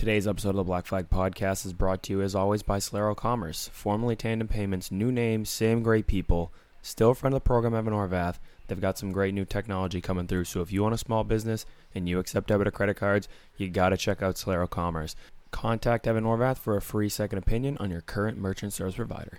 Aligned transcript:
Today's 0.00 0.26
episode 0.26 0.48
of 0.48 0.56
the 0.56 0.64
Black 0.64 0.86
Flag 0.86 1.10
Podcast 1.10 1.66
is 1.66 1.74
brought 1.74 2.02
to 2.04 2.14
you, 2.14 2.22
as 2.22 2.34
always, 2.34 2.62
by 2.62 2.78
Solero 2.78 3.14
Commerce, 3.14 3.68
formerly 3.70 4.16
Tandem 4.16 4.48
Payments, 4.48 4.90
new 4.90 5.12
name, 5.12 5.44
same 5.44 5.82
great 5.82 6.06
people, 6.06 6.54
still 6.80 7.12
friend 7.12 7.34
of 7.34 7.42
the 7.42 7.46
program, 7.46 7.74
Evan 7.74 7.92
Orvath. 7.92 8.38
They've 8.66 8.80
got 8.80 8.96
some 8.96 9.12
great 9.12 9.34
new 9.34 9.44
technology 9.44 10.00
coming 10.00 10.26
through. 10.26 10.44
So 10.44 10.62
if 10.62 10.72
you 10.72 10.86
own 10.86 10.94
a 10.94 10.96
small 10.96 11.22
business 11.22 11.66
and 11.94 12.08
you 12.08 12.18
accept 12.18 12.48
debit 12.48 12.66
or 12.66 12.70
credit 12.70 12.96
cards, 12.96 13.28
you 13.58 13.68
got 13.68 13.90
to 13.90 13.98
check 13.98 14.22
out 14.22 14.36
Solero 14.36 14.70
Commerce. 14.70 15.16
Contact 15.50 16.06
Evan 16.06 16.24
Orvath 16.24 16.56
for 16.56 16.78
a 16.78 16.80
free 16.80 17.10
second 17.10 17.36
opinion 17.36 17.76
on 17.76 17.90
your 17.90 18.00
current 18.00 18.38
merchant 18.38 18.72
service 18.72 18.94
provider. 18.94 19.38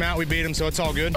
him 0.00 0.08
out, 0.08 0.16
we 0.16 0.24
beat 0.24 0.44
him, 0.44 0.54
so 0.54 0.66
it's 0.66 0.78
all 0.78 0.94
good. 0.94 1.14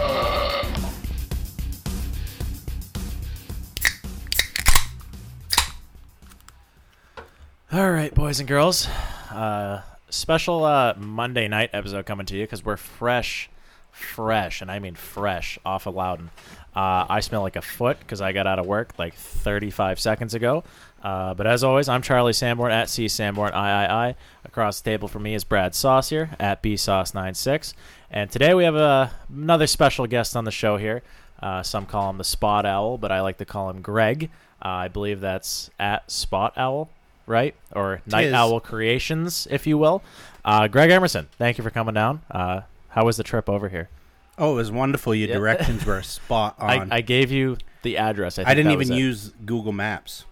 All 7.71 7.91
right, 7.91 8.13
boys 8.13 8.39
and 8.39 8.47
girls. 8.47 8.88
Uh, 9.31 9.81
special 10.09 10.65
uh, 10.65 10.93
Monday 10.97 11.47
night 11.47 11.69
episode 11.73 12.05
coming 12.05 12.25
to 12.27 12.35
you 12.35 12.43
because 12.43 12.63
we're 12.63 12.77
fresh, 12.77 13.49
fresh, 13.91 14.61
and 14.61 14.69
I 14.69 14.80
mean 14.80 14.95
fresh 14.95 15.58
off 15.65 15.88
of 15.88 15.95
Loudon. 15.95 16.30
Uh, 16.75 17.05
I 17.09 17.21
smell 17.21 17.41
like 17.41 17.55
a 17.55 17.61
foot 17.61 17.99
because 17.99 18.19
I 18.19 18.33
got 18.33 18.47
out 18.47 18.59
of 18.59 18.65
work 18.65 18.93
like 18.97 19.13
35 19.13 19.99
seconds 19.99 20.33
ago. 20.33 20.63
Uh, 21.03 21.33
but 21.33 21.45
as 21.45 21.63
always, 21.63 21.89
I'm 21.89 22.01
Charlie 22.01 22.31
Sanborn 22.33 22.71
at 22.71 22.89
C 22.89 23.07
Sanborn 23.09 23.51
III. 23.53 24.15
Across 24.45 24.81
the 24.81 24.89
table 24.91 25.07
from 25.09 25.23
me 25.23 25.33
is 25.35 25.43
Brad 25.43 25.75
Saucier 25.75 26.29
at 26.39 26.61
B 26.61 26.75
Sauce96. 26.75 27.73
And 28.09 28.31
today 28.31 28.53
we 28.53 28.63
have 28.63 28.75
uh, 28.75 29.09
another 29.29 29.67
special 29.67 30.07
guest 30.07 30.35
on 30.37 30.45
the 30.45 30.51
show 30.51 30.77
here. 30.77 31.01
Uh, 31.41 31.61
some 31.61 31.85
call 31.85 32.09
him 32.09 32.17
the 32.17 32.23
Spot 32.23 32.65
Owl, 32.65 32.97
but 32.97 33.11
I 33.11 33.19
like 33.19 33.37
to 33.39 33.45
call 33.45 33.69
him 33.69 33.81
Greg. 33.81 34.29
Uh, 34.63 34.67
I 34.69 34.87
believe 34.87 35.19
that's 35.19 35.69
at 35.77 36.09
Spot 36.09 36.53
Owl, 36.55 36.89
right? 37.27 37.53
Or 37.75 38.01
Night 38.05 38.27
is. 38.27 38.33
Owl 38.33 38.61
Creations, 38.61 39.45
if 39.51 39.67
you 39.67 39.77
will. 39.77 40.01
Uh, 40.45 40.69
Greg 40.69 40.89
Emerson, 40.89 41.27
thank 41.37 41.57
you 41.57 41.63
for 41.65 41.69
coming 41.69 41.93
down. 41.95 42.21
Uh, 42.31 42.61
how 42.89 43.03
was 43.03 43.17
the 43.17 43.23
trip 43.23 43.49
over 43.49 43.67
here? 43.67 43.89
Oh, 44.37 44.53
it 44.53 44.55
was 44.55 44.71
wonderful. 44.71 45.13
Your 45.13 45.27
Yeah. 45.27 45.35
directions 45.35 45.85
were 45.85 46.01
spot 46.01 46.55
on. 46.59 46.93
I 46.93 47.01
gave 47.01 47.29
you 47.29 47.57
the 47.81 47.97
address. 47.97 48.39
I, 48.39 48.43
I 48.45 48.53
didn't 48.53 48.71
even 48.71 48.93
use 48.93 49.33
Google 49.45 49.73
Maps. 49.73 50.23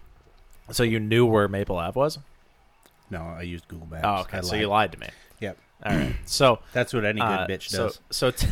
So 0.71 0.83
you 0.83 0.99
knew 0.99 1.25
where 1.25 1.47
Maple 1.47 1.77
Ave 1.77 1.99
was? 1.99 2.19
No, 3.09 3.21
I 3.21 3.41
used 3.41 3.67
Google 3.67 3.87
Maps. 3.87 4.03
Oh, 4.05 4.21
okay. 4.21 4.37
I 4.37 4.41
So 4.41 4.55
you 4.55 4.67
lied 4.67 4.91
to 4.93 4.99
me. 4.99 5.07
Yep. 5.39 5.57
All 5.85 5.95
right. 5.95 6.15
So 6.25 6.59
That's 6.73 6.93
what 6.93 7.03
any 7.05 7.19
good 7.19 7.25
uh, 7.25 7.47
bitch 7.47 7.69
so, 7.69 7.87
does. 7.87 7.99
So, 8.09 8.31
t- 8.31 8.47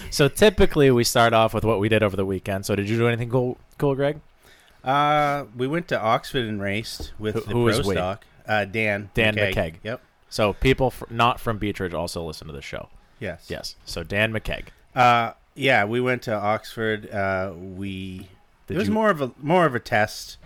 so 0.10 0.28
typically 0.28 0.90
we 0.90 1.04
start 1.04 1.32
off 1.34 1.52
with 1.52 1.64
what 1.64 1.78
we 1.80 1.88
did 1.88 2.02
over 2.02 2.16
the 2.16 2.24
weekend. 2.24 2.64
So 2.64 2.74
did 2.74 2.88
you 2.88 2.96
do 2.96 3.06
anything 3.06 3.28
cool, 3.30 3.58
cool, 3.78 3.94
Greg? 3.94 4.20
Uh, 4.82 5.44
we 5.56 5.66
went 5.66 5.88
to 5.88 6.00
Oxford 6.00 6.44
and 6.46 6.60
raced 6.62 7.12
with 7.18 7.34
Who- 7.34 7.40
the 7.40 7.46
who 7.50 7.82
pro 7.82 7.92
stock. 7.92 8.24
Uh, 8.46 8.64
Dan. 8.64 9.10
Dan 9.14 9.34
McKeag. 9.34 9.74
Yep. 9.82 10.00
So 10.30 10.52
people 10.54 10.90
fr- 10.90 11.04
not 11.10 11.40
from 11.40 11.58
Beechridge 11.58 11.92
also 11.92 12.22
listen 12.22 12.46
to 12.46 12.52
the 12.52 12.62
show. 12.62 12.88
Yes. 13.18 13.46
Yes. 13.48 13.74
So 13.84 14.02
Dan 14.04 14.32
McKeag. 14.32 14.66
Uh, 14.94 15.32
yeah, 15.54 15.84
we 15.84 16.00
went 16.00 16.22
to 16.22 16.34
Oxford. 16.34 17.10
Uh, 17.10 17.52
we 17.56 18.28
Did 18.68 18.74
it 18.76 18.78
was 18.78 18.88
you- 18.88 18.94
more 18.94 19.10
of 19.10 19.20
a 19.20 19.32
more 19.42 19.66
of 19.66 19.74
a 19.74 19.80
test 19.80 20.36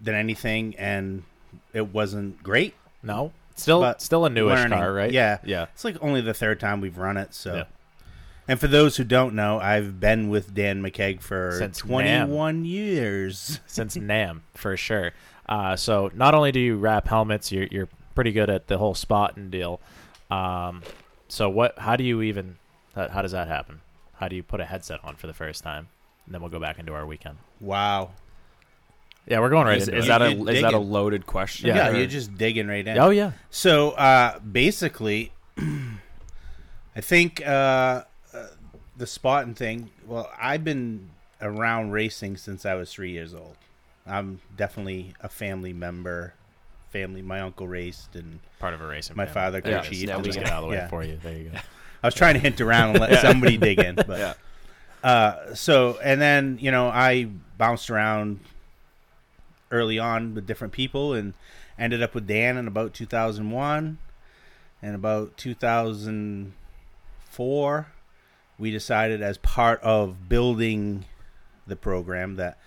than 0.00 0.14
anything, 0.14 0.74
and 0.76 1.22
it 1.72 1.92
wasn't 1.92 2.42
great. 2.42 2.74
No, 3.02 3.32
still 3.56 3.80
But 3.80 4.00
still 4.02 4.24
a 4.24 4.30
newish 4.30 4.56
learning. 4.58 4.78
car, 4.78 4.92
right? 4.92 5.10
Yeah, 5.12 5.38
Yeah. 5.44 5.66
It's 5.74 5.84
like 5.84 5.96
only 6.02 6.20
the 6.20 6.34
third 6.34 6.60
time 6.60 6.80
we've 6.80 6.98
run 6.98 7.16
it. 7.16 7.34
So, 7.34 7.54
Yeah. 7.56 7.64
and 8.46 8.58
for 8.60 8.68
those 8.68 8.96
who 8.96 9.04
don't 9.04 9.34
know, 9.34 9.58
I've 9.60 9.98
been 10.00 10.28
with 10.28 10.54
Dan 10.54 10.82
McKeag 10.82 11.20
for 11.20 11.52
Since 11.58 11.78
21 11.78 12.64
years. 12.64 13.60
Since 13.66 13.96
Nam 13.96 14.42
for 14.54 14.76
sure. 14.76 15.12
Uh, 15.48 15.76
so 15.76 16.10
not 16.14 16.34
only 16.34 16.52
do 16.52 16.60
you 16.60 16.76
wrap 16.76 17.08
helmets, 17.08 17.50
you're 17.50 17.66
you're 17.70 17.88
pretty 18.14 18.32
good 18.32 18.50
at 18.50 18.66
the 18.66 18.76
whole 18.78 18.94
spot 18.94 19.36
and 19.36 19.50
deal. 19.50 19.80
Um, 20.30 20.82
so 21.28 21.48
what? 21.48 21.78
How 21.78 21.96
do 21.96 22.04
you 22.04 22.20
even? 22.22 22.56
How, 22.94 23.08
how 23.08 23.22
does 23.22 23.32
that 23.32 23.48
happen? 23.48 23.80
How 24.16 24.28
do 24.28 24.36
you 24.36 24.42
put 24.42 24.60
a 24.60 24.64
headset 24.64 25.00
on 25.04 25.14
for 25.16 25.26
the 25.26 25.32
first 25.32 25.62
time? 25.62 25.88
And 26.26 26.34
then 26.34 26.42
we'll 26.42 26.50
go 26.50 26.58
back 26.60 26.78
into 26.78 26.92
our 26.92 27.06
weekend. 27.06 27.38
Wow. 27.60 28.10
Yeah, 29.28 29.40
we're 29.40 29.50
going 29.50 29.66
right 29.66 29.76
Is, 29.78 29.88
into 29.88 29.98
is 30.00 30.04
it. 30.06 30.08
that 30.08 30.22
a 30.22 30.32
You 30.34 30.48
is 30.48 30.62
that 30.62 30.68
a 30.68 30.76
digging. 30.78 30.90
loaded 30.90 31.26
question? 31.26 31.68
Yeah, 31.68 31.88
or- 31.90 31.96
you're 31.96 32.06
just 32.06 32.36
digging 32.38 32.66
right 32.68 32.86
in. 32.86 32.98
Oh 32.98 33.10
yeah. 33.10 33.32
So 33.50 33.90
uh, 33.90 34.38
basically, 34.40 35.32
I 36.96 37.00
think 37.00 37.46
uh, 37.46 38.04
uh, 38.34 38.46
the 38.96 39.06
spotting 39.06 39.54
thing. 39.54 39.90
Well, 40.06 40.30
I've 40.40 40.64
been 40.64 41.10
around 41.40 41.92
racing 41.92 42.36
since 42.38 42.64
I 42.66 42.74
was 42.74 42.92
three 42.92 43.10
years 43.12 43.34
old. 43.34 43.56
I'm 44.06 44.40
definitely 44.56 45.14
a 45.20 45.28
family 45.28 45.72
member. 45.72 46.34
Family, 46.90 47.20
my 47.20 47.40
uncle 47.40 47.68
raced, 47.68 48.16
and 48.16 48.40
Part 48.58 48.72
of 48.72 48.80
a 48.80 48.86
racing. 48.86 49.14
My 49.14 49.26
family. 49.26 49.34
father 49.34 49.60
There 49.60 49.80
could 49.82 49.86
it 49.88 49.92
is. 49.92 49.98
cheat. 50.00 50.10
I'll 50.10 50.22
just 50.22 50.38
we- 50.38 50.44
get 50.44 50.52
out 50.52 50.60
of 50.60 50.64
the 50.64 50.70
way 50.70 50.76
yeah. 50.76 50.88
for 50.88 51.04
you. 51.04 51.18
There 51.22 51.36
you 51.36 51.50
go. 51.50 51.58
I 52.02 52.06
was 52.06 52.14
trying 52.14 52.34
to 52.34 52.40
hint 52.40 52.60
around 52.60 52.90
and 52.90 53.00
let 53.00 53.20
somebody 53.20 53.56
dig 53.58 53.78
in, 53.80 53.96
but 53.96 54.08
Yeah. 54.18 54.34
uh, 55.02 55.54
so 55.54 55.98
and 56.02 56.18
then 56.20 56.56
you 56.60 56.70
know 56.70 56.88
I 56.88 57.24
bounced 57.58 57.90
around 57.90 58.40
early 59.70 59.98
on 59.98 60.34
with 60.34 60.46
different 60.46 60.72
people 60.72 61.12
and 61.12 61.34
ended 61.78 62.02
up 62.02 62.14
with 62.14 62.26
Dan 62.26 62.56
in 62.56 62.66
about 62.66 62.94
2001 62.94 63.98
and 64.82 64.94
about 64.94 65.36
2004 65.36 67.86
we 68.58 68.70
decided 68.70 69.22
as 69.22 69.38
part 69.38 69.80
of 69.82 70.28
building 70.28 71.04
the 71.66 71.76
program 71.76 72.36
that 72.36 72.58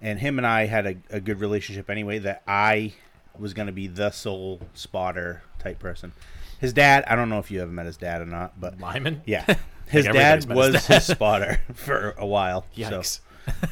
and 0.00 0.18
him 0.18 0.38
and 0.38 0.46
I 0.46 0.66
had 0.66 0.86
a, 0.86 0.96
a 1.10 1.20
good 1.20 1.40
relationship 1.40 1.90
anyway 1.90 2.18
that 2.20 2.42
I 2.46 2.94
was 3.38 3.54
going 3.54 3.66
to 3.66 3.72
be 3.72 3.86
the 3.86 4.10
sole 4.10 4.60
spotter 4.74 5.42
type 5.58 5.78
person. 5.78 6.12
His 6.58 6.72
dad, 6.72 7.04
I 7.06 7.16
don't 7.16 7.28
know 7.28 7.38
if 7.38 7.50
you 7.50 7.60
ever 7.62 7.70
met 7.70 7.86
his 7.86 7.96
dad 7.96 8.20
or 8.22 8.26
not, 8.26 8.60
but 8.60 8.80
Lyman. 8.80 9.22
yeah. 9.26 9.44
His 9.88 10.04
dad 10.04 10.14
met 10.14 10.36
his 10.36 10.46
was 10.46 10.72
dad. 10.86 10.94
his 10.94 11.06
spotter 11.06 11.60
for 11.74 12.14
a 12.16 12.24
while. 12.24 12.64
Yikes. 12.76 13.18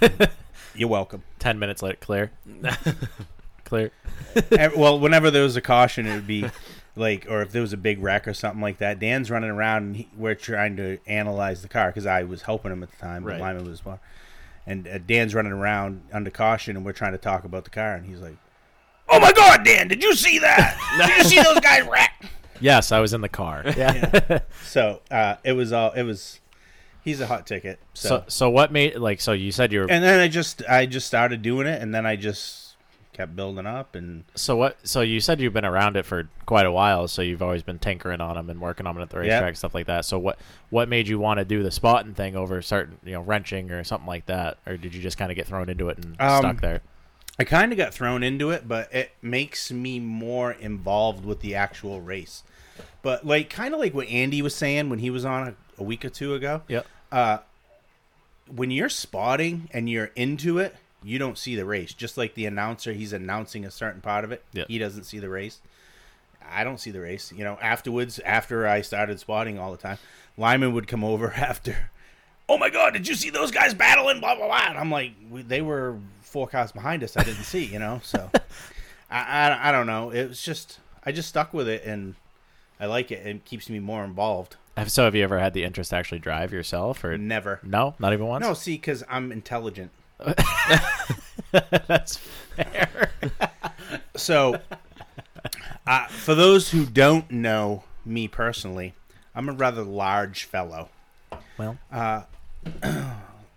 So 0.01 0.09
you're 0.79 0.89
welcome. 0.89 1.23
Ten 1.39 1.59
minutes 1.59 1.83
later, 1.83 1.99
clear. 2.01 2.31
clear. 3.65 3.91
Well, 4.77 4.99
whenever 4.99 5.31
there 5.31 5.43
was 5.43 5.57
a 5.57 5.61
caution, 5.61 6.07
it 6.07 6.15
would 6.15 6.27
be 6.27 6.49
like, 6.97 7.27
or 7.29 7.43
if 7.43 7.53
there 7.53 7.63
was 7.63 7.73
a 7.73 7.77
big 7.77 8.03
wreck 8.03 8.27
or 8.29 8.35
something 8.35 8.61
like 8.61 8.79
that, 8.79 8.99
Dan's 8.99 9.31
running 9.31 9.51
around 9.51 9.83
and 9.85 9.97
he, 9.97 10.09
we're 10.17 10.35
trying 10.35 10.77
to 10.77 10.99
analyze 11.07 11.63
the 11.63 11.69
car 11.69 11.89
because 11.89 12.07
I 12.07 12.23
was 12.25 12.43
helping 12.43 12.73
him 12.73 12.83
at 12.83 12.91
the 12.91 12.97
time. 12.97 13.23
But 13.25 13.33
Right. 13.33 13.41
Lyman 13.41 13.65
was 13.69 13.79
spotter. 13.79 14.01
And 14.67 14.87
uh, 14.87 14.99
Dan's 14.99 15.35
running 15.35 15.53
around 15.53 16.03
under 16.13 16.31
caution 16.31 16.77
and 16.77 16.85
we're 16.85 16.93
trying 16.93 17.13
to 17.13 17.19
talk 17.19 17.45
about 17.45 17.65
the 17.65 17.71
car. 17.71 17.95
And 17.95 18.07
he's 18.07 18.21
like, 18.21 18.37
Oh 19.09 19.19
my 19.21 19.33
God, 19.33 19.65
Dan, 19.65 19.89
did 19.89 20.03
you 20.03 20.15
see 20.15 20.39
that? 20.41 20.77
did 21.07 21.17
you 21.19 21.25
see 21.25 21.43
those 21.43 21.61
guys 21.61 21.87
wreck? 21.87 22.27
Yes, 22.61 22.93
I 22.93 23.01
was 23.01 23.15
in 23.15 23.21
the 23.23 23.29
car. 23.29 23.63
Yeah. 23.67 24.41
So 24.65 25.01
uh, 25.11 25.37
it 25.45 25.53
was 25.53 25.73
all, 25.73 25.93
it 25.93 26.03
was, 26.03 26.41
he's 27.09 27.21
a 27.21 27.27
hot 27.27 27.47
ticket. 27.47 27.81
So, 27.95 28.09
so 28.09 28.25
so 28.29 28.51
what 28.51 28.71
made 28.71 28.97
like 28.97 29.21
so 29.21 29.33
you 29.33 29.51
said 29.51 29.73
you 29.73 29.81
were 29.81 29.91
and 29.91 30.05
then 30.05 30.21
I 30.21 30.29
just, 30.29 30.63
I 30.69 30.87
just 30.87 31.07
started 31.07 31.43
doing 31.43 31.67
it 31.67 31.81
and 31.83 31.95
then 31.95 32.07
I 32.07 32.17
just 32.17 32.77
kept 33.13 33.35
building 33.35 33.67
up 33.67 33.97
and 33.97 34.25
So 34.37 34.55
what? 34.55 34.79
So 34.87 35.01
you 35.01 35.21
said 35.21 35.41
you've 35.41 35.53
been 35.53 35.65
around 35.65 35.97
it 35.97 36.07
for 36.07 36.29
quite 36.47 36.67
a 36.67 36.71
while. 36.71 37.09
So 37.09 37.21
you've 37.21 37.43
always 37.43 37.65
been 37.65 37.81
tinkering 37.81 38.21
on 38.21 38.37
them 38.37 38.49
and 38.49 38.61
working 38.61 38.87
on 38.87 38.95
them 38.95 39.03
at 39.03 39.11
the 39.11 39.19
racetrack, 39.19 39.57
stuff 39.57 39.75
like 39.75 39.87
that. 39.87 40.05
So 40.05 40.19
what? 40.19 40.39
What 40.71 40.89
made 40.89 41.09
you 41.09 41.19
want 41.19 41.39
to 41.39 41.45
do 41.45 41.65
the 41.65 41.73
spotting 41.73 42.15
thing 42.15 42.37
over 42.37 42.63
certain, 42.63 42.99
you 43.05 43.15
know, 43.15 43.23
wrenching 43.23 43.73
or 43.73 43.83
something 43.83 44.07
like 44.07 44.27
that, 44.27 44.59
or 44.67 44.77
did 44.77 44.95
you 44.95 45.03
just 45.03 45.19
kind 45.19 45.33
of 45.33 45.37
get 45.37 45.49
thrown 45.49 45.69
into 45.69 45.89
it 45.89 45.99
and 45.99 46.15
Um, 46.21 46.39
stuck 46.39 46.61
there? 46.61 46.81
I 47.41 47.45
kind 47.45 47.73
of 47.73 47.79
got 47.79 47.93
thrown 47.95 48.23
into 48.23 48.51
it, 48.51 48.69
but 48.69 48.93
it 48.95 49.11
makes 49.23 49.73
me 49.73 49.99
more 49.99 50.53
involved 50.53 51.25
with 51.25 51.41
the 51.41 51.55
actual 51.55 52.01
race. 52.01 52.45
But 53.03 53.27
like, 53.27 53.51
kind 53.51 53.75
of 53.75 53.81
like 53.81 53.95
what 53.95 54.09
Andy 54.09 54.43
was 54.43 54.55
saying 54.55 54.91
when 54.91 54.99
he 55.01 55.11
was 55.11 55.25
on 55.25 55.49
a, 55.49 55.55
a 55.79 55.83
week 55.83 56.05
or 56.05 56.11
two 56.11 56.35
ago. 56.35 56.63
Yep. 56.69 56.87
Uh, 57.11 57.39
when 58.55 58.71
you're 58.71 58.89
spotting 58.89 59.69
and 59.73 59.89
you're 59.89 60.11
into 60.17 60.59
it, 60.59 60.75
you 61.03 61.19
don't 61.19 61.39
see 61.39 61.55
the 61.55 61.65
race. 61.65 61.93
Just 61.95 62.17
like 62.17 62.35
the 62.35 62.47
announcer, 62.47 62.93
he's 62.93 63.13
announcing 63.13 63.65
a 63.65 63.71
certain 63.71 64.01
part 64.01 64.25
of 64.25 64.33
it. 64.33 64.45
Yep. 64.53 64.69
He 64.69 64.79
doesn't 64.79 65.05
see 65.05 65.19
the 65.19 65.29
race. 65.29 65.61
I 66.51 66.65
don't 66.65 66.79
see 66.81 66.91
the 66.91 67.01
race. 67.01 67.33
You 67.35 67.45
know, 67.45 67.59
afterwards, 67.61 68.19
after 68.21 68.67
I 68.67 68.81
started 68.81 69.21
spotting 69.21 69.59
all 69.59 69.71
the 69.71 69.79
time, 69.79 69.99
Lyman 70.37 70.73
would 70.73 70.89
come 70.89 71.05
over 71.05 71.33
after. 71.37 71.91
Oh 72.49 72.57
my 72.57 72.71
God! 72.71 72.95
Did 72.95 73.07
you 73.07 73.15
see 73.15 73.29
those 73.29 73.51
guys 73.51 73.75
battling? 73.75 74.21
Blah 74.21 74.37
blah 74.37 74.47
blah. 74.47 74.67
And 74.69 74.79
I'm 74.79 74.91
like, 74.91 75.13
we, 75.31 75.43
they 75.43 75.61
were 75.61 75.99
four 76.23 76.49
cars 76.49 76.73
behind 76.73 77.03
us. 77.03 77.17
I 77.17 77.23
didn't 77.23 77.45
see. 77.45 77.65
You 77.65 77.79
know, 77.79 78.01
so 78.03 78.31
I, 79.11 79.19
I 79.51 79.69
I 79.69 79.73
don't 79.73 79.87
know. 79.87 80.11
It 80.11 80.29
was 80.29 80.41
just 80.41 80.79
I 81.05 81.13
just 81.13 81.29
stuck 81.29 81.53
with 81.53 81.69
it, 81.69 81.85
and 81.85 82.15
I 82.81 82.87
like 82.87 83.11
it. 83.11 83.27
It 83.27 83.45
keeps 83.45 83.69
me 83.69 83.81
more 83.81 84.03
involved. 84.03 84.57
Have- 84.79 84.91
So 84.91 85.05
have 85.05 85.15
you 85.15 85.23
ever 85.25 85.39
had 85.39 85.55
the 85.55 85.65
interest 85.65 85.91
to 85.91 85.97
actually 85.97 86.19
drive 86.21 86.53
yourself, 86.53 87.03
or 87.05 87.17
Never. 87.19 87.61
no, 87.63 87.95
not 87.99 88.13
even 88.13 88.27
once? 88.27 88.43
No, 88.45 88.55
see, 88.55 88.75
because 88.75 89.03
I'm 89.09 89.33
intelligent. 89.33 89.91
that's 91.51 92.17
fair. 92.57 93.11
So, 94.17 94.59
uh, 95.87 96.07
for 96.09 96.35
those 96.35 96.71
who 96.71 96.85
don't 96.85 97.31
know 97.31 97.85
me 98.05 98.27
personally, 98.27 98.93
I'm 99.35 99.49
a 99.49 99.53
rather 99.53 99.83
large 99.83 100.43
fellow. 100.45 100.89
Well, 101.57 101.79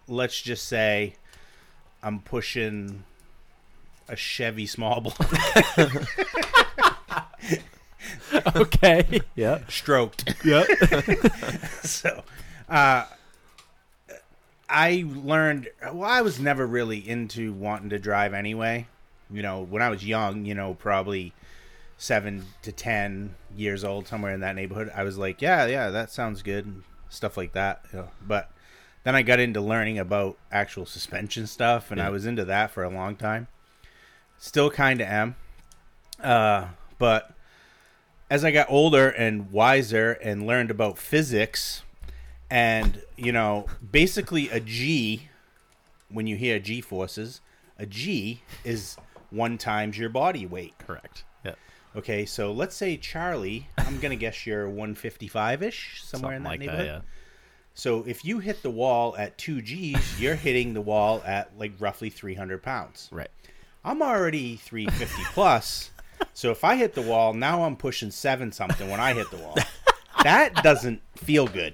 Let's 0.07 0.39
just 0.41 0.67
say 0.67 1.15
I'm 2.03 2.19
pushing 2.19 3.03
a 4.07 4.15
Chevy 4.15 4.67
small 4.67 5.01
block 5.01 5.17
okay, 8.56 9.22
yeah, 9.36 9.60
stroked. 9.68 10.34
yeah. 10.44 10.63
so, 11.84 12.24
uh, 12.69 13.06
I 14.69 15.06
learned. 15.08 15.69
Well, 15.92 16.10
I 16.10 16.22
was 16.22 16.40
never 16.40 16.66
really 16.66 16.98
into 17.08 17.54
wanting 17.54 17.90
to 17.90 18.00
drive 18.00 18.34
anyway. 18.34 18.88
You 19.30 19.42
know, 19.42 19.62
when 19.62 19.81
I 19.81 19.90
was 19.90 20.06
young, 20.06 20.46
you 20.46 20.54
know, 20.54 20.74
probably 20.74 21.34
seven 21.98 22.46
to 22.62 22.72
ten 22.72 23.36
years 23.56 23.84
old, 23.84 24.08
somewhere 24.08 24.34
in 24.34 24.40
that 24.40 24.56
neighborhood, 24.56 24.92
I 24.96 25.04
was 25.04 25.18
like, 25.18 25.42
yeah, 25.42 25.66
yeah, 25.68 25.90
that 25.90 26.12
sounds 26.12 26.42
good, 26.42 26.66
and 26.66 26.84
stuff 27.10 27.38
like 27.38 27.54
that. 27.54 27.84
You 27.92 28.00
know, 28.00 28.12
but 28.25 28.52
then 29.04 29.16
I 29.16 29.24
got 29.24 29.40
into 29.40 29.62
learning 29.62 30.00
about 30.00 30.38
actual 30.52 30.86
suspension 30.86 31.48
stuff, 31.48 31.92
and 31.92 32.02
I 32.02 32.10
was 32.10 32.25
into 32.25 32.46
that 32.46 32.72
for 32.72 32.84
a 32.84 32.90
long 32.90 33.16
time. 33.16 33.48
Still 34.38 34.69
kind 34.69 35.02
of 35.02 35.08
am, 35.08 35.36
uh, 36.24 36.68
but 36.98 37.31
as 38.31 38.45
I 38.45 38.51
got 38.51 38.68
older 38.69 39.10
and 39.10 39.51
wiser 39.51 40.13
and 40.13 40.48
learned 40.48 40.72
about 40.72 40.98
physics, 40.98 41.83
and 42.50 43.01
you 43.18 43.33
know, 43.33 43.66
basically 43.92 44.50
a 44.50 44.62
G, 44.62 45.28
when 46.10 46.28
you 46.28 46.38
hear 46.38 46.57
G 46.57 46.80
forces, 46.80 47.42
a 47.78 47.86
G 47.86 48.42
is 48.63 48.95
one 49.31 49.57
times 49.57 49.98
your 49.98 50.07
body 50.07 50.45
weight. 50.45 50.74
Correct. 50.80 51.25
Yeah, 51.44 51.56
Okay, 51.94 52.25
so 52.25 52.54
let's 52.54 52.74
say 52.74 52.95
Charlie, 52.95 53.68
I'm 53.78 54.00
gonna 54.00 54.16
guess 54.16 54.48
you're 54.48 54.66
155 54.66 55.62
ish, 55.62 56.01
somewhere 56.01 56.34
in 56.34 56.44
that 56.44 56.51
something 56.51 56.68
like 56.68 56.77
neighborhood. 56.77 57.01
that. 57.01 57.07
So 57.74 58.04
if 58.07 58.24
you 58.24 58.39
hit 58.39 58.63
the 58.63 58.69
wall 58.72 59.13
at 59.18 59.38
two 59.38 59.62
G's, 59.62 60.22
you're 60.22 60.36
hitting 60.36 60.74
the 60.74 60.81
wall 60.81 61.22
at 61.25 61.51
like 61.60 61.74
roughly 61.80 62.10
300 62.10 62.63
pounds. 62.63 63.10
Right. 63.12 63.30
I'm 63.84 64.01
already 64.01 64.56
350 64.56 65.22
plus. 65.34 65.92
So 66.33 66.51
if 66.51 66.63
I 66.63 66.75
hit 66.75 66.94
the 66.94 67.01
wall, 67.01 67.33
now 67.33 67.63
I'm 67.63 67.75
pushing 67.75 68.12
seven 68.12 68.51
something 68.51 68.89
when 68.89 69.00
I 69.00 69.13
hit 69.13 69.29
the 69.31 69.38
wall. 69.38 69.56
That 70.23 70.56
doesn't 70.63 71.01
feel 71.18 71.47
good. 71.47 71.73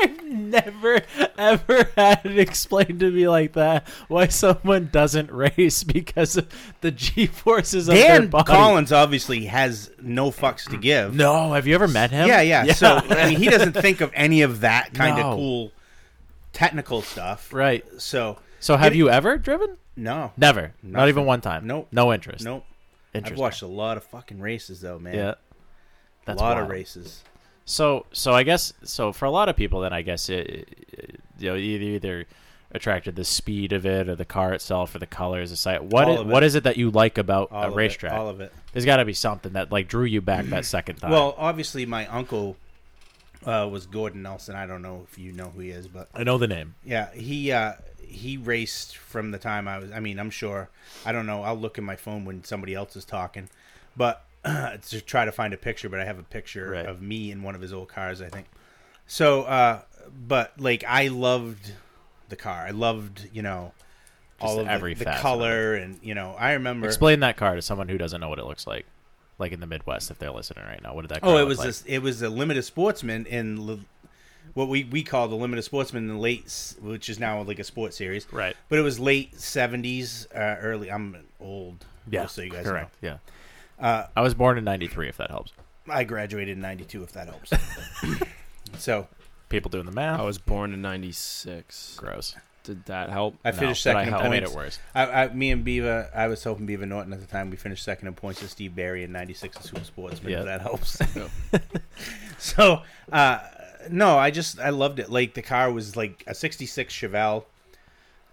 I've 0.00 0.22
never 0.22 1.00
ever 1.36 1.90
had 1.96 2.20
it 2.24 2.38
explained 2.38 3.00
to 3.00 3.10
me 3.10 3.28
like 3.28 3.54
that 3.54 3.88
why 4.06 4.28
someone 4.28 4.90
doesn't 4.92 5.30
race 5.32 5.82
because 5.82 6.36
of 6.36 6.46
the 6.82 6.92
G 6.92 7.26
forces 7.26 7.88
of 7.88 7.96
their 7.96 8.20
Dan 8.20 8.28
body. 8.28 8.44
Collins 8.46 8.92
obviously 8.92 9.46
has 9.46 9.90
no 10.00 10.30
fucks 10.30 10.68
to 10.70 10.76
give. 10.76 11.16
No, 11.16 11.52
have 11.52 11.66
you 11.66 11.74
ever 11.74 11.88
met 11.88 12.12
him? 12.12 12.28
Yeah, 12.28 12.42
yeah. 12.42 12.72
So 12.74 13.00
I 13.08 13.28
mean, 13.30 13.38
he 13.38 13.48
doesn't 13.48 13.72
think 13.72 14.00
of 14.00 14.12
any 14.14 14.42
of 14.42 14.60
that 14.60 14.94
kind 14.94 15.16
No. 15.16 15.30
of 15.30 15.36
cool 15.36 15.72
technical 16.52 17.02
stuff. 17.02 17.52
right. 17.52 17.84
So 17.98 18.38
So 18.60 18.76
have 18.76 18.92
It- 18.92 18.98
you 18.98 19.10
ever 19.10 19.36
driven? 19.36 19.78
no, 19.96 20.32
Never. 20.36 20.74
Not 20.82 21.08
even 21.08 21.24
one 21.24 21.40
time. 21.40 21.66
Nope. 21.66 21.88
No 21.90 22.12
interest. 22.12 22.44
nope. 22.44 22.64
I've 23.14 23.36
watched 23.36 23.62
a 23.62 23.66
lot 23.66 23.96
of 23.96 24.04
fucking 24.04 24.40
races 24.40 24.80
though, 24.80 24.98
man. 24.98 25.14
Yeah. 25.14 25.30
a 25.30 25.36
That's 26.26 26.40
lot 26.40 26.58
of 26.58 26.68
races. 26.68 27.22
So, 27.64 28.06
so 28.12 28.32
I 28.32 28.42
guess 28.44 28.72
so 28.84 29.12
for 29.12 29.24
a 29.26 29.30
lot 29.30 29.48
of 29.48 29.56
people, 29.56 29.80
then 29.80 29.92
I 29.92 30.02
guess 30.02 30.28
it, 30.28 30.46
it- 30.48 31.20
you 31.38 31.50
know 31.50 31.56
either 31.56 31.84
either 31.84 32.26
attracted 32.72 33.14
the 33.16 33.24
speed 33.24 33.72
of 33.72 33.86
it 33.86 34.08
or 34.08 34.14
the 34.16 34.24
car 34.24 34.52
itself 34.52 34.94
or 34.94 34.98
the 34.98 35.06
colors, 35.06 35.50
the 35.50 35.56
sight. 35.56 35.82
What 35.84 36.08
is, 36.08 36.20
what 36.22 36.42
is 36.42 36.54
it 36.56 36.64
that 36.64 36.76
you 36.76 36.90
like 36.90 37.16
about 37.16 37.50
All 37.52 37.64
a 37.64 37.70
racetrack? 37.70 38.12
It, 38.12 38.16
all 38.18 38.28
of 38.28 38.40
it. 38.40 38.52
There's 38.72 38.84
got 38.84 38.96
to 38.96 39.04
be 39.04 39.14
something 39.14 39.52
that 39.52 39.70
like 39.72 39.88
drew 39.88 40.04
you 40.04 40.20
back 40.20 40.44
that 40.46 40.64
second 40.66 40.96
time. 40.96 41.10
Well, 41.12 41.34
obviously, 41.38 41.86
my 41.86 42.06
uncle 42.08 42.56
uh, 43.46 43.68
was 43.70 43.86
Gordon 43.86 44.22
Nelson. 44.22 44.54
I 44.56 44.66
don't 44.66 44.82
know 44.82 45.06
if 45.10 45.18
you 45.18 45.32
know 45.32 45.46
who 45.50 45.60
he 45.60 45.70
is, 45.70 45.86
but 45.88 46.08
I 46.14 46.24
know 46.24 46.36
the 46.38 46.48
name. 46.48 46.74
yeah, 46.84 47.12
he 47.14 47.52
uh, 47.52 47.74
he 48.08 48.36
raced 48.36 48.96
from 48.96 49.30
the 49.30 49.38
time 49.38 49.68
I 49.68 49.78
was. 49.78 49.90
I 49.92 50.00
mean, 50.00 50.18
I'm 50.18 50.30
sure. 50.30 50.68
I 51.06 51.12
don't 51.12 51.26
know. 51.26 51.42
I'll 51.42 51.56
look 51.58 51.78
at 51.78 51.84
my 51.84 51.96
phone 51.96 52.24
when 52.24 52.44
somebody 52.44 52.74
else 52.74 52.96
is 52.96 53.04
talking, 53.04 53.48
but 53.96 54.24
to 54.44 55.00
try 55.00 55.24
to 55.24 55.32
find 55.32 55.52
a 55.54 55.56
picture. 55.56 55.88
But 55.88 56.00
I 56.00 56.04
have 56.04 56.18
a 56.18 56.22
picture 56.24 56.70
Right. 56.70 56.86
of 56.86 57.00
me 57.02 57.30
in 57.30 57.42
one 57.42 57.54
of 57.54 57.60
his 57.60 57.72
old 57.72 57.88
cars. 57.88 58.20
I 58.22 58.28
think. 58.28 58.46
So, 59.06 59.42
uh, 59.42 59.82
but 60.26 60.58
like, 60.60 60.84
I 60.86 61.08
loved 61.08 61.72
the 62.28 62.36
car. 62.36 62.64
I 62.66 62.70
loved, 62.70 63.28
you 63.32 63.42
know. 63.42 63.72
all 64.40 64.60
of 64.60 64.68
every 64.68 64.94
the, 64.94 65.04
the 65.04 65.10
color 65.12 65.74
and 65.74 65.98
you 66.02 66.14
know 66.14 66.36
I 66.38 66.52
remember 66.52 66.86
Explain 66.86 67.20
that 67.20 67.36
car 67.36 67.56
to 67.56 67.62
someone 67.62 67.88
who 67.88 67.98
doesn't 67.98 68.20
know 68.20 68.28
what 68.28 68.38
it 68.38 68.44
looks 68.44 68.66
like, 68.66 68.86
like 69.38 69.50
in 69.52 69.58
the 69.60 69.66
Midwest 69.66 70.10
if 70.12 70.18
they're 70.18 70.30
listening 70.30 70.64
right 70.64 70.80
now. 70.82 70.94
What 70.94 71.02
did 71.02 71.10
that? 71.10 71.22
Car 71.22 71.34
Oh, 71.34 71.38
it 71.38 71.44
was 71.46 71.58
like? 71.58 71.66
this, 71.68 71.82
it 71.86 71.98
was 72.00 72.22
a 72.22 72.28
limited 72.30 72.62
sportsman 72.64 73.26
in 73.26 73.80
what 74.58 74.68
we, 74.68 74.82
we 74.84 75.04
call 75.04 75.28
the 75.28 75.36
limited 75.36 75.62
sportsman 75.62 76.02
in 76.02 76.08
the 76.16 76.20
late, 76.20 76.74
which 76.80 77.08
is 77.08 77.20
now 77.20 77.40
like 77.42 77.60
a 77.60 77.64
sports 77.64 77.96
series, 77.96 78.26
Right. 78.32 78.56
But 78.68 78.80
it 78.80 78.82
was 78.82 78.98
late 78.98 79.38
seventies, 79.38 80.26
uh, 80.34 80.56
early. 80.60 80.90
I'm 80.90 81.16
old, 81.40 81.84
yeah, 82.10 82.22
just 82.22 82.34
so 82.34 82.42
you 82.42 82.50
guys 82.50 82.66
correct. 82.66 82.94
Yeah. 83.00 83.18
Uh, 83.78 84.06
I 84.16 84.20
was 84.22 84.34
born 84.34 84.58
in 84.58 84.64
'93. 84.64 85.08
If 85.08 85.16
that 85.18 85.30
helps. 85.30 85.52
I 85.88 86.02
graduated 86.04 86.56
in 86.56 86.60
'92, 86.60 87.04
if 87.04 87.12
that 87.12 87.28
helps. 87.28 87.52
so 88.78 89.06
People 89.48 89.70
doing 89.70 89.86
the 89.86 89.92
math. 89.92 90.20
I 90.20 90.24
was 90.24 90.38
born 90.38 90.74
in 90.74 90.82
'96. 90.82 91.94
gross. 91.96 92.34
Did 92.64 92.84
that 92.86 93.08
help? 93.08 93.36
I 93.46 93.50
No, 93.52 93.56
finished 93.56 93.84
but 93.84 93.96
I 93.96 94.00
second 94.04 94.08
in 94.14 94.20
helped. 94.20 94.30
made 94.30 94.42
it 94.42 94.50
worse. 94.50 94.78
I, 94.94 95.06
I, 95.24 95.28
me 95.32 95.50
and 95.52 95.64
Beaver, 95.64 96.10
I 96.14 96.26
was 96.26 96.44
helping 96.44 96.66
Beaver 96.66 96.84
Norton 96.84 97.14
at 97.14 97.20
the 97.20 97.26
time. 97.26 97.48
We 97.48 97.56
finished 97.56 97.82
second 97.82 98.08
in 98.08 98.14
points 98.14 98.40
to 98.40 98.48
Steve 98.48 98.74
Barry 98.76 99.04
in 99.04 99.12
'96 99.12 99.56
in 99.56 99.62
Super 99.62 99.84
Sportsman. 99.84 100.32
Yeah. 100.32 100.40
If 100.40 100.44
that 100.46 100.60
helps. 100.60 100.98
so, 102.38 102.82
uh, 103.10 103.38
no, 103.90 104.18
I 104.18 104.30
just 104.30 104.58
I 104.58 104.70
loved 104.70 104.98
it. 104.98 105.10
Like 105.10 105.34
the 105.34 105.42
car 105.42 105.72
was 105.72 105.96
like 105.96 106.24
a 106.26 106.34
'66 106.34 106.92
Chevelle, 106.92 107.44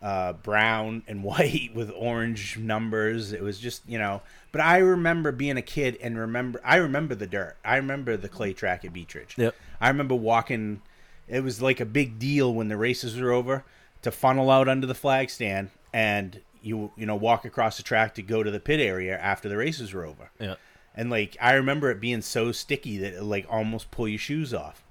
uh, 0.01 0.33
brown 0.33 1.03
and 1.07 1.23
white 1.23 1.71
with 1.73 1.91
orange 1.95 2.57
numbers. 2.57 3.31
It 3.31 3.41
was 3.41 3.59
just 3.59 3.87
you 3.87 3.97
know. 3.97 4.21
But 4.51 4.61
I 4.61 4.77
remember 4.77 5.31
being 5.31 5.57
a 5.57 5.61
kid 5.61 5.97
and 6.01 6.17
remember 6.17 6.61
I 6.63 6.77
remember 6.77 7.15
the 7.15 7.27
dirt. 7.27 7.57
I 7.63 7.77
remember 7.77 8.17
the 8.17 8.29
clay 8.29 8.53
track 8.53 8.85
at 8.85 8.93
Beechridge. 8.93 9.37
Yep. 9.37 9.55
I 9.81 9.87
remember 9.89 10.15
walking. 10.15 10.81
It 11.27 11.43
was 11.43 11.61
like 11.61 11.79
a 11.79 11.85
big 11.85 12.19
deal 12.19 12.53
when 12.53 12.67
the 12.67 12.77
races 12.77 13.19
were 13.19 13.31
over 13.31 13.63
to 14.03 14.11
funnel 14.11 14.51
out 14.51 14.69
under 14.69 14.85
the 14.85 14.93
flag 14.93 15.31
stand 15.31 15.71
and 15.91 16.39
you 16.61 16.91
you 16.95 17.05
know 17.05 17.15
walk 17.15 17.45
across 17.45 17.77
the 17.77 17.83
track 17.83 18.13
to 18.15 18.21
go 18.21 18.43
to 18.43 18.51
the 18.51 18.59
pit 18.59 18.79
area 18.79 19.17
after 19.17 19.49
the 19.49 19.57
races 19.57 19.93
were 19.93 20.05
over. 20.05 20.29
Yeah. 20.39 20.55
And 20.93 21.09
like 21.09 21.35
I 21.41 21.53
remember 21.53 21.89
it 21.91 21.99
being 21.99 22.21
so 22.21 22.51
sticky 22.51 22.97
that 22.99 23.13
it 23.13 23.23
like 23.23 23.45
almost 23.49 23.91
pull 23.91 24.07
your 24.07 24.19
shoes 24.19 24.53
off. 24.53 24.84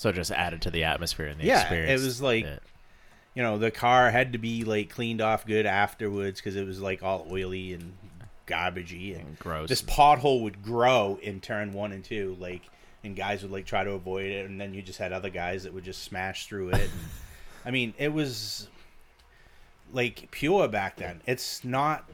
So 0.00 0.08
it 0.08 0.14
just 0.14 0.30
added 0.30 0.62
to 0.62 0.70
the 0.70 0.84
atmosphere 0.84 1.26
and 1.26 1.38
the 1.38 1.50
experience. 1.50 1.88
Yeah, 1.90 1.94
it 1.94 2.00
was 2.02 2.22
like-. 2.22 2.46
You 3.34 3.42
know, 3.42 3.58
the 3.58 3.70
car 3.70 4.10
had 4.10 4.32
to 4.32 4.38
be 4.38 4.64
like 4.64 4.88
cleaned 4.88 5.20
off 5.20 5.44
good 5.46 5.66
afterwards 5.66 6.40
because 6.40 6.56
it 6.56 6.66
was 6.66 6.80
like 6.80 7.02
all 7.02 7.26
oily 7.30 7.74
and 7.74 7.92
garbagey 8.46 9.20
and, 9.20 9.38
gross. 9.38 9.68
This 9.68 9.82
pothole 9.82 10.42
would 10.42 10.62
grow 10.62 11.18
in 11.20 11.42
turn 11.42 11.74
one 11.74 11.92
and 11.92 12.02
two, 12.02 12.34
like, 12.40 12.62
and 13.04 13.14
guys 13.14 13.42
would 13.42 13.52
like 13.52 13.66
try 13.66 13.84
to 13.84 13.90
avoid 13.90 14.30
it, 14.30 14.48
and 14.48 14.58
then 14.58 14.72
you 14.72 14.80
just 14.80 14.98
had 14.98 15.12
other 15.12 15.28
guys 15.28 15.64
that 15.64 15.74
would 15.74 15.84
just 15.84 16.02
smash 16.02 16.46
through 16.46 16.70
it. 16.70 16.80
And, 16.80 16.90
I 17.66 17.70
mean, 17.70 17.92
it 17.98 18.14
was 18.14 18.68
like 19.92 20.30
pure 20.30 20.66
back 20.66 20.96
then. 20.96 21.20
It's 21.26 21.62
not. 21.62 22.08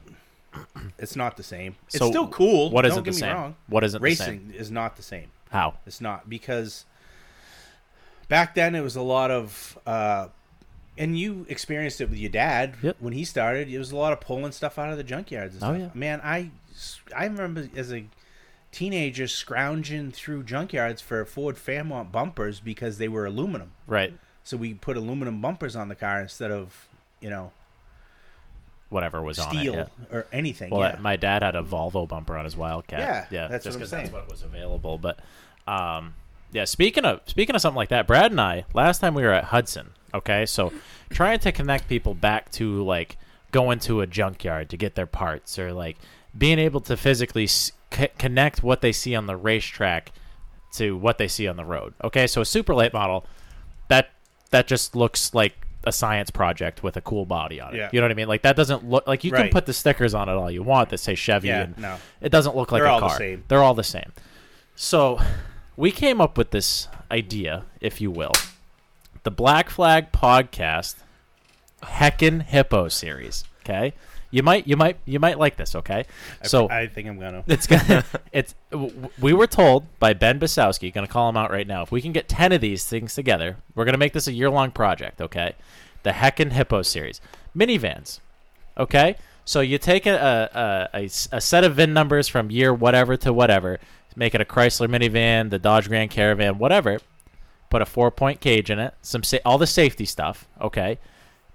It's 0.98 1.14
not 1.14 1.36
the 1.36 1.44
same. 1.44 1.76
It's 1.86 1.98
So 1.98 2.10
still 2.10 2.26
cool. 2.26 2.70
What 2.72 2.84
is 2.84 2.94
Don't 2.94 2.94
isn't 2.94 3.04
get 3.04 3.10
the 3.12 3.16
me 3.16 3.20
same? 3.20 3.36
wrong. 3.36 3.56
What 3.68 3.84
isn't 3.84 4.00
the 4.00 4.04
racing 4.04 4.52
is 4.56 4.72
not 4.72 4.96
the 4.96 5.04
same. 5.04 5.28
How? 5.50 5.74
It's 5.86 6.00
not 6.00 6.28
because 6.28 6.84
back 8.28 8.54
then 8.54 8.74
it 8.74 8.80
was 8.82 8.96
a 8.96 9.02
lot 9.02 9.30
of, 9.30 9.78
uh, 9.86 10.28
and 10.98 11.18
you 11.18 11.44
experienced 11.48 12.00
it 12.00 12.08
with 12.10 12.18
your 12.18 12.30
dad 12.30 12.74
Yep. 12.82 12.96
when 13.00 13.12
he 13.12 13.24
started. 13.24 13.68
It 13.68 13.78
was 13.78 13.92
a 13.92 13.96
lot 13.96 14.12
of 14.12 14.20
pulling 14.20 14.52
stuff 14.52 14.78
out 14.78 14.90
of 14.90 14.96
the 14.96 15.04
junkyards. 15.04 15.54
And 15.54 15.62
Oh, 15.62 15.72
yeah. 15.74 15.88
man, 15.94 16.20
I 16.24 16.50
I 17.16 17.24
remember 17.26 17.68
as 17.76 17.92
a 17.92 18.04
teenager 18.72 19.26
scrounging 19.26 20.12
through 20.12 20.42
junkyards 20.44 21.02
for 21.02 21.24
Ford 21.24 21.56
Fairmont 21.56 22.12
bumpers 22.12 22.60
because 22.60 22.98
they 22.98 23.08
were 23.08 23.24
aluminum. 23.26 23.70
Right. 23.86 24.12
So 24.44 24.56
we 24.56 24.74
put 24.74 24.96
aluminum 24.96 25.40
bumpers 25.40 25.74
on 25.76 25.88
the 25.88 25.94
car 25.94 26.20
instead 26.20 26.50
of 26.50 26.88
you 27.20 27.30
know 27.30 27.52
Whatever 28.88 29.20
was 29.20 29.38
on 29.40 29.48
it. 29.56 29.58
steel 29.58 29.74
yeah. 29.74 29.86
or 30.12 30.26
anything. 30.32 30.70
Well, 30.70 30.80
yeah. 30.88 30.96
my 31.00 31.16
dad 31.16 31.42
had 31.42 31.56
a 31.56 31.62
Volvo 31.62 32.06
bumper 32.06 32.36
on 32.36 32.44
his 32.44 32.56
Wildcat. 32.56 33.00
Yeah, 33.00 33.26
yeah, 33.30 33.48
that's 33.48 33.64
just 33.64 33.74
what 33.74 33.78
I'm 33.78 33.80
'cause 33.80 33.90
saying. 33.90 34.02
that's 34.04 34.12
what 34.14 34.30
was 34.30 34.42
available. 34.44 34.96
But, 34.98 35.18
um, 35.66 36.14
yeah. 36.56 36.64
Speaking 36.64 37.04
of 37.04 37.20
speaking 37.26 37.54
of 37.54 37.60
something 37.60 37.76
like 37.76 37.90
that, 37.90 38.06
Brad 38.06 38.30
and 38.32 38.40
I 38.40 38.64
last 38.74 38.98
time 39.00 39.14
we 39.14 39.22
were 39.22 39.32
at 39.32 39.44
Hudson. 39.44 39.90
Okay, 40.14 40.46
so 40.46 40.72
trying 41.10 41.38
to 41.40 41.52
connect 41.52 41.88
people 41.88 42.14
back 42.14 42.50
to 42.52 42.82
like 42.84 43.16
going 43.52 43.78
to 43.80 44.00
a 44.00 44.06
junkyard 44.06 44.70
to 44.70 44.76
get 44.76 44.94
their 44.94 45.06
parts 45.06 45.58
or 45.58 45.72
like 45.72 45.96
being 46.36 46.58
able 46.58 46.80
to 46.80 46.96
physically 46.96 47.44
s- 47.44 47.72
c- 47.92 48.08
connect 48.18 48.62
what 48.62 48.80
they 48.80 48.92
see 48.92 49.14
on 49.14 49.26
the 49.26 49.36
racetrack 49.36 50.12
to 50.74 50.96
what 50.96 51.18
they 51.18 51.28
see 51.28 51.46
on 51.46 51.56
the 51.56 51.64
road. 51.64 51.94
Okay, 52.02 52.26
so 52.26 52.40
a 52.40 52.44
super 52.44 52.74
late 52.74 52.92
model 52.92 53.24
that 53.88 54.10
that 54.50 54.66
just 54.66 54.96
looks 54.96 55.34
like 55.34 55.54
a 55.84 55.92
science 55.92 56.30
project 56.30 56.82
with 56.82 56.96
a 56.96 57.00
cool 57.00 57.24
body 57.26 57.60
on 57.60 57.72
it. 57.74 57.78
Yeah. 57.78 57.90
You 57.92 58.00
know 58.00 58.06
what 58.06 58.10
I 58.10 58.14
mean? 58.14 58.26
Like 58.28 58.42
that 58.42 58.56
doesn't 58.56 58.88
look 58.88 59.06
like 59.06 59.22
you 59.22 59.30
can 59.30 59.50
put 59.50 59.66
the 59.66 59.72
stickers 59.72 60.14
on 60.14 60.28
it 60.28 60.32
all 60.32 60.50
you 60.50 60.62
want 60.62 60.88
that 60.90 60.98
say 60.98 61.14
Chevy 61.14 61.48
Yeah, 61.48 61.62
and 61.62 61.78
no. 61.78 61.96
it 62.20 62.30
doesn't 62.30 62.56
look 62.56 62.72
like 62.72 62.80
They're 62.82 62.90
a 62.90 62.94
all 62.94 63.00
the 63.00 63.06
car. 63.08 63.18
same. 63.18 63.44
They're 63.48 63.62
all 63.62 63.74
the 63.74 63.84
same. 63.84 64.12
So 64.74 65.20
we 65.76 65.90
came 65.90 66.20
up 66.20 66.38
with 66.38 66.50
this 66.50 66.88
idea, 67.10 67.64
if 67.80 68.00
you 68.00 68.10
will. 68.10 68.32
The 69.22 69.30
Black 69.30 69.70
Flag 69.70 70.12
podcast 70.12 70.96
Heckin' 71.82 72.42
Hippo 72.42 72.88
series. 72.88 73.44
Okay? 73.60 73.92
You 74.30 74.42
might 74.42 74.66
you 74.66 74.76
might 74.76 74.98
you 75.04 75.20
might 75.20 75.38
like 75.38 75.56
this, 75.56 75.74
okay? 75.74 76.04
So 76.42 76.68
I 76.68 76.88
think 76.88 77.08
I'm 77.08 77.18
gonna. 77.18 77.44
it's 77.46 77.66
gonna 77.66 78.04
it's 78.32 78.54
we 79.20 79.32
were 79.32 79.46
told 79.46 79.86
by 79.98 80.14
Ben 80.14 80.40
Basowski, 80.40 80.92
gonna 80.92 81.06
call 81.06 81.28
him 81.28 81.36
out 81.36 81.50
right 81.50 81.66
now. 81.66 81.82
If 81.82 81.92
we 81.92 82.02
can 82.02 82.12
get 82.12 82.28
ten 82.28 82.52
of 82.52 82.60
these 82.60 82.84
things 82.84 83.14
together, 83.14 83.56
we're 83.74 83.84
gonna 83.84 83.98
make 83.98 84.12
this 84.12 84.26
a 84.26 84.32
year 84.32 84.50
long 84.50 84.72
project, 84.72 85.20
okay? 85.20 85.54
The 86.02 86.10
Heckin' 86.10 86.52
Hippo 86.52 86.82
series. 86.82 87.20
Minivans. 87.56 88.20
Okay? 88.76 89.16
So 89.44 89.60
you 89.60 89.78
take 89.78 90.06
a 90.06 90.88
a 90.92 91.08
a 91.32 91.40
set 91.40 91.64
of 91.64 91.76
VIN 91.76 91.94
numbers 91.94 92.26
from 92.26 92.50
year 92.50 92.74
whatever 92.74 93.16
to 93.18 93.32
whatever, 93.32 93.78
make 94.16 94.34
it 94.34 94.40
a 94.40 94.44
Chrysler 94.44 94.88
minivan, 94.88 95.50
the 95.50 95.58
Dodge 95.58 95.88
Grand 95.88 96.10
Caravan, 96.10 96.58
whatever. 96.58 96.98
Put 97.70 97.82
a 97.82 97.86
four 97.86 98.10
point 98.10 98.40
cage 98.40 98.70
in 98.70 98.78
it, 98.78 98.94
some 99.02 99.22
sa- 99.22 99.38
all 99.44 99.58
the 99.58 99.66
safety 99.66 100.04
stuff, 100.04 100.48
okay? 100.60 100.98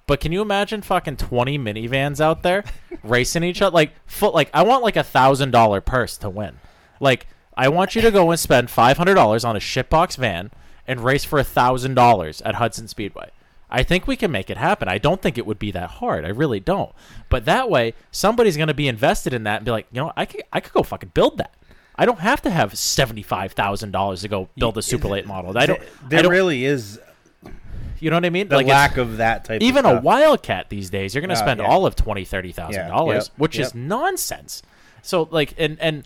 But 0.08 0.20
can 0.20 0.32
you 0.32 0.41
imagine 0.41 0.82
fucking 0.82 1.18
twenty 1.18 1.58
minivans 1.58 2.20
out 2.20 2.44
there 2.44 2.63
racing 3.03 3.44
each 3.44 3.62
other? 3.62 3.74
Like 3.74 3.94
foot 4.06 4.34
like 4.34 4.50
I 4.53 4.63
want 4.63 4.84
like 4.84 4.98
a 4.98 5.03
thousand 5.03 5.51
dollar 5.51 5.82
purse 5.82 6.18
to 6.18 6.30
win. 6.30 6.60
Like 7.00 7.27
I 7.56 7.70
want 7.70 7.96
you 7.96 8.01
to 8.01 8.12
go 8.12 8.30
and 8.30 8.39
spend 8.39 8.70
five 8.70 8.98
hundred 8.98 9.15
dollars 9.15 9.46
on 9.46 9.56
a 9.56 9.60
shitbox 9.60 10.18
van 10.18 10.51
and 10.86 11.01
race 11.01 11.24
for 11.24 11.39
a 11.39 11.44
thousand 11.46 11.94
dollars 11.94 12.41
at 12.41 12.56
Hudson 12.56 12.88
Speedway. 12.88 13.32
I 13.70 13.84
think 13.84 14.06
we 14.06 14.18
can 14.18 14.32
make 14.32 14.50
it 14.50 14.58
happen. 14.58 14.89
I 14.89 14.98
don't 14.98 15.22
think 15.22 15.38
it 15.38 15.46
would 15.46 15.60
be 15.60 15.72
that 15.72 15.91
hard. 15.91 16.25
I 16.25 16.30
really 16.30 16.60
don't. 16.60 16.91
But 17.30 17.46
that 17.46 17.70
way, 17.70 17.94
somebody's 18.12 18.58
going 18.58 18.68
to 18.68 18.74
be 18.74 18.89
invested 18.89 19.34
in 19.34 19.44
that 19.44 19.58
and 19.58 19.65
be 19.65 19.72
like, 19.72 19.88
you 19.94 20.01
know, 20.01 20.12
I 20.18 20.25
could, 20.25 20.44
I 20.51 20.60
could 20.60 20.74
go 20.74 20.84
fucking 20.84 21.12
build 21.13 21.38
that. 21.38 21.56
I 22.01 22.05
don't 22.05 22.20
have 22.20 22.41
to 22.41 22.50
have 22.50 22.75
seventy 22.77 23.22
five 23.22 23.51
thousand 23.51 23.91
dollars 23.91 24.22
to 24.24 24.27
go 24.27 24.50
build 24.58 24.77
a 24.77 24.81
super 24.81 25.08
late 25.08 25.27
model. 25.27 25.55
I 25.55 25.67
don't. 25.67 25.79
There 26.10 26.20
I 26.20 26.22
don't 26.24 26.31
really 26.31 26.65
is 26.65 27.00
you 28.00 28.10
know 28.10 28.15
what 28.15 28.25
I 28.25 28.31
mean? 28.31 28.48
the 28.48 28.55
Like, 28.55 28.65
lack 28.65 28.98
of 28.98 29.17
that 29.17 29.46
type. 29.46 29.58
Of 29.58 29.62
Even 29.67 29.86
a 29.86 30.01
wildcat 30.01 30.70
these 30.70 30.89
days 30.89 31.13
you're 31.13 31.22
going 31.22 31.29
to 31.29 31.36
Oh, 31.36 31.39
uh, 31.39 31.46
spend 31.46 31.60
yeah. 31.60 31.67
all 31.67 31.86
of 31.86 31.96
twenty 31.96 32.25
thirty 32.25 32.51
thousand 32.51 32.81
Yeah, 32.81 32.88
dollars 32.89 33.27
yep, 33.29 33.38
which 33.38 33.60
is 33.60 33.75
nonsense 33.75 34.63
so 35.03 35.27
like 35.31 35.53
and 35.60 35.77
and 35.79 36.03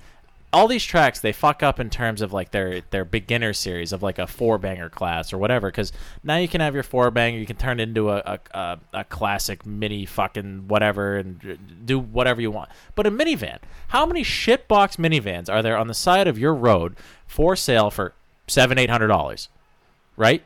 all 0.55 0.67
these 0.67 0.85
tracks 0.85 1.19
they 1.19 1.33
fuck 1.33 1.61
up 1.61 1.79
in 1.79 1.89
terms 1.89 2.21
of 2.21 2.31
like 2.31 2.51
their 2.51 2.81
their 2.91 3.03
beginner 3.03 3.51
series 3.51 3.91
of 3.91 4.01
like 4.01 4.17
a 4.17 4.25
four 4.25 4.57
banger 4.57 4.89
class 4.89 5.33
or 5.33 5.37
whatever 5.37 5.67
because 5.67 5.91
now 6.23 6.37
you 6.37 6.47
can 6.47 6.61
have 6.61 6.73
your 6.73 6.83
four 6.83 7.11
banger 7.11 7.37
you 7.37 7.45
can 7.45 7.57
turn 7.57 7.79
it 7.79 7.83
into 7.83 8.09
a, 8.09 8.17
a, 8.25 8.39
a, 8.57 8.79
a 8.93 9.03
classic 9.03 9.65
mini 9.65 10.05
fucking 10.05 10.67
whatever 10.69 11.17
and 11.17 11.59
do 11.85 11.99
whatever 11.99 12.39
you 12.41 12.49
want. 12.51 12.69
But 12.95 13.05
a 13.05 13.11
minivan 13.11 13.59
how 13.89 14.05
many 14.05 14.23
shitbox 14.23 14.97
minivans 14.97 15.49
are 15.53 15.61
there 15.61 15.77
on 15.77 15.87
the 15.87 15.93
side 15.93 16.27
of 16.27 16.39
your 16.39 16.53
road 16.55 16.95
for 17.27 17.55
sale 17.55 17.91
for 17.91 18.13
seven 18.47 18.77
eight 18.77 18.89
hundred 18.89 19.07
dollars? 19.07 19.49
Right? 20.17 20.41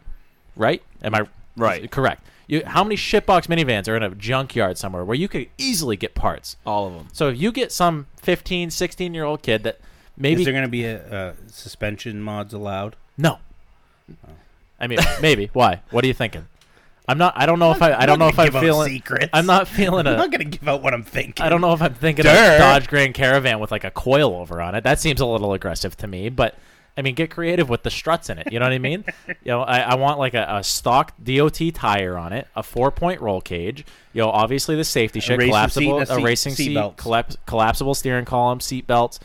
Right? 0.55 0.81
Am 1.03 1.13
i 1.15 1.21
Right. 1.55 1.91
correct? 1.91 2.25
You, 2.47 2.63
how 2.65 2.83
many 2.83 2.95
shitbox 2.95 3.45
minivans 3.47 3.87
are 3.87 3.95
in 3.95 4.01
a 4.01 4.09
junkyard 4.15 4.77
somewhere 4.79 5.05
where 5.05 5.15
you 5.15 5.27
could 5.27 5.49
easily 5.59 5.95
get 5.97 6.15
parts? 6.15 6.55
All 6.65 6.87
of 6.87 6.93
them. 6.93 7.07
so 7.13 7.27
if 7.29 7.39
you 7.39 7.51
get 7.51 7.71
some 7.71 8.07
15 8.23 8.71
16 8.71 9.13
year 9.13 9.23
old 9.23 9.43
kid 9.43 9.61
that 9.63 9.79
maybe 10.19 10.41
Is 10.41 10.45
there 10.45 10.53
going 10.53 10.65
to 10.65 10.69
be 10.69 10.85
a, 10.85 10.97
uh 11.07 11.33
suspension 11.47 12.21
mods 12.21 12.53
allowed? 12.53 12.95
no 13.17 13.39
i 14.79 14.87
mean 14.87 14.99
maybe 15.21 15.49
why 15.53 15.81
what 15.91 16.03
are 16.03 16.07
you 16.07 16.13
thinking 16.13 16.47
i'm 17.07 17.17
not 17.17 17.33
i 17.35 17.45
don't 17.45 17.59
know 17.59 17.71
if 17.71 17.81
i 17.81 17.93
i 17.93 18.05
don't 18.05 18.17
know 18.19 18.27
if 18.27 18.39
i'm 18.39 18.51
give 18.51 18.61
feeling 18.61 18.89
secrets. 18.89 19.29
i'm 19.33 19.45
not 19.45 19.67
feeling 19.67 20.07
I'm 20.07 20.17
not 20.17 20.31
going 20.31 20.49
to 20.49 20.57
give 20.57 20.67
out 20.67 20.81
what 20.81 20.93
I'm 20.93 21.03
thinking. 21.03 21.43
I 21.45 21.49
don't 21.49 21.61
know 21.61 21.73
if 21.73 21.81
I'm 21.81 21.93
thinking 21.93 22.23
Duh. 22.23 22.29
of 22.31 22.37
a 22.37 22.57
Dodge 22.59 22.87
Grand 22.87 23.13
Caravan 23.13 23.59
with 23.59 23.71
like 23.71 23.83
a 23.83 23.91
coil 23.91 24.33
over 24.35 24.61
on 24.61 24.75
it. 24.75 24.83
That 24.83 24.99
seems 24.99 25.19
a 25.21 25.25
little 25.25 25.53
aggressive 25.53 25.95
to 25.97 26.07
me, 26.07 26.29
but 26.29 26.55
I 26.97 27.01
mean, 27.01 27.15
get 27.15 27.29
creative 27.31 27.69
with 27.69 27.83
the 27.83 27.89
struts 27.91 28.29
in 28.29 28.37
it. 28.39 28.51
You 28.51 28.59
know 28.59 28.65
what 28.65 28.73
I 28.73 28.79
mean? 28.79 29.05
you 29.27 29.35
know, 29.45 29.61
I, 29.61 29.79
I 29.79 29.95
want 29.95 30.19
like 30.19 30.33
a, 30.33 30.45
a 30.49 30.63
stock 30.63 31.13
DOT 31.23 31.59
tire 31.73 32.17
on 32.17 32.33
it, 32.33 32.47
a 32.55 32.63
four 32.63 32.91
point 32.91 33.21
roll 33.21 33.41
cage. 33.41 33.85
You 34.13 34.21
know, 34.21 34.29
obviously 34.29 34.75
the 34.75 34.83
safety 34.83 35.19
shit, 35.19 35.39
collapsible, 35.39 35.99
seat 35.99 36.01
and 36.01 36.09
a 36.09 36.13
a 36.13 36.15
seat- 36.17 36.23
racing 36.25 36.53
seat 36.55 36.75
seat, 36.75 37.37
collapsible 37.45 37.93
steering 37.95 38.25
column, 38.25 38.59
seat 38.59 38.85
belts, 38.87 39.19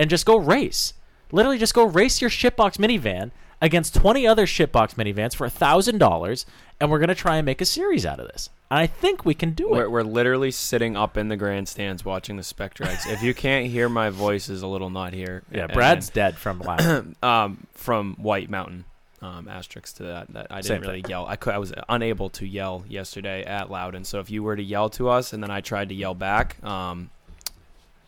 and 0.00 0.08
just 0.10 0.24
go 0.24 0.36
race. 0.36 0.94
Literally, 1.30 1.58
just 1.58 1.74
go 1.74 1.84
race 1.84 2.20
your 2.20 2.30
shitbox 2.30 2.78
minivan 2.78 3.30
against 3.60 3.94
20 3.94 4.26
other 4.26 4.46
shitbox 4.46 4.94
minivans 4.94 5.36
for 5.36 5.44
a 5.46 5.50
thousand 5.50 5.98
dollars, 5.98 6.46
and 6.80 6.90
we're 6.90 6.98
gonna 6.98 7.14
try 7.14 7.36
and 7.36 7.44
make 7.44 7.60
a 7.60 7.66
series 7.66 8.06
out 8.06 8.18
of 8.18 8.26
this. 8.28 8.48
And 8.70 8.78
I 8.78 8.86
think 8.86 9.24
we 9.24 9.34
can 9.34 9.50
do 9.52 9.66
it. 9.74 9.76
We're, 9.76 9.90
we're 9.90 10.02
literally 10.02 10.50
sitting 10.50 10.96
up 10.96 11.16
in 11.18 11.28
the 11.28 11.36
grandstands 11.36 12.04
watching 12.04 12.36
the 12.36 12.42
Spectrex. 12.42 13.12
if 13.12 13.22
you 13.22 13.34
can't 13.34 13.66
hear 13.66 13.88
my 13.88 14.08
voice 14.10 14.48
is 14.48 14.62
a 14.62 14.66
little 14.66 14.88
not 14.90 15.12
here. 15.12 15.42
yeah, 15.52 15.64
And- 15.64 15.72
Brad's 15.72 16.08
dead 16.08 16.36
from 16.36 16.58
last. 16.68 17.04
um, 17.22 17.66
from 17.74 18.14
White 18.16 18.48
Mountain. 18.48 18.86
Um, 19.22 19.48
asterisks 19.48 19.92
to 19.94 20.04
that. 20.04 20.32
That 20.32 20.46
I 20.50 20.62
Same 20.62 20.76
didn't 20.76 20.88
really 20.88 21.02
thing. 21.02 21.10
yell. 21.10 21.26
I 21.26 21.36
could. 21.36 21.52
I 21.52 21.58
was 21.58 21.74
unable 21.90 22.30
to 22.30 22.46
yell 22.46 22.84
yesterday 22.88 23.44
at 23.44 23.70
Loudon. 23.70 24.02
So 24.04 24.18
if 24.20 24.30
you 24.30 24.42
were 24.42 24.56
to 24.56 24.62
yell 24.62 24.88
to 24.90 25.10
us 25.10 25.34
and 25.34 25.42
then 25.42 25.50
I 25.50 25.60
tried 25.60 25.90
to 25.90 25.94
yell 25.94 26.14
back, 26.14 26.56
um, 26.64 27.10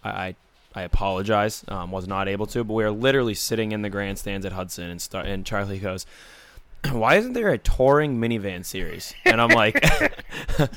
I 0.02 0.10
I, 0.10 0.36
I 0.74 0.82
apologize. 0.82 1.64
Um, 1.68 1.90
was 1.90 2.06
not 2.08 2.28
able 2.28 2.46
to. 2.46 2.64
But 2.64 2.74
we 2.74 2.84
are 2.84 2.90
literally 2.90 3.34
sitting 3.34 3.72
in 3.72 3.82
the 3.82 3.90
grandstands 3.90 4.46
at 4.46 4.52
Hudson 4.52 4.90
and 4.90 5.00
start. 5.00 5.26
And 5.26 5.44
Charlie 5.44 5.78
goes, 5.78 6.06
"Why 6.90 7.16
isn't 7.16 7.34
there 7.34 7.50
a 7.50 7.58
touring 7.58 8.18
minivan 8.20 8.64
series?" 8.64 9.14
And 9.24 9.40
I'm 9.40 9.50
like, 9.50 9.82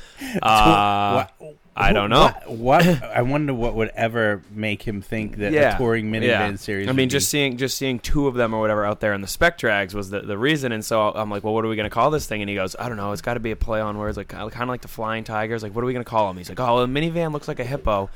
uh, 0.42 1.24
What- 1.40 1.56
I 1.78 1.92
don't 1.92 2.08
know. 2.08 2.32
What, 2.46 2.86
what 2.86 3.02
I 3.02 3.20
wonder 3.20 3.52
what 3.52 3.74
would 3.74 3.90
ever 3.90 4.42
make 4.50 4.82
him 4.82 5.02
think 5.02 5.36
that 5.36 5.52
a 5.52 5.76
touring 5.76 6.10
minivan 6.10 6.22
yeah. 6.26 6.56
series. 6.56 6.86
I 6.86 6.90
would 6.90 6.96
mean, 6.96 7.08
be- 7.08 7.12
just 7.12 7.28
seeing 7.28 7.58
just 7.58 7.76
seeing 7.76 7.98
two 7.98 8.26
of 8.26 8.34
them 8.34 8.54
or 8.54 8.60
whatever 8.60 8.86
out 8.86 9.00
there 9.00 9.12
in 9.12 9.20
the 9.20 9.26
spec 9.26 9.58
drags 9.58 9.94
was 9.94 10.08
the, 10.08 10.20
the 10.20 10.38
reason. 10.38 10.72
And 10.72 10.82
so 10.82 11.10
I'm 11.10 11.30
like, 11.30 11.44
well, 11.44 11.52
what 11.52 11.64
are 11.66 11.68
we 11.68 11.76
gonna 11.76 11.90
call 11.90 12.10
this 12.10 12.26
thing? 12.26 12.40
And 12.40 12.48
he 12.48 12.56
goes, 12.56 12.74
I 12.78 12.88
don't 12.88 12.96
know. 12.96 13.12
It's 13.12 13.20
got 13.20 13.34
to 13.34 13.40
be 13.40 13.50
a 13.50 13.56
play 13.56 13.80
on 13.80 13.98
words, 13.98 14.16
like 14.16 14.28
kind 14.28 14.54
of 14.56 14.68
like 14.68 14.80
the 14.80 14.88
flying 14.88 15.22
tigers. 15.22 15.62
Like, 15.62 15.74
what 15.74 15.82
are 15.82 15.86
we 15.86 15.92
gonna 15.92 16.04
call 16.04 16.28
them? 16.28 16.38
He's 16.38 16.48
like, 16.48 16.60
oh, 16.60 16.76
well, 16.76 16.82
a 16.82 16.86
minivan 16.86 17.32
looks 17.32 17.46
like 17.46 17.60
a 17.60 17.64
hippo. 17.64 18.08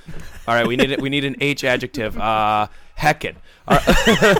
All 0.48 0.54
right, 0.54 0.66
we 0.66 0.76
need 0.76 0.90
it. 0.90 1.00
We 1.02 1.10
need 1.10 1.26
an 1.26 1.36
H 1.40 1.62
adjective. 1.62 2.18
Uh, 2.18 2.68
heckin. 2.98 3.36
All 3.68 3.78
right. 3.78 4.38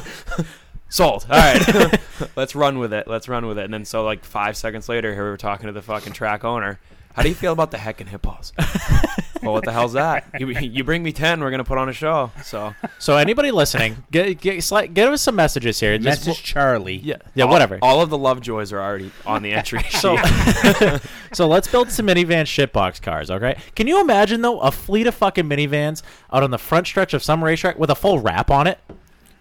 Sold. 0.88 1.24
All 1.30 1.38
right, 1.38 2.00
let's 2.36 2.56
run 2.56 2.78
with 2.78 2.92
it. 2.92 3.06
Let's 3.06 3.28
run 3.28 3.46
with 3.46 3.58
it. 3.58 3.64
And 3.64 3.72
then 3.72 3.84
so 3.84 4.02
like 4.02 4.24
five 4.24 4.56
seconds 4.56 4.88
later, 4.88 5.14
here 5.14 5.22
we 5.22 5.30
were 5.30 5.36
talking 5.36 5.66
to 5.66 5.72
the 5.72 5.82
fucking 5.82 6.14
track 6.14 6.42
owner. 6.42 6.80
How 7.14 7.22
do 7.22 7.28
you 7.28 7.34
feel 7.34 7.52
about 7.52 7.70
the 7.70 7.76
heckin' 7.76 8.06
hippos? 8.08 8.52
well, 9.42 9.52
what 9.52 9.64
the 9.64 9.72
hell's 9.72 9.94
that? 9.94 10.26
You, 10.38 10.48
you 10.48 10.84
bring 10.84 11.02
me 11.02 11.12
ten, 11.12 11.40
we're 11.40 11.50
gonna 11.50 11.64
put 11.64 11.76
on 11.76 11.88
a 11.88 11.92
show. 11.92 12.30
So 12.44 12.74
So 12.98 13.16
anybody 13.16 13.50
listening, 13.50 14.04
get 14.10 14.40
get, 14.40 14.58
sli- 14.58 14.94
give 14.94 15.10
us 15.10 15.20
some 15.22 15.34
messages 15.34 15.80
here. 15.80 15.98
Just- 15.98 16.26
message 16.26 16.42
Charlie. 16.42 16.96
yeah, 16.96 17.16
yeah, 17.34 17.44
whatever. 17.46 17.78
All 17.82 18.00
of 18.00 18.10
the 18.10 18.18
Lovejoys 18.18 18.72
are 18.72 18.80
already 18.80 19.10
on 19.26 19.42
the 19.42 19.52
entry 19.52 19.80
sheet. 19.88 19.92
So, 20.00 20.16
so 21.32 21.48
let's 21.48 21.66
build 21.68 21.90
some 21.90 22.06
minivan 22.06 22.44
shitbox 22.44 23.02
cars, 23.02 23.30
okay? 23.30 23.58
Can 23.74 23.86
you 23.88 24.00
imagine 24.00 24.40
though 24.42 24.60
a 24.60 24.70
fleet 24.70 25.06
of 25.06 25.14
fucking 25.14 25.44
minivans 25.48 26.02
out 26.32 26.42
on 26.42 26.50
the 26.50 26.58
front 26.58 26.86
stretch 26.86 27.12
of 27.12 27.22
some 27.22 27.42
racetrack 27.42 27.78
with 27.78 27.90
a 27.90 27.94
full 27.96 28.18
wrap 28.20 28.50
on 28.50 28.66
it? 28.66 28.78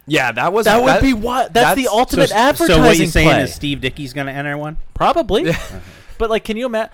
yeah, 0.08 0.32
that 0.32 0.52
was 0.52 0.66
That 0.66 0.82
would 0.82 1.02
be 1.02 1.14
what? 1.14 1.54
That's, 1.54 1.76
the 1.76 1.88
ultimate 1.88 2.30
so, 2.30 2.36
advertising 2.36 2.76
so 2.76 2.82
what 2.82 2.98
you 2.98 3.06
saying 3.06 3.28
play. 3.30 3.44
is 3.44 3.54
Steve 3.54 3.80
Dickey's 3.80 4.12
going 4.14 4.26
to 4.26 4.34
enter 4.34 4.58
one? 4.58 4.78
Probably. 4.96 5.52
but 6.18 6.32
like, 6.32 6.44
can 6.44 6.58
you 6.58 6.66
imagine 6.66 6.92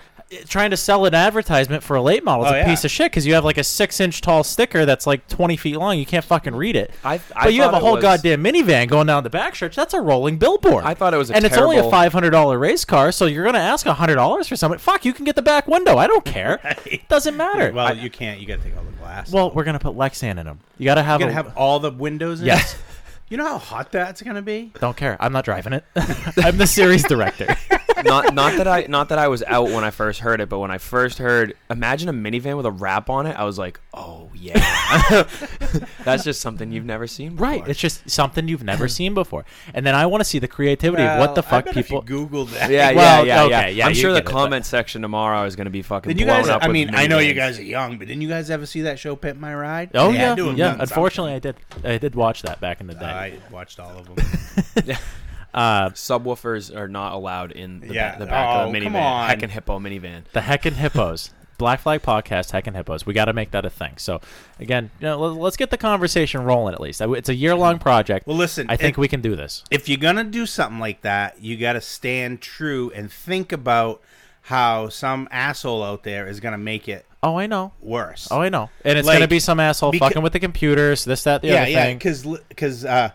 trying 0.48 0.70
to 0.70 0.76
sell 0.76 1.04
an 1.06 1.14
advertisement 1.14 1.82
for 1.82 1.94
a 1.96 2.02
late 2.02 2.24
model? 2.24 2.46
is 2.46 2.50
Oh, 2.52 2.54
a 2.54 2.58
yeah. 2.58 2.66
piece 2.66 2.84
of 2.84 2.90
shit 2.90 3.12
because 3.12 3.26
you 3.26 3.34
have 3.34 3.44
like 3.44 3.58
a 3.58 3.64
six-inch 3.64 4.20
tall 4.20 4.42
sticker 4.42 4.84
that's 4.84 5.06
like 5.06 5.26
twenty 5.28 5.56
feet 5.56 5.76
long. 5.76 5.98
You 5.98 6.06
can't 6.06 6.24
fucking 6.24 6.54
read 6.56 6.74
it. 6.76 6.90
I- 7.04 7.20
I 7.34 7.44
but 7.44 7.54
you 7.54 7.62
have 7.62 7.74
a 7.74 7.78
whole 7.78 7.94
was- 7.94 8.04
goodamn 8.04 8.40
minivan 8.44 8.88
going 8.88 9.06
down 9.06 9.22
the 9.22 9.30
backstretch. 9.30 9.74
That's 9.74 9.94
a 9.94 10.00
rolling 10.00 10.38
billboard. 10.38 10.84
I 10.84 10.94
thought 10.94 11.14
it 11.14 11.16
was 11.16 11.30
a 11.30 11.36
and 11.36 11.44
it's 11.44 11.56
only 11.56 11.76
a 11.78 11.88
five 11.90 12.12
hundred 12.12 12.30
dollar 12.30 12.58
race 12.58 12.84
car. 12.84 13.12
So 13.12 13.26
you're 13.26 13.44
gonna 13.44 13.58
ask 13.58 13.86
hundred 13.86 14.16
dollars 14.16 14.48
for 14.48 14.56
something? 14.56 14.78
Fuck, 14.78 15.04
you 15.04 15.12
can 15.12 15.24
get 15.24 15.36
the 15.36 15.42
back 15.42 15.66
window. 15.68 15.96
I 15.96 16.06
don't 16.06 16.24
care. 16.24 16.60
Doesn't 17.08 17.36
matter. 17.36 17.72
Well, 17.72 17.96
you 17.96 18.10
can't. 18.10 18.40
You 18.40 18.46
got 18.46 18.58
to 18.58 18.64
take 18.64 18.76
all 18.76 18.82
the 18.84 18.92
glass. 18.98 19.30
Well, 19.30 19.50
we're 19.52 19.64
gonna 19.64 19.78
put 19.78 19.94
Lexan 19.96 20.38
in 20.38 20.46
them. 20.46 20.58
You 20.78 20.84
gotta 20.86 21.02
have. 21.02 21.20
you 21.20 21.26
a, 21.26 21.30
got 21.30 21.42
to 21.42 21.48
have 21.48 21.56
all 21.56 21.78
the 21.80 21.90
windows. 21.90 22.40
in 22.40 22.46
Yes. 22.46 22.74
it? 22.74 22.80
You 23.28 23.36
know 23.36 23.44
how 23.46 23.58
hot 23.58 23.90
that's 23.90 24.22
going 24.22 24.36
to 24.36 24.42
be? 24.42 24.70
Don't 24.80 24.96
care. 24.96 25.16
I'm 25.18 25.32
not 25.32 25.44
driving 25.44 25.72
it. 25.72 25.84
I'm 26.36 26.58
the 26.58 26.66
series 26.66 27.02
director. 27.02 27.56
not 28.04 28.34
not 28.34 28.56
that 28.58 28.68
I 28.68 28.86
not 28.88 29.08
that 29.08 29.18
I 29.18 29.26
was 29.26 29.42
out 29.42 29.64
when 29.70 29.82
I 29.82 29.90
first 29.90 30.20
heard 30.20 30.40
it, 30.40 30.48
but 30.48 30.60
when 30.60 30.70
I 30.70 30.78
first 30.78 31.18
heard, 31.18 31.54
imagine 31.68 32.08
a 32.08 32.12
minivan 32.12 32.56
with 32.56 32.66
a 32.66 32.70
wrap 32.70 33.10
on 33.10 33.26
it, 33.26 33.34
I 33.36 33.42
was 33.42 33.58
like, 33.58 33.80
oh 33.94 34.30
yeah, 34.32 34.60
that's 36.04 36.22
just 36.22 36.40
something 36.40 36.70
you've 36.70 36.84
never 36.84 37.08
seen. 37.08 37.32
Before. 37.32 37.46
Right. 37.48 37.66
It's 37.68 37.80
just 37.80 38.08
something 38.08 38.46
you've 38.46 38.62
never 38.62 38.86
seen 38.86 39.12
before. 39.14 39.44
And 39.74 39.84
then 39.84 39.96
I 39.96 40.06
want 40.06 40.20
to 40.20 40.24
see 40.24 40.38
the 40.38 40.46
creativity 40.46 41.02
of 41.02 41.18
what 41.18 41.34
the 41.34 41.40
Well, 41.40 41.48
I 41.48 41.50
fuck 41.50 41.64
bet 41.64 41.76
if 41.78 41.90
you 41.90 41.96
people. 42.00 42.02
Google 42.02 42.44
that. 42.46 42.70
Yeah, 42.70 42.90
yeah, 42.90 42.96
Well, 42.96 43.26
yeah, 43.26 43.42
okay, 43.44 43.50
yeah. 43.50 43.66
yeah, 43.68 43.84
I'm 43.86 43.90
you 43.90 43.94
sure 43.96 44.12
the 44.12 44.20
get 44.20 44.28
it, 44.28 44.32
comment 44.32 44.66
section 44.66 45.02
tomorrow 45.02 45.44
is 45.46 45.56
going 45.56 45.64
to 45.64 45.70
be 45.72 45.82
fucking 45.82 46.10
Did 46.10 46.20
you 46.20 46.26
blown 46.26 46.42
guys? 46.42 46.48
up. 46.50 46.62
I 46.62 46.68
with 46.68 46.74
mean, 46.74 46.94
I 46.94 47.08
know 47.08 47.18
you 47.18 47.32
minivans. 47.32 47.36
guys 47.36 47.58
are 47.58 47.62
young, 47.64 47.98
but 47.98 48.06
didn't 48.06 48.22
you 48.22 48.28
guys 48.28 48.50
ever 48.50 48.66
see 48.66 48.82
that 48.82 49.00
show, 49.00 49.16
Pimp 49.16 49.40
My 49.40 49.52
Ride? 49.54 49.90
Oh 49.94 50.12
They 50.12 50.18
yeah, 50.18 50.28
had 50.28 50.36
to 50.36 50.46
have 50.48 50.58
yeah. 50.58 50.70
done 50.72 50.80
Unfortunately, 50.82 51.32
I 51.32 51.38
did. 51.40 51.56
I 51.82 51.98
did 51.98 52.14
watch 52.14 52.42
that 52.42 52.60
back 52.60 52.80
in 52.80 52.86
the 52.86 52.94
day. 52.94 53.15
Something. 53.22 53.42
I 53.48 53.52
watched 53.52 53.80
all 53.80 53.96
of 53.98 54.06
them. 54.14 54.96
Uh, 55.54 55.88
Subwoofers 55.90 56.74
are 56.76 56.86
not 56.88 57.14
allowed 57.14 57.50
in 57.52 57.80
the, 57.80 57.94
Yeah. 57.94 58.12
ba- 58.12 58.18
the 58.18 58.26
back 58.26 58.46
of 58.46 58.56
Oh, 58.66 58.70
a 58.70 58.72
come 58.82 58.92
minivan. 58.92 59.02
on. 59.02 59.30
Heckin' 59.30 59.48
hippo 59.48 59.78
minivan. 59.78 60.24
the 60.34 60.40
Heckin' 60.40 60.74
Hippos. 60.74 61.30
Black 61.56 61.80
Flag 61.80 62.02
Podcast, 62.02 62.50
Heckin' 62.52 62.74
Hippos. 62.74 63.06
We 63.06 63.14
got 63.14 63.24
to 63.26 63.32
make 63.32 63.52
that 63.52 63.64
a 63.64 63.70
thing. 63.70 63.94
So, 63.96 64.20
again, 64.60 64.90
you 65.00 65.06
know, 65.06 65.18
let- 65.18 65.40
let's 65.40 65.56
get 65.56 65.70
the 65.70 65.78
conversation 65.78 66.42
rolling 66.44 66.74
at 66.74 66.80
least. 66.82 67.00
It's 67.00 67.30
a 67.30 67.34
year 67.34 67.54
long 67.54 67.78
project. 67.78 68.26
Well, 68.26 68.36
listen, 68.36 68.66
I 68.68 68.76
think 68.76 68.98
it- 68.98 69.00
we 69.00 69.08
can 69.08 69.22
do 69.22 69.34
this. 69.34 69.64
if 69.70 69.88
you're 69.88 69.96
gonna 69.96 70.24
do 70.24 70.44
something 70.44 70.78
like 70.78 71.00
that, 71.00 71.40
you 71.40 71.56
got 71.56 71.72
to 71.72 71.80
stand 71.80 72.42
true 72.42 72.92
and 72.94 73.10
think 73.10 73.50
about 73.50 74.02
how 74.42 74.90
some 74.90 75.26
asshole 75.30 75.82
out 75.82 76.02
there 76.02 76.26
is 76.28 76.38
gonna 76.40 76.58
make 76.58 76.86
it 76.86 77.06
Oh, 77.26 77.36
I 77.38 77.46
know. 77.46 77.72
worse. 77.80 78.28
Oh, 78.30 78.40
I 78.40 78.48
know. 78.48 78.70
And 78.84 78.98
it's 78.98 79.06
Like, 79.06 79.16
gonna 79.16 79.28
be 79.28 79.40
some 79.40 79.58
asshole 79.60 79.92
fucking 79.92 80.22
with 80.22 80.32
the 80.32 80.40
computers, 80.40 81.04
this, 81.04 81.24
that, 81.24 81.42
the 81.42 81.48
yeah, 81.48 81.62
other 81.62 81.70
yeah, 81.70 81.84
thing. 81.84 81.98
because 81.98 82.26
because 82.48 82.84
uh, 82.84 83.10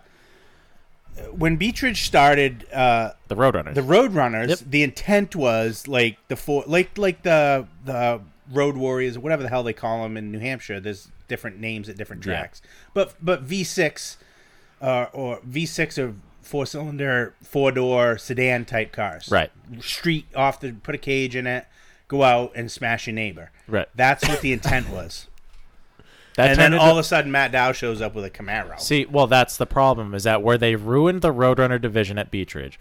when 1.32 1.58
Beechridge 1.58 1.98
started 2.06 2.66
uh, 2.74 3.12
the 3.28 3.36
Roadrunners. 3.36 3.76
the 3.76 3.82
Roadrunners, 3.82 4.50
Yep. 4.50 4.60
the 4.70 4.84
intent 4.84 5.36
was 5.36 5.88
like 5.88 6.18
the 6.28 6.36
four, 6.36 6.64
like 6.68 6.98
like 6.98 7.24
the 7.24 7.68
the 7.86 8.22
Road 8.52 8.76
Warriors, 8.76 9.18
whatever 9.18 9.44
the 9.44 9.50
hell 9.50 9.64
they 9.64 9.74
call 9.74 10.04
them 10.04 10.18
in 10.18 10.32
New 10.32 10.40
Hampshire. 10.40 10.80
There's 10.80 11.10
different 11.28 11.60
names 11.60 11.90
at 11.90 11.98
different 11.98 12.26
Yeah. 12.26 12.34
tracks, 12.34 12.62
but 12.94 13.14
but 13.22 13.46
V6 13.48 14.18
uh, 14.82 15.06
or 15.14 15.40
V6 15.50 15.98
or 15.98 16.16
four 16.42 16.66
cylinder 16.66 17.34
four 17.44 17.72
door 17.72 18.18
sedan 18.18 18.66
type 18.66 18.92
cars, 18.92 19.30
Right. 19.32 19.52
Street 19.80 20.26
off 20.36 20.60
the 20.60 20.72
put 20.74 20.96
a 20.96 20.98
cage 20.98 21.36
in 21.36 21.46
it, 21.48 21.66
go 22.12 22.24
out 22.24 22.52
and 22.56 22.70
smash 22.70 23.08
your 23.08 23.14
neighbor. 23.14 23.52
Right. 23.70 23.88
That's 23.96 24.28
what 24.28 24.42
the 24.42 24.52
intent 24.52 24.90
was. 24.90 25.28
that 26.36 26.50
and 26.50 26.60
then 26.60 26.74
all 26.74 26.92
of 26.92 26.98
a 26.98 27.04
sudden, 27.04 27.32
Matt 27.32 27.54
Dow 27.54 27.72
shows 27.72 28.02
up 28.02 28.14
with 28.14 28.26
a 28.26 28.30
Camaro. 28.30 28.78
See, 28.80 29.06
well, 29.06 29.28
that's 29.28 29.56
the 29.56 29.66
problem 29.66 30.14
is 30.14 30.24
that 30.26 30.44
where 30.44 30.58
they 30.58 30.76
ruined 30.76 31.22
the 31.22 31.34
Roadrunner 31.34 31.80
division 31.80 32.18
at 32.18 32.30
Beechridge, 32.30 32.78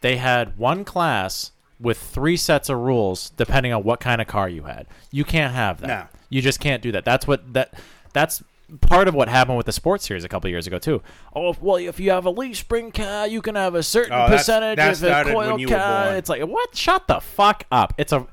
they 0.00 0.16
had 0.16 0.56
one 0.56 0.84
class 0.86 1.52
with 1.78 1.98
three 1.98 2.38
sets 2.38 2.70
of 2.70 2.78
rules 2.78 3.30
depending 3.30 3.72
on 3.72 3.82
what 3.82 4.00
kind 4.00 4.20
of 4.22 4.26
car 4.26 4.48
you 4.48 4.62
had. 4.62 4.86
You 5.10 5.24
can't 5.24 5.52
have 5.54 5.82
that. 5.82 5.86
No. 5.86 6.18
You 6.30 6.40
just 6.40 6.58
can't 6.58 6.82
do 6.82 6.90
that. 6.92 7.04
That's 7.04 7.26
what 7.26 7.52
that 7.52 7.74
that's 8.14 8.42
part 8.82 9.08
of 9.08 9.14
what 9.14 9.28
happened 9.28 9.56
with 9.56 9.66
the 9.66 9.72
sports 9.72 10.06
series 10.06 10.24
a 10.24 10.28
couple 10.28 10.48
years 10.48 10.66
ago 10.66 10.78
too. 10.78 11.02
Oh, 11.34 11.54
well, 11.60 11.76
if 11.76 12.00
you 12.00 12.10
have 12.12 12.24
a 12.24 12.30
leaf 12.30 12.56
spring 12.56 12.92
car, 12.92 13.26
you 13.26 13.42
can 13.42 13.56
have 13.56 13.74
a 13.74 13.82
certain 13.82 14.12
Oh, 14.12 14.28
that's- 14.28 14.40
percentage 14.40 14.76
that 15.00 15.22
of 15.26 15.28
a 15.28 15.32
coil 15.34 15.50
when 15.50 15.58
you 15.58 15.68
were 15.68 15.76
car. 15.76 16.16
It's 16.16 16.28
like 16.30 16.42
what? 16.42 16.74
Shut 16.74 17.06
the 17.08 17.20
fuck 17.20 17.64
up. 17.70 17.94
It's 17.98 18.12
a, 18.12 18.26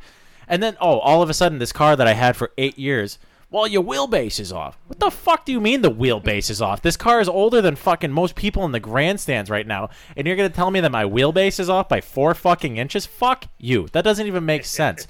and 0.47 0.61
then 0.63 0.77
oh, 0.81 0.99
all 0.99 1.21
of 1.21 1.29
a 1.29 1.33
sudden 1.33 1.59
this 1.59 1.71
car 1.73 1.95
that 1.95 2.07
I 2.07 2.13
had 2.13 2.35
for 2.35 2.51
eight 2.57 2.77
years. 2.79 3.19
Well, 3.49 3.65
your 3.65 3.81
wheelbase 3.81 4.41
is 4.41 4.51
off. 4.51 4.77
What 4.87 4.99
the 4.99 5.09
fuck 5.09 5.45
do 5.45 5.53
you 5.53 5.61
mean 5.61 5.81
the 5.81 5.89
wheelbase 5.89 6.49
is 6.49 6.61
off? 6.61 6.81
This 6.81 6.97
car 6.97 7.21
is 7.21 7.29
older 7.29 7.61
than 7.61 7.77
fucking 7.77 8.11
most 8.11 8.35
people 8.35 8.65
in 8.65 8.73
the 8.73 8.79
grandstands 8.81 9.49
right 9.49 9.65
now, 9.65 9.89
and 10.17 10.27
you're 10.27 10.35
gonna 10.35 10.49
tell 10.49 10.69
me 10.69 10.81
that 10.81 10.91
my 10.91 11.05
wheelbase 11.05 11.57
is 11.59 11.69
off 11.69 11.87
by 11.87 12.01
four 12.01 12.33
fucking 12.33 12.75
inches? 12.75 13.05
Fuck 13.05 13.45
you. 13.57 13.87
That 13.93 14.03
doesn't 14.03 14.27
even 14.27 14.45
make 14.45 14.65
sense. 14.81 15.07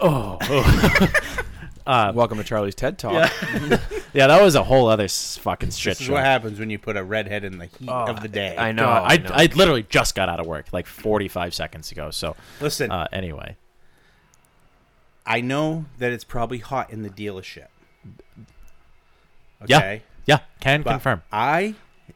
Oh, 0.00 0.38
Welcome 1.86 2.38
to 2.38 2.44
Charlie's 2.44 2.74
TED 2.74 2.98
Talk. 2.98 3.12
yeah, 3.12 3.30
yeah, 4.12 4.26
that 4.26 4.42
was 4.42 4.56
a 4.56 4.62
whole 4.64 4.88
other 4.88 5.04
s- 5.04 5.36
fucking 5.38 5.70
shit 5.70 5.92
This 5.92 6.00
is 6.00 6.06
show. 6.08 6.14
what 6.14 6.24
happens 6.24 6.58
when 6.58 6.68
you 6.68 6.78
put 6.80 6.96
a 6.96 7.04
redhead 7.04 7.44
in 7.44 7.58
the 7.58 7.66
heat 7.66 7.88
of 7.88 8.20
the 8.22 8.28
day. 8.28 8.56
I 8.58 8.72
know. 8.72 8.82
God, 8.82 9.02
I, 9.08 9.14
I, 9.14 9.16
know. 9.18 9.30
I 9.32 9.46
literally 9.54 9.84
just 9.88 10.16
got 10.16 10.28
out 10.28 10.40
of 10.40 10.46
work 10.46 10.66
like 10.72 10.86
45 10.86 11.54
seconds 11.54 11.92
ago. 11.92 12.10
So, 12.10 12.34
Listen, 12.60 12.90
uh, 12.90 13.06
anyway, 13.12 13.56
I 15.26 15.40
know 15.40 15.86
that 15.98 16.12
it's 16.12 16.24
probably 16.24 16.58
hot 16.58 16.90
in 16.90 17.02
the 17.02 17.10
dealership. 17.10 17.66
yeah, 19.66 19.78
Okay. 19.78 20.02
yeah, 20.26 20.38
can 20.60 20.82
But 20.82 20.90
confirm. 20.92 21.22
I 21.32 21.74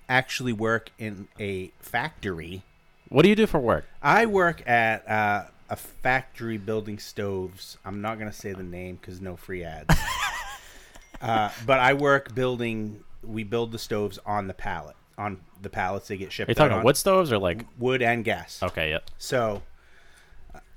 actually 0.09 0.53
work 0.53 0.91
in 0.99 1.29
a 1.39 1.73
factory. 1.81 2.63
What 3.09 3.23
do 3.23 3.29
you 3.29 3.35
do 3.35 3.47
for 3.47 3.59
work? 3.59 3.85
I 4.03 4.27
work 4.27 4.63
at 4.69 5.09
uh, 5.09 5.45
a 5.69 5.77
factory 5.77 6.59
building 6.59 6.99
stoves. 6.99 7.77
I'm 7.85 8.01
not 8.01 8.19
going 8.19 8.31
to 8.31 8.37
say 8.37 8.53
the 8.53 8.63
name 8.63 8.99
because 9.01 9.21
no 9.21 9.37
free 9.37 9.65
ads. 9.65 9.95
uh, 11.21 11.51
but 11.67 11.81
I 11.81 11.95
work 11.95 12.35
building. 12.35 13.03
We 13.25 13.43
build 13.45 13.73
the 13.73 13.79
stoves 13.79 14.19
on 14.25 14.47
the 14.47 14.55
pallet. 14.55 14.97
On 15.19 15.41
the 15.61 15.69
pallets 15.69 16.09
they 16.09 16.17
get 16.17 16.33
shipped. 16.33 16.49
Are 16.49 16.53
you 16.53 16.55
talking 16.55 16.79
on. 16.79 16.85
wood 16.85 16.97
stoves 16.97 17.31
or 17.33 17.39
like? 17.39 17.67
wood 17.79 18.01
and 18.01 18.25
gas. 18.25 18.63
Okay, 18.63 18.91
yeah. 18.91 19.01
So, 19.19 19.63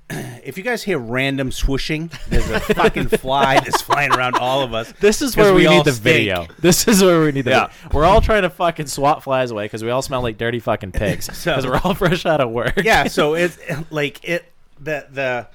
if 0.10 0.58
you 0.58 0.64
guys 0.64 0.82
hear 0.82 0.98
random 0.98 1.50
swooshing, 1.50 2.10
there's 2.28 2.48
a 2.50 2.60
fucking 2.60 3.08
fly 3.08 3.54
that's 3.60 3.80
flying 3.82 4.12
around 4.12 4.36
all 4.36 4.62
of 4.62 4.74
us. 4.74 4.92
This 5.00 5.22
is 5.22 5.36
where 5.36 5.54
we, 5.54 5.66
all 5.66 5.76
need 5.76 5.84
the 5.86 5.92
stink. 5.92 6.02
video. 6.02 6.46
This 6.58 6.86
is 6.86 7.02
where 7.02 7.22
we 7.24 7.32
need 7.32 7.42
the. 7.46 7.50
Yeah. 7.50 7.66
video. 7.68 7.90
We're 7.98 8.04
all 8.04 8.20
trying 8.20 8.42
to 8.42 8.50
fucking 8.50 8.86
swat 8.86 9.22
flies 9.22 9.50
away 9.50 9.64
because 9.64 9.82
we 9.82 9.90
all 9.90 10.02
smell 10.02 10.22
like 10.22 10.36
dirty 10.38 10.60
fucking 10.60 10.92
pigs 10.92 11.26
because 11.26 11.38
So- 11.64 11.70
we're 11.70 11.80
all 11.82 11.94
fresh 11.94 12.26
out 12.26 12.40
of 12.40 12.50
work. 12.50 12.82
Yeah, 12.84 13.08
so 13.08 13.34
it's 13.34 13.58
like 13.90 14.22
it 14.28 14.44
the 14.78 15.06
the 15.10 15.48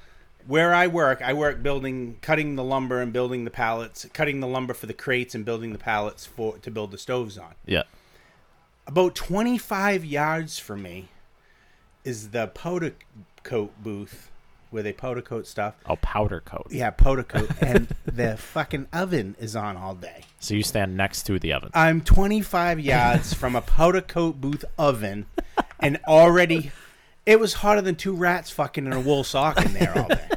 where 0.46 0.74
I 0.74 0.88
work, 0.88 1.22
I 1.22 1.32
work 1.34 1.62
building, 1.62 2.16
cutting 2.22 2.56
the 2.56 2.64
lumber 2.64 3.00
and 3.00 3.12
building 3.12 3.44
the 3.44 3.50
pallets, 3.50 4.06
cutting 4.12 4.40
the 4.40 4.48
lumber 4.48 4.74
for 4.74 4.86
the 4.86 4.94
crates 4.94 5.34
and 5.34 5.44
building 5.44 5.72
the 5.72 5.78
pallets 5.78 6.26
for 6.26 6.58
to 6.58 6.70
build 6.70 6.90
the 6.90 6.98
stoves 6.98 7.38
on. 7.38 7.54
yeah. 7.66 7.82
About 8.86 9.14
25 9.14 10.04
yards 10.04 10.58
from 10.58 10.82
me 10.82 11.08
is 12.02 12.30
the 12.30 12.48
powder 12.48 12.94
coat 13.44 13.72
booth 13.80 14.29
where 14.70 14.82
they 14.82 14.92
powder 14.92 15.20
coat 15.22 15.46
stuff. 15.46 15.74
Oh, 15.86 15.96
powder 15.96 16.40
coat. 16.40 16.68
Yeah, 16.70 16.90
powder 16.90 17.22
coat, 17.22 17.50
and 17.60 17.88
the 18.06 18.36
fucking 18.36 18.86
oven 18.92 19.36
is 19.38 19.54
on 19.56 19.76
all 19.76 19.94
day. 19.94 20.22
So 20.38 20.54
you 20.54 20.62
stand 20.62 20.96
next 20.96 21.24
to 21.24 21.38
the 21.38 21.52
oven. 21.52 21.70
I'm 21.74 22.00
25 22.00 22.80
yards 22.80 23.34
from 23.40 23.56
a 23.56 23.60
powder 23.60 24.00
coat 24.00 24.40
booth 24.40 24.64
oven, 24.78 25.26
and 25.78 25.98
already 26.06 26.70
it 27.26 27.38
was 27.38 27.54
hotter 27.54 27.80
than 27.82 27.96
two 27.96 28.14
rats 28.14 28.50
fucking 28.50 28.86
in 28.86 28.92
a 28.92 29.00
wool 29.00 29.24
sock 29.24 29.64
in 29.64 29.72
there 29.74 29.96
all 29.96 30.08
day. 30.08 30.28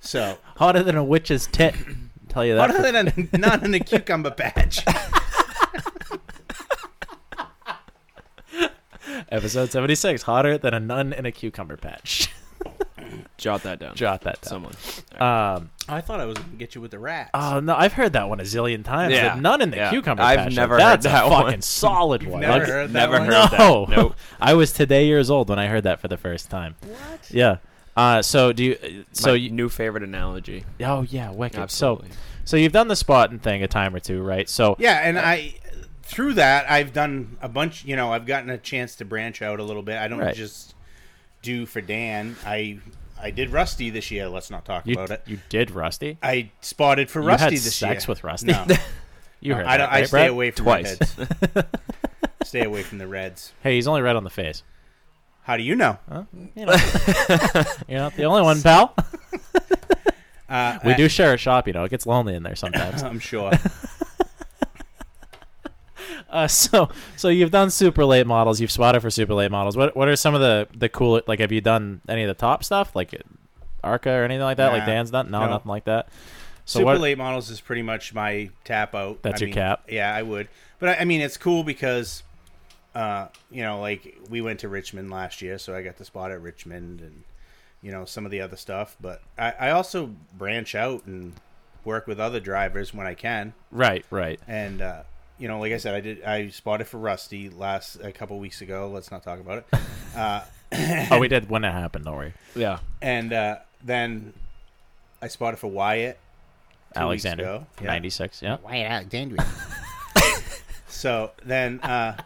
So 0.00 0.38
Hotter 0.56 0.82
than 0.82 0.96
a 0.96 1.04
witch's 1.04 1.46
tit. 1.48 1.74
Tell 2.28 2.44
you 2.44 2.54
that. 2.54 2.70
hotter 2.70 2.82
than 2.92 3.28
a, 3.32 3.36
not 3.38 3.62
in 3.62 3.74
a 3.74 3.80
cucumber 3.80 4.30
patch. 4.30 4.84
Episode 9.28 9.70
76. 9.72 10.22
Hotter 10.22 10.58
than 10.58 10.74
a 10.74 10.80
nun 10.80 11.12
in 11.12 11.26
a 11.26 11.32
cucumber 11.32 11.76
patch. 11.76 12.30
Jot 13.38 13.62
that 13.64 13.78
down. 13.78 13.94
Jot 13.94 14.22
that 14.22 14.40
down. 14.40 14.48
Someone. 14.48 14.72
Um, 15.20 15.70
I 15.88 16.00
thought 16.00 16.20
I 16.20 16.24
was 16.24 16.36
gonna 16.38 16.56
get 16.56 16.74
you 16.74 16.80
with 16.80 16.90
the 16.90 16.98
rats. 16.98 17.30
oh 17.34 17.60
no, 17.60 17.74
I've 17.76 17.92
heard 17.92 18.14
that 18.14 18.28
one 18.28 18.40
a 18.40 18.44
zillion 18.44 18.82
times. 18.84 19.12
Yeah. 19.12 19.34
The 19.34 19.40
nun 19.42 19.60
in 19.60 19.70
the 19.70 19.76
Yeah. 19.76 19.90
cucumber 19.90 20.22
I've 20.22 20.38
patch. 20.38 20.54
never 20.54 20.76
That's 20.76 21.04
heard 21.04 21.12
that 21.12 21.24
a 21.26 21.28
one. 21.28 21.44
fucking 21.44 21.60
solid 21.62 22.22
one. 22.26 22.40
never 22.40 22.58
Like, 22.60 22.68
heard 22.68 22.88
that 22.90 22.92
never 22.92 23.12
one? 23.18 23.22
heard 23.26 23.50
no, 23.58 23.86
that. 23.86 23.96
Nope. 23.96 24.14
I 24.40 24.54
was 24.54 24.72
today 24.72 25.06
years 25.06 25.30
old 25.30 25.48
when 25.50 25.58
I 25.58 25.66
heard 25.66 25.84
that 25.84 26.00
for 26.00 26.08
the 26.08 26.16
first 26.16 26.50
time. 26.50 26.76
What? 26.86 27.30
Yeah. 27.30 27.58
Uh, 27.96 28.20
so 28.22 28.52
do 28.52 28.64
you? 28.64 29.04
So 29.12 29.30
My 29.30 29.34
you? 29.36 29.50
new 29.50 29.68
favorite 29.68 30.02
analogy. 30.02 30.64
Oh 30.80 31.02
yeah, 31.02 31.30
wicked. 31.30 31.58
Absolutely. 31.60 32.08
So, 32.10 32.16
so 32.44 32.56
you've 32.56 32.72
done 32.72 32.88
the 32.88 32.96
spotting 32.96 33.38
thing 33.38 33.62
a 33.62 33.68
time 33.68 33.94
or 33.94 34.00
two, 34.00 34.22
right? 34.22 34.48
So 34.48 34.76
Yeah, 34.78 35.00
and 35.02 35.18
I 35.18 35.54
through 36.02 36.34
that 36.34 36.70
I've 36.70 36.92
done 36.92 37.36
a 37.42 37.48
bunch. 37.48 37.84
You 37.84 37.96
know, 37.96 38.12
I've 38.12 38.26
gotten 38.26 38.48
a 38.50 38.58
chance 38.58 38.96
to 38.96 39.04
branch 39.04 39.42
out 39.42 39.60
a 39.60 39.62
little 39.64 39.82
bit. 39.82 39.96
I 39.98 40.08
don't 40.08 40.18
Right. 40.20 40.34
just 40.34 40.74
do 41.42 41.64
for 41.66 41.80
Dan. 41.80 42.36
I 42.44 42.78
I 43.20 43.30
did 43.30 43.50
Rusty 43.50 43.90
this 43.90 44.10
year. 44.10 44.28
Let's 44.28 44.50
not 44.50 44.64
talk 44.64 44.86
you 44.86 44.94
about 44.94 45.10
it. 45.10 45.22
you 45.26 45.38
did 45.48 45.70
Rusty. 45.70 46.18
I 46.22 46.50
spotted 46.60 47.10
for 47.10 47.20
You 47.22 47.28
Rusty 47.28 47.44
had 47.44 47.52
this 47.54 47.74
sex 47.74 48.04
year. 48.04 48.12
with 48.12 48.24
Rusty? 48.24 48.46
No, 48.52 48.66
You 49.40 49.54
heard 49.54 49.66
I 49.66 49.76
that. 49.78 49.92
I 49.92 49.98
right, 50.00 50.08
stay 50.08 50.26
away 50.26 50.50
from 50.50 50.64
Twice. 50.64 50.98
redheads. 51.18 51.66
stay 52.44 52.62
away 52.64 52.82
from 52.82 52.98
the 52.98 53.06
Reds. 53.06 53.52
Hey, 53.62 53.74
he's 53.76 53.86
only 53.88 54.02
red 54.02 54.16
on 54.16 54.24
the 54.24 54.30
face. 54.30 54.62
How 55.42 55.56
do 55.56 55.62
you 55.62 55.76
know? 55.76 55.98
You 56.56 56.66
know, 56.66 56.72
you're 57.88 58.00
not 58.00 58.14
the 58.16 58.24
only 58.24 58.42
one, 58.42 58.60
pal. 58.62 58.94
Uh, 60.48 60.78
We 60.84 60.92
I- 60.92 60.96
do 60.96 61.08
share 61.08 61.34
a 61.34 61.36
shop, 61.36 61.66
you 61.66 61.72
know. 61.72 61.84
It 61.84 61.90
gets 61.90 62.06
lonely 62.06 62.34
in 62.34 62.42
there 62.42 62.56
sometimes. 62.56 63.02
I'm 63.02 63.18
sure. 63.20 63.52
Uh, 66.30 66.48
so, 66.48 66.88
so 67.16 67.28
you've 67.28 67.52
done 67.52 67.70
super 67.70 68.04
late 68.04 68.26
models. 68.26 68.60
You've 68.60 68.72
spotted 68.72 69.00
for 69.00 69.10
super 69.10 69.32
late 69.32 69.50
models. 69.52 69.76
What 69.76 69.96
What 69.96 70.08
are 70.08 70.16
some 70.16 70.34
of 70.34 70.40
the 70.40 70.66
the 70.76 70.88
cool? 70.88 71.20
Like, 71.28 71.38
have 71.38 71.52
you 71.52 71.60
done 71.60 72.00
any 72.08 72.24
of 72.24 72.28
the 72.28 72.34
top 72.34 72.64
stuff, 72.64 72.96
like 72.96 73.14
Arca 73.84 74.10
or 74.10 74.24
anything 74.24 74.42
like 74.42 74.56
that? 74.56 74.72
Like 74.72 74.84
Dan's 74.86 75.12
done? 75.12 75.30
No, 75.30 75.40
No. 75.40 75.50
nothing 75.50 75.68
like 75.70 75.84
that. 75.84 76.08
So 76.64 76.80
Super 76.80 76.84
what? 76.86 77.00
late 77.00 77.16
models 77.16 77.48
is 77.48 77.60
pretty 77.60 77.82
much 77.82 78.12
my 78.12 78.50
tap 78.64 78.92
out. 78.92 79.22
That's 79.22 79.40
I 79.40 79.44
your 79.44 79.46
mean, 79.48 79.54
cap? 79.54 79.84
Yeah, 79.88 80.12
I 80.12 80.22
would. 80.22 80.48
But 80.80 80.88
I, 80.90 80.94
I 81.02 81.04
mean, 81.04 81.20
it's 81.20 81.36
cool 81.36 81.62
because, 81.62 82.24
uh, 82.96 83.28
you 83.52 83.62
know, 83.62 83.80
like 83.80 84.18
we 84.28 84.40
went 84.40 84.58
to 84.60 84.68
Richmond 84.68 85.12
last 85.12 85.40
year, 85.42 85.58
so 85.58 85.76
I 85.76 85.82
got 85.82 85.96
to 85.98 86.04
spot 86.04 86.32
at 86.32 86.42
Richmond, 86.42 87.00
and 87.02 87.22
you 87.82 87.92
know, 87.92 88.04
some 88.04 88.24
of 88.24 88.32
the 88.32 88.40
other 88.40 88.56
stuff. 88.56 88.96
But 89.00 89.22
I, 89.38 89.52
I 89.52 89.70
also 89.70 90.10
branch 90.36 90.74
out 90.74 91.06
and 91.06 91.34
work 91.84 92.08
with 92.08 92.18
other 92.18 92.40
drivers 92.40 92.92
when 92.92 93.06
I 93.06 93.14
can. 93.14 93.54
Right, 93.70 94.04
right. 94.10 94.40
And 94.48 94.82
uh, 94.82 95.02
you 95.38 95.48
know, 95.48 95.58
like 95.60 95.72
I 95.72 95.76
said, 95.76 95.94
I 95.94 96.00
did. 96.00 96.22
I 96.24 96.48
spotted 96.48 96.86
for 96.86 96.98
Rusty 96.98 97.50
last 97.50 97.96
a 98.02 98.12
couple 98.12 98.38
weeks 98.38 98.60
ago. 98.62 98.90
Let's 98.92 99.10
not 99.10 99.22
talk 99.22 99.38
about 99.40 99.58
it. 99.58 99.80
Uh, 100.16 100.40
oh, 101.10 101.18
we 101.18 101.28
did 101.28 101.48
when 101.50 101.64
it 101.64 101.72
happened. 101.72 102.04
Don't 102.04 102.16
worry. 102.16 102.34
Yeah. 102.54 102.78
and 103.02 103.32
uh, 103.32 103.56
then 103.84 104.32
I 105.20 105.28
spotted 105.28 105.58
for 105.58 105.68
Wyatt. 105.68 106.18
two 106.94 107.06
weeks 107.08 107.24
Alexander, 107.24 107.42
ago. 107.44 107.66
Yeah. 107.80 107.86
ninety 107.86 108.10
six. 108.10 108.42
Yeah. 108.42 108.56
Wyatt 108.62 108.90
Alexandria. 108.90 109.46
so 110.88 111.32
then, 111.44 111.80
uh, 111.80 112.16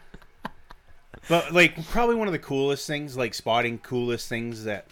but 1.29 1.53
like 1.53 1.85
probably 1.89 2.15
one 2.15 2.29
of 2.29 2.33
the 2.33 2.39
coolest 2.39 2.87
things, 2.87 3.17
like 3.17 3.35
spotting 3.35 3.79
coolest 3.79 4.29
things 4.29 4.65
that 4.65 4.87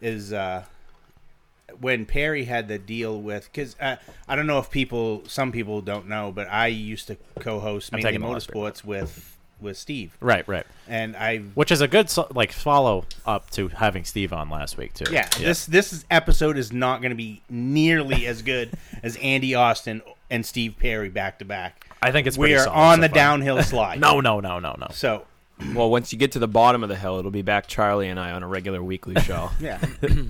is 0.00 0.32
uh, 0.32 0.64
when 1.82 2.06
Perry 2.06 2.44
had 2.44 2.68
the 2.68 2.78
deal 2.78 3.20
with 3.20 3.50
because 3.52 3.76
uh, 3.80 3.96
I 4.26 4.36
don't 4.36 4.46
know 4.46 4.58
if 4.58 4.70
people, 4.70 5.22
some 5.26 5.52
people 5.52 5.82
don't 5.82 6.08
know, 6.08 6.32
but 6.32 6.48
I 6.50 6.68
used 6.68 7.08
to 7.08 7.16
co-host 7.40 7.90
I'm 7.92 7.98
mainly 7.98 8.10
taking 8.12 8.20
the 8.22 8.32
last 8.32 8.50
motorsports 8.50 8.82
with 8.84 9.28
with 9.60 9.76
Steve, 9.76 10.16
Right, 10.20 10.46
right. 10.48 10.66
and 10.88 11.14
I 11.16 11.38
Which 11.38 11.70
is 11.70 11.80
a 11.82 11.86
good 11.86 12.10
like 12.34 12.50
follow 12.50 13.04
up 13.24 13.48
to 13.50 13.68
having 13.68 14.02
Steve 14.04 14.32
on 14.32 14.48
last 14.50 14.76
week 14.76 14.92
too. 14.94 15.12
Yeah, 15.12 15.28
this 15.38 15.66
this 15.66 15.92
is, 15.92 16.04
episode 16.10 16.56
is 16.56 16.72
not 16.72 17.00
going 17.00 17.10
to 17.10 17.16
be 17.16 17.42
nearly 17.48 18.26
as 18.26 18.42
good 18.42 18.70
as 19.04 19.16
Andy 19.18 19.54
Austin 19.54 20.02
and 20.30 20.44
Steve 20.44 20.74
Perry 20.80 21.10
back 21.10 21.38
to 21.40 21.44
back. 21.44 21.86
I 22.02 22.10
think 22.10 22.26
it's 22.26 22.36
we 22.36 22.54
are 22.56 22.64
solid 22.64 22.76
on 22.76 22.96
so 22.96 23.00
the 23.02 23.08
far. 23.10 23.14
downhill 23.14 23.62
slide. 23.62 24.00
No, 24.00 24.18
no, 24.20 24.40
no, 24.40 24.58
no, 24.58 24.74
no. 24.80 24.88
so 24.90 25.26
Well, 25.74 25.90
once 25.90 26.12
you 26.12 26.18
get 26.18 26.32
to 26.32 26.40
the 26.40 26.48
bottom 26.48 26.82
of 26.82 26.88
the 26.88 26.96
hill, 26.96 27.18
it'll 27.20 27.30
be 27.30 27.42
back 27.42 27.68
Charlie 27.68 28.08
and 28.08 28.18
I 28.18 28.32
on 28.32 28.42
a 28.42 28.48
regular 28.48 28.82
weekly 28.82 29.20
show. 29.22 29.50
yeah. 29.60 29.78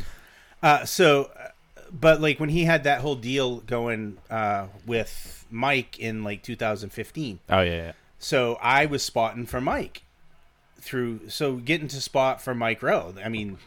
uh, 0.62 0.85
so, 0.85 1.31
uh, 1.38 1.48
but 1.92 2.20
like 2.20 2.38
when 2.40 2.48
he 2.48 2.64
had 2.64 2.85
that 2.85 3.01
whole 3.01 3.14
deal 3.16 3.57
going 3.61 4.18
uh, 4.31 4.66
with 4.87 5.44
Mike 5.51 5.98
in 5.98 6.25
like 6.25 6.42
2015, 6.42 7.40
Oh 7.51 7.61
yeah, 7.61 7.70
yeah. 7.70 7.92
so 8.18 8.59
I 8.62 8.87
was 8.87 9.03
spotting 9.03 9.46
for 9.46 9.61
Mike 9.61 10.03
through. 10.81 11.29
So 11.29 11.57
getting 11.57 11.88
to 11.88 12.01
spot 12.01 12.40
for 12.40 12.55
Mike 12.55 12.83
Rowe, 12.83 13.14
I 13.22 13.29
mean, 13.29 13.59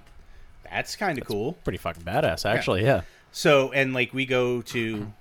that's 0.69 0.95
kind 0.95 1.17
of 1.17 1.25
cool. 1.27 1.53
Pretty 1.63 1.77
fucking 1.77 2.03
badass, 2.03 2.45
actually. 2.45 2.83
Yeah. 2.83 3.01
So 3.31 3.71
and 3.73 3.93
like 3.93 4.13
we 4.13 4.25
go 4.25 4.61
to, 4.63 5.11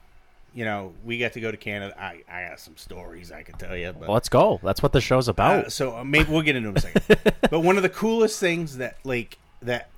you 0.55 0.65
know, 0.65 0.93
we 1.05 1.19
get 1.19 1.33
to 1.35 1.41
go 1.41 1.51
to 1.51 1.57
Canada. 1.57 1.95
I 2.01 2.23
I 2.31 2.49
got 2.49 2.61
some 2.61 2.77
stories 2.77 3.31
I 3.33 3.43
could 3.43 3.59
tell 3.59 3.77
you, 3.77 3.93
but 3.93 4.09
let's 4.09 4.29
go. 4.29 4.61
That's 4.63 4.83
what 4.83 4.93
the 4.93 5.01
show's 5.01 5.29
about. 5.29 5.67
uh, 5.67 5.69
so 5.69 5.97
uh, 5.99 6.05
maybe 6.05 6.31
we'll 6.31 6.43
get 6.43 6.57
into 6.57 6.69
them 6.73 6.77
in 6.77 6.99
a 7.01 7.01
second. 7.03 7.35
but 7.51 7.61
one 7.61 7.77
of 7.77 7.83
the 7.83 7.89
coolest 7.91 8.39
things 8.41 8.79
that 8.79 8.97
like 9.05 9.37
that 9.63 9.91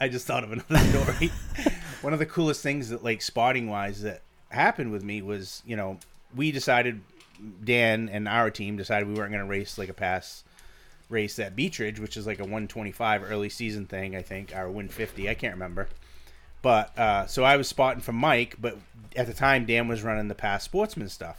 I 0.00 0.08
just 0.08 0.26
thought 0.26 0.44
of 0.44 0.52
another 0.52 0.78
story. 1.04 1.30
one 2.02 2.12
of 2.12 2.18
the 2.18 2.26
coolest 2.26 2.62
things 2.62 2.90
that 2.90 3.04
like 3.04 3.22
spotting 3.22 3.68
wise 3.68 4.02
that 4.02 4.22
happened 4.50 4.92
with 4.92 5.02
me 5.02 5.22
was 5.22 5.62
you 5.66 5.76
know 5.76 5.98
we 6.34 6.52
decided 6.52 7.00
Dan 7.62 8.08
and 8.08 8.28
our 8.28 8.50
team 8.50 8.76
decided 8.76 9.08
we 9.08 9.14
weren't 9.14 9.32
going 9.32 9.42
to 9.42 9.48
race 9.48 9.78
like 9.78 9.88
a 9.88 9.94
pass 9.94 10.44
race 11.08 11.38
at 11.38 11.56
Beechridge, 11.56 11.98
which 11.98 12.16
is 12.16 12.26
like 12.26 12.38
a 12.38 12.42
125 12.42 13.30
early 13.30 13.48
season 13.48 13.86
thing. 13.86 14.16
I 14.16 14.22
think 14.22 14.54
or 14.54 14.66
150. 14.66 15.28
I 15.28 15.34
can't 15.34 15.54
remember. 15.54 15.88
But 16.62 16.98
uh, 16.98 17.26
so 17.26 17.44
I 17.44 17.56
was 17.56 17.68
spotting 17.68 18.00
for 18.00 18.12
Mike, 18.12 18.56
but 18.58 18.78
at 19.14 19.26
the 19.26 19.34
time 19.34 19.66
Dan 19.66 19.86
was 19.86 20.02
running 20.02 20.28
the 20.28 20.34
PASS 20.34 20.64
sportsman 20.64 21.10
stuff. 21.10 21.38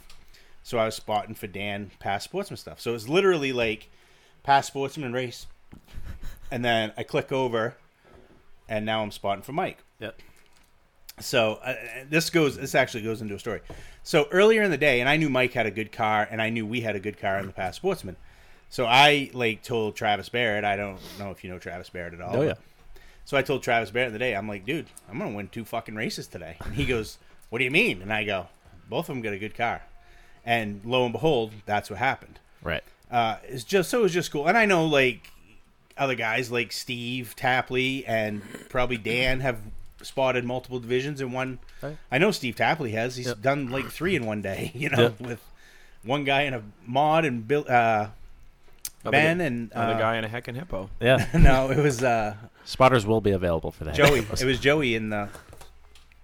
So 0.62 0.78
I 0.78 0.84
was 0.84 0.94
spotting 0.94 1.34
for 1.34 1.48
Dan 1.48 1.90
PASS 1.98 2.24
sportsman 2.24 2.56
stuff. 2.58 2.80
So 2.80 2.90
it 2.90 2.94
was 2.94 3.08
literally 3.08 3.52
like 3.52 3.88
PASS 4.44 4.68
sportsman 4.68 5.12
race, 5.12 5.46
and 6.50 6.64
then 6.64 6.92
I 6.96 7.02
click 7.02 7.32
over, 7.32 7.76
and 8.68 8.84
now 8.84 9.02
I'm 9.02 9.10
spotting 9.10 9.42
for 9.42 9.52
Mike. 9.52 9.78
Yep. 10.00 10.20
So 11.20 11.54
uh, 11.64 11.74
this 12.08 12.30
goes. 12.30 12.56
This 12.56 12.74
actually 12.74 13.02
goes 13.02 13.22
into 13.22 13.34
a 13.34 13.38
story. 13.38 13.60
So 14.02 14.28
earlier 14.30 14.62
in 14.62 14.70
the 14.70 14.76
day, 14.76 15.00
and 15.00 15.08
I 15.08 15.16
knew 15.16 15.30
Mike 15.30 15.52
had 15.52 15.66
a 15.66 15.70
good 15.70 15.90
car, 15.90 16.28
and 16.30 16.42
I 16.42 16.50
knew 16.50 16.66
we 16.66 16.82
had 16.82 16.94
a 16.94 17.00
good 17.00 17.18
car 17.18 17.38
in 17.38 17.46
the 17.46 17.52
PASS 17.52 17.76
sportsman. 17.76 18.16
So 18.68 18.84
I 18.84 19.30
like 19.32 19.62
told 19.62 19.96
Travis 19.96 20.28
Barrett. 20.28 20.64
I 20.64 20.76
don't 20.76 20.98
know 21.18 21.30
if 21.30 21.42
you 21.42 21.50
know 21.50 21.58
Travis 21.58 21.88
Barrett 21.88 22.14
at 22.14 22.20
all. 22.20 22.36
Oh, 22.36 22.42
yeah. 22.42 22.54
So 23.24 23.36
I 23.36 23.42
told 23.42 23.62
Travis 23.62 23.90
Barrett 23.90 24.12
the 24.12 24.18
day, 24.18 24.36
I'm 24.36 24.48
like, 24.48 24.64
dude, 24.64 24.86
I'm 25.10 25.18
gonna 25.18 25.34
win 25.34 25.48
two 25.48 25.64
fucking 25.64 25.94
races 25.94 26.26
today. 26.26 26.56
And 26.64 26.74
he 26.74 26.84
goes, 26.84 27.18
What 27.48 27.58
do 27.58 27.64
you 27.64 27.70
mean? 27.70 28.02
And 28.02 28.12
I 28.12 28.24
go, 28.24 28.48
Both 28.88 29.08
of 29.08 29.14
them 29.14 29.22
got 29.22 29.32
a 29.32 29.38
good 29.38 29.56
car. 29.56 29.82
And 30.44 30.80
lo 30.84 31.04
and 31.04 31.12
behold, 31.12 31.52
that's 31.64 31.90
what 31.90 31.98
happened. 31.98 32.38
Right. 32.62 32.84
Uh, 33.10 33.36
it's 33.44 33.64
just 33.64 33.90
so 33.90 34.00
it 34.00 34.02
was 34.02 34.12
just 34.12 34.30
cool. 34.30 34.46
And 34.46 34.56
I 34.56 34.66
know 34.66 34.86
like 34.86 35.30
other 35.98 36.14
guys 36.14 36.50
like 36.50 36.72
Steve 36.72 37.34
Tapley 37.36 38.04
and 38.06 38.42
probably 38.68 38.96
Dan 38.98 39.40
have 39.40 39.58
spotted 40.02 40.44
multiple 40.44 40.78
divisions 40.78 41.20
in 41.20 41.32
one. 41.32 41.58
I 42.12 42.18
know 42.18 42.30
Steve 42.30 42.56
Tapley 42.56 42.92
has. 42.92 43.16
He's 43.16 43.32
done 43.34 43.70
like 43.70 43.86
three 43.90 44.14
in 44.16 44.26
one 44.26 44.42
day. 44.42 44.70
You 44.74 44.90
know, 44.90 44.98
Yep. 45.02 45.20
with 45.20 45.40
one 46.04 46.24
guy 46.24 46.42
in 46.42 46.54
a 46.54 46.62
mod 46.84 47.24
and 47.24 47.46
Bill. 47.48 47.64
Uh, 47.68 48.08
Ben 49.04 49.40
Another- 49.40 49.46
and 49.46 49.70
another 49.72 49.94
uh, 49.94 49.98
guy 49.98 50.16
in 50.16 50.24
a 50.24 50.28
heckin' 50.28 50.54
hippo. 50.56 50.90
Yeah. 51.00 51.28
no, 51.38 51.70
it 51.70 51.78
was 51.78 52.02
uh, 52.02 52.34
Spotters 52.64 53.06
will 53.06 53.20
be 53.20 53.30
available 53.30 53.70
for 53.70 53.84
that. 53.84 53.94
Joey. 53.94 54.18
it 54.20 54.44
was 54.44 54.58
Joey 54.58 54.94
in 54.96 55.10
the 55.10 55.28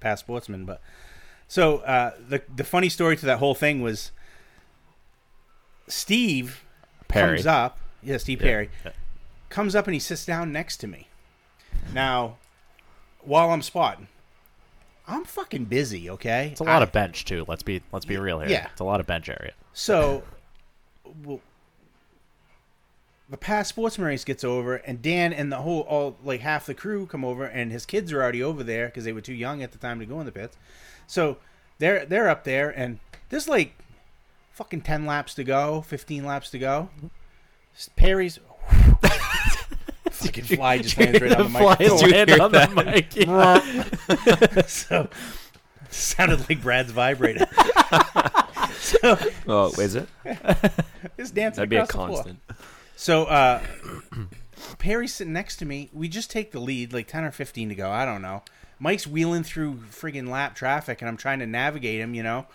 PASS 0.01 0.19
sportsman. 0.21 0.65
But 0.65 0.81
so 1.49 1.79
uh, 1.79 2.13
the 2.29 2.43
the 2.55 2.65
funny 2.65 2.89
story 2.89 3.17
to 3.17 3.27
that 3.27 3.39
whole 3.39 3.55
thing 3.55 3.83
was 3.83 4.11
Steve 5.89 6.65
Perry. 7.09 7.37
comes 7.39 7.47
up. 7.47 7.79
Yeah, 8.03 8.17
Steve 8.17 8.41
Yeah. 8.41 8.47
Perry 8.49 8.71
Yeah. 8.85 8.91
Comes 9.53 9.75
up 9.77 9.87
and 9.87 9.95
he 9.95 10.01
sits 10.01 10.25
down 10.27 10.51
next 10.53 10.79
to 10.79 10.87
me. 10.88 11.09
Now, 11.95 12.37
while 13.21 13.51
I'm 13.51 13.62
spotting, 13.62 14.09
I'm 15.07 15.25
fucking 15.25 15.67
busy. 15.67 16.09
Okay, 16.11 16.49
It's 16.53 16.61
a 16.61 16.65
lot 16.65 16.81
I- 16.83 16.85
of 16.85 16.93
bench 16.93 17.25
too. 17.25 17.45
Let's 17.47 17.62
be 17.62 17.83
let's 17.93 18.05
be 18.07 18.17
real 18.17 18.41
here. 18.41 18.49
Yeah. 18.49 18.69
It's 18.73 18.81
a 18.81 18.85
lot 18.85 18.99
of 19.01 19.07
bench 19.07 19.29
area. 19.29 19.53
So, 19.73 20.23
well, 21.25 21.41
the 23.31 23.37
past 23.38 23.71
sportsman 23.71 24.07
race 24.09 24.25
gets 24.25 24.45
over, 24.45 24.77
and 24.77 25.01
Dan 25.01 25.33
and 25.33 25.51
the 25.51 25.57
whole, 25.59 25.81
all 25.83 26.17
like 26.23 26.41
half 26.41 26.67
the 26.67 26.75
crew 26.75 27.07
come 27.07 27.25
over, 27.25 27.45
and 27.45 27.73
his 27.73 27.87
kids 27.87 28.12
are 28.12 28.23
already 28.23 28.43
over 28.43 28.62
there 28.62 28.87
because 28.87 29.05
they 29.05 29.12
were 29.12 29.21
too 29.23 29.33
young 29.35 29.62
at 29.62 29.73
the 29.73 29.79
time 29.79 29.99
to 30.01 30.07
go 30.07 30.21
in 30.21 30.27
the 30.27 30.33
pits. 30.33 30.57
So 31.07 31.38
they're 31.79 32.05
they're 32.05 32.29
up 32.29 32.45
there, 32.45 32.71
and 32.71 32.99
there's 33.31 33.49
like 33.49 33.75
fucking 34.53 34.83
ten 34.83 35.07
laps 35.07 35.35
to 35.35 35.45
go, 35.45 35.81
fifteen 35.83 36.25
laps 36.25 36.51
to 36.51 36.59
go. 36.59 36.91
Perry's 37.97 38.38
fucking 40.27 40.45
fly 40.57 40.79
just 40.79 40.99
lands 40.99 41.21
right 41.21 41.33
on 41.33 41.45
the 41.53 41.59
Fly 41.59 41.77
microphone. 41.79 42.11
land 42.11 42.31
on 42.41 42.53
the 42.53 42.83
mic. 42.85 43.17
yeah. 43.17 44.63
so 44.67 45.09
sounded 45.91 46.49
like 46.49 46.63
Brad's 46.63 46.91
vibrator. 46.93 47.47
so 48.79 49.19
Oh, 49.47 49.73
is 49.79 49.95
it? 49.95 50.09
it's 51.19 51.31
dancing 51.31 51.57
That'd 51.57 51.69
be 51.71 51.77
a 51.77 51.85
across 51.85 51.91
the 51.91 51.97
floor. 51.97 52.09
constant. 52.25 52.41
So 52.97 53.25
uh 53.25 53.63
Perry's 54.79 55.13
sitting 55.15 55.33
next 55.33 55.57
to 55.57 55.65
me. 55.65 55.91
We 55.93 56.09
just 56.09 56.31
take 56.31 56.53
the 56.53 56.61
lead, 56.61 56.93
like 56.93 57.09
ten 57.09 57.25
or 57.25 57.31
fifteen 57.33 57.69
to 57.69 57.75
go. 57.75 57.91
I 57.91 58.05
don't 58.05 58.23
know. 58.23 58.43
Mike's 58.79 59.07
wheeling 59.07 59.43
through 59.45 59.75
friggin' 59.91 60.29
lap 60.29 60.55
traffic, 60.55 61.01
and 61.03 61.09
I'm 61.09 61.17
trying 61.17 61.41
to 61.41 61.47
navigate 61.47 62.01
him. 62.01 62.15
You 62.15 62.23
know, 62.23 62.47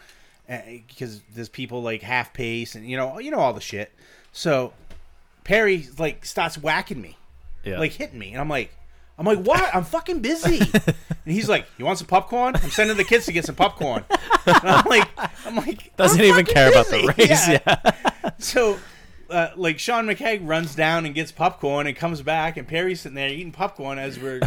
because 0.48 1.22
there's 1.36 1.50
people 1.50 1.82
like 1.84 2.02
half 2.02 2.34
pace, 2.34 2.76
and 2.76 2.88
you 2.88 2.96
know, 2.98 3.20
you 3.20 3.30
know 3.30 3.40
all 3.40 3.54
the 3.54 3.62
shit. 3.62 3.92
So 4.32 4.74
Perry 5.44 5.88
like 5.98 6.26
starts 6.26 6.58
whacking 6.58 7.02
me, 7.02 7.18
Yeah. 7.68 7.80
like 7.80 7.92
hitting 7.92 8.18
me, 8.20 8.32
and 8.32 8.40
I'm 8.42 8.50
like, 8.50 8.74
I'm 9.20 9.26
like, 9.26 9.40
what? 9.40 9.74
I'm 9.76 9.84
fucking 9.84 10.20
busy. 10.20 10.60
and 10.86 10.96
he's 11.26 11.50
like, 11.50 11.66
you 11.78 11.86
want 11.86 11.98
some 11.98 12.08
popcorn? 12.08 12.56
I'm 12.56 12.70
sending 12.70 12.98
the 12.98 13.04
kids 13.04 13.26
to 13.26 13.32
get 13.34 13.46
some 13.46 13.56
popcorn. 13.56 14.04
And 14.48 14.70
I'm 14.70 14.86
like, 14.86 15.10
I'm 15.46 15.56
like, 15.58 15.94
Doesn't 15.98 16.22
I'm 16.22 16.26
even 16.28 16.46
care 16.46 16.70
about 16.70 16.86
the 16.88 17.12
busy. 17.18 17.28
race. 17.34 17.48
Yeah. 17.50 17.92
So, 18.40 18.78
uh, 19.30 19.50
like 19.58 19.78
Sean 19.80 20.06
McKay 20.06 20.40
runs 20.42 20.74
down 20.76 21.06
and 21.06 21.14
gets 21.16 21.32
popcorn 21.34 21.86
and 21.88 21.96
comes 21.98 22.22
back, 22.22 22.56
and 22.56 22.66
Perry's 22.68 23.02
sitting 23.02 23.16
there 23.16 23.28
eating 23.30 23.52
popcorn 23.52 23.98
as 24.00 24.18
we're 24.20 24.40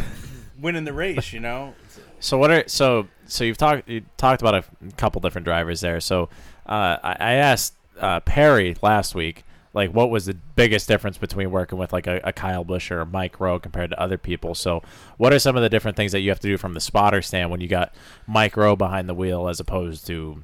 winning 0.58 0.84
the 0.84 0.92
race. 0.94 1.32
You 1.34 1.40
know, 1.40 1.74
So 2.20 2.38
what 2.38 2.50
are 2.50 2.64
so 2.66 3.08
so 3.26 3.44
you've 3.44 3.58
talked 3.58 3.88
you 3.88 4.02
talked 4.16 4.40
about 4.40 4.54
a 4.54 4.64
couple 4.96 5.20
different 5.20 5.44
drivers 5.44 5.80
there. 5.82 6.00
So 6.00 6.28
uh, 6.66 6.96
I, 7.02 7.16
I 7.18 7.32
asked 7.34 7.74
uh, 8.00 8.20
Perry 8.20 8.76
last 8.80 9.14
week 9.14 9.42
like 9.72 9.90
what 9.92 10.10
was 10.10 10.26
the 10.26 10.34
biggest 10.56 10.88
difference 10.88 11.16
between 11.18 11.50
working 11.50 11.78
with 11.78 11.92
like 11.92 12.06
a, 12.06 12.20
a 12.24 12.32
Kyle 12.32 12.64
Busch 12.64 12.90
or 12.90 13.00
a 13.00 13.06
Mike 13.06 13.38
Rowe 13.38 13.58
compared 13.60 13.90
to 13.90 14.00
other 14.00 14.18
people. 14.18 14.54
So 14.54 14.82
what 15.16 15.32
are 15.32 15.38
some 15.38 15.56
of 15.56 15.62
the 15.62 15.68
different 15.68 15.96
things 15.96 16.12
that 16.12 16.20
you 16.20 16.30
have 16.30 16.40
to 16.40 16.48
do 16.48 16.56
from 16.56 16.74
the 16.74 16.80
spotter 16.80 17.22
stand 17.22 17.50
when 17.50 17.60
you 17.60 17.68
got 17.68 17.92
Mike 18.26 18.56
Rowe 18.56 18.74
behind 18.76 19.08
the 19.08 19.14
wheel 19.14 19.48
as 19.48 19.60
opposed 19.60 20.06
to 20.08 20.42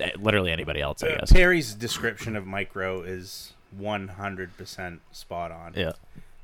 eh, 0.00 0.10
literally 0.18 0.50
anybody 0.52 0.80
else? 0.80 1.02
I 1.02 1.08
Uh, 1.08 1.18
guess. 1.20 1.32
Perry's 1.32 1.74
description 1.74 2.34
of 2.34 2.46
Mike 2.46 2.74
Rowe 2.74 3.02
is 3.02 3.52
100% 3.78 4.98
spot 5.12 5.50
on. 5.52 5.74
Yeah. 5.76 5.92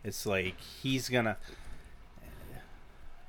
It's 0.04 0.26
like 0.26 0.60
he's 0.60 1.08
gonna 1.08 1.36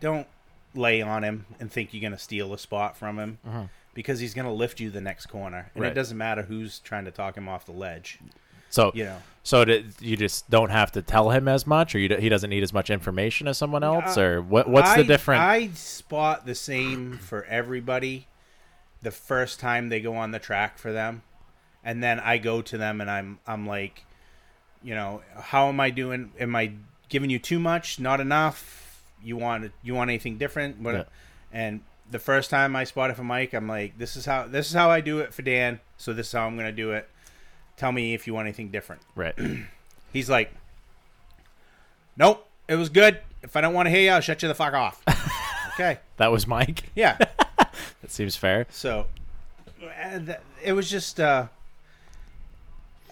don't 0.01 0.27
lay 0.75 1.01
on 1.01 1.23
him 1.23 1.45
and 1.59 1.71
think 1.71 1.93
you're 1.93 2.01
gonna 2.01 2.17
steal 2.17 2.53
a 2.53 2.57
spot 2.59 2.95
from 2.95 3.17
him 3.19 3.69
because 3.93 4.19
he's 4.19 4.33
gonna 4.33 4.53
lift 4.53 4.79
you 4.79 4.89
the 4.89 5.01
next 5.01 5.25
corner, 5.25 5.71
and 5.73 5.83
Right. 5.83 5.91
it 5.91 5.95
doesn't 5.95 6.17
matter 6.17 6.43
who's 6.43 6.79
trying 6.79 7.05
to 7.05 7.11
talk 7.11 7.35
him 7.35 7.49
off 7.49 7.65
the 7.65 7.71
ledge. 7.71 8.19
So 8.69 8.91
you 8.93 9.05
know. 9.05 9.17
So 9.41 9.65
you 9.99 10.15
just 10.15 10.47
don't 10.49 10.69
have 10.69 10.91
to 10.91 11.01
tell 11.01 11.31
him 11.31 11.47
as 11.47 11.65
much, 11.65 11.95
or 11.95 11.99
you, 11.99 12.15
he 12.17 12.29
doesn't 12.29 12.51
need 12.51 12.61
as 12.61 12.71
much 12.71 12.89
information 12.89 13.47
as 13.47 13.57
someone 13.57 13.83
else, 13.83 14.17
or 14.17 14.41
what? 14.41 14.69
What's 14.69 14.95
the 14.95 15.03
difference? 15.03 15.41
I 15.41 15.69
spot 15.73 16.45
the 16.45 16.53
same 16.53 17.17
for 17.17 17.45
everybody 17.45 18.27
the 19.01 19.11
first 19.11 19.59
time 19.59 19.89
they 19.89 20.01
go 20.01 20.15
on 20.15 20.31
the 20.31 20.39
track 20.39 20.77
for 20.77 20.91
them, 20.91 21.23
and 21.83 22.03
then 22.03 22.19
I 22.19 22.37
go 22.37 22.61
to 22.61 22.77
them 22.77 23.01
and 23.01 23.09
I'm 23.09 23.39
I'm 23.47 23.65
like, 23.65 24.03
you 24.83 24.93
know, 24.93 25.21
how 25.35 25.67
am 25.69 25.79
I 25.79 25.89
doing? 25.89 26.31
Am 26.39 26.55
I 26.55 26.73
giving 27.07 27.29
you 27.29 27.39
too 27.39 27.59
much? 27.59 27.99
Not 27.99 28.19
enough? 28.19 29.03
You 29.23 29.37
want 29.37 29.71
you 29.81 29.95
want 29.95 30.09
anything 30.09 30.37
different? 30.37 30.79
What? 30.79 30.95
Yeah. 30.95 31.03
And 31.51 31.81
the 32.11 32.19
first 32.19 32.49
time 32.49 32.75
I 32.75 32.83
spot 32.83 33.09
it 33.09 33.15
for 33.15 33.23
Mike, 33.23 33.53
I'm 33.53 33.67
like, 33.67 33.97
this 33.97 34.15
is 34.15 34.25
how 34.25 34.47
this 34.47 34.67
is 34.67 34.73
how 34.73 34.89
I 34.89 35.01
do 35.01 35.19
it 35.19 35.33
for 35.33 35.41
Dan. 35.41 35.79
So 35.97 36.13
this 36.13 36.27
is 36.27 36.33
how 36.33 36.45
I'm 36.45 36.57
gonna 36.57 36.71
do 36.71 36.91
it. 36.91 37.09
Tell 37.79 37.91
me 37.93 38.13
if 38.13 38.27
you 38.27 38.33
want 38.33 38.45
anything 38.45 38.69
different. 38.69 39.01
right. 39.15 39.33
He's 40.13 40.29
like, 40.29 40.53
nope, 42.17 42.45
it 42.67 42.75
was 42.75 42.89
good. 42.89 43.19
If 43.41 43.55
I 43.55 43.61
don't 43.61 43.73
want 43.73 43.85
to 43.85 43.89
hear 43.89 44.01
you, 44.01 44.09
I'll 44.09 44.19
shut 44.21 44.41
you 44.41 44.49
the 44.49 44.53
fuck 44.53 44.73
off. 44.73 45.01
okay. 45.73 45.99
That 46.17 46.29
was 46.31 46.45
Mike. 46.45 46.91
Yeah. 46.93 47.17
That 48.01 48.11
seems 48.11 48.35
fair. 48.35 48.65
So 48.69 49.07
uh, 49.83 50.19
it 50.63 50.73
was 50.73 50.89
just, 50.89 51.19
uh, 51.19 51.47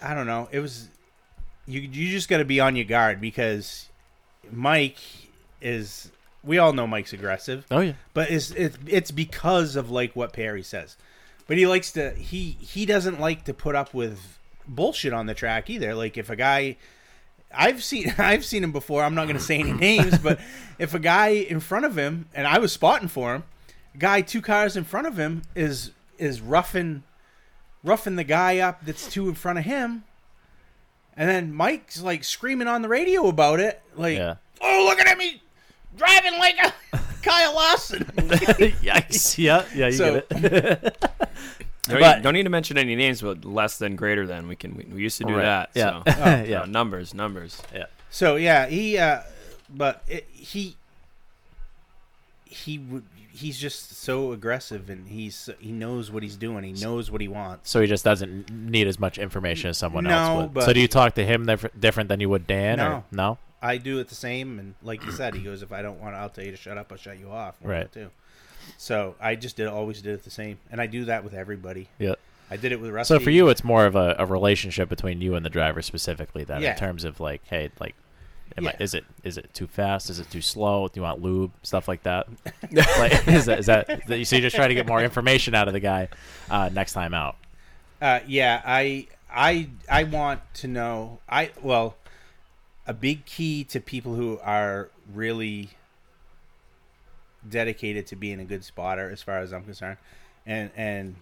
I 0.02 0.14
don't 0.14 0.26
know. 0.26 0.48
It 0.50 0.60
was, 0.60 0.88
you, 1.66 1.80
you 1.80 2.10
just 2.10 2.28
got 2.28 2.38
to 2.38 2.44
be 2.44 2.58
on 2.58 2.74
your 2.74 2.86
guard 2.86 3.20
because 3.20 3.88
Mike 4.50 4.96
is, 5.60 6.10
we 6.42 6.58
all 6.58 6.72
know 6.72 6.86
Mike's 6.86 7.12
aggressive. 7.12 7.66
Oh 7.70 7.80
yeah. 7.80 7.92
but 8.14 8.30
it's 8.30 8.50
it's 8.52 8.78
it's 8.86 9.10
because 9.10 9.76
of 9.76 9.90
like 9.90 10.16
what 10.16 10.32
Perry 10.32 10.62
says. 10.62 10.96
But 11.46 11.58
he 11.58 11.66
likes 11.66 11.92
to 11.92 12.12
he 12.12 12.56
he 12.60 12.86
doesn't 12.86 13.20
like 13.20 13.44
to 13.44 13.54
put 13.54 13.74
up 13.74 13.92
with 13.92 14.37
bullshit 14.68 15.12
on 15.12 15.26
the 15.26 15.34
track 15.34 15.70
either. 15.70 15.94
Like 15.94 16.16
if 16.18 16.30
a 16.30 16.36
guy 16.36 16.76
I've 17.54 17.82
seen 17.82 18.12
I've 18.18 18.44
seen 18.44 18.62
him 18.62 18.72
before. 18.72 19.02
I'm 19.02 19.14
not 19.14 19.24
going 19.24 19.36
to 19.38 19.42
say 19.42 19.58
any 19.58 19.72
names, 19.72 20.18
but 20.18 20.38
if 20.78 20.94
a 20.94 20.98
guy 20.98 21.28
in 21.28 21.60
front 21.60 21.84
of 21.86 21.96
him 21.96 22.26
and 22.34 22.46
I 22.46 22.58
was 22.58 22.72
spotting 22.72 23.08
for 23.08 23.34
him, 23.34 23.44
guy 23.98 24.20
two 24.20 24.42
cars 24.42 24.76
in 24.76 24.84
front 24.84 25.06
of 25.06 25.18
him 25.18 25.42
is 25.54 25.92
is 26.18 26.40
roughing 26.40 27.02
roughing 27.84 28.16
the 28.16 28.24
guy 28.24 28.58
up 28.58 28.84
that's 28.84 29.08
two 29.10 29.28
in 29.28 29.34
front 29.34 29.58
of 29.58 29.64
him. 29.64 30.04
And 31.16 31.28
then 31.28 31.52
Mike's 31.52 32.00
like 32.02 32.22
screaming 32.22 32.68
on 32.68 32.82
the 32.82 32.88
radio 32.88 33.26
about 33.28 33.58
it, 33.60 33.80
like, 33.96 34.16
Yeah. 34.18 34.36
"Oh, 34.60 34.84
look 34.88 35.00
at 35.00 35.18
me 35.18 35.42
driving 35.96 36.38
like 36.38 36.56
a 36.62 36.72
Kyle 37.22 37.54
Lawson." 37.54 38.04
Yikes. 38.84 39.36
Yeah. 39.38 39.64
Yeah. 39.74 39.86
You 39.86 39.92
So- 39.92 40.20
get 40.30 40.44
it. 40.54 41.04
Don't, 41.88 42.00
But- 42.00 42.16
need, 42.16 42.22
don't 42.22 42.34
need 42.34 42.42
to 42.44 42.50
mention 42.50 42.78
any 42.78 42.94
names, 42.96 43.20
but 43.22 43.44
less 43.44 43.78
than, 43.78 43.96
greater 43.96 44.26
than. 44.26 44.46
We 44.48 44.56
can. 44.56 44.74
We, 44.76 44.84
we 44.84 45.02
used 45.02 45.18
to 45.18 45.24
do 45.24 45.34
Right. 45.36 45.42
that. 45.42 45.70
Yeah. 45.74 46.02
So. 46.04 46.44
Yeah. 46.48 46.64
So 46.64 46.70
numbers, 46.70 47.14
numbers. 47.14 47.60
yeah. 47.74 47.86
So 48.10 48.36
yeah, 48.36 48.66
he 48.66 48.96
uh 48.98 49.20
but 49.68 50.02
it, 50.08 50.26
he 50.32 50.76
he 52.44 52.78
would 52.78 53.04
he's 53.30 53.58
just 53.58 53.92
so 53.98 54.32
aggressive 54.32 54.88
and 54.90 55.08
he's 55.08 55.48
he 55.60 55.70
knows 55.70 56.10
what 56.10 56.22
he's 56.22 56.36
doing. 56.36 56.64
He 56.64 56.72
knows 56.72 57.10
what 57.10 57.20
he 57.20 57.28
wants. 57.28 57.70
So 57.70 57.80
he 57.80 57.86
just 57.86 58.04
doesn't 58.04 58.50
need 58.50 58.86
as 58.86 58.98
much 58.98 59.18
information 59.18 59.70
as 59.70 59.78
someone 59.78 60.04
No, 60.04 60.10
else 60.10 60.42
would. 60.42 60.54
but- 60.54 60.64
so 60.64 60.72
do 60.72 60.80
you 60.80 60.88
talk 60.88 61.14
to 61.16 61.24
him 61.24 61.46
different 61.78 62.08
than 62.08 62.20
you 62.20 62.28
would 62.28 62.46
Dan? 62.46 62.80
Or, 62.80 62.88
No. 62.88 63.04
no. 63.12 63.38
I 63.60 63.76
do 63.76 63.98
it 63.98 64.08
the 64.08 64.14
same 64.14 64.58
and 64.58 64.74
like 64.82 65.04
you 65.04 65.12
said, 65.12 65.34
he 65.34 65.40
goes 65.42 65.62
if 65.62 65.72
I 65.72 65.82
don't 65.82 66.00
want 66.00 66.14
I'll 66.16 66.30
tell 66.30 66.44
you 66.44 66.50
to 66.52 66.56
shut 66.56 66.78
up, 66.78 66.90
I'll 66.90 66.98
shut 66.98 67.18
you 67.18 67.30
off. 67.30 67.56
What 67.60 67.68
do 67.68 67.74
I 67.74 67.78
Right. 67.78 67.92
do? 67.92 68.10
So 68.76 69.14
I 69.20 69.34
just 69.34 69.56
did 69.56 69.66
always 69.66 70.02
did 70.02 70.14
it 70.14 70.24
the 70.24 70.30
same. 70.30 70.58
And 70.70 70.80
I 70.80 70.86
do 70.86 71.04
that 71.06 71.24
with 71.24 71.34
everybody. 71.34 71.88
Yeah. 71.98 72.14
I 72.50 72.56
did 72.56 72.72
it 72.72 72.80
with 72.80 72.90
Rusty. 72.90 73.14
So 73.14 73.20
for 73.20 73.30
you, 73.30 73.48
it's 73.48 73.62
more 73.64 73.84
of 73.86 73.94
a, 73.94 74.16
a 74.18 74.24
relationship 74.26 74.88
between 74.88 75.20
you 75.20 75.34
and 75.34 75.44
the 75.44 75.50
driver 75.50 75.82
specifically. 75.82 76.44
Then, 76.44 76.62
Yeah. 76.62 76.72
in 76.72 76.78
terms 76.78 77.04
of 77.04 77.20
like, 77.20 77.42
hey, 77.44 77.70
like, 77.78 77.94
am 78.56 78.66
I, 78.66 78.74
is 78.80 78.94
it 78.94 79.04
is 79.22 79.36
it 79.36 79.52
too 79.52 79.66
fast? 79.66 80.08
Is 80.08 80.18
it 80.18 80.30
too 80.30 80.40
slow? 80.40 80.88
Do 80.88 80.98
you 80.98 81.02
want 81.02 81.20
lube? 81.20 81.52
Stuff 81.62 81.88
like 81.88 82.02
that. 82.04 82.26
like, 82.72 83.28
is 83.28 83.44
that 83.46 83.58
is 83.58 83.66
that, 83.66 83.90
is 83.90 84.06
that 84.06 84.26
so? 84.26 84.36
You 84.36 84.42
just 84.42 84.56
try 84.56 84.66
to 84.66 84.74
get 84.74 84.86
more 84.86 85.02
information 85.02 85.54
out 85.54 85.68
of 85.68 85.74
the 85.74 85.80
guy 85.80 86.08
uh, 86.50 86.70
next 86.72 86.94
time 86.94 87.12
out. 87.12 87.36
Uh, 88.00 88.20
yeah, 88.26 88.62
I 88.64 89.08
I 89.30 89.68
I 89.90 90.04
want 90.04 90.40
to 90.54 90.68
know. 90.68 91.18
I 91.28 91.50
well, 91.62 91.96
a 92.86 92.94
big 92.94 93.26
key 93.26 93.64
to 93.64 93.80
people 93.80 94.14
who 94.14 94.38
are 94.42 94.88
really 95.12 95.68
dedicated 97.48 98.06
to 98.08 98.16
being 98.16 98.40
a 98.40 98.44
good 98.44 98.64
spotter, 98.64 99.10
as 99.10 99.22
far 99.22 99.38
as 99.38 99.52
I'm 99.52 99.64
concerned, 99.64 99.98
and 100.46 100.70
and 100.76 101.16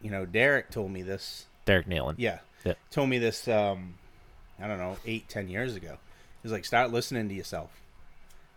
you 0.00 0.10
know, 0.10 0.26
Derek 0.26 0.70
told 0.70 0.90
me 0.90 1.02
this. 1.02 1.46
Derek 1.64 1.86
Nealon. 1.86 2.14
Yeah, 2.18 2.40
Yeah. 2.64 2.74
told 2.90 3.08
me 3.08 3.18
this. 3.18 3.46
Um, 3.48 3.94
I 4.60 4.66
don't 4.66 4.78
know, 4.78 4.96
eight 5.06 5.28
ten 5.28 5.48
years 5.48 5.76
ago. 5.76 5.98
He's 6.42 6.50
like, 6.52 6.64
start 6.64 6.90
listening 6.92 7.28
to 7.28 7.34
yourself, 7.34 7.70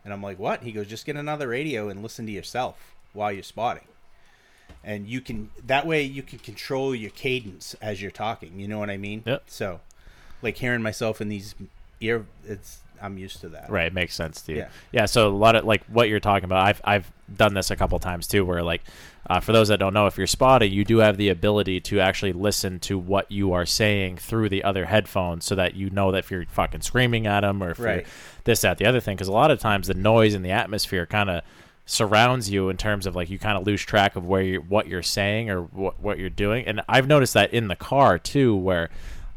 and 0.04 0.12
I'm 0.14 0.22
like, 0.24 0.40
what? 0.40 0.64
He 0.64 0.72
goes, 0.72 0.88
just 0.88 1.06
get 1.06 1.16
another 1.16 1.48
radio 1.48 1.90
and 1.90 2.02
listen 2.02 2.26
to 2.26 2.32
yourself 2.32 2.96
while 3.14 3.32
you're 3.32 3.44
spotting 3.44 3.86
and 4.84 5.08
you 5.08 5.22
can 5.22 5.50
that 5.66 5.86
way 5.86 6.02
you 6.02 6.22
can 6.24 6.38
control 6.40 6.94
your 6.94 7.12
cadence 7.12 7.76
as 7.82 8.02
you're 8.02 8.12
talking. 8.12 8.60
You 8.60 8.68
know 8.68 8.80
what 8.80 8.90
I 8.90 8.98
mean? 8.98 9.24
Yep. 9.26 9.44
So, 9.48 9.80
like 10.42 10.58
hearing 10.58 10.82
myself 10.82 11.22
in 11.22 11.30
these 11.30 11.56
ear, 12.02 12.26
it's 12.44 12.80
I'm 13.02 13.18
used 13.18 13.42
to 13.42 13.50
that. 13.50 13.70
Right, 13.70 13.88
it 13.88 13.94
makes 13.94 14.16
sense 14.16 14.42
to 14.44 14.52
you. 14.52 14.58
Yeah. 14.60 14.70
Yeah. 14.92 15.06
So 15.06 15.28
a 15.28 15.30
lot 15.30 15.56
of 15.56 15.66
like 15.66 15.84
what 15.86 16.10
you're 16.10 16.20
talking 16.20 16.46
about, 16.46 16.66
I've 16.66 16.82
I've 16.84 17.12
done 17.36 17.54
this 17.54 17.72
a 17.72 17.76
couple 17.76 17.98
times 18.00 18.28
too, 18.28 18.46
where 18.46 18.62
like 18.64 18.84
uh, 19.28 19.40
for 19.40 19.52
those 19.54 19.70
that 19.70 19.78
don't 19.80 19.94
know, 19.94 20.06
if 20.08 20.18
you're 20.18 20.28
spotting, 20.28 20.72
you 20.72 20.86
do 20.86 20.98
have 21.00 21.18
the 21.18 21.30
ability 21.30 21.80
to 21.82 22.00
actually 22.00 22.34
listen 22.34 22.80
to 22.82 22.98
what 22.98 23.32
you 23.32 23.54
are 23.54 23.66
saying 23.66 24.18
through 24.18 24.50
the 24.50 24.64
other 24.64 24.86
headphones, 24.86 25.46
so 25.46 25.56
that 25.56 25.76
you 25.76 25.90
know 25.90 26.12
that 26.12 26.20
if 26.20 26.32
you're 26.32 26.46
fucking 26.46 26.82
screaming 26.82 27.26
at 27.26 27.42
them 27.42 27.64
or 27.64 27.72
if 27.72 27.80
Right. 27.80 27.96
you're 28.02 28.06
this, 28.44 28.62
that, 28.62 28.78
the 28.78 28.86
other 28.86 29.00
thing, 29.00 29.16
because 29.16 29.28
a 29.28 29.32
lot 29.34 29.50
of 29.50 29.60
times 29.60 29.88
the 29.88 29.96
noise 29.96 30.36
and 30.36 30.46
the 30.46 30.52
atmosphere 30.52 31.06
kind 31.08 31.30
of 31.32 31.42
surrounds 31.88 32.50
you 32.50 32.70
in 32.70 32.78
terms 32.78 33.06
of 33.06 33.16
like 33.16 33.30
you 33.30 33.38
kind 33.38 33.58
of 33.58 33.66
lose 33.68 33.82
track 33.82 34.16
of 34.16 34.26
where 34.26 34.42
you 34.42 34.60
what 34.62 34.88
you're 34.88 35.04
saying 35.04 35.52
or 35.52 35.62
what 35.62 36.00
what 36.00 36.18
you're 36.18 36.32
doing 36.32 36.66
and 36.66 36.82
I've 36.90 37.08
noticed 37.08 37.36
that 37.36 37.54
in 37.54 37.68
the 37.68 37.76
car 37.76 38.18
too 38.18 38.56
where 38.56 38.90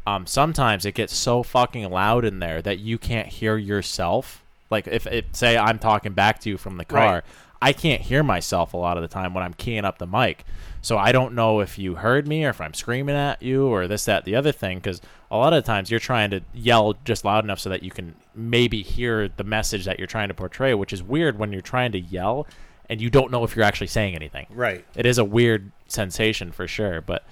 um, 0.07 0.25
sometimes 0.25 0.85
it 0.85 0.95
gets 0.95 1.15
so 1.15 1.43
fucking 1.43 1.89
loud 1.89 2.25
in 2.25 2.39
there 2.39 2.61
that 2.61 2.79
you 2.79 2.97
can't 2.97 3.27
hear 3.27 3.57
yourself 3.57 4.43
like 4.69 4.87
if 4.87 5.07
it 5.07 5.35
say 5.35 5.57
I'm 5.57 5.79
talking 5.79 6.13
back 6.13 6.39
to 6.41 6.49
you 6.49 6.57
from 6.57 6.77
the 6.77 6.85
car 6.85 7.15
Right. 7.15 7.23
I 7.61 7.73
can't 7.73 8.01
hear 8.01 8.23
myself 8.23 8.73
a 8.73 8.77
lot 8.77 8.97
of 8.97 9.01
the 9.01 9.07
time 9.07 9.33
when 9.33 9.43
I'm 9.43 9.53
keying 9.53 9.83
up 9.83 9.97
the 9.97 10.07
mic. 10.07 10.45
So 10.81 10.97
I 10.97 11.11
don't 11.11 11.33
know 11.33 11.59
if 11.59 11.77
you 11.77 11.95
heard 11.95 12.27
me 12.27 12.45
or 12.45 12.49
if 12.49 12.61
I'm 12.61 12.73
screaming 12.73 13.15
at 13.15 13.41
you 13.41 13.67
or 13.67 13.87
this, 13.87 14.05
that, 14.05 14.23
the 14.23 14.35
other 14.35 14.53
thing. 14.53 14.77
Because 14.77 15.01
a 15.29 15.35
lot 15.35 15.51
of 15.51 15.61
the 15.61 15.67
times 15.67 15.91
you're 15.91 15.99
trying 15.99 16.29
to 16.31 16.41
yell 16.53 16.95
just 17.03 17.25
loud 17.25 17.43
enough 17.43 17.59
so 17.59 17.69
that 17.69 17.83
you 17.83 17.91
can 17.91 18.15
maybe 18.33 18.81
hear 18.81 19.27
the 19.27 19.43
message 19.43 19.83
that 19.85 19.99
you're 19.99 20.07
trying 20.07 20.29
to 20.29 20.33
portray, 20.33 20.73
which 20.73 20.93
is 20.93 21.03
weird 21.03 21.37
when 21.37 21.51
you're 21.51 21.61
trying 21.61 21.91
to 21.91 21.99
yell 21.99 22.47
and 22.89 23.01
you 23.01 23.09
don't 23.09 23.29
know 23.29 23.43
if 23.43 23.55
you're 23.55 23.65
actually 23.65 23.87
saying 23.87 24.15
anything. 24.15 24.47
Right. 24.49 24.85
It 24.95 25.05
is 25.05 25.17
a 25.17 25.25
weird 25.25 25.71
sensation 25.87 26.53
for 26.53 26.65
sure. 26.65 27.01
But 27.01 27.23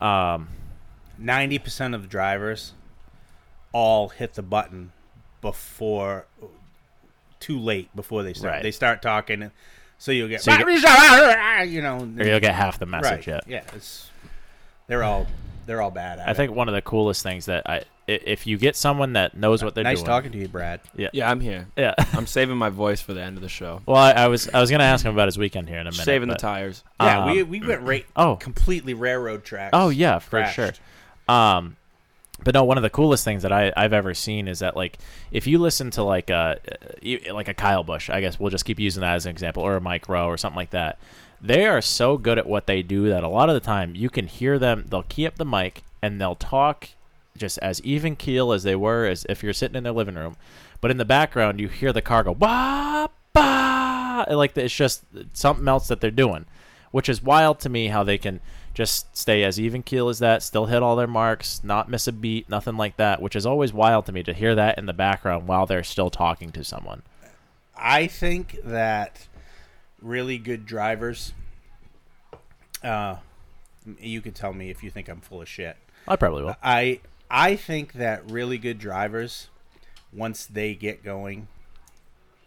um, 0.00 0.48
Ninety 1.20 1.58
percent 1.58 1.94
of 1.94 2.02
the 2.02 2.08
drivers 2.08 2.72
all 3.72 4.08
hit 4.08 4.34
the 4.34 4.42
button 4.42 4.92
before 5.40 6.26
too 7.38 7.58
late 7.58 7.94
before 7.94 8.22
they 8.22 8.32
start. 8.34 8.54
Right. 8.54 8.62
They 8.62 8.70
start 8.70 9.00
talking, 9.02 9.50
so 9.98 10.12
you'll 10.12 10.28
get 10.28 10.42
So 10.42 10.52
you 10.52 10.58
you 11.66 11.82
know, 11.82 11.98
or 12.18 12.24
you'll 12.24 12.40
get 12.40 12.54
half 12.54 12.78
the 12.78 12.86
message. 12.86 13.26
right. 13.28 13.42
Yeah. 13.46 13.60
Yeah, 13.62 13.62
it's 13.74 14.10
they're 14.86 15.02
all 15.04 15.26
they're 15.66 15.80
all 15.82 15.90
bad 15.90 16.18
at 16.18 16.26
I 16.28 16.30
it. 16.32 16.36
think 16.36 16.52
one 16.54 16.68
of 16.68 16.74
the 16.74 16.82
coolest 16.82 17.22
things 17.22 17.46
that 17.46 17.68
I, 17.68 17.76
i- 17.76 17.84
if 18.08 18.46
you 18.46 18.58
get 18.58 18.74
someone 18.76 19.12
that 19.12 19.36
knows 19.36 19.62
what 19.62 19.74
they're 19.74 19.84
nice 19.84 19.98
doing, 19.98 20.06
talking 20.06 20.32
to 20.32 20.38
you, 20.38 20.48
Brad. 20.48 20.80
Yeah, 20.96 21.08
yeah, 21.12 21.30
I'm 21.30 21.40
here. 21.40 21.68
Yeah. 21.76 21.94
I'm 22.12 22.26
saving 22.26 22.56
my 22.56 22.70
voice 22.70 23.00
for 23.00 23.14
the 23.14 23.22
end 23.22 23.36
of 23.36 23.42
the 23.42 23.48
show. 23.48 23.80
Well, 23.86 23.96
I, 23.96 24.10
I 24.12 24.26
was 24.28 24.48
I 24.48 24.60
was 24.60 24.70
gonna 24.70 24.84
ask 24.84 25.04
him 25.04 25.12
about 25.14 25.28
his 25.28 25.38
weekend 25.38 25.68
here 25.68 25.78
in 25.78 25.86
a 25.86 25.90
minute. 25.92 26.04
Saving 26.04 26.28
the 26.28 26.34
tires. 26.34 26.82
Yeah, 27.00 27.24
Um, 27.24 27.30
we 27.30 27.42
we 27.44 27.60
went 27.60 27.82
right 27.82 28.04
oh. 28.16 28.36
completely 28.36 28.94
railroad 28.94 29.44
tracks. 29.44 29.70
Oh 29.74 29.90
yeah, 29.90 30.18
for 30.18 30.30
crashed. 30.30 30.56
sure. 30.56 30.72
Um, 31.30 31.76
but 32.42 32.54
no, 32.54 32.64
one 32.64 32.78
of 32.78 32.82
the 32.82 32.90
coolest 32.90 33.24
things 33.24 33.42
that 33.42 33.52
I, 33.52 33.72
I've 33.76 33.92
ever 33.92 34.14
seen 34.14 34.48
is 34.48 34.60
that 34.60 34.74
like 34.74 34.98
if 35.30 35.46
you 35.46 35.58
listen 35.58 35.90
to 35.92 36.02
like 36.02 36.30
a 36.30 36.58
e- 37.02 37.30
like 37.30 37.48
a 37.48 37.54
Kyle 37.54 37.84
Busch, 37.84 38.08
I 38.10 38.20
guess 38.20 38.40
we'll 38.40 38.50
just 38.50 38.64
keep 38.64 38.80
using 38.80 39.02
that 39.02 39.14
as 39.14 39.26
an 39.26 39.30
example, 39.30 39.62
or 39.62 39.76
a 39.76 39.80
Mike 39.80 40.08
Rowe 40.08 40.26
or 40.26 40.36
something 40.36 40.56
like 40.56 40.70
that. 40.70 40.98
They 41.40 41.66
are 41.66 41.80
so 41.80 42.16
good 42.18 42.38
at 42.38 42.46
what 42.46 42.66
they 42.66 42.82
do 42.82 43.08
that 43.08 43.24
a 43.24 43.28
lot 43.28 43.48
of 43.48 43.54
the 43.54 43.60
time 43.60 43.94
you 43.94 44.10
can 44.10 44.26
hear 44.26 44.58
them. 44.58 44.86
They'll 44.88 45.04
key 45.04 45.26
up 45.26 45.36
the 45.36 45.44
mic 45.44 45.82
and 46.02 46.20
they'll 46.20 46.34
talk 46.34 46.90
just 47.36 47.58
as 47.58 47.80
even 47.82 48.16
keel 48.16 48.52
as 48.52 48.62
they 48.62 48.76
were 48.76 49.06
as 49.06 49.24
if 49.28 49.42
you're 49.42 49.52
sitting 49.52 49.76
in 49.76 49.84
their 49.84 49.92
living 49.92 50.16
room. 50.16 50.36
But 50.80 50.90
in 50.90 50.96
the 50.96 51.04
background, 51.04 51.60
you 51.60 51.68
hear 51.68 51.92
the 51.92 52.02
car 52.02 52.24
go 52.24 52.34
bah 52.34 53.08
bah, 53.32 54.24
like 54.30 54.56
it's 54.56 54.74
just 54.74 55.04
something 55.32 55.68
else 55.68 55.88
that 55.88 56.00
they're 56.00 56.10
doing, 56.10 56.46
which 56.90 57.08
is 57.08 57.22
wild 57.22 57.60
to 57.60 57.68
me 57.68 57.88
how 57.88 58.02
they 58.02 58.18
can 58.18 58.40
just 58.74 59.16
stay 59.16 59.42
as 59.42 59.58
even 59.58 59.82
keel 59.82 60.08
as 60.08 60.18
that, 60.20 60.42
still 60.42 60.66
hit 60.66 60.82
all 60.82 60.96
their 60.96 61.06
marks, 61.06 61.62
not 61.64 61.88
miss 61.88 62.06
a 62.06 62.12
beat, 62.12 62.48
nothing 62.48 62.76
like 62.76 62.96
that, 62.96 63.20
which 63.20 63.34
is 63.34 63.46
always 63.46 63.72
wild 63.72 64.06
to 64.06 64.12
me 64.12 64.22
to 64.22 64.32
hear 64.32 64.54
that 64.54 64.78
in 64.78 64.86
the 64.86 64.92
background 64.92 65.46
while 65.48 65.66
they're 65.66 65.82
still 65.82 66.10
talking 66.10 66.50
to 66.52 66.64
someone. 66.64 67.02
I 67.76 68.06
think 68.06 68.58
that 68.62 69.26
really 70.00 70.38
good 70.38 70.66
drivers. 70.66 71.32
Uh, 72.82 73.16
you 73.98 74.20
could 74.20 74.34
tell 74.34 74.52
me 74.52 74.70
if 74.70 74.82
you 74.82 74.90
think 74.90 75.08
I'm 75.08 75.20
full 75.20 75.42
of 75.42 75.48
shit. 75.48 75.76
I 76.06 76.16
probably 76.16 76.44
will. 76.44 76.56
I 76.62 77.00
I 77.30 77.56
think 77.56 77.94
that 77.94 78.28
really 78.30 78.58
good 78.58 78.78
drivers, 78.78 79.48
once 80.12 80.46
they 80.46 80.74
get 80.74 81.04
going, 81.04 81.48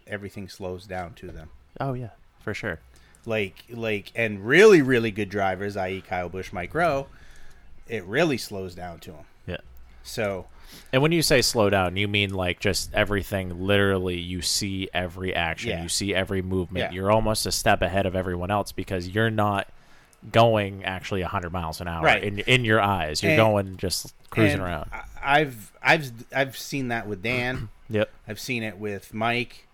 everything 0.07 0.49
slows 0.49 0.85
down 0.85 1.13
to 1.15 1.27
them. 1.27 1.49
Oh 1.79 1.93
yeah, 1.93 2.11
for 2.39 2.53
sure. 2.53 2.79
Like 3.25 3.63
like 3.69 4.11
and 4.15 4.45
really 4.45 4.81
really 4.81 5.11
good 5.11 5.29
drivers, 5.29 5.77
i.e. 5.77 6.01
Kyle 6.01 6.29
Busch, 6.29 6.51
Mike 6.51 6.73
Rowe, 6.73 7.07
it 7.87 8.03
really 8.05 8.37
slows 8.37 8.75
down 8.75 8.99
to 8.99 9.11
them. 9.11 9.25
Yeah. 9.47 9.57
So 10.03 10.47
And 10.91 11.01
when 11.01 11.11
you 11.11 11.21
say 11.21 11.41
slow 11.41 11.69
down, 11.69 11.95
you 11.95 12.07
mean 12.07 12.31
like 12.33 12.59
just 12.59 12.93
everything 12.93 13.65
literally 13.65 14.17
you 14.17 14.41
see 14.41 14.89
every 14.93 15.33
action, 15.33 15.69
Yeah. 15.71 15.83
you 15.83 15.89
see 15.89 16.13
every 16.13 16.41
movement. 16.41 16.91
Yeah. 16.91 16.95
You're 16.95 17.11
almost 17.11 17.45
a 17.45 17.51
step 17.51 17.81
ahead 17.81 18.05
of 18.05 18.15
everyone 18.15 18.51
else 18.51 18.71
because 18.71 19.07
you're 19.07 19.31
not 19.31 19.67
going 20.31 20.83
actually 20.85 21.21
100 21.21 21.51
miles 21.51 21.81
an 21.81 21.87
hour 21.87 22.03
Right. 22.03 22.23
in 22.23 22.39
in 22.39 22.65
your 22.65 22.81
eyes. 22.81 23.21
You're 23.23 23.33
And- 23.33 23.39
going 23.39 23.77
just 23.77 24.13
cruising 24.29 24.59
around. 24.59 24.89
I've 25.23 25.71
I've 25.81 26.11
I've 26.35 26.57
seen 26.57 26.89
that 26.89 27.07
with 27.07 27.21
Dan. 27.23 27.69
Yep. 27.89 28.09
I've 28.27 28.39
seen 28.39 28.63
it 28.63 28.77
with 28.79 29.13
Mike. 29.13 29.67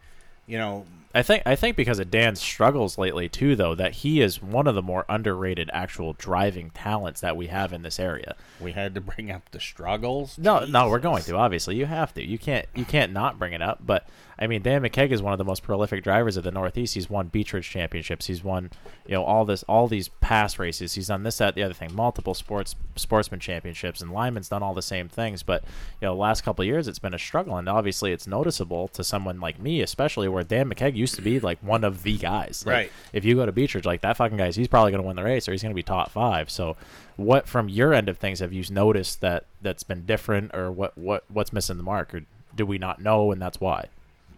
You 0.48 0.58
know, 0.58 0.86
I 1.14 1.24
think 1.24 1.42
I 1.46 1.56
think 1.56 1.76
because 1.76 1.98
of 1.98 2.12
Dan's 2.12 2.40
struggles 2.40 2.98
lately 2.98 3.28
too, 3.28 3.56
though, 3.56 3.74
that 3.74 3.94
he 3.94 4.22
is 4.22 4.44
one 4.44 4.68
of 4.68 4.76
the 4.76 4.82
more 4.82 5.06
underrated 5.10 5.70
actual 5.74 6.14
driving 6.14 6.70
talents 6.70 7.22
that 7.22 7.36
we 7.36 7.48
have 7.48 7.74
in 7.74 7.82
this 7.82 8.00
area. 8.00 8.36
we 8.60 8.74
had 8.74 8.94
to 8.94 9.02
bring 9.02 9.32
up 9.32 9.50
the 9.52 9.60
struggles. 9.60 10.38
No, 10.38 10.66
no, 10.66 10.88
we're 10.88 11.00
going 11.00 11.24
to. 11.24 11.36
Obviously, 11.36 11.76
you 11.76 11.88
have 11.88 12.14
to. 12.14 12.24
You 12.24 12.38
can't. 12.38 12.68
You 12.76 12.86
can't 12.86 13.12
not 13.12 13.40
bring 13.40 13.54
it 13.54 13.62
up. 13.62 13.80
But 13.84 14.08
I 14.40 14.48
mean, 14.48 14.62
Dan 14.62 14.82
McKeage 14.82 15.12
is 15.12 15.22
one 15.22 15.34
of 15.34 15.38
the 15.38 15.44
most 15.44 15.64
prolific 15.64 16.02
drivers 16.02 16.38
of 16.38 16.46
the 16.46 16.52
Northeast. 16.52 16.94
He's 16.94 17.10
won 17.10 17.30
Beechridge 17.30 17.70
championships. 17.70 18.28
He's 18.28 18.42
won, 18.42 18.72
you 19.06 19.16
know, 19.16 19.24
all 19.24 19.44
this, 19.44 19.64
all 19.64 19.88
these 19.88 20.08
PASS 20.22 20.58
races. 20.58 20.94
He's 20.94 21.08
done 21.08 21.24
this, 21.24 21.40
that, 21.40 21.56
the 21.56 21.64
other 21.64 21.74
thing. 21.74 21.94
Multiple 21.94 22.34
sports 22.34 22.76
sportsman 22.96 23.42
championships, 23.42 24.02
and 24.02 24.12
Lyman's 24.12 24.48
done 24.48 24.64
all 24.64 24.74
the 24.74 24.82
same 24.82 25.10
things. 25.10 25.44
But 25.44 25.64
you 26.02 26.08
know, 26.08 26.16
last 26.16 26.44
couple 26.44 26.64
of 26.64 26.68
years, 26.68 26.88
it's 26.88 27.00
been 27.00 27.14
a 27.14 27.20
struggle, 27.20 27.58
and 27.58 27.68
obviously, 27.68 28.14
it's 28.14 28.28
noticeable 28.28 28.88
to 28.90 29.04
someone 29.04 29.42
like 29.42 29.60
me, 29.60 29.82
especially 29.82 30.30
where 30.30 30.44
Dan 30.44 30.70
McKeage 30.70 30.96
used 30.96 31.16
to 31.16 31.22
be 31.22 31.40
like 31.42 31.60
one 31.62 31.84
of 31.84 32.04
the 32.04 32.18
guys. 32.18 32.64
Like, 32.66 32.74
Right. 32.74 32.92
If 33.12 33.26
you 33.26 33.36
go 33.36 33.46
to 33.46 33.52
Beechridge, 33.52 33.86
like 33.86 34.02
that 34.02 34.16
fucking 34.16 34.38
guy, 34.38 34.52
he's 34.52 34.68
probably 34.70 34.92
going 34.92 35.04
to 35.04 35.08
win 35.08 35.18
the 35.18 35.24
race, 35.24 35.50
or 35.50 35.52
he's 35.52 35.62
going 35.62 35.74
to 35.74 35.76
be 35.76 35.84
top 35.84 36.12
five. 36.12 36.50
So 36.50 36.78
what 37.18 37.46
from 37.48 37.68
your 37.68 37.94
end 37.94 38.08
of 38.08 38.18
things 38.18 38.40
have 38.40 38.54
you 38.54 38.64
noticed 38.72 39.20
that 39.20 39.46
that's 39.62 39.84
been 39.84 40.06
different 40.06 40.56
or 40.56 40.72
what 40.72 40.98
what 40.98 41.26
what's 41.28 41.52
missing 41.52 41.76
the 41.76 41.84
mark 41.84 42.14
or 42.14 42.22
do 42.56 42.66
we 42.66 42.78
not 42.78 43.02
know 43.02 43.32
and 43.34 43.42
that's 43.42 43.60
why 43.60 43.86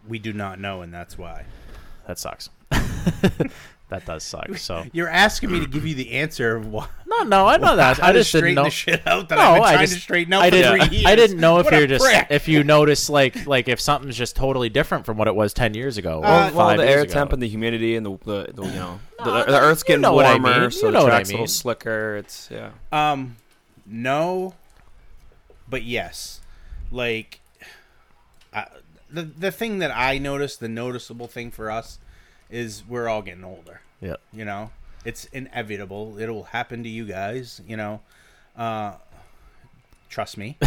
We 0.07 0.19
do 0.19 0.33
not 0.33 0.59
know, 0.59 0.81
and 0.81 0.93
that's 0.93 1.17
why. 1.17 1.45
that 2.07 2.17
sucks 2.19 2.49
that 3.89 4.05
does 4.05 4.23
suck 4.23 4.57
so 4.57 4.85
You're 4.93 5.09
asking 5.09 5.51
me 5.51 5.59
to 5.59 5.65
give 5.67 5.85
you 5.85 5.93
the 5.95 6.11
answer 6.13 6.55
of 6.55 6.65
why. 6.67 6.87
no 7.05 7.23
no 7.23 7.45
i 7.47 7.57
know 7.57 7.75
that 7.75 8.01
i 8.01 8.13
just 8.13 8.31
didn't 8.31 8.41
straighten 8.41 8.55
know 8.55 8.63
the 8.63 8.69
shit 8.69 9.05
out 9.05 9.27
that 9.29 9.35
no, 9.35 9.41
I've 9.41 9.55
been 9.55 9.63
I 9.63 9.71
trying 9.73 9.79
just, 9.81 9.93
to 9.95 9.99
straighten 9.99 10.33
out 10.33 10.41
I 10.43 10.49
didn't, 10.49 10.87
three 10.87 10.97
years. 10.97 11.05
I 11.07 11.15
didn't 11.15 11.39
know 11.41 11.59
if 11.59 11.65
What 11.65 11.73
you're 11.73 11.87
just 11.87 12.05
prick. 12.05 12.27
if 12.29 12.47
you 12.47 12.63
notice 12.63 13.09
like 13.09 13.45
like 13.45 13.67
if 13.67 13.81
something's 13.81 14.15
just 14.17 14.35
totally 14.37 14.69
different 14.69 15.05
from 15.05 15.17
what 15.17 15.27
it 15.27 15.35
was 15.35 15.53
ten 15.53 15.73
years 15.73 15.97
ago. 15.97 16.19
or 16.19 16.25
Uh, 16.25 16.45
five 16.45 16.55
well, 16.55 16.77
the 16.77 16.83
years 16.83 16.95
air 16.95 17.01
ago. 17.01 17.13
temp 17.13 17.33
and 17.33 17.41
the 17.43 17.49
humidity 17.49 17.95
and 17.97 18.05
the, 18.05 18.17
the, 18.23 18.51
the 18.53 18.63
you 18.65 18.71
know 18.73 18.99
the, 19.19 19.25
No, 19.25 19.43
the 19.51 19.59
earth's 19.59 19.81
you 19.81 19.87
getting 19.87 20.01
know 20.01 20.13
what 20.13 20.25
I 20.25 20.31
warmer, 20.37 20.61
mean. 20.61 20.71
so 20.71 20.85
You 20.87 20.91
the 20.93 20.97
know 20.97 21.03
what 21.03 21.11
I 21.11 21.15
track's 21.17 21.29
a 21.29 21.33
little 21.33 21.47
slicker. 21.47 22.15
It's 22.15 22.49
yeah. 22.49 22.71
Um, 22.93 23.35
no, 23.85 24.53
but 25.69 25.83
yes, 25.83 26.39
like 26.91 27.41
I, 28.53 28.67
the 29.11 29.23
the 29.23 29.51
thing 29.51 29.79
that 29.79 29.91
I 29.91 30.17
noticed, 30.17 30.59
the 30.59 30.69
noticeable 30.69 31.27
thing 31.27 31.51
for 31.51 31.69
us, 31.69 31.99
is 32.49 32.83
we're 32.87 33.07
all 33.07 33.21
getting 33.21 33.43
older. 33.43 33.81
Yeah. 33.99 34.15
You 34.33 34.45
know, 34.45 34.71
it's 35.05 35.25
inevitable. 35.25 36.17
It'll 36.19 36.43
happen 36.43 36.83
to 36.83 36.89
you 36.89 37.05
guys. 37.05 37.61
You 37.67 37.77
know, 37.77 38.01
uh, 38.55 38.93
trust 40.09 40.37
me. 40.37 40.57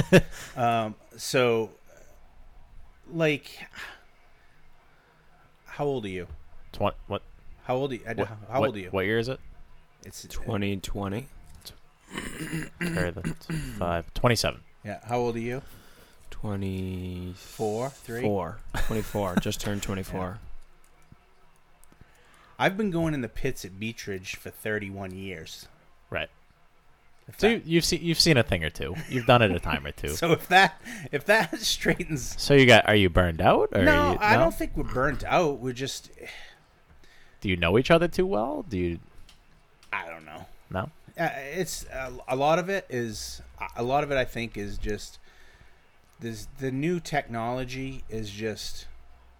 um, 0.56 0.94
so, 1.16 1.70
like, 3.12 3.58
how 5.66 5.84
old 5.84 6.04
are 6.04 6.08
you? 6.08 6.26
Twen- 6.72 6.92
what 7.06 7.22
How 7.64 7.76
old 7.76 7.92
are 7.92 7.96
you? 7.96 8.02
what, 8.14 8.28
how 8.48 8.64
old 8.64 8.76
are 8.76 8.78
you? 8.78 8.88
What 8.90 9.06
year 9.06 9.18
is 9.18 9.28
it? 9.28 9.40
It's 10.04 10.22
2020. 10.22 11.26
Carry 12.80 13.10
the 13.10 13.34
five. 13.78 14.12
27. 14.14 14.60
Yeah. 14.84 14.98
How 15.04 15.18
old 15.18 15.36
are 15.36 15.40
you? 15.40 15.62
24, 16.40 17.90
three? 17.90 18.22
4, 18.22 18.58
24. 18.86 19.36
just 19.36 19.60
turned 19.60 19.82
24. 19.82 20.38
I've 22.58 22.76
been 22.76 22.90
going 22.90 23.14
in 23.14 23.20
the 23.20 23.28
pits 23.28 23.64
at 23.64 23.72
Beechridge 23.80 24.36
for 24.36 24.50
31 24.50 25.12
years. 25.12 25.66
Right. 26.10 26.28
If 27.28 27.40
So 27.40 27.48
that- 27.48 27.54
you, 27.66 27.74
you've 27.74 27.84
seen 27.84 28.02
you've 28.02 28.20
seen 28.20 28.36
a 28.36 28.42
thing 28.42 28.64
or 28.64 28.70
two. 28.70 28.94
You've 29.08 29.26
done 29.26 29.42
it 29.42 29.50
a 29.50 29.60
time 29.60 29.86
or 29.86 29.92
two. 29.92 30.08
so, 30.08 30.14
so 30.28 30.32
if 30.32 30.48
that 30.48 30.80
if 31.12 31.24
that 31.26 31.58
straightens, 31.60 32.34
So 32.40 32.54
you 32.54 32.66
got 32.66 32.88
are 32.88 32.96
you 32.96 33.08
burned 33.08 33.40
out 33.40 33.70
or 33.72 33.84
no, 33.84 33.92
are 33.92 34.12
you, 34.14 34.18
I 34.20 34.36
don't 34.36 34.54
think 34.54 34.76
we're 34.76 34.84
burnt 34.84 35.24
out. 35.24 35.58
We're 35.60 35.72
just, 35.72 36.10
Do 37.40 37.48
you 37.48 37.56
know 37.56 37.78
each 37.78 37.90
other 37.90 38.08
too 38.08 38.26
well? 38.26 38.64
Do 38.68 38.76
you 38.78 38.98
I 39.92 40.08
don't 40.08 40.24
know. 40.24 40.46
no? 40.70 40.90
Uh, 41.18 41.28
it's 41.52 41.84
uh, 41.86 42.10
a 42.28 42.36
lot 42.36 42.58
of 42.58 42.68
it 42.70 42.86
is 42.88 43.42
a 43.76 43.82
lot 43.82 44.04
of 44.04 44.10
it. 44.10 44.16
I 44.16 44.24
think 44.24 44.56
is 44.56 44.78
just 44.78 45.18
this 46.20 46.48
the 46.58 46.70
new 46.70 47.00
technology 47.00 48.04
is 48.08 48.30
just 48.30 48.86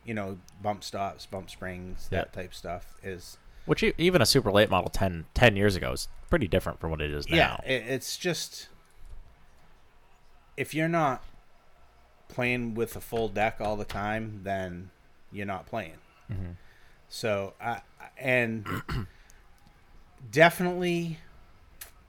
you 0.04 0.14
know 0.14 0.38
bump 0.62 0.82
stops, 0.84 1.26
bump 1.26 1.50
springs, 1.50 2.08
that 2.10 2.32
type 2.32 2.54
stuff 2.54 2.94
is 3.02 3.38
Which 3.66 3.82
even 3.82 4.22
a 4.22 4.26
super 4.26 4.50
late 4.50 4.70
model 4.70 4.90
10, 4.90 5.26
10 5.34 5.56
years 5.56 5.76
ago 5.76 5.92
is 5.92 6.08
pretty 6.28 6.48
different 6.48 6.80
from 6.80 6.90
what 6.90 7.00
it 7.00 7.10
is 7.10 7.28
now. 7.28 7.36
yeah. 7.36 7.56
It, 7.64 7.84
it's 7.86 8.16
just 8.16 8.68
if 10.56 10.74
you're 10.74 10.88
not 10.88 11.24
playing 12.28 12.74
with 12.74 12.96
a 12.96 13.00
full 13.00 13.28
deck 13.28 13.56
all 13.60 13.76
the 13.76 13.84
time, 13.84 14.40
then 14.44 14.90
you're 15.32 15.46
not 15.46 15.66
playing. 15.66 15.98
Mm-hmm. 16.30 16.52
So, 17.08 17.54
I 17.60 17.80
and 18.18 18.66
definitely 20.30 21.18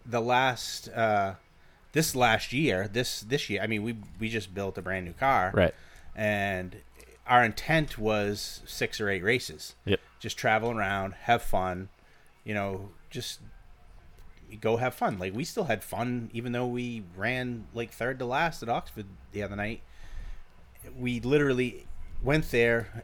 the 0.05 0.21
last 0.21 0.89
uh, 0.89 1.35
this 1.93 2.15
last 2.15 2.53
year, 2.53 2.87
this 2.87 3.21
this 3.21 3.49
year. 3.49 3.61
I 3.61 3.67
mean, 3.67 3.83
we 3.83 3.95
we 4.19 4.29
just 4.29 4.53
built 4.53 4.77
a 4.77 4.81
brand 4.81 5.05
new 5.05 5.13
car, 5.13 5.51
Right. 5.53 5.73
And 6.15 6.77
our 7.27 7.43
intent 7.45 7.97
was 7.97 8.61
six 8.65 8.99
or 8.99 9.09
eight 9.09 9.23
races. 9.23 9.75
Yep. 9.85 9.99
Just 10.19 10.37
travel 10.37 10.71
around, 10.71 11.13
have 11.23 11.41
fun, 11.41 11.89
you 12.43 12.53
know, 12.53 12.89
just 13.09 13.39
go 14.59 14.77
have 14.77 14.93
fun. 14.93 15.17
Like 15.19 15.33
we 15.33 15.43
still 15.45 15.65
had 15.65 15.83
fun, 15.83 16.29
even 16.33 16.51
though 16.51 16.67
we 16.67 17.03
ran 17.15 17.67
like 17.73 17.91
third 17.91 18.19
to 18.19 18.25
last 18.25 18.61
at 18.63 18.69
Oxford 18.69 19.05
the 19.31 19.43
other 19.43 19.55
night. 19.55 19.81
We 20.99 21.19
literally 21.19 21.85
went 22.23 22.51
there 22.51 23.03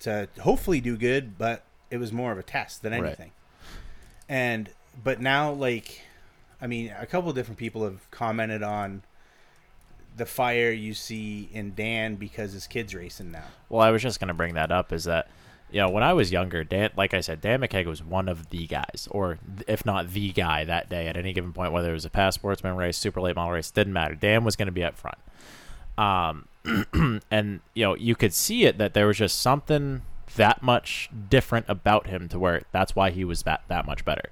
to 0.00 0.28
hopefully 0.40 0.80
do 0.80 0.96
good, 0.96 1.36
but 1.36 1.64
it 1.90 1.98
was 1.98 2.12
more 2.12 2.32
of 2.32 2.38
a 2.38 2.42
test 2.42 2.82
than 2.82 2.92
Right. 2.92 3.04
anything. 3.04 3.32
And 4.28 4.70
but 5.02 5.20
now, 5.20 5.50
like, 5.52 6.02
I 6.64 6.66
mean, 6.66 6.94
a 6.98 7.04
couple 7.04 7.30
different 7.34 7.58
people 7.58 7.84
have 7.84 8.10
commented 8.10 8.62
on 8.62 9.02
the 10.16 10.24
fire 10.24 10.70
you 10.70 10.94
see 10.94 11.50
in 11.52 11.74
Dan 11.74 12.14
because 12.14 12.54
his 12.54 12.66
kids 12.66 12.94
racing 12.94 13.30
now. 13.30 13.44
Well, 13.68 13.82
I 13.82 13.90
was 13.90 14.00
just 14.00 14.18
going 14.18 14.28
to 14.28 14.34
bring 14.34 14.54
that 14.54 14.72
up. 14.72 14.90
Is 14.90 15.04
that 15.04 15.28
you 15.70 15.82
know 15.82 15.90
when 15.90 16.02
I 16.02 16.14
was 16.14 16.32
younger, 16.32 16.64
Dan, 16.64 16.88
like 16.96 17.12
I 17.12 17.20
said, 17.20 17.42
Dan 17.42 17.60
McKeage 17.60 17.84
was 17.84 18.02
one 18.02 18.30
of 18.30 18.48
the 18.48 18.66
guys, 18.66 19.06
or 19.10 19.38
if 19.68 19.84
not 19.84 20.14
the 20.14 20.32
guy 20.32 20.64
that 20.64 20.88
day 20.88 21.06
at 21.06 21.18
any 21.18 21.34
given 21.34 21.52
point, 21.52 21.70
whether 21.70 21.90
it 21.90 21.92
was 21.92 22.06
a 22.06 22.10
PASS 22.10 22.36
sportsman 22.36 22.76
race, 22.76 22.96
super 22.96 23.20
late 23.20 23.36
model 23.36 23.52
race, 23.52 23.70
didn't 23.70 23.92
matter. 23.92 24.14
Dan 24.14 24.42
was 24.42 24.56
going 24.56 24.66
to 24.66 24.72
be 24.72 24.84
up 24.84 24.96
front. 24.96 25.18
Um, 25.98 26.48
and 27.30 27.60
you 27.74 27.84
know 27.84 27.94
you 27.94 28.16
could 28.16 28.32
see 28.32 28.64
it 28.64 28.78
that 28.78 28.94
there 28.94 29.06
was 29.06 29.18
just 29.18 29.38
something 29.38 30.00
that 30.36 30.62
much 30.62 31.10
different 31.28 31.66
about 31.68 32.06
him 32.06 32.26
to 32.30 32.38
where 32.38 32.62
that's 32.72 32.96
why 32.96 33.10
he 33.10 33.22
was 33.22 33.42
that 33.42 33.64
that 33.68 33.84
much 33.84 34.02
better. 34.06 34.30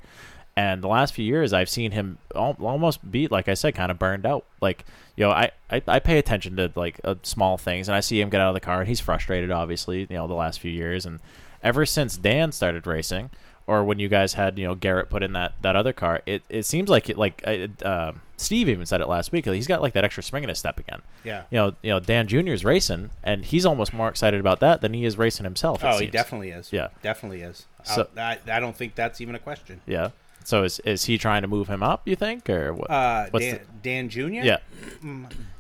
And 0.57 0.83
the 0.83 0.89
last 0.89 1.15
few 1.15 1.25
years, 1.25 1.53
I've 1.55 1.69
seen 1.71 1.93
him 1.93 2.19
al- 2.35 2.57
almost 2.61 3.11
be, 3.11 3.27
like 3.29 3.49
I 3.49 3.55
said, 3.55 3.75
kind 3.75 3.91
of 3.91 3.99
burned 3.99 4.27
out. 4.27 4.45
Like, 4.61 4.85
you 5.17 5.25
know, 5.25 5.31
I, 5.31 5.51
I, 5.71 5.83
I 5.89 5.99
pay 5.99 6.19
attention 6.19 6.57
to 6.57 6.71
like 6.75 7.01
uh, 7.05 7.15
small 7.23 7.57
things, 7.57 7.89
and 7.89 7.97
I 7.97 8.01
see 8.01 8.21
him 8.21 8.29
get 8.29 8.41
out 8.41 8.49
of 8.49 8.55
the 8.55 8.61
car, 8.61 8.81
and 8.81 8.89
he's 8.89 9.01
frustrated, 9.01 9.51
obviously, 9.51 10.01
you 10.01 10.17
know, 10.17 10.27
the 10.29 10.35
last 10.35 10.61
few 10.61 10.71
years. 10.71 11.07
And 11.07 11.21
ever 11.63 11.87
since 11.87 12.17
Dan 12.19 12.53
started 12.53 12.87
racing, 12.87 13.31
or 13.67 13.83
when 13.85 13.99
you 13.99 14.09
guys 14.09 14.35
had, 14.35 14.59
you 14.59 14.67
know, 14.67 14.75
Garrett 14.75 15.09
put 15.09 15.23
in 15.23 15.33
that, 15.33 15.55
that 15.63 15.75
other 15.77 15.93
car, 15.95 16.21
it, 16.27 16.43
it 16.51 16.65
seems 16.67 16.91
like 16.91 17.09
it, 17.09 17.17
like 17.17 17.43
uh, 17.83 18.13
Steve 18.37 18.69
even 18.69 18.85
said 18.85 19.01
it 19.01 19.09
last 19.09 19.33
week. 19.33 19.47
He's 19.47 19.67
got 19.69 19.81
like 19.81 19.95
that 19.95 20.05
extra 20.05 20.23
spring 20.23 20.43
in 20.43 20.49
his 20.51 20.59
step 20.59 20.79
again. 20.79 21.01
Yeah. 21.25 21.45
You 21.51 21.57
know, 21.59 21.75
you 21.83 21.91
know, 21.91 22.01
Dan 22.01 22.27
Junior's 22.27 22.65
racing, 22.65 23.09
and 23.23 23.45
he's 23.45 23.65
almost 23.65 23.95
more 23.95 24.09
excited 24.09 24.41
about 24.41 24.61
that 24.61 24.81
than 24.83 24.93
he 24.93 25.05
is 25.07 25.17
racing 25.17 25.45
himself. 25.45 25.83
Oh, 25.83 25.97
he 25.99 26.09
definitely 26.09 26.51
is. 26.51 26.73
Yeah. 26.73 26.89
definitely 27.03 27.41
is. 27.41 27.65
So- 27.85 28.09
I, 28.19 28.39
I 28.51 28.61
don't 28.61 28.77
think 28.77 28.95
that's 28.97 29.21
even 29.23 29.35
a 29.35 29.39
question. 29.39 29.81
Yeah. 29.87 30.11
So 30.45 30.65
is 30.65 30.79
is 30.81 31.05
he 31.05 31.19
trying 31.19 31.43
to 31.43 31.49
move 31.49 31.69
him 31.69 31.83
up? 31.83 32.07
You 32.07 32.17
think, 32.17 32.49
or 32.51 32.73
what? 32.75 32.91
Uh, 32.91 33.29
Dan, 33.31 33.61
Dan 33.83 34.09
Jr. 34.09 34.29
yeah. 34.29 34.59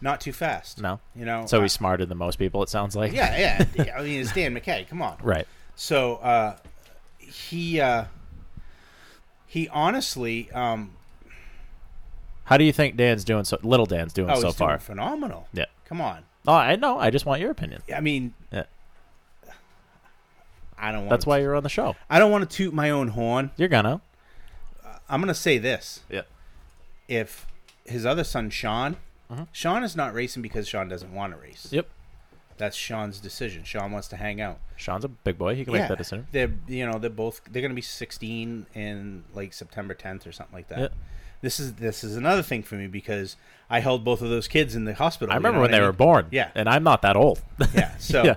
not 0.01 0.20
too 0.20 0.33
fast. 0.33 0.80
No. 0.80 1.01
you 1.14 1.24
know. 1.24 1.47
So 1.47 1.59
uh, 1.59 1.62
he's 1.62 1.72
smarter 1.72 2.05
than 2.07 2.18
most 2.18 2.39
people. 2.39 2.62
It 2.62 2.68
sounds 2.68 2.97
like. 2.97 3.12
yeah, 3.12 3.64
yeah. 3.76 3.97
I 3.97 4.03
mean, 4.03 4.20
it's 4.20 4.33
Dan 4.33 4.55
McKay. 4.55 4.89
Come 4.89 5.03
on. 5.03 5.16
Right. 5.22 5.47
So 5.76 6.16
uh, 6.16 6.57
he 7.18 7.80
uh, 7.80 8.05
he 9.47 9.68
honestly, 9.68 10.51
um, 10.53 10.93
How 12.45 12.57
do 12.57 12.64
you 12.64 12.72
think 12.72 12.97
Dan's 12.97 13.24
doing? 13.24 13.45
So 13.45 13.59
little 13.62 13.87
Dan's 13.87 14.12
doing 14.12 14.30
Oh, 14.30 14.41
so 14.41 14.53
far. 14.53 14.68
doing 14.70 14.80
phenomenal. 14.80 15.49
Yeah. 15.53 15.66
Come 15.85 16.01
on. 16.01 16.22
Oh, 16.47 16.55
I 16.55 16.76
know. 16.76 16.99
I 16.99 17.11
just 17.11 17.24
want 17.24 17.41
your 17.41 17.51
opinion. 17.51 17.83
I 17.95 18.01
mean, 18.01 18.35
Yeah. 18.51 18.64
I 20.76 20.91
don't 20.91 21.03
want. 21.03 21.11
That's 21.11 21.26
why 21.26 21.39
you're 21.39 21.55
on 21.55 21.62
the 21.62 21.68
show. 21.68 21.95
I 22.11 22.18
don't 22.18 22.33
want 22.33 22.49
to 22.49 22.57
toot 22.57 22.74
my 22.74 22.91
own 22.91 23.09
horn. 23.09 23.53
You're 23.57 23.68
gonna. 23.68 24.01
I'm 25.09 25.20
gonna 25.20 25.34
say 25.34 25.59
this: 25.59 26.00
Yeah. 26.11 26.22
if 27.09 27.46
his 27.84 28.07
other 28.07 28.24
son 28.24 28.50
Sean, 28.50 28.96
Sean 29.53 29.82
is 29.82 29.96
not 29.96 30.14
racing 30.14 30.42
because 30.42 30.68
Sean 30.68 30.88
doesn't 30.88 31.12
want 31.14 31.32
to 31.32 31.38
race. 31.38 31.68
Yep. 31.70 31.88
That's 32.59 32.76
Sean's 32.76 33.18
decision. 33.18 33.64
Sean 33.64 33.90
wants 33.92 34.09
to 34.09 34.16
hang 34.16 34.40
out. 34.40 34.59
Sean's 34.76 35.05
a 35.05 35.09
big 35.09 35.38
boy. 35.38 35.55
He 35.57 35.64
can 35.64 35.72
make 35.72 35.88
that 35.88 35.98
decision. 35.98 36.26
They're 36.32 36.53
you 36.68 36.86
know 36.86 36.98
they're 36.98 37.11
both 37.11 37.40
they're 37.50 37.62
gonna 37.62 37.74
be 37.74 37.80
16 37.82 38.66
in 38.74 39.24
like 39.34 39.53
September 39.53 39.94
10th 39.94 40.26
or 40.26 40.32
something 40.32 40.55
like 40.55 40.68
that. 40.68 40.78
Yeah. 40.78 40.88
This 41.40 41.59
is 41.59 41.74
this 41.74 42.05
is 42.05 42.16
another 42.16 42.42
thing 42.42 42.62
for 42.62 42.76
me 42.76 42.86
because 42.86 43.36
I 43.68 43.80
held 43.80 44.05
both 44.05 44.22
of 44.22 44.28
those 44.28 44.46
kids 44.46 44.76
in 44.76 44.84
the 44.84 44.94
hospital. 44.94 45.32
I 45.32 45.36
you 45.36 45.38
remember 45.38 45.57
know 45.57 45.62
when 45.62 45.70
they 45.72 45.78
I 45.80 45.82
were 45.86 45.92
born. 45.92 46.26
Yeah. 46.30 46.50
And 46.55 46.68
I'm 46.68 46.84
not 46.84 47.03
that 47.03 47.16
old. 47.16 47.42
Yeah. 47.74 47.94
So 47.98 48.22
yeah. 48.22 48.36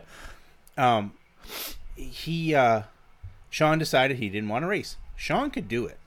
um, 0.78 1.14
he 1.96 2.56
uh, 2.56 2.84
Sean 3.50 3.78
decided 3.78 4.18
he 4.18 4.30
didn't 4.30 4.50
want 4.50 4.64
to 4.64 4.68
race. 4.68 4.98
Sean 5.16 5.52
could 5.52 5.68
do 5.68 5.86
it. 5.86 5.98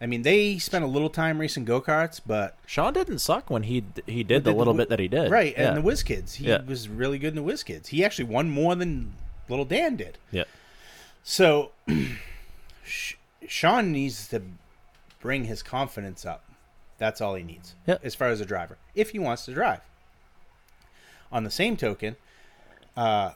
I 0.00 0.04
mean, 0.06 0.22
they 0.22 0.58
spent 0.58 0.84
a 0.84 0.88
little 0.88 1.08
time 1.08 1.38
racing 1.40 1.64
go 1.64 1.80
karts, 1.80 2.20
but 2.24 2.56
Sean 2.66 2.92
didn't 2.92 3.20
suck 3.20 3.48
when 3.48 3.62
he 3.62 3.82
he 4.06 4.22
did 4.22 4.44
the 4.44 4.50
did 4.50 4.58
little 4.58 4.74
the- 4.74 4.82
bit 4.82 4.88
that 4.90 4.98
he 4.98 5.08
did. 5.08 5.30
right. 5.30 5.54
Yeah. 5.56 5.68
And 5.68 5.76
the 5.78 5.82
Whiz 5.82 6.02
Kids, 6.02 6.34
he 6.34 6.48
Yeah. 6.48 6.62
was 6.62 6.88
really 6.88 7.18
good 7.18 7.28
in 7.30 7.36
the 7.36 7.42
Whiz 7.42 7.62
Kids. 7.62 7.88
He 7.88 8.04
actually 8.04 8.26
won 8.26 8.50
more 8.50 8.74
than 8.74 9.14
little 9.48 9.64
Dan 9.64 9.96
did. 9.96 10.18
Yeah. 10.30 10.44
So 11.24 11.72
Sean 13.48 13.92
needs 13.92 14.28
to 14.28 14.42
bring 15.20 15.44
his 15.44 15.62
confidence 15.62 16.24
up. 16.26 16.44
That's 16.98 17.20
all 17.20 17.34
he 17.34 17.42
needs 17.42 17.74
Yep. 17.86 18.04
as 18.04 18.14
far 18.14 18.28
as 18.28 18.40
a 18.40 18.46
driver, 18.46 18.78
if 18.94 19.10
he 19.10 19.18
wants 19.18 19.44
to 19.46 19.54
drive. 19.54 19.80
On 21.32 21.44
the 21.44 21.50
same 21.50 21.76
token, 21.76 22.16
uh, 22.96 23.32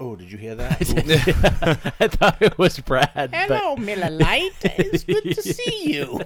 oh, 0.00 0.16
did 0.16 0.30
you 0.30 0.38
hear 0.38 0.54
that? 0.56 1.94
I 2.00 2.08
thought 2.08 2.40
it 2.42 2.58
was 2.58 2.78
Brad. 2.80 3.30
Hello, 3.32 3.76
Miller 3.76 4.10
Lite. 4.10 4.52
It's 4.62 5.04
good 5.04 5.22
to 5.24 5.42
see 5.54 5.92
you. 5.94 6.20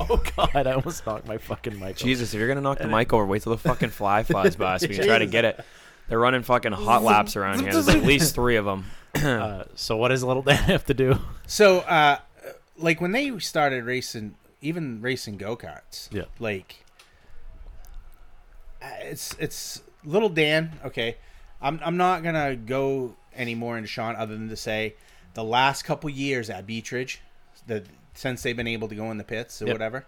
Oh 0.00 0.22
God! 0.36 0.66
I 0.66 0.72
almost 0.72 1.06
knocked 1.06 1.26
my 1.26 1.38
fucking 1.38 1.74
mic. 1.74 1.82
over. 1.82 1.92
Jesus, 1.94 2.34
if 2.34 2.38
you're 2.38 2.48
gonna 2.48 2.60
knock 2.60 2.78
the 2.78 2.88
mic 2.88 3.12
over, 3.12 3.24
wait 3.24 3.42
till 3.42 3.52
the 3.52 3.58
fucking 3.58 3.90
fly 3.90 4.22
flies 4.24 4.56
by 4.56 4.76
so 4.78 4.86
we 4.88 4.94
can 4.94 5.06
try 5.06 5.18
to 5.18 5.26
get 5.26 5.44
it. 5.44 5.64
They're 6.08 6.18
running 6.18 6.42
fucking 6.42 6.72
hot 6.72 7.02
laps 7.02 7.34
around 7.36 7.60
here. 7.62 7.72
There's 7.72 7.88
at 7.88 8.02
least 8.02 8.34
three 8.34 8.56
of 8.56 8.64
them. 8.64 8.86
Uh, 9.16 9.64
so 9.74 9.96
what 9.96 10.08
does 10.08 10.22
little 10.22 10.42
Dan 10.42 10.58
have 10.64 10.84
to 10.84 10.92
do? 10.92 11.18
So, 11.46 11.78
uh, 11.78 12.18
like 12.76 13.00
when 13.00 13.12
they 13.12 13.38
started 13.38 13.82
racing, 13.84 14.34
even 14.60 15.00
racing 15.00 15.38
go 15.38 15.56
karts, 15.56 16.12
Yeah. 16.12 16.24
like 16.38 16.84
uh, 18.82 18.88
it's 19.00 19.34
it's 19.38 19.80
little 20.04 20.28
Dan. 20.28 20.78
Okay, 20.84 21.16
I'm 21.60 21.80
I'm 21.84 21.96
not 21.96 22.22
gonna 22.22 22.56
go 22.56 23.14
any 23.34 23.54
more 23.54 23.76
into 23.76 23.88
Sean 23.88 24.16
other 24.16 24.34
than 24.36 24.48
to 24.48 24.56
say 24.56 24.94
the 25.34 25.44
last 25.44 25.82
couple 25.84 26.08
years 26.10 26.48
at 26.50 26.66
Beechridge, 26.66 27.18
the 27.66 27.84
since 28.14 28.42
they've 28.42 28.56
been 28.56 28.66
able 28.66 28.88
to 28.88 28.94
go 28.94 29.10
in 29.10 29.18
the 29.18 29.24
pits 29.24 29.60
or 29.60 29.66
Yep. 29.66 29.74
whatever. 29.74 30.06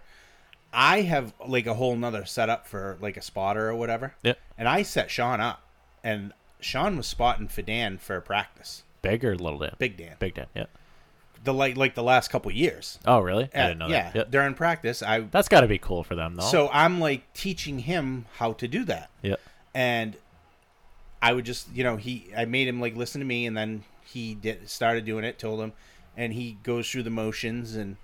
I 0.71 1.01
have 1.01 1.33
like 1.47 1.65
a 1.65 1.73
whole 1.73 1.95
nother 1.95 2.25
setup 2.25 2.67
for 2.67 2.97
like 3.01 3.17
a 3.17 3.21
spotter 3.21 3.69
or 3.69 3.75
whatever. 3.75 4.13
Yep. 4.23 4.37
And 4.57 4.67
I 4.67 4.83
set 4.83 5.09
Sean 5.09 5.39
up, 5.41 5.61
and 6.03 6.31
Sean 6.59 6.95
was 6.97 7.07
spotting 7.07 7.47
for 7.47 7.61
Dan 7.63 7.97
for 7.97 8.19
practice. 8.21 8.83
Big 9.01 9.23
or 9.25 9.35
little 9.35 9.59
Dan? 9.59 9.73
Big 9.79 9.97
Dan. 9.97 10.15
Big 10.19 10.35
Dan. 10.35 10.45
Yeah. 10.55 10.65
The 11.43 11.53
like 11.53 11.77
like 11.77 11.95
the 11.95 12.03
last 12.03 12.29
couple 12.29 12.51
years. 12.51 12.99
Oh 13.05 13.19
really? 13.19 13.49
I 13.55 13.59
Uh, 13.59 13.67
didn't 13.69 13.79
know 13.79 13.87
yeah, 13.87 14.03
that. 14.11 14.15
Yep. 14.15 14.31
during 14.31 14.53
practice, 14.55 15.01
I 15.01 15.21
That's 15.21 15.47
got 15.47 15.61
to 15.61 15.67
be 15.67 15.77
cool 15.79 16.03
for 16.03 16.13
them, 16.15 16.35
though. 16.35 16.43
so 16.43 16.69
I'm 16.73 16.99
like 16.99 17.31
teaching 17.33 17.79
him 17.79 18.25
how 18.37 18.53
to 18.53 18.67
do 18.67 18.83
that, 18.85 19.09
yeah. 19.21 19.35
and 19.73 20.17
I 21.21 21.33
would 21.33 21.45
just 21.45 21.73
you 21.73 21.83
know 21.83 21.97
he 21.97 22.29
I 22.35 22.45
made 22.45 22.67
him 22.67 22.79
like 22.79 22.95
listen 22.95 23.19
to 23.19 23.25
me, 23.25 23.45
and 23.45 23.55
then 23.55 23.83
he 24.03 24.35
did 24.35 24.69
started 24.69 25.05
doing 25.05 25.23
it, 25.23 25.39
told 25.39 25.59
him, 25.61 25.73
and 26.15 26.33
he 26.33 26.57
goes 26.63 26.89
through 26.89 27.03
the 27.03 27.09
motions 27.09 27.75
and 27.75 27.97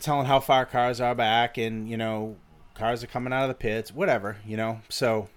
telling 0.00 0.26
how 0.26 0.40
far 0.40 0.66
cars 0.66 1.00
are 1.00 1.14
back, 1.14 1.58
and 1.58 1.88
you 1.88 1.96
know 1.96 2.36
cars 2.74 3.02
are 3.02 3.06
coming 3.06 3.32
out 3.32 3.42
of 3.42 3.48
the 3.48 3.54
pits, 3.54 3.92
whatever, 3.92 4.36
you 4.44 4.56
know. 4.56 4.80
So, 4.88 5.28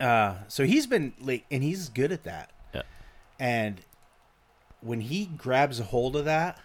uh, 0.00 0.36
so 0.48 0.64
he's 0.64 0.86
been 0.86 1.14
like, 1.20 1.44
and 1.50 1.62
he's 1.62 1.88
good 1.88 2.12
at 2.12 2.24
that. 2.24 2.50
Yeah. 2.74 2.82
And 3.38 3.80
when 4.80 5.00
he 5.00 5.26
grabs 5.26 5.80
a 5.80 5.84
hold 5.84 6.16
of 6.16 6.24
that, 6.26 6.58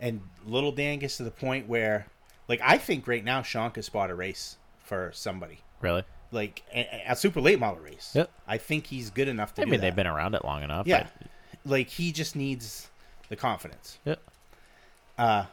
and 0.00 0.20
little 0.46 0.72
Dan 0.72 0.98
gets 0.98 1.16
to 1.18 1.24
the 1.24 1.30
point 1.30 1.68
where, 1.68 2.06
like, 2.48 2.60
I 2.62 2.78
think 2.78 3.06
right 3.06 3.24
now 3.24 3.42
Sean 3.42 3.70
could 3.70 3.84
spot 3.84 4.10
a 4.10 4.14
race 4.14 4.56
for 4.78 5.10
somebody, 5.12 5.60
Really? 5.80 6.04
Like 6.32 6.62
a, 6.74 7.04
a 7.08 7.16
super 7.16 7.40
late 7.40 7.58
model 7.58 7.80
race. 7.82 8.12
Yep. 8.14 8.30
I 8.46 8.58
think 8.58 8.86
he's 8.86 9.10
good 9.10 9.28
enough 9.28 9.54
to. 9.54 9.62
I 9.62 9.64
mean, 9.64 9.72
that. 9.72 9.80
they've 9.82 9.96
been 9.96 10.06
around 10.06 10.34
it 10.34 10.44
long 10.44 10.62
enough. 10.62 10.86
Yeah, 10.86 11.06
like 11.64 11.88
he 11.88 12.12
just 12.12 12.36
needs 12.36 12.88
the 13.28 13.36
confidence. 13.36 13.98
Yep. 14.04 14.20
Uh, 15.18 15.44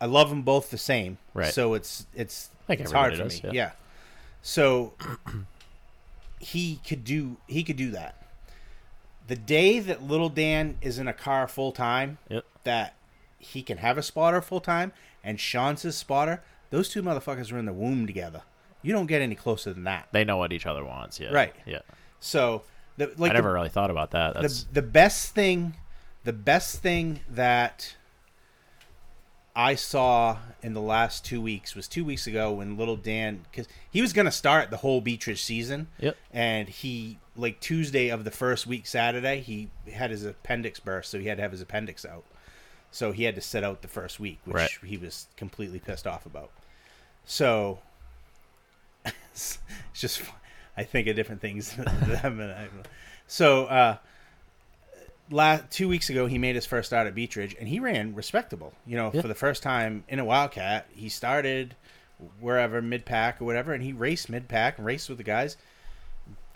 I 0.00 0.06
love 0.06 0.30
them 0.30 0.42
both 0.42 0.70
the 0.70 0.78
same. 0.78 1.18
Right. 1.34 1.52
So 1.52 1.74
it's 1.74 2.06
it's 2.14 2.50
think 2.68 2.80
it's 2.82 2.92
hard 2.92 3.16
for 3.16 3.22
everybody 3.22 3.48
me. 3.48 3.56
Yeah. 3.56 3.64
yeah. 3.64 3.70
So 4.42 4.92
he 6.38 6.80
could 6.86 7.04
do 7.04 7.38
he 7.46 7.64
could 7.64 7.76
do 7.76 7.90
that. 7.90 8.14
The 9.26 9.36
day 9.36 9.78
that 9.80 10.02
little 10.02 10.30
Dan 10.30 10.78
is 10.80 10.98
in 10.98 11.06
a 11.06 11.12
car 11.12 11.46
full 11.48 11.72
time, 11.72 12.16
Yep. 12.30 12.44
that 12.64 12.94
he 13.38 13.62
can 13.62 13.78
have 13.78 13.98
a 13.98 14.02
spotter 14.02 14.40
full 14.40 14.60
time, 14.60 14.92
and 15.22 15.38
Sean's 15.38 15.82
his 15.82 15.96
spotter. 15.96 16.42
Those 16.70 16.88
two 16.88 17.02
motherfuckers 17.02 17.52
are 17.52 17.58
in 17.58 17.64
the 17.66 17.72
womb 17.72 18.06
together. 18.06 18.42
You 18.82 18.92
don't 18.92 19.06
get 19.06 19.22
any 19.22 19.34
closer 19.34 19.72
than 19.72 19.84
that. 19.84 20.08
They 20.12 20.24
know 20.24 20.36
what 20.36 20.52
each 20.52 20.66
other 20.66 20.84
wants. 20.84 21.18
Yeah. 21.18 21.32
Right. 21.32 21.54
Yeah. 21.66 21.80
So, 22.20 22.62
the, 22.96 23.12
like 23.16 23.32
I 23.32 23.34
never 23.34 23.48
the, 23.48 23.54
really 23.54 23.68
thought 23.68 23.90
about 23.90 24.10
that. 24.12 24.34
That's 24.34 24.64
the 24.64 24.74
the 24.74 24.82
best 24.82 25.34
thing, 25.34 25.74
the 26.24 26.32
best 26.32 26.80
thing 26.82 27.20
that 27.30 27.94
I 29.56 29.74
saw 29.74 30.38
in 30.62 30.74
the 30.74 30.80
last 30.80 31.24
two 31.24 31.40
weeks 31.40 31.74
was 31.74 31.88
two 31.88 32.04
weeks 32.04 32.26
ago 32.26 32.52
when 32.52 32.76
little 32.76 32.96
Dan, 32.96 33.44
because 33.50 33.66
he 33.90 34.00
was 34.00 34.12
gonna 34.12 34.30
start 34.30 34.70
the 34.70 34.76
whole 34.78 35.00
Beechridge 35.00 35.42
season. 35.42 35.88
Yep. 35.98 36.16
And 36.32 36.68
he 36.68 37.18
like 37.34 37.60
Tuesday 37.60 38.08
of 38.08 38.24
the 38.24 38.30
first 38.30 38.66
week, 38.66 38.86
Saturday, 38.86 39.40
he 39.40 39.70
had 39.92 40.10
his 40.10 40.24
appendix 40.24 40.78
burst, 40.80 41.10
so 41.10 41.18
he 41.18 41.26
had 41.26 41.38
to 41.38 41.42
have 41.42 41.52
his 41.52 41.60
appendix 41.60 42.04
out. 42.04 42.24
So 42.90 43.12
he 43.12 43.24
had 43.24 43.34
to 43.34 43.40
sit 43.40 43.62
out 43.64 43.82
the 43.82 43.88
first 43.88 44.18
week, 44.18 44.38
which 44.44 44.54
Right. 44.54 44.70
he 44.84 44.96
was 44.96 45.26
completely 45.36 45.78
pissed 45.78 46.06
off 46.06 46.24
about. 46.26 46.50
So 47.30 47.78
it's 49.04 49.58
just 49.94 50.22
I 50.76 50.82
think 50.84 51.06
of 51.08 51.14
different 51.14 51.40
things 51.42 51.72
than 51.76 51.84
them 52.08 52.40
and 52.40 52.52
I, 52.52 52.68
so 53.26 53.66
uh 53.66 53.96
last 55.30 55.70
two 55.70 55.88
weeks 55.88 56.08
ago 56.08 56.26
he 56.26 56.38
made 56.38 56.54
his 56.54 56.64
first 56.64 56.88
start 56.88 57.06
at 57.06 57.14
Beechridge 57.14 57.54
and 57.60 57.68
he 57.68 57.78
ran 57.80 58.14
respectable 58.14 58.72
you 58.86 58.96
know 58.96 59.10
Yeah. 59.12 59.20
for 59.20 59.28
the 59.28 59.34
first 59.34 59.62
time 59.62 60.04
in 60.08 60.18
a 60.18 60.24
wildcat 60.24 60.86
he 60.90 61.10
started 61.10 61.76
wherever 62.40 62.80
mid 62.80 63.04
pack 63.04 63.40
or 63.40 63.44
whatever 63.44 63.74
and 63.74 63.82
he 63.84 63.92
raced 63.92 64.30
mid 64.30 64.48
pack 64.48 64.78
and 64.78 64.86
raced 64.86 65.08
with 65.10 65.18
the 65.18 65.24
guys 65.24 65.56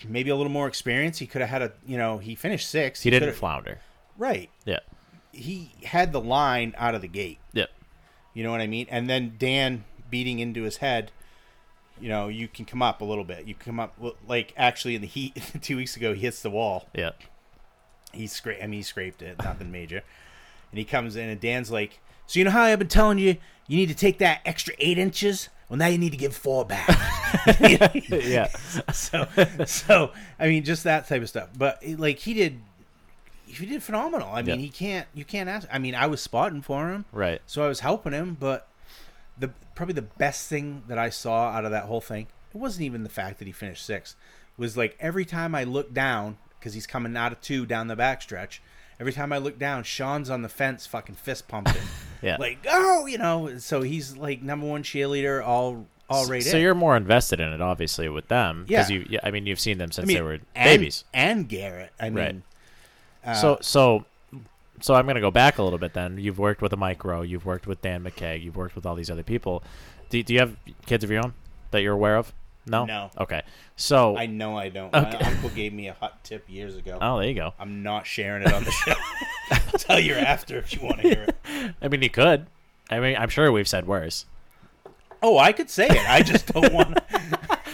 maybe 0.09 0.31
a 0.31 0.37
little 0.37 0.51
more 0.53 0.67
experience 0.67 1.19
he 1.19 1.27
could 1.27 1.43
have 1.43 1.51
had 1.51 1.61
a 1.63 1.73
you 1.87 1.99
know 1.99 2.17
he 2.19 2.35
finished 2.35 2.69
sixth 2.71 3.03
he 3.03 3.11
didn't 3.11 3.29
coulda- 3.29 3.39
flounder. 3.39 3.79
right 4.17 4.49
Yeah. 4.65 4.81
he 5.33 5.73
had 5.85 6.13
the 6.13 6.21
line 6.21 6.75
out 6.79 6.95
of 6.95 7.03
the 7.03 7.09
gate 7.09 7.39
Yep. 7.53 7.69
you 8.33 8.43
know 8.43 8.51
what 8.51 8.63
I 8.63 8.67
mean? 8.67 8.87
And 8.91 9.11
then 9.11 9.35
Dan 9.39 9.85
beating 10.13 10.39
into 10.39 10.63
his 10.63 10.77
head, 10.77 11.11
you 12.01 12.09
know, 12.09 12.29
you 12.29 12.47
can 12.47 12.65
come 12.65 12.81
up 12.83 13.01
a 13.01 13.05
little 13.05 13.25
bit. 13.25 13.49
You 13.49 13.55
come 13.57 13.81
up 13.81 13.97
like 14.29 14.55
actually 14.57 14.95
in 14.95 15.01
the 15.01 15.09
heat 15.09 15.43
two 15.61 15.77
weeks 15.77 15.97
ago, 15.97 16.15
he 16.15 16.21
hits 16.21 16.41
the 16.43 16.51
wall. 16.51 16.89
Yeah. 16.95 17.11
He 18.13 18.29
scraped. 18.29 18.63
I 18.63 18.67
mean, 18.67 18.79
he 18.79 18.83
scraped 18.83 19.23
it, 19.23 19.39
nothing 19.43 19.73
major. 19.73 20.03
And 20.71 20.79
he 20.79 20.85
comes 20.85 21.17
in, 21.17 21.29
and 21.29 21.41
Dan's 21.41 21.71
like, 21.71 21.99
"So 22.27 22.39
you 22.39 22.45
know 22.45 22.51
how 22.51 22.63
I've 22.63 22.79
been 22.79 22.89
telling 22.89 23.19
you, 23.19 23.37
you 23.67 23.77
need 23.77 23.89
to 23.89 23.95
take 23.95 24.19
that 24.19 24.41
extra 24.45 24.75
eight 24.79 24.99
inches. 24.99 25.49
Well, 25.69 25.79
now 25.79 25.87
you 25.87 25.97
need 25.99 26.11
to 26.13 26.17
give 26.19 26.37
four 26.37 26.65
back." 26.65 26.89
Yeah. 28.11 28.49
so, 28.93 29.27
so 29.67 30.13
I 30.39 30.49
mean, 30.49 30.65
just 30.65 30.85
that 30.85 31.09
type 31.09 31.23
of 31.23 31.29
stuff. 31.31 31.49
But 31.57 31.83
like 31.87 32.19
he 32.19 32.35
did, 32.35 32.61
he 33.47 33.65
did 33.67 33.83
phenomenal. 33.83 34.29
I 34.33 34.43
mean, 34.43 34.57
Yeah. 34.61 34.63
he 34.63 34.69
can't. 34.69 35.07
You 35.15 35.25
can't 35.25 35.49
ask. 35.49 35.67
I 35.73 35.79
mean, 35.79 35.95
I 35.95 36.07
was 36.07 36.21
spotting 36.21 36.61
for 36.63 36.91
him. 36.91 37.07
Right. 37.13 37.41
So 37.47 37.65
I 37.65 37.69
was 37.69 37.81
helping 37.81 38.13
him, 38.13 38.37
but 38.39 38.69
the 39.39 39.49
probably 39.75 39.95
the 39.95 40.03
best 40.03 40.49
thing 40.49 40.83
that 40.89 40.99
I 40.99 41.09
saw 41.11 41.51
out 41.51 41.65
of 41.65 41.71
that 41.71 41.85
whole 41.85 42.01
thing, 42.01 42.27
it 42.55 42.59
wasn't 42.59 42.85
even 42.85 43.03
the 43.03 43.09
fact 43.11 43.39
that 43.39 43.47
he 43.47 43.53
finished 43.53 43.85
sixth. 43.85 44.17
Was 44.57 44.77
like 44.77 44.97
every 45.01 45.25
time 45.25 45.55
I 45.55 45.65
looked 45.65 45.95
down 45.95 46.37
because 46.59 46.75
he's 46.75 46.87
coming 46.87 47.17
out 47.17 47.33
of 47.33 47.41
two 47.41 47.67
down 47.67 47.89
the 47.89 47.97
backstretch. 47.97 48.59
Every 49.01 49.13
time 49.13 49.33
I 49.33 49.39
look 49.39 49.59
down, 49.59 49.83
Sean's 49.83 50.31
on 50.31 50.43
the 50.43 50.49
fence, 50.49 50.87
fucking 50.87 51.17
fist 51.17 51.49
pumping. 51.49 51.75
Yeah. 52.23 52.37
Like, 52.39 52.65
oh, 52.71 53.07
you 53.07 53.19
know. 53.19 53.59
So 53.59 53.83
he's 53.83 54.17
like 54.17 54.43
number 54.43 54.65
one 54.65 54.85
cheerleader, 54.85 55.45
all 55.45 55.89
all 56.09 56.25
right. 56.27 56.41
So 56.41 56.57
in. 56.57 56.63
you're 56.63 56.73
more 56.77 56.97
invested 56.97 57.41
in 57.41 57.53
it, 57.53 57.61
obviously, 57.61 58.09
with 58.09 58.29
them. 58.29 58.65
Yeah. 58.69 58.87
you. 58.87 59.19
I 59.25 59.33
mean, 59.33 59.45
you've 59.45 59.59
seen 59.59 59.79
them 59.79 59.91
since 59.91 60.05
I 60.05 60.07
mean, 60.07 60.17
they 60.19 60.23
were 60.23 60.33
and, 60.33 60.43
babies. 60.55 61.03
and 61.13 61.49
Garrett. 61.49 61.91
I 61.99 62.11
mean, 62.11 62.45
Right. 63.25 63.33
uh, 63.33 63.35
so, 63.35 63.59
so 63.61 64.05
so 64.83 64.95
I'm 64.95 65.07
going 65.07 65.15
to 65.15 65.21
go 65.21 65.31
back 65.31 65.59
a 65.59 65.63
little 65.63 65.79
bit. 65.79 65.95
Then 65.95 66.19
you've 66.19 66.39
worked 66.39 66.61
with 66.61 66.73
a 66.73 66.77
Mike 66.77 67.05
Rowe, 67.05 67.23
you've 67.23 67.47
worked 67.47 67.67
with 67.67 67.81
Dan 67.81 68.05
McKay, 68.05 68.43
you've 68.43 68.57
worked 68.57 68.75
with 68.75 68.85
all 68.85 68.95
these 68.95 69.11
other 69.11 69.23
people. 69.23 69.63
Do, 70.11 70.23
do 70.23 70.35
you 70.35 70.41
have 70.41 70.57
kids 70.87 71.05
of 71.05 71.11
your 71.11 71.25
own 71.25 71.35
that 71.71 71.83
you're 71.83 71.95
aware 71.95 72.17
of? 72.17 72.33
No. 72.67 72.85
No. 72.85 73.11
Okay. 73.19 73.43
So 73.77 74.17
I 74.17 74.27
know 74.27 74.57
I 74.57 74.69
don't. 74.69 74.95
Okay. 74.95 75.19
My 75.21 75.27
uncle 75.31 75.49
gave 75.51 75.73
me 75.73 75.89
a 75.89 75.95
hot 75.95 76.23
tip 76.23 76.49
years 76.49 76.77
ago. 76.77 76.99
oh, 77.01 77.19
there 77.19 77.29
you 77.29 77.35
go. 77.35 77.55
I'm 77.59 77.83
not 77.83 78.07
sharing 78.07 78.43
it 78.43 78.53
on 78.53 78.65
the 78.65 78.71
show. 78.71 78.95
I'll 79.51 79.79
tell 79.79 79.99
you 79.99 80.15
after 80.15 80.59
if 80.59 80.73
you 80.73 80.81
want 80.83 81.01
to 81.01 81.09
hear 81.09 81.27
it. 81.29 81.75
I 81.81 81.89
mean, 81.89 82.03
you 82.03 82.11
could. 82.11 82.47
I 82.91 83.01
mean, 83.01 83.17
I'm 83.17 83.31
sure 83.31 83.51
we've 83.51 83.69
said 83.69 83.87
worse. 83.87 84.27
Oh, 85.23 85.39
I 85.39 85.53
could 85.53 85.71
say 85.71 85.87
it. 85.87 86.11
I 86.11 86.23
just 86.23 86.47
don't 86.53 86.73
want 86.73 86.97
to. 86.97 87.03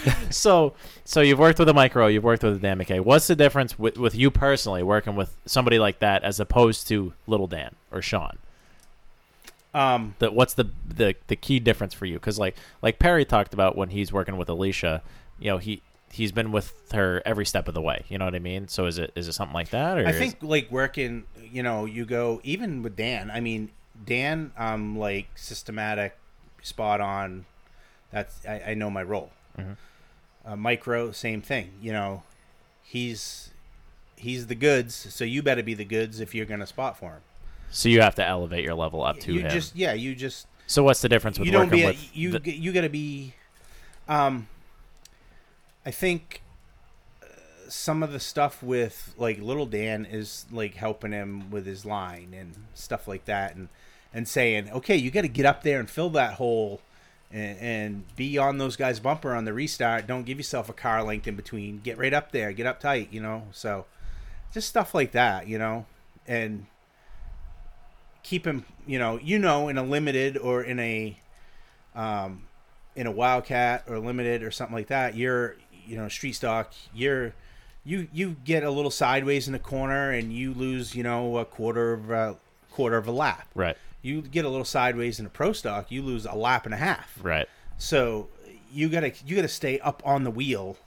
So, 0.29 0.73
so 1.05 1.21
you've 1.21 1.39
worked 1.39 1.57
with 1.57 1.69
a 1.69 1.73
Mike 1.73 1.95
Rowe, 1.95 2.07
you've 2.07 2.23
worked 2.23 2.43
with 2.43 2.55
a 2.55 2.59
Dan 2.59 2.77
McKay. 2.77 2.99
What's 3.03 3.25
the 3.27 3.35
difference 3.35 3.79
with, 3.79 3.97
with 3.97 4.13
you 4.13 4.29
personally 4.29 4.83
working 4.83 5.15
with 5.15 5.35
somebody 5.45 5.79
like 5.79 5.99
that 5.99 6.23
as 6.23 6.39
opposed 6.39 6.87
to 6.89 7.13
Little 7.25 7.47
Dan 7.47 7.75
or 7.91 8.01
Sean? 8.01 8.37
Um, 9.73 10.15
The, 10.19 10.31
what's 10.31 10.53
the, 10.55 10.69
the 10.87 11.15
the 11.27 11.35
key 11.35 11.59
difference 11.59 11.93
for 11.93 12.05
you? 12.05 12.15
Because 12.15 12.39
like 12.39 12.55
like 12.81 12.97
Perry 12.99 13.25
talked 13.25 13.53
about 13.53 13.75
when 13.75 13.89
he's 13.89 14.11
working 14.11 14.37
with 14.37 14.49
Alicia, 14.49 15.01
you 15.39 15.51
know 15.51 15.57
he 15.57 15.81
he's 16.11 16.31
been 16.31 16.51
with 16.51 16.73
her 16.91 17.21
every 17.25 17.45
step 17.45 17.67
of 17.67 17.75
the 17.75 17.81
way. 17.81 18.03
You 18.09 18.17
know 18.17 18.25
what 18.25 18.33
I 18.35 18.39
mean? 18.39 18.67
So 18.67 18.87
is 18.87 18.97
it 18.97 19.11
is 19.15 19.27
it 19.27 19.33
something 19.33 19.53
like 19.53 19.69
that? 19.69 19.99
Or 19.99 20.07
I 20.07 20.11
think 20.11 20.37
like 20.41 20.71
working, 20.71 21.25
you 21.51 21.61
know, 21.61 21.85
you 21.85 22.05
go 22.05 22.41
even 22.43 22.81
with 22.81 22.95
Dan. 22.95 23.29
I 23.29 23.41
mean, 23.41 23.69
Dan, 24.03 24.51
um, 24.57 24.97
like 24.97 25.27
systematic, 25.35 26.17
spot 26.63 26.99
on. 26.99 27.45
That's 28.11 28.43
I, 28.47 28.63
I 28.69 28.73
know 28.73 28.89
my 28.89 29.03
role. 29.03 29.31
Uh, 30.45 30.55
Mike 30.55 30.85
Rowe, 30.87 31.11
same 31.11 31.41
thing. 31.41 31.71
You 31.81 31.91
know, 31.93 32.23
he's 32.81 33.51
he's 34.15 34.47
the 34.47 34.55
goods, 34.55 34.95
so 34.95 35.23
you 35.23 35.41
better 35.43 35.63
be 35.63 35.73
the 35.73 35.85
goods 35.85 36.19
if 36.19 36.33
you're 36.35 36.45
gonna 36.45 36.67
spot 36.67 36.97
for 36.97 37.11
him. 37.11 37.21
so 37.71 37.87
you 37.89 38.01
have 38.01 38.15
to 38.15 38.25
elevate 38.25 38.63
your 38.63 38.73
level 38.75 39.03
up 39.03 39.19
to 39.21 39.33
you 39.33 39.41
him. 39.41 39.49
just 39.51 39.75
yeah, 39.75 39.93
you 39.93 40.15
just 40.15 40.47
so 40.67 40.83
what's 40.83 41.01
the 41.01 41.09
difference 41.09 41.37
with 41.39 41.45
you 41.47 41.51
don't 41.51 41.69
be 41.69 41.83
a, 41.83 41.95
you 42.13 42.31
the- 42.37 42.51
you 42.51 42.71
got 42.71 42.81
to 42.81 42.89
be 42.89 43.33
um 44.07 44.47
i 45.85 45.89
think 45.91 46.41
uh, 47.23 47.25
some 47.69 48.03
of 48.03 48.11
the 48.11 48.19
stuff 48.19 48.61
with 48.61 49.13
like 49.17 49.39
little 49.39 49.65
dan 49.65 50.05
is 50.05 50.45
like 50.51 50.75
helping 50.75 51.11
him 51.11 51.49
with 51.49 51.65
his 51.65 51.85
line 51.85 52.35
and 52.37 52.53
stuff 52.75 53.07
like 53.07 53.25
that 53.25 53.55
and 53.55 53.67
and 54.13 54.27
saying 54.27 54.69
okay 54.71 54.95
you 54.95 55.09
got 55.09 55.21
to 55.21 55.27
get 55.27 55.45
up 55.45 55.63
there 55.63 55.79
and 55.79 55.89
fill 55.89 56.09
that 56.11 56.33
hole 56.33 56.81
and, 57.31 57.57
and 57.59 58.15
be 58.15 58.37
on 58.37 58.57
those 58.57 58.75
guys 58.75 58.99
bumper 58.99 59.35
on 59.35 59.45
the 59.45 59.53
restart. 59.53 60.07
Don't 60.07 60.23
give 60.23 60.37
yourself 60.37 60.69
a 60.69 60.73
car 60.73 61.03
length 61.03 61.27
in 61.27 61.35
between. 61.35 61.79
Get 61.79 61.97
right 61.97 62.13
up 62.13 62.31
there. 62.31 62.51
Get 62.51 62.65
up 62.65 62.79
tight 62.79 63.09
you 63.11 63.21
know? 63.21 63.43
So 63.51 63.85
just 64.53 64.67
stuff 64.67 64.93
like 64.93 65.11
that 65.11 65.47
you 65.47 65.57
know? 65.57 65.85
And 66.27 66.65
keep 68.21 68.45
him 68.45 68.65
you 68.85 68.99
know 68.99 69.17
you 69.23 69.39
know 69.39 69.69
in 69.69 69.77
a 69.77 69.83
limited 69.83 70.37
or 70.37 70.61
in 70.61 70.77
a 70.77 71.17
um 71.95 72.43
in 72.95 73.07
a 73.07 73.11
wildcat 73.11 73.83
or 73.87 73.97
limited 73.97 74.43
or 74.43 74.51
something 74.51 74.75
like 74.75 74.87
that 74.87 75.15
you're 75.15 75.55
you 75.85 75.95
know 75.95 76.07
street 76.09 76.33
stock 76.33 76.73
you're 76.93 77.33
you 77.85 78.07
you 78.11 78.35
get 78.43 78.61
a 78.61 78.69
little 78.69 78.91
sideways 78.91 79.47
in 79.47 79.53
the 79.53 79.59
corner 79.59 80.11
and 80.11 80.33
you 80.33 80.53
lose 80.53 80.93
you 80.95 81.01
know 81.01 81.37
a 81.37 81.45
quarter 81.45 81.93
of 81.93 82.11
a 82.11 82.35
quarter 82.69 82.97
of 82.97 83.07
a 83.07 83.11
lap. 83.11 83.47
Right 83.55 83.77
you 84.01 84.21
get 84.21 84.45
a 84.45 84.49
little 84.49 84.65
sideways 84.65 85.19
in 85.19 85.25
a 85.25 85.29
pro 85.29 85.51
stock 85.53 85.91
you 85.91 86.01
lose 86.01 86.25
a 86.25 86.35
lap 86.35 86.65
and 86.65 86.73
a 86.73 86.77
half 86.77 87.17
right. 87.21 87.47
so 87.77 88.29
you 88.71 88.89
gotta 88.89 89.11
you 89.25 89.35
gotta 89.35 89.47
stay 89.47 89.79
up 89.79 90.01
on 90.05 90.23
the 90.23 90.31
wheel 90.31 90.77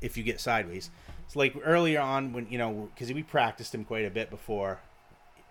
if 0.00 0.16
you 0.16 0.22
get 0.22 0.40
sideways. 0.40 0.90
It's 1.26 1.36
like 1.36 1.54
earlier 1.64 2.00
on 2.00 2.32
when 2.32 2.46
you 2.50 2.58
know 2.58 2.90
because 2.94 3.12
we 3.12 3.22
practiced 3.22 3.74
him 3.74 3.84
quite 3.84 4.04
a 4.04 4.10
bit 4.10 4.30
before 4.30 4.80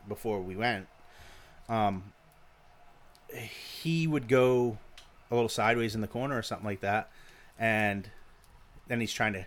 before 0.08 0.42
we 0.42 0.56
went. 0.56 0.88
Um, 1.68 2.14
he 3.82 4.06
would 4.06 4.28
go 4.28 4.78
a 5.32 5.36
little 5.36 5.50
sideways 5.50 5.96
in 5.96 6.02
the 6.02 6.08
corner 6.08 6.38
or 6.38 6.44
something 6.44 6.66
like 6.66 6.82
that, 6.82 7.10
and 7.58 8.10
then 8.88 9.00
he's 9.00 9.14
trying 9.14 9.34
to 9.34 9.46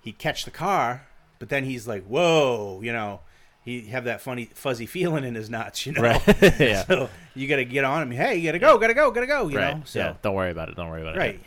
he'd 0.00 0.18
catch 0.18 0.44
the 0.44 0.50
car, 0.50 1.06
but 1.38 1.48
then 1.48 1.64
he's 1.64 1.86
like, 1.86 2.04
"Whoa," 2.04 2.80
you 2.82 2.92
know. 2.92 3.20
He 3.68 3.82
have 3.88 4.04
that 4.04 4.22
funny 4.22 4.46
fuzzy 4.54 4.86
feeling 4.86 5.24
in 5.24 5.34
his 5.34 5.50
nuts, 5.50 5.84
you 5.84 5.92
know. 5.92 6.00
Right. 6.00 6.22
Yeah. 6.58 6.84
So 6.86 7.10
you 7.34 7.46
got 7.46 7.56
to 7.56 7.66
get 7.66 7.84
on 7.84 8.00
him. 8.00 8.10
Hey, 8.10 8.36
you 8.38 8.48
got 8.48 8.52
to 8.52 8.58
go, 8.58 8.78
got 8.78 8.86
to 8.86 8.94
go, 8.94 9.10
got 9.10 9.20
to 9.20 9.26
go. 9.26 9.48
You 9.48 9.58
right. 9.58 9.76
know. 9.76 9.82
So 9.84 9.98
yeah. 9.98 10.14
Don't 10.22 10.34
worry 10.34 10.50
about 10.50 10.70
it. 10.70 10.76
Don't 10.76 10.88
worry 10.88 11.02
about 11.02 11.16
it. 11.16 11.18
right, 11.18 11.40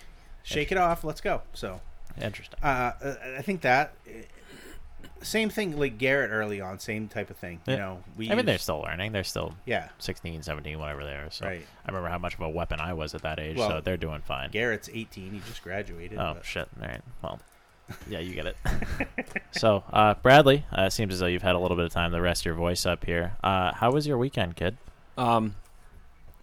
shake 0.43 0.71
it 0.71 0.77
off. 0.77 1.03
Let's 1.03 1.19
go. 1.19 1.41
So 1.53 1.81
Interesting. 2.21 2.59
uh, 2.61 2.91
uh, 3.03 3.15
I 3.39 3.41
think 3.41 3.61
that 3.61 3.95
uh, 4.07 4.11
same 5.23 5.49
thing 5.49 5.79
like 5.79 5.97
Garrett 5.97 6.29
early 6.29 6.61
on, 6.61 6.77
same 6.77 7.07
type 7.07 7.31
of 7.31 7.37
thing. 7.37 7.59
You 7.65 7.77
know, 7.77 8.03
we 8.15 8.31
I 8.31 8.35
mean, 8.35 8.45
they're 8.45 8.59
still 8.59 8.81
learning. 8.81 9.13
They're 9.13 9.23
still 9.23 9.55
yeah. 9.65 9.89
16, 9.97 10.43
17, 10.43 10.77
whatever 10.77 11.03
they 11.03 11.13
are. 11.13 11.31
So 11.31 11.47
Right. 11.47 11.65
I 11.85 11.89
remember 11.89 12.09
how 12.09 12.19
much 12.19 12.35
of 12.35 12.41
a 12.41 12.49
weapon 12.49 12.79
I 12.79 12.93
was 12.93 13.15
at 13.15 13.23
that 13.23 13.39
age. 13.39 13.57
Well, 13.57 13.69
so 13.69 13.81
they're 13.81 13.97
doing 13.97 14.21
fine. 14.21 14.51
Garrett's 14.51 14.91
18. 14.93 15.31
He 15.33 15.39
just 15.47 15.63
graduated. 15.63 16.19
Oh 16.19 16.33
but- 16.35 16.45
shit! 16.45 16.67
All 16.79 16.87
right. 16.87 17.01
Well, 17.23 17.39
yeah, 18.09 18.19
you 18.19 18.33
get 18.33 18.45
it. 18.47 18.57
so, 19.51 19.83
uh, 19.91 20.15
Bradley, 20.15 20.65
uh, 20.77 20.83
it 20.83 20.91
seems 20.91 21.13
as 21.13 21.19
though 21.19 21.27
you've 21.27 21.41
had 21.41 21.55
a 21.55 21.59
little 21.59 21.77
bit 21.77 21.85
of 21.85 21.91
time 21.91 22.11
to 22.11 22.21
rest 22.21 22.45
your 22.45 22.53
voice 22.53 22.85
up 22.85 23.05
here. 23.05 23.33
Uh, 23.43 23.73
how 23.73 23.91
was 23.91 24.07
your 24.07 24.17
weekend, 24.17 24.55
kid? 24.55 24.77
Um, 25.17 25.55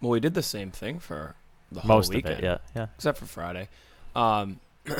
well, 0.01 0.11
we 0.11 0.19
did 0.19 0.33
the 0.33 0.43
same 0.43 0.71
thing 0.71 0.99
for 0.99 1.35
the 1.71 1.81
whole 1.81 1.97
Most 1.97 2.13
weekend, 2.13 2.33
of 2.33 2.39
it, 2.39 2.43
yeah, 2.43 2.57
yeah. 2.75 2.87
except 2.95 3.17
for 3.17 3.25
Friday. 3.25 3.69
Um, 4.15 4.59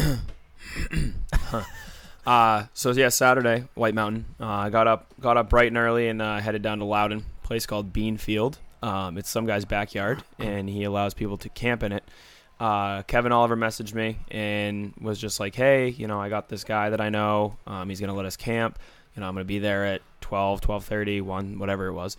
uh, 2.26 2.66
so 2.74 2.92
yeah, 2.92 3.10
Saturday, 3.10 3.66
White 3.76 3.96
Mountain. 3.96 4.26
Uh, 4.40 4.46
I 4.46 4.70
got 4.70 4.88
up, 4.88 5.14
got 5.20 5.38
up 5.38 5.50
bright 5.50 5.68
and 5.68 5.78
early, 5.78 6.10
and 6.10 6.22
uh, 6.22 6.40
headed 6.40 6.62
down 6.62 6.80
to 6.80 6.86
Loudon, 6.86 7.26
place 7.44 7.66
called 7.66 7.94
Bean 7.94 8.18
Field. 8.18 8.60
Um, 8.82 9.18
it's 9.18 9.30
some 9.30 9.46
guy's 9.46 9.66
backyard, 9.66 10.24
and 10.38 10.70
he 10.70 10.84
allows 10.84 11.14
people 11.14 11.38
to 11.38 11.50
camp 11.50 11.84
in 11.84 11.92
it. 11.92 12.04
Uh, 12.60 13.04
Kevin 13.04 13.32
Oliver 13.32 13.56
messaged 13.56 13.94
me 13.94 14.18
and 14.30 14.94
was 15.00 15.20
just 15.20 15.40
like, 15.40 15.56
"Hey, 15.56 15.90
you 15.90 16.08
know, 16.08 16.20
I 16.20 16.30
got 16.30 16.50
this 16.50 16.64
guy 16.64 16.90
that 16.90 17.00
I 17.00 17.10
know. 17.10 17.58
Um, 17.66 17.90
he's 17.90 18.02
gonna 18.02 18.16
let 18.16 18.26
us 18.26 18.36
camp. 18.36 18.78
You 19.16 19.22
know, 19.22 19.28
I'm 19.28 19.34
gonna 19.34 19.46
be 19.46 19.60
there 19.60 19.86
at 19.86 20.02
12, 20.22 20.60
12:30, 20.62 21.22
1, 21.22 21.58
whatever 21.58 21.88
it 21.88 21.94
was." 21.94 22.18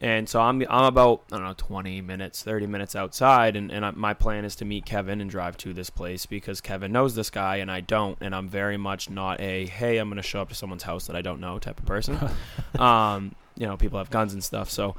And 0.00 0.28
so 0.28 0.40
I'm 0.40 0.62
I'm 0.68 0.84
about 0.84 1.22
I 1.32 1.36
don't 1.36 1.46
know 1.46 1.54
20 1.56 2.02
minutes, 2.02 2.42
30 2.42 2.66
minutes 2.66 2.94
outside, 2.94 3.56
and 3.56 3.72
and 3.72 3.84
I, 3.84 3.90
my 3.92 4.14
plan 4.14 4.44
is 4.44 4.54
to 4.56 4.64
meet 4.64 4.84
Kevin 4.84 5.20
and 5.20 5.30
drive 5.30 5.56
to 5.58 5.72
this 5.72 5.90
place 5.90 6.26
because 6.26 6.60
Kevin 6.60 6.92
knows 6.92 7.14
this 7.14 7.30
guy 7.30 7.56
and 7.56 7.70
I 7.70 7.80
don't, 7.80 8.18
and 8.20 8.34
I'm 8.34 8.48
very 8.48 8.76
much 8.76 9.08
not 9.08 9.40
a 9.40 9.66
hey 9.66 9.96
I'm 9.98 10.08
gonna 10.10 10.22
show 10.22 10.42
up 10.42 10.50
to 10.50 10.54
someone's 10.54 10.82
house 10.82 11.06
that 11.06 11.16
I 11.16 11.22
don't 11.22 11.40
know 11.40 11.58
type 11.58 11.78
of 11.78 11.86
person. 11.86 12.18
um, 12.78 13.34
you 13.56 13.66
know, 13.66 13.76
people 13.76 13.98
have 13.98 14.10
guns 14.10 14.32
and 14.32 14.44
stuff, 14.44 14.70
so. 14.70 14.94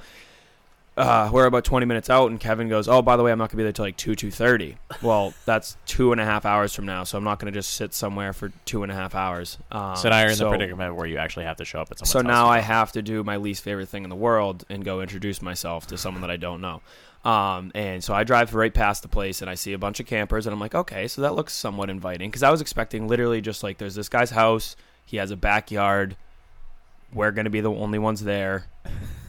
Uh, 0.98 1.30
we're 1.32 1.46
about 1.46 1.64
20 1.64 1.86
minutes 1.86 2.10
out, 2.10 2.32
and 2.32 2.40
Kevin 2.40 2.70
goes, 2.70 2.88
"Oh, 2.88 3.04
by 3.04 3.16
the 3.18 3.24
way, 3.24 3.32
I'm 3.32 3.38
not 3.38 3.50
gonna 3.52 3.58
be 3.58 3.64
there 3.64 3.72
till 3.72 3.86
like 3.86 3.98
two 3.98 4.16
two 4.16 4.32
thirty. 4.32 4.78
Well, 5.04 5.36
that's 5.46 5.78
two 5.86 6.12
and 6.12 6.20
a 6.20 6.26
half 6.26 6.44
hours 6.44 6.74
from 6.74 6.88
now, 6.88 7.04
so 7.04 7.20
I'm 7.20 7.24
not 7.24 7.38
gonna 7.38 7.52
just 7.52 7.74
sit 7.76 7.94
somewhere 7.94 8.34
for 8.34 8.52
two 8.66 8.82
and 8.82 8.92
a 8.92 8.96
half 8.96 9.14
hours. 9.14 9.60
Um, 9.72 9.96
so 9.96 10.10
now 10.10 10.22
you're 10.22 10.32
in 10.32 10.36
so- 10.36 10.46
the 10.46 10.58
predicament 10.58 10.96
where 10.96 11.06
you 11.06 11.18
actually 11.20 11.46
have 11.46 11.58
to 11.58 11.66
show 11.66 11.80
up 11.82 11.90
at 11.92 12.00
someone's 12.00 12.12
so 12.12 12.22
now 12.22 12.48
I 12.48 12.60
have 12.60 12.92
to 12.94 13.04
do 13.04 13.24
my 13.24 13.38
least 13.38 13.64
favorite 13.64 13.90
thing 13.90 14.04
in 14.06 14.10
the 14.10 14.16
world 14.16 14.66
and 14.70 14.84
go 14.84 15.02
introduce 15.02 15.40
myself 15.40 15.86
to 15.88 15.98
someone 16.00 16.22
that 16.22 16.32
I 16.32 16.38
don't 16.38 16.62
know. 16.62 16.82
Um, 17.24 17.72
and 17.76 18.04
so 18.04 18.16
I 18.16 18.24
drive 18.24 18.56
right 18.56 18.74
past 18.74 19.02
the 19.04 19.08
place 19.08 19.42
and 19.42 19.50
I 19.52 19.56
see 19.56 19.74
a 19.74 19.78
bunch 19.78 20.00
of 20.00 20.08
campers 20.08 20.48
and 20.48 20.54
I'm 20.54 20.60
like, 20.60 20.74
okay, 20.74 21.08
so 21.08 21.22
that 21.22 21.36
looks 21.36 21.54
somewhat 21.54 21.90
inviting 21.92 22.30
because 22.32 22.42
I 22.42 22.50
was 22.50 22.62
expecting 22.62 23.08
literally 23.08 23.42
just 23.42 23.62
like 23.64 23.78
there's 23.78 23.96
this 23.96 24.10
guy's 24.10 24.32
house, 24.32 24.76
he 25.06 25.18
has 25.18 25.30
a 25.30 25.36
backyard, 25.36 26.16
we're 27.14 27.32
gonna 27.32 27.50
be 27.50 27.62
the 27.62 27.72
only 27.72 28.00
ones 28.00 28.24
there. 28.24 28.66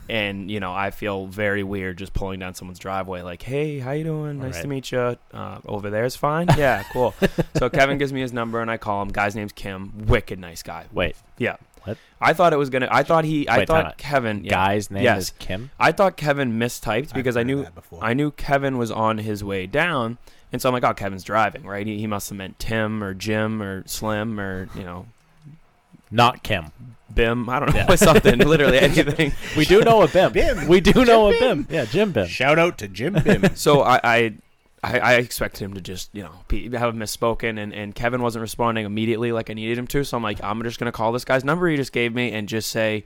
And 0.09 0.49
you 0.49 0.59
know, 0.59 0.73
I 0.73 0.89
feel 0.91 1.27
very 1.27 1.61
weird 1.63 1.97
just 1.99 2.13
pulling 2.13 2.39
down 2.39 2.55
someone's 2.55 2.79
driveway, 2.79 3.21
like, 3.21 3.41
"Hey, 3.43 3.77
how 3.79 3.91
you 3.91 4.03
doing? 4.03 4.39
Nice 4.39 4.55
Right. 4.55 4.61
to 4.63 4.67
meet 4.67 4.91
you. 4.91 5.17
Uh, 5.33 5.59
over 5.67 5.89
there's 5.91 6.15
fine. 6.15 6.47
Yeah, 6.57 6.83
cool." 6.93 7.13
so 7.57 7.69
Kevin 7.69 7.97
gives 7.99 8.11
me 8.11 8.21
his 8.21 8.33
number, 8.33 8.59
and 8.59 8.71
I 8.71 8.77
call 8.77 9.01
him. 9.03 9.09
Guy's 9.09 9.35
name's 9.35 9.51
Kim. 9.53 10.07
Wicked 10.07 10.39
nice 10.39 10.63
guy. 10.63 10.85
Wait, 10.91 11.15
Yeah. 11.37 11.57
What? 11.83 11.97
I 12.19 12.33
thought 12.33 12.51
it 12.51 12.57
was 12.57 12.69
gonna. 12.69 12.89
I 12.91 13.03
thought 13.03 13.23
he. 13.23 13.47
I 13.47 13.59
Wait, 13.59 13.67
time 13.67 13.85
thought. 13.85 13.97
Kevin. 13.97 14.43
Yeah. 14.43 14.49
guy's 14.49 14.91
name 14.91 15.03
yes. 15.03 15.21
is 15.25 15.29
Kim. 15.39 15.71
I 15.79 15.91
thought 15.93 16.17
Kevin 16.17 16.59
mistyped 16.59 17.13
because 17.13 17.37
I 17.37 17.43
knew. 17.43 17.67
I 18.01 18.13
knew 18.13 18.31
Kevin 18.31 18.77
was 18.77 18.91
on 18.91 19.19
his 19.19 19.43
way 19.45 19.65
down, 19.65 20.17
and 20.51 20.61
so 20.61 20.67
I'm 20.69 20.73
like, 20.73 20.83
oh, 20.83 20.93
Kevin's 20.93 21.23
driving, 21.23 21.63
right? 21.65 21.87
He, 21.87 21.97
he 21.99 22.05
must 22.07 22.29
have 22.29 22.37
meant 22.37 22.59
Tim 22.59 23.01
or 23.01 23.13
Jim 23.13 23.61
or 23.61 23.87
Slim 23.87 24.39
or 24.41 24.67
you 24.75 24.83
know 24.83 25.05
Not 26.11 26.43
Kim. 26.43 26.71
Bim. 27.13 27.49
I 27.49 27.59
don't 27.59 27.73
know 27.73 27.95
something. 27.95 28.37
Literally 28.39 28.79
anything. 28.79 29.33
We 29.57 29.65
do 29.65 29.81
know 29.81 30.01
a 30.03 30.07
Bim. 30.07 30.31
Bim. 30.31 30.67
We 30.67 30.79
do 30.79 30.93
Jim 30.93 31.05
know 31.05 31.29
a 31.29 31.39
Bim. 31.39 31.63
Bim. 31.63 31.75
Yeah, 31.75 31.85
Jim 31.85 32.11
Bim. 32.11 32.27
Shout 32.27 32.59
out 32.59 32.77
to 32.79 32.87
Jim 32.87 33.13
Bim. 33.13 33.43
So 33.55 33.81
I. 33.81 33.99
I 34.03 34.33
I, 34.81 34.99
I 34.99 35.13
expected 35.15 35.65
him 35.65 35.73
to 35.73 35.81
just, 35.81 36.09
you 36.13 36.23
know, 36.23 36.31
be, 36.47 36.69
have 36.69 36.93
misspoken, 36.93 37.61
and, 37.61 37.73
and 37.73 37.93
Kevin 37.93 38.21
wasn't 38.21 38.43
responding 38.43 38.85
immediately 38.85 39.33
like 39.33 39.49
I 39.49 39.53
needed 39.53 39.77
him 39.77 39.87
to. 39.87 40.05
So 40.05 40.15
I'm 40.15 40.23
like, 40.23 40.41
I'm 40.41 40.63
just 40.63 40.79
gonna 40.79 40.93
call 40.93 41.11
this 41.11 41.25
guy's 41.25 41.43
number 41.43 41.67
he 41.67 41.75
just 41.75 41.91
gave 41.91 42.15
me 42.15 42.31
and 42.31 42.47
just 42.47 42.71
say, 42.71 43.03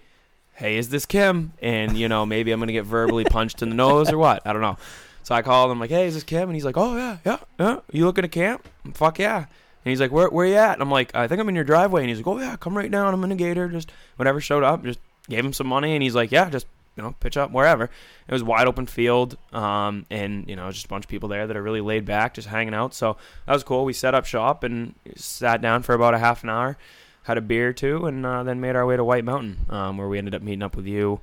hey, 0.55 0.77
is 0.77 0.89
this 0.89 1.05
Kim? 1.05 1.53
And, 1.61 1.97
you 1.97 2.07
know, 2.07 2.25
maybe 2.25 2.51
I'm 2.51 2.59
going 2.59 2.67
to 2.67 2.73
get 2.73 2.85
verbally 2.85 3.23
punched 3.23 3.61
in 3.61 3.69
the 3.69 3.75
nose 3.75 4.11
or 4.11 4.17
what. 4.17 4.45
I 4.45 4.53
don't 4.53 4.61
know. 4.61 4.77
So 5.23 5.33
I 5.33 5.41
called 5.41 5.71
him, 5.71 5.79
like, 5.79 5.89
hey, 5.89 6.05
is 6.07 6.13
this 6.13 6.23
Kim? 6.23 6.43
And 6.43 6.53
he's 6.53 6.65
like, 6.65 6.77
oh, 6.77 6.97
yeah, 6.97 7.17
yeah, 7.25 7.37
yeah. 7.59 7.79
You 7.91 8.05
looking 8.05 8.23
to 8.23 8.27
camp? 8.27 8.67
Fuck 8.93 9.19
yeah. 9.19 9.45
And 9.85 9.89
he's 9.91 9.99
like, 9.99 10.11
where, 10.11 10.29
where 10.29 10.45
you 10.45 10.55
at? 10.55 10.73
And 10.73 10.81
I'm 10.81 10.91
like, 10.91 11.13
I 11.13 11.27
think 11.27 11.41
I'm 11.41 11.49
in 11.49 11.55
your 11.55 11.63
driveway. 11.63 12.01
And 12.01 12.09
he's 12.09 12.19
like, 12.19 12.27
oh, 12.27 12.39
yeah, 12.39 12.55
come 12.55 12.77
right 12.77 12.89
down. 12.89 13.13
I'm 13.13 13.23
in 13.23 13.31
a 13.31 13.35
gator. 13.35 13.67
Just 13.67 13.91
whatever 14.15 14.39
showed 14.39 14.63
up. 14.63 14.83
Just 14.83 14.99
gave 15.29 15.43
him 15.45 15.53
some 15.53 15.67
money, 15.67 15.93
and 15.93 16.03
he's 16.03 16.15
like, 16.15 16.31
"Yeah, 16.31 16.49
just 16.49 16.67
you 16.95 17.03
know, 17.03 17.15
pitch 17.19 17.37
up 17.37 17.51
wherever." 17.51 17.85
It 17.85 18.31
was 18.31 18.43
wide 18.43 18.67
open 18.67 18.85
field, 18.85 19.37
um, 19.51 20.05
and 20.09 20.47
you 20.47 20.55
know, 20.55 20.71
just 20.71 20.85
a 20.85 20.89
bunch 20.89 21.05
of 21.05 21.09
people 21.09 21.29
there 21.29 21.47
that 21.47 21.55
are 21.55 21.63
really 21.63 21.81
laid 21.81 22.05
back, 22.05 22.33
just 22.33 22.47
hanging 22.47 22.73
out. 22.73 22.93
So 22.93 23.17
that 23.45 23.53
was 23.53 23.63
cool. 23.63 23.85
We 23.85 23.93
set 23.93 24.15
up 24.15 24.25
shop 24.25 24.63
and 24.63 24.95
sat 25.15 25.61
down 25.61 25.83
for 25.83 25.93
about 25.93 26.13
a 26.13 26.19
half 26.19 26.43
an 26.43 26.49
hour, 26.49 26.77
had 27.23 27.37
a 27.37 27.41
beer 27.41 27.69
or 27.69 27.73
two, 27.73 28.05
and 28.05 28.25
uh, 28.25 28.43
then 28.43 28.61
made 28.61 28.75
our 28.75 28.85
way 28.85 28.97
to 28.97 29.03
White 29.03 29.25
Mountain, 29.25 29.65
um, 29.69 29.97
where 29.97 30.07
we 30.07 30.17
ended 30.17 30.35
up 30.35 30.41
meeting 30.41 30.63
up 30.63 30.75
with 30.75 30.85
you. 30.85 31.19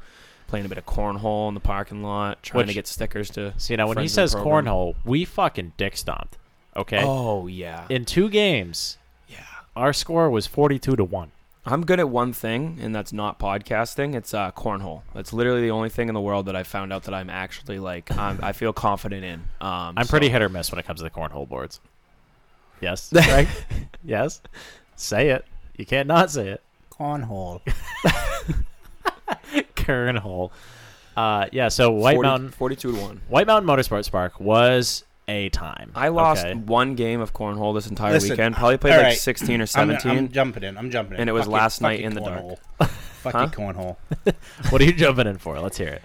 Playing 0.48 0.66
a 0.66 0.68
bit 0.68 0.78
of 0.78 0.86
cornhole 0.86 1.46
in 1.46 1.54
the 1.54 1.60
parking 1.60 2.02
lot, 2.02 2.42
trying 2.42 2.66
to 2.66 2.74
get 2.74 2.88
stickers 2.88 3.30
to. 3.30 3.54
See 3.56 3.76
now 3.76 3.86
when 3.86 3.98
he 3.98 4.08
friends 4.08 4.18
of 4.18 4.22
the 4.24 4.38
says 4.38 4.44
cornhole, 4.44 4.96
we 5.04 5.24
fucking 5.24 5.74
dick 5.76 5.96
stomped. 5.96 6.36
Okay. 6.76 7.02
Oh 7.04 7.46
yeah, 7.46 7.86
In 7.90 8.04
two 8.04 8.28
games, 8.28 8.98
yeah. 9.28 9.38
our 9.74 9.92
score 9.92 10.30
was 10.30 10.46
forty-two 10.46 10.96
to 10.96 11.04
one. 11.04 11.32
I'm 11.66 11.84
good 11.84 12.00
at 12.00 12.08
one 12.08 12.32
thing, 12.32 12.78
and 12.80 12.94
that's 12.94 13.12
not 13.12 13.38
podcasting. 13.38 14.14
It's 14.14 14.32
uh, 14.32 14.50
cornhole. 14.52 15.02
That's 15.14 15.32
literally 15.32 15.60
the 15.60 15.70
only 15.72 15.90
thing 15.90 16.08
in 16.08 16.14
the 16.14 16.20
world 16.20 16.46
that 16.46 16.56
I 16.56 16.62
found 16.62 16.90
out 16.92 17.02
that 17.04 17.12
I'm 17.14 17.28
actually 17.28 17.78
like 17.78 18.10
I'm, 18.16 18.38
I 18.42 18.52
feel 18.52 18.72
confident 18.72 19.24
in. 19.24 19.40
Um, 19.60 19.94
I'm 19.96 20.04
so- 20.04 20.10
pretty 20.10 20.28
hit 20.30 20.40
or 20.42 20.48
miss 20.48 20.70
when 20.72 20.78
it 20.78 20.86
comes 20.86 21.00
to 21.00 21.04
the 21.04 21.10
cornhole 21.10 21.48
boards. 21.48 21.80
Yes, 22.80 23.10
Greg? 23.12 23.46
yes. 24.02 24.40
Say 24.96 25.30
it. 25.30 25.44
You 25.76 25.84
can't 25.84 26.08
not 26.08 26.30
say 26.30 26.48
it. 26.48 26.62
Cornhole. 26.90 27.60
Cornhole. 29.76 30.50
Uh, 31.16 31.46
yeah. 31.52 31.68
So 31.68 31.90
White 31.90 32.14
40 32.14 32.28
Mountain, 32.28 32.48
42 32.50 32.92
to 32.92 33.00
one. 33.00 33.20
White 33.28 33.46
Mountain 33.46 33.68
Motorsports 33.68 34.10
Park 34.10 34.40
was 34.40 35.04
a 35.30 35.48
time. 35.48 35.92
I 35.94 36.08
lost 36.08 36.44
Okay? 36.44 36.54
one 36.54 36.94
game 36.96 37.20
of 37.20 37.32
cornhole 37.32 37.74
this 37.74 37.86
entire 37.86 38.12
Listen, 38.12 38.30
weekend. 38.30 38.56
Probably 38.56 38.76
played 38.78 38.96
like 38.96 39.02
right. 39.02 39.16
16 39.16 39.60
or 39.60 39.62
I'm, 39.62 39.66
17. 39.66 40.10
I'm 40.10 40.28
jumping 40.28 40.62
in. 40.64 40.76
I'm 40.76 40.90
jumping 40.90 41.14
in. 41.14 41.20
And 41.20 41.30
it 41.30 41.32
was 41.32 41.44
Fuck 41.44 41.52
last 41.52 41.76
fuck 41.78 41.82
night 41.82 42.00
in 42.00 42.14
the 42.14 42.20
cornhole. 42.20 42.58
Fuck 43.22 43.32
Huh? 43.34 43.48
it, 43.50 43.56
cornhole. 43.56 43.96
What 44.70 44.80
are 44.80 44.84
you 44.84 44.92
jumping 44.92 45.26
in 45.26 45.38
for? 45.38 45.58
Let's 45.60 45.78
hear 45.78 45.88
it. 45.88 46.02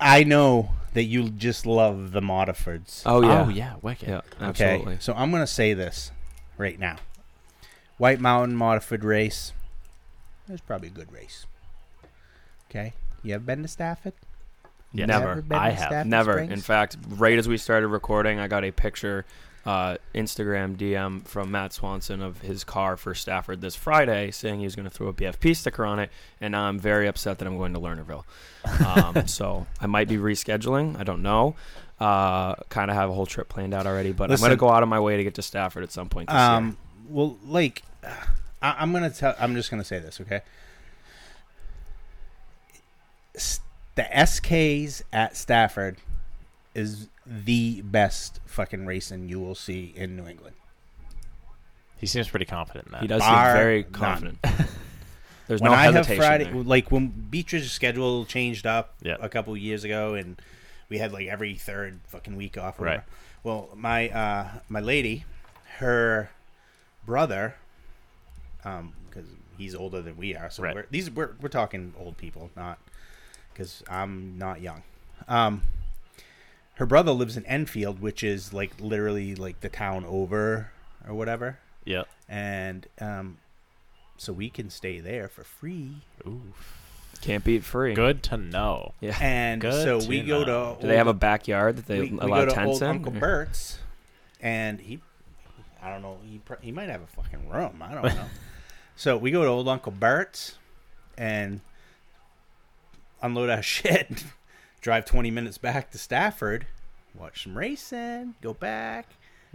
I 0.00 0.24
know 0.24 0.70
that 0.94 1.04
you 1.04 1.30
just 1.30 1.64
love 1.66 2.12
the 2.12 2.20
Modifords. 2.20 3.02
oh 3.06 3.22
yeah, 3.22 3.42
Oh 3.44 3.48
yeah, 3.48 3.74
wicked. 3.82 4.08
yeah, 4.08 4.20
Okay, 4.42 4.64
absolutely. 4.74 4.96
so 5.00 5.12
I'm 5.14 5.30
gonna 5.30 5.46
say 5.46 5.72
this 5.74 6.10
right 6.58 6.78
now. 6.78 6.96
White 7.98 8.20
Mountain 8.20 8.56
Modiford 8.56 9.04
race. 9.04 9.52
It 10.48 10.52
was 10.52 10.60
probably 10.60 10.88
a 10.88 10.90
good 10.92 11.10
race. 11.12 11.46
Okay, 12.70 12.92
you 13.22 13.34
ever 13.34 13.44
been 13.44 13.62
to 13.62 13.68
Stafford? 13.68 14.12
Yes. 14.92 15.08
Never. 15.08 15.30
Ever 15.32 15.42
been 15.42 15.58
I 15.58 15.70
have. 15.70 16.06
Never. 16.06 16.32
Springs? 16.32 16.52
In 16.52 16.60
fact, 16.60 16.96
right 17.08 17.38
as 17.38 17.46
we 17.48 17.58
started 17.58 17.88
recording, 17.88 18.38
I 18.38 18.48
got 18.48 18.64
a 18.64 18.70
picture, 18.70 19.26
uh, 19.66 19.96
Instagram 20.14 20.76
DM 20.76 21.26
from 21.26 21.50
Matt 21.50 21.72
Swanson 21.72 22.22
of 22.22 22.40
his 22.40 22.64
car 22.64 22.96
for 22.96 23.14
Stafford 23.14 23.60
this 23.60 23.74
Friday, 23.76 24.30
saying 24.30 24.60
he 24.60 24.64
was 24.64 24.76
going 24.76 24.88
to 24.88 24.90
throw 24.90 25.08
a 25.08 25.12
BFP 25.12 25.54
sticker 25.56 25.84
on 25.84 25.98
it, 25.98 26.10
and 26.40 26.52
now 26.52 26.62
I'm 26.64 26.78
very 26.78 27.06
upset 27.08 27.38
that 27.38 27.46
I'm 27.46 27.58
going 27.58 27.74
to 27.74 27.80
Lernerville. 27.80 28.24
Um, 28.86 29.26
so 29.28 29.66
I 29.80 29.86
might 29.86 30.08
be 30.08 30.16
rescheduling. 30.16 30.98
I 30.98 31.04
don't 31.04 31.22
know. 31.22 31.56
Uh, 31.98 32.54
kind 32.68 32.90
of 32.90 32.96
have 32.96 33.10
a 33.10 33.12
whole 33.12 33.26
trip 33.26 33.48
planned 33.48 33.74
out 33.74 33.86
already, 33.86 34.12
but 34.12 34.30
I'm 34.30 34.38
going 34.38 34.50
to 34.50 34.56
go 34.56 34.68
out 34.68 34.82
of 34.82 34.88
my 34.88 35.00
way 35.00 35.16
to 35.16 35.24
get 35.24 35.34
to 35.34 35.42
Stafford 35.42 35.82
at 35.82 35.90
some 35.92 36.08
point 36.08 36.28
this 36.28 36.34
year. 36.34 36.40
Um, 36.42 36.76
well, 37.08 37.36
like, 37.46 37.82
I, 38.62 38.76
I'm 38.78 38.92
gonna 38.92 39.10
tell. 39.10 39.34
I'm 39.38 39.54
just 39.54 39.70
gonna 39.70 39.84
say 39.84 39.98
this, 39.98 40.20
okay? 40.20 40.40
S- 43.34 43.60
The 43.96 44.02
SKs 44.04 45.02
at 45.12 45.36
Stafford 45.36 45.96
is 46.74 47.08
the 47.26 47.80
best 47.82 48.40
fucking 48.46 48.86
racing 48.86 49.28
you 49.28 49.40
will 49.40 49.54
see 49.54 49.92
in 49.96 50.16
New 50.16 50.26
England. 50.28 50.54
He 51.98 52.06
seems 52.06 52.28
pretty 52.28 52.44
confident 52.44 52.86
in 52.86 52.92
that. 52.92 53.00
He 53.02 53.06
does 53.08 53.22
bar 53.22 53.52
seem 53.52 53.56
very 53.56 53.82
confident. 53.84 54.38
There's 55.48 55.60
when 55.62 55.70
no 55.70 55.76
I 55.76 55.90
have 55.90 56.06
Friday, 56.06 56.44
there. 56.44 56.54
like 56.62 56.90
when 56.90 57.08
Beechridge's 57.30 57.72
schedule 57.72 58.24
changed 58.26 58.66
up 58.66 58.94
Yeah. 59.02 59.16
a 59.20 59.28
couple 59.28 59.56
years 59.56 59.84
ago, 59.84 60.14
and 60.14 60.40
we 60.88 60.98
had 60.98 61.12
like 61.12 61.26
every 61.28 61.54
third 61.54 62.00
fucking 62.08 62.36
week 62.36 62.58
off. 62.58 62.78
Right. 62.80 63.00
Well, 63.44 63.70
my 63.74 64.08
uh, 64.10 64.48
my 64.68 64.80
lady, 64.80 65.24
her 65.78 66.30
brother, 67.06 67.54
um, 68.64 68.92
because 69.08 69.28
he's 69.56 69.74
older 69.74 70.02
than 70.02 70.16
we 70.16 70.34
are, 70.36 70.50
so 70.50 70.64
Right. 70.64 70.74
we're, 70.74 70.86
these 70.90 71.10
we're 71.10 71.30
we're 71.40 71.48
talking 71.48 71.94
old 71.98 72.16
people, 72.18 72.50
not 72.56 72.78
because 73.56 73.82
I'm 73.88 74.36
not 74.36 74.60
young. 74.60 74.82
Um, 75.28 75.62
her 76.74 76.84
brother 76.84 77.12
lives 77.12 77.36
in 77.36 77.46
Enfield, 77.46 78.00
which 78.00 78.22
is 78.22 78.52
like 78.52 78.72
literally 78.78 79.34
like 79.34 79.60
the 79.60 79.70
town 79.70 80.04
over 80.04 80.70
or 81.08 81.14
whatever, 81.14 81.58
yeah. 81.84 82.02
and 82.28 82.86
um, 83.00 83.38
so 84.18 84.32
we 84.32 84.50
can 84.50 84.68
stay 84.68 85.00
there 85.00 85.28
for 85.28 85.42
free. 85.42 86.02
Ooh. 86.26 86.52
Can't 87.22 87.42
beat 87.42 87.64
free. 87.64 87.94
Good 87.94 88.22
to 88.24 88.36
know. 88.36 88.92
Yeah. 89.00 89.16
And 89.22 89.62
Good 89.62 89.82
so 89.82 90.00
to 90.00 90.06
we 90.06 90.20
go 90.20 90.44
know. 90.44 90.74
to. 90.74 90.82
Do 90.82 90.88
they 90.88 90.98
have 90.98 91.06
a 91.06 91.14
backyard 91.14 91.76
that 91.78 91.86
they 91.86 92.00
we, 92.00 92.10
we 92.10 92.18
allow 92.18 92.40
go 92.40 92.46
to 92.46 92.54
tents 92.54 92.68
old 92.68 92.82
in? 92.82 92.88
Uncle 92.88 93.12
Bert's, 93.12 93.78
and 94.38 94.78
he, 94.78 95.00
I 95.82 95.88
don't 95.88 96.02
know, 96.02 96.18
he 96.22 96.42
he 96.60 96.72
might 96.72 96.90
have 96.90 97.00
a 97.00 97.06
fucking 97.06 97.48
room. 97.48 97.82
I 97.82 97.94
don't 97.94 98.04
know. 98.04 98.26
so 98.96 99.16
we 99.16 99.30
go 99.30 99.44
to 99.44 99.48
old 99.48 99.66
Uncle 99.66 99.92
Bert's, 99.92 100.56
and 101.16 101.62
unload 103.22 103.50
our 103.50 103.62
shit, 103.62 104.24
drive 104.80 105.04
twenty 105.04 105.30
minutes 105.30 105.58
back 105.58 105.90
to 105.92 105.98
Stafford, 105.98 106.66
watch 107.14 107.44
some 107.44 107.56
racing, 107.56 108.34
go 108.42 108.54
back, 108.54 109.08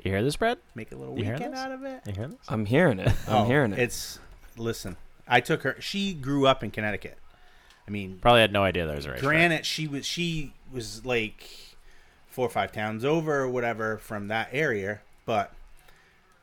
You 0.03 0.11
hear 0.11 0.23
this, 0.23 0.35
Brad? 0.35 0.57
make 0.75 0.91
a 0.91 0.95
little 0.95 1.17
You 1.17 1.31
weekend 1.31 1.55
out 1.55 1.71
of 1.71 1.83
it. 1.83 2.01
You 2.07 2.13
hear 2.13 2.27
this? 2.27 2.39
I'm 2.49 2.65
hearing 2.65 2.99
it. 2.99 3.09
I'm 3.27 3.35
Oh, 3.35 3.45
hearing 3.45 3.73
it. 3.73 3.79
It's 3.79 4.19
listen. 4.57 4.97
I 5.27 5.39
took 5.39 5.61
her. 5.63 5.77
She 5.79 6.13
grew 6.13 6.45
up 6.47 6.63
in 6.63 6.71
Connecticut. 6.71 7.17
I 7.87 7.91
mean, 7.91 8.19
Probably 8.21 8.41
had 8.41 8.53
no 8.53 8.63
idea 8.63 8.85
there 8.85 8.95
was 8.95 9.05
a 9.05 9.11
race. 9.11 9.21
Granted, 9.21 9.65
she 9.65 9.87
was 9.87 10.05
she 10.05 10.53
was 10.71 11.05
like 11.05 11.47
four 12.27 12.45
or 12.45 12.49
five 12.49 12.71
towns 12.71 13.03
over 13.03 13.41
or 13.41 13.49
whatever 13.49 13.97
from 13.97 14.27
that 14.29 14.49
area, 14.51 15.01
but 15.25 15.53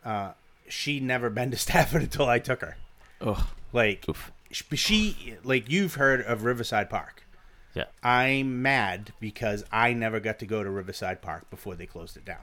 uh, 0.05 0.33
she 0.69 1.01
never 1.01 1.31
been 1.31 1.51
to 1.51 1.57
Stafford 1.59 2.03
until 2.03 2.27
I 2.27 2.39
took 2.39 2.61
her. 2.61 2.77
Ugh. 3.21 3.43
Like 3.73 4.05
sh- 4.12 4.19
she, 4.51 5.35
like 5.45 5.71
you've 5.71 5.95
heard 5.95 6.21
of 6.23 6.45
Riverside 6.45 6.89
Park. 6.91 7.25
Yeah. 7.75 7.85
I'm 8.03 8.63
mad 8.63 9.13
because 9.21 9.65
I 9.71 9.93
never 9.93 10.21
got 10.21 10.39
to 10.41 10.47
go 10.47 10.65
to 10.65 10.71
Riverside 10.71 11.23
Park 11.23 11.49
before 11.51 11.75
they 11.75 11.87
closed 11.87 12.17
it 12.17 12.25
down. 12.25 12.39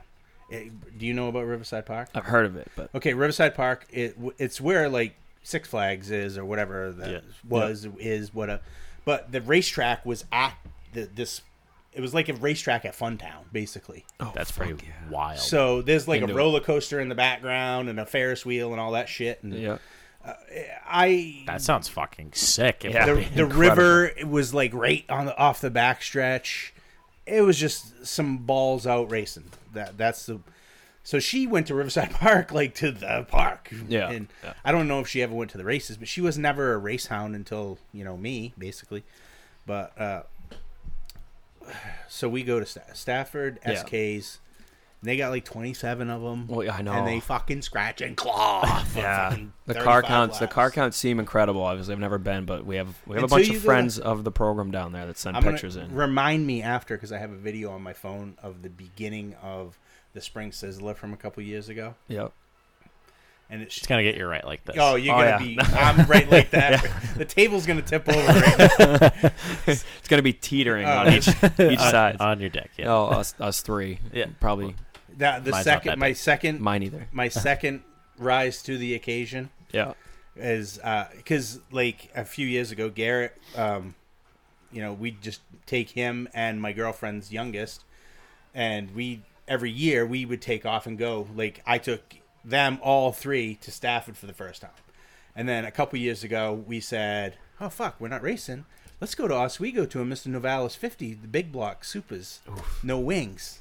Eh, 0.51 0.69
do 0.97 1.05
you 1.05 1.13
know 1.13 1.27
about 1.27 1.45
Riverside 1.45 1.85
Park? 1.85 2.09
I've 2.13 2.25
heard 2.25 2.45
of 2.45 2.55
it, 2.55 2.71
but 2.75 2.89
Okay, 2.95 3.13
Riverside 3.13 3.55
Park. 3.55 3.85
It 3.91 4.15
it's 4.37 4.61
where 4.61 4.87
like 4.89 5.15
Six 5.43 5.67
Flags 5.67 6.11
is 6.11 6.37
or 6.37 6.45
whatever 6.45 6.91
that 6.93 7.09
Yeah. 7.11 7.19
was 7.47 7.87
is 7.99 8.33
what 8.33 8.49
a, 8.49 8.61
but 9.03 9.31
the 9.31 9.41
racetrack 9.41 10.05
was 10.05 10.25
at 10.31 10.53
the 10.93 11.09
this. 11.13 11.41
It 11.93 12.01
was 12.01 12.13
like 12.13 12.27
a 12.29 12.33
racetrack 12.33 12.83
at 12.85 12.93
Funtown, 12.95 13.43
basically. 13.53 14.05
Oh, 14.19 14.31
that's 14.35 14.51
pretty 14.51 14.75
wild. 15.09 15.39
So 15.39 15.81
there's 15.81 16.07
like 16.09 16.21
Into 16.21 16.33
a 16.33 16.37
roller 16.37 16.59
coaster 16.59 16.99
in 16.99 17.07
the 17.09 17.15
background 17.15 17.87
and 17.89 17.99
a 17.99 18.05
Ferris 18.05 18.45
wheel 18.45 18.71
and 18.73 18.81
all 18.81 18.91
that 18.91 19.07
shit. 19.09 19.41
And 19.43 19.53
yeah. 19.53 19.77
I 20.87 21.43
that 21.47 21.61
sounds 21.61 21.87
fucking 21.87 22.33
sick. 22.33 22.83
It 22.85 22.91
Yeah. 22.93 23.05
the, 23.05 23.25
the 23.35 23.45
river 23.45 24.05
it 24.05 24.27
was 24.27 24.53
like 24.53 24.73
right 24.73 25.03
on 25.09 25.25
the 25.25 25.37
off 25.37 25.61
the 25.61 25.71
backstretch. 25.71 26.71
It 27.25 27.41
was 27.41 27.57
just 27.59 28.05
some 28.05 28.37
balls 28.39 28.85
out 28.87 29.09
racing. 29.11 29.45
That 29.73 29.97
that's 29.97 30.25
the. 30.25 30.39
So 31.03 31.19
she 31.19 31.45
went 31.45 31.67
to 31.67 31.75
Riverside 31.75 32.11
Park, 32.13 32.51
like 32.51 32.73
to 32.75 32.91
the 32.91 33.27
park. 33.29 33.69
Yeah, 33.87 34.09
And 34.09 34.27
yeah. 34.43 34.53
I 34.63 34.71
don't 34.71 34.87
know 34.87 34.99
if 35.01 35.07
she 35.07 35.21
ever 35.21 35.35
went 35.35 35.51
to 35.51 35.57
the 35.57 35.63
races, 35.63 35.97
but 35.97 36.07
she 36.07 36.19
was 36.21 36.35
never 36.37 36.73
a 36.73 36.77
race 36.79 37.07
hound 37.07 37.35
until 37.35 37.77
you 37.93 38.03
know 38.03 38.17
me, 38.17 38.53
basically. 38.57 39.03
But 39.67 39.99
uh, 39.99 40.23
so 42.09 42.29
we 42.29 42.43
go 42.43 42.59
to 42.59 42.65
Sta- 42.65 42.93
Stafford 42.93 43.59
Yeah. 43.65 43.83
SKs. 43.83 44.37
And 45.05 45.11
they 45.11 45.17
got 45.17 45.29
like 45.29 45.45
twenty 45.45 45.75
seven 45.75 46.09
of 46.09 46.23
them. 46.23 46.47
Well, 46.47 46.63
yeah, 46.65 46.73
I 46.75 46.81
know. 46.81 46.93
And 46.93 47.05
they 47.05 47.19
fucking 47.19 47.61
scratch 47.61 48.01
and 48.01 48.17
claw. 48.17 48.83
Yeah, 48.95 49.37
the 49.67 49.75
car 49.75 50.01
35 50.01 50.03
counts. 50.05 50.39
The 50.39 50.47
car 50.47 50.71
counts 50.71 50.97
seem 50.97 51.19
incredible. 51.19 51.61
Obviously, 51.61 51.93
I've 51.93 51.99
never 51.99 52.17
been, 52.17 52.45
but 52.45 52.65
we 52.65 52.77
have 52.77 52.87
we 53.05 53.13
have 53.15 53.23
Until 53.25 53.37
a 53.37 53.39
bunch 53.39 53.49
you 53.51 53.57
of 53.57 53.61
go- 53.63 53.67
friends 53.67 53.99
of 53.99 54.23
the 54.23 54.31
program 54.31 54.71
down 54.71 54.93
there 54.93 55.05
that 55.05 55.17
send 55.19 55.37
I'm 55.37 55.43
pictures 55.43 55.75
in. 55.75 55.93
Remind 55.93 56.47
me 56.47 56.63
after 56.63 56.95
because 56.95 57.11
I 57.11 57.19
have 57.19 57.31
a 57.31 57.35
video 57.37 57.69
on 57.71 57.83
my 57.83 57.93
phone 57.93 58.35
of 58.41 58.63
the 58.63 58.69
beginning 58.69 59.35
of 59.43 59.77
the 60.13 60.21
Spring 60.21 60.49
Sizzler 60.49 60.95
from 60.95 61.13
a 61.13 61.17
couple 61.17 61.43
years 61.43 61.69
ago, 61.69 61.93
Yep. 62.07 62.31
and 63.49 63.61
it's. 63.61 63.77
It's 63.77 63.85
gonna 63.87 64.01
get 64.03 64.15
you 64.15 64.25
right 64.25 64.43
like 64.45 64.63
this. 64.65 64.75
Oh, 64.79 64.95
you're 64.95 65.13
Oh, 65.13 65.17
gonna 65.19 65.29
yeah. 65.29 65.37
be. 65.37 65.59
I'm 65.77 66.05
right 66.07 66.29
like 66.31 66.49
that. 66.51 66.83
The 67.15 67.25
table's 67.25 67.65
gonna 67.65 67.81
tip 67.81 68.07
over. 68.09 68.17
Right 68.27 68.79
now. 68.79 69.31
It's 69.67 69.83
gonna 70.09 70.21
be 70.21 70.33
teetering 70.33 70.85
Oh. 70.85 70.97
on 70.99 71.13
each 71.13 71.27
each 71.27 71.39
on, 71.59 71.77
side. 71.77 72.17
on 72.19 72.39
your 72.39 72.49
deck. 72.49 72.71
Yeah. 72.77 72.91
Oh, 72.93 73.05
us, 73.05 73.35
us 73.39 73.61
three. 73.61 73.99
Yeah. 74.13 74.25
probably 74.39 74.75
That 75.17 75.43
the 75.45 75.51
Mine's 75.51 75.65
not 75.65 75.71
second, 75.73 75.89
that 75.89 75.97
my 75.99 76.09
big. 76.09 76.17
second, 76.17 76.61
mine 76.61 76.83
either. 76.83 77.07
my 77.11 77.27
second 77.47 77.83
rise 78.17 78.61
to 78.63 78.77
the 78.77 78.93
occasion 78.95 79.49
Yeah. 79.71 79.93
is 80.35 80.79
uh, 80.79 81.07
because 81.15 81.59
like 81.71 82.09
a 82.15 82.25
few 82.25 82.47
years 82.47 82.71
ago, 82.71 82.89
Garrett, 82.89 83.37
um, 83.55 83.95
you 84.71 84.81
know, 84.81 84.93
we 84.93 85.11
just 85.11 85.41
take 85.65 85.89
him 85.91 86.27
and 86.33 86.61
my 86.61 86.73
girlfriend's 86.73 87.31
youngest, 87.31 87.83
and 88.53 88.93
we 88.93 89.21
every 89.47 89.71
year 89.71 90.05
we 90.05 90.25
would 90.25 90.41
take 90.41 90.65
off 90.65 90.85
and 90.87 90.97
go. 90.97 91.27
Like 91.35 91.61
I 91.65 91.77
took 91.77 92.01
them 92.43 92.79
all 92.81 93.11
three 93.11 93.55
to 93.61 93.71
Stafford 93.71 94.17
for 94.17 94.25
the 94.25 94.33
first 94.33 94.61
time, 94.61 94.71
and 95.35 95.47
then 95.47 95.65
a 95.65 95.71
couple 95.71 95.97
years 95.99 96.23
ago 96.23 96.53
we 96.53 96.79
said, 96.79 97.37
"Oh 97.61 97.69
fuck, 97.69 97.95
we're 97.99 98.07
not 98.09 98.21
racing." 98.21 98.65
let's 99.01 99.13
go 99.13 99.27
to 99.27 99.33
Oswego 99.35 99.85
to 99.85 99.99
a 100.01 100.05
Mr. 100.05 100.27
Novelis 100.27 100.75
50, 100.77 101.15
the 101.15 101.27
big 101.27 101.51
block 101.51 101.83
supers, 101.83 102.39
no 102.81 102.97
wings. 102.97 103.59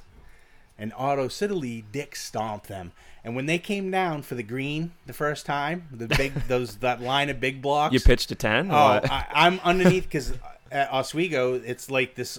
And 0.77 0.91
Otto 0.97 1.27
Sitterly 1.29 1.83
Dick 1.91 2.15
stomped 2.15 2.67
them. 2.67 2.91
And 3.23 3.35
when 3.35 3.45
they 3.45 3.57
came 3.57 3.89
down 3.91 4.21
for 4.23 4.35
the 4.35 4.43
green 4.43 4.91
the 5.05 5.13
first 5.13 5.45
time, 5.45 5.87
the 5.91 6.07
big 6.07 6.33
those 6.47 6.77
that 6.77 7.01
line 7.01 7.29
of 7.29 7.39
big 7.39 7.61
blocks. 7.61 7.93
You 7.93 7.99
pitched 7.99 8.29
a 8.31 8.35
ten. 8.35 8.69
Oh. 8.71 8.75
I, 8.75 9.25
I'm 9.33 9.59
underneath 9.63 10.03
because 10.03 10.33
at 10.71 10.91
Oswego 10.91 11.53
it's 11.53 11.89
like 11.89 12.15
this 12.15 12.37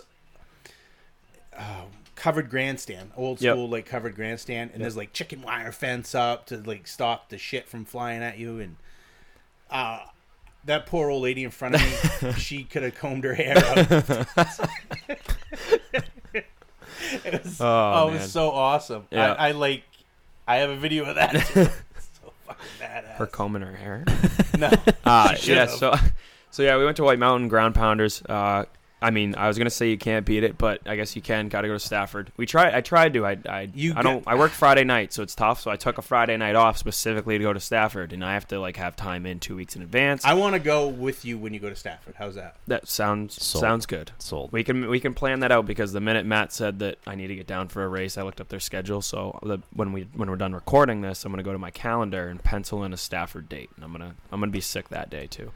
uh, 1.56 1.84
covered 2.14 2.50
grandstand, 2.50 3.12
old 3.16 3.40
Yep. 3.40 3.54
school 3.54 3.68
like 3.68 3.86
covered 3.86 4.14
grandstand, 4.14 4.70
and 4.74 4.82
there's 4.82 4.96
like 4.96 5.12
chicken 5.12 5.42
wire 5.42 5.72
fence 5.72 6.14
up 6.14 6.46
to 6.46 6.58
like 6.58 6.86
stop 6.86 7.30
the 7.30 7.38
shit 7.38 7.68
from 7.68 7.84
flying 7.84 8.22
at 8.22 8.38
you. 8.38 8.58
And 8.60 8.76
uh, 9.70 10.00
that 10.66 10.86
poor 10.86 11.08
old 11.10 11.22
lady 11.22 11.42
in 11.44 11.50
front 11.50 11.76
of 11.76 11.80
me, 12.22 12.32
she 12.38 12.64
could 12.64 12.82
have 12.82 12.94
combed 12.94 13.24
her 13.24 13.34
hair 13.34 13.56
out. 13.56 14.26
it 17.24 17.44
was, 17.44 17.60
Oh, 17.60 17.92
oh, 17.94 18.08
it 18.08 18.12
was 18.14 18.32
so 18.32 18.50
awesome. 18.50 19.06
Yeah. 19.10 19.32
I, 19.32 19.48
I 19.48 19.50
like. 19.52 19.84
I 20.48 20.56
have 20.56 20.70
a 20.70 20.76
video 20.76 21.04
of 21.04 21.14
that. 21.16 21.34
So 22.22 22.32
fucking 22.46 22.66
badass. 22.80 23.16
her 23.16 23.26
combing 23.26 23.62
her 23.62 23.74
hair. 23.74 24.04
no, 24.58 24.70
Uh, 25.04 25.34
yeah, 25.42 25.66
so 25.66 25.94
so 26.50 26.62
yeah, 26.62 26.76
we 26.78 26.84
went 26.84 26.96
to 26.98 27.02
White 27.04 27.18
Mountain 27.18 27.48
Ground 27.48 27.74
Pounders. 27.74 28.22
Uh, 28.22 28.64
I 29.02 29.10
mean, 29.10 29.34
I 29.34 29.46
was 29.46 29.58
gonna 29.58 29.68
say 29.68 29.90
you 29.90 29.98
can't 29.98 30.24
beat 30.24 30.42
it, 30.42 30.56
but 30.56 30.80
I 30.86 30.96
guess 30.96 31.14
you 31.14 31.20
can. 31.20 31.48
Got 31.48 31.60
to 31.60 31.68
go 31.68 31.74
to 31.74 31.78
Stafford. 31.78 32.32
We 32.38 32.46
tried. 32.46 32.74
I 32.74 32.80
tried 32.80 33.12
to. 33.12 33.26
I 33.26 33.36
I, 33.46 33.68
You 33.74 33.92
I 33.94 34.00
don't. 34.00 34.24
got- 34.24 34.32
I 34.32 34.36
work 34.36 34.52
Friday 34.52 34.84
night, 34.84 35.12
so 35.12 35.22
it's 35.22 35.34
tough. 35.34 35.60
So 35.60 35.70
I 35.70 35.76
took 35.76 35.98
a 35.98 36.02
Friday 36.02 36.34
night 36.38 36.56
off 36.56 36.78
specifically 36.78 37.36
to 37.36 37.44
go 37.44 37.52
to 37.52 37.60
Stafford, 37.60 38.14
and 38.14 38.24
I 38.24 38.32
have 38.32 38.48
to 38.48 38.58
like 38.58 38.76
have 38.78 38.96
time 38.96 39.26
in 39.26 39.38
two 39.38 39.54
weeks 39.54 39.76
in 39.76 39.82
advance. 39.82 40.24
I 40.24 40.32
want 40.32 40.54
to 40.54 40.58
go 40.58 40.88
with 40.88 41.26
you 41.26 41.36
when 41.36 41.52
you 41.52 41.60
go 41.60 41.68
to 41.68 41.76
Stafford. 41.76 42.14
How's 42.16 42.36
that? 42.36 42.56
that 42.68 42.88
sounds 42.88 43.40
Sold. 43.42 43.60
sounds 43.60 43.84
good. 43.84 44.12
Sold. 44.18 44.50
We 44.50 44.64
can 44.64 44.88
we 44.88 44.98
can 44.98 45.12
plan 45.12 45.40
that 45.40 45.52
out 45.52 45.66
because 45.66 45.92
the 45.92 46.00
minute 46.00 46.24
Matt 46.24 46.54
said 46.54 46.78
that 46.78 46.96
I 47.06 47.16
need 47.16 47.26
to 47.26 47.36
get 47.36 47.46
down 47.46 47.68
for 47.68 47.84
a 47.84 47.88
race, 47.88 48.16
I 48.16 48.22
looked 48.22 48.40
up 48.40 48.48
their 48.48 48.60
schedule. 48.60 49.02
So 49.02 49.38
the, 49.42 49.58
when 49.74 49.92
we 49.92 50.08
when 50.14 50.30
we're 50.30 50.36
done 50.36 50.54
recording 50.54 51.02
this, 51.02 51.22
I'm 51.26 51.32
gonna 51.32 51.42
go 51.42 51.52
to 51.52 51.58
my 51.58 51.70
calendar 51.70 52.28
and 52.28 52.42
pencil 52.42 52.82
in 52.82 52.94
a 52.94 52.96
Stafford 52.96 53.50
date, 53.50 53.68
and 53.76 53.84
I'm 53.84 53.92
gonna 53.92 54.14
I'm 54.32 54.40
gonna 54.40 54.50
be 54.52 54.62
sick 54.62 54.88
that 54.88 55.10
day 55.10 55.26
too. 55.26 55.52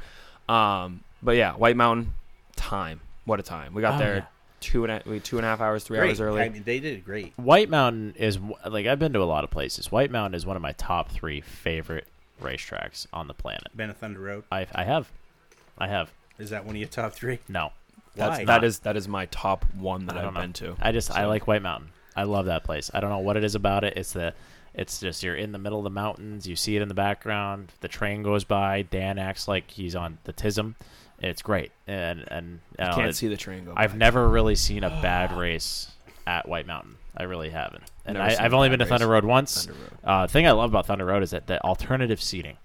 Um, 0.52 1.00
but 1.22 1.36
yeah, 1.36 1.54
White 1.54 1.76
Mountain 1.78 2.12
time. 2.54 3.00
What 3.30 3.38
a 3.40 3.44
time! 3.44 3.74
We 3.74 3.80
got 3.80 3.94
Oh, 3.94 3.98
there 3.98 4.14
yeah. 4.16 4.24
two 4.58 4.82
and 4.84 4.92
a, 4.92 5.02
we 5.08 5.20
two 5.20 5.38
and 5.38 5.46
a 5.46 5.48
half 5.48 5.60
hours, 5.60 5.84
three 5.84 5.98
Great. 5.98 6.08
hours 6.08 6.20
early. 6.20 6.42
I 6.42 6.48
mean, 6.48 6.64
they 6.64 6.80
did 6.80 7.04
great. 7.04 7.32
White 7.36 7.70
Mountain 7.70 8.14
is 8.18 8.40
like 8.68 8.86
I've 8.86 8.98
been 8.98 9.12
to 9.12 9.22
a 9.22 9.24
lot 9.24 9.44
of 9.44 9.50
places. 9.50 9.92
White 9.92 10.10
Mountain 10.10 10.34
is 10.34 10.44
one 10.44 10.56
of 10.56 10.62
my 10.62 10.72
top 10.72 11.10
three 11.12 11.40
favorite 11.40 12.08
racetracks 12.42 13.06
on 13.12 13.28
the 13.28 13.34
planet. 13.34 13.68
Been 13.76 13.88
a 13.90 13.94
Thunder 13.94 14.18
Road. 14.20 14.42
I 14.50 14.66
I 14.74 14.82
have, 14.82 15.10
I 15.78 15.86
have. 15.86 16.10
Is 16.40 16.50
that 16.50 16.64
one 16.64 16.74
of 16.74 16.80
your 16.80 16.88
top 16.88 17.12
three? 17.12 17.38
No, 17.48 17.70
That's, 18.16 18.38
Why? 18.38 18.44
that 18.46 18.64
is 18.64 18.80
that 18.80 18.96
is 18.96 19.06
my 19.06 19.26
top 19.26 19.64
one 19.74 20.06
that 20.06 20.16
I 20.16 20.26
I've 20.26 20.34
know. 20.34 20.40
been 20.40 20.52
to. 20.54 20.76
I 20.80 20.90
just 20.90 21.10
I 21.12 21.26
like 21.26 21.46
White 21.46 21.62
Mountain. 21.62 21.90
I 22.16 22.24
love 22.24 22.46
that 22.46 22.64
place. 22.64 22.90
I 22.92 22.98
don't 23.00 23.10
know 23.10 23.18
what 23.20 23.36
it 23.36 23.44
is 23.44 23.54
about 23.54 23.84
it. 23.84 23.96
It's 23.96 24.12
the 24.12 24.34
it's 24.74 24.98
just 25.00 25.22
you're 25.22 25.36
in 25.36 25.52
the 25.52 25.58
middle 25.58 25.78
of 25.78 25.84
the 25.84 25.90
mountains. 25.90 26.48
You 26.48 26.56
see 26.56 26.74
it 26.74 26.82
in 26.82 26.88
the 26.88 26.94
background. 26.94 27.72
The 27.80 27.88
train 27.88 28.22
goes 28.24 28.42
by. 28.44 28.82
Dan 28.82 29.18
acts 29.18 29.46
like 29.46 29.70
he's 29.70 29.94
on 29.94 30.18
the 30.24 30.32
Tism. 30.32 30.74
It's 31.20 31.42
great. 31.42 31.70
And 31.86 32.24
and 32.28 32.60
you 32.78 32.84
know, 32.86 32.94
Can't 32.94 33.08
it- 33.10 33.16
see 33.16 33.28
the 33.28 33.36
train 33.36 33.64
go. 33.66 33.74
I've 33.76 33.92
by. 33.92 33.98
never 33.98 34.28
really 34.28 34.54
seen 34.54 34.84
a 34.84 34.90
bad 35.02 35.32
race 35.36 35.90
at 36.26 36.48
White 36.48 36.66
Mountain. 36.66 36.96
I 37.16 37.24
really 37.24 37.50
haven't. 37.50 37.82
And 38.06 38.16
Never 38.16 38.40
I, 38.40 38.44
I've 38.44 38.54
only 38.54 38.68
been 38.68 38.78
to 38.78 38.86
Thunder. 38.86 39.06
Road 39.08 39.24
once. 39.24 39.66
Thunder 39.66 39.80
Road. 39.80 39.90
Uh, 40.04 40.26
the 40.26 40.32
thing 40.32 40.46
I 40.46 40.52
love 40.52 40.70
about 40.70 40.86
Thunder 40.86 41.04
Road 41.04 41.22
is 41.22 41.30
that 41.32 41.46
the 41.46 41.62
alternative 41.64 42.22
seating. 42.22 42.56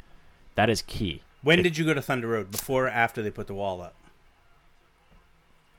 That 0.56 0.70
is 0.70 0.82
key. 0.84 1.22
When 1.41 1.60
It- 1.60 1.64
did 1.64 1.78
you 1.78 1.86
go 1.86 1.93
to 1.93 2.01
Thunder 2.01 2.28
Road? 2.28 2.51
Before 2.51 2.86
or 2.86 2.89
after 2.89 3.22
they 3.22 3.32
put 3.32 3.47
the 3.47 3.53
wall 3.56 3.82
up? 3.82 3.95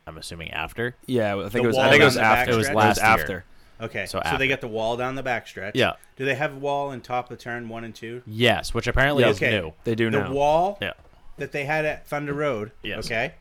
I'm 0.07 0.18
assuming 0.18 0.51
after. 0.53 0.95
Yeah, 1.07 1.37
I 1.37 1.41
think 1.49 1.53
The 1.53 1.59
it 1.62 1.66
was. 1.66 1.79
I 1.79 1.91
think 1.91 2.03
it 2.03 2.05
was 2.05 2.14
down 2.16 2.22
the 2.24 2.29
after. 2.29 2.53
backstretch? 2.53 2.55
It 2.55 2.59
was 2.59 2.70
last 2.70 2.97
year. 2.99 3.07
after. 3.07 3.45
Okay, 3.79 4.07
So 4.07 4.22
so, 4.31 4.37
they 4.39 4.49
got 4.49 4.61
the 4.62 4.68
wall 4.68 4.97
down 4.97 5.16
the 5.16 5.22
backstretch. 5.22 5.72
Yeah. 5.74 5.95
Do 6.16 6.24
they 6.24 6.35
have 6.35 6.55
a 6.55 6.59
wall 6.59 6.93
in 6.93 7.03
top 7.03 7.31
of 7.31 7.39
turn 7.39 7.68
one 7.68 7.85
and 7.85 7.95
two? 7.95 8.22
Yes, 8.27 8.72
which 8.72 8.87
apparently 8.87 9.22
Yeah. 9.24 9.31
is 9.31 9.37
Okay. 9.37 9.51
new. 9.51 9.72
They 9.85 9.95
do 9.95 10.11
the 10.11 10.20
now. 10.20 10.33
wall 10.33 10.79
Yeah. 10.81 10.93
That 11.39 11.53
they 11.53 11.64
had 11.64 11.84
at 11.84 12.07
Thunder 12.07 12.32
Road. 12.32 12.72
Yes. 12.82 13.07
Okay. 13.07 13.34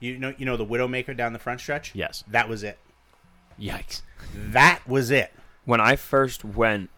You 0.00 0.18
know, 0.18 0.34
you 0.36 0.44
know 0.46 0.56
the 0.56 0.66
Widowmaker 0.66 1.16
down 1.16 1.32
the 1.32 1.38
front 1.38 1.60
stretch. 1.60 1.94
Yes. 1.94 2.22
That 2.28 2.48
was 2.48 2.62
it. 2.62 2.78
Yikes. 3.60 4.02
That 4.34 4.86
was 4.86 5.10
it. 5.10 5.32
when 5.64 5.80
I 5.80 5.96
first 5.96 6.44
went, 6.44 6.90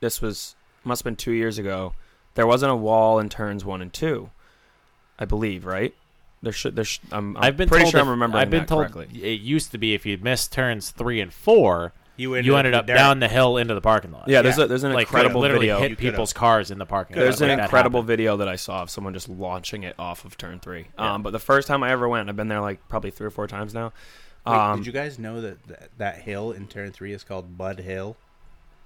this 0.00 0.20
was 0.20 0.56
must 0.84 1.00
have 1.00 1.04
been 1.04 1.16
two 1.16 1.32
years 1.32 1.58
ago. 1.58 1.94
There 2.34 2.46
wasn't 2.46 2.72
a 2.72 2.76
wall 2.76 3.18
in 3.18 3.28
turns 3.28 3.64
one 3.64 3.80
and 3.82 3.92
two, 3.92 4.30
I 5.18 5.24
believe. 5.24 5.64
Right? 5.64 5.94
There 6.42 6.52
should. 6.52 6.74
There. 6.74 6.84
Sh- 6.84 6.98
I'm, 7.12 7.36
I'm 7.36 7.44
I've 7.44 7.56
been 7.56 7.68
pretty 7.68 7.84
told 7.84 7.92
sure 7.92 8.00
if- 8.00 8.04
I'm 8.06 8.10
remembering 8.10 8.42
I've 8.42 8.50
been 8.50 8.60
that 8.60 8.68
told 8.68 8.90
correctly. 8.92 9.22
it 9.22 9.40
used 9.40 9.70
to 9.72 9.78
be 9.78 9.94
if 9.94 10.04
you 10.04 10.18
missed 10.18 10.52
turns 10.52 10.90
three 10.90 11.20
and 11.20 11.32
four, 11.32 11.92
You 12.16 12.34
ended 12.34 12.46
you 12.46 12.54
up 12.54 12.58
ended 12.58 12.74
in 12.74 12.78
up 12.80 12.86
down 12.86 13.20
the 13.20 13.28
hill 13.28 13.56
into 13.56 13.74
the 13.74 13.80
parking 13.80 14.12
lot. 14.12 14.28
Yeah, 14.28 14.42
there's 14.42 14.58
a, 14.58 14.66
there's 14.66 14.84
an 14.84 14.92
like 14.92 15.06
incredible 15.06 15.40
literally 15.40 15.66
video. 15.68 15.80
hit 15.80 15.98
people's 15.98 16.32
cars 16.32 16.70
in 16.70 16.78
the 16.78 16.84
parking 16.86 17.16
lot. 17.16 17.22
There's 17.22 17.40
an 17.40 17.48
Like, 17.48 17.56
that 17.58 17.62
incredible 17.64 18.00
happened. 18.00 18.08
video 18.08 18.36
that 18.36 18.48
I 18.48 18.56
saw 18.56 18.82
of 18.82 18.90
someone 18.90 19.14
just 19.14 19.28
launching 19.28 19.82
it 19.84 19.94
off 19.98 20.24
of 20.24 20.36
turn 20.36 20.60
three. 20.60 20.86
Yeah. 20.98 21.14
Um, 21.14 21.22
but 21.22 21.30
the 21.30 21.38
first 21.38 21.68
time 21.68 21.82
I 21.82 21.90
ever 21.90 22.08
went, 22.08 22.28
I've 22.28 22.36
been 22.36 22.48
there 22.48 22.60
like 22.60 22.86
probably 22.88 23.10
three 23.10 23.26
or 23.26 23.30
four 23.30 23.46
times 23.46 23.72
now. 23.72 23.92
Wait, 24.46 24.54
Um, 24.54 24.78
did 24.78 24.86
you 24.86 24.92
guys 24.92 25.18
know 25.18 25.40
that, 25.40 25.62
that 25.68 25.88
that 25.98 26.16
hill 26.22 26.52
in 26.52 26.66
turn 26.66 26.92
three 26.92 27.12
is 27.12 27.24
called 27.24 27.56
Bud 27.56 27.78
Hill? 27.80 28.16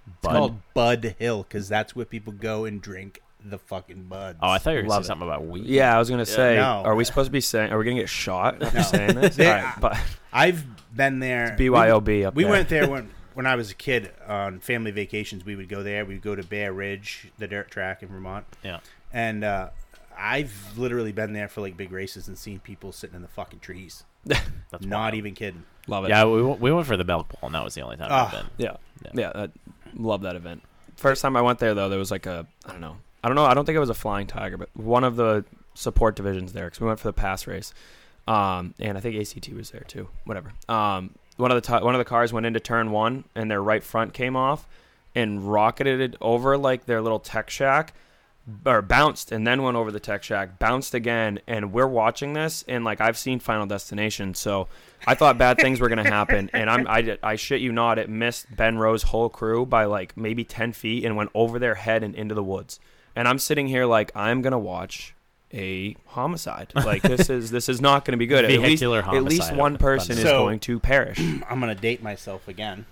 It's 0.06 0.16
Bud? 0.22 0.30
called 0.32 0.56
Bud 0.74 1.16
Hill 1.18 1.42
because 1.42 1.68
that's 1.68 1.96
where 1.96 2.04
people 2.06 2.32
go 2.32 2.64
and 2.64 2.80
drink 2.80 3.20
the 3.44 3.58
fucking 3.58 4.04
buds. 4.04 4.38
Oh, 4.42 4.48
I 4.50 4.58
thought 4.58 4.70
you 4.70 4.76
were 4.76 4.82
going 4.82 4.88
to 4.90 4.94
Love 4.96 5.04
say 5.04 5.08
something 5.08 5.26
about 5.26 5.46
weed. 5.46 5.66
yeah, 5.66 5.94
I 5.94 5.98
was 5.98 6.10
gonna 6.10 6.26
say, 6.26 6.56
no. 6.56 6.82
are 6.84 6.94
we 6.94 7.04
supposed 7.04 7.26
to 7.26 7.32
be 7.32 7.40
saying? 7.40 7.72
Are 7.72 7.78
we 7.78 7.84
gonna 7.84 7.96
get 8.00 8.08
shot 8.08 8.62
after 8.62 8.82
saying 8.82 9.14
this? 9.16 9.36
They- 9.36 9.48
All 9.50 9.62
right, 9.64 9.74
but 9.80 9.98
I've 10.32 10.64
been 10.94 11.18
there. 11.20 11.52
It's 11.52 11.60
BYOB 11.60 12.26
up 12.26 12.34
We 12.34 12.42
there. 12.44 12.52
went 12.52 12.68
there 12.68 12.88
when 12.88 13.08
when 13.36 13.46
I 13.46 13.54
was 13.54 13.70
a 13.70 13.74
kid 13.74 14.10
on 14.26 14.58
family 14.60 14.90
vacations. 14.90 15.44
We 15.44 15.54
would 15.56 15.68
go 15.68 15.82
there. 15.82 16.04
We'd 16.04 16.22
go 16.22 16.34
to 16.34 16.42
Bear 16.42 16.72
Ridge, 16.72 17.28
the 17.38 17.46
dirt 17.46 17.70
track 17.70 18.02
in 18.02 18.08
Vermont, 18.08 18.44
Yeah. 18.64 18.80
and 19.12 19.44
uh, 19.44 19.70
I've 20.18 20.76
literally 20.76 21.12
been 21.12 21.32
there 21.34 21.46
for 21.48 21.60
like 21.60 21.76
big 21.76 21.92
races 21.92 22.26
and 22.28 22.36
seen 22.38 22.58
people 22.60 22.90
sitting 22.92 23.14
in 23.16 23.22
the 23.22 23.28
fucking 23.28 23.60
trees. 23.60 24.04
That's 24.24 24.84
Not 24.84 24.98
wild. 25.00 25.14
even 25.14 25.34
kidding. 25.34 25.64
love 25.86 26.04
it. 26.04 26.08
Yeah, 26.08 26.24
we, 26.24 26.42
went- 26.42 26.60
we 26.60 26.72
went 26.72 26.86
for 26.86 26.96
the 26.96 27.04
milk 27.04 27.28
bowl, 27.28 27.40
and 27.46 27.54
that 27.54 27.62
was 27.62 27.74
the 27.74 27.82
only 27.82 27.96
time 27.96 28.08
Ah. 28.10 28.26
I've 28.26 28.32
been. 28.32 28.46
Yeah, 28.56 28.76
Yeah. 29.04 29.10
yeah, 29.14 29.32
that, 29.34 29.50
love 29.94 30.22
that 30.22 30.34
event. 30.36 30.62
First 30.96 31.20
time 31.22 31.36
I 31.36 31.42
went 31.42 31.58
there 31.58 31.74
though, 31.74 31.88
there 31.90 31.98
was 31.98 32.10
like 32.10 32.24
a 32.26 32.46
I 32.64 32.72
don't 32.72 32.80
know, 32.80 32.96
I 33.22 33.28
don't 33.28 33.36
know, 33.36 33.44
I 33.44 33.52
don't 33.54 33.66
think 33.66 33.76
it 33.76 33.80
was 33.80 33.90
a 33.90 33.94
Flying 33.94 34.26
Tiger, 34.26 34.56
but 34.56 34.70
one 34.74 35.04
of 35.04 35.16
the 35.16 35.44
support 35.74 36.16
divisions 36.16 36.54
there 36.54 36.64
because 36.64 36.80
we 36.80 36.86
went 36.86 36.98
for 36.98 37.08
the 37.08 37.12
pass 37.12 37.46
race, 37.46 37.74
um, 38.26 38.72
and 38.80 38.96
I 38.96 39.00
think 39.02 39.14
ACT 39.20 39.50
was 39.50 39.70
there 39.70 39.84
too. 39.86 40.08
Whatever. 40.24 40.52
Um, 40.70 41.14
one 41.36 41.50
of 41.50 41.62
the 41.62 41.66
ti 41.78 41.84
one 41.84 41.94
of 41.94 41.98
the 41.98 42.04
cars 42.04 42.32
went 42.32 42.46
into 42.46 42.60
turn 42.60 42.90
one, 42.90 43.24
and 43.34 43.50
their 43.50 43.62
right 43.62 43.82
front 43.82 44.12
came 44.12 44.36
off, 44.36 44.66
and 45.14 45.50
rocketed 45.50 46.00
it 46.00 46.16
over 46.20 46.56
like 46.58 46.86
their 46.86 47.00
little 47.02 47.20
tech 47.20 47.50
shack. 47.50 47.94
Or 48.64 48.80
bounced 48.80 49.32
and 49.32 49.44
then 49.44 49.64
went 49.64 49.76
over 49.76 49.90
the 49.90 49.98
tech 49.98 50.22
shack, 50.22 50.60
bounced 50.60 50.94
again, 50.94 51.40
and 51.48 51.72
we're 51.72 51.88
watching 51.88 52.32
this, 52.32 52.64
and 52.68 52.84
like 52.84 53.00
I've 53.00 53.18
seen 53.18 53.40
Final 53.40 53.66
Destination, 53.66 54.34
so 54.34 54.68
I 55.04 55.16
thought 55.16 55.36
bad 55.36 55.58
things 55.58 55.80
were 55.80 55.88
gonna 55.88 56.08
happen, 56.08 56.48
and 56.54 56.70
I'm 56.70 56.86
I, 56.86 57.02
did- 57.02 57.18
I 57.24 57.34
shit 57.34 57.60
you 57.60 57.72
not, 57.72 57.98
it 57.98 58.08
missed 58.08 58.46
Ben 58.54 58.78
Rowe's 58.78 59.02
whole 59.02 59.28
crew 59.28 59.66
by 59.66 59.86
like 59.86 60.16
maybe 60.16 60.44
ten 60.44 60.72
feet 60.72 61.04
and 61.04 61.16
went 61.16 61.30
over 61.34 61.58
their 61.58 61.74
head 61.74 62.04
and 62.04 62.14
into 62.14 62.36
the 62.36 62.44
woods. 62.44 62.78
And 63.16 63.26
I'm 63.26 63.40
sitting 63.40 63.66
here 63.66 63.84
like 63.84 64.12
I'm 64.14 64.42
gonna 64.42 64.60
watch 64.60 65.15
a 65.56 65.96
homicide. 66.06 66.72
Like 66.74 67.02
this 67.02 67.30
is 67.30 67.50
this 67.50 67.68
is 67.68 67.80
not 67.80 68.04
gonna 68.04 68.16
be 68.18 68.26
good. 68.26 68.44
At 68.44 68.50
least 68.50 68.62
Vehicular 68.62 69.00
at 69.02 69.24
least 69.24 69.52
one 69.54 69.78
person 69.78 70.16
is 70.16 70.22
So- 70.22 70.38
going 70.44 70.60
to 70.60 70.78
perish. 70.78 71.18
I'm 71.48 71.58
gonna 71.60 71.74
date 71.74 72.02
myself 72.02 72.46
again. 72.46 72.86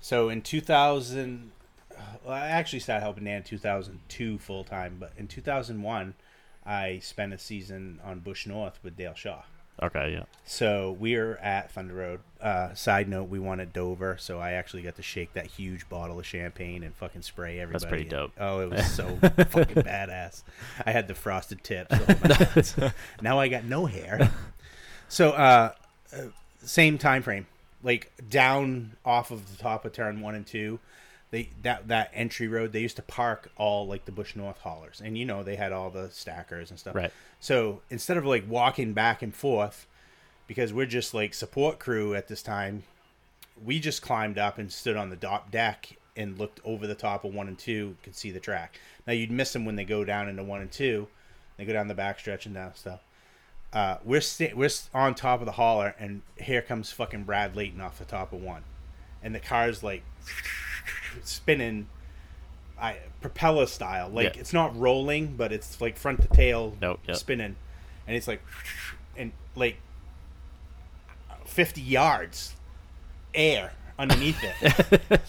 So 0.00 0.28
in 0.30 0.42
2000, 0.42 1.52
uh, 1.92 1.94
well, 2.24 2.34
I 2.34 2.46
actually 2.48 2.80
started 2.80 3.02
helping 3.02 3.24
Dan 3.24 3.36
in 3.36 3.42
2002 3.44 4.38
full 4.38 4.64
time, 4.64 4.96
but 4.98 5.12
in 5.16 5.28
2001, 5.28 6.14
I 6.66 6.98
spent 7.00 7.32
a 7.32 7.38
season 7.38 8.00
on 8.04 8.18
Busch 8.20 8.46
North 8.46 8.80
with 8.82 8.96
Dale 8.96 9.14
Shaw. 9.14 9.42
Okay, 9.80 10.12
yeah. 10.12 10.24
So 10.44 10.96
we 10.98 11.14
are 11.16 11.36
at 11.36 11.70
Thunder 11.72 11.94
Road. 11.94 12.20
Uh, 12.40 12.74
side 12.74 13.08
note: 13.08 13.24
We 13.24 13.38
won 13.38 13.60
at 13.60 13.72
Dover, 13.72 14.16
so 14.18 14.38
I 14.38 14.52
actually 14.52 14.82
got 14.82 14.96
to 14.96 15.02
shake 15.02 15.32
that 15.32 15.46
huge 15.46 15.88
bottle 15.88 16.18
of 16.18 16.26
champagne 16.26 16.82
and 16.82 16.94
fucking 16.94 17.22
spray 17.22 17.58
everybody. 17.58 17.84
That's 17.84 17.88
pretty 17.88 18.08
dope. 18.08 18.32
Oh, 18.38 18.60
it 18.60 18.70
was 18.70 18.90
so 18.92 19.16
fucking 19.20 19.82
badass. 19.82 20.42
I 20.84 20.90
had 20.90 21.08
the 21.08 21.14
frosted 21.14 21.64
tips. 21.64 21.92
Oh 21.92 22.74
God. 22.74 22.94
now 23.22 23.38
I 23.38 23.48
got 23.48 23.64
no 23.64 23.86
hair. 23.86 24.30
So, 25.08 25.30
uh, 25.30 25.72
uh, 26.14 26.22
same 26.64 26.98
time 26.98 27.22
frame, 27.22 27.46
like 27.82 28.12
down 28.28 28.92
off 29.04 29.30
of 29.30 29.56
the 29.56 29.62
top 29.62 29.84
of 29.84 29.92
turn 29.92 30.20
one 30.20 30.34
and 30.34 30.46
two. 30.46 30.80
They 31.32 31.48
that 31.62 31.88
that 31.88 32.10
entry 32.14 32.46
road. 32.46 32.72
They 32.72 32.80
used 32.80 32.96
to 32.96 33.02
park 33.02 33.50
all 33.56 33.86
like 33.88 34.04
the 34.04 34.12
Busch 34.12 34.36
North 34.36 34.58
haulers, 34.58 35.02
and 35.04 35.18
you 35.18 35.24
know 35.24 35.42
they 35.42 35.56
had 35.56 35.72
all 35.72 35.90
the 35.90 36.10
stackers 36.10 36.70
and 36.70 36.78
stuff. 36.78 36.94
Right. 36.94 37.10
So 37.40 37.80
instead 37.90 38.16
of 38.18 38.24
like 38.24 38.44
walking 38.48 38.92
back 38.92 39.22
and 39.22 39.34
forth, 39.34 39.86
because 40.46 40.72
we're 40.72 40.86
just 40.86 41.14
like 41.14 41.34
support 41.34 41.78
crew 41.80 42.14
at 42.14 42.28
this 42.28 42.42
time, 42.42 42.84
we 43.64 43.80
just 43.80 44.02
climbed 44.02 44.38
up 44.38 44.58
and 44.58 44.70
stood 44.70 44.96
on 44.96 45.08
the 45.10 45.16
top 45.16 45.50
deck 45.50 45.96
and 46.14 46.38
looked 46.38 46.60
over 46.64 46.86
the 46.86 46.94
top 46.94 47.24
of 47.24 47.34
one 47.34 47.48
and 47.48 47.58
two, 47.58 47.96
could 48.02 48.14
see 48.14 48.30
the 48.30 48.38
track. 48.38 48.78
Now 49.06 49.14
you'd 49.14 49.30
miss 49.30 49.54
them 49.54 49.64
when 49.64 49.76
they 49.76 49.84
go 49.84 50.04
down 50.04 50.28
into 50.28 50.44
one 50.44 50.60
and 50.60 50.70
two, 50.70 51.08
they 51.56 51.64
go 51.64 51.72
down 51.72 51.88
the 51.88 51.94
back 51.94 52.20
stretch 52.20 52.44
and 52.44 52.54
down 52.54 52.74
stuff. 52.74 53.00
uh, 53.72 53.96
we're 54.04 54.20
sta- 54.20 54.52
we're 54.54 54.68
on 54.92 55.14
top 55.14 55.40
of 55.40 55.46
the 55.46 55.52
hauler, 55.52 55.94
and 55.98 56.20
here 56.38 56.60
comes 56.60 56.92
fucking 56.92 57.24
Brad 57.24 57.56
Leighton 57.56 57.80
off 57.80 57.98
the 57.98 58.04
top 58.04 58.34
of 58.34 58.42
one, 58.42 58.64
and 59.22 59.34
the 59.34 59.40
car's 59.40 59.82
like 59.82 60.02
spinning, 61.24 61.88
I 62.80 62.96
propeller 63.20 63.66
style. 63.66 64.08
Like 64.08 64.34
Yeah. 64.34 64.40
it's 64.40 64.52
not 64.52 64.76
rolling, 64.78 65.34
but 65.36 65.52
it's 65.52 65.80
like 65.80 65.96
front 65.96 66.22
to 66.22 66.28
tail 66.28 66.76
Nope, 66.80 67.00
yep. 67.06 67.16
spinning, 67.16 67.56
and 68.06 68.16
it's 68.16 68.26
like, 68.28 68.42
and 69.16 69.32
like 69.54 69.76
fifty 71.44 71.80
yards 71.82 72.54
air 73.34 73.72
underneath 73.98 74.38
it, 74.42 75.20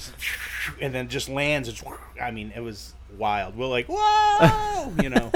and 0.82 0.94
then 0.94 1.10
just 1.10 1.30
lands. 1.30 1.68
It's, 1.70 1.84
I 2.22 2.32
mean, 2.32 2.52
it 2.56 2.62
was 2.62 2.94
wild. 3.18 3.56
We're 3.56 3.68
like, 3.68 3.88
whoa, 3.90 4.94
you 5.02 5.10
know. 5.10 5.32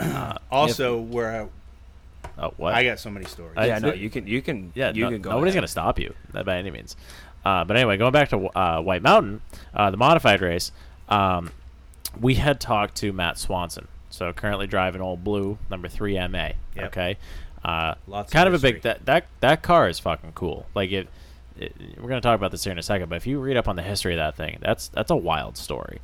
also, 0.50 0.98
we're 1.00 1.48
Oh, 2.38 2.54
what? 2.56 2.74
I 2.74 2.84
got 2.84 2.98
so 2.98 3.10
many 3.10 3.26
stories. 3.26 3.52
I- 3.56 3.66
yeah, 3.66 3.78
no, 3.80 3.92
you 3.92 4.08
can 4.08 4.26
you 4.26 4.40
can 4.40 4.72
Yeah, 4.74 4.92
you 4.94 5.04
no- 5.04 5.10
can 5.10 5.20
go. 5.22 5.30
nobody's 5.30 5.52
ahead. 5.52 5.60
gonna 5.62 5.68
stop 5.68 5.98
you 5.98 6.14
uh, 6.34 6.42
by 6.42 6.56
any 6.56 6.70
means. 6.70 6.96
Uh, 7.44 7.64
but 7.64 7.76
anyway, 7.76 7.96
going 7.96 8.12
back 8.12 8.28
to 8.30 8.46
uh, 8.58 8.80
White 8.80 9.02
Mountain, 9.02 9.40
uh, 9.74 9.90
the 9.90 9.96
modified 9.96 10.40
race, 10.40 10.72
um, 11.08 11.50
we 12.20 12.34
had 12.34 12.60
talked 12.60 12.96
to 12.96 13.12
Matt 13.12 13.38
Swanson, 13.38 13.88
so 14.10 14.32
currently 14.32 14.66
driving 14.66 15.00
old 15.00 15.24
blue 15.24 15.58
number 15.70 15.88
three 15.88 16.14
MA. 16.28 16.50
Yep. 16.76 16.86
Okay, 16.86 17.16
uh, 17.64 17.94
Lots 18.06 18.32
kind 18.32 18.48
of, 18.48 18.54
a 18.54 18.58
big 18.58 18.82
that 18.82 19.06
that 19.06 19.26
that 19.40 19.62
car 19.62 19.88
is 19.88 19.98
fucking 19.98 20.32
cool. 20.34 20.66
Like 20.74 20.90
it, 20.92 21.08
it, 21.58 21.74
we're 21.98 22.08
gonna 22.08 22.20
talk 22.20 22.36
about 22.36 22.50
this 22.50 22.64
here 22.64 22.72
in 22.72 22.78
a 22.78 22.82
second, 22.82 23.08
but 23.08 23.16
if 23.16 23.26
you 23.26 23.40
read 23.40 23.56
up 23.56 23.68
on 23.68 23.76
the 23.76 23.82
history 23.82 24.12
of 24.12 24.18
that 24.18 24.36
thing, 24.36 24.58
that's 24.60 24.88
that's 24.88 25.10
a 25.10 25.16
wild 25.16 25.56
story. 25.56 26.00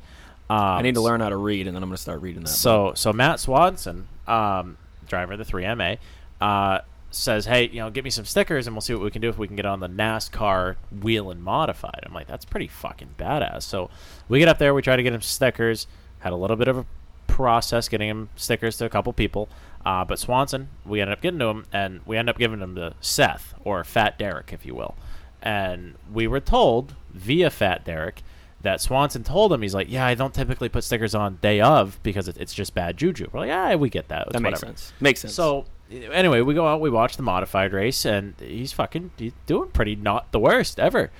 Um, 0.49 0.57
I 0.59 0.81
need 0.81 0.95
to 0.95 1.01
learn 1.01 1.19
how 1.19 1.29
to 1.29 1.37
read, 1.37 1.67
and 1.67 1.75
then 1.75 1.83
I'm 1.83 1.89
gonna 1.89 1.97
start 1.97 2.21
reading 2.21 2.43
that. 2.43 2.49
so 2.49 2.93
so 2.95 3.11
Matt 3.11 3.39
Swanson, 3.39 4.07
um, 4.27 4.77
driver 5.07 5.33
of 5.33 5.39
the 5.39 5.45
3MA, 5.45 5.97
uh, 6.41 6.79
says, 7.11 7.45
"Hey, 7.45 7.69
you 7.69 7.79
know, 7.79 7.89
get 7.89 8.03
me 8.03 8.09
some 8.09 8.25
stickers, 8.25 8.67
and 8.67 8.75
we'll 8.75 8.81
see 8.81 8.93
what 8.93 9.03
we 9.03 9.11
can 9.11 9.21
do 9.21 9.29
if 9.29 9.37
we 9.37 9.47
can 9.47 9.55
get 9.55 9.65
on 9.65 9.79
the 9.79 9.89
NASCAR 9.89 10.75
Whelen 10.91 11.41
modified." 11.41 12.01
I'm 12.03 12.13
like, 12.13 12.27
"That's 12.27 12.45
pretty 12.45 12.67
fucking 12.67 13.15
badass." 13.17 13.63
So 13.63 13.89
we 14.29 14.39
get 14.39 14.47
up 14.47 14.57
there, 14.57 14.73
we 14.73 14.81
try 14.81 14.95
to 14.95 15.03
get 15.03 15.13
him 15.13 15.21
stickers. 15.21 15.87
Had 16.19 16.33
a 16.33 16.35
little 16.35 16.57
bit 16.57 16.67
of 16.67 16.77
a 16.77 16.85
process 17.27 17.87
getting 17.87 18.09
him 18.09 18.29
stickers 18.35 18.77
to 18.77 18.85
a 18.85 18.89
couple 18.89 19.13
people, 19.13 19.49
uh, 19.85 20.03
but 20.03 20.19
Swanson, 20.19 20.69
we 20.85 20.99
ended 20.99 21.13
up 21.13 21.21
getting 21.21 21.39
to 21.39 21.45
him, 21.45 21.65
and 21.71 22.01
we 22.05 22.17
ended 22.17 22.35
up 22.35 22.39
giving 22.39 22.59
him 22.59 22.75
to 22.75 22.93
Seth 22.99 23.53
or 23.63 23.83
Fat 23.83 24.17
Derek, 24.17 24.51
if 24.51 24.65
you 24.65 24.75
will. 24.75 24.95
And 25.41 25.95
we 26.11 26.27
were 26.27 26.39
told 26.39 26.95
via 27.13 27.49
Fat 27.49 27.85
Derek 27.85 28.23
that 28.61 28.81
Swanson 28.81 29.23
told 29.23 29.53
him 29.53 29.61
he's 29.61 29.75
like, 29.75 29.89
yeah, 29.89 30.05
I 30.05 30.15
don't 30.15 30.33
typically 30.33 30.67
put 30.67 30.83
stickers 30.83 31.13
on 31.13 31.37
day 31.41 31.61
of 31.61 31.99
because 32.03 32.27
it, 32.27 32.37
it's 32.37 32.53
just 32.53 32.73
bad 32.73 32.97
juju. 32.97 33.29
We're 33.31 33.41
like, 33.41 33.47
yeah, 33.49 33.75
we 33.75 33.89
get 33.89 34.07
that. 34.07 34.23
It's 34.23 34.33
that 34.33 34.41
makes 34.41 34.61
whatever." 34.61 34.77
sense. 34.77 34.93
Makes 34.99 35.21
sense. 35.21 35.33
So 35.33 35.65
anyway, 35.91 36.41
we 36.41 36.53
go 36.53 36.67
out, 36.67 36.81
we 36.81 36.89
watch 36.89 37.17
the 37.17 37.23
modified 37.23 37.73
race, 37.73 38.05
and 38.05 38.33
he's 38.39 38.71
fucking 38.73 39.11
he's 39.17 39.33
doing 39.45 39.69
pretty 39.69 39.95
not 39.95 40.31
the 40.31 40.39
worst 40.39 40.79
ever. 40.79 41.11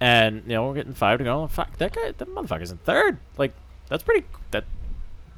And 0.00 0.42
you 0.46 0.54
know 0.54 0.66
we're 0.66 0.74
getting 0.74 0.94
five 0.94 1.18
to 1.18 1.24
go. 1.24 1.46
Fuck 1.46 1.78
that 1.78 1.94
guy, 1.94 2.12
that 2.12 2.28
motherfucker's 2.28 2.70
in 2.70 2.78
third. 2.78 3.18
Like 3.38 3.54
that's 3.88 4.02
pretty. 4.02 4.26
That 4.50 4.64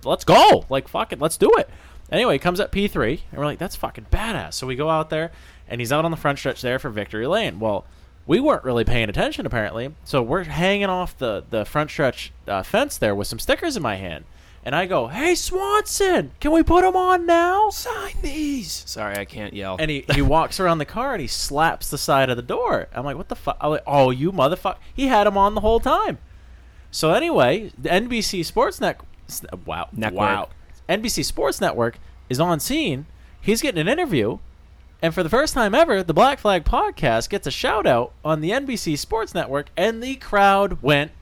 let's 0.05 0.25
go. 0.25 0.65
Like 0.69 0.89
fuck 0.89 1.13
it, 1.13 1.21
let's 1.21 1.37
do 1.37 1.51
it. 1.59 1.69
Anyway, 2.11 2.35
he 2.35 2.39
comes 2.39 2.59
at 2.59 2.73
P 2.73 2.89
three, 2.89 3.23
and 3.31 3.39
we're 3.39 3.45
like, 3.47 3.59
that's 3.59 3.77
fucking 3.77 4.07
badass. 4.11 4.55
So 4.55 4.67
we 4.67 4.75
go 4.75 4.91
out 4.91 5.11
there, 5.11 5.31
and 5.69 5.81
he's 5.81 5.93
out 5.93 6.05
on 6.05 6.11
the 6.11 6.17
front 6.17 6.39
stretch 6.39 6.63
there 6.63 6.79
for 6.79 6.91
victory 6.91 7.27
lane. 7.27 7.61
Well, 7.61 7.85
we 8.27 8.41
weren't 8.41 8.65
really 8.65 8.85
paying 8.85 9.09
attention 9.09 9.47
apparently, 9.47 9.95
so 10.05 10.23
we're 10.23 10.45
hanging 10.45 10.87
off 10.87 11.17
the 11.19 11.45
the 11.51 11.65
front 11.65 11.91
stretch 11.91 12.33
uh, 12.47 12.63
fence 12.63 12.97
there 12.97 13.15
with 13.15 13.27
some 13.27 13.39
stickers 13.39 13.77
in 13.77 13.83
my 13.83 13.97
hand. 13.97 14.25
And 14.65 14.75
I 14.75 14.87
go, 14.87 15.07
"Hey 15.07 15.35
Swanson, 15.35 16.33
can 16.41 16.53
we 16.53 16.63
put 16.63 16.83
them 16.83 16.97
on 16.97 17.25
now?" 17.27 17.71
sign 17.71 18.15
these. 18.23 18.83
Sorry, 18.87 19.17
I 19.17 19.25
can't 19.25 19.55
yell. 19.55 19.77
And 19.79 19.91
he, 19.91 20.05
he 20.15 20.23
walks 20.23 20.61
around 20.61 20.79
the 20.79 20.85
car 20.85 21.13
and 21.13 21.21
he 21.21 21.27
slaps 21.27 21.91
the 21.91 21.99
side 21.99 22.29
of 22.31 22.37
the 22.37 22.43
door. 22.43 22.89
I'm 22.93 23.05
like, 23.05 23.17
what 23.17 23.29
the 23.29 23.37
fuck? 23.37 23.57
I'm 23.61 23.71
like, 23.71 23.83
oh, 23.87 24.11
you 24.11 24.33
motherfucker. 24.33 24.77
He 24.95 25.07
had 25.07 25.27
him 25.27 25.37
on 25.39 25.55
the 25.55 25.61
whole 25.61 25.81
time. 25.81 26.19
So 26.91 27.13
anyway, 27.13 27.71
the 27.79 27.89
NBC 27.89 28.45
Sports 28.45 28.81
Net, 28.81 29.01
wow, 29.67 29.89
Network. 29.93 30.19
wow, 30.19 30.49
NBC 30.89 31.25
Sports 31.25 31.61
Network 31.61 31.99
is 32.29 32.41
on 32.41 32.61
scene. 32.61 33.07
He's 33.41 33.63
getting 33.63 33.81
an 33.81 33.89
interview, 33.89 34.39
and 35.01 35.15
for 35.15 35.23
the 35.23 35.29
first 35.29 35.55
time 35.55 35.75
ever, 35.75 36.03
the 36.03 36.15
Black 36.15 36.39
Flag 36.39 36.65
Podcast 36.65 37.29
gets 37.29 37.47
a 37.47 37.51
shout 37.51 37.87
out 37.87 38.13
on 38.25 38.41
the 38.41 38.51
NBC 38.51 38.99
Sports 38.99 39.35
Network, 39.35 39.69
and 39.77 40.03
the 40.03 40.17
crowd 40.17 40.83
went 40.83 41.13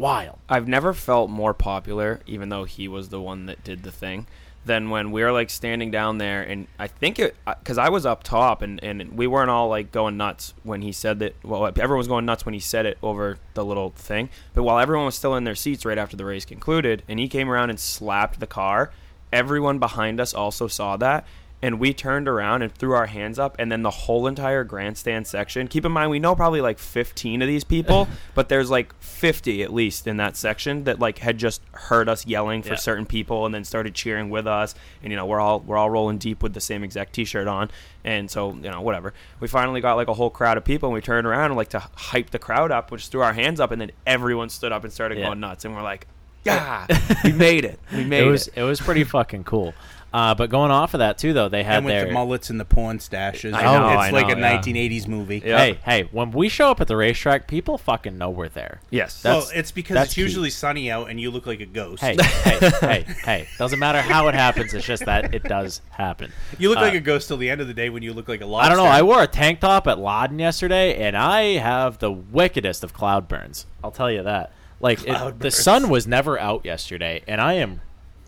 wild. 0.00 0.38
I've 0.48 0.66
never 0.66 0.92
felt 0.92 1.30
more 1.30 1.54
popular, 1.54 2.20
even 2.26 2.48
though 2.48 2.64
he 2.64 2.88
was 2.88 3.10
the 3.10 3.20
one 3.20 3.46
that 3.46 3.62
did 3.62 3.82
the 3.82 3.92
thing, 3.92 4.26
than 4.64 4.90
when 4.90 5.10
we 5.12 5.22
were 5.22 5.30
like 5.30 5.50
standing 5.50 5.90
down 5.90 6.18
there. 6.18 6.42
And 6.42 6.66
I 6.78 6.86
think 6.86 7.18
it, 7.18 7.36
because 7.46 7.78
I 7.78 7.88
was 7.90 8.04
up 8.04 8.22
top 8.22 8.62
and, 8.62 8.82
and 8.82 9.16
we 9.16 9.26
weren't 9.26 9.50
all 9.50 9.68
like 9.68 9.92
going 9.92 10.16
nuts 10.16 10.54
when 10.62 10.82
he 10.82 10.92
said 10.92 11.18
that. 11.20 11.34
Well, 11.44 11.66
everyone 11.66 11.98
was 11.98 12.08
going 12.08 12.24
nuts 12.24 12.44
when 12.44 12.54
he 12.54 12.60
said 12.60 12.86
it 12.86 12.98
over 13.02 13.38
the 13.54 13.64
little 13.64 13.90
thing. 13.90 14.30
But 14.54 14.64
while 14.64 14.78
everyone 14.78 15.06
was 15.06 15.14
still 15.14 15.36
in 15.36 15.44
their 15.44 15.54
seats 15.54 15.84
right 15.84 15.98
after 15.98 16.16
the 16.16 16.24
race 16.24 16.44
concluded, 16.44 17.02
and 17.08 17.18
he 17.18 17.28
came 17.28 17.48
around 17.48 17.70
and 17.70 17.78
slapped 17.78 18.40
the 18.40 18.46
car, 18.46 18.90
everyone 19.32 19.78
behind 19.78 20.20
us 20.20 20.34
also 20.34 20.66
saw 20.66 20.96
that. 20.96 21.26
And 21.62 21.78
we 21.78 21.92
turned 21.92 22.26
around 22.26 22.62
and 22.62 22.72
threw 22.74 22.92
our 22.94 23.04
hands 23.04 23.38
up, 23.38 23.54
and 23.58 23.70
then 23.70 23.82
the 23.82 23.90
whole 23.90 24.26
entire 24.26 24.64
grandstand 24.64 25.26
section. 25.26 25.68
Keep 25.68 25.84
in 25.84 25.92
mind, 25.92 26.10
we 26.10 26.18
know 26.18 26.34
probably 26.34 26.62
like 26.62 26.78
15 26.78 27.42
of 27.42 27.48
these 27.48 27.64
people, 27.64 28.08
but 28.34 28.48
there's 28.48 28.70
like 28.70 28.94
50 29.02 29.62
at 29.62 29.70
least 29.70 30.06
in 30.06 30.16
that 30.16 30.38
section 30.38 30.84
that 30.84 30.98
like 31.00 31.18
had 31.18 31.36
just 31.36 31.60
heard 31.72 32.08
us 32.08 32.26
yelling 32.26 32.62
for 32.62 32.70
Yeah. 32.70 32.76
certain 32.76 33.04
people, 33.04 33.44
and 33.44 33.54
then 33.54 33.64
started 33.64 33.94
cheering 33.94 34.30
with 34.30 34.46
us. 34.46 34.74
And 35.02 35.10
you 35.10 35.16
know, 35.16 35.26
we're 35.26 35.38
all 35.40 35.60
we're 35.60 35.76
all 35.76 35.90
rolling 35.90 36.16
deep 36.16 36.42
with 36.42 36.54
the 36.54 36.62
same 36.62 36.82
exact 36.82 37.12
T-shirt 37.12 37.46
on, 37.46 37.70
and 38.04 38.30
so 38.30 38.54
you 38.54 38.70
know, 38.70 38.80
whatever. 38.80 39.12
We 39.40 39.46
finally 39.46 39.82
got 39.82 39.96
like 39.96 40.08
a 40.08 40.14
whole 40.14 40.30
crowd 40.30 40.56
of 40.56 40.64
people, 40.64 40.88
and 40.88 40.94
we 40.94 41.02
turned 41.02 41.26
around 41.26 41.46
and 41.50 41.56
like 41.56 41.68
to 41.70 41.80
hype 41.94 42.30
the 42.30 42.38
crowd 42.38 42.70
up, 42.70 42.90
we 42.90 42.96
just 42.96 43.12
threw 43.12 43.20
our 43.20 43.34
hands 43.34 43.60
up, 43.60 43.70
and 43.70 43.78
then 43.80 43.90
everyone 44.06 44.48
stood 44.48 44.72
up 44.72 44.84
and 44.84 44.92
started 44.92 45.18
Yeah. 45.18 45.26
going 45.26 45.40
nuts, 45.40 45.66
and 45.66 45.74
we're 45.74 45.82
like, 45.82 46.06
yeah, 46.42 46.86
we 47.24 47.32
made 47.32 47.66
it, 47.66 47.78
we 47.94 48.02
made 48.04 48.26
It 48.26 48.46
it. 48.48 48.48
it 48.56 48.62
was 48.62 48.80
pretty 48.80 49.04
fucking 49.04 49.44
cool. 49.44 49.74
Uh, 50.12 50.34
but 50.34 50.50
going 50.50 50.70
off 50.72 50.92
of 50.94 50.98
that 50.98 51.18
too, 51.18 51.32
though, 51.32 51.48
they 51.48 51.62
had 51.62 51.76
and 51.78 51.86
with 51.86 51.94
their 51.94 52.06
the 52.06 52.12
mullets 52.12 52.50
and 52.50 52.58
the 52.58 52.64
porn 52.64 52.98
stashes. 52.98 53.54
I 53.54 53.62
know, 53.62 53.88
it's 53.90 53.96
I 54.00 54.10
like 54.10 54.26
know, 54.26 54.34
a 54.34 54.38
yeah. 54.40 54.60
1980s 54.60 55.06
movie. 55.06 55.42
Yeah. 55.44 55.58
Hey, 55.58 55.78
hey, 55.84 56.08
when 56.10 56.32
we 56.32 56.48
show 56.48 56.70
up 56.72 56.80
at 56.80 56.88
the 56.88 56.96
racetrack, 56.96 57.46
people 57.46 57.78
fucking 57.78 58.18
know 58.18 58.28
we're 58.30 58.48
there. 58.48 58.80
yes, 58.90 59.22
Well, 59.22 59.48
it's 59.54 59.70
because 59.70 59.94
that's 59.94 60.08
it's 60.08 60.14
key. 60.16 60.22
usually 60.22 60.50
sunny 60.50 60.90
out 60.90 61.10
and 61.10 61.20
you 61.20 61.30
look 61.30 61.46
like 61.46 61.60
a 61.60 61.66
ghost. 61.66 62.02
Hey, 62.02 62.16
hey, 62.42 62.58
hey, 62.80 63.02
hey. 63.24 63.48
Doesn't 63.58 63.78
matter 63.78 64.00
how 64.00 64.26
it 64.28 64.34
happens, 64.34 64.74
it's 64.74 64.84
just 64.86 65.04
that 65.04 65.32
it 65.32 65.44
does 65.44 65.80
happen. 65.90 66.32
you 66.58 66.68
look 66.70 66.78
Uh, 66.78 66.82
like 66.82 66.94
a 66.94 67.00
ghost 67.00 67.28
till 67.28 67.36
the 67.36 67.48
end 67.48 67.60
of 67.60 67.68
the 67.68 67.74
day 67.74 67.88
when 67.88 68.02
you 68.02 68.12
look 68.12 68.28
like 68.28 68.40
a 68.40 68.46
lobster. 68.46 68.72
I 68.72 68.74
don't 68.74 68.84
know. 68.84 68.90
I 68.90 69.02
wore 69.02 69.22
a 69.22 69.28
tank 69.28 69.60
top 69.60 69.86
at 69.86 69.98
Loudon 70.00 70.38
yesterday, 70.40 70.96
and 71.06 71.16
I 71.16 71.58
have 71.58 71.98
the 71.98 72.10
wickedest 72.10 72.82
of 72.82 72.92
cloud 72.92 73.28
burns. 73.28 73.66
I'll 73.84 73.92
tell 73.92 74.10
you 74.10 74.24
that. 74.24 74.50
Like, 74.80 75.06
it, 75.06 75.38
the 75.38 75.50
sun 75.50 75.88
was 75.90 76.06
never 76.06 76.38
out 76.38 76.64
yesterday, 76.64 77.22
and 77.28 77.40
I 77.40 77.52
am 77.54 77.80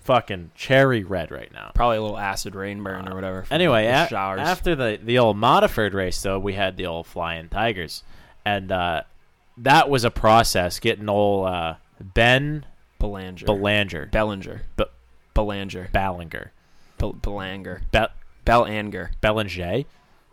fucking 0.05 0.51
cherry 0.55 1.05
red 1.05 1.31
right 1.31 1.53
now. 1.53 1.71
probably 1.75 1.97
a 1.99 2.03
little 2.03 2.19
acid 2.19 2.55
rain 2.55 2.83
burn 2.83 3.09
or 3.09 3.15
whatever. 3.15 3.45
Anyway, 3.51 3.85
the 3.85 3.91
a- 3.91 4.07
after 4.41 4.75
the 4.75 4.99
the 5.03 5.19
old 5.19 5.37
Modiford 5.37 5.95
race, 5.95 6.21
though, 6.23 6.39
we 6.39 6.55
had 6.55 6.77
the 6.77 6.87
old 6.87 7.07
Flying 7.07 7.49
Tigers, 7.49 8.03
and 8.45 8.71
uh, 8.73 9.03
that 9.59 9.89
was 9.89 10.05
a 10.05 10.11
process 10.11 10.79
getting 10.81 11.09
old 11.09 11.47
uh, 11.47 11.75
Ben 12.01 12.65
Belanger, 12.99 13.47
Belanger, 13.47 14.07
Bellinger, 14.07 14.63
Be- 14.77 14.85
Belanger, 15.35 15.89
Ballinger, 15.93 16.53
Bel- 16.99 17.13
Belanger, 17.15 17.83
Be- 17.93 17.99
Belanger, 18.45 19.11
Bellanger, 19.23 19.85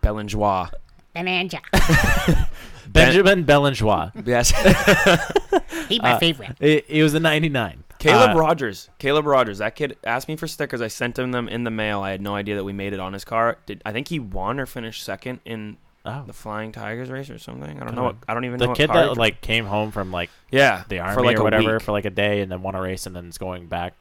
Belangeois. 0.04 0.72
Belanger. 1.14 1.60
Benjamin 2.88 3.44
Belangeois. 3.46 4.12
Yes, 4.26 4.50
He's 5.90 6.02
my 6.02 6.18
favorite. 6.20 6.56
He, 6.60 6.84
he 6.88 7.04
was 7.04 7.14
a 7.14 7.20
99. 7.20 7.84
Caleb 8.00 8.32
Uh, 8.36 8.40
Rogers. 8.40 8.90
Caleb 8.98 9.26
Rogers. 9.26 9.58
That 9.60 9.76
kid 9.76 9.98
asked 10.06 10.28
me 10.28 10.36
for 10.38 10.48
stickers. 10.48 10.82
I 10.82 10.88
sent 10.88 11.20
him 11.20 11.32
them 11.32 11.48
in 11.50 11.64
the 11.66 11.72
mail. 11.72 12.02
I 12.02 12.12
had 12.12 12.22
no 12.22 12.34
idea 12.36 12.56
that 12.56 12.64
we 12.64 12.74
made 12.74 12.94
it 12.94 13.00
on 13.00 13.14
his 13.14 13.26
car. 13.26 13.58
Did 13.66 13.82
I 13.86 13.92
think 13.92 14.08
he 14.08 14.20
won 14.20 14.60
or 14.60 14.66
finished 14.66 15.04
second 15.04 15.42
in 15.46 15.78
Oh. 16.06 16.24
the 16.26 16.32
Flying 16.34 16.72
Tigers 16.72 17.10
race 17.10 17.30
or 17.30 17.38
something? 17.38 17.80
I 17.82 17.84
don't 17.86 17.94
know. 17.96 18.04
What, 18.04 18.16
I 18.28 18.34
don't 18.34 18.46
even 18.46 18.58
know. 18.58 18.66
the 18.66 18.70
what 18.70 18.78
kid 18.78 18.90
car 18.90 19.08
that 19.08 19.18
like 19.18 19.42
came 19.42 19.66
home 19.66 19.92
from 19.92 20.12
like 20.12 20.30
yeah 20.50 20.84
the 20.88 21.00
army 21.00 21.14
for 21.14 21.24
like 21.26 21.38
or 21.40 21.44
whatever 21.44 21.74
week. 21.74 21.82
for 21.82 21.92
like 21.92 22.06
a 22.06 22.10
day 22.10 22.40
and 22.42 22.50
then 22.52 22.62
won 22.62 22.74
a 22.74 22.82
race 22.82 23.06
and 23.06 23.14
then 23.16 23.28
is 23.28 23.38
going 23.38 23.68
back. 23.68 23.94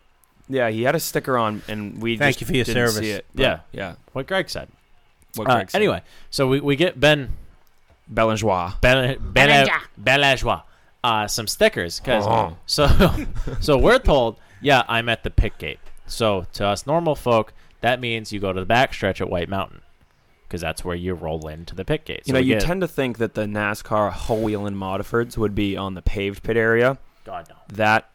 yeah, 0.48 0.70
he 0.70 0.84
had 0.84 0.94
a 0.94 1.00
sticker 1.00 1.36
on, 1.36 1.60
and 1.68 2.00
we 2.00 2.16
Thank 2.16 2.38
just 2.38 2.40
you 2.42 2.46
for 2.46 2.54
your 2.54 2.64
didn't 2.64 2.88
service. 2.92 3.06
It, 3.06 3.26
Yeah. 3.34 3.60
yeah. 3.72 3.96
What 4.12 4.28
Greg 4.28 4.48
said. 4.48 4.68
What 5.34 5.50
Uh, 5.50 5.54
Greg 5.56 5.70
said. 5.72 5.78
anyway, 5.78 6.02
so 6.30 6.46
we, 6.46 6.60
we 6.60 6.76
get 6.76 6.98
Ben 7.00 7.32
Belangeois. 8.12 8.80
Ben 8.80 9.18
Ben 9.20 9.68
Belangeois. 10.00 10.62
Uh, 11.04 11.26
some 11.28 11.46
stickers 11.46 12.00
because 12.00 12.24
Oh. 12.26 12.56
so 12.66 12.88
so 13.60 13.78
we're 13.78 14.00
told 14.00 14.36
yeah 14.60 14.82
I'm 14.88 15.08
at 15.08 15.22
the 15.22 15.30
pit 15.30 15.56
gate. 15.58 15.78
So 16.06 16.46
to 16.54 16.66
us 16.66 16.86
normal 16.86 17.14
folk 17.14 17.52
that 17.80 18.00
means 18.00 18.32
you 18.32 18.40
go 18.40 18.52
to 18.52 18.58
the 18.60 18.66
back 18.66 18.92
stretch 18.92 19.20
at 19.20 19.30
White 19.30 19.48
Mountain 19.48 19.82
because 20.48 20.60
that's 20.60 20.84
where 20.84 20.96
you 20.96 21.14
roll 21.14 21.46
into 21.46 21.74
the 21.76 21.84
pit 21.84 22.04
gate. 22.04 22.22
So 22.26 22.30
You 22.30 22.32
know, 22.32 22.38
you 22.40 22.54
get- 22.54 22.62
tend 22.62 22.80
to 22.80 22.88
think 22.88 23.18
that 23.18 23.34
the 23.34 23.42
NASCAR 23.44 24.10
whole 24.10 24.42
Whelen 24.42 24.74
Modifords 24.74 25.36
would 25.38 25.54
be 25.54 25.76
on 25.76 25.94
the 25.94 26.02
paved 26.02 26.42
pit 26.42 26.56
area. 26.56 26.98
God 27.24 27.46
no. 27.48 27.54
That 27.68 28.10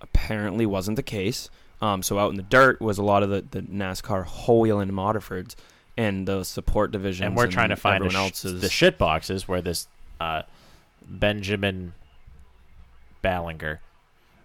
apparently 0.00 0.66
wasn't 0.66 0.96
the 0.96 1.02
case. 1.02 1.48
Um, 1.80 2.02
so 2.02 2.18
out 2.18 2.30
in 2.30 2.36
the 2.36 2.42
dirt 2.42 2.80
was 2.80 2.98
a 2.98 3.02
lot 3.02 3.22
of 3.22 3.28
the, 3.30 3.42
the 3.50 3.60
NASCAR 3.62 4.24
whole 4.24 4.62
Whelen 4.62 4.90
Modifords 4.90 5.54
and 5.96 6.26
the 6.26 6.42
support 6.42 6.90
divisions. 6.90 7.26
and 7.26 7.36
we're 7.36 7.46
trying 7.46 7.68
to 7.68 7.76
find 7.76 8.02
the, 8.02 8.06
everyone 8.06 8.24
sh- 8.30 8.30
else's. 8.46 8.60
the 8.62 8.68
shit 8.70 8.96
boxes 8.98 9.46
where 9.46 9.60
this 9.62 9.86
uh, 10.20 10.42
Benjamin 11.06 11.92
Ballinger. 13.26 13.80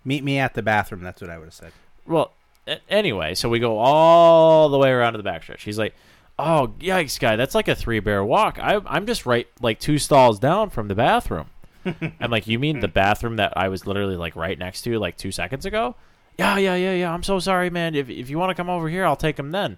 Meet 0.04 0.24
me 0.24 0.40
at 0.40 0.56
the 0.56 0.64
bathroom. 0.64 1.04
That's 1.04 1.22
what 1.22 1.30
I 1.30 1.38
would 1.38 1.46
have 1.46 1.54
said. 1.54 1.72
Well, 2.08 2.32
a- 2.68 2.80
anyway, 2.90 3.36
so 3.36 3.48
we 3.48 3.60
go 3.60 3.78
all 3.78 4.70
the 4.70 4.78
way 4.80 4.90
around 4.90 5.14
to 5.14 5.22
the 5.22 5.30
backstretch. 5.30 5.60
He's 5.60 5.78
like, 5.78 5.94
"Oh, 6.40 6.74
yikes, 6.80 7.20
guy, 7.20 7.36
that's 7.36 7.54
like 7.54 7.68
a 7.68 7.76
three 7.76 8.00
bear 8.00 8.26
walk. 8.26 8.58
I, 8.60 8.82
I'm 8.88 9.06
just 9.06 9.28
right 9.28 9.48
like 9.62 9.80
two 9.80 10.00
stalls 10.00 10.40
down 10.40 10.72
from 10.72 10.88
the 10.88 10.96
bathroom." 10.96 11.46
I'm 11.86 12.32
like, 12.32 12.48
"You 12.48 12.58
mean 12.58 12.80
the 12.80 12.88
bathroom 12.88 13.36
that 13.36 13.54
I 13.56 13.68
was 13.70 13.86
literally 13.86 14.16
like 14.18 14.36
right 14.36 14.58
next 14.58 14.82
to 14.84 14.98
like 14.98 15.16
two 15.18 15.32
seconds 15.32 15.66
ago?" 15.68 15.96
Yeah, 16.40 16.58
yeah, 16.58 16.74
yeah, 16.76 16.94
yeah. 16.94 17.14
I'm 17.14 17.24
so 17.24 17.38
sorry, 17.40 17.70
man. 17.70 17.94
If 17.94 18.10
if 18.10 18.30
you 18.32 18.40
want 18.40 18.50
to 18.50 18.56
come 18.56 18.70
over 18.70 18.90
here, 18.90 19.06
I'll 19.06 19.16
take 19.16 19.38
him 19.38 19.52
then. 19.52 19.78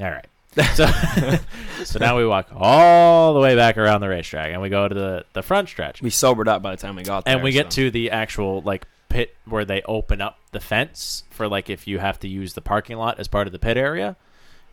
All 0.00 0.10
right. 0.10 0.26
So, 0.74 0.86
so 1.84 1.98
now 1.98 2.16
we 2.16 2.26
walk 2.26 2.48
all 2.54 3.34
the 3.34 3.40
way 3.40 3.56
back 3.56 3.76
around 3.76 4.00
the 4.00 4.08
racetrack, 4.08 4.52
and 4.52 4.62
we 4.62 4.68
go 4.68 4.88
to 4.88 4.94
the 4.94 5.24
the 5.32 5.42
front 5.42 5.68
stretch. 5.68 6.00
we 6.00 6.10
sobered 6.10 6.48
up 6.48 6.62
by 6.62 6.70
the 6.72 6.80
time 6.80 6.96
we 6.96 7.02
got 7.02 7.24
there. 7.24 7.34
and 7.34 7.44
we 7.44 7.52
get 7.52 7.72
so. 7.72 7.82
to 7.82 7.90
the 7.90 8.10
actual 8.10 8.60
like 8.62 8.86
pit 9.08 9.36
where 9.44 9.64
they 9.64 9.82
open 9.82 10.20
up 10.20 10.38
the 10.52 10.60
fence 10.60 11.24
for 11.30 11.46
like 11.48 11.70
if 11.70 11.86
you 11.86 11.98
have 11.98 12.18
to 12.20 12.28
use 12.28 12.54
the 12.54 12.60
parking 12.60 12.96
lot 12.96 13.18
as 13.20 13.28
part 13.28 13.46
of 13.46 13.52
the 13.52 13.58
pit 13.58 13.76
area 13.76 14.16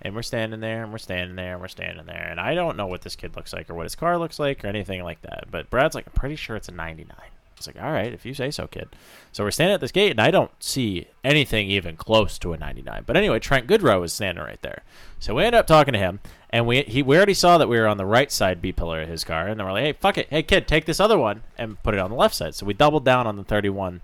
and 0.02 0.16
we're 0.16 0.24
standing 0.24 0.60
there 0.60 0.84
and 0.84 0.92
we're 0.92 0.98
standing 0.98 1.36
there 1.36 1.54
and 1.54 1.62
we're 1.62 1.68
standing 1.68 2.08
there 2.08 2.28
and 2.30 2.40
i 2.40 2.56
don't 2.56 2.76
know 2.76 2.88
what 2.88 3.02
this 3.04 3.16
kid 3.16 3.36
looks 3.36 3.54
like 3.54 3.70
or 3.70 3.76
what 3.76 3.84
his 3.84 3.94
car 3.94 4.18
looks 4.18 4.40
like 4.40 4.64
or 4.64 4.68
anything 4.68 5.04
like 5.04 5.22
that 5.22 5.46
but 5.52 5.70
brad's 5.70 5.94
like 5.94 6.08
i'm 6.08 6.14
pretty 6.14 6.36
sure 6.36 6.56
it's 6.56 6.70
a 6.70 6.72
99 6.72 7.16
it's 7.68 7.76
like 7.76 7.84
all 7.84 7.91
right 7.91 8.14
if 8.14 8.26
you 8.26 8.34
say 8.34 8.51
so 8.51 8.68
kid. 8.68 8.89
So 9.32 9.43
we're 9.43 9.51
standing 9.51 9.74
at 9.74 9.82
this 9.82 9.91
gate 9.91 10.12
and 10.12 10.20
i 10.20 10.32
don't 10.32 10.51
see 10.59 11.07
anything 11.24 11.70
even 11.70 11.95
close 11.95 12.38
to 12.39 12.53
a 12.53 12.57
99 12.57 13.03
but 13.05 13.16
anyway 13.16 13.39
trent 13.39 13.68
goodrow 13.68 14.03
is 14.03 14.14
standing 14.14 14.43
right 14.43 14.62
there. 14.62 14.84
So 15.20 15.36
we 15.36 15.43
end 15.43 15.55
up 15.55 15.68
talking 15.68 15.93
to 15.93 15.99
him 15.99 16.20
and 16.49 16.66
we 16.66 16.82
he 16.82 17.01
we 17.01 17.18
already 17.18 17.34
saw 17.34 17.57
that 17.57 17.70
we 17.70 17.80
were 17.80 17.88
on 17.88 17.97
the 17.97 18.05
right 18.05 18.32
side 18.32 18.62
b 18.62 18.72
pillar 18.72 19.01
of 19.01 19.09
his 19.09 19.24
car 19.24 19.47
and 19.47 19.59
then 19.59 19.66
we're 19.66 19.74
like 19.74 19.84
hey 19.84 19.93
fuck 19.93 20.18
it. 20.18 20.28
Hey 20.30 20.43
kid 20.43 20.68
take 20.68 20.86
this 20.86 20.99
other 20.99 21.18
one 21.18 21.43
and 21.57 21.82
put 21.84 21.93
it 21.93 21.99
on 21.99 22.09
the 22.09 22.16
left 22.16 22.36
side. 22.36 22.55
So 22.55 22.66
we 22.66 22.74
doubled 22.74 23.05
down 23.05 23.28
on 23.28 23.36
the 23.38 23.43
31 23.43 24.01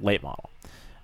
late 0.00 0.22
model. 0.22 0.50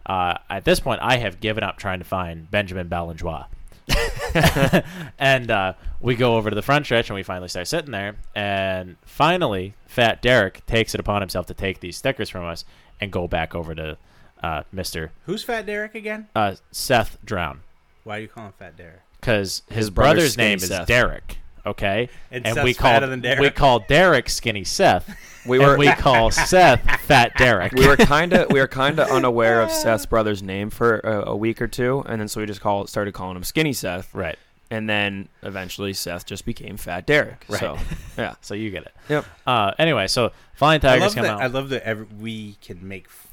Uh, 0.06 0.36
at 0.50 0.64
this 0.64 0.80
point 0.80 1.00
i 1.02 1.16
have 1.16 1.40
given 1.40 1.64
up 1.64 1.78
trying 1.78 1.98
to 1.98 2.04
find 2.04 2.50
benjamin 2.50 2.88
Ballanjois. 2.88 3.46
and 5.18 5.50
uh, 5.50 5.74
we 6.00 6.14
go 6.14 6.36
over 6.36 6.50
to 6.50 6.56
the 6.56 6.62
front 6.62 6.84
stretch 6.86 7.08
and 7.10 7.14
we 7.14 7.22
finally 7.22 7.48
start 7.48 7.66
sitting 7.68 7.90
there 7.90 8.16
and 8.34 8.96
finally 9.04 9.74
fat 9.86 10.20
derek 10.22 10.64
takes 10.66 10.94
it 10.94 11.00
upon 11.00 11.20
himself 11.22 11.46
to 11.46 11.54
take 11.54 11.80
these 11.80 11.96
stickers 11.96 12.28
from 12.30 12.44
us 12.44 12.64
and 13.00 13.10
go 13.12 13.26
back 13.28 13.54
over 13.54 13.74
to 13.74 13.96
uh, 14.42 14.62
mr 14.74 15.10
Who's 15.26 15.42
Fat 15.44 15.66
Derek 15.66 15.94
again? 15.94 16.28
uh, 16.34 16.54
seth 16.70 17.18
drown 17.24 17.60
Why 18.04 18.16
do 18.16 18.22
you 18.22 18.28
call 18.28 18.46
him 18.46 18.52
Fat 18.58 18.76
Derek? 18.76 19.00
because 19.20 19.62
his, 19.68 19.76
His 19.76 19.90
brother's 19.90 20.14
brother's 20.14 20.32
Skinny 20.34 20.48
name 20.48 20.56
is 20.56 20.68
Seth. 20.68 20.86
derek 20.86 21.38
okay 21.66 22.08
And 22.30 22.44
we 22.44 22.52
Seth's 22.72 22.78
call 22.78 22.90
fatter 22.92 23.06
than 23.06 23.20
Derek. 23.20 23.40
we 23.40 23.50
call 23.50 23.78
derek 23.80 24.28
skinny 24.28 24.64
seth 24.64 25.16
We 25.46 25.58
and 25.58 25.66
were- 25.66 25.78
we 25.78 25.86
call 25.92 26.30
seth 26.30 26.80
fat 27.02 27.32
derek 27.36 27.72
we 27.74 27.86
were 27.86 27.96
kind 27.98 28.32
of 28.32 28.50
we 28.50 28.60
were 28.60 28.66
kind 28.68 28.98
of 28.98 29.08
unaware 29.10 29.60
of 29.62 29.70
Seth's 29.70 30.06
brother's 30.06 30.42
name 30.42 30.70
for 30.70 30.98
a, 31.00 31.30
a 31.32 31.36
week 31.36 31.60
or 31.60 31.68
two, 31.68 32.02
and 32.06 32.20
then 32.20 32.28
so 32.28 32.40
we 32.40 32.46
just 32.46 32.60
call 32.62 32.86
started 32.86 33.12
calling 33.12 33.36
him 33.36 33.44
Skinny 33.44 33.72
Seth, 33.74 34.14
right 34.14 34.38
and 34.70 34.88
then 34.88 35.28
eventually 35.42 35.92
Seth 35.92 36.24
just 36.24 36.46
became 36.46 36.78
Fat 36.78 37.06
Derek. 37.06 37.44
Right. 37.48 37.60
So 37.60 37.78
yeah, 38.16 38.34
so 38.40 38.54
you 38.54 38.70
get 38.70 38.84
it 38.84 38.94
Yep. 39.10 39.24
uh, 39.46 39.72
anyway 39.78 40.06
so 40.06 40.32
flying 40.54 40.78
I 40.78 40.96
tigers 40.98 41.14
come 41.14 41.24
that. 41.24 41.34
out 41.34 41.42
I 41.42 41.46
love 41.48 41.68
that 41.68 41.82
every, 41.86 42.06
we 42.18 42.54
can 42.62 42.86
make 42.88 43.04
f- 43.06 43.28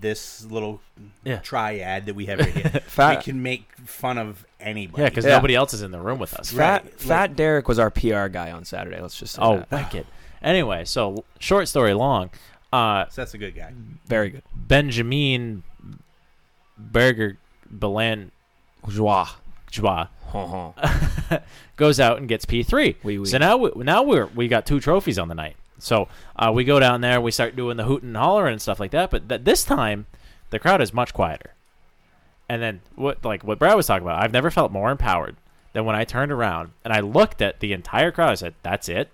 this 0.00 0.44
little 0.44 0.80
Yeah. 1.24 1.38
triad 1.38 2.06
that 2.06 2.14
we 2.14 2.26
have 2.26 2.38
right 2.40 2.52
here. 2.54 2.80
Fat- 2.86 3.18
we 3.18 3.22
can 3.24 3.42
make 3.42 3.70
fun 3.84 4.18
of 4.18 4.44
anybody. 4.60 5.02
Yeah, 5.02 5.08
because 5.08 5.24
Yeah. 5.24 5.32
nobody 5.32 5.54
else 5.54 5.74
is 5.74 5.82
in 5.82 5.90
the 5.90 6.00
room 6.00 6.18
with 6.18 6.34
us. 6.34 6.52
Fat 6.52 6.84
Right, 6.84 7.00
Fat 7.00 7.36
Derek 7.36 7.68
was 7.68 7.78
our 7.78 7.90
PR 7.90 8.26
guy 8.28 8.50
on 8.52 8.64
Saturday. 8.64 9.00
Let's 9.00 9.16
just 9.18 9.34
say 9.34 9.42
Oh, 9.42 9.64
that. 9.70 9.92
wicked. 9.92 10.06
Anyway, 10.42 10.84
so 10.84 11.24
short 11.38 11.68
story 11.68 11.94
long, 11.94 12.30
uh, 12.72 13.06
So 13.10 13.20
that's 13.22 13.34
a 13.34 13.38
good 13.38 13.54
guy. 13.56 13.72
very 14.06 14.30
good. 14.30 14.42
Benjamin 14.54 15.62
Berger 16.76 17.36
Belan 17.72 18.30
Joie. 18.88 19.26
Joie 19.70 20.08
Hon, 20.28 20.74
hon. 20.76 21.40
goes 21.76 21.98
out 21.98 22.18
and 22.18 22.28
gets 22.28 22.44
P 22.44 22.62
three. 22.62 22.96
Oui, 23.02 23.18
oui. 23.18 23.24
So 23.26 23.38
now 23.38 23.56
we, 23.56 23.70
now 23.76 24.02
we're 24.02 24.26
we 24.26 24.46
got 24.48 24.66
two 24.66 24.78
trophies 24.80 25.18
on 25.18 25.28
the 25.28 25.34
night. 25.34 25.56
So 25.78 26.08
uh, 26.36 26.50
we 26.54 26.64
go 26.64 26.80
down 26.80 27.00
there, 27.00 27.20
we 27.20 27.30
start 27.30 27.56
doing 27.56 27.76
the 27.76 27.84
hooting 27.84 28.08
and 28.10 28.16
hollering 28.16 28.52
and 28.54 28.62
stuff 28.62 28.80
like 28.80 28.90
that. 28.92 29.10
But 29.10 29.28
th- 29.28 29.42
this 29.44 29.64
time, 29.64 30.06
the 30.50 30.58
crowd 30.58 30.80
is 30.80 30.92
much 30.92 31.12
quieter. 31.14 31.54
And 32.48 32.62
then 32.62 32.80
what 32.94 33.24
like 33.24 33.44
what 33.44 33.58
Brad 33.58 33.76
was 33.76 33.86
talking 33.86 34.06
about, 34.06 34.22
I've 34.22 34.32
never 34.32 34.50
felt 34.50 34.72
more 34.72 34.90
empowered 34.90 35.36
than 35.74 35.84
when 35.84 35.94
I 35.94 36.04
turned 36.04 36.32
around 36.32 36.70
and 36.84 36.92
I 36.94 37.00
looked 37.00 37.42
at 37.42 37.60
the 37.60 37.72
entire 37.72 38.10
crowd. 38.10 38.30
I 38.30 38.34
said, 38.36 38.54
"That's 38.62 38.88
it." 38.88 39.10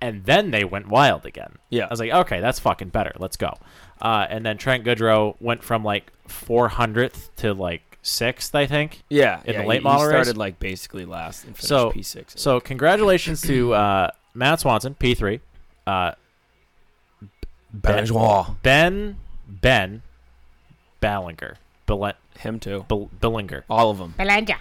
And 0.00 0.24
then 0.26 0.50
they 0.52 0.62
went 0.64 0.88
wild 0.88 1.26
again. 1.26 1.56
Yeah. 1.70 1.86
I 1.86 1.88
was 1.88 2.00
like, 2.00 2.12
"Okay, 2.12 2.40
that's 2.40 2.58
fucking 2.60 2.90
better. 2.90 3.12
Let's 3.18 3.36
go." 3.36 3.54
Uh, 4.00 4.26
and 4.28 4.44
then 4.46 4.58
Trent 4.58 4.84
Goodrow 4.84 5.34
went 5.40 5.64
from 5.64 5.82
like 5.82 6.12
400th 6.28 7.30
to 7.36 7.52
like 7.54 7.98
sixth, 8.02 8.54
I 8.54 8.66
think. 8.66 9.02
Yeah, 9.08 9.40
In 9.44 9.54
yeah, 9.54 9.62
the 9.62 9.66
late 9.68 9.78
he, 9.80 9.84
model 9.84 10.02
he 10.02 10.14
race? 10.14 10.24
started 10.26 10.36
like 10.38 10.58
basically 10.60 11.04
last 11.04 11.44
and 11.44 11.56
finished 11.56 11.68
so 11.68 11.90
P 11.90 12.02
six. 12.02 12.34
So 12.40 12.60
congratulations 12.60 13.40
to 13.42 13.74
uh, 13.74 14.10
Matt 14.34 14.60
Swanson, 14.60 14.94
P 14.94 15.14
three. 15.14 15.40
Uh, 15.88 16.12
Ben, 17.72 17.96
Benjois. 17.96 18.46
ben 18.62 19.16
Ben 19.46 20.02
Ballinger, 21.00 21.56
Belen, 21.86 22.14
Him 22.38 22.58
too. 22.60 22.84
Bel- 22.88 23.10
Bellinger, 23.20 23.64
All 23.70 23.90
of 23.90 23.98
them. 23.98 24.14
Belanja. 24.18 24.56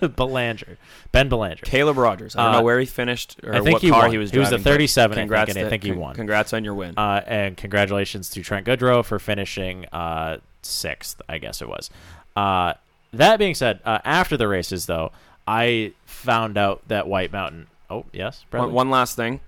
Belanger, 0.16 0.78
Ben 1.12 1.28
Belanger. 1.28 1.62
Caleb 1.64 1.96
Rogers. 1.98 2.34
I 2.36 2.44
don't 2.44 2.54
Uh, 2.54 2.58
know 2.58 2.64
where 2.64 2.80
he 2.80 2.86
finished 2.86 3.36
or 3.42 3.54
I 3.54 3.60
think 3.60 3.74
what 3.74 3.82
he 3.82 3.90
car 3.90 4.02
won. 4.02 4.10
he 4.12 4.18
was 4.18 4.30
He 4.30 4.38
was 4.38 4.48
the 4.50 4.56
driving. 4.56 4.64
but 4.64 4.70
37, 4.70 5.12
I 5.12 5.14
think, 5.14 5.22
Congrats 5.24 5.50
and 5.50 5.58
I 5.58 5.62
to- 5.62 5.68
think 5.70 5.82
he 5.82 5.90
con- 5.90 5.98
won. 5.98 6.14
Congrats 6.14 6.52
on 6.52 6.64
your 6.64 6.74
win. 6.74 6.94
Uh, 6.96 7.22
and 7.26 7.56
congratulations 7.56 8.28
to 8.30 8.42
Trent 8.42 8.66
Goodrow 8.66 9.04
for 9.04 9.18
finishing 9.18 9.86
uh, 9.92 10.38
sixth, 10.62 11.20
I 11.28 11.38
guess 11.38 11.60
it 11.62 11.68
was. 11.68 11.90
Uh, 12.34 12.74
that 13.12 13.38
being 13.38 13.54
said, 13.54 13.80
uh, 13.84 13.98
after 14.04 14.36
the 14.36 14.48
races, 14.48 14.86
though, 14.86 15.12
I 15.46 15.92
found 16.06 16.56
out 16.56 16.82
that 16.88 17.06
White 17.08 17.32
Mountain. 17.32 17.66
Oh 17.90 18.06
yes, 18.12 18.44
Bradley? 18.50 18.68
one, 18.68 18.74
one 18.74 18.90
last 18.90 19.16
thing. 19.16 19.40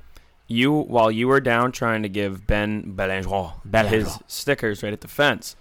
You 0.49 0.73
while 0.73 1.11
you 1.11 1.29
were 1.29 1.41
down 1.41 1.73
trying 1.73 2.03
to 2.03 2.09
give 2.09 2.47
Ben 2.47 2.95
Belangeron 2.97 3.53
his 3.89 4.19
stickers 4.27 4.83
right 4.83 4.93
at 4.93 5.01
the 5.01 5.09
fence, 5.09 5.57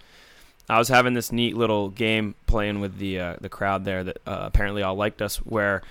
I 0.68 0.78
was 0.78 0.88
having 0.88 1.14
this 1.14 1.32
neat 1.32 1.56
little 1.56 1.88
game 1.88 2.34
playing 2.46 2.80
with 2.80 2.98
the 2.98 3.18
uh, 3.20 3.36
the 3.40 3.48
crowd 3.48 3.84
there 3.84 4.04
that 4.04 4.18
uh, 4.26 4.38
apparently 4.42 4.82
all 4.82 4.94
liked 4.94 5.22
us. 5.22 5.36
Where, 5.38 5.82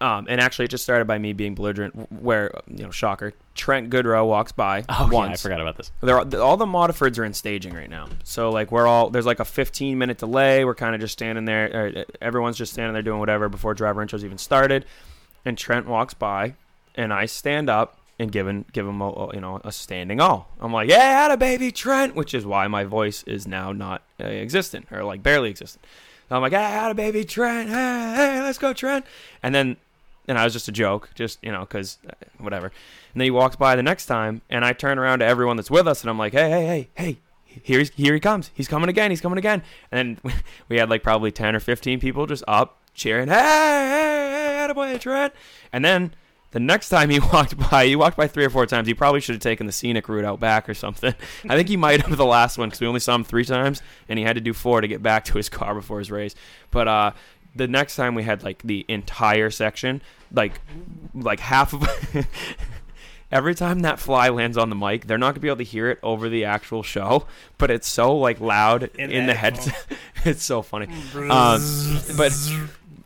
um, 0.00 0.26
and 0.28 0.40
actually 0.40 0.66
it 0.66 0.70
just 0.70 0.84
started 0.84 1.06
by 1.06 1.18
me 1.18 1.32
being 1.32 1.54
belligerent. 1.54 2.10
Where 2.12 2.52
you 2.68 2.84
know, 2.84 2.90
shocker, 2.90 3.32
Trent 3.54 3.90
Goodrow 3.90 4.26
walks 4.26 4.52
by 4.52 4.84
Oh, 4.88 5.08
yeah. 5.10 5.18
I 5.18 5.36
forgot 5.36 5.60
about 5.60 5.76
this. 5.76 5.92
They're 6.00 6.18
all, 6.18 6.36
all 6.36 6.56
the 6.56 6.66
Modifords 6.66 7.18
are 7.18 7.24
in 7.24 7.34
staging 7.34 7.74
right 7.74 7.90
now. 7.90 8.08
So 8.24 8.50
like 8.50 8.70
we're 8.72 8.86
all 8.86 9.10
there's 9.10 9.26
like 9.26 9.40
a 9.40 9.44
15 9.44 9.96
minute 9.98 10.18
delay. 10.18 10.64
We're 10.64 10.74
kind 10.74 10.94
of 10.94 11.00
just 11.00 11.12
standing 11.12 11.44
there. 11.44 11.94
Uh, 11.96 12.04
everyone's 12.20 12.56
just 12.58 12.72
standing 12.72 12.92
there 12.92 13.02
doing 13.02 13.18
whatever 13.18 13.48
before 13.48 13.74
driver 13.74 14.04
intros 14.04 14.24
even 14.24 14.38
started. 14.38 14.84
And 15.44 15.56
Trent 15.56 15.86
walks 15.86 16.12
by, 16.12 16.54
and 16.94 17.12
I 17.14 17.24
stand 17.26 17.70
up 17.70 17.98
and 18.20 18.34
him 18.34 18.64
give 18.72 18.86
him 18.86 19.00
a, 19.00 19.34
you 19.34 19.40
know 19.40 19.60
a 19.64 19.72
standing 19.72 20.20
all. 20.20 20.50
I'm 20.60 20.72
like, 20.72 20.88
yeah, 20.88 21.22
had 21.22 21.30
a 21.30 21.36
baby 21.36 21.72
Trent, 21.72 22.14
which 22.14 22.34
is 22.34 22.44
why 22.44 22.68
my 22.68 22.84
voice 22.84 23.22
is 23.24 23.46
now 23.46 23.72
not 23.72 24.02
uh, 24.20 24.26
existent 24.26 24.86
or 24.92 25.02
like 25.04 25.22
barely 25.22 25.48
existent. 25.48 25.84
So 26.28 26.36
I'm 26.36 26.42
like, 26.42 26.52
yeah, 26.52 26.68
had 26.68 26.90
a 26.90 26.94
baby 26.94 27.24
Trent. 27.24 27.70
Hey, 27.70 28.12
hey, 28.14 28.42
let's 28.42 28.58
go 28.58 28.72
Trent. 28.72 29.06
And 29.42 29.54
then 29.54 29.76
and 30.28 30.38
I 30.38 30.44
was 30.44 30.52
just 30.52 30.68
a 30.68 30.72
joke, 30.72 31.10
just 31.14 31.38
you 31.42 31.50
know, 31.50 31.60
because 31.60 31.98
whatever. 32.38 32.66
And 32.66 33.20
then 33.20 33.24
he 33.24 33.30
walks 33.30 33.56
by 33.56 33.74
the 33.74 33.82
next 33.82 34.06
time, 34.06 34.42
and 34.50 34.64
I 34.64 34.74
turn 34.74 34.98
around 34.98 35.20
to 35.20 35.24
everyone 35.24 35.56
that's 35.56 35.70
with 35.70 35.88
us, 35.88 36.02
and 36.02 36.10
I'm 36.10 36.18
like, 36.18 36.34
hey, 36.34 36.50
hey, 36.50 36.66
hey, 36.66 36.88
hey, 36.94 37.18
here 37.44 37.78
he's 37.78 37.90
here 37.90 38.12
he 38.12 38.20
comes, 38.20 38.50
he's 38.54 38.68
coming 38.68 38.90
again, 38.90 39.10
he's 39.10 39.22
coming 39.22 39.38
again. 39.38 39.62
And 39.90 40.18
then 40.22 40.34
we 40.68 40.76
had 40.76 40.90
like 40.90 41.02
probably 41.02 41.32
ten 41.32 41.56
or 41.56 41.60
fifteen 41.60 42.00
people 42.00 42.26
just 42.26 42.44
up 42.46 42.82
cheering, 42.92 43.28
hey, 43.28 43.34
hey, 43.34 44.66
hey, 44.66 44.68
attaboy, 44.68 45.00
Trent. 45.00 45.32
And 45.72 45.82
then 45.82 46.12
the 46.52 46.60
next 46.60 46.88
time 46.88 47.10
he 47.10 47.20
walked 47.32 47.56
by, 47.70 47.86
he 47.86 47.96
walked 47.96 48.16
by 48.16 48.26
three 48.26 48.44
or 48.44 48.50
four 48.50 48.66
times. 48.66 48.88
He 48.88 48.94
probably 48.94 49.20
should 49.20 49.34
have 49.36 49.42
taken 49.42 49.66
the 49.66 49.72
scenic 49.72 50.08
route 50.08 50.24
out 50.24 50.40
back 50.40 50.68
or 50.68 50.74
something. 50.74 51.14
I 51.48 51.56
think 51.56 51.68
he 51.68 51.76
might 51.76 52.02
have 52.02 52.16
the 52.16 52.24
last 52.26 52.58
one 52.58 52.68
because 52.68 52.80
we 52.80 52.86
only 52.86 53.00
saw 53.00 53.14
him 53.14 53.24
three 53.24 53.44
times, 53.44 53.82
and 54.08 54.18
he 54.18 54.24
had 54.24 54.34
to 54.34 54.40
do 54.40 54.52
four 54.52 54.80
to 54.80 54.88
get 54.88 55.02
back 55.02 55.24
to 55.26 55.34
his 55.34 55.48
car 55.58 55.74
before 55.74 55.98
his 55.98 56.10
race. 56.10 56.34
But 56.70 56.88
uh, 56.88 57.12
the 57.54 57.68
next 57.68 57.96
time 57.96 58.14
we 58.14 58.22
had 58.24 58.42
like 58.42 58.62
the 58.62 58.84
entire 58.88 59.50
section, 59.50 60.02
like 60.32 60.60
like 61.14 61.40
half 61.40 61.72
of. 61.72 61.88
Every 63.32 63.54
time 63.54 63.80
that 63.82 64.00
fly 64.00 64.28
lands 64.30 64.58
on 64.58 64.70
the 64.70 64.74
mic, 64.74 65.06
they're 65.06 65.16
not 65.16 65.34
gonna 65.34 65.40
be 65.40 65.46
able 65.46 65.58
to 65.58 65.62
hear 65.62 65.88
it 65.88 66.00
over 66.02 66.28
the 66.28 66.44
actual 66.46 66.82
show, 66.82 67.26
but 67.58 67.70
it's 67.70 67.86
so 67.86 68.16
like 68.16 68.40
loud 68.40 68.90
in, 68.96 69.12
In 69.12 69.26
the 69.26 69.34
the 69.34 69.38
headset. 69.38 69.86
it's 70.24 70.42
so 70.42 70.62
funny. 70.62 70.86
Um, 71.14 71.62
but 72.16 72.32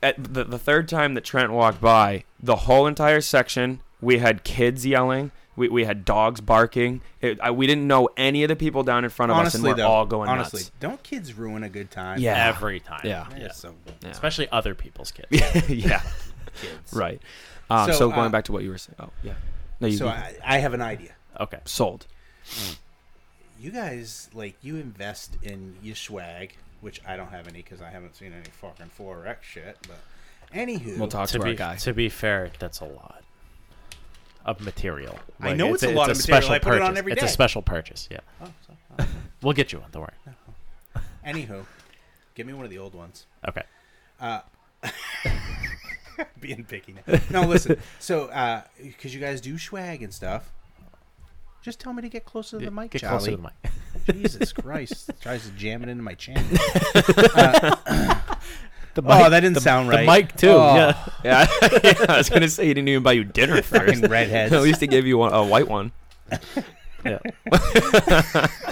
at 0.05 0.23
the, 0.35 0.45
the 0.45 0.59
third 0.59 0.89
time 0.89 1.15
that 1.15 1.25
Trent 1.25 1.51
walked 1.53 1.81
by, 1.81 2.25
the 2.41 2.57
whole 2.57 2.87
entire 2.87 3.21
section, 3.21 3.81
we 4.01 4.19
had 4.19 4.45
kids 4.45 4.85
yelling, 4.85 5.33
We, 5.57 5.69
we 5.69 5.85
had 5.85 6.05
dogs 6.05 6.41
barking. 6.41 7.01
It, 7.21 7.41
I, 7.41 7.51
we 7.51 7.67
didn't 7.67 7.87
know 7.87 8.09
any 8.17 8.43
of 8.43 8.49
the 8.49 8.57
people 8.57 8.83
down 8.83 9.05
in 9.05 9.11
front 9.11 9.33
of 9.33 9.39
us, 9.39 9.55
and 9.55 9.65
honestly, 9.65 9.71
we're 9.71 9.77
though, 9.77 9.89
all 9.91 10.07
going 10.07 10.29
honestly, 10.29 10.61
nuts. 10.61 10.73
don't 10.81 11.03
kids 11.03 11.33
ruin 11.35 11.63
a 11.65 11.69
good 11.69 11.91
time? 11.91 12.21
Yeah. 12.21 12.49
Every 12.49 12.81
time. 12.81 13.01
Yeah. 13.05 13.27
Yeah, 13.39 13.53
so 13.53 13.75
Yeah. 14.03 14.11
Especially 14.11 14.49
other 14.51 14.75
people's 14.75 15.11
kids. 15.11 15.29
yeah, 15.71 16.03
kids. 16.61 16.93
right. 16.93 17.21
Um, 17.71 17.91
So, 17.91 17.99
so, 17.99 18.09
going 18.11 18.27
uh, 18.27 18.29
back 18.29 18.45
to 18.45 18.53
what 18.53 18.63
you 18.63 18.71
were 18.71 18.79
saying. 18.79 18.97
Oh, 19.01 19.11
yeah. 19.23 19.35
No, 19.81 19.89
you 19.89 19.97
So 19.97 20.05
you- 20.05 20.11
I, 20.11 20.35
I 20.45 20.59
have 20.59 20.75
an 20.75 20.83
idea. 20.83 21.13
Okay. 21.41 21.61
sold. 21.65 22.07
You 23.59 23.71
guys 23.71 24.29
like 24.35 24.57
you 24.63 24.77
invest 24.77 25.37
in 25.43 25.77
your 25.83 25.97
swag, 25.97 26.55
which 26.85 27.01
I 27.07 27.17
don't 27.17 27.31
have 27.31 27.49
any 27.49 27.63
because 27.63 27.81
I 27.81 27.89
haven't 27.91 28.15
seen 28.15 28.33
any 28.33 28.45
fucking 28.61 28.91
forex 28.99 29.37
shit. 29.43 29.79
But 29.89 29.99
anywho, 30.55 30.99
We'll 30.99 31.09
talk 31.09 31.29
To 31.29 31.39
to, 31.39 31.45
our 31.45 31.51
be, 31.51 31.57
guy. 31.57 31.77
to 31.77 31.93
be 31.95 32.09
fair, 32.11 32.51
that's 32.59 32.81
a 32.81 32.85
lot 32.85 33.23
of 34.45 34.61
material. 34.61 35.19
I 35.41 35.55
know 35.55 35.73
it's 35.73 35.83
a 35.83 35.91
lot 35.91 36.11
of 36.11 36.19
material. 36.19 36.53
I 36.53 36.59
put 36.59 36.75
it 36.75 36.83
on 36.83 36.97
every 36.99 37.13
It's 37.13 37.23
day. 37.23 37.27
a 37.27 37.31
special 37.31 37.63
purchase. 37.63 38.07
Yeah. 38.11 38.21
Oh, 38.43 38.49
so, 38.67 38.73
oh. 38.99 39.07
We'll 39.43 39.55
get 39.55 39.73
you 39.73 39.81
one. 39.81 39.89
Don't 39.93 40.03
worry. 40.03 40.35
Oh. 40.97 41.01
Anywho, 41.27 41.65
give 42.35 42.47
me 42.47 42.53
one 42.53 42.65
of 42.67 42.71
the 42.71 42.79
old 42.79 42.95
ones. 42.95 43.25
Okay. 43.49 43.63
Uh, 44.21 44.41
being 46.41 46.65
picky 46.65 46.95
now. 47.07 47.19
No, 47.31 47.43
listen. 47.49 47.79
So, 47.99 48.27
uh, 48.27 48.63
because 48.83 49.15
you 49.15 49.21
guys 49.21 49.41
do 49.41 49.59
swag 49.59 50.03
and 50.03 50.13
stuff, 50.13 50.53
just 51.63 51.81
tell 51.81 51.95
me 51.95 52.03
to 52.03 52.09
get 52.11 52.27
closer 52.27 52.59
to 52.59 52.65
the 52.65 52.71
mic, 52.71 52.91
Get 52.91 53.01
Charlie. 53.01 53.17
closer 53.19 53.31
to 53.31 53.37
the 53.39 53.43
mic. 53.43 53.73
Jesus 54.13 54.53
Christ! 54.53 55.11
Tries 55.21 55.45
to 55.45 55.51
jam 55.53 55.83
it 55.83 55.89
into 55.89 56.03
my 56.03 56.15
channel. 56.15 56.45
The 58.95 59.03
oh, 59.05 59.29
that 59.29 59.41
didn't 59.41 59.61
sound 59.61 59.89
right. 59.89 60.03
The 60.03 60.07
right. 60.07 60.25
mic 60.27 60.37
too. 60.37 60.51
Oh, 60.51 60.75
Yeah. 60.77 61.09
yeah, 61.25 61.47
yeah, 61.83 61.95
I 62.09 62.19
was 62.19 62.31
gonna 62.31 62.49
say 62.49 62.67
he 62.67 62.75
didn't 62.75 62.87
even 62.89 63.03
buy 63.03 63.13
you 63.13 63.25
dinner 63.25 63.61
Fucking 63.61 64.01
first. 64.03 64.11
redheads. 64.11 64.53
At 64.53 64.63
least 64.63 64.81
he 64.81 64.87
gave 64.87 65.05
you 65.05 65.19
one, 65.19 65.33
a 65.33 65.45
white 65.45 65.69
one. 65.69 65.93
Yeah. 67.05 67.19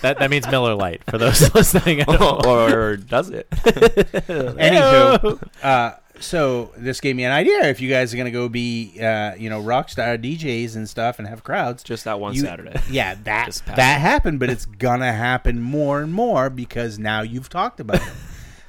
that 0.00 0.16
that 0.18 0.30
means 0.30 0.48
Miller 0.48 0.74
Lite 0.74 1.02
for 1.04 1.18
those 1.18 1.54
listening. 1.54 2.00
at 2.00 2.08
or 2.46 2.96
does 2.96 3.28
it? 3.28 3.50
Anywho, 3.50 5.38
uh, 5.62 5.92
so 6.22 6.70
this 6.76 7.00
gave 7.00 7.16
me 7.16 7.24
an 7.24 7.32
idea. 7.32 7.64
If 7.64 7.80
you 7.80 7.90
guys 7.90 8.14
are 8.14 8.16
gonna 8.16 8.30
go 8.30 8.48
be, 8.48 8.98
uh, 9.00 9.34
you 9.34 9.50
know, 9.50 9.60
rock 9.60 9.88
star 9.88 10.16
DJs 10.16 10.76
and 10.76 10.88
stuff 10.88 11.18
and 11.18 11.26
have 11.28 11.42
crowds, 11.44 11.82
Just 11.82 12.04
that 12.04 12.20
one 12.20 12.34
you- 12.34 12.42
Saturday. 12.42 12.80
Yeah, 12.90 13.16
that 13.24 13.60
that 13.66 14.00
happened, 14.00 14.38
but 14.40 14.48
it's 14.50 14.66
gonna 14.66 15.12
happen 15.12 15.60
more 15.60 16.00
and 16.00 16.12
more 16.12 16.48
because 16.50 16.98
now 16.98 17.22
you've 17.22 17.48
talked 17.48 17.80
about 17.80 17.96
it. 17.96 18.02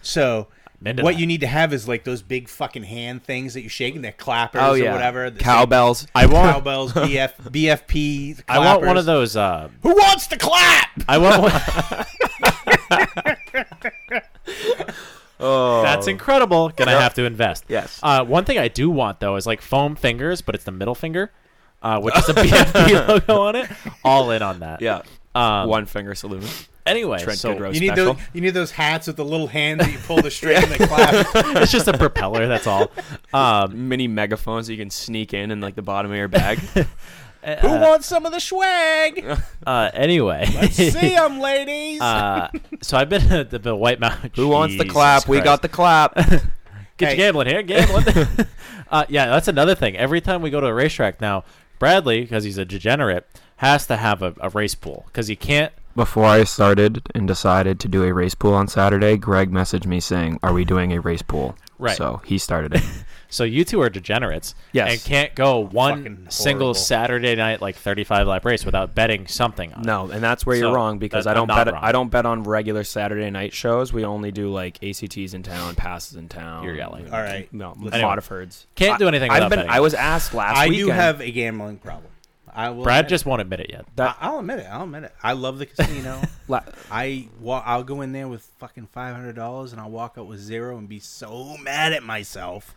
So. 0.01 0.47
What 0.85 0.97
that. 0.97 1.17
you 1.17 1.25
need 1.25 1.39
to 1.39 1.47
have 1.47 1.71
is 1.71 1.87
like 1.87 2.03
those 2.03 2.21
big 2.21 2.49
fucking 2.49 2.83
hand 2.83 3.23
things 3.23 3.53
that 3.53 3.61
you're 3.61 3.69
shaking, 3.69 4.01
they're 4.01 4.11
clappers 4.11 4.59
Oh 4.61 4.73
or 4.73 4.77
yeah, 4.77 4.91
whatever. 4.91 5.29
the 5.29 5.39
cowbells. 5.39 6.07
I 6.13 6.25
want. 6.25 6.51
cowbells, 6.55 6.91
BF, 6.91 7.35
BFP. 7.41 8.43
I 8.49 8.59
want 8.59 8.85
one 8.85 8.97
of 8.97 9.05
those. 9.05 9.37
Uh, 9.37 9.69
Who 9.81 9.95
wants 9.95 10.27
to 10.27 10.37
clap? 10.37 10.89
I 11.07 11.17
want 11.19 11.41
one. 11.41 11.53
Oh, 15.43 15.81
That's 15.83 16.07
incredible. 16.07 16.69
Gonna 16.69 16.91
have 16.99 17.13
to 17.15 17.25
invest. 17.25 17.65
Yes. 17.67 17.99
Uh, 18.01 18.23
one 18.23 18.45
thing 18.45 18.57
I 18.57 18.67
do 18.69 18.89
want 18.89 19.19
though 19.19 19.35
is 19.35 19.45
like 19.45 19.61
foam 19.61 19.95
fingers, 19.95 20.41
but 20.41 20.55
it's 20.55 20.63
the 20.63 20.71
middle 20.71 20.95
finger, 20.95 21.31
uh, 21.81 21.99
which 21.99 22.17
is 22.17 22.29
a 22.29 22.33
BFP 22.35 23.07
logo 23.07 23.41
on 23.41 23.55
it. 23.57 23.69
All 24.03 24.31
in 24.31 24.41
on 24.41 24.59
that. 24.61 24.81
Yeah, 24.81 25.01
Um, 25.35 25.67
one 25.69 25.85
finger 25.85 26.15
saloon. 26.15 26.43
Anyway, 26.85 27.17
Trent 27.19 27.39
so 27.39 27.53
Goodrow 27.55 27.73
You 27.73 27.79
need 27.79 27.87
special. 27.87 28.13
those. 28.15 28.23
You 28.33 28.41
need 28.41 28.49
those 28.49 28.71
hats 28.71 29.07
with 29.07 29.15
the 29.15 29.23
little 29.23 29.47
hands 29.47 29.79
that 29.85 29.91
you 29.91 29.97
pull 29.99 30.21
the 30.21 30.29
string 30.29 30.57
and 30.61 30.65
they 30.71 30.77
clap. 30.85 31.25
it's 31.57 31.71
just 31.71 31.87
a 31.87 31.97
propeller. 31.97 32.47
That's 32.47 32.67
all. 32.67 32.91
Um, 33.33 33.87
Mini 33.87 34.07
megaphones 34.07 34.67
so 34.67 34.73
you 34.73 34.77
can 34.77 34.89
sneak 34.91 35.33
in 35.33 35.49
in 35.49 35.59
like 35.61 35.75
the 35.75 35.81
bottom 35.81 36.11
of 36.11 36.17
your 36.17 36.27
bag. 36.27 36.59
Who 37.61 37.67
wants 37.67 38.07
some 38.07 38.25
of 38.25 38.31
the 38.31 38.39
swag? 38.39 39.25
uh, 39.67 39.91
anyway, 39.93 40.45
Let's 40.55 40.75
see 40.75 40.89
them, 40.91 41.39
ladies. 41.39 41.99
uh, 42.01 42.49
so 42.81 42.97
I've 42.97 43.09
been 43.09 43.31
at 43.31 43.49
the, 43.49 43.59
the 43.59 43.75
White 43.75 43.99
Mountain. 43.99 44.31
Who 44.35 44.47
wants 44.47 44.75
the 44.77 44.83
Jesus 44.83 44.93
clap? 44.93 45.27
We 45.27 45.37
Christ. 45.37 45.45
got 45.45 45.61
the 45.61 45.69
clap. 45.69 46.15
Get 46.97 47.09
Hey. 47.09 47.09
your 47.09 47.15
gambling 47.17 47.47
here, 47.47 47.63
gambling. 47.63 48.05
uh, 48.91 49.05
yeah, 49.09 49.25
that's 49.25 49.47
another 49.47 49.73
thing. 49.75 49.97
Every 49.97 50.21
time 50.21 50.41
we 50.41 50.49
go 50.51 50.61
to 50.61 50.67
a 50.67 50.73
racetrack 50.73 51.19
now, 51.19 51.43
Bradley, 51.79 52.21
because 52.21 52.43
he's 52.43 52.57
a 52.59 52.65
degenerate, 52.65 53.27
has 53.57 53.87
to 53.87 53.97
have 53.97 54.21
a, 54.21 54.33
a 54.39 54.49
race 54.49 54.75
pool 54.75 55.03
because 55.07 55.27
he 55.27 55.35
can't. 55.35 55.73
Before 55.95 56.25
I 56.25 56.43
started 56.43 57.01
and 57.13 57.27
decided 57.27 57.79
to 57.81 57.87
do 57.87 58.03
a 58.03 58.13
race 58.13 58.35
pool 58.35 58.53
on 58.53 58.67
Saturday, 58.67 59.17
Greg 59.17 59.51
messaged 59.51 59.85
me 59.85 59.99
saying, 59.99 60.39
"Are 60.43 60.53
we 60.53 60.65
doing 60.65 60.93
a 60.93 61.01
race 61.01 61.21
pool?" 61.23 61.55
Right. 61.79 61.97
So 61.97 62.21
he 62.25 62.37
started 62.37 62.75
it. 62.75 62.83
So 63.33 63.43
you 63.43 63.65
two 63.65 63.81
are 63.81 63.89
degenerates, 63.89 64.53
Yes. 64.73 64.91
and 64.91 65.03
can't 65.03 65.33
go 65.35 65.59
one 65.59 66.27
single. 66.29 66.73
Saturday 66.73 67.35
night 67.35 67.61
like 67.61 67.75
thirty-five 67.75 68.27
lap 68.27 68.45
race 68.45 68.63
without 68.65 68.93
betting 68.95 69.27
something 69.27 69.73
on 69.73 69.81
it. 69.81 69.85
No, 69.85 70.09
and 70.11 70.23
that's 70.23 70.45
where 70.45 70.55
So, 70.55 70.67
you're 70.67 70.75
wrong 70.75 70.99
because 70.99 71.25
that- 71.25 71.31
I 71.31 71.33
don't 71.33 71.47
bet. 71.47 71.65
wrong. 71.73 71.79
I 71.83 71.91
don't 71.91 72.09
bet 72.09 72.25
on 72.25 72.43
regular 72.43 72.83
Saturday 72.83 73.29
night 73.31 73.53
shows. 73.53 73.91
We 73.91 74.05
only 74.05 74.31
do 74.31 74.49
like 74.51 74.77
ACTs 74.83 75.33
in 75.33 75.41
town, 75.43 75.75
passes 75.75 76.15
in 76.15 76.29
town. 76.29 76.63
You're 76.63 76.75
yelling. 76.75 77.11
All 77.11 77.21
right. 77.21 77.51
No, 77.53 77.75
Listen. 77.79 78.01
Waterfords. 78.01 78.65
Can't 78.75 78.99
do 78.99 79.07
anything 79.07 79.31
I, 79.31 79.35
without 79.35 79.45
I've 79.45 79.49
been. 79.49 79.59
betting. 79.59 79.71
I 79.71 79.79
was 79.79 79.93
asked 79.93 80.33
last 80.33 80.55
I 80.57 80.67
weekend. 80.69 80.87
do 80.87 80.93
have 80.93 81.21
a 81.21 81.31
gambling 81.31 81.77
problem. 81.77 82.11
I 82.55 82.69
will. 82.69 82.83
Brad 82.83 83.09
just 83.09 83.25
it. 83.25 83.29
won't 83.29 83.41
admit 83.41 83.61
it 83.61 83.71
yet. 83.71 83.85
that. 83.95 84.15
I- 84.21 84.27
I'll 84.27 84.39
admit 84.39 84.59
it. 84.59 84.67
I'll 84.71 84.83
admit 84.83 85.05
it. 85.05 85.15
I 85.23 85.33
love 85.33 85.57
the 85.57 85.65
casino. 85.65 86.21
I 86.91 87.27
wa- 87.39 87.63
I'll 87.65 87.83
go 87.83 88.01
in 88.01 88.11
there 88.11 88.27
with 88.27 88.43
fucking 88.59 88.87
five 88.91 89.15
hundred 89.15 89.35
dollars 89.35 89.71
and 89.71 89.81
I'll 89.81 89.89
walk 89.89 90.15
out 90.19 90.27
with 90.27 90.39
zero 90.39 90.77
and 90.77 90.87
be 90.87 90.99
so 90.99 91.57
mad 91.57 91.93
at 91.93 92.03
myself. 92.03 92.75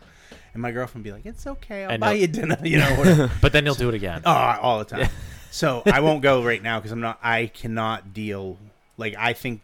And 0.55 0.63
my 0.63 0.71
girlfriend 0.73 1.05
be 1.05 1.13
like, 1.13 1.27
"It's 1.27 1.47
okay. 1.47 1.85
I'll 1.85 1.91
And 1.91 2.01
buy 2.01 2.13
you 2.13 2.27
dinner." 2.27 2.57
You 2.65 2.79
know. 2.79 2.95
Whatever. 2.97 3.31
But 3.41 3.53
then 3.53 3.65
he'll 3.65 3.75
do 3.75 3.89
it 3.89 3.95
again. 3.95 4.23
Oh, 4.27 4.31
all 4.31 4.79
the 4.79 4.85
time. 4.85 5.09
So 5.51 5.83
I 5.87 6.01
won't 6.01 6.23
go 6.23 6.43
right 6.45 6.63
now 6.63 6.79
because 6.79 6.93
I'm 6.93 7.01
not. 7.01 7.19
I 7.23 7.47
cannot 7.47 8.13
deal. 8.15 8.59
Like 8.99 9.15
I 9.19 9.33
think 9.33 9.61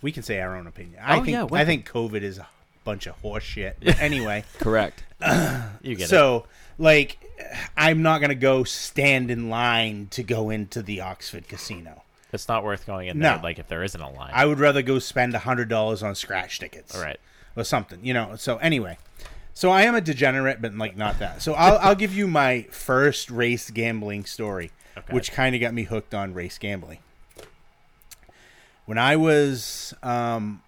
we 0.00 0.12
can 0.12 0.22
say 0.22 0.40
our 0.40 0.56
own 0.56 0.66
opinion. 0.66 1.00
I 1.02 1.18
Oh, 1.18 1.24
think 1.24 1.34
yeah, 1.34 1.44
we 1.44 1.58
I 1.58 1.64
think 1.64 1.88
COVID 1.88 2.22
is 2.22 2.38
a 2.38 2.46
bunch 2.84 3.06
of 3.06 3.14
horse 3.16 3.44
shit. 3.44 3.76
But 3.82 4.00
anyway, 4.00 4.44
correct. 4.58 5.04
You 5.82 5.94
get 5.96 6.04
it. 6.04 6.08
so 6.08 6.46
like 6.78 7.18
I'm 7.76 8.02
not 8.02 8.20
gonna 8.20 8.34
go 8.34 8.64
stand 8.64 9.30
in 9.30 9.48
line 9.50 10.08
to 10.12 10.22
go 10.22 10.50
into 10.50 10.82
the 10.82 11.00
Oxford 11.00 11.48
Casino. 11.48 12.02
It's 12.32 12.48
not 12.48 12.64
worth 12.64 12.86
going 12.86 13.08
in 13.08 13.18
No. 13.18 13.38
Like 13.42 13.58
if 13.58 13.68
there 13.68 13.82
isn't 13.82 14.00
a 14.00 14.10
line. 14.10 14.30
I 14.32 14.46
would 14.46 14.58
rather 14.58 14.82
go 14.82 14.98
spend 14.98 15.34
hundred 15.34 15.68
dollars 15.68 16.02
on 16.02 16.14
scratch 16.14 16.58
tickets. 16.60 16.94
All 16.94 17.02
right. 17.02 17.18
Or 17.56 17.64
something, 17.64 18.04
you 18.04 18.14
know. 18.14 18.36
So 18.36 18.56
anyway, 18.58 18.98
so 19.54 19.70
I 19.70 19.82
am 19.82 19.94
a 19.94 20.00
degenerate, 20.00 20.60
but 20.62 20.74
like 20.74 20.96
not 20.96 21.18
that. 21.18 21.42
So 21.42 21.54
I'll 21.54 21.78
I'll 21.78 21.94
give 21.94 22.14
you 22.14 22.26
my 22.26 22.62
first 22.70 23.30
race 23.30 23.70
gambling 23.70 24.24
story, 24.24 24.70
Okay. 24.96 25.12
which 25.12 25.32
kind 25.32 25.54
of 25.54 25.60
got 25.60 25.72
me 25.74 25.84
hooked 25.84 26.14
on 26.14 26.34
race 26.34 26.58
gambling. 26.58 26.98
When 28.84 28.98
I 28.98 29.16
was 29.16 29.94
um, 30.02 30.62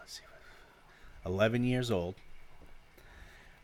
let's 0.00 0.14
see, 0.14 0.22
eleven 1.24 1.64
years 1.64 1.90
old, 1.90 2.14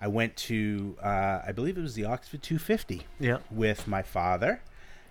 I 0.00 0.06
went 0.08 0.36
to 0.36 0.96
uh, 1.02 1.40
I 1.46 1.52
believe 1.52 1.76
it 1.76 1.82
was 1.82 1.94
the 1.94 2.04
Oxford 2.04 2.42
250 2.42 3.02
Yeah. 3.18 3.38
with 3.50 3.86
my 3.88 4.02
father 4.02 4.60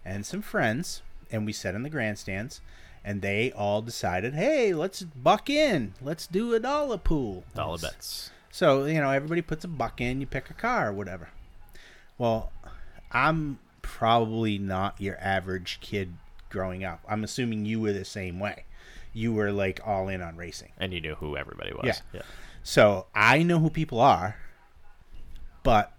and 0.05 0.25
some 0.25 0.41
friends, 0.41 1.01
and 1.29 1.45
we 1.45 1.51
sat 1.51 1.75
in 1.75 1.83
the 1.83 1.89
grandstands. 1.89 2.61
And 3.07 3.21
they 3.21 3.53
all 3.53 3.81
decided, 3.81 4.33
hey, 4.33 4.73
let's 4.73 5.01
buck 5.01 5.49
in. 5.49 5.93
Let's 6.01 6.27
do 6.27 6.53
a 6.53 6.59
dollar 6.59 6.97
pool. 6.97 7.45
Dollar 7.55 7.77
bets. 7.77 8.31
So, 8.51 8.83
you 8.83 8.99
know, 8.99 9.09
everybody 9.11 9.41
puts 9.41 9.63
a 9.63 9.69
buck 9.69 10.01
in, 10.01 10.19
you 10.19 10.27
pick 10.27 10.49
a 10.49 10.53
car 10.53 10.89
or 10.89 10.91
whatever. 10.91 11.29
Well, 12.17 12.51
I'm 13.13 13.59
probably 13.81 14.57
not 14.57 14.99
your 14.99 15.17
average 15.21 15.79
kid 15.79 16.15
growing 16.49 16.83
up. 16.83 16.99
I'm 17.07 17.23
assuming 17.23 17.65
you 17.65 17.79
were 17.79 17.93
the 17.93 18.03
same 18.03 18.41
way. 18.41 18.65
You 19.13 19.31
were 19.31 19.53
like 19.53 19.79
all 19.85 20.09
in 20.09 20.21
on 20.21 20.35
racing. 20.35 20.73
And 20.77 20.91
you 20.91 20.99
knew 20.99 21.15
who 21.15 21.37
everybody 21.37 21.71
was. 21.71 21.85
Yeah. 21.85 21.99
yeah. 22.11 22.21
So 22.61 23.05
I 23.15 23.41
know 23.41 23.59
who 23.59 23.69
people 23.69 24.01
are, 24.01 24.35
but 25.63 25.93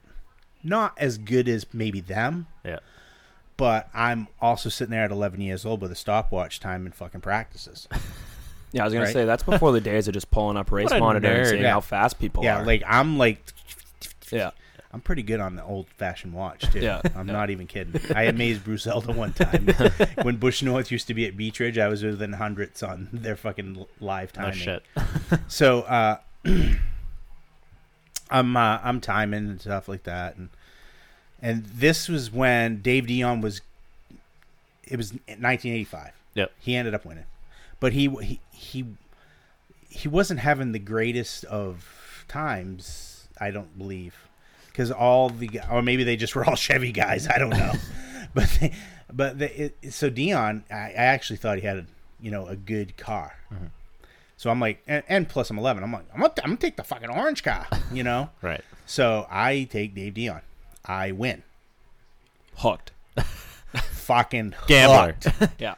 not 0.63 0.93
as 0.99 1.17
good 1.17 1.49
as 1.49 1.65
maybe 1.73 2.03
them. 2.03 2.49
Yeah. 2.67 2.81
But 3.59 3.91
I'm 3.93 4.29
also 4.41 4.71
sitting 4.71 4.93
there 4.93 5.05
at 5.05 5.11
11 5.11 5.43
years 5.43 5.67
old 5.67 5.83
with 5.83 5.93
a 5.93 5.97
stopwatch 5.97 6.61
time 6.61 6.87
and 6.87 6.95
fucking 6.95 7.21
practices. 7.21 7.87
Yeah, 8.71 8.83
I 8.83 8.85
was 8.85 8.93
gonna 8.93 9.07
Right. 9.07 9.13
say 9.15 9.25
that's 9.25 9.43
before 9.43 9.73
the 9.73 9.81
days 9.81 10.09
of 10.09 10.13
just 10.15 10.31
pulling 10.31 10.59
up 10.59 10.71
race 10.73 10.91
monitor 10.91 11.27
and 11.27 11.47
seeing 11.49 11.63
Yeah. 11.63 11.71
how 11.71 11.81
fast 11.81 12.19
people 12.19 12.45
yeah, 12.45 12.59
are. 12.61 12.67
like 12.67 12.83
I'm 12.87 13.17
like 13.17 13.43
yeah, 14.31 14.51
I'm 14.93 15.01
pretty 15.01 15.23
good 15.23 15.41
on 15.41 15.57
the 15.57 15.65
old 15.65 15.89
fashioned 15.97 16.35
watch 16.35 16.71
too. 16.71 16.81
Yeah. 16.81 17.01
I'm 17.17 17.27
not 17.27 17.49
even 17.49 17.67
kidding. 17.67 17.99
I 18.15 18.25
amazed 18.25 18.65
Bruce 18.65 18.87
Elder 18.87 19.15
one 19.15 19.33
time 19.33 19.69
when 20.21 20.37
Busch 20.37 20.63
North 20.63 20.93
used 20.93 21.07
to 21.07 21.15
be 21.15 21.25
at 21.27 21.35
Beechridge. 21.35 21.79
I 21.79 21.89
was 21.89 22.03
within 22.05 22.35
hundreds 22.35 22.83
on 22.83 23.09
their 23.11 23.37
fucking 23.37 23.87
live 24.01 24.37
No 24.37 24.43
timing. 24.51 24.59
shit. 24.59 24.83
So 25.47 25.81
uh, 25.85 26.19
I'm 28.31 28.55
uh, 28.57 28.81
I'm 28.85 29.01
timing 29.01 29.49
and 29.49 29.61
stuff 29.63 29.89
like 29.89 30.03
that, 30.03 30.37
and 30.37 30.51
and 31.41 31.65
this 31.67 32.09
was 32.09 32.31
when 32.31 32.81
Dave 32.81 33.07
Dion 33.07 33.41
was. 33.41 33.61
It 34.87 34.97
was 34.97 35.13
1985. 35.13 36.13
Yep. 36.35 36.53
He 36.59 36.75
ended 36.75 36.95
up 36.95 37.05
winning, 37.05 37.27
but 37.81 37.93
he 37.93 38.09
he 38.09 38.41
he 38.53 38.87
he 39.89 40.09
wasn't 40.09 40.41
having 40.41 40.73
the 40.73 40.79
greatest 40.79 41.45
of 41.45 42.25
times. 42.29 43.29
I 43.41 43.51
don't 43.51 43.77
believe 43.79 44.29
because 44.67 44.91
all 44.91 45.29
the 45.29 45.61
or 45.71 45.83
maybe 45.83 46.05
they 46.05 46.17
just 46.17 46.35
were 46.35 46.45
all 46.45 46.57
Chevy 46.57 46.93
guys. 46.93 47.27
I 47.27 47.39
don't 47.39 47.51
know, 47.51 47.73
but 48.35 48.49
they, 48.61 48.73
but 49.13 49.41
it, 49.43 49.77
so 49.91 50.09
Dion, 50.11 50.65
I, 50.71 50.75
I 50.75 50.93
actually 50.93 51.37
thought 51.37 51.59
he 51.59 51.67
had 51.67 51.79
a 51.79 51.87
you 52.21 52.31
know 52.31 52.47
a 52.47 52.57
good 52.57 52.97
car. 52.97 53.35
Mm-hmm. 53.53 53.67
So 54.37 54.51
I'm 54.51 54.61
like, 54.61 54.81
and, 54.87 55.03
and 55.09 55.29
plus 55.29 55.51
I'm 55.51 55.59
11. 55.59 55.83
I'm 55.83 55.93
like, 55.93 56.07
I'm 56.15 56.21
gonna, 56.21 56.33
I'm 56.45 56.51
gonna 56.51 56.57
take 56.59 56.77
the 56.77 56.85
fucking 56.85 57.11
orange 57.11 57.43
car, 57.43 57.67
you 57.93 58.05
know. 58.05 58.31
Right. 58.41 58.63
So 58.87 59.27
I 59.29 59.69
take 59.71 59.95
Dave 59.95 60.15
Dion. 60.15 60.41
I 60.89 61.13
win. 61.13 61.43
Hooked. 62.57 62.93
Fucking 63.75 64.55
Gambler. 64.67 65.17
hooked. 65.23 65.53
Yeah. 65.61 65.75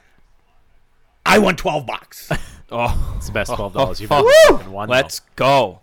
I 1.27 1.39
won 1.39 1.57
12 1.57 1.87
bucks. 1.87 2.31
Oh, 2.73 3.15
It's 3.17 3.27
the 3.27 3.33
best 3.33 3.53
twelve 3.53 3.73
dollars 3.73 4.01
you've 4.01 4.13
ever 4.13 4.25
won. 4.71 4.89
let's 4.89 5.23
go. 5.35 5.81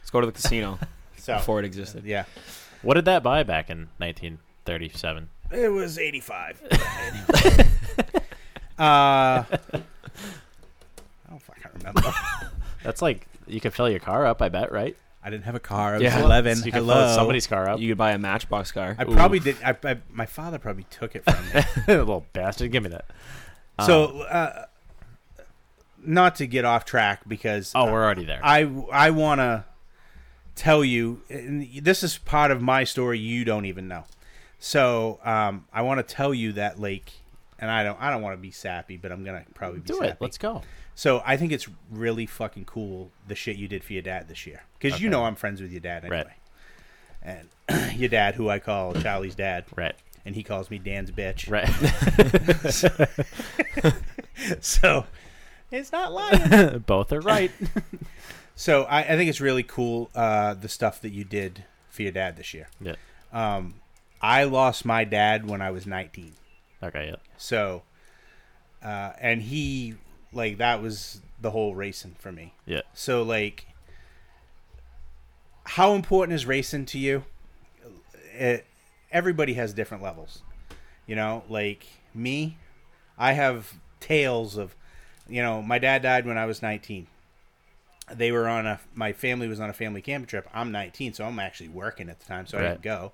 Let's 0.00 0.08
go 0.08 0.20
to 0.22 0.26
the 0.26 0.32
casino 0.32 0.78
So 1.18 1.34
before 1.36 1.58
it 1.58 1.66
existed. 1.66 2.04
yeah, 2.06 2.24
What 2.80 2.94
did 2.94 3.04
that 3.04 3.22
buy 3.22 3.42
back 3.42 3.68
in 3.68 3.90
1937? 3.98 5.28
it 5.50 5.68
was 5.68 5.98
85. 5.98 6.62
uh, 6.72 6.72
I 8.78 9.44
don't 11.28 11.42
fucking 11.42 11.70
remember. 11.74 12.14
That's 12.82 13.02
like 13.02 13.26
you 13.46 13.60
could 13.60 13.74
fill 13.74 13.90
your 13.90 14.00
car 14.00 14.24
up. 14.24 14.40
I 14.40 14.48
bet, 14.48 14.72
right? 14.72 14.96
I 15.24 15.30
didn't 15.30 15.44
have 15.44 15.54
a 15.54 15.60
car. 15.60 15.90
I 15.90 15.98
was 15.98 16.02
Yeah. 16.02 16.22
11. 16.22 16.56
So 16.56 16.66
you 16.66 16.72
could 16.72 16.78
Hello. 16.80 16.94
fill 17.06 17.14
somebody's 17.14 17.46
car 17.46 17.68
up. 17.68 17.78
You 17.80 17.88
could 17.88 17.98
buy 17.98 18.10
a 18.12 18.18
Matchbox 18.18 18.72
car. 18.72 18.96
I 18.98 19.04
Ooh. 19.04 19.12
probably 19.14 19.38
did. 19.38 19.56
I, 19.64 19.76
I, 19.84 19.98
my 20.10 20.26
father 20.26 20.58
probably 20.58 20.84
took 20.90 21.14
it 21.14 21.22
from 21.24 21.44
me. 21.54 21.62
little 21.94 22.26
bastard. 22.32 22.72
Give 22.72 22.82
me 22.82 22.88
that. 22.90 23.04
so, 23.86 24.22
uh, 24.22 24.64
not 26.04 26.34
to 26.36 26.46
get 26.46 26.64
off 26.64 26.84
track 26.84 27.20
because 27.28 27.70
Oh, 27.74 27.84
we're 27.92 28.02
already 28.04 28.24
there. 28.24 28.40
I 28.42 28.62
I 28.92 29.10
want 29.10 29.38
to 29.40 29.64
tell 30.56 30.84
you 30.84 31.22
and 31.30 31.66
this 31.82 32.02
is 32.02 32.18
part 32.18 32.50
of 32.50 32.60
my 32.60 32.84
story 32.84 33.18
you 33.18 33.44
don't 33.44 33.64
even 33.66 33.86
know. 33.88 34.04
So 34.58 35.20
um, 35.24 35.64
I 35.72 35.82
want 35.82 36.06
to 36.06 36.14
tell 36.14 36.34
you 36.34 36.52
that 36.54 36.80
like, 36.80 37.12
and 37.58 37.70
I 37.70 37.84
don't 37.84 38.00
I 38.00 38.10
don't 38.10 38.20
want 38.22 38.36
to 38.36 38.40
be 38.42 38.50
sappy, 38.50 38.96
but 38.96 39.12
I'm 39.12 39.22
gonna 39.24 39.44
probably 39.54 39.78
be 39.80 39.86
Do 39.86 39.94
sappy. 39.94 40.08
it. 40.08 40.16
Let's 40.20 40.38
go. 40.38 40.62
So 40.94 41.22
I 41.24 41.36
think 41.36 41.52
it's 41.52 41.68
really 41.90 42.26
fucking 42.26 42.64
cool 42.66 43.10
the 43.26 43.34
shit 43.34 43.56
you 43.56 43.66
did 43.68 43.82
for 43.82 43.92
your 43.94 44.02
dad 44.02 44.28
this 44.28 44.46
year 44.46 44.62
because 44.78 45.00
you 45.00 45.08
know 45.08 45.24
I'm 45.24 45.34
friends 45.36 45.60
with 45.62 45.70
your 45.72 45.80
dad 45.80 46.04
anyway, 46.04 46.24
Right. 47.24 47.48
and 47.68 47.94
your 47.98 48.08
dad 48.10 48.34
who 48.34 48.48
I 48.50 48.58
call 48.58 48.92
Charlie's 48.94 49.34
dad, 49.34 49.64
Right. 49.74 49.94
and 50.26 50.34
he 50.34 50.42
calls 50.42 50.70
me 50.70 50.78
Dan's 50.78 51.10
bitch. 51.10 51.50
Right. 51.50 51.68
So 54.60 55.06
it's 55.70 55.92
not 55.92 56.12
lying. 56.12 56.78
Both 56.86 57.12
are 57.12 57.20
right. 57.20 57.50
so 58.56 58.82
I, 58.84 59.00
I 59.00 59.16
think 59.16 59.30
it's 59.30 59.40
really 59.40 59.62
cool 59.62 60.10
uh, 60.14 60.54
the 60.54 60.68
stuff 60.68 61.00
that 61.02 61.10
you 61.10 61.22
did 61.24 61.64
for 61.88 62.02
your 62.02 62.12
dad 62.12 62.36
this 62.36 62.52
year. 62.52 62.68
yeah. 62.80 62.94
Um, 63.32 63.74
I 64.20 64.44
lost 64.44 64.84
my 64.84 65.04
dad 65.04 65.48
when 65.48 65.62
I 65.62 65.70
was 65.70 65.86
19. 65.86 66.32
Okay. 66.82 67.08
Yeah. 67.10 67.16
So, 67.38 67.82
uh, 68.82 69.12
and 69.20 69.42
he 69.42 69.94
like 70.32 70.58
that 70.58 70.82
was 70.82 71.20
the 71.40 71.50
whole 71.50 71.74
racing 71.74 72.16
for 72.18 72.32
me. 72.32 72.54
Yeah. 72.66 72.82
So 72.94 73.22
like, 73.22 73.66
how 75.64 75.94
important 75.94 76.34
is 76.34 76.46
racing 76.46 76.86
to 76.86 76.98
you? 76.98 77.24
It, 78.32 78.66
everybody 79.10 79.54
has 79.54 79.72
different 79.72 80.02
levels. 80.02 80.42
You 81.06 81.16
know, 81.16 81.44
like 81.48 81.86
me, 82.14 82.56
I 83.18 83.32
have 83.32 83.74
tales 84.00 84.56
of, 84.56 84.74
you 85.28 85.42
know, 85.42 85.62
my 85.62 85.78
dad 85.78 86.02
died 86.02 86.26
when 86.26 86.38
I 86.38 86.46
was 86.46 86.62
19. 86.62 87.06
They 88.12 88.32
were 88.32 88.48
on 88.48 88.66
a, 88.66 88.80
my 88.94 89.12
family 89.12 89.48
was 89.48 89.60
on 89.60 89.70
a 89.70 89.72
family 89.72 90.02
camping 90.02 90.26
trip. 90.26 90.48
I'm 90.52 90.72
19, 90.72 91.14
so 91.14 91.24
I'm 91.24 91.38
actually 91.38 91.68
working 91.68 92.08
at 92.08 92.20
the 92.20 92.26
time, 92.26 92.46
so 92.46 92.58
I 92.58 92.62
didn't 92.62 92.82
go. 92.82 93.12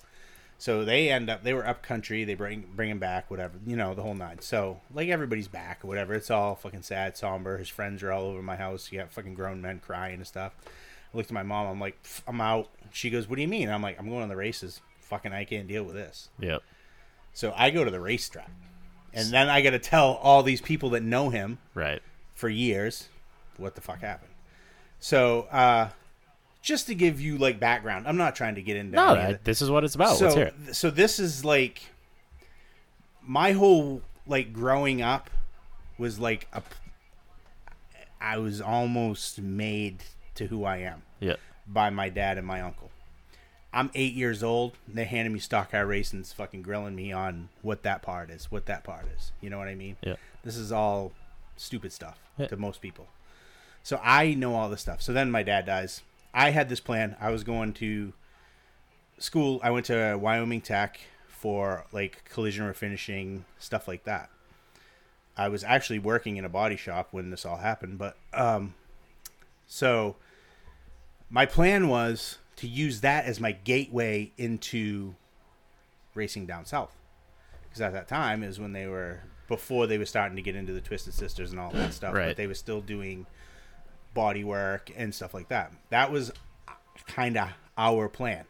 So 0.60 0.84
they 0.84 1.08
end 1.08 1.30
up, 1.30 1.44
they 1.44 1.54
were 1.54 1.64
up 1.66 1.82
country. 1.82 2.24
They 2.24 2.34
bring 2.34 2.64
bring 2.74 2.90
him 2.90 2.98
back, 2.98 3.30
whatever, 3.30 3.54
you 3.64 3.76
know, 3.76 3.94
the 3.94 4.02
whole 4.02 4.14
nine. 4.14 4.40
So 4.40 4.80
like 4.92 5.08
everybody's 5.08 5.46
back 5.48 5.84
or 5.84 5.86
whatever. 5.86 6.14
It's 6.14 6.30
all 6.30 6.56
fucking 6.56 6.82
sad, 6.82 7.16
somber. 7.16 7.58
His 7.58 7.68
friends 7.68 8.02
are 8.02 8.10
all 8.10 8.24
over 8.24 8.42
my 8.42 8.56
house. 8.56 8.90
You 8.90 8.98
got 8.98 9.10
fucking 9.12 9.34
grown 9.34 9.62
men 9.62 9.78
crying 9.78 10.16
and 10.16 10.26
stuff. 10.26 10.52
I 11.14 11.16
looked 11.16 11.30
at 11.30 11.34
my 11.34 11.44
mom. 11.44 11.68
I'm 11.68 11.80
like, 11.80 11.96
I'm 12.26 12.40
out. 12.40 12.68
She 12.90 13.08
goes, 13.08 13.28
What 13.28 13.36
do 13.36 13.42
you 13.42 13.48
mean? 13.48 13.68
I'm 13.70 13.82
like, 13.82 13.98
I'm 14.00 14.08
going 14.08 14.22
on 14.22 14.28
the 14.28 14.36
races. 14.36 14.80
Fucking, 15.00 15.32
I 15.32 15.44
can't 15.44 15.68
deal 15.68 15.84
with 15.84 15.94
this. 15.94 16.28
Yep. 16.40 16.60
So 17.32 17.54
I 17.56 17.70
go 17.70 17.84
to 17.84 17.90
the 17.90 18.00
racetrack, 18.00 18.50
and 19.14 19.28
then 19.30 19.48
I 19.48 19.62
got 19.62 19.70
to 19.70 19.78
tell 19.78 20.14
all 20.14 20.42
these 20.42 20.60
people 20.60 20.90
that 20.90 21.02
know 21.02 21.30
him 21.30 21.58
Right. 21.72 22.02
for 22.34 22.48
years 22.48 23.08
what 23.56 23.74
the 23.76 23.80
fuck 23.80 24.00
happened. 24.00 24.32
So, 24.98 25.42
uh, 25.52 25.90
just 26.68 26.86
to 26.88 26.94
give 26.94 27.18
you 27.20 27.38
like 27.38 27.58
background, 27.58 28.06
I'm 28.06 28.18
not 28.18 28.36
trying 28.36 28.56
to 28.56 28.62
get 28.62 28.76
into 28.76 28.94
No, 28.96 29.06
I- 29.14 29.38
this 29.42 29.62
is 29.62 29.70
what 29.70 29.84
it's 29.84 29.94
about. 29.94 30.16
So, 30.18 30.24
Let's 30.26 30.36
hear 30.36 30.46
it. 30.68 30.76
so 30.76 30.90
this 30.90 31.18
is 31.18 31.42
like 31.44 31.82
my 33.22 33.52
whole 33.52 34.02
like 34.26 34.52
growing 34.52 35.00
up 35.02 35.30
was 35.96 36.18
like 36.18 36.46
a. 36.52 36.62
I 38.20 38.36
was 38.38 38.60
almost 38.60 39.40
made 39.40 40.02
to 40.34 40.46
who 40.48 40.64
I 40.64 40.78
am 40.78 41.02
Yeah. 41.20 41.36
by 41.66 41.88
my 41.90 42.08
dad 42.08 42.36
and 42.36 42.46
my 42.46 42.60
uncle. 42.60 42.90
I'm 43.72 43.90
eight 43.94 44.12
years 44.14 44.42
old. 44.42 44.74
They 44.88 45.04
handed 45.04 45.30
me 45.30 45.38
stock 45.38 45.70
car 45.70 45.86
racing's 45.86 46.32
fucking 46.32 46.62
grilling 46.62 46.96
me 46.96 47.12
on 47.12 47.48
what 47.62 47.82
that 47.84 48.02
part 48.02 48.28
is, 48.30 48.50
what 48.50 48.66
that 48.66 48.82
part 48.82 49.06
is. 49.16 49.30
You 49.40 49.50
know 49.50 49.58
what 49.58 49.68
I 49.68 49.74
mean? 49.74 49.96
Yeah. 50.02 50.16
This 50.42 50.56
is 50.56 50.72
all 50.72 51.12
stupid 51.56 51.92
stuff 51.92 52.18
Yeah. 52.36 52.46
to 52.48 52.56
most 52.56 52.80
people. 52.80 53.06
So 53.84 54.00
I 54.02 54.34
know 54.34 54.54
all 54.54 54.68
this 54.68 54.80
stuff. 54.80 55.00
So 55.00 55.12
then 55.12 55.30
my 55.30 55.42
dad 55.44 55.64
dies. 55.66 56.02
I 56.34 56.50
had 56.50 56.68
this 56.68 56.80
plan. 56.80 57.16
I 57.20 57.30
was 57.30 57.44
going 57.44 57.72
to 57.74 58.12
school. 59.18 59.60
I 59.62 59.70
went 59.70 59.86
to 59.86 60.16
Wyoming 60.16 60.60
Tech 60.60 61.00
for 61.28 61.84
like 61.92 62.24
collision 62.24 62.64
refinishing 62.66 63.42
stuff 63.58 63.88
like 63.88 64.04
that. 64.04 64.30
I 65.36 65.48
was 65.48 65.62
actually 65.62 66.00
working 66.00 66.36
in 66.36 66.44
a 66.44 66.48
body 66.48 66.76
shop 66.76 67.08
when 67.12 67.30
this 67.30 67.44
all 67.46 67.58
happened, 67.58 67.98
but 67.98 68.16
um 68.34 68.74
so 69.66 70.16
my 71.30 71.46
plan 71.46 71.88
was 71.88 72.38
to 72.56 72.66
use 72.66 73.02
that 73.02 73.24
as 73.26 73.38
my 73.38 73.52
gateway 73.52 74.32
into 74.36 75.14
racing 76.14 76.46
down 76.46 76.64
south. 76.64 76.96
Because 77.68 77.80
at 77.82 77.92
that 77.92 78.08
time 78.08 78.42
is 78.42 78.58
when 78.58 78.72
they 78.72 78.86
were 78.86 79.20
before 79.46 79.86
they 79.86 79.96
were 79.98 80.06
starting 80.06 80.36
to 80.36 80.42
get 80.42 80.56
into 80.56 80.72
the 80.72 80.80
Twisted 80.80 81.14
Sisters 81.14 81.52
and 81.52 81.60
all 81.60 81.70
that 81.70 81.94
stuff, 81.94 82.14
Right. 82.14 82.26
but 82.28 82.36
they 82.36 82.46
were 82.46 82.54
still 82.54 82.80
doing 82.80 83.26
body 84.18 84.42
work 84.42 84.90
and 84.96 85.14
stuff 85.14 85.32
like 85.32 85.48
that. 85.48 85.72
That 85.90 86.10
was 86.10 86.32
kind 87.06 87.36
of 87.36 87.50
our 87.78 88.08
plan. 88.08 88.46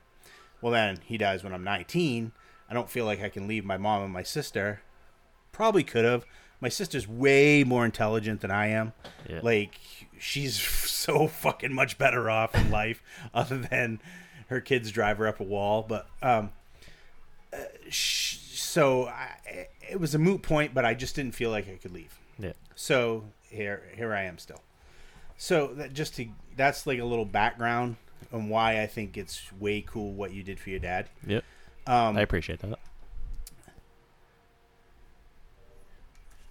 Well, 0.62 0.72
then 0.72 1.00
he 1.04 1.18
dies 1.18 1.44
when 1.44 1.52
I'm 1.52 1.62
19. 1.62 2.32
I 2.70 2.72
don't 2.72 2.88
feel 2.88 3.04
like 3.04 3.22
I 3.22 3.28
can 3.28 3.46
leave 3.46 3.66
my 3.66 3.76
mom 3.76 4.02
and 4.02 4.10
my 4.10 4.22
sister. 4.22 4.80
Probably 5.52 5.84
could 5.84 6.06
have. 6.06 6.24
My 6.58 6.70
sister's 6.70 7.06
way 7.06 7.64
more 7.64 7.84
intelligent 7.84 8.40
than 8.40 8.50
I 8.50 8.68
am. 8.68 8.94
Yeah. 9.28 9.40
Like 9.42 9.78
she's 10.18 10.58
so 10.90 11.28
fucking 11.28 11.74
much 11.74 11.98
better 11.98 12.30
off 12.30 12.54
in 12.54 12.70
life, 12.70 13.02
other 13.34 13.58
than 13.58 14.00
her 14.46 14.62
kids 14.62 14.90
drive 14.90 15.18
her 15.18 15.28
up 15.28 15.38
a 15.38 15.44
wall. 15.44 15.84
But 15.86 16.08
um, 16.22 16.50
uh, 17.52 17.58
sh- 17.90 18.38
so 18.54 19.08
I, 19.08 19.66
it 19.86 20.00
was 20.00 20.14
a 20.14 20.18
moot 20.18 20.40
point, 20.40 20.72
but 20.72 20.86
I 20.86 20.94
just 20.94 21.14
didn't 21.14 21.34
feel 21.34 21.50
like 21.50 21.68
I 21.68 21.76
could 21.76 21.92
leave. 21.92 22.18
Yeah. 22.38 22.54
So 22.74 23.24
here, 23.50 23.82
here 23.94 24.14
I 24.14 24.22
am 24.22 24.38
still. 24.38 24.62
So 25.38 25.68
that 25.74 25.94
just 25.94 26.16
to 26.16 26.26
that's 26.56 26.86
like 26.86 26.98
a 26.98 27.04
little 27.04 27.24
background 27.24 27.96
on 28.32 28.48
why 28.48 28.82
I 28.82 28.86
think 28.86 29.16
it's 29.16 29.40
way 29.58 29.80
cool 29.86 30.12
what 30.12 30.32
you 30.32 30.42
did 30.42 30.58
for 30.60 30.68
your 30.70 30.80
dad. 30.80 31.08
Yep. 31.26 31.44
Um, 31.86 32.16
I 32.18 32.20
appreciate 32.20 32.58
that. 32.60 32.78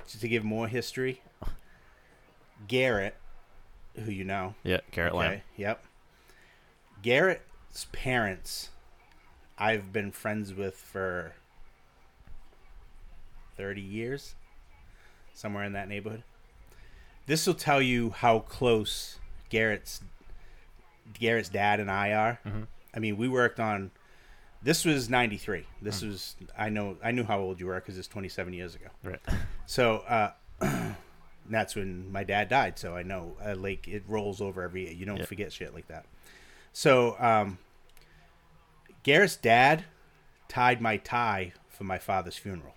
just 0.08 0.22
to 0.22 0.28
give 0.30 0.44
more 0.44 0.68
history. 0.70 1.22
Garrett, 2.68 3.16
who 3.96 4.10
you 4.10 4.24
know, 4.24 4.56
Yeah. 4.64 4.80
Garrett 4.92 5.14
Lamb. 5.14 5.42
yep. 5.58 5.84
Garrett's 7.02 7.86
parents, 7.92 8.70
I've 9.58 9.92
been 9.94 10.12
friends 10.12 10.54
with 10.54 10.76
for 10.76 11.34
thirty 13.58 13.82
years, 13.82 14.34
somewhere 15.34 15.64
in 15.66 15.74
that 15.74 15.88
neighborhood. 15.90 16.24
This 17.28 17.46
will 17.46 17.54
tell 17.54 17.82
you 17.82 18.10
how 18.10 18.40
close 18.40 19.20
Garrett's 19.50 20.02
Garrett's 21.14 21.50
dad 21.50 21.80
and 21.80 21.90
I 21.92 22.14
are. 22.14 22.40
I 22.94 23.00
mean, 23.00 23.18
we 23.18 23.28
worked 23.30 23.60
on. 23.60 23.92
This 24.64 24.84
was 24.86 25.10
'93. 25.10 25.66
This 25.82 26.02
was 26.02 26.36
I 26.58 26.70
know 26.70 26.98
I 27.04 27.12
knew 27.12 27.24
how 27.24 27.40
old 27.40 27.60
you 27.60 27.68
were 27.68 27.76
because 27.76 27.98
it's 27.98 28.08
27 28.08 28.54
years 28.54 28.76
ago. 28.76 28.88
Right. 29.04 29.20
So 29.70 29.98
uh, 30.08 30.32
that's 31.50 31.76
when 31.76 32.10
my 32.10 32.24
dad 32.24 32.48
died. 32.48 32.80
So 32.80 32.96
I 32.96 33.04
know, 33.04 33.36
uh, 33.46 33.54
like, 33.58 33.86
it 33.90 34.04
rolls 34.08 34.40
over 34.40 34.62
every 34.64 34.84
year. 34.86 34.94
You 34.94 35.06
don't 35.06 35.18
Yeah. 35.18 35.26
forget 35.26 35.52
shit 35.52 35.74
like 35.74 35.90
that. 35.90 36.06
So 36.72 37.18
um, 37.20 37.58
Garrett's 39.04 39.36
dad 39.36 39.84
tied 40.48 40.80
my 40.80 40.96
tie 40.96 41.52
for 41.68 41.84
my 41.84 41.98
father's 41.98 42.38
funeral. 42.38 42.76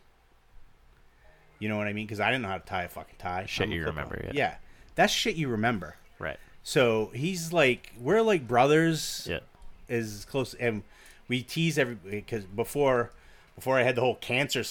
You 1.60 1.68
know 1.68 1.76
what 1.76 1.86
I 1.86 1.92
mean? 1.92 2.06
Because 2.06 2.18
I 2.20 2.26
didn't 2.30 2.42
know 2.42 2.48
how 2.48 2.58
to 2.58 2.64
tie 2.66 2.82
a 2.82 2.88
fucking 2.88 3.14
tie. 3.18 3.46
Shit 3.46 3.66
I'm 3.68 3.72
you 3.72 3.84
remember, 3.84 4.20
yeah. 4.24 4.30
Yeah, 4.34 4.54
that's 4.96 5.12
shit 5.12 5.36
you 5.36 5.46
remember. 5.48 5.94
Right. 6.18 6.38
So 6.64 7.10
he's 7.14 7.52
like, 7.52 7.92
we're 8.00 8.22
like 8.22 8.48
brothers 8.48 9.26
Yeah. 9.30 9.40
is 9.88 10.26
close 10.28 10.54
and 10.54 10.82
we 11.28 11.42
tease 11.42 11.78
every 11.78 11.94
because 11.94 12.44
before 12.44 13.12
before 13.54 13.78
I 13.78 13.82
had 13.84 13.94
the 13.94 14.00
whole 14.00 14.16
cancer 14.16 14.64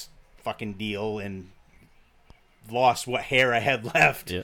fucking 0.43 0.73
deal 0.73 1.19
and 1.19 1.49
lost 2.71 3.07
what 3.07 3.21
hair 3.23 3.53
I 3.53 3.59
had 3.59 3.85
left. 3.95 4.31
Yeah. 4.31 4.43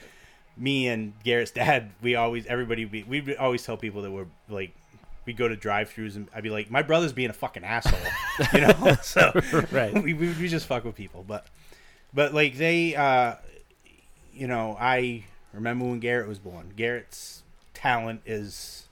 Me 0.57 0.87
and 0.87 1.13
Garrett's 1.23 1.51
dad, 1.51 1.91
we 2.01 2.15
always 2.15 2.45
everybody 2.45 2.85
we 2.85 3.03
we 3.03 3.35
always 3.35 3.63
tell 3.65 3.75
people 3.77 4.01
that 4.03 4.11
we're 4.11 4.27
like 4.49 4.71
we 5.25 5.33
go 5.33 5.47
to 5.47 5.55
drive-throughs 5.55 6.15
and 6.15 6.27
I'd 6.35 6.43
be 6.43 6.51
like, 6.51 6.69
my 6.69 6.83
brother's 6.83 7.11
being 7.11 7.31
a 7.31 7.33
fucking 7.33 7.63
asshole, 7.63 7.99
you 8.53 8.61
know. 8.61 8.95
so 9.01 9.31
Right. 9.71 9.91
we, 9.93 10.13
we 10.13 10.29
we 10.33 10.47
just 10.47 10.67
fuck 10.67 10.83
with 10.85 10.93
people, 10.95 11.25
but 11.27 11.47
but 12.15 12.33
like 12.33 12.57
they, 12.57 12.95
uh 12.95 13.35
you 14.33 14.47
know, 14.47 14.75
I 14.79 15.25
remember 15.53 15.85
when 15.85 15.99
Garrett 15.99 16.27
was 16.27 16.39
born. 16.39 16.73
Garrett's 16.75 17.43
talent 17.73 18.21
is 18.25 18.87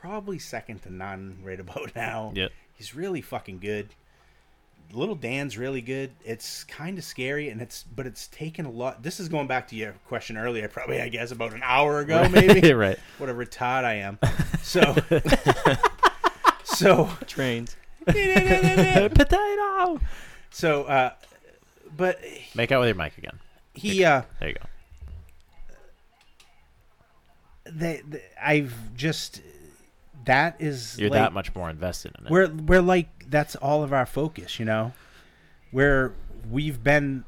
probably 0.00 0.38
second 0.38 0.82
to 0.82 0.92
none 0.92 1.38
right 1.44 1.58
about 1.60 1.94
now. 1.94 2.32
Yep. 2.34 2.52
He's 2.74 2.94
really 2.94 3.20
fucking 3.20 3.58
good. 3.58 3.88
Little 4.92 5.16
Dan's 5.16 5.58
really 5.58 5.82
good. 5.82 6.12
It's 6.24 6.64
kind 6.64 6.96
of 6.96 7.04
scary, 7.04 7.50
and 7.50 7.60
it's 7.60 7.82
but 7.82 8.06
it's 8.06 8.26
taken 8.28 8.64
a 8.64 8.70
lot. 8.70 9.02
This 9.02 9.20
is 9.20 9.28
going 9.28 9.46
back 9.46 9.68
to 9.68 9.76
your 9.76 9.92
question 10.06 10.38
earlier, 10.38 10.66
probably 10.66 11.02
I 11.02 11.10
guess 11.10 11.30
about 11.30 11.52
an 11.52 11.60
hour 11.62 11.98
ago, 12.00 12.26
maybe. 12.32 12.66
Yeah, 12.66 12.72
right. 12.74 12.98
What 13.18 13.28
a 13.28 13.34
retard 13.34 13.84
I 13.84 13.96
am. 13.96 14.18
So, 14.62 14.96
so 16.64 17.10
Trains. 17.26 17.76
Potato. 18.06 20.00
so, 20.50 20.84
uh, 20.84 21.10
but 21.98 22.18
Make 22.54 22.72
out 22.72 22.80
with 22.80 22.88
your 22.88 22.96
mic 22.96 23.18
again. 23.18 23.38
he, 23.74 24.02
uh, 24.04 24.22
There 24.40 24.48
you 24.48 24.54
go. 24.54 24.60
they, 27.70 28.00
they 28.08 28.22
I've 28.42 28.74
just 28.96 29.42
that 30.24 30.56
is 30.58 30.98
You're 30.98 31.10
like, 31.10 31.18
that 31.18 31.32
much 31.32 31.54
more 31.54 31.68
invested 31.70 32.12
in 32.18 32.26
it. 32.26 32.30
we're 32.30 32.48
we're 32.48 32.80
like 32.82 33.08
that's 33.28 33.56
all 33.56 33.82
of 33.82 33.92
our 33.92 34.06
focus, 34.06 34.58
you 34.58 34.64
know. 34.64 34.92
Where 35.70 36.12
we've 36.50 36.82
been 36.82 37.24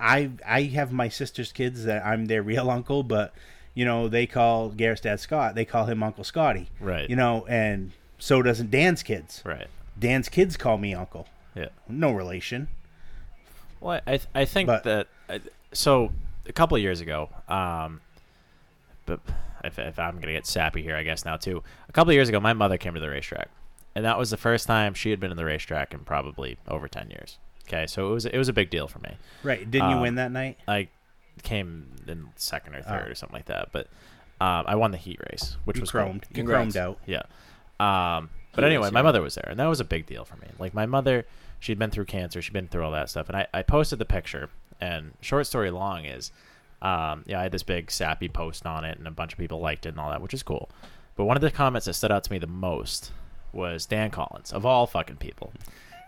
I 0.00 0.30
I 0.46 0.62
have 0.62 0.92
my 0.92 1.08
sister's 1.08 1.52
kids 1.52 1.84
that 1.84 2.04
I'm 2.04 2.26
their 2.26 2.42
real 2.42 2.68
uncle, 2.70 3.02
but 3.04 3.32
you 3.74 3.84
know, 3.84 4.08
they 4.08 4.26
call 4.26 4.70
Garrett's 4.70 5.00
dad 5.02 5.20
Scott, 5.20 5.54
they 5.54 5.64
call 5.64 5.84
him 5.86 6.02
Uncle 6.02 6.24
Scotty. 6.24 6.68
Right. 6.80 7.08
You 7.08 7.16
know, 7.16 7.46
and 7.48 7.92
so 8.18 8.42
doesn't 8.42 8.70
Dan's 8.70 9.02
kids. 9.02 9.42
right. 9.44 9.68
Dan's 9.96 10.28
kids 10.28 10.56
call 10.56 10.78
me 10.78 10.92
uncle. 10.94 11.28
Yeah. 11.54 11.68
No 11.88 12.10
relation. 12.12 12.66
Well, 13.84 14.00
I 14.06 14.10
th- 14.16 14.28
I 14.34 14.44
think 14.46 14.66
But- 14.66 14.84
that 14.84 15.06
uh, 15.28 15.38
so 15.72 16.10
a 16.46 16.52
couple 16.52 16.74
of 16.76 16.82
years 16.82 17.00
ago, 17.00 17.28
um, 17.48 18.00
but 19.06 19.20
if, 19.62 19.78
if 19.78 19.98
I'm 19.98 20.18
gonna 20.20 20.32
get 20.32 20.46
sappy 20.46 20.82
here, 20.82 20.96
I 20.96 21.02
guess 21.02 21.24
now 21.26 21.36
too. 21.36 21.62
A 21.88 21.92
couple 21.92 22.10
of 22.10 22.14
years 22.14 22.28
ago, 22.30 22.40
my 22.40 22.54
mother 22.54 22.78
came 22.78 22.94
to 22.94 23.00
the 23.00 23.10
racetrack, 23.10 23.48
and 23.94 24.04
that 24.04 24.18
was 24.18 24.30
the 24.30 24.36
first 24.38 24.66
time 24.66 24.94
she 24.94 25.10
had 25.10 25.20
been 25.20 25.30
in 25.30 25.36
the 25.36 25.44
racetrack 25.44 25.92
in 25.92 26.00
probably 26.00 26.56
over 26.66 26.88
ten 26.88 27.10
years. 27.10 27.38
Okay, 27.68 27.86
so 27.86 28.08
it 28.10 28.14
was 28.14 28.24
it 28.26 28.38
was 28.38 28.48
a 28.48 28.52
big 28.54 28.70
deal 28.70 28.88
for 28.88 29.00
me. 29.00 29.16
Right. 29.42 29.70
Didn't 29.70 29.90
you 29.90 29.96
Um, 29.96 30.02
win 30.02 30.14
that 30.14 30.32
night? 30.32 30.58
I 30.66 30.88
came 31.42 31.92
in 32.08 32.28
second 32.36 32.74
or 32.76 32.82
third 32.82 33.04
Oh. 33.06 33.10
or 33.10 33.14
something 33.14 33.36
like 33.36 33.46
that, 33.46 33.68
but 33.70 33.88
um, 34.40 34.64
I 34.66 34.76
won 34.76 34.92
the 34.92 34.96
heat 34.98 35.20
race, 35.30 35.56
which 35.66 35.76
You 35.76 35.82
was 35.82 35.90
cool. 35.90 36.00
chromed. 36.00 36.24
You 36.34 36.44
chromed 36.44 36.76
out. 36.76 36.98
Yeah. 37.06 37.22
Um, 37.80 38.30
but 38.54 38.64
anyway, 38.64 38.90
my 38.90 39.02
mother 39.02 39.20
was 39.20 39.34
there, 39.34 39.48
and 39.50 39.58
that 39.60 39.66
was 39.66 39.80
a 39.80 39.84
big 39.84 40.06
deal 40.06 40.24
for 40.24 40.36
me. 40.36 40.46
Like 40.58 40.72
my 40.74 40.86
mother, 40.86 41.26
she'd 41.64 41.78
been 41.78 41.90
through 41.90 42.04
cancer, 42.04 42.42
she'd 42.42 42.52
been 42.52 42.68
through 42.68 42.84
all 42.84 42.92
that 42.92 43.08
stuff, 43.08 43.28
and 43.28 43.36
I, 43.36 43.46
I 43.54 43.62
posted 43.62 43.98
the 43.98 44.04
picture. 44.04 44.50
And 44.80 45.12
short 45.22 45.46
story 45.46 45.70
long 45.70 46.04
is, 46.04 46.30
um, 46.82 47.24
yeah, 47.26 47.40
I 47.40 47.44
had 47.44 47.52
this 47.52 47.62
big 47.62 47.90
sappy 47.90 48.28
post 48.28 48.66
on 48.66 48.84
it, 48.84 48.98
and 48.98 49.08
a 49.08 49.10
bunch 49.10 49.32
of 49.32 49.38
people 49.38 49.60
liked 49.60 49.86
it 49.86 49.90
and 49.90 50.00
all 50.00 50.10
that, 50.10 50.20
which 50.20 50.34
is 50.34 50.42
cool. 50.42 50.68
But 51.16 51.24
one 51.24 51.36
of 51.36 51.40
the 51.40 51.50
comments 51.50 51.86
that 51.86 51.94
stood 51.94 52.12
out 52.12 52.22
to 52.24 52.32
me 52.32 52.38
the 52.38 52.46
most 52.46 53.12
was 53.52 53.86
Dan 53.86 54.10
Collins, 54.10 54.52
of 54.52 54.66
all 54.66 54.86
fucking 54.86 55.16
people. 55.16 55.52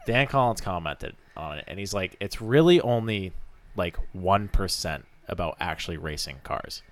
Dan 0.06 0.26
Collins 0.26 0.60
commented 0.60 1.16
on 1.36 1.58
it, 1.58 1.64
and 1.68 1.78
he's 1.78 1.94
like, 1.94 2.16
"It's 2.20 2.42
really 2.42 2.80
only 2.80 3.32
like 3.76 3.96
one 4.12 4.48
percent 4.48 5.06
about 5.28 5.56
actually 5.58 5.96
racing 5.96 6.36
cars." 6.44 6.82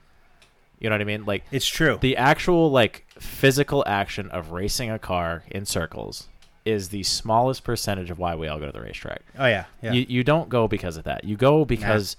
You 0.79 0.89
know 0.89 0.95
what 0.95 1.03
I 1.03 1.05
mean? 1.05 1.25
Like 1.25 1.45
It's 1.51 1.67
true. 1.67 1.99
the 2.01 2.17
actual 2.17 2.71
like 2.71 3.05
physical 3.19 3.85
action 3.87 4.31
of 4.31 4.51
racing 4.53 4.91
a 4.91 4.99
car 4.99 5.45
in 5.51 5.67
circles 5.67 6.29
is 6.65 6.89
the 6.89 7.03
smallest 7.03 7.63
percentage 7.65 8.11
of 8.11 8.19
why 8.19 8.35
we 8.35 8.49
all 8.49 8.59
go 8.59 8.67
to 8.67 8.73
the 8.73 8.81
racetrack. 8.81 9.23
oh 9.39 9.47
yeah. 9.47 9.65
Yeah. 9.83 9.93
You 9.93 10.07
you 10.09 10.25
don't 10.25 10.49
go 10.49 10.67
because 10.69 10.97
of 10.97 11.05
that. 11.05 11.25
You 11.25 11.37
go 11.37 11.65
because 11.65 12.17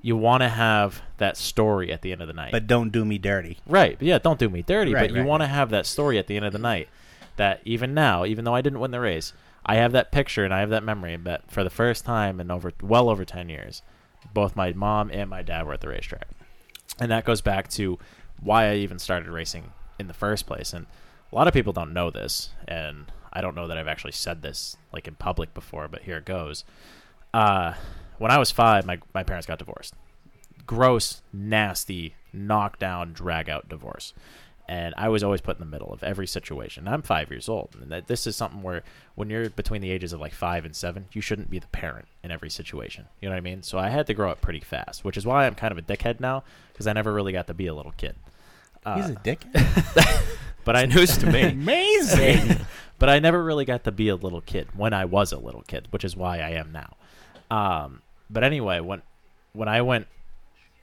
you 0.00 0.16
want 0.16 0.42
to 0.42 0.48
have 0.48 1.02
that 1.16 1.36
story 1.36 1.92
at 1.92 2.02
the 2.02 2.12
end 2.12 2.20
of 2.20 2.28
the 2.28 2.34
night. 2.34 2.52
but 2.52 2.66
don't 2.68 2.90
do 2.90 3.04
me 3.04 3.18
dirty. 3.18 3.58
right, 3.66 3.96
yeah, 4.00 4.18
don't 4.18 4.38
do 4.38 4.48
me 4.48 4.62
dirty, 4.62 4.94
Right, 4.94 5.08
but 5.08 5.10
you 5.10 5.22
right, 5.22 5.26
want 5.28 5.42
to 5.42 5.48
have 5.48 5.70
that 5.70 5.86
story 5.86 6.18
at 6.18 6.28
the 6.28 6.36
end 6.36 6.44
of 6.46 6.52
the 6.52 6.58
night 6.60 6.88
that 7.36 7.60
even 7.64 7.94
now, 7.94 8.24
even 8.24 8.44
though 8.44 8.54
I 8.54 8.60
didn't 8.62 8.78
win 8.80 8.92
the 8.92 9.00
race, 9.00 9.32
I 9.66 9.74
have 9.76 9.90
that 9.92 10.12
picture 10.12 10.44
and 10.44 10.54
I 10.54 10.60
have 10.60 10.70
that 10.70 10.84
memory 10.84 11.16
that 11.16 11.50
for 11.50 11.64
the 11.64 11.70
first 11.70 12.04
time 12.04 12.40
in 12.40 12.50
over 12.50 12.72
well 12.80 13.08
over 13.10 13.24
10 13.24 13.48
years, 13.48 13.82
both 14.32 14.54
my 14.56 14.72
mom 14.72 15.10
and 15.12 15.28
my 15.28 15.42
dad 15.42 15.66
were 15.66 15.72
at 15.74 15.80
the 15.80 15.88
racetrack. 15.88 16.28
And 17.00 17.10
that 17.10 17.24
goes 17.24 17.40
back 17.40 17.68
to 17.70 17.98
why 18.40 18.70
I 18.70 18.76
even 18.76 18.98
started 19.00 19.28
racing 19.28 19.72
in 19.98 20.06
the 20.06 20.14
first 20.14 20.46
place. 20.46 20.72
And 20.72 20.86
a 21.32 21.34
lot 21.34 21.48
of 21.48 21.54
people 21.54 21.72
don't 21.72 21.92
know 21.92 22.10
this, 22.10 22.50
and 22.66 23.06
I 23.32 23.40
don't 23.40 23.54
know 23.54 23.66
that 23.66 23.78
I've 23.78 23.88
actually 23.88 24.12
said 24.12 24.42
this 24.42 24.76
like 24.92 25.08
in 25.08 25.14
public 25.14 25.54
before, 25.54 25.88
but 25.88 26.02
here 26.02 26.18
it 26.18 26.24
goes. 26.24 26.64
Uh, 27.32 27.74
when 28.18 28.30
I 28.30 28.38
was 28.38 28.50
five, 28.50 28.86
my 28.86 28.98
my 29.14 29.22
parents 29.22 29.46
got 29.46 29.58
divorced. 29.58 29.94
Gross, 30.66 31.22
nasty, 31.32 32.14
knockdown, 32.32 33.12
drag 33.12 33.48
out 33.48 33.68
divorce. 33.68 34.12
And 34.70 34.92
I 34.98 35.08
was 35.08 35.24
always 35.24 35.40
put 35.40 35.56
in 35.56 35.60
the 35.60 35.70
middle 35.70 35.90
of 35.94 36.02
every 36.02 36.26
situation. 36.26 36.86
I'm 36.86 37.00
five 37.00 37.30
years 37.30 37.48
old, 37.48 37.74
and 37.80 37.90
that 37.90 38.06
this 38.06 38.26
is 38.26 38.36
something 38.36 38.62
where 38.62 38.82
when 39.14 39.30
you're 39.30 39.48
between 39.48 39.80
the 39.80 39.90
ages 39.90 40.12
of 40.12 40.20
like 40.20 40.34
five 40.34 40.66
and 40.66 40.76
seven, 40.76 41.06
you 41.12 41.22
shouldn't 41.22 41.48
be 41.48 41.58
the 41.58 41.68
parent 41.68 42.06
in 42.22 42.30
every 42.30 42.50
situation. 42.50 43.06
You 43.22 43.28
know 43.28 43.34
what 43.34 43.38
I 43.38 43.40
mean? 43.40 43.62
So 43.62 43.78
I 43.78 43.88
had 43.88 44.06
to 44.08 44.14
grow 44.14 44.30
up 44.30 44.42
pretty 44.42 44.60
fast, 44.60 45.06
which 45.06 45.16
is 45.16 45.24
why 45.24 45.46
I'm 45.46 45.54
kind 45.54 45.72
of 45.72 45.78
a 45.78 45.82
dickhead 45.82 46.20
now 46.20 46.44
because 46.70 46.86
I 46.86 46.92
never 46.92 47.14
really 47.14 47.32
got 47.32 47.46
to 47.46 47.54
be 47.54 47.66
a 47.66 47.74
little 47.74 47.92
kid. 47.92 48.16
He's 48.96 49.10
a 49.10 49.14
dick. 49.22 49.44
But 50.68 50.76
I 50.76 50.84
News 50.84 51.16
to 51.16 51.26
me. 51.32 51.42
Amazing. 51.44 52.58
but 52.98 53.08
I 53.08 53.20
never 53.20 53.42
really 53.42 53.64
got 53.64 53.84
to 53.84 53.90
be 53.90 54.10
a 54.10 54.16
little 54.16 54.42
kid 54.42 54.68
when 54.76 54.92
I 54.92 55.06
was 55.06 55.32
a 55.32 55.38
little 55.38 55.62
kid, 55.62 55.88
which 55.92 56.04
is 56.04 56.14
why 56.14 56.40
I 56.40 56.50
am 56.50 56.72
now. 56.72 56.94
Um, 57.50 58.02
but 58.28 58.44
anyway, 58.44 58.80
when 58.80 59.00
when 59.54 59.66
I 59.66 59.80
went, 59.80 60.08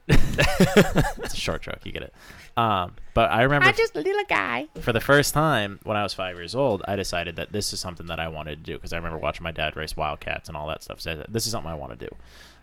it's 0.07 1.35
a 1.35 1.37
short 1.37 1.61
joke, 1.61 1.81
you 1.83 1.91
get 1.91 2.01
it. 2.01 2.15
Um, 2.57 2.95
but 3.13 3.29
I 3.29 3.43
remember 3.43 3.67
I'm 3.67 3.75
just 3.75 3.95
a 3.95 4.01
little 4.01 4.23
guy. 4.27 4.69
for 4.81 4.91
the 4.91 4.99
first 4.99 5.35
time 5.35 5.79
when 5.83 5.97
I 5.97 6.01
was 6.01 6.15
five 6.15 6.35
years 6.35 6.55
old, 6.55 6.81
I 6.87 6.95
decided 6.95 7.35
that 7.35 7.51
this 7.51 7.71
is 7.71 7.79
something 7.79 8.07
that 8.07 8.19
I 8.19 8.27
wanted 8.27 8.65
to 8.65 8.71
do 8.71 8.77
because 8.77 8.91
I 8.91 8.97
remember 8.97 9.19
watching 9.19 9.43
my 9.43 9.51
dad 9.51 9.75
race 9.75 9.95
Wildcats 9.95 10.47
and 10.47 10.57
all 10.57 10.67
that 10.69 10.81
stuff. 10.81 10.99
So 10.99 11.23
this 11.29 11.45
is 11.45 11.51
something 11.51 11.69
I 11.71 11.75
want 11.75 11.91
to 11.91 12.07
do. 12.07 12.15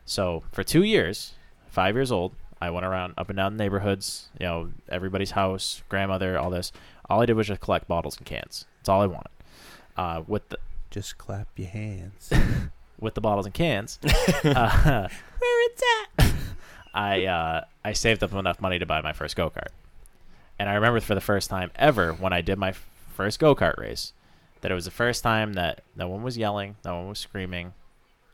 So 0.07 0.43
for 0.51 0.65
two 0.65 0.83
years, 0.83 1.35
five 1.69 1.95
years 1.95 2.11
old, 2.11 2.35
I 2.63 2.71
went 2.71 2.87
around 2.87 3.15
up 3.19 3.29
and 3.29 3.37
down 3.37 3.57
the 3.57 3.65
neighborhoods, 3.65 4.29
you 4.39 4.47
know, 4.47 4.71
everybody's 4.89 5.33
house, 5.33 5.83
grandmother, 5.89 6.39
all 6.39 6.49
this. 6.49 6.71
All 7.11 7.21
I 7.21 7.27
did 7.27 7.35
was 7.35 7.49
just 7.49 7.61
collect 7.61 7.89
bottles 7.89 8.17
and 8.17 8.25
cans. 8.25 8.67
That's 8.79 8.89
all 8.89 9.03
I 9.03 9.07
wanted. 9.07 9.33
Uh, 9.97 10.23
with 10.29 10.49
the 10.49 10.59
Just 10.89 11.19
clap 11.19 11.49
your 11.57 11.69
hands. 11.69 12.31
with 13.01 13.15
the 13.15 13.21
bottles 13.21 13.47
and 13.47 13.55
cans, 13.55 13.99
uh, 14.45 15.09
where 15.39 15.67
it's 15.67 15.83
at, 16.21 16.33
I 16.95 17.27
uh, 17.27 17.65
I 17.85 17.95
saved 17.95 18.23
up 18.23 18.33
enough 18.33 18.61
money 18.61 18.79
to 18.79 18.87
buy 18.87 19.01
my 19.01 19.13
first 19.13 19.35
go 19.35 19.51
kart. 19.51 19.73
And 20.57 20.69
I 20.69 20.75
remember 20.75 21.01
for 21.01 21.17
the 21.17 21.21
first 21.21 21.51
time 21.51 21.73
ever 21.75 22.13
when 22.13 22.33
I 22.33 22.43
did 22.43 22.59
my 22.59 22.75
first 23.17 23.41
go 23.41 23.57
kart 23.57 23.77
race, 23.77 24.13
that 24.61 24.71
it 24.71 24.75
was 24.75 24.85
the 24.85 24.93
first 24.93 25.25
time 25.25 25.55
that 25.55 25.83
no 25.97 26.07
one 26.07 26.23
was 26.23 26.39
yelling, 26.39 26.77
no 26.85 26.95
one 26.99 27.09
was 27.09 27.19
screaming. 27.19 27.73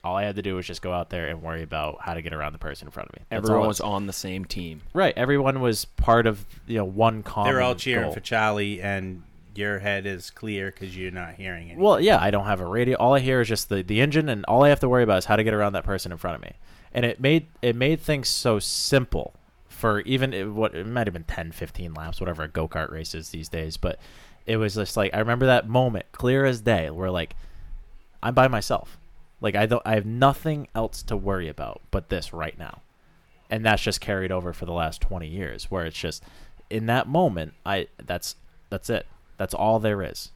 All 0.04 0.16
I 0.16 0.22
had 0.24 0.36
to 0.36 0.42
do 0.42 0.54
was 0.54 0.66
just 0.66 0.80
go 0.80 0.92
out 0.92 1.10
there 1.10 1.26
and 1.28 1.42
worry 1.42 1.62
about 1.62 1.98
how 2.00 2.14
to 2.14 2.22
get 2.22 2.32
around 2.32 2.52
the 2.52 2.58
person 2.58 2.86
in 2.88 2.92
front 2.92 3.08
of 3.10 3.16
me. 3.16 3.24
That's 3.30 3.40
all 3.40 3.46
Everyone 3.56 3.64
it- 3.64 3.68
was 3.68 3.80
on 3.80 4.06
the 4.06 4.12
same 4.12 4.44
team. 4.44 4.82
right. 4.94 5.12
Everyone 5.16 5.60
was 5.60 5.84
part 5.84 6.26
of 6.26 6.44
you 6.66 6.78
know 6.78 6.84
one 6.84 7.22
common. 7.22 7.52
They're 7.52 7.62
all 7.62 7.74
cheering 7.74 8.04
goal. 8.04 8.12
for 8.12 8.20
Charlie, 8.20 8.80
and 8.80 9.22
your 9.54 9.80
head 9.80 10.06
is 10.06 10.30
clear 10.30 10.70
because 10.70 10.96
you're 10.96 11.10
not 11.10 11.34
hearing 11.34 11.68
it. 11.68 11.78
Well, 11.78 12.00
yeah, 12.00 12.18
I 12.20 12.30
don't 12.30 12.44
have 12.46 12.60
a 12.60 12.66
radio. 12.66 12.96
All 12.98 13.14
I 13.14 13.18
hear 13.18 13.40
is 13.40 13.48
just 13.48 13.68
the, 13.68 13.82
the 13.82 14.00
engine, 14.00 14.28
and 14.28 14.44
all 14.46 14.62
I 14.62 14.68
have 14.68 14.80
to 14.80 14.88
worry 14.88 15.02
about 15.02 15.18
is 15.18 15.24
how 15.24 15.34
to 15.36 15.42
get 15.42 15.52
around 15.52 15.72
that 15.72 15.84
person 15.84 16.12
in 16.12 16.18
front 16.18 16.36
of 16.36 16.42
me. 16.42 16.52
And 16.92 17.04
it 17.04 17.20
made 17.20 17.46
it 17.60 17.74
made 17.74 18.00
things 18.00 18.28
so 18.28 18.58
simple 18.60 19.34
for 19.68 20.00
even 20.02 20.32
it, 20.32 20.44
what 20.50 20.74
it 20.74 20.86
might 20.86 21.06
have 21.06 21.14
been 21.14 21.24
10, 21.24 21.52
15 21.52 21.92
laps, 21.94 22.20
whatever 22.20 22.44
a 22.44 22.48
go 22.48 22.66
kart 22.68 22.90
race 22.92 23.14
is 23.14 23.30
these 23.30 23.48
days. 23.48 23.76
But 23.76 23.98
it 24.46 24.56
was 24.58 24.74
just 24.76 24.96
like 24.96 25.12
I 25.12 25.18
remember 25.18 25.46
that 25.46 25.68
moment 25.68 26.06
clear 26.12 26.44
as 26.44 26.60
day, 26.60 26.88
where 26.90 27.10
like 27.10 27.34
I'm 28.22 28.34
by 28.34 28.46
myself, 28.48 28.96
like 29.40 29.54
I 29.54 29.66
don't 29.66 29.82
I 29.84 29.94
have 29.94 30.06
nothing 30.06 30.68
else 30.74 31.02
to 31.04 31.16
worry 31.16 31.48
about 31.48 31.80
but 31.90 32.08
this 32.08 32.32
right 32.32 32.58
now, 32.58 32.82
and 33.50 33.64
that's 33.64 33.82
just 33.82 34.00
carried 34.00 34.32
over 34.32 34.52
for 34.52 34.66
the 34.66 34.72
last 34.72 35.00
twenty 35.00 35.28
years, 35.28 35.70
where 35.70 35.86
it's 35.86 35.98
just 35.98 36.22
in 36.70 36.86
that 36.86 37.08
moment 37.08 37.54
I 37.64 37.88
that's 38.04 38.36
that's 38.70 38.90
it. 38.90 39.06
That's 39.36 39.54
all 39.54 39.78
there 39.78 40.02
is. 40.02 40.32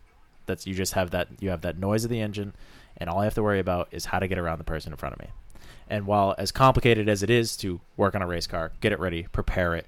That's 0.46 0.66
you 0.66 0.74
just 0.74 0.94
have 0.94 1.10
that 1.10 1.28
you 1.40 1.50
have 1.50 1.62
that 1.62 1.78
noise 1.78 2.04
of 2.04 2.10
the 2.10 2.20
engine, 2.20 2.54
and 2.96 3.10
all 3.10 3.20
I 3.20 3.24
have 3.24 3.34
to 3.34 3.42
worry 3.42 3.60
about 3.60 3.88
is 3.90 4.06
how 4.06 4.18
to 4.18 4.28
get 4.28 4.38
around 4.38 4.58
the 4.58 4.64
person 4.64 4.92
in 4.92 4.96
front 4.96 5.14
of 5.14 5.20
me. 5.20 5.28
And 5.88 6.06
while 6.06 6.34
as 6.38 6.52
complicated 6.52 7.08
as 7.08 7.22
it 7.22 7.30
is 7.30 7.56
to 7.58 7.80
work 7.96 8.14
on 8.14 8.22
a 8.22 8.26
race 8.26 8.46
car, 8.46 8.72
get 8.80 8.92
it 8.92 9.00
ready, 9.00 9.26
prepare 9.32 9.74
it, 9.74 9.86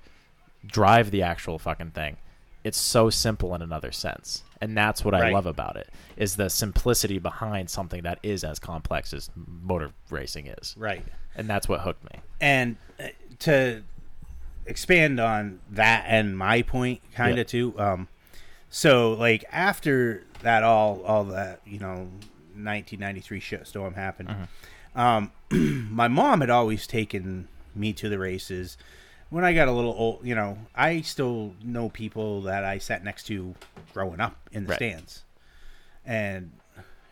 drive 0.67 1.11
the 1.11 1.23
actual 1.23 1.59
fucking 1.59 1.93
thing, 1.93 2.19
it's 2.63 2.79
so 2.79 3.11
simple 3.11 3.55
in 3.55 3.63
another 3.63 3.93
sense, 3.93 4.43
and 4.65 4.77
that's 4.77 5.05
what 5.05 5.15
I 5.15 5.31
love 5.31 5.47
about 5.47 5.77
it 5.77 5.89
is 6.17 6.37
the 6.37 6.49
simplicity 6.49 7.19
behind 7.19 7.69
something 7.71 8.03
that 8.03 8.19
is 8.23 8.45
as 8.45 8.59
complex 8.59 9.13
as 9.13 9.31
motor 9.37 9.91
racing 10.11 10.47
is. 10.49 10.75
Right. 10.77 11.05
and 11.37 11.49
that's 11.49 11.69
what 11.69 11.81
hooked 11.81 12.05
me. 12.13 12.21
and 12.41 12.77
uh, 13.01 13.09
to 13.41 13.83
expand 14.67 15.21
on 15.21 15.61
that 15.71 16.05
and 16.09 16.37
my 16.39 16.63
point 16.63 17.01
kind 17.15 17.33
of 17.33 17.39
Yeah. 17.39 17.45
too 17.45 17.75
um 17.79 18.09
so 18.71 19.13
like 19.13 19.45
after 19.53 20.25
that 20.43 20.63
all 20.63 21.03
all 21.03 21.25
that 21.25 21.61
you 21.67 21.79
know 21.79 22.09
1993 22.57 23.41
shitstorm 23.41 23.95
happened 23.95 24.35
um 24.95 25.31
my 25.91 26.09
mom 26.09 26.41
had 26.41 26.51
always 26.51 26.87
taken 26.87 27.49
me 27.75 27.93
to 27.93 28.09
the 28.09 28.19
races 28.19 28.79
when 29.35 29.45
i 29.45 29.53
got 29.53 29.67
a 29.67 29.73
little 29.73 29.95
old 29.97 30.21
you 30.25 30.35
know 30.35 30.57
i 30.77 31.01
still 31.01 31.53
know 31.63 31.89
people 31.89 32.43
that 32.43 32.65
i 32.65 32.79
sat 32.79 33.03
next 33.03 33.25
to 33.25 33.55
growing 33.93 34.21
up 34.21 34.37
in 34.53 34.63
the 34.65 34.71
Right. 34.71 34.77
stands 34.77 35.23
and 36.07 36.53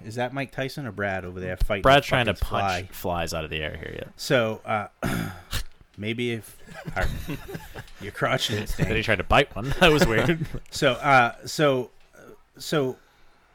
is 0.04 0.14
that 0.14 0.32
mike 0.32 0.52
tyson 0.52 0.86
or 0.86 0.92
brad 0.92 1.24
over 1.24 1.40
there 1.40 1.56
fighting 1.56 1.82
Brad's 1.82 2.06
trying 2.06 2.26
to 2.26 2.34
fly? 2.34 2.82
punch 2.82 2.90
flies 2.92 3.34
out 3.34 3.44
of 3.44 3.50
the 3.50 3.60
air 3.60 3.76
here. 3.76 3.94
Yeah. 3.98 4.08
So 4.16 4.60
uh, 4.64 4.86
maybe 5.96 6.32
if 6.32 6.56
our, 6.96 7.06
your 8.00 8.12
crotch 8.12 8.48
didn't 8.48 8.76
Then 8.76 8.96
he 8.96 9.02
tried 9.02 9.18
to 9.18 9.24
bite 9.24 9.54
one. 9.54 9.74
That 9.80 9.92
was 9.92 10.06
weird. 10.06 10.46
So 10.70 10.92
uh, 10.92 11.34
so 11.46 11.90
so 12.58 12.96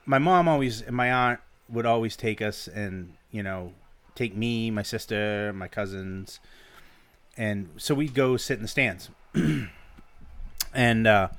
my 0.06 0.20
mom 0.20 0.48
always 0.48 0.82
and 0.82 0.96
my 0.96 1.12
aunt 1.12 1.40
would 1.70 1.86
always 1.86 2.16
take 2.16 2.42
us 2.42 2.68
and 2.68 3.14
you 3.32 3.44
know 3.44 3.74
take 4.16 4.36
me, 4.36 4.72
my 4.72 4.84
sister, 4.84 5.54
my 5.54 5.68
cousins, 5.68 6.40
and 7.38 7.70
so 7.78 7.94
we'd 7.96 8.14
go 8.14 8.36
sit 8.38 8.56
in 8.58 8.62
the 8.64 8.68
stands. 8.68 9.10
and 10.74 11.08
uh, 11.08 11.30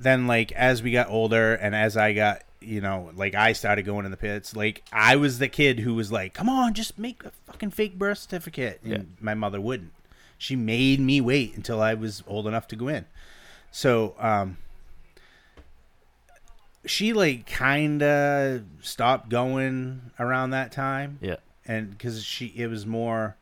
then 0.00 0.26
like 0.26 0.52
as 0.52 0.82
we 0.82 0.90
got 0.92 1.08
older 1.08 1.54
and 1.54 1.74
as 1.74 1.96
I 1.96 2.12
got 2.12 2.42
you 2.60 2.80
know 2.80 3.10
like 3.14 3.34
I 3.34 3.52
started 3.52 3.84
going 3.84 4.04
in 4.04 4.10
the 4.10 4.16
pits 4.16 4.54
like 4.54 4.82
I 4.92 5.16
was 5.16 5.38
the 5.38 5.48
kid 5.48 5.80
who 5.80 5.94
was 5.94 6.12
like 6.12 6.32
come 6.34 6.48
on 6.48 6.74
just 6.74 6.98
make 6.98 7.24
a 7.24 7.30
fucking 7.46 7.70
fake 7.70 7.98
birth 7.98 8.18
certificate 8.18 8.80
and 8.84 8.92
Yeah. 8.92 9.02
my 9.20 9.34
mother 9.34 9.60
wouldn't 9.60 9.92
she 10.38 10.54
made 10.56 11.00
me 11.00 11.20
wait 11.20 11.56
until 11.56 11.80
I 11.80 11.94
was 11.94 12.22
old 12.26 12.46
enough 12.46 12.68
to 12.68 12.76
go 12.76 12.86
in 12.88 13.06
so 13.72 14.14
um 14.20 14.58
she 16.84 17.12
like 17.12 17.46
kind 17.46 18.02
of 18.02 18.62
stopped 18.80 19.28
going 19.28 20.10
around 20.18 20.50
that 20.50 20.72
time 20.72 21.18
yeah. 21.20 21.36
and 21.66 21.90
because 21.90 22.24
she 22.24 22.46
it 22.56 22.68
was 22.68 22.86
more 22.86 23.36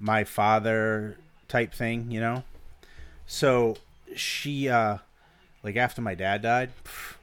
my 0.00 0.24
father 0.24 1.16
type 1.48 1.72
thing 1.74 2.10
you 2.10 2.20
know? 2.20 2.42
So 3.26 3.76
she 4.16 4.68
uh 4.68 4.98
like 5.62 5.76
after 5.76 6.00
my 6.02 6.14
dad 6.14 6.42
died 6.42 6.70
pff, 6.84 7.14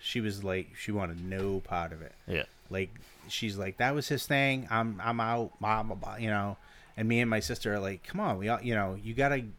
she 0.00 0.20
was 0.20 0.42
like 0.42 0.68
she 0.76 0.90
wanted 0.92 1.24
no 1.24 1.60
part 1.60 1.92
of 1.92 2.02
it. 2.02 2.12
Yeah. 2.26 2.44
like 2.70 2.90
she's 3.28 3.56
like 3.58 3.76
that 3.78 3.94
was 3.94 4.08
his 4.08 4.26
thing. 4.26 4.66
I'm 4.70 5.00
i'm 5.04 5.20
out. 5.20 5.52
Blah, 5.60 5.82
blah, 5.82 5.96
blah, 5.96 6.16
you 6.16 6.30
know? 6.30 6.56
And 6.96 7.06
me 7.08 7.20
and 7.20 7.28
my 7.28 7.40
sister 7.40 7.74
are 7.74 7.78
like 7.80 8.02
come 8.04 8.20
on 8.20 8.38
we 8.38 8.48
all 8.48 8.60
you 8.62 8.74
know 8.74 8.96
you 9.02 9.14
gotta 9.14 9.40
you 9.40 9.52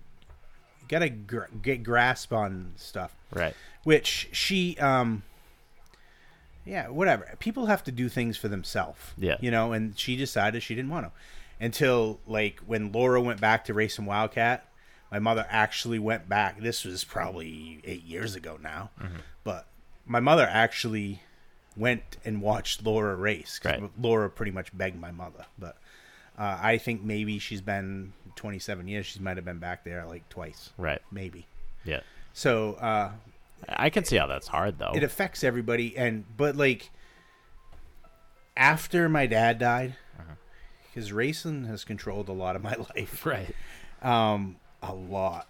gotta 0.90 1.10
gr- 1.10 1.52
get 1.62 1.84
grasp 1.84 2.34
on 2.34 2.74
stuff. 2.78 3.14
Right. 3.34 3.54
which 3.84 4.30
she 4.32 4.78
um 4.80 5.24
yeah 6.66 6.90
whatever. 6.90 7.30
People 7.40 7.68
have 7.68 7.84
to 7.86 7.92
do 7.92 8.10
things 8.10 8.36
for 8.38 8.48
themselves 8.48 9.00
Yeah. 9.18 9.38
you 9.40 9.52
know? 9.52 9.72
And 9.74 9.98
she 9.98 10.16
decided 10.18 10.64
she 10.64 10.76
didn't 10.76 10.92
want 10.92 11.06
to 11.06 11.12
until 11.60 12.20
like 12.28 12.60
when 12.66 12.92
laura 12.92 13.20
went 13.22 13.40
back 13.42 13.66
to 13.66 13.74
racing 13.74 14.06
wildcat 14.06 14.66
my 15.12 15.20
mother 15.20 15.46
actually 15.50 16.00
went 16.00 16.28
back 16.30 16.60
this 16.60 16.84
was 16.86 17.04
probably 17.04 17.80
eight 17.84 18.04
years 18.04 18.36
ago 18.36 18.58
now 18.62 18.90
but 19.44 19.66
my 20.06 20.20
mother 20.20 20.48
actually 20.50 21.22
went 21.76 22.18
and 22.26 22.42
watched 22.42 22.84
laura 22.86 23.16
race 23.16 23.60
'cause 23.60 23.80
Right. 23.82 23.92
laura 24.00 24.30
pretty 24.30 24.52
much 24.52 24.76
begged 24.78 25.00
my 25.00 25.12
mother 25.12 25.46
but 25.58 25.78
uh, 26.38 26.58
i 26.62 26.78
think 26.78 27.02
maybe 27.04 27.40
she's 27.40 27.62
been 27.62 28.14
27 28.36 28.88
years 28.88 29.06
she 29.08 29.20
might 29.20 29.38
have 29.38 29.46
been 29.46 29.60
back 29.60 29.84
there 29.84 30.06
like 30.06 30.28
twice 30.30 30.72
Right. 30.78 31.02
maybe 31.12 31.48
Yeah. 31.84 32.02
so 32.34 32.74
uh 32.76 33.12
I 33.68 33.90
can 33.90 34.04
see 34.06 34.18
how 34.18 34.28
that's 34.28 34.48
hard 34.48 34.78
though. 34.78 34.92
it 34.94 35.02
affects 35.02 35.44
everybody 35.44 35.98
and 35.98 36.26
but 36.38 36.56
like 36.56 36.92
after 38.56 39.08
my 39.10 39.26
dad 39.28 39.60
died 39.60 39.96
because 40.98 41.14
racing 41.14 41.66
has 41.66 41.84
controlled 41.84 42.28
a 42.28 42.34
lot 42.34 42.56
of 42.56 42.64
my 42.64 42.74
life 42.96 43.24
right. 43.24 43.54
um 44.02 44.56
a 44.82 44.92
lot 44.92 45.48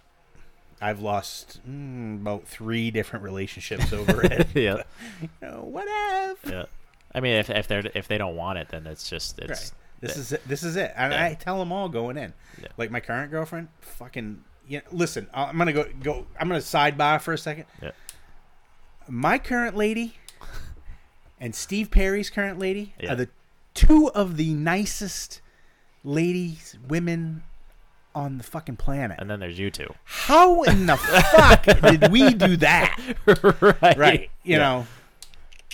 i've 0.82 1.00
lost 1.00 1.58
mm, 1.66 2.20
about 2.20 2.46
three 2.46 2.90
different 2.90 3.24
relationships 3.24 3.90
over 3.94 4.22
it 4.26 4.46
Yeah. 4.54 4.82
you 5.22 5.28
know 5.40 5.62
whatever 5.62 6.36
Yeah. 6.50 6.64
I 7.14 7.20
mean, 7.20 7.36
if 7.36 7.48
if 7.48 7.66
they 7.66 7.76
are 7.76 7.82
if 7.94 8.06
they 8.08 8.18
don't 8.18 8.36
want 8.36 8.58
it, 8.58 8.68
then 8.68 8.86
it's 8.86 9.08
just 9.08 9.38
it's 9.38 9.48
right 9.48 9.72
this 10.00 10.18
is 10.18 10.32
it 10.32 10.46
this 10.46 10.62
is 10.62 10.76
it 10.76 10.92
and 10.94 11.14
Yeah. 11.14 11.24
i 11.24 11.34
tell 11.34 11.58
them 11.58 11.72
all 11.72 11.88
going 11.88 12.18
in 12.18 12.34
Yeah. 12.60 12.68
like 12.76 12.90
my 12.90 13.00
current 13.00 13.30
girlfriend 13.30 13.68
fucking 13.80 14.44
you 14.68 14.78
know, 14.78 14.84
listen 14.92 15.26
i'm 15.32 15.56
gonna 15.56 15.72
go 15.72 15.86
go 16.02 16.26
i'm 16.38 16.48
gonna 16.48 16.60
sidebar 16.60 17.22
for 17.22 17.32
a 17.32 17.38
second 17.38 17.64
Yeah. 17.82 17.92
my 19.08 19.38
current 19.38 19.76
lady 19.76 20.18
and 21.40 21.54
Steve 21.54 21.90
Perry's 21.90 22.28
current 22.30 22.58
lady 22.58 22.94
Yeah. 23.00 23.12
are 23.12 23.16
the 23.16 23.28
two 23.78 24.10
of 24.10 24.36
the 24.36 24.52
nicest 24.54 25.40
ladies, 26.04 26.76
women 26.88 27.42
on 28.14 28.38
the 28.38 28.44
fucking 28.44 28.76
planet. 28.76 29.16
and 29.20 29.30
then 29.30 29.38
there's 29.40 29.58
you 29.58 29.70
two. 29.70 29.92
How 30.04 30.62
in 30.64 30.86
the 30.86 30.96
fuck 31.36 31.64
did 31.82 32.10
we 32.10 32.34
do 32.34 32.56
that? 32.58 32.96
right. 33.82 33.96
Right. 33.96 34.30
You 34.42 34.52
Yeah. 34.54 34.58
know. 34.58 34.86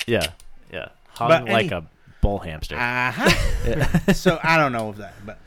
Yeah. 0.07 0.27
Yeah. 0.73 0.89
Hung 1.11 1.29
But 1.29 1.45
like 1.47 1.67
any- 1.73 1.77
a 1.77 1.87
bull 2.21 2.39
hamster. 2.41 2.77
Uh 2.79 3.13
huh. 3.15 4.13
so 4.13 4.39
I 4.43 4.57
don't 4.59 4.73
know 4.73 4.91
of 4.91 4.97
that, 4.99 5.15
but 5.25 5.39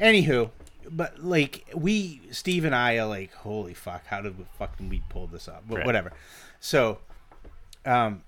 anywho, 0.00 0.50
but 0.90 1.22
like 1.22 1.66
we, 1.74 2.22
Steve 2.30 2.64
and 2.64 2.74
I 2.74 2.96
are 2.98 3.06
like, 3.06 3.32
holy 3.34 3.74
fuck, 3.74 4.06
how 4.06 4.22
did 4.22 4.38
we 4.38 4.44
fucking 4.58 4.88
we 4.88 5.02
pull 5.10 5.26
this 5.26 5.48
up? 5.48 5.64
But 5.68 5.78
Right. 5.78 5.86
whatever. 5.86 6.12
So, 6.60 6.98
um, 7.84 8.22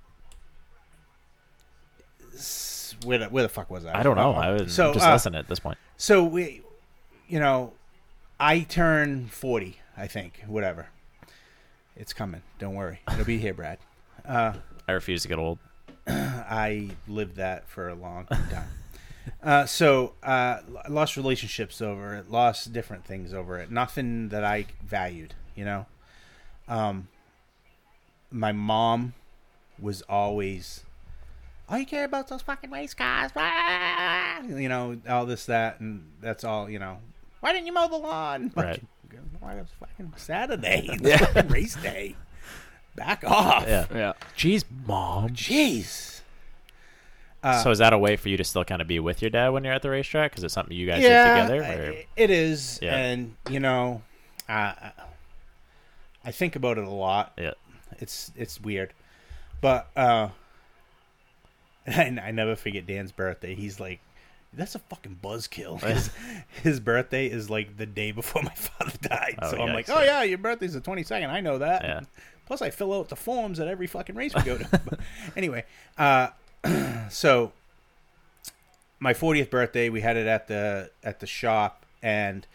where 3.05 3.19
the, 3.19 3.27
where 3.27 3.43
the 3.43 3.49
fuck 3.49 3.71
was 3.71 3.85
I? 3.85 4.01
I 4.01 4.03
don't 4.03 4.17
know. 4.17 4.33
I 4.33 4.53
was 4.53 4.75
so, 4.75 4.93
just 4.93 5.07
uh, 5.07 5.13
listening 5.13 5.39
at 5.39 5.49
this 5.49 5.59
point. 5.59 5.79
So 5.97 6.25
we, 6.25 6.63
you 7.29 7.39
know, 7.39 7.73
I 8.39 8.61
turn 8.61 9.29
forty. 9.29 9.79
I 9.97 10.07
think 10.07 10.43
whatever. 10.47 10.89
It's 11.97 12.13
coming. 12.13 12.43
Don't 12.59 12.75
worry. 12.75 13.01
It'll 13.11 13.25
be 13.25 13.39
here, 13.39 13.55
Brad. 13.55 13.79
Uh, 14.25 14.55
I 14.87 14.93
refuse 14.93 15.23
to 15.23 15.29
get 15.29 15.39
old. 15.39 15.59
I 16.07 16.91
lived 17.09 17.37
that 17.37 17.69
for 17.69 17.89
a 17.89 17.95
long 17.95 18.27
time. 18.27 18.69
Uh, 19.43 19.67
so 19.67 20.15
uh, 20.23 20.61
I 20.85 20.89
lost 20.89 21.17
relationships 21.17 21.83
over 21.83 22.15
it, 22.15 22.31
lost 22.31 22.73
different 22.73 23.05
things 23.05 23.35
over 23.35 23.59
it. 23.59 23.71
Nothing 23.71 24.29
that 24.31 24.45
I 24.45 24.67
valued, 24.85 25.35
you 25.55 25.65
know. 25.65 25.87
Um, 26.67 27.09
my 28.31 28.53
mom 28.53 29.15
was 29.79 30.03
always, 30.03 30.85
all 31.69 31.79
you 31.79 31.87
care 31.87 32.05
about 32.05 32.29
those 32.29 32.43
fucking 32.43 32.71
race 32.71 32.95
cars, 32.95 33.33
blah," 33.33 34.41
you 34.57 34.69
know, 34.69 34.99
all 35.09 35.27
this, 35.27 35.47
that, 35.47 35.81
and 35.81 36.11
that's 36.21 36.45
all, 36.45 36.69
you 36.71 36.79
know. 36.79 36.99
Why 37.41 37.53
didn't 37.53 37.67
you 37.67 37.73
mow 37.73 37.89
the 37.89 37.97
lawn? 37.99 38.53
Right. 38.57 38.83
Why 39.41 39.55
it's 39.55 39.73
fucking 39.79 40.13
Saturday? 40.17 40.89
It's 41.03 41.25
fucking 41.27 41.49
race 41.53 41.77
day. 41.77 42.17
Back 42.97 43.23
off. 43.25 43.65
Yeah. 43.67 43.87
Yeah. 43.95 44.13
Jeez, 44.37 44.65
mom. 44.87 45.31
Jeez. 45.31 46.21
Uh, 47.43 47.63
so 47.63 47.71
is 47.71 47.79
that 47.79 47.93
a 47.93 47.99
way 47.99 48.17
for 48.17 48.29
you 48.29 48.37
to 48.37 48.43
still 48.43 48.65
kind 48.65 48.83
of 48.83 48.89
be 48.89 48.99
with 48.99 49.23
your 49.23 49.31
dad 49.31 49.51
when 49.51 49.63
you're 49.63 49.73
at 49.73 49.83
the 49.83 49.91
racetrack? 49.91 50.33
Because 50.33 50.43
it's 50.43 50.53
something 50.55 50.77
you 50.77 50.87
guys 50.87 51.03
yeah, 51.03 51.47
do 51.47 51.53
together. 51.59 51.93
Or? 51.93 51.95
It 52.17 52.31
is, 52.31 52.81
Yeah. 52.83 52.97
and 52.97 53.37
you 53.49 53.61
know, 53.61 54.03
uh, 54.49 54.73
I 56.25 56.33
think 56.33 56.57
about 56.57 56.79
it 56.79 56.85
a 56.85 56.91
lot. 56.91 57.33
Yeah. 57.39 57.53
It's 58.01 58.33
it's 58.37 58.61
weird, 58.61 58.93
but 59.61 59.89
uh, 59.97 60.29
I, 61.97 62.19
I 62.29 62.31
never 62.31 62.57
forget 62.57 62.87
Dan's 62.87 63.13
birthday. 63.13 63.55
He's 63.55 63.79
like, 63.81 64.01
"That's 64.53 64.75
a 64.75 64.79
fucking 64.79 65.19
buzzkill." 65.23 65.81
His, 65.83 66.11
his 66.63 66.81
birthday 66.81 67.27
is 67.27 67.49
like 67.51 67.77
the 67.77 67.87
day 67.87 68.13
before 68.13 68.43
my 68.45 68.55
father 68.55 68.93
died, 69.03 69.39
Oh, 69.41 69.51
so 69.51 69.63
I'm 69.63 69.69
yikes, 69.71 69.75
like, 69.75 69.91
"Oh 69.91 70.03
yeah. 70.03 70.23
your 70.23 70.39
birthday's 70.39 70.75
the 70.75 70.81
22nd. 70.81 71.29
I 71.29 71.41
know 71.41 71.59
that." 71.59 71.83
Yeah. 71.83 72.01
Plus, 72.47 72.63
I 72.63 72.71
fill 72.71 72.95
out 72.95 73.09
the 73.11 73.17
forms 73.17 73.61
at 73.61 73.69
every 73.69 73.87
fucking 73.87 74.15
race 74.17 74.35
we 74.35 74.43
go 74.43 74.57
to. 74.57 74.67
But 74.71 75.01
anyway, 75.37 75.65
uh, 75.99 76.29
so 77.11 77.53
my 79.01 79.13
40th 79.13 79.51
birthday, 79.51 79.89
we 79.91 80.01
had 80.01 80.17
it 80.17 80.27
at 80.27 80.49
the 80.49 80.91
at 81.05 81.21
the 81.21 81.27
shop, 81.27 81.85
and 82.03 82.47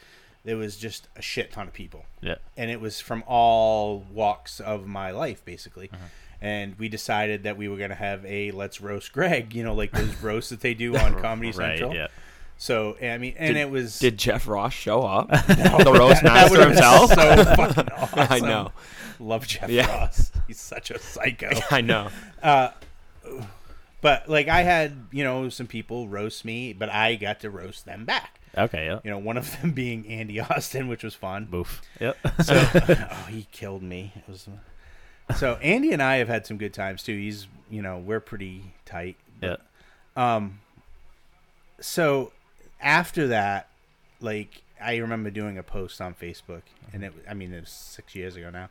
there 0.44 0.58
was 0.58 0.76
just 0.78 1.08
a 1.16 1.22
shit 1.22 1.52
ton 1.54 1.68
of 1.68 1.74
people, 1.74 2.06
Yeah. 2.22 2.36
and 2.58 2.70
it 2.70 2.82
was 2.82 3.00
from 3.00 3.24
all 3.28 4.04
walks 4.12 4.60
of 4.60 4.86
my 4.88 5.12
life, 5.12 5.46
basically. 5.46 5.90
Uh-huh. 5.94 6.06
And 6.44 6.78
we 6.78 6.90
decided 6.90 7.44
that 7.44 7.58
we 7.58 7.70
were 7.70 7.78
gonna 7.78 7.96
have 7.96 8.26
a 8.26 8.52
let's 8.52 8.82
roast 8.82 9.14
Greg, 9.14 9.56
you 9.56 9.64
know, 9.64 9.74
like 9.74 9.92
those 9.94 10.14
roasts 10.22 10.50
that 10.50 10.60
they 10.62 10.74
do 10.74 10.96
on 10.98 11.20
Comedy 11.22 11.48
Right. 11.52 11.78
Central. 11.80 11.96
Yeah. 11.96 12.08
So 12.58 12.96
I 13.02 13.18
mean, 13.18 13.34
and 13.38 13.56
Did- 13.56 13.62
it 13.62 13.70
was 13.72 13.98
Did 13.98 14.18
Jeff 14.18 14.48
Ross 14.48 14.74
show 14.74 15.04
up? 15.04 15.30
the 15.32 15.96
roast 15.98 16.22
master 16.22 16.68
himself. 16.68 17.14
So 17.14 17.44
fucking 17.46 17.90
awesome. 17.98 18.28
I 18.30 18.40
know. 18.40 18.72
Love 19.20 19.48
Jeff 19.48 19.70
Yeah. 19.70 19.88
Ross. 19.88 20.32
He's 20.48 20.60
such 20.60 20.92
a 20.92 21.00
psycho. 21.00 21.50
I 21.72 21.80
know. 21.82 22.10
Uh, 22.42 22.72
but 24.02 24.28
like 24.28 24.50
I 24.50 24.62
had, 24.64 25.08
you 25.12 25.24
know, 25.24 25.48
some 25.50 25.68
people 25.68 26.08
roast 26.10 26.44
me, 26.44 26.74
but 26.74 26.90
I 26.90 27.16
got 27.16 27.40
to 27.42 27.50
roast 27.50 27.86
them 27.86 28.04
back. 28.06 28.40
Okay, 28.58 28.86
yeah. 28.86 29.00
You 29.04 29.12
know, 29.12 29.18
one 29.18 29.38
of 29.38 29.60
them 29.62 29.72
being 29.72 30.06
Andy 30.08 30.40
Austin, 30.40 30.88
which 30.88 31.04
was 31.04 31.16
fun. 31.16 31.46
Boof. 31.46 31.82
Yep. 32.00 32.18
So, 32.44 32.54
oh, 32.76 33.26
he 33.30 33.48
killed 33.52 33.82
me. 33.82 34.12
It 34.16 34.30
was 34.30 34.48
so 35.38 35.56
Andy 35.56 35.92
and 35.92 36.02
I 36.02 36.18
have 36.18 36.28
had 36.28 36.46
some 36.46 36.58
good 36.58 36.74
times 36.74 37.04
too. 37.04 37.18
He's, 37.18 37.48
you 37.70 37.82
know, 37.82 37.98
we're 38.00 38.20
pretty 38.20 38.74
tight. 38.86 39.16
yeah. 39.42 39.58
Um. 40.16 40.60
So 41.80 42.32
after 42.82 43.28
that, 43.28 43.68
like 44.22 44.62
I 44.82 44.98
remember 44.98 45.30
doing 45.30 45.58
a 45.58 45.64
post 45.64 46.02
on 46.02 46.14
Facebook, 46.14 46.62
and 46.94 47.04
it, 47.04 47.14
I 47.30 47.34
mean, 47.34 47.54
it 47.54 47.62
was 47.62 47.70
six 47.70 48.16
years 48.16 48.36
ago 48.36 48.50
now, 48.50 48.70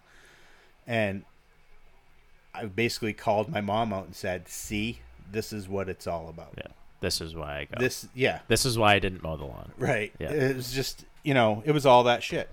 and 0.87 1.24
I 2.55 2.66
basically 2.66 3.12
called 3.12 3.49
my 3.49 3.61
mom 3.61 3.93
out 3.93 4.05
and 4.07 4.15
said, 4.15 4.49
"See, 4.49 5.01
this 5.31 5.53
is 5.53 5.69
what 5.69 5.89
it's 5.89 6.07
all 6.07 6.29
about." 6.29 6.55
Yeah. 6.57 6.69
This 7.01 7.20
is 7.20 7.35
why 7.35 7.59
I 7.59 7.65
go. 7.65 7.81
This, 7.81 8.07
yeah, 8.15 8.39
This 8.47 8.65
is 8.65 8.79
why 8.79 8.95
I 8.95 9.01
didn't 9.01 9.24
mow 9.24 9.37
the 9.37 9.45
lawn. 9.45 9.73
Right. 9.77 10.12
Yeah. 10.20 10.31
It 10.31 10.55
was 10.55 10.73
just, 10.73 11.05
you 11.24 11.35
know, 11.35 11.61
it 11.66 11.73
was 11.73 11.85
all 11.85 12.05
that 12.05 12.23
shit. 12.23 12.49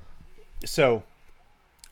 So 0.65 1.03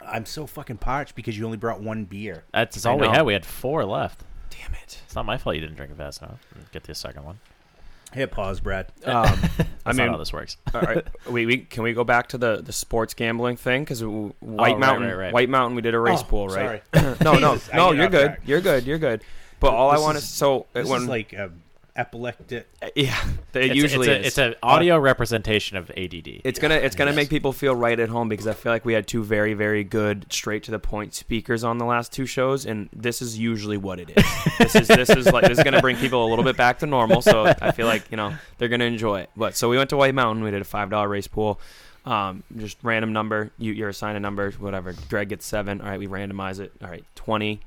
I'm 0.06 0.26
so 0.26 0.46
fucking 0.46 0.78
parched 0.78 1.16
because 1.16 1.38
you 1.38 1.46
only 1.46 1.58
brought 1.58 1.82
one 1.82 2.06
beer. 2.06 2.44
That's 2.54 2.86
I 2.86 2.92
all 2.92 2.98
we 2.98 3.08
know. 3.08 3.14
had. 3.14 3.26
We 3.26 3.34
had 3.34 3.46
four 3.46 3.84
left. 3.86 4.24
Damn 4.50 4.74
it. 4.76 5.02
It's 5.06 5.16
not 5.16 5.26
my 5.26 5.38
fault 5.38 5.56
you 5.56 5.62
didn't 5.62 5.76
drink 5.76 5.92
it 5.92 5.98
fast 5.98 6.22
enough. 6.22 6.40
Get 6.72 6.84
the 6.84 6.96
second 6.96 7.24
one. 7.24 7.40
Hit 8.14 8.32
pause, 8.32 8.62
Brad. 8.62 8.88
Um, 9.04 9.24
That's 9.58 9.70
I 9.86 9.92
mean, 9.92 9.98
not 10.08 10.10
how 10.12 10.18
this 10.18 10.32
works. 10.32 10.56
all 10.74 10.82
right. 10.82 11.06
We, 11.30 11.46
we 11.46 11.58
can 11.58 11.84
we 11.84 11.92
go 11.94 12.06
back 12.06 12.30
to 12.30 12.38
the, 12.38 12.62
the 12.62 12.72
sports 12.72 13.14
gambling 13.14 13.58
thing 13.58 13.84
because 13.84 14.02
White 14.04 14.34
Oh, 14.42 14.56
right, 14.56 14.80
Mountain, 14.80 15.08
right, 15.10 15.18
right. 15.18 15.34
White 15.34 15.50
Mountain, 15.50 15.76
we 15.76 15.82
did 15.82 15.94
a 15.94 16.00
race 16.00 16.22
Oh, 16.22 16.24
pool, 16.24 16.48
right? 16.48 16.82
sorry. 16.96 17.16
no, 17.22 17.34
no, 17.38 17.56
Jesus, 17.56 17.74
no. 17.74 17.92
You're 17.92 18.08
good. 18.08 18.26
track. 18.28 18.42
You're 18.46 18.62
good. 18.62 18.86
You're 18.86 18.98
good. 18.98 19.24
But 19.60 19.74
all 19.74 19.92
This 19.92 20.00
I 20.00 20.04
want 20.04 20.18
is- 20.18 20.24
to 20.24 20.30
so 20.30 20.68
This 20.72 20.88
when 20.88 21.02
is 21.02 21.08
like 21.10 21.34
a 21.34 21.52
epileptic. 21.98 22.68
yeah, 22.96 23.18
it 23.54 23.72
It's, 23.72 23.76
usually 23.76 24.08
it's, 24.08 24.18
a, 24.18 24.20
is. 24.20 24.28
it's 24.28 24.38
an 24.38 24.56
audio 24.64 24.98
representation 24.98 25.76
of 25.78 25.90
ADD. 25.92 26.42
It's 26.44 26.60
gonna 26.60 26.76
it's 26.76 26.96
gonna 26.96 27.14
make 27.14 27.30
people 27.30 27.52
feel 27.52 27.76
right 27.76 28.00
at 28.00 28.10
home 28.10 28.30
because 28.30 28.48
I 28.48 28.54
feel 28.54 28.72
like 28.72 28.86
we 28.86 28.94
had 28.94 29.08
two 29.08 29.24
very 29.24 29.54
very 29.54 29.84
good 29.84 30.26
straight 30.32 30.64
to 30.64 30.72
the 30.72 30.80
point 30.80 31.14
speakers 31.14 31.64
on 31.64 31.78
the 31.78 31.86
last 31.86 32.14
two 32.14 32.26
shows, 32.26 32.66
and 32.66 32.88
this 32.94 33.22
is 33.22 33.38
usually 33.38 33.78
what 33.78 34.00
it 34.00 34.12
is. 34.16 34.24
this 34.60 34.76
is 34.76 34.88
this 34.88 35.10
is 35.10 35.26
like 35.32 35.46
this 35.48 35.58
is 35.58 35.64
gonna 35.64 35.82
bring 35.82 35.98
people 35.98 36.26
a 36.26 36.30
little 36.30 36.46
bit 36.46 36.56
back 36.56 36.80
to 36.80 36.86
normal. 36.86 37.22
So 37.22 37.46
I 37.62 37.72
feel 37.72 37.88
like 37.88 38.10
you 38.12 38.18
know 38.18 38.34
they're 38.58 38.70
gonna 38.70 38.86
enjoy 38.86 39.22
it. 39.22 39.30
But 39.36 39.56
so 39.56 39.68
we 39.68 39.78
went 39.78 39.90
to 39.90 39.98
White 39.98 40.16
Mountain. 40.16 40.44
We 40.44 40.52
did 40.52 40.62
a 40.62 40.66
five 40.66 40.90
dollar 40.90 41.10
race 41.10 41.28
pool. 41.28 41.60
Um, 42.06 42.44
just 42.56 42.78
random 42.84 43.12
number. 43.12 43.52
You 43.58 43.74
you're 43.74 43.90
assigned 43.90 44.16
a 44.16 44.22
number. 44.22 44.52
Whatever. 44.52 44.94
Greg 45.10 45.30
gets 45.30 45.46
seven. 45.46 45.82
All 45.82 45.90
right, 45.90 46.00
we 46.00 46.08
randomize 46.08 46.60
it. 46.60 46.72
All 46.82 46.90
right, 46.90 47.04
twenty. 47.16 47.60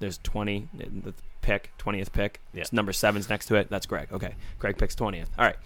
There's 0.00 0.18
twenty. 0.18 0.68
The 0.74 1.14
pick 1.42 1.70
twentieth 1.78 2.12
pick. 2.12 2.40
Yeah. 2.52 2.62
It's 2.62 2.72
number 2.72 2.92
seven's 2.92 3.28
next 3.28 3.46
to 3.46 3.56
it. 3.56 3.68
That's 3.70 3.86
Greg. 3.86 4.08
Okay, 4.12 4.34
Greg 4.58 4.78
picks 4.78 4.94
twentieth. 4.94 5.30
All 5.38 5.44
right. 5.44 5.56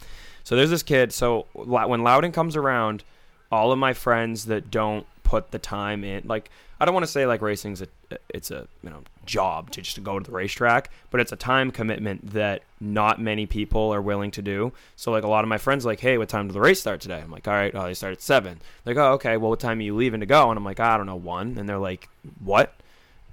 So 0.45 0.57
there's 0.57 0.71
this 0.71 0.83
kid. 0.83 1.13
So 1.13 1.47
when 1.55 2.03
Loudon 2.03 2.33
comes 2.33 2.55
around, 2.55 3.03
all 3.51 3.73
of 3.73 3.79
my 3.79 3.95
friends 3.95 4.47
that 4.47 4.71
don't 4.71 5.07
put 5.23 5.51
the 5.51 5.59
time 5.59 6.05
in, 6.05 6.23
like 6.27 6.51
I 6.79 6.85
don't 6.85 6.93
want 6.93 7.07
to 7.07 7.11
say 7.11 7.25
like 7.27 7.41
racing's 7.41 7.81
a 7.81 7.89
it's 8.29 8.51
a 8.51 8.69
you 8.83 8.91
know 8.91 9.03
job 9.25 9.71
to 9.71 9.81
just 9.81 9.95
to 9.95 10.03
go 10.03 10.19
to 10.19 10.25
the 10.25 10.33
racetrack, 10.33 10.91
but 11.11 11.21
it's 11.21 11.33
a 11.33 11.37
time 11.37 11.71
commitment 11.71 12.33
that 12.33 12.63
not 12.79 13.21
many 13.21 13.47
people 13.47 13.93
are 13.95 14.03
willing 14.03 14.31
to 14.33 14.43
do. 14.43 14.73
So 14.97 15.11
like 15.11 15.25
a 15.25 15.29
lot 15.29 15.45
of 15.45 15.49
my 15.49 15.57
friends 15.59 15.87
are 15.87 15.89
like, 15.89 16.01
hey, 16.01 16.19
what 16.19 16.29
time 16.29 16.49
does 16.49 16.55
the 16.55 16.61
race 16.61 16.81
start 16.81 17.01
today? 17.01 17.21
I'm 17.21 17.31
like, 17.31 17.49
all 17.49 17.55
right, 17.55 17.75
oh 17.75 17.85
they 17.85 17.95
start 17.95 18.13
at 18.13 18.21
seven. 18.21 18.61
They're 18.85 18.95
like, 18.95 19.03
oh 19.03 19.13
okay, 19.15 19.37
well 19.39 19.51
what 19.51 19.61
time 19.61 19.79
are 19.79 19.83
you 19.83 19.97
leaving 19.97 20.21
to 20.21 20.27
go? 20.27 20.51
And 20.51 20.59
I'm 20.59 20.65
like, 20.65 20.81
I 20.81 20.97
don't 20.99 21.07
know, 21.07 21.17
one. 21.17 21.57
And 21.57 21.67
they're 21.69 21.79
like, 21.79 22.09
what? 22.45 22.75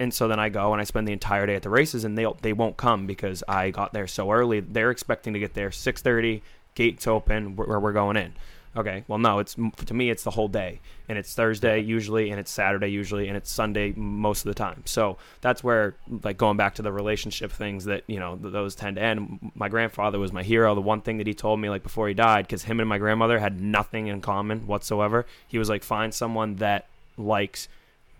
And 0.02 0.12
so 0.12 0.26
then 0.26 0.40
I 0.40 0.48
go 0.48 0.72
and 0.72 0.80
I 0.80 0.84
spend 0.84 1.06
the 1.06 1.12
entire 1.12 1.46
day 1.46 1.54
at 1.54 1.62
the 1.62 1.70
races, 1.70 2.02
and 2.02 2.18
they 2.18 2.26
they 2.42 2.52
won't 2.52 2.76
come 2.76 3.06
because 3.06 3.44
I 3.46 3.70
got 3.70 3.92
there 3.92 4.08
so 4.08 4.32
early. 4.32 4.58
They're 4.58 4.90
expecting 4.90 5.32
to 5.34 5.38
get 5.38 5.54
there 5.54 5.70
6:30, 5.70 6.42
gates 6.74 7.06
open, 7.06 7.54
where, 7.54 7.68
where 7.68 7.80
we're 7.80 7.92
going 7.92 8.16
in. 8.16 8.34
Okay, 8.76 9.04
well 9.06 9.20
no, 9.20 9.38
it's 9.38 9.54
to 9.54 9.94
me 9.94 10.10
it's 10.10 10.24
the 10.24 10.32
whole 10.32 10.48
day, 10.48 10.80
and 11.08 11.16
it's 11.16 11.34
Thursday 11.34 11.78
usually, 11.78 12.30
and 12.30 12.40
it's 12.40 12.50
Saturday 12.50 12.88
usually, 12.88 13.28
and 13.28 13.36
it's 13.36 13.48
Sunday 13.52 13.92
most 13.94 14.40
of 14.40 14.48
the 14.48 14.54
time. 14.54 14.82
So 14.86 15.18
that's 15.40 15.62
where 15.62 15.94
like 16.24 16.36
going 16.36 16.56
back 16.56 16.74
to 16.76 16.82
the 16.82 16.90
relationship 16.90 17.52
things 17.52 17.84
that 17.84 18.02
you 18.08 18.18
know 18.18 18.34
those 18.34 18.74
tend 18.74 18.96
to 18.96 19.02
end. 19.02 19.52
My 19.54 19.68
grandfather 19.68 20.18
was 20.18 20.32
my 20.32 20.42
hero. 20.42 20.74
The 20.74 20.80
one 20.80 21.02
thing 21.02 21.18
that 21.18 21.28
he 21.28 21.34
told 21.34 21.60
me 21.60 21.68
like 21.70 21.84
before 21.84 22.08
he 22.08 22.14
died, 22.14 22.46
because 22.46 22.64
him 22.64 22.80
and 22.80 22.88
my 22.88 22.98
grandmother 22.98 23.38
had 23.38 23.60
nothing 23.60 24.08
in 24.08 24.20
common 24.20 24.66
whatsoever. 24.66 25.26
He 25.46 25.58
was 25.58 25.68
like, 25.68 25.84
find 25.84 26.12
someone 26.12 26.56
that 26.56 26.88
likes 27.16 27.68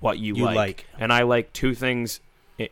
what 0.02 0.18
you, 0.18 0.34
You 0.36 0.44
like. 0.44 0.56
like. 0.56 0.86
And 0.98 1.12
I 1.12 1.22
like 1.22 1.52
two 1.54 1.74
things. 1.74 2.20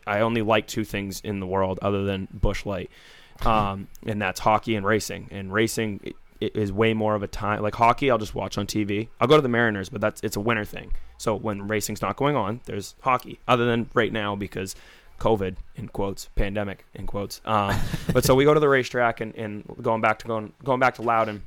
I 0.07 0.21
only 0.21 0.43
like 0.43 0.67
two 0.67 0.85
things 0.85 1.21
in 1.23 1.41
the 1.41 1.47
world 1.47 1.79
other 1.81 2.05
than 2.05 2.29
Busch 2.33 2.67
Light, 2.67 2.91
um, 3.47 3.89
and 4.07 4.21
that's 4.21 4.41
hockey 4.41 4.77
and 4.77 4.85
racing. 4.85 5.29
And 5.31 5.53
racing 5.53 6.01
i- 6.07 6.13
it 6.41 6.55
is 6.57 6.73
way 6.73 6.95
more 6.95 7.15
of 7.15 7.23
a 7.23 7.27
time. 7.27 7.63
Like 7.63 7.75
hockey, 7.75 8.11
I'll 8.11 8.19
just 8.19 8.35
watch 8.35 8.57
on 8.59 8.67
TV. 8.67 9.09
I'll 9.21 9.29
go 9.29 9.37
to 9.37 9.43
the 9.43 9.49
Mariners, 9.49 9.89
but 9.89 10.01
that's 10.01 10.21
it's 10.23 10.37
a 10.37 10.41
winter 10.41 10.65
thing. 10.65 10.93
So 11.19 11.35
when 11.35 11.67
racing's 11.69 12.01
not 12.03 12.17
going 12.17 12.37
on, 12.37 12.61
there's 12.67 12.95
hockey. 13.01 13.41
Other 13.49 13.65
than 13.67 13.89
right 13.95 14.13
now 14.13 14.37
because 14.37 14.75
COVID 15.19 15.57
in 15.77 15.89
quotes, 15.89 16.31
pandemic 16.37 16.85
in 16.95 17.07
quotes. 17.07 17.41
Um, 17.45 17.75
but 18.13 18.25
so 18.25 18.35
we 18.35 18.45
go 18.45 18.55
to 18.55 18.61
the 18.61 18.69
racetrack 18.71 19.21
and, 19.21 19.35
and 19.35 19.65
going 19.83 20.01
back 20.01 20.19
to 20.21 20.27
going 20.27 20.53
going 20.65 20.81
back 20.81 20.95
to 20.97 21.03
Loudon. 21.03 21.43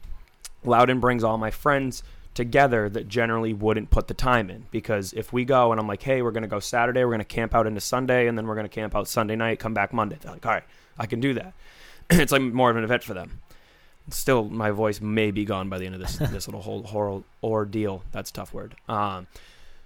Loudon 0.64 1.00
brings 1.00 1.24
all 1.24 1.38
my 1.38 1.50
friends 1.52 2.04
together 2.34 2.90
that 2.90 3.08
generally 3.08 3.54
wouldn't 3.54 3.90
put 3.90 4.08
the 4.08 4.14
time 4.14 4.50
in 4.50 4.66
because 4.72 5.14
if 5.14 5.32
we 5.32 5.46
go 5.46 5.72
and 5.72 5.80
I'm 5.80 5.88
like, 5.88 6.02
hey, 6.02 6.22
we're 6.22 6.32
gonna 6.32 6.48
go 6.48 6.60
Saturday, 6.60 7.04
we're 7.04 7.12
gonna 7.12 7.24
camp 7.24 7.54
out 7.54 7.68
into 7.68 7.82
Sunday, 7.82 8.28
and 8.28 8.38
then 8.38 8.48
we're 8.48 8.56
gonna 8.56 8.70
camp 8.70 8.96
out 8.96 9.08
Sunday 9.08 9.36
night, 9.36 9.60
come 9.60 9.74
back 9.74 9.94
Monday. 9.94 10.18
They're 10.20 10.32
like, 10.32 10.46
all 10.46 10.52
right, 10.52 10.64
I 10.98 11.06
can 11.06 11.20
do 11.20 11.34
that. 11.36 11.54
it's 12.10 12.32
like 12.32 12.42
more 12.42 12.70
of 12.70 12.78
an 12.78 12.84
event 12.84 13.04
for 13.04 13.14
them. 13.14 13.42
Still, 14.10 14.46
my 14.46 14.72
voice 14.72 15.00
may 15.00 15.32
be 15.32 15.46
gone 15.46 15.70
by 15.70 15.78
the 15.78 15.86
end 15.86 15.96
of 15.96 16.02
this 16.02 16.18
this 16.18 16.48
little 16.48 16.62
whole 16.62 16.84
horror 16.84 17.24
ordeal. 17.42 18.04
That's 18.12 18.32
tough 18.32 18.54
word. 18.54 18.76
Um, 18.90 19.28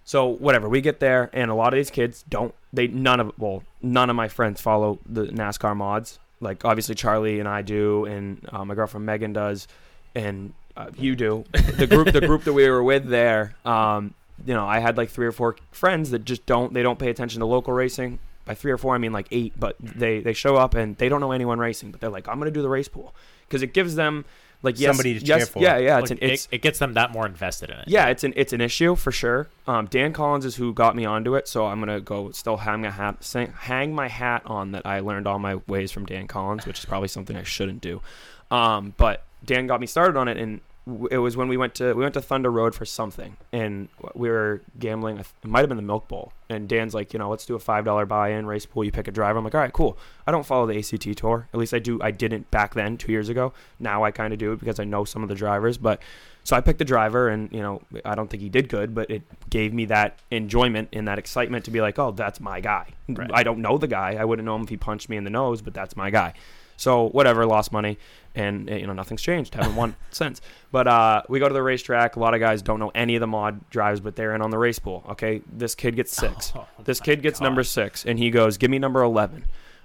so 0.03 0.25
whatever, 0.25 0.69
we 0.69 0.81
get 0.81 0.99
there, 0.99 1.29
and 1.33 1.51
a 1.51 1.53
lot 1.53 1.73
of 1.73 1.77
these 1.77 1.91
kids 1.91 2.23
don't. 2.27 2.55
They 2.73 2.87
none 2.87 3.19
of 3.19 3.33
well, 3.37 3.63
none 3.81 4.09
of 4.09 4.15
my 4.15 4.27
friends 4.27 4.61
follow 4.61 4.99
the 5.05 5.25
NASCAR 5.25 5.75
mods. 5.75 6.17
Like 6.39 6.65
obviously 6.65 6.95
Charlie 6.95 7.39
and 7.39 7.47
I 7.47 7.61
do, 7.61 8.05
and 8.05 8.43
uh, 8.51 8.65
my 8.65 8.73
girlfriend 8.73 9.05
Megan 9.05 9.33
does, 9.33 9.67
and 10.15 10.53
uh, 10.77 10.91
you 10.97 11.15
do. 11.15 11.43
The 11.77 11.87
group, 11.87 12.11
the 12.13 12.21
group 12.21 12.43
that 12.43 12.53
we 12.53 12.69
were 12.69 12.83
with 12.83 13.07
there, 13.07 13.55
um, 13.65 14.13
you 14.45 14.53
know, 14.53 14.65
I 14.67 14.79
had 14.79 14.95
like 14.97 15.09
three 15.09 15.25
or 15.25 15.31
four 15.31 15.55
friends 15.71 16.11
that 16.11 16.23
just 16.23 16.45
don't. 16.45 16.73
They 16.73 16.83
don't 16.83 16.99
pay 16.99 17.09
attention 17.09 17.39
to 17.39 17.45
local 17.45 17.73
racing. 17.73 18.19
By 18.45 18.53
three 18.55 18.71
or 18.71 18.77
four, 18.77 18.95
I 18.95 18.97
mean 18.97 19.11
like 19.11 19.27
eight. 19.31 19.53
But 19.59 19.75
they 19.79 20.21
they 20.21 20.33
show 20.33 20.55
up 20.55 20.73
and 20.75 20.95
they 20.97 21.09
don't 21.09 21.19
know 21.19 21.31
anyone 21.33 21.59
racing, 21.59 21.91
but 21.91 21.99
they're 21.99 22.09
like, 22.09 22.27
I'm 22.29 22.37
gonna 22.39 22.51
do 22.51 22.61
the 22.61 22.69
race 22.69 22.87
pool 22.87 23.13
because 23.47 23.61
it 23.61 23.73
gives 23.73 23.95
them 23.95 24.23
like 24.63 24.79
yes, 24.79 24.89
Somebody 24.95 25.19
to 25.19 25.25
yes, 25.25 25.37
cheer 25.39 25.45
for. 25.47 25.59
Yeah, 25.61 25.77
yeah. 25.77 25.99
It's 25.99 26.09
Like, 26.11 26.21
an, 26.21 26.29
it's 26.29 26.45
it, 26.45 26.55
it 26.55 26.61
gets 26.61 26.79
them 26.79 26.93
that 26.93 27.11
more 27.11 27.25
invested 27.25 27.69
in 27.69 27.77
it. 27.77 27.87
yeah, 27.87 28.07
it's 28.07 28.23
an 28.23 28.33
it's 28.37 28.53
an 28.53 28.61
issue 28.61 28.95
for 28.95 29.11
sure. 29.11 29.47
Um, 29.67 29.87
Dan 29.87 30.13
Collins 30.13 30.45
is 30.45 30.55
who 30.55 30.73
got 30.73 30.95
me 30.95 31.03
onto 31.05 31.35
it, 31.35 31.47
so 31.47 31.65
I'm 31.65 31.79
gonna 31.79 31.99
go 31.99 32.31
still 32.31 32.57
hang 32.57 32.81
my 32.81 32.89
hat 32.89 33.23
say, 33.23 33.49
hang 33.53 33.93
my 33.93 34.07
hat 34.07 34.43
on 34.45 34.71
that. 34.71 34.85
I 34.85 34.99
learned 35.01 35.27
all 35.27 35.39
my 35.39 35.55
ways 35.67 35.91
from 35.91 36.05
Dan 36.05 36.27
Collins, 36.27 36.65
which 36.65 36.79
is 36.79 36.85
probably 36.85 37.07
something 37.09 37.35
I 37.35 37.43
shouldn't 37.43 37.81
do. 37.81 38.01
Um, 38.49 38.93
but 38.97 39.23
Dan 39.45 39.67
got 39.67 39.81
me 39.81 39.87
started 39.87 40.17
on 40.17 40.27
it, 40.27 40.37
and 40.37 40.61
w- 40.61 40.66
it 41.11 41.17
was 41.17 41.35
when 41.35 41.47
we 41.47 41.57
went 41.57 41.75
to 41.75 41.93
we 41.93 42.03
went 42.03 42.13
to 42.13 42.21
Thunder 42.21 42.51
Road 42.51 42.73
for 42.73 42.85
something, 42.85 43.35
and 43.51 43.89
we 44.13 44.29
were 44.29 44.61
gambling. 44.79 45.17
It 45.17 45.27
might 45.43 45.59
have 45.59 45.69
been 45.69 45.77
the 45.77 45.83
Milk 45.83 46.07
Bowl, 46.07 46.31
and 46.49 46.69
Dan's 46.69 46.93
like, 46.93 47.13
you 47.13 47.19
know, 47.19 47.29
let's 47.29 47.45
do 47.45 47.55
a 47.55 47.59
five 47.59 47.83
dollar 47.85 48.05
buy-in 48.05 48.45
race 48.45 48.65
pool. 48.65 48.83
You 48.83 48.91
pick 48.91 49.07
a 49.07 49.11
driver. 49.11 49.37
I'm 49.37 49.43
like, 49.43 49.55
all 49.55 49.61
right, 49.61 49.73
cool. 49.73 49.97
I 50.25 50.31
don't 50.31 50.45
follow 50.45 50.65
the 50.65 50.77
ACT 50.77 51.17
tour. 51.17 51.47
At 51.53 51.59
least 51.59 51.73
I 51.73 51.79
do. 51.79 52.01
I 52.01 52.11
didn't 52.11 52.49
back 52.51 52.73
then, 52.73 52.97
two 52.97 53.11
years 53.11 53.29
ago. 53.29 53.53
Now 53.79 54.03
I 54.03 54.11
kind 54.11 54.33
of 54.33 54.39
do 54.39 54.53
it 54.53 54.59
because 54.59 54.79
I 54.79 54.83
know 54.83 55.03
some 55.03 55.23
of 55.23 55.29
the 55.29 55.35
drivers, 55.35 55.77
but. 55.77 56.01
So 56.43 56.55
I 56.55 56.61
picked 56.61 56.79
the 56.79 56.85
driver, 56.85 57.27
and 57.27 57.51
you 57.51 57.61
know, 57.61 57.81
I 58.05 58.15
don't 58.15 58.29
think 58.29 58.41
he 58.41 58.47
did 58.47 58.69
good, 58.69 58.95
but 58.95 59.11
it 59.11 59.21
gave 59.49 59.73
me 59.73 59.83
that 59.85 60.17
enjoyment 60.31 60.87
and 60.93 61.05
that 61.09 61.19
excitement 61.19 61.65
to 61.65 61.71
be 61.71 61.81
like, 61.81 61.99
oh, 61.99 62.11
that's 62.11 62.39
my 62.39 62.61
guy. 62.61 62.87
Right. 63.09 63.29
I 63.33 63.43
don't 63.43 63.59
know 63.59 63.77
the 63.77 63.87
guy. 63.87 64.15
I 64.17 64.23
wouldn't 64.23 64.45
know 64.45 64.55
him 64.55 64.61
if 64.61 64.69
he 64.69 64.77
punched 64.77 65.09
me 65.09 65.17
in 65.17 65.25
the 65.25 65.29
nose, 65.29 65.61
but 65.61 65.73
that's 65.73 65.97
my 65.97 66.09
guy. 66.09 66.35
So 66.77 67.09
whatever, 67.09 67.45
lost 67.45 67.71
money, 67.71 67.97
and 68.35 68.69
uh, 68.69 68.75
you 68.75 68.87
know 68.87 68.93
nothing's 68.93 69.21
changed. 69.21 69.55
Haven't 69.55 69.75
won 69.75 69.95
since. 70.11 70.41
But 70.71 70.87
uh, 70.87 71.23
we 71.27 71.39
go 71.39 71.47
to 71.47 71.53
the 71.53 71.61
racetrack. 71.63 72.15
A 72.15 72.19
lot 72.19 72.33
of 72.33 72.39
guys 72.39 72.61
don't 72.61 72.79
know 72.79 72.91
any 72.95 73.15
of 73.15 73.19
the 73.19 73.27
mod 73.27 73.69
drives, 73.69 73.99
but 73.99 74.15
they're 74.15 74.33
in 74.35 74.41
on 74.41 74.51
the 74.51 74.57
race 74.57 74.79
pool. 74.79 75.03
Okay, 75.09 75.41
this 75.51 75.75
kid 75.75 75.95
gets 75.95 76.11
six. 76.15 76.53
Oh, 76.55 76.65
this 76.83 76.99
kid 76.99 77.21
gets 77.21 77.39
God. 77.39 77.45
number 77.45 77.63
six, 77.63 78.05
and 78.05 78.17
he 78.17 78.29
goes, 78.29 78.57
"Give 78.57 78.69
me 78.71 78.79
number 78.79 79.01
11. 79.01 79.35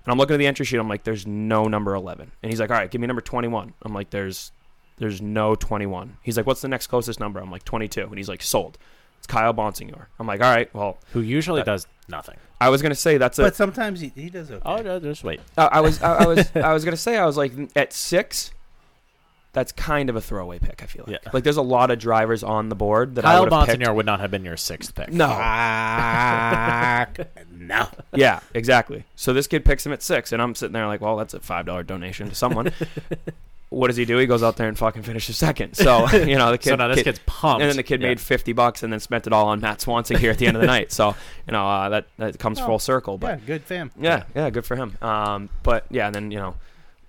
And 0.04 0.10
I'm 0.12 0.18
looking 0.18 0.34
at 0.34 0.38
the 0.38 0.46
entry 0.46 0.66
sheet. 0.66 0.78
I'm 0.78 0.88
like, 0.88 1.04
"There's 1.04 1.26
no 1.26 1.64
number 1.64 1.94
11." 1.94 2.30
And 2.42 2.52
he's 2.52 2.60
like, 2.60 2.70
"All 2.70 2.76
right, 2.76 2.90
give 2.90 3.00
me 3.00 3.06
number 3.06 3.22
21." 3.22 3.72
I'm 3.82 3.94
like, 3.94 4.10
"There's 4.10 4.52
there's 4.98 5.22
no 5.22 5.54
21. 5.56 6.18
He's 6.22 6.36
like, 6.36 6.46
what's 6.46 6.60
the 6.60 6.68
next 6.68 6.86
closest 6.88 7.18
number? 7.18 7.40
I'm 7.40 7.50
like, 7.50 7.64
22. 7.64 8.02
And 8.02 8.16
he's 8.18 8.28
like, 8.28 8.42
sold. 8.42 8.78
It's 9.18 9.26
Kyle 9.26 9.52
Bonsignore. 9.54 10.06
I'm 10.20 10.26
like, 10.28 10.40
all 10.40 10.54
right, 10.54 10.72
well, 10.74 10.98
Who 11.12 11.22
usually 11.22 11.60
That- 11.60 11.66
does 11.66 11.86
nothing. 12.12 12.36
I 12.60 12.68
was 12.68 12.80
gonna 12.82 12.94
say 12.94 13.18
that's 13.18 13.40
a. 13.40 13.42
But 13.42 13.56
sometimes 13.56 14.00
he, 14.00 14.12
he 14.14 14.30
does 14.30 14.50
okay. 14.52 14.62
Oh, 14.64 14.76
no, 14.80 15.00
just 15.00 15.24
wait. 15.24 15.40
I 15.58 15.64
I 15.66 15.80
was, 15.80 16.00
I, 16.00 16.18
I 16.18 16.26
was, 16.28 16.50
I 16.56 16.72
was 16.72 16.84
gonna 16.84 16.96
say, 16.96 17.18
I 17.18 17.26
was 17.26 17.36
like, 17.36 17.52
at 17.74 17.92
six, 17.92 18.52
that's 19.52 19.72
kind 19.72 20.08
of 20.08 20.14
a 20.16 20.20
throwaway 20.20 20.58
pick. 20.60 20.82
I 20.82 20.86
feel 20.86 21.04
like 21.08 21.18
Yeah. 21.24 21.30
like 21.32 21.42
there's 21.42 21.56
a 21.56 21.62
lot 21.62 21.90
of 21.90 21.98
drivers 21.98 22.44
on 22.44 22.68
the 22.68 22.76
board 22.76 23.16
that 23.16 23.24
I 23.24 23.32
Kyle 23.32 23.42
would 23.42 23.52
have 23.52 23.66
picked. 23.66 23.80
Bonsignore 23.80 23.94
would 23.96 24.06
not 24.06 24.20
have 24.20 24.30
been 24.30 24.44
your 24.44 24.56
sixth 24.56 24.94
pick. 24.94 25.12
No, 25.12 25.26
Fuck. 25.28 27.18
no. 27.50 27.88
yeah, 28.14 28.40
exactly. 28.54 29.04
So 29.16 29.32
this 29.32 29.46
kid 29.46 29.64
picks 29.64 29.84
him 29.84 29.92
at 29.92 30.02
six, 30.02 30.32
and 30.32 30.40
I'm 30.40 30.54
sitting 30.54 30.72
there 30.72 30.86
like, 30.86 31.00
well, 31.00 31.16
that's 31.16 31.34
a 31.34 31.40
five 31.40 31.66
dollar 31.66 31.82
donation 31.82 32.28
to 32.28 32.34
someone. 32.34 32.72
what 33.72 33.88
does 33.88 33.96
he 33.96 34.04
do? 34.04 34.18
He 34.18 34.26
goes 34.26 34.42
out 34.42 34.56
there 34.56 34.68
and 34.68 34.76
fucking 34.78 35.02
finishes 35.02 35.36
second. 35.36 35.74
So 35.74 36.08
you 36.12 36.36
know 36.36 36.50
the 36.50 36.58
kid. 36.58 36.70
So 36.70 36.76
now 36.76 36.88
this 36.88 36.96
kid- 36.98 37.04
kid's 37.04 37.20
pumped. 37.26 37.62
And 37.62 37.70
then 37.70 37.76
the 37.76 37.82
kid 37.82 38.00
Yeah. 38.00 38.08
made 38.08 38.20
fifty 38.20 38.52
bucks 38.52 38.82
and 38.82 38.92
then 38.92 39.00
spent 39.00 39.26
it 39.26 39.32
all 39.32 39.46
on 39.48 39.60
Matt 39.60 39.80
Swanson 39.80 40.16
here 40.18 40.30
at 40.30 40.38
the 40.38 40.46
end 40.46 40.56
of 40.56 40.60
the 40.60 40.66
night. 40.66 40.92
So 40.92 41.14
you 41.46 41.52
know 41.52 41.66
uh, 41.68 41.88
that 41.88 42.06
that 42.18 42.38
comes 42.38 42.60
Oh, 42.60 42.66
full 42.66 42.78
circle. 42.78 43.18
But 43.18 43.40
Yeah, 43.40 43.46
good 43.46 43.62
fam. 43.62 43.90
yeah, 43.98 44.24
yeah, 44.34 44.50
good 44.50 44.64
for 44.64 44.76
him. 44.76 44.96
Um, 45.02 45.48
but 45.62 45.84
yeah, 45.90 46.06
and 46.06 46.14
then 46.14 46.30
you 46.30 46.38
know, 46.38 46.54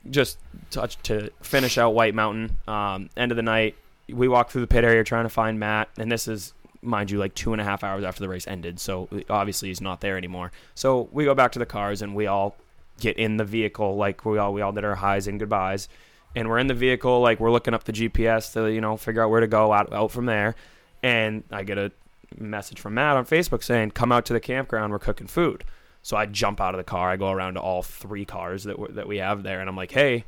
just 0.10 0.38
touch 0.72 0.98
to 1.04 1.30
finish 1.42 1.78
out 1.78 1.94
White 1.94 2.16
Mountain. 2.16 2.58
Um, 2.68 3.10
end 3.18 3.32
of 3.32 3.36
the 3.36 3.44
night, 3.44 3.76
we 4.10 4.28
walk 4.28 4.50
through 4.50 4.62
the 4.62 4.68
pit 4.68 4.84
area 4.84 5.04
trying 5.04 5.24
to 5.26 5.30
find 5.30 5.60
Matt, 5.60 5.90
and 5.98 6.12
this 6.12 6.28
is, 6.28 6.54
mind 6.82 7.10
you, 7.12 7.18
like 7.20 7.34
two 7.36 7.54
and 7.54 7.62
a 7.62 7.64
half 7.64 7.84
hours 7.84 8.04
after 8.04 8.20
the 8.22 8.28
race 8.30 8.48
ended. 8.48 8.80
So 8.80 9.08
obviously 9.30 9.70
he's 9.70 9.82
not 9.82 10.02
there 10.02 10.18
anymore. 10.18 10.52
So 10.76 11.08
we 11.12 11.24
go 11.26 11.34
back 11.36 11.52
to 11.54 11.60
the 11.60 11.66
cars 11.66 12.02
and 12.02 12.14
we 12.16 12.28
all 12.28 12.56
get 13.00 13.18
in 13.18 13.38
the 13.38 13.46
vehicle, 13.46 13.96
like 13.96 14.24
we 14.26 14.38
all 14.38 14.54
we 14.54 14.62
all 14.62 14.72
did 14.72 14.84
our 14.84 14.96
highs 14.96 15.28
and 15.28 15.40
goodbyes, 15.40 15.88
and 16.36 16.50
we're 16.50 16.58
in 16.60 16.68
the 16.68 16.74
vehicle, 16.74 17.20
like 17.22 17.40
we're 17.40 17.52
looking 17.52 17.74
up 17.74 17.84
the 17.84 17.94
GPS 17.94 18.54
to 18.54 18.72
you 18.72 18.82
know 18.82 18.98
figure 18.98 19.22
out 19.24 19.30
where 19.30 19.42
to 19.42 19.48
go 19.48 19.72
out 19.74 19.92
out 19.94 20.12
from 20.12 20.26
there, 20.26 20.56
and 21.02 21.44
I 21.52 21.64
get 21.64 21.78
a 21.78 21.92
message 22.38 22.80
from 22.80 22.96
Matt 22.96 23.16
on 23.18 23.26
Facebook 23.26 23.64
saying, 23.64 23.92
"Come 23.92 24.12
out 24.12 24.26
to 24.26 24.34
the 24.34 24.40
campground. 24.40 24.92
We're 24.92 25.00
cooking 25.00 25.28
food." 25.28 25.64
So 26.02 26.18
I 26.18 26.26
jump 26.26 26.60
out 26.60 26.74
of 26.74 26.78
the 26.80 26.84
car. 26.84 27.10
I 27.12 27.16
go 27.16 27.32
around 27.32 27.54
to 27.54 27.62
all 27.62 27.82
three 27.82 28.26
cars 28.26 28.64
that 28.66 28.78
we 28.78 28.88
that 28.94 29.08
we 29.08 29.18
have 29.18 29.44
there, 29.44 29.60
and 29.60 29.70
I'm 29.70 29.76
like, 29.78 29.92
"Hey, 29.92 30.26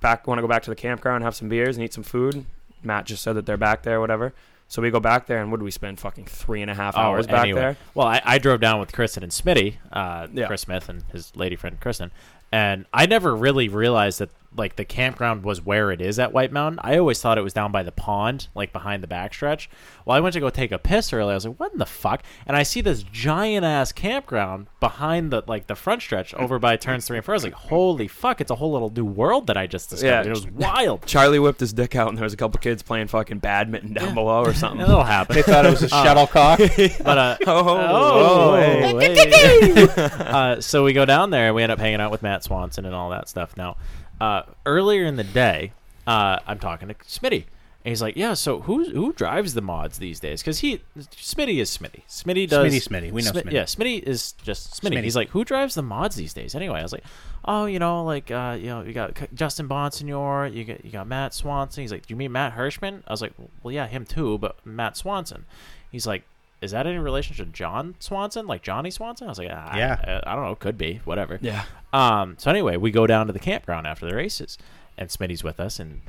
back. 0.00 0.26
Want 0.26 0.38
to 0.38 0.42
go 0.42 0.48
back 0.48 0.62
to 0.64 0.70
the 0.70 0.76
campground, 0.76 1.24
have 1.24 1.34
some 1.36 1.48
beers, 1.48 1.76
and 1.76 1.84
eat 1.84 1.92
some 1.94 2.04
food?" 2.04 2.44
Matt 2.82 3.06
just 3.06 3.22
said 3.22 3.34
that 3.34 3.46
they're 3.46 3.56
back 3.56 3.82
there, 3.82 4.00
whatever. 4.00 4.32
So 4.68 4.82
we 4.82 4.90
go 4.90 4.98
back 5.00 5.26
there, 5.26 5.40
and 5.40 5.50
what 5.52 5.60
do 5.60 5.64
we 5.64 5.70
spend? 5.70 6.00
Fucking 6.00 6.24
three 6.26 6.60
and 6.60 6.70
a 6.70 6.74
half 6.74 6.96
hours 6.96 7.26
back 7.26 7.36
Oh, 7.36 7.42
anyway. 7.42 7.60
there. 7.60 7.76
Well, 7.94 8.06
I, 8.08 8.20
I 8.24 8.38
drove 8.38 8.60
down 8.60 8.80
with 8.80 8.92
Kristen 8.92 9.22
and 9.22 9.30
Smitty, 9.32 9.76
uh, 9.92 10.26
Yeah. 10.32 10.46
Chris 10.48 10.62
Smith 10.62 10.88
and 10.88 11.04
his 11.12 11.34
lady 11.36 11.54
friend 11.56 11.78
Kristen, 11.80 12.10
and 12.52 12.84
I 12.92 13.06
never 13.06 13.34
really 13.34 13.68
realized 13.68 14.18
that 14.18 14.30
like 14.56 14.76
the 14.76 14.84
campground 14.84 15.42
was 15.44 15.64
where 15.64 15.90
it 15.92 16.00
is 16.00 16.18
at 16.18 16.32
White 16.32 16.52
Mountain. 16.52 16.80
I 16.82 16.98
always 16.98 17.20
thought 17.20 17.38
it 17.38 17.42
was 17.42 17.52
down 17.52 17.72
by 17.72 17.82
the 17.82 17.92
pond, 17.92 18.48
like 18.54 18.72
behind 18.72 19.02
the 19.02 19.06
backstretch. 19.06 19.68
Well, 20.04 20.16
I 20.16 20.20
went 20.20 20.32
to 20.34 20.40
go 20.40 20.50
take 20.50 20.72
a 20.72 20.78
piss 20.78 21.12
earlier. 21.12 21.32
I 21.32 21.34
was 21.34 21.46
like, 21.46 21.58
"What 21.58 21.72
in 21.72 21.78
the 21.78 21.86
fuck?" 21.86 22.22
And 22.46 22.56
I 22.56 22.62
see 22.62 22.80
this 22.80 23.02
giant 23.02 23.64
ass 23.64 23.92
campground 23.92 24.66
behind 24.80 25.30
the 25.32 25.42
like 25.46 25.66
the 25.66 25.74
front 25.74 26.02
stretch 26.02 26.32
over 26.36 26.58
by 26.58 26.76
turns 26.76 27.06
three 27.06 27.16
and 27.18 27.24
four. 27.24 27.34
I 27.34 27.36
was 27.36 27.44
like, 27.44 27.52
"Holy 27.54 28.08
fuck! 28.08 28.40
It's 28.40 28.50
a 28.50 28.54
whole 28.56 28.72
little 28.72 28.90
new 28.90 29.04
world 29.04 29.46
that 29.48 29.56
I 29.56 29.66
just 29.66 29.90
discovered." 29.90 30.24
Yeah. 30.24 30.30
It 30.30 30.30
was 30.30 30.46
wild. 30.48 31.04
Charlie 31.06 31.38
whipped 31.38 31.60
his 31.60 31.72
dick 31.72 31.94
out, 31.96 32.08
and 32.08 32.16
there 32.16 32.24
was 32.24 32.32
a 32.32 32.36
couple 32.36 32.58
kids 32.60 32.82
playing 32.82 33.08
fucking 33.08 33.38
badminton 33.38 33.92
down 33.92 34.14
below 34.14 34.42
or 34.44 34.54
something. 34.54 34.80
It'll 34.80 35.02
happen. 35.04 35.34
They 35.36 35.42
thought 35.42 35.66
it 35.66 35.70
was 35.70 35.82
a 35.82 35.88
shuttlecock. 35.88 36.58
But 37.04 37.18
uh, 37.18 37.36
Oh, 37.46 37.64
oh, 37.78 38.56
hey. 38.98 39.14
hey. 39.14 39.86
uh, 40.20 40.60
so 40.60 40.84
we 40.84 40.92
go 40.92 41.04
down 41.04 41.30
there 41.30 41.46
and 41.46 41.54
we 41.54 41.62
end 41.62 41.72
up 41.72 41.78
hanging 41.78 42.00
out 42.00 42.10
with 42.10 42.22
Matt 42.22 42.44
Swanson 42.44 42.84
and 42.84 42.94
all 42.94 43.10
that 43.10 43.28
stuff. 43.28 43.56
Now, 43.56 43.76
uh, 44.20 44.42
earlier 44.64 45.04
in 45.04 45.16
the 45.16 45.24
day, 45.24 45.72
uh, 46.06 46.38
I'm 46.46 46.58
talking 46.58 46.88
to 46.88 46.94
Smitty. 46.94 47.44
And 47.84 47.90
he's 47.92 48.02
like, 48.02 48.16
"Yeah, 48.16 48.34
so 48.34 48.62
who 48.62 48.90
who 48.90 49.12
drives 49.12 49.54
the 49.54 49.60
mods 49.60 49.98
these 49.98 50.18
days? 50.18 50.42
Because 50.42 50.58
he 50.58 50.80
Smitty 50.98 51.58
is 51.60 51.70
Smitty. 51.70 52.02
Smitty 52.08 52.48
does 52.48 52.72
Smitty, 52.74 52.88
Smitty. 52.88 53.12
We 53.12 53.22
know 53.22 53.30
Smi- 53.30 53.44
Smitty. 53.44 53.52
Yeah, 53.52 53.62
Smitty 53.62 54.02
is 54.02 54.32
just 54.32 54.82
Smitty. 54.82 54.94
Smitty. 54.96 55.04
He's 55.04 55.14
like, 55.14 55.28
who 55.28 55.44
drives 55.44 55.76
the 55.76 55.82
mods 55.82 56.16
these 56.16 56.34
days? 56.34 56.56
Anyway, 56.56 56.80
I 56.80 56.82
was 56.82 56.92
like, 56.92 57.04
oh, 57.44 57.66
you 57.66 57.78
know, 57.78 58.02
like 58.02 58.32
uh, 58.32 58.56
you 58.58 58.66
know, 58.66 58.82
you 58.82 58.92
got 58.92 59.16
C- 59.16 59.26
Justin 59.34 59.68
Bonsignore, 59.68 60.52
you 60.52 60.64
got 60.64 60.84
you 60.84 60.90
got 60.90 61.06
Matt 61.06 61.32
Swanson. 61.32 61.82
He's 61.82 61.92
like, 61.92 62.06
do 62.06 62.12
you 62.12 62.16
mean 62.16 62.32
Matt 62.32 62.56
Hirschman? 62.56 63.02
I 63.06 63.12
was 63.12 63.22
like, 63.22 63.34
well, 63.62 63.70
yeah, 63.72 63.86
him 63.86 64.04
too, 64.04 64.36
but 64.38 64.56
Matt 64.66 64.96
Swanson. 64.96 65.44
He's 65.92 66.08
like, 66.08 66.24
is 66.62 66.70
that 66.70 66.86
any 66.86 66.98
relation 66.98 67.36
to 67.36 67.44
John 67.46 67.94
Swanson, 67.98 68.46
like 68.46 68.62
Johnny 68.62 68.90
Swanson? 68.90 69.26
I 69.26 69.30
was 69.30 69.38
like, 69.38 69.50
ah, 69.52 69.76
Yeah. 69.76 70.20
I, 70.24 70.32
I 70.32 70.34
don't 70.34 70.44
know, 70.44 70.54
could 70.54 70.78
be, 70.78 71.00
whatever. 71.04 71.38
Yeah. 71.42 71.64
Um. 71.92 72.36
So 72.38 72.50
anyway, 72.50 72.76
we 72.76 72.90
go 72.90 73.06
down 73.06 73.26
to 73.26 73.32
the 73.32 73.38
campground 73.38 73.86
after 73.86 74.06
the 74.06 74.14
races, 74.14 74.58
and 74.98 75.08
Smitty's 75.08 75.44
with 75.44 75.60
us, 75.60 75.78
and 75.78 76.00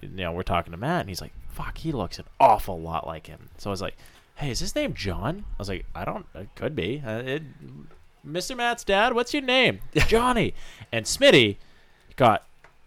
you 0.00 0.08
know 0.08 0.32
we're 0.32 0.42
talking 0.42 0.70
to 0.72 0.76
Matt, 0.76 1.00
and 1.00 1.08
he's 1.08 1.20
like, 1.20 1.32
"Fuck, 1.48 1.78
he 1.78 1.92
looks 1.92 2.18
an 2.18 2.24
awful 2.38 2.80
lot 2.80 3.06
like 3.06 3.26
him." 3.26 3.48
So 3.58 3.70
I 3.70 3.72
was 3.72 3.80
like, 3.82 3.96
"Hey, 4.36 4.50
is 4.50 4.60
his 4.60 4.74
name 4.74 4.92
John?" 4.94 5.44
I 5.52 5.54
was 5.58 5.68
like, 5.68 5.86
"I 5.94 6.04
don't. 6.04 6.26
It 6.34 6.48
could 6.56 6.74
be. 6.76 7.02
Uh, 7.06 7.18
it, 7.18 7.42
Mr. 8.26 8.54
Matt's 8.56 8.84
dad. 8.84 9.14
What's 9.14 9.32
your 9.32 9.42
name? 9.42 9.80
Johnny." 9.94 10.52
And 10.92 11.06
Smitty 11.06 11.56
got 12.16 12.44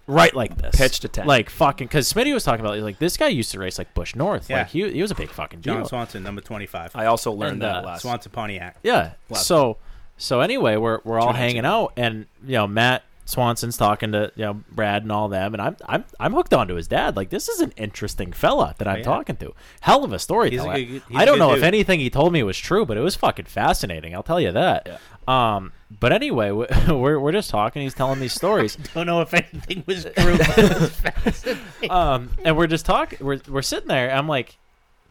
right 0.07 0.33
like 0.35 0.57
this, 0.57 0.75
Pitch 0.75 0.99
to 1.01 1.07
tent. 1.07 1.27
like 1.27 1.49
fucking. 1.49 1.87
Because 1.87 2.11
Smitty 2.11 2.33
was 2.33 2.43
talking 2.43 2.65
about 2.65 2.77
like 2.79 2.99
this 2.99 3.17
guy 3.17 3.27
used 3.27 3.51
to 3.51 3.59
race 3.59 3.77
like 3.77 3.93
Busch 3.93 4.15
North. 4.15 4.49
Yeah. 4.49 4.59
Like 4.59 4.67
he 4.69 4.91
he 4.91 5.01
was 5.01 5.11
a 5.11 5.15
big 5.15 5.29
fucking 5.29 5.61
deal. 5.61 5.75
John 5.75 5.85
Swanson, 5.85 6.23
number 6.23 6.41
25. 6.41 6.95
I 6.95 7.05
also 7.05 7.31
learned 7.31 7.53
And, 7.53 7.61
that 7.63 7.75
uh, 7.77 7.81
last. 7.87 8.01
Swanson 8.01 8.31
Pontiac. 8.31 8.77
Yeah. 8.83 9.13
Last- 9.29 9.45
So 9.47 9.77
so 10.17 10.41
anyway, 10.41 10.75
we're 10.77 10.99
we're 11.03 11.19
all 11.19 11.33
hanging 11.33 11.65
out, 11.65 11.93
and 11.97 12.27
you 12.45 12.53
know 12.53 12.67
Matt 12.67 13.03
Swanson's 13.25 13.77
talking 13.77 14.11
to 14.11 14.31
you 14.35 14.43
know 14.45 14.61
Brad 14.71 15.01
and 15.03 15.11
all 15.11 15.27
them, 15.29 15.53
and 15.53 15.61
I'm 15.61 15.77
I'm 15.87 16.05
I'm 16.19 16.33
hooked 16.33 16.53
onto 16.53 16.75
his 16.75 16.87
dad. 16.87 17.15
Like 17.15 17.29
this 17.29 17.47
is 17.49 17.61
an 17.61 17.73
interesting 17.77 18.31
fella 18.33 18.75
that 18.77 18.87
I'm 18.87 18.97
yeah. 18.97 19.03
talking 19.03 19.37
to. 19.37 19.53
Hell 19.81 20.03
of 20.03 20.11
a 20.13 20.19
storyteller. 20.19 20.73
good- 20.75 20.87
he's 20.87 21.01
I 21.15 21.23
a 21.23 21.25
don't 21.25 21.35
good 21.35 21.39
know 21.39 21.49
if 21.51 21.55
dude. 21.57 21.63
anything 21.63 21.99
he 22.01 22.09
told 22.09 22.31
me 22.33 22.43
was 22.43 22.57
true, 22.57 22.85
but 22.85 22.97
it 22.97 23.01
was 23.01 23.15
fucking 23.15 23.45
fascinating. 23.45 24.13
I'll 24.13 24.23
tell 24.23 24.39
you 24.41 24.51
that. 24.51 24.99
Um, 25.27 25.71
but 25.99 26.11
anyway, 26.13 26.51
we- 26.51 26.67
we're 26.93 27.19
we're 27.19 27.31
just 27.31 27.49
talking. 27.49 27.81
He's 27.83 27.93
telling 27.93 28.19
these 28.19 28.33
stories. 28.33 28.75
Don't 28.93 29.05
know 29.07 29.21
if 29.21 29.33
anything 29.33 29.83
was 29.85 30.03
true. 30.17 30.37
but 30.37 30.57
it 30.57 31.25
was 31.25 31.89
um, 31.89 32.29
and 32.43 32.57
we're 32.57 32.67
just 32.67 32.85
talking. 32.85 33.19
We're 33.21 33.39
we're 33.47 33.61
sitting 33.61 33.87
there. 33.87 34.11
I'm 34.11 34.27
like, 34.27 34.57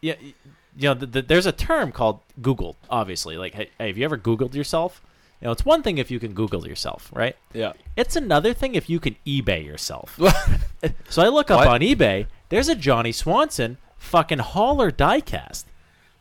yeah, 0.01 0.15
you 0.21 0.35
know, 0.89 0.95
th 0.95 1.13
th 1.13 1.27
there's 1.27 1.47
a 1.47 1.53
term 1.53 1.93
called 1.93 2.21
Google. 2.41 2.77
Obviously, 2.91 3.37
like, 3.37 3.55
hey, 3.55 3.71
hey, 3.79 3.89
have 3.89 3.99
you 3.99 4.05
ever 4.05 4.19
Googled 4.19 4.55
yourself? 4.55 5.03
You 5.41 5.47
know, 5.47 5.53
it's 5.53 5.65
one 5.65 5.83
thing 5.83 5.99
if 5.99 6.09
you 6.11 6.21
can 6.21 6.35
Google 6.35 6.67
yourself, 6.69 7.11
right? 7.13 7.35
yeah. 7.53 7.73
It's 7.97 8.15
another 8.15 8.55
thing 8.55 8.77
if 8.77 8.89
you 8.89 9.01
can 9.01 9.17
eBay 9.27 9.65
yourself. 9.65 10.17
so 11.09 11.21
I 11.23 11.29
look 11.29 11.51
up 11.51 11.59
What? 11.59 11.67
on 11.69 11.81
eBay. 11.81 12.27
There's 12.49 12.69
a 12.69 12.77
Johnny 12.77 13.11
Swanson 13.11 13.79
fucking 13.97 14.39
hauler 14.39 14.93
diecast 14.93 15.65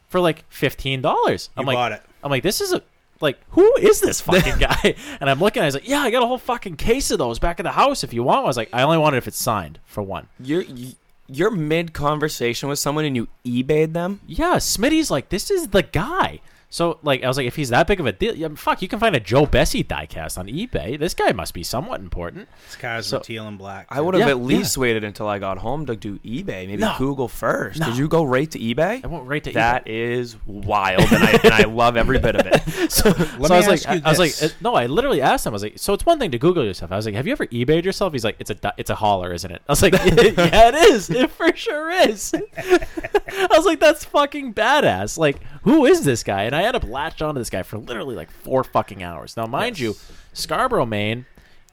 for 0.08 0.20
like 0.20 0.44
fifteen 0.50 1.02
dollars. 1.02 1.50
I'm 1.56 1.64
You 1.64 1.68
like, 1.68 1.76
bought 1.76 1.92
it. 1.92 2.02
I'm 2.24 2.32
like, 2.32 2.42
this 2.44 2.62
is 2.62 2.74
a 2.74 2.82
like, 3.22 3.40
who 3.52 3.74
is 3.78 4.02
this 4.02 4.22
fucking 4.22 4.58
guy? 4.60 4.96
and 5.20 5.30
I'm 5.30 5.40
looking. 5.40 5.62
I 5.62 5.66
was 5.66 5.74
like, 5.76 5.88
yeah, 5.88 6.00
I 6.00 6.12
got 6.12 6.24
a 6.24 6.28
whole 6.28 6.38
fucking 6.38 6.76
case 6.78 7.12
of 7.12 7.20
those 7.20 7.40
back 7.40 7.60
at 7.60 7.64
the 7.64 7.72
house 7.72 8.04
if 8.04 8.14
you 8.14 8.24
want. 8.24 8.44
I 8.44 8.48
was 8.48 8.58
like, 8.58 8.70
I 8.74 8.82
only 8.84 8.98
want 8.98 9.16
it 9.16 9.20
if 9.20 9.28
it's 9.28 9.42
signed 9.42 9.80
for 9.86 10.02
one. 10.02 10.28
You're 10.40 10.62
you- 10.64 10.94
you're 11.34 11.52
mid 11.52 11.94
conversation 11.94 12.68
with 12.68 12.78
someone 12.78 13.06
and 13.06 13.16
you 13.16 13.30
eBayed 13.46 13.94
them. 13.94 14.20
Yeah, 14.28 14.56
Smitty's 14.58 15.10
like, 15.10 15.30
this 15.30 15.50
is 15.50 15.70
the 15.70 15.82
guy. 15.84 16.42
So, 16.74 17.00
like, 17.04 17.22
I 17.22 17.28
was 17.28 17.36
like, 17.36 17.48
if 17.48 17.58
he's 17.58 17.68
that 17.70 17.86
big 17.86 18.00
of 18.00 18.06
a 18.06 18.14
deal, 18.14 18.34
yeah, 18.34 18.48
fuck, 18.56 18.82
you 18.82 18.88
can 18.88 18.98
find 18.98 19.14
a 19.14 19.20
Joe 19.20 19.46
Bessey 19.46 19.86
diecast 19.86 20.38
on 20.38 20.48
eBay. 20.48 20.98
This 20.98 21.14
guy 21.14 21.34
must 21.34 21.54
be 21.54 21.64
somewhat 21.64 22.00
important. 22.00 22.48
His 22.66 22.78
cars 22.78 23.08
So- 23.08 23.18
were 23.18 23.24
teal 23.26 23.46
and 23.46 23.58
black. 23.58 23.88
I 23.90 24.00
would 24.00 24.14
have 24.14 24.22
Yeah, 24.22 24.30
at 24.30 24.38
least 24.42 24.78
waited 24.78 25.04
until 25.04 25.28
I 25.28 25.38
got 25.38 25.58
home 25.58 25.86
to 25.88 25.98
do 25.98 26.18
eBay. 26.20 26.68
Maybe 26.68 26.78
No. 26.78 26.96
Google 26.98 27.28
first. 27.28 27.82
No. 27.82 27.88
Did 27.88 27.98
you 27.98 28.08
go 28.08 28.24
right 28.24 28.50
to 28.52 28.58
eBay? 28.58 29.04
I 29.04 29.08
went 29.08 29.26
right 29.28 29.44
to 29.44 29.52
That 29.52 29.84
eBay. 29.86 29.90
is 29.90 30.38
wild, 30.46 31.02
and 31.12 31.22
I, 31.24 31.32
and 31.44 31.54
I 31.54 31.64
love 31.66 31.98
every 31.98 32.20
bit 32.20 32.36
of 32.38 32.48
it. 32.48 32.62
So, 32.92 33.10
Let 33.10 33.18
so 33.18 33.26
me 33.26 33.36
I 33.36 33.40
was 33.40 33.52
ask 33.52 33.68
like, 33.68 33.82
you 33.98 34.02
I, 34.06 34.08
I 34.08 34.10
was 34.10 34.20
like, 34.20 34.34
uh, 34.52 34.54
no, 34.62 34.74
I 34.76 34.86
literally 34.86 35.22
asked 35.22 35.46
him. 35.46 35.52
I 35.52 35.56
was 35.56 35.64
like, 35.64 35.74
so 35.78 35.94
it's 35.94 36.06
one 36.06 36.20
thing 36.20 36.32
to 36.32 36.40
Google 36.40 36.64
yourself. 36.66 36.92
I 36.92 36.96
was 36.96 37.06
like, 37.06 37.16
have 37.16 37.28
you 37.28 37.34
ever 37.34 37.48
eBayed 37.48 37.84
yourself? 37.84 38.14
He's 38.14 38.24
like, 38.24 38.38
it's 38.40 38.50
a 38.50 38.56
di- 38.56 38.74
it's 38.78 38.90
a 38.90 38.96
hauler, 38.96 39.34
isn't 39.34 39.52
it? 39.52 39.62
I 39.68 39.72
was 39.72 39.82
like, 39.82 39.94
yeah, 39.94 40.70
it 40.70 40.76
is. 40.76 41.10
It 41.10 41.32
for 41.32 41.54
sure 41.56 41.90
is. 41.92 42.34
I 42.58 43.48
was 43.52 43.66
like, 43.66 43.80
that's 43.80 44.06
fucking 44.06 44.54
badass. 44.54 45.18
Like, 45.18 45.42
who 45.64 45.86
is 45.86 46.04
this 46.04 46.24
guy? 46.24 46.44
And 46.44 46.56
I 46.56 46.61
had 46.62 46.80
to 46.80 46.86
latch 46.86 47.22
onto 47.22 47.40
this 47.40 47.50
guy 47.50 47.64
for 47.64 47.78
literally 47.78 48.16
like 48.16 48.32
four 48.32 48.64
fucking 48.64 49.04
hours. 49.04 49.38
Now, 49.38 49.46
mind 49.46 49.80
you, 49.80 49.96
Scarborough, 50.34 50.86
Maine 50.86 51.26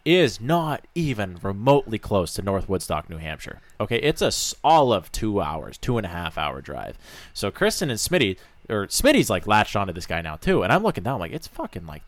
is 0.05 0.40
not 0.40 0.86
even 0.94 1.39
remotely 1.43 1.98
close 1.98 2.32
to 2.35 2.43
North 2.43 2.69
Woodstock, 2.69 3.10
New 3.10 3.19
Hampshire. 3.19 3.60
Okay, 3.81 3.98
it's 3.98 4.23
a 4.23 4.32
all 4.65 4.93
of 4.93 5.12
two 5.12 5.40
hours, 5.40 5.77
two 5.77 5.98
and 5.98 6.06
a 6.06 6.10
half 6.10 6.39
hour 6.39 6.60
drive. 6.60 6.97
So 7.35 7.51
Kristen 7.51 7.90
and 7.90 7.98
Smitty, 7.98 8.39
or 8.69 8.86
Smitty's 8.86 9.28
like 9.28 9.47
latched 9.47 9.77
onto 9.77 9.93
this 9.93 10.06
guy 10.06 10.23
now 10.23 10.36
too, 10.36 10.62
and 10.62 10.73
I'm 10.73 10.82
looking 10.82 11.05
down 11.05 11.20
like 11.20 11.32
it's 11.32 11.47
fucking 11.47 11.86
like 11.86 12.02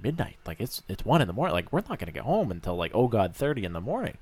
midnight, 0.00 0.36
like 0.46 0.60
it's 0.60 0.82
it's 0.88 1.04
one 1.04 1.20
in 1.22 1.26
the 1.26 1.32
morning. 1.32 1.54
Like 1.54 1.72
we're 1.72 1.82
not 1.88 1.98
gonna 1.98 2.12
get 2.12 2.22
home 2.22 2.50
until 2.50 2.76
like 2.76 2.92
oh 2.94 3.08
god 3.08 3.34
thirty 3.34 3.64
in 3.64 3.72
the 3.72 3.80
morning. 3.80 4.18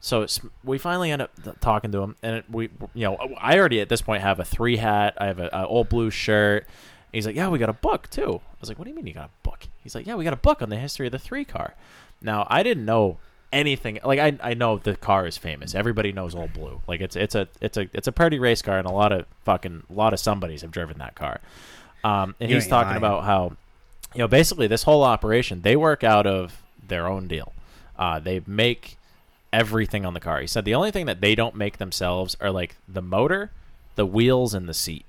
So 0.00 0.26
we 0.64 0.78
finally 0.78 1.12
end 1.12 1.22
up 1.22 1.30
th- 1.42 1.56
talking 1.60 1.92
to 1.92 2.02
him, 2.02 2.16
and 2.24 2.36
it, 2.36 2.44
we, 2.50 2.70
you 2.92 3.04
know, 3.04 3.16
I 3.40 3.56
already 3.56 3.80
at 3.80 3.88
this 3.88 4.02
point 4.02 4.22
have 4.22 4.40
a 4.40 4.44
three 4.44 4.76
hat. 4.76 5.14
I 5.16 5.26
have 5.26 5.38
a, 5.38 5.48
a 5.52 5.64
old 5.64 5.88
blue 5.88 6.10
shirt. 6.10 6.66
He's 7.12 7.26
like, 7.26 7.36
yeah, 7.36 7.48
we 7.48 7.58
got 7.58 7.68
a 7.68 7.74
book 7.74 8.08
too. 8.10 8.40
I 8.42 8.56
was 8.60 8.68
like, 8.68 8.78
what 8.78 8.84
do 8.84 8.90
you 8.90 8.96
mean 8.96 9.06
you 9.06 9.12
got 9.14 9.26
a 9.30 9.48
book? 9.48 9.66
He's 9.82 9.94
like, 9.94 10.06
yeah, 10.06 10.14
we 10.14 10.24
got 10.24 10.32
a 10.32 10.36
book 10.36 10.62
on 10.62 10.70
the 10.70 10.76
history 10.78 11.06
of 11.06 11.12
the 11.12 11.18
three 11.18 11.44
car. 11.44 11.74
Now 12.22 12.46
I 12.48 12.62
didn't 12.62 12.84
know 12.84 13.18
anything. 13.52 13.98
Like 14.04 14.18
I, 14.18 14.38
I 14.42 14.54
know 14.54 14.78
the 14.78 14.96
car 14.96 15.26
is 15.26 15.36
famous. 15.36 15.74
Everybody 15.74 16.10
knows 16.12 16.34
Old 16.34 16.52
Blue. 16.54 16.80
Like 16.86 17.00
it's 17.00 17.14
it's 17.16 17.34
a 17.34 17.48
it's 17.60 17.76
a 17.76 17.88
it's 17.92 18.06
a 18.08 18.12
pretty 18.12 18.38
race 18.38 18.62
car, 18.62 18.78
and 18.78 18.86
a 18.88 18.92
lot 18.92 19.12
of 19.12 19.26
fucking 19.44 19.82
a 19.90 19.92
lot 19.92 20.12
of 20.14 20.20
somebodies 20.20 20.62
have 20.62 20.70
driven 20.70 20.98
that 20.98 21.14
car. 21.14 21.40
Um, 22.02 22.34
and 22.40 22.48
You 22.50 22.56
he's 22.56 22.66
talking 22.66 22.88
lying. 22.88 22.96
about 22.98 23.24
how, 23.24 23.56
you 24.14 24.18
know, 24.20 24.28
basically 24.28 24.66
this 24.66 24.84
whole 24.84 25.02
operation 25.04 25.62
they 25.62 25.76
work 25.76 26.02
out 26.02 26.26
of 26.26 26.62
their 26.86 27.06
own 27.06 27.28
deal. 27.28 27.52
Uh, 27.96 28.18
they 28.18 28.40
make 28.46 28.96
everything 29.52 30.06
on 30.06 30.14
the 30.14 30.20
car. 30.20 30.40
He 30.40 30.46
said 30.46 30.64
the 30.64 30.74
only 30.74 30.90
thing 30.90 31.06
that 31.06 31.20
they 31.20 31.34
don't 31.34 31.54
make 31.54 31.76
themselves 31.78 32.36
are 32.40 32.50
like 32.50 32.76
the 32.88 33.02
motor, 33.02 33.50
the 33.96 34.06
wheels, 34.06 34.54
and 34.54 34.68
the 34.68 34.74
seat. 34.74 35.04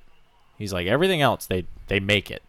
He's 0.57 0.73
like 0.73 0.87
everything 0.87 1.21
else 1.21 1.45
they 1.45 1.65
they 1.87 1.99
make 1.99 2.29
it. 2.31 2.43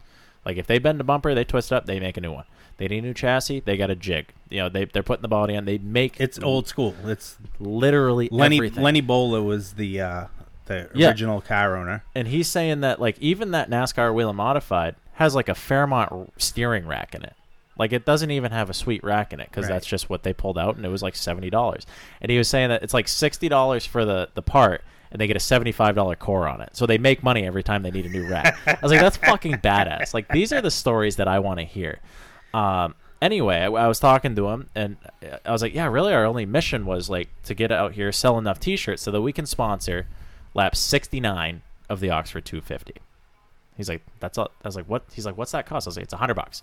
Like 0.45 0.57
if 0.57 0.67
they 0.67 0.79
bend 0.79 1.01
a 1.01 1.05
bumper, 1.05 1.35
they 1.35 1.45
twist 1.45 1.73
it 1.73 1.75
up, 1.77 1.87
they 1.87 1.99
make 2.01 2.17
a 2.17 2.21
new 2.21 2.33
one. 2.33 2.45
They 2.77 2.89
need 2.89 2.99
a 2.99 3.03
new 3.07 3.15
chassis, 3.15 3.61
they 3.61 3.77
got 3.77 3.91
a 3.91 3.95
jig. 3.95 4.33
You 4.51 4.59
know, 4.63 4.69
they 4.69 4.85
they're 4.85 5.03
putting 5.03 5.23
the 5.23 5.29
body 5.29 5.57
on. 5.57 5.65
They 5.65 5.79
make 5.79 6.21
It's 6.21 6.39
old 6.41 6.67
school. 6.69 6.95
It's 7.05 7.37
literally 7.61 8.29
Lenny 8.31 8.57
everything. 8.57 8.83
Lenny 8.83 9.01
Boehler 9.01 9.43
was 9.43 9.75
the 9.75 10.01
uh, 10.01 10.27
the 10.67 10.91
Yeah. 10.95 11.09
original 11.09 11.41
car 11.41 11.77
owner. 11.77 12.05
and 12.15 12.29
he's 12.29 12.49
saying 12.49 12.81
that 12.81 13.01
like 13.01 13.19
even 13.21 13.51
that 13.53 13.71
NASCAR 13.71 14.13
Whelen 14.15 14.37
modified 14.37 14.97
has 15.15 15.35
like 15.35 15.49
a 15.49 15.55
Fairmont 15.55 16.33
steering 16.37 16.87
rack 16.87 17.15
in 17.15 17.23
it. 17.23 17.35
Like 17.79 17.93
it 17.93 18.05
doesn't 18.05 18.31
even 18.31 18.53
have 18.53 18.71
a 18.71 18.75
sweet 18.75 19.03
rack 19.03 19.33
in 19.33 19.41
it 19.41 19.49
because 19.51 19.65
Right. 19.67 19.75
that's 19.75 19.87
just 19.87 20.09
what 20.11 20.23
they 20.23 20.33
pulled 20.33 20.59
out, 20.59 20.77
and 20.77 20.85
it 20.85 20.89
was 20.91 21.03
like 21.03 21.17
seventy 21.17 21.51
dollars. 21.51 21.87
And 22.21 22.31
he 22.31 22.39
was 22.39 22.49
saying 22.49 22.69
that 22.69 22.83
it's 22.83 22.95
like 22.95 23.09
sixty 23.09 23.49
dollars 23.49 23.85
for 23.87 24.05
the 24.05 24.29
the 24.35 24.43
part, 24.43 24.83
and 25.15 25.21
they 25.21 25.29
get 25.29 25.37
a 25.37 25.41
seventy 25.41 25.71
five 25.71 25.95
dollar 25.95 26.17
core 26.17 26.49
on 26.49 26.61
it. 26.61 26.71
So 26.73 26.87
they 26.87 26.99
make 26.99 27.23
money 27.23 27.47
every 27.47 27.63
time 27.63 27.85
they 27.85 27.93
need 27.93 28.05
a 28.05 28.09
new 28.09 28.29
rack. 28.29 28.59
I 28.67 28.77
was 28.83 28.91
like, 28.91 29.01
that's 29.01 29.17
fucking 29.29 29.59
badass. 29.59 30.13
Like 30.13 30.27
these 30.29 30.53
are 30.53 30.61
the 30.61 30.73
stories 30.73 31.17
that 31.17 31.29
I 31.29 31.39
want 31.39 31.61
to 31.61 31.65
hear. 31.65 32.01
Um, 32.53 32.97
anyway, 33.23 33.59
I, 33.59 33.67
I 33.67 33.87
was 33.87 34.01
talking 34.01 34.35
to 34.35 34.49
him, 34.49 34.69
and 34.75 34.97
I 35.47 35.53
was 35.53 35.63
like, 35.63 35.73
yeah, 35.73 35.87
really, 35.87 36.13
our 36.13 36.25
only 36.25 36.47
mission 36.47 36.85
was 36.85 37.09
like 37.09 37.29
to 37.45 37.55
get 37.55 37.71
out 37.71 37.93
here, 37.93 38.11
sell 38.11 38.39
enough 38.39 38.59
T-shirts 38.59 39.03
so 39.03 39.13
that 39.13 39.23
we 39.23 39.33
can 39.33 39.47
sponsor 39.47 40.09
lap 40.53 40.75
sixty 40.75 41.21
nine 41.21 41.63
of 41.89 42.01
the 42.01 42.11
Oxford 42.11 42.45
two 42.45 42.61
fifty. 42.61 42.95
He's 43.77 43.89
like, 43.89 44.03
that's 44.19 44.37
all. 44.37 44.51
I 44.65 44.69
was 44.69 44.75
like, 44.75 44.87
what? 44.87 45.05
He's 45.13 45.27
like, 45.27 45.39
what's 45.39 45.53
that 45.53 45.65
cost? 45.65 45.87
I 45.87 45.91
was 45.91 45.97
like, 45.97 46.05
it's 46.05 46.13
a 46.13 46.17
hundred 46.17 46.35
bucks. 46.35 46.61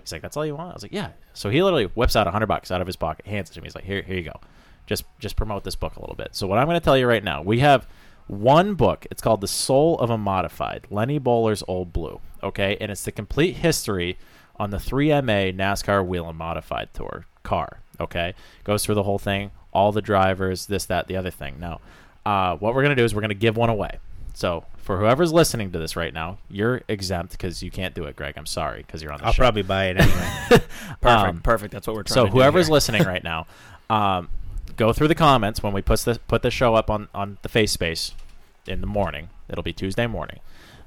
He's 0.00 0.12
like, 0.12 0.20
that's 0.20 0.36
all 0.36 0.44
you 0.44 0.54
want? 0.56 0.72
I 0.72 0.74
was 0.74 0.82
like, 0.82 0.92
yeah. 0.92 1.12
So 1.32 1.48
he 1.48 1.62
literally 1.62 1.86
whips 1.86 2.16
out 2.16 2.26
a 2.26 2.30
hundred 2.30 2.48
bucks 2.48 2.70
out 2.70 2.82
of 2.82 2.86
his 2.86 2.96
pocket, 2.96 3.26
hands 3.26 3.50
it 3.50 3.54
to 3.54 3.62
me. 3.62 3.66
He's 3.66 3.74
like, 3.74 3.84
here, 3.84 4.02
here 4.02 4.16
you 4.16 4.24
go. 4.24 4.38
Just, 4.86 5.04
just 5.18 5.36
promote 5.36 5.64
this 5.64 5.76
book 5.76 5.96
a 5.96 6.00
little 6.00 6.16
bit. 6.16 6.34
So 6.34 6.46
what 6.46 6.58
I'm 6.58 6.66
going 6.66 6.78
to 6.78 6.84
tell 6.84 6.96
you 6.96 7.06
right 7.06 7.24
now, 7.24 7.42
we 7.42 7.60
have 7.60 7.86
one 8.26 8.74
book. 8.74 9.06
It's 9.10 9.22
called 9.22 9.40
The 9.40 9.48
Soul 9.48 9.98
of 9.98 10.10
a 10.10 10.18
Modified, 10.18 10.86
Lenny 10.90 11.18
Boehler's 11.18 11.62
Old 11.68 11.92
Blue. 11.92 12.20
Okay, 12.42 12.76
and 12.80 12.90
it's 12.90 13.04
the 13.04 13.12
complete 13.12 13.56
history 13.56 14.18
on 14.56 14.70
the 14.70 14.76
3MA 14.76 15.54
NASCAR 15.56 16.04
Whelen 16.06 16.36
Modified 16.36 16.92
Tour 16.92 17.26
car. 17.42 17.80
Okay, 18.00 18.34
goes 18.64 18.84
through 18.84 18.96
the 18.96 19.02
whole 19.02 19.18
thing, 19.18 19.50
all 19.72 19.92
the 19.92 20.02
drivers, 20.02 20.66
this, 20.66 20.84
that, 20.86 21.06
the 21.06 21.16
other 21.16 21.30
thing. 21.30 21.58
Now, 21.60 21.80
uh, 22.26 22.56
what 22.56 22.74
we're 22.74 22.82
going 22.82 22.96
to 22.96 23.00
do 23.00 23.04
is 23.04 23.14
we're 23.14 23.20
going 23.20 23.28
to 23.30 23.34
give 23.34 23.56
one 23.56 23.70
away. 23.70 23.98
So 24.34 24.64
for 24.78 24.98
whoever's 24.98 25.32
listening 25.32 25.70
to 25.72 25.78
this 25.78 25.94
right 25.96 26.12
now, 26.12 26.38
you're 26.50 26.82
exempt 26.88 27.32
because 27.32 27.62
you 27.62 27.70
can't 27.70 27.94
do 27.94 28.04
it, 28.04 28.16
Greg. 28.16 28.34
I'm 28.36 28.46
sorry 28.46 28.82
because 28.82 29.00
you're 29.02 29.12
on 29.12 29.20
the 29.20 29.26
I'll 29.26 29.32
show. 29.32 29.42
probably 29.42 29.62
buy 29.62 29.86
it 29.86 30.00
anyway. 30.00 30.30
Perfect. 31.00 31.04
Um, 31.04 31.40
perfect. 31.40 31.72
That's 31.72 31.86
what 31.86 31.94
we're 31.94 32.02
trying 32.02 32.14
so 32.14 32.24
to 32.24 32.30
do 32.30 32.36
whoever's 32.36 32.68
listening 32.68 33.04
right 33.04 33.22
now, 33.22 33.46
um, 33.90 34.28
go 34.76 34.92
through 34.92 35.08
the 35.08 35.14
comments 35.14 35.62
when 35.62 35.72
we 35.72 35.82
put 35.82 36.00
this 36.00 36.18
put 36.18 36.42
the 36.42 36.50
show 36.50 36.74
up 36.74 36.90
on 36.90 37.08
on 37.14 37.38
the 37.42 37.48
face 37.48 37.72
space 37.72 38.12
in 38.66 38.80
the 38.80 38.86
morning. 38.86 39.28
It'll 39.48 39.62
be 39.62 39.72
Tuesday 39.72 40.06
morning. 40.06 40.40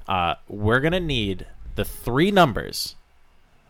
Uh, 0.08 0.36
we're 0.48 0.80
gonna 0.80 1.00
need 1.00 1.46
the 1.76 1.86
three 1.86 2.32
numbers 2.32 2.96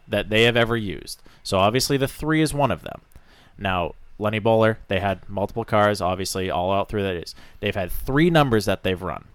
that 0.08 0.30
they 0.30 0.44
have 0.44 0.56
ever 0.56 0.78
used. 0.78 1.22
So 1.44 1.58
obviously 1.58 1.98
the 1.98 2.08
three 2.08 2.42
is 2.42 2.54
one 2.54 2.72
of 2.72 2.84
them. 2.84 3.02
Now 3.58 3.94
Lenny 4.20 4.40
Boehler, 4.40 4.80
they 4.88 5.00
had 5.00 5.28
multiple 5.30 5.66
cars, 5.66 6.02
obviously 6.02 6.50
all 6.50 6.72
out 6.72 6.90
through 6.90 7.04
that 7.04 7.16
is. 7.16 7.36
They've 7.60 7.76
had 7.76 7.92
three 7.92 8.30
numbers 8.30 8.66
that 8.66 8.84
they've 8.84 9.02
run. 9.02 9.26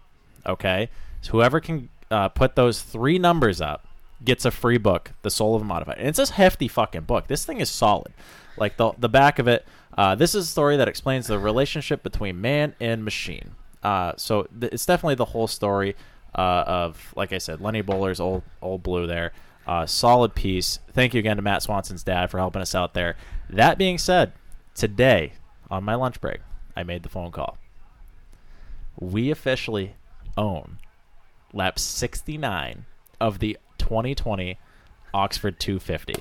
Okay, 0.45 0.89
so 1.21 1.33
whoever 1.33 1.61
can 1.61 1.89
uh, 2.11 2.29
put 2.29 2.57
those 2.57 2.83
three 2.83 3.19
numbers 3.19 3.61
up 3.61 3.87
gets 4.25 4.45
a 4.45 4.51
free 4.51 4.79
book, 4.79 5.13
The 5.23 5.31
Soul 5.31 5.55
of 5.55 5.63
a 5.63 5.65
Modified. 5.65 5.99
And 5.99 6.09
it's 6.09 6.19
a 6.19 6.33
hefty 6.33 6.69
fucking 6.69 7.03
book. 7.03 7.27
This 7.27 7.45
thing 7.45 7.61
is 7.61 7.71
solid. 7.71 8.13
Like 8.57 8.77
the 8.77 8.93
the 8.99 9.09
back 9.09 9.39
of 9.39 9.49
it, 9.49 9.67
uh, 9.97 10.15
this 10.15 10.35
is 10.35 10.45
a 10.45 10.49
story 10.49 10.77
that 10.77 10.89
explains 10.89 11.27
the 11.27 11.39
relationship 11.39 12.03
between 12.03 12.41
man 12.41 12.75
and 12.81 13.05
machine. 13.05 13.55
Uh, 13.83 14.13
so 14.17 14.47
th- 14.61 14.73
it's 14.73 14.87
definitely 14.87 15.17
the 15.17 15.27
whole 15.27 15.47
story 15.47 15.97
uh, 16.35 16.65
of, 16.67 17.13
like 17.17 17.33
I 17.33 17.39
said, 17.39 17.61
Lenny 17.61 17.83
Boehler's 17.83 18.21
old 18.21 18.43
old 18.61 18.83
blue 18.83 19.07
there. 19.07 19.33
Uh, 19.67 19.87
solid 19.87 20.35
piece. 20.35 20.81
Thank 20.93 21.15
you 21.15 21.21
again 21.21 21.37
to 21.37 21.43
Matt 21.43 21.63
Swanson's 21.63 22.03
dad 22.03 22.31
for 22.31 22.39
helping 22.39 22.63
us 22.63 22.75
out 22.75 22.95
there. 22.95 23.17
That 23.49 23.79
being 23.79 23.97
said, 23.99 24.33
today 24.75 25.35
on 25.71 25.85
my 25.85 25.95
lunch 25.95 26.21
break, 26.21 26.41
I 26.77 26.83
made 26.83 27.03
the 27.03 27.09
phone 27.09 27.31
call. 27.31 27.59
We 28.99 29.31
officially 29.31 29.95
own 30.37 30.79
lap 31.53 31.79
69 31.79 32.87
of 33.21 33.39
the 33.39 33.57
2020 33.83 34.59
Oxford 35.13 35.59
250. 35.61 36.15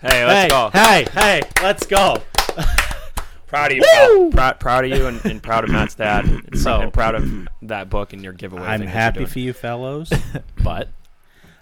Hey, 0.00 0.24
let's 0.24 0.42
hey, 0.42 0.48
go. 0.48 0.70
Hey, 0.72 1.06
hey, 1.12 1.42
let's 1.62 1.86
go. 1.86 2.16
Proud 3.46 3.70
of 3.70 3.76
you, 3.78 3.82
pal. 3.82 4.30
Proud, 4.30 4.60
proud 4.60 4.84
of 4.84 4.90
you, 4.90 5.06
and, 5.06 5.24
and 5.24 5.42
proud 5.42 5.64
of 5.64 5.70
Matt's 5.70 5.94
dad. 5.94 6.26
And, 6.26 6.58
So- 6.58 6.82
and 6.82 6.92
proud 6.92 7.14
of 7.14 7.48
that 7.62 7.88
book 7.88 8.12
and 8.12 8.22
your 8.22 8.34
giveaway. 8.34 8.62
I'm 8.62 8.80
thing 8.80 8.86
that 8.88 8.92
you're 8.92 9.00
happy 9.02 9.24
for 9.24 9.38
you, 9.38 9.52
fellows. 9.52 10.12
But 10.62 10.90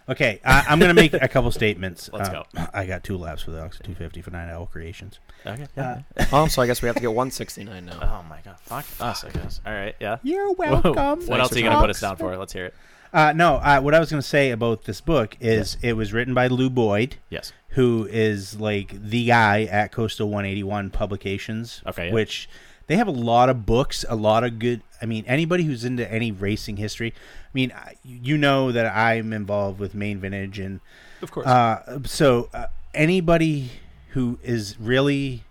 Okay, 0.08 0.40
I, 0.44 0.64
I'm 0.68 0.78
going 0.78 0.88
to 0.88 0.94
make 0.94 1.14
a 1.14 1.26
couple 1.28 1.50
statements. 1.50 2.08
Let's 2.12 2.28
Uh, 2.28 2.44
I 2.72 2.86
got 2.86 3.02
two 3.04 3.16
laps 3.18 3.42
for 3.42 3.50
the 3.50 3.60
Oxford 3.62 3.84
250 3.84 4.22
for 4.22 4.30
Night 4.30 4.50
Owl 4.52 4.66
Creations. 4.66 5.18
okay. 5.44 5.66
Uh, 5.76 5.96
Oh, 6.32 6.46
so 6.48 6.62
I 6.62 6.66
guess 6.66 6.80
we 6.82 6.86
have 6.86 6.94
to 6.96 7.00
get 7.00 7.08
169 7.12 7.84
now. 7.86 7.98
oh 8.02 8.24
my 8.28 8.38
god, 8.44 8.58
fuck, 8.60 8.84
us, 9.00 9.24
I 9.24 9.30
guess. 9.30 9.60
All 9.66 9.72
right, 9.72 9.94
yeah. 10.00 10.18
You're 10.22 10.52
Whoa. 10.54 10.80
welcome. 10.82 11.26
What 11.26 11.40
else 11.40 11.52
are 11.52 11.58
you 11.58 11.64
gonna 11.64 11.80
put 11.80 11.90
us 11.90 12.00
down 12.00 12.16
for? 12.16 12.36
Let's 12.36 12.52
hear 12.52 12.66
it. 12.66 12.74
Uh, 13.12 13.32
no, 13.34 13.56
uh, 13.56 13.80
what 13.80 13.94
I 13.94 13.98
was 14.00 14.10
going 14.10 14.20
to 14.22 14.26
say 14.28 14.50
about 14.50 14.84
this 14.84 15.00
book 15.00 15.36
is 15.40 15.76
it 15.82 15.94
was 15.94 16.12
written 16.12 16.34
by 16.34 16.46
Lou 16.48 16.68
Boyd, 16.70 17.16
Yes. 17.30 17.52
who 17.70 18.06
is 18.10 18.60
like 18.60 18.94
the 19.08 19.26
guy 19.26 19.64
at 19.64 19.92
Coastal 19.92 20.28
181 20.28 20.90
Publications. 20.90 21.82
Okay, 21.86 22.08
yeah. 22.08 22.12
Which 22.12 22.48
they 22.88 22.96
have 22.96 23.08
a 23.08 23.12
lot 23.12 23.48
of 23.48 23.66
books, 23.66 24.04
a 24.08 24.16
lot 24.16 24.44
of 24.44 24.58
good. 24.58 24.82
I 25.00 25.06
mean, 25.06 25.24
anybody 25.26 25.64
who's 25.64 25.84
into 25.84 26.10
any 26.10 26.30
racing 26.32 26.76
history. 26.78 27.12
I 27.16 27.50
mean, 27.52 27.72
I- 27.74 27.96
you 28.04 28.36
know 28.38 28.70
that 28.72 28.94
I'm 28.94 29.32
involved 29.32 29.78
with 29.80 29.94
Maine 29.94 30.18
Vintage, 30.20 30.58
and 30.58 30.80
Of 31.22 31.30
course. 31.30 31.46
uh, 31.46 32.00
so 32.04 32.48
uh, 32.54 32.66
anybody 32.94 33.70
who 34.10 34.38
is 34.42 34.76
really 34.80 35.42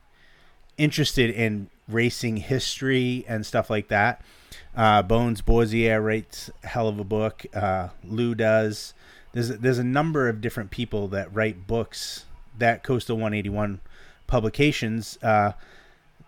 interested 0.77 1.30
in 1.30 1.69
racing 1.88 2.38
history 2.38 3.23
and 3.27 3.45
stuff 3.45 3.69
like 3.69 3.88
that. 3.90 4.22
Uh, 4.76 5.02
Bones 5.02 5.41
Bourcier 5.41 6.02
writes 6.02 6.49
hell 6.64 6.88
of 6.88 6.99
a 6.99 7.03
book. 7.03 7.45
Uh, 7.53 7.89
Lou 8.03 8.35
does. 8.35 8.93
There's 9.34 9.49
there's 9.49 9.80
a 9.80 9.84
number 9.84 10.27
of 10.30 10.41
different 10.41 10.72
people 10.72 11.07
that 11.10 11.34
write 11.34 11.68
books 11.68 12.26
that 12.57 12.84
Coastal 12.84 13.18
181 13.18 13.80
publications 14.27 15.18
uh, 15.23 15.53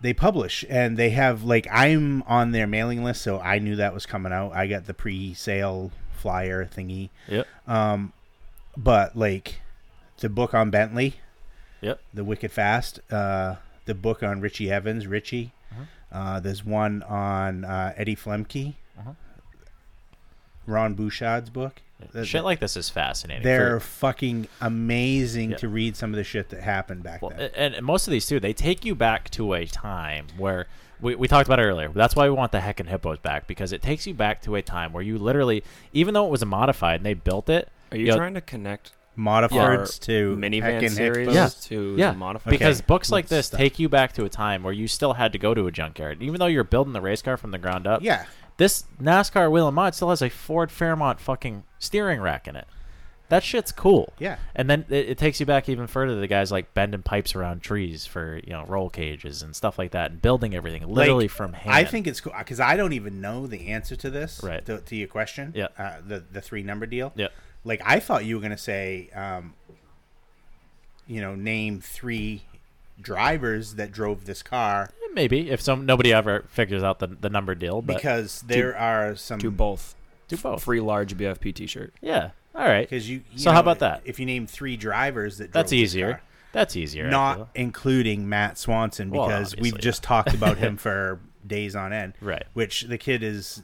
they 0.00 0.12
publish, 0.12 0.64
and 0.68 0.96
they 0.96 1.10
have 1.10 1.42
like 1.42 1.66
I'm 1.70 2.22
on 2.22 2.52
their 2.52 2.66
mailing 2.66 3.02
list, 3.02 3.22
so 3.22 3.40
I 3.40 3.58
knew 3.58 3.76
that 3.76 3.92
was 3.94 4.06
coming 4.06 4.32
out. 4.32 4.52
I 4.54 4.66
got 4.66 4.86
the 4.86 4.94
pre-sale 4.94 5.90
flyer 6.12 6.64
thingy, 6.66 7.10
Yep. 7.28 7.46
um, 7.66 8.12
but 8.76 9.16
like 9.16 9.60
the 10.20 10.28
book 10.28 10.54
on 10.54 10.70
Bentley, 10.70 11.16
Yep. 11.80 12.00
the 12.14 12.24
Wicked 12.24 12.52
Fast, 12.52 13.00
uh, 13.10 13.56
the 13.86 13.94
book 13.94 14.22
on 14.22 14.40
Richie 14.40 14.70
Evans, 14.70 15.06
Richie. 15.06 15.52
Uh-huh. 15.72 15.84
Uh, 16.10 16.40
there's 16.40 16.64
one 16.64 17.02
on 17.04 17.64
uh, 17.64 17.92
Eddie 17.96 18.16
Flemke, 18.16 18.74
Uh-huh. 18.98 19.12
Ron 20.66 20.94
Bouchard's 20.94 21.50
book. 21.50 21.82
Th- 22.12 22.26
Shit 22.26 22.44
like 22.44 22.60
this 22.60 22.76
is 22.76 22.88
fascinating. 22.88 23.42
They're 23.42 23.80
For- 23.80 23.86
fucking 23.86 24.48
amazing 24.60 25.50
Yeah. 25.52 25.56
to 25.58 25.68
read 25.68 25.96
some 25.96 26.10
of 26.10 26.16
the 26.16 26.24
shit 26.24 26.50
that 26.50 26.62
happened 26.62 27.02
back 27.02 27.22
Well, 27.22 27.32
then. 27.36 27.50
and, 27.56 27.74
and 27.74 27.84
most 27.84 28.06
of 28.06 28.12
these 28.12 28.26
too, 28.26 28.38
they 28.38 28.52
take 28.52 28.84
you 28.84 28.94
back 28.94 29.30
to 29.30 29.54
a 29.54 29.66
time 29.66 30.26
where 30.36 30.66
we, 31.00 31.14
we 31.16 31.26
talked 31.28 31.48
about 31.48 31.58
it 31.58 31.64
earlier. 31.64 31.88
That's 31.88 32.14
why 32.14 32.24
we 32.28 32.34
want 32.34 32.52
the 32.52 32.60
Heck 32.60 32.78
and 32.80 32.88
Hippos 32.88 33.18
back 33.18 33.46
because 33.46 33.72
it 33.72 33.82
takes 33.82 34.06
you 34.06 34.14
back 34.14 34.42
to 34.42 34.54
a 34.54 34.62
time 34.62 34.92
where 34.92 35.02
you 35.02 35.18
literally, 35.18 35.64
even 35.92 36.14
though 36.14 36.26
it 36.26 36.30
was 36.30 36.44
modified 36.44 36.96
and 37.00 37.06
they 37.06 37.14
built 37.14 37.48
it, 37.48 37.68
Are 37.90 37.96
you 37.98 38.06
know, 38.06 38.16
trying 38.16 38.34
to 38.34 38.40
connect 38.40 38.92
Modifieds 39.18 39.98
to 40.00 40.36
minivan 40.36 40.80
Heckin' 40.80 40.90
series 40.90 41.34
Yeah. 41.34 41.48
to 41.62 41.94
yeah, 41.98 42.12
the 42.12 42.18
modified? 42.18 42.50
because 42.52 42.78
Okay, 42.78 42.86
books 42.86 43.10
like 43.10 43.28
this 43.28 43.48
stop. 43.48 43.58
take 43.58 43.78
you 43.78 43.88
back 43.88 44.12
to 44.14 44.24
a 44.24 44.28
time 44.28 44.62
where 44.62 44.72
you 44.72 44.88
still 44.88 45.14
had 45.14 45.32
to 45.32 45.38
go 45.38 45.54
to 45.54 45.66
a 45.66 45.72
junkyard, 45.72 46.22
even 46.22 46.38
though 46.38 46.46
you're 46.46 46.64
building 46.64 46.92
the 46.92 47.00
race 47.00 47.22
car 47.22 47.36
from 47.36 47.50
the 47.50 47.58
ground 47.58 47.86
up. 47.86 48.02
Yeah. 48.02 48.24
This 48.56 48.84
NASCAR 49.00 49.50
Whelen 49.50 49.74
mod 49.74 49.94
still 49.94 50.10
has 50.10 50.22
a 50.22 50.28
Ford 50.28 50.70
Fairmont 50.72 51.20
fucking 51.20 51.64
steering 51.78 52.20
rack 52.20 52.48
in 52.48 52.56
it. 52.56 52.66
That 53.28 53.44
shit's 53.44 53.72
cool. 53.72 54.14
Yeah. 54.18 54.38
And 54.56 54.70
then 54.70 54.86
it, 54.88 55.10
it 55.10 55.18
takes 55.18 55.38
you 55.38 55.44
back 55.44 55.68
even 55.68 55.86
further 55.86 56.14
to 56.14 56.18
the 56.20 56.26
guys 56.26 56.50
like 56.50 56.72
bending 56.72 57.02
pipes 57.02 57.34
around 57.36 57.60
trees 57.60 58.06
for 58.06 58.40
you 58.42 58.52
know 58.54 58.64
roll 58.66 58.88
cages 58.88 59.42
and 59.42 59.54
stuff 59.54 59.78
like 59.78 59.90
that, 59.90 60.10
and 60.12 60.22
building 60.22 60.54
everything 60.54 60.88
literally 60.88 61.24
Like, 61.26 61.30
from 61.32 61.52
hand. 61.52 61.74
I 61.74 61.84
think 61.84 62.06
it's 62.06 62.22
cool 62.22 62.32
because 62.38 62.58
I 62.58 62.76
don't 62.78 62.94
even 62.94 63.20
know 63.20 63.46
the 63.46 63.68
answer 63.68 63.96
to 63.96 64.08
this. 64.08 64.40
Right. 64.42 64.64
To, 64.64 64.80
to 64.80 64.96
your 64.96 65.08
question. 65.08 65.52
Yeah. 65.54 65.68
Uh, 65.78 65.96
the 66.06 66.24
the 66.32 66.40
three 66.40 66.62
number 66.62 66.86
deal. 66.86 67.12
Yeah. 67.16 67.28
Like 67.64 67.82
I 67.84 68.00
thought 68.00 68.24
you 68.24 68.36
were 68.36 68.42
gonna 68.42 68.58
say, 68.58 69.10
um, 69.14 69.54
you 71.06 71.20
know, 71.20 71.34
name 71.34 71.80
three 71.80 72.42
drivers 73.00 73.74
that 73.74 73.92
drove 73.92 74.26
this 74.26 74.42
car 74.42 74.90
maybe 75.18 75.50
if 75.50 75.60
some 75.60 75.84
nobody 75.84 76.12
ever 76.12 76.44
figures 76.48 76.82
out 76.82 76.98
the 77.00 77.08
the 77.08 77.28
number 77.28 77.54
deal, 77.54 77.82
but 77.82 77.96
because 77.96 78.42
there 78.42 78.76
are 78.76 79.16
some 79.16 79.38
do 79.38 79.50
both. 79.50 79.94
do 80.28 80.36
both. 80.36 80.62
Free 80.62 80.80
large 80.80 81.16
BFP 81.16 81.54
T-shirt. 81.54 81.94
Yeah. 82.00 82.30
All 82.54 82.66
right. 82.66 82.88
Because 82.88 83.08
you, 83.08 83.22
you 83.32 83.38
So 83.38 83.50
know, 83.50 83.54
how 83.54 83.60
about 83.60 83.80
that? 83.80 84.02
If 84.04 84.18
you 84.18 84.26
name 84.26 84.46
three 84.46 84.76
drivers 84.76 85.38
that 85.38 85.52
That's 85.52 85.70
drove 85.70 85.80
this 85.80 85.90
easier. 85.90 86.10
car. 86.12 86.22
That's 86.52 86.76
easier. 86.76 87.08
Not 87.08 87.50
including 87.54 88.28
Matt 88.28 88.58
Swanson 88.58 89.10
Well, 89.10 89.26
because 89.26 89.54
we've 89.54 89.74
obviously, 89.74 89.80
just 89.80 90.02
talked 90.02 90.34
about 90.34 90.56
him 90.56 90.76
for 90.78 91.20
days 91.46 91.76
on 91.76 91.92
end. 91.92 92.14
Right. 92.20 92.44
Which 92.54 92.82
the 92.82 92.98
kid 92.98 93.22
is, 93.22 93.62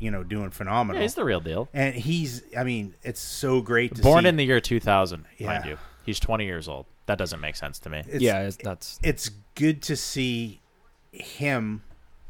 you 0.00 0.10
know, 0.10 0.22
doing 0.22 0.50
phenomenal. 0.50 0.96
Yeah, 1.00 1.02
he's 1.02 1.14
the 1.14 1.24
real 1.24 1.40
deal. 1.40 1.68
and 1.72 1.94
he's, 1.94 2.42
I 2.56 2.64
mean, 2.64 2.94
it's 3.02 3.20
so 3.20 3.60
great 3.60 3.94
to 3.96 4.02
Born 4.02 4.24
see. 4.24 4.28
in 4.28 4.36
the 4.36 4.44
year 4.44 4.60
2000, 4.60 5.24
mind 5.40 5.64
you. 5.64 5.78
He's 6.04 6.18
20 6.20 6.44
years 6.44 6.68
old. 6.68 6.86
That 7.06 7.18
doesn't 7.18 7.40
make 7.40 7.56
sense 7.56 7.78
to 7.80 7.90
me. 7.90 8.02
It's, 8.06 8.22
yeah, 8.22 8.42
it's, 8.42 8.56
that's 8.56 8.98
it's 9.02 9.30
good 9.56 9.82
to 9.82 9.96
see 9.96 10.60
him 11.12 11.82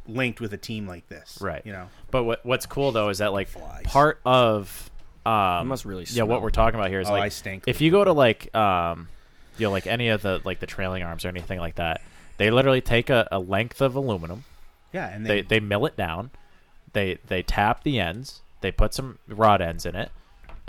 linked 0.06 0.40
with 0.40 0.52
a 0.52 0.56
team 0.56 0.86
like 0.88 1.09
this. 1.09 1.38
Right. 1.40 1.62
You 1.64 1.72
know. 1.72 1.88
But 2.10 2.24
what 2.24 2.44
what's 2.47 2.66
cool 2.66 2.90
though 2.92 3.10
is 3.10 3.18
that 3.18 3.32
like 3.32 3.48
part 3.84 4.20
of 4.24 4.90
um 5.26 5.68
must 5.68 5.84
really 5.84 6.06
yeah 6.10 6.22
what 6.22 6.40
we're 6.40 6.48
talking 6.51 6.80
about 6.80 6.88
here 6.90 7.01
is 7.01 7.09
Oh, 7.09 7.12
like 7.12 7.24
I 7.24 7.28
stink. 7.28 7.64
if 7.66 7.82
you 7.82 7.90
go 7.90 8.02
to 8.05 8.12
like 8.12 8.52
um 8.56 9.09
you 9.59 9.66
know 9.66 9.70
like 9.70 9.86
any 9.86 10.09
of 10.09 10.22
the 10.22 10.40
like 10.44 10.60
the 10.60 10.66
trailing 10.66 11.02
arms 11.02 11.26
or 11.26 11.28
anything 11.28 11.59
like 11.60 11.74
that 11.74 12.01
they 12.38 12.51
literally 12.51 12.80
take 12.80 13.10
a, 13.10 13.28
a 13.30 13.38
length 13.38 13.82
of 13.82 13.94
aluminum 13.97 14.44
Yeah, 14.94 15.09
and 15.14 15.26
they 15.26 15.42
they, 15.42 15.59
they 15.59 15.60
mill 15.60 15.84
it 15.84 15.94
down 15.97 16.30
they 16.92 17.18
they 17.28 17.42
tap 17.42 17.82
the 17.84 18.00
ends 18.00 18.40
they 18.60 18.70
put 18.70 18.94
some 18.94 19.18
rod 19.28 19.60
ends 19.60 19.86
in 19.86 19.94
it 19.94 20.10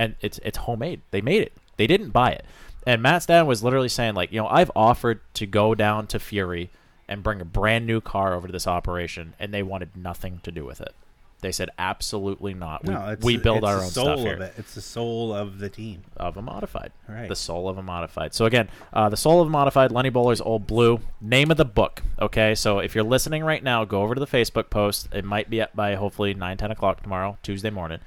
and 0.01 0.15
it's 0.19 0.39
it's 0.43 0.57
homemade. 0.57 1.01
They 1.11 1.21
made 1.21 1.43
it. 1.43 1.53
They 1.77 1.85
didn't 1.85 2.09
buy 2.09 2.31
it. 2.31 2.45
And 2.87 3.03
Matt's 3.03 3.27
dad 3.27 3.43
was 3.43 3.63
literally 3.63 3.89
saying 3.89 4.15
like 4.15 4.31
you 4.31 4.41
know 4.41 4.47
I've 4.47 4.71
offered 4.75 5.21
to 5.35 5.45
go 5.45 5.75
down 5.75 6.07
to 6.07 6.19
Fury 6.19 6.71
and 7.07 7.21
bring 7.21 7.39
a 7.39 7.45
brand 7.45 7.85
new 7.85 8.01
car 8.01 8.33
over 8.33 8.47
to 8.47 8.51
this 8.51 8.67
operation 8.67 9.35
and 9.39 9.53
they 9.53 9.61
wanted 9.61 9.95
nothing 9.95 10.39
to 10.43 10.51
do 10.51 10.65
with 10.65 10.81
it 10.81 10.95
they 11.41 11.51
said 11.51 11.69
absolutely 11.79 12.53
not 12.53 12.85
we, 12.85 12.93
no, 12.93 13.07
it's 13.09 13.25
we 13.25 13.37
build 13.37 13.57
it's 13.59 13.67
our 13.67 13.77
the 13.77 13.83
own 13.83 13.89
soul 13.89 14.05
stuff 14.05 14.17
of 14.19 14.23
here 14.25 14.41
It. 14.41 14.53
It's 14.57 14.73
the 14.75 14.81
soul 14.81 15.33
of 15.33 15.59
the 15.59 15.69
team. 15.69 16.03
of 16.17 16.37
a 16.37 16.41
modified. 16.41 16.91
Right. 17.07 17.27
The 17.27 17.35
soul 17.35 17.67
of 17.67 17.77
a 17.77 17.83
modified. 17.83 18.33
So 18.33 18.45
again, 18.45 18.69
uh, 18.93 19.09
the 19.09 19.17
soul 19.17 19.41
of 19.41 19.47
a 19.47 19.51
modified, 19.51 19.91
Lenny 19.91 20.09
Boehler's 20.09 20.41
Old 20.41 20.67
Blue. 20.67 20.99
Name 21.19 21.51
of 21.51 21.57
the 21.57 21.65
book. 21.65 22.03
Okay, 22.19 22.55
so 22.55 22.79
if 22.79 22.95
you're 22.95 23.03
listening 23.03 23.43
right 23.43 23.63
now, 23.63 23.85
go 23.85 24.01
over 24.01 24.13
to 24.15 24.19
the 24.19 24.27
Facebook 24.27 24.69
post. 24.69 25.09
It 25.13 25.25
might 25.25 25.49
be 25.49 25.61
up 25.61 25.75
by 25.75 25.95
hopefully 25.95 26.33
9, 26.33 26.57
10 26.57 26.71
o'clock 26.71 27.01
tomorrow, 27.03 27.37
Tuesday 27.43 27.69
morning, 27.69 27.99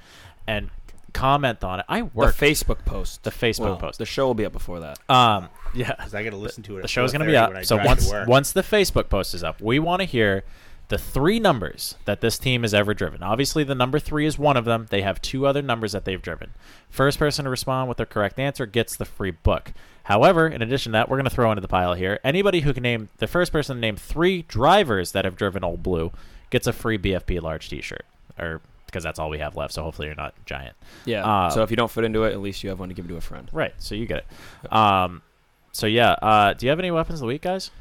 and 0.47 0.69
comment 1.13 1.63
on 1.63 1.79
it. 1.79 1.85
I 1.87 2.03
work 2.03 2.35
the 2.35 2.45
Facebook 2.45 2.83
post. 2.85 3.23
the 3.23 3.31
Facebook 3.31 3.59
Well, 3.59 3.77
post. 3.77 3.99
The 3.99 4.05
show 4.05 4.27
will 4.27 4.33
be 4.33 4.45
up 4.45 4.53
before 4.53 4.81
that. 4.81 4.99
Um, 5.09 5.49
yeah. 5.73 5.93
Because 5.97 6.13
I 6.13 6.23
got 6.23 6.31
to 6.31 6.37
listen 6.37 6.63
to 6.63 6.73
it. 6.77 6.81
The 6.81 6.83
at 6.85 6.89
show's 6.89 7.11
going 7.11 7.21
to 7.21 7.27
be 7.27 7.37
up. 7.37 7.65
So 7.65 7.77
once 7.77 8.11
once 8.27 8.51
the 8.51 8.61
Facebook 8.61 9.09
post 9.09 9.33
is 9.33 9.43
up, 9.43 9.61
we 9.61 9.79
want 9.79 10.01
to 10.01 10.05
hear 10.05 10.43
the 10.87 10.97
three 10.97 11.39
numbers 11.39 11.95
that 12.05 12.21
this 12.21 12.37
team 12.37 12.61
has 12.61 12.73
ever 12.73 12.93
driven. 12.93 13.23
Obviously, 13.23 13.63
the 13.63 13.75
number 13.75 13.99
three 13.99 14.25
is 14.25 14.37
one 14.37 14.55
of 14.55 14.65
them. 14.65 14.85
They 14.89 15.01
have 15.01 15.21
two 15.21 15.47
other 15.47 15.61
numbers 15.61 15.93
that 15.93 16.05
they've 16.05 16.21
driven. 16.21 16.51
First 16.89 17.17
person 17.17 17.45
to 17.45 17.51
respond 17.51 17.89
with 17.89 17.97
the 17.97 18.05
correct 18.05 18.39
answer 18.39 18.65
gets 18.65 18.95
the 18.95 19.05
free 19.05 19.31
book. 19.31 19.73
However, 20.03 20.47
in 20.47 20.61
addition 20.61 20.91
to 20.91 20.97
that, 20.97 21.09
we're 21.09 21.17
going 21.17 21.29
to 21.29 21.31
throw 21.31 21.51
into 21.51 21.61
the 21.61 21.67
pile 21.67 21.95
here. 21.95 22.19
Anybody 22.23 22.59
who 22.59 22.73
can 22.73 22.83
name 22.83 23.09
the 23.17 23.27
first 23.27 23.51
person 23.51 23.77
to 23.77 23.81
name 23.81 23.95
three 23.95 24.43
drivers 24.43 25.13
that 25.13 25.25
have 25.25 25.35
driven 25.35 25.63
Old 25.63 25.81
Blue 25.81 26.11
gets 26.51 26.67
a 26.67 26.73
free 26.73 26.99
BFP 26.99 27.41
large 27.41 27.69
T-shirt, 27.69 28.05
or 28.37 28.61
because 28.85 29.03
that's 29.03 29.17
all 29.17 29.29
we 29.29 29.39
have 29.39 29.55
left. 29.57 29.73
So 29.73 29.81
hopefully 29.81 30.07
you're 30.07 30.15
not 30.15 30.35
giant. 30.45 30.75
Yeah. 31.05 31.25
Uh, 31.25 31.49
so 31.49 31.63
if 31.63 31.71
you 31.71 31.75
don't 31.75 31.89
fit 31.89 32.03
into 32.03 32.23
it, 32.23 32.33
at 32.33 32.39
least 32.39 32.63
you 32.63 32.69
have 32.69 32.79
one 32.79 32.89
to 32.89 32.95
give 32.95 33.07
to 33.07 33.17
a 33.17 33.21
friend. 33.21 33.49
Right. 33.51 33.73
So 33.79 33.95
you 33.95 34.05
get 34.05 34.19
it. 34.63 34.71
Um, 34.73 35.23
so 35.71 35.87
yeah. 35.87 36.11
Uh, 36.11 36.53
do 36.53 36.65
you 36.65 36.69
have 36.69 36.79
any 36.79 36.91
weapons 36.91 37.15
of 37.17 37.21
the 37.21 37.27
week, 37.27 37.41
guys? 37.41 37.71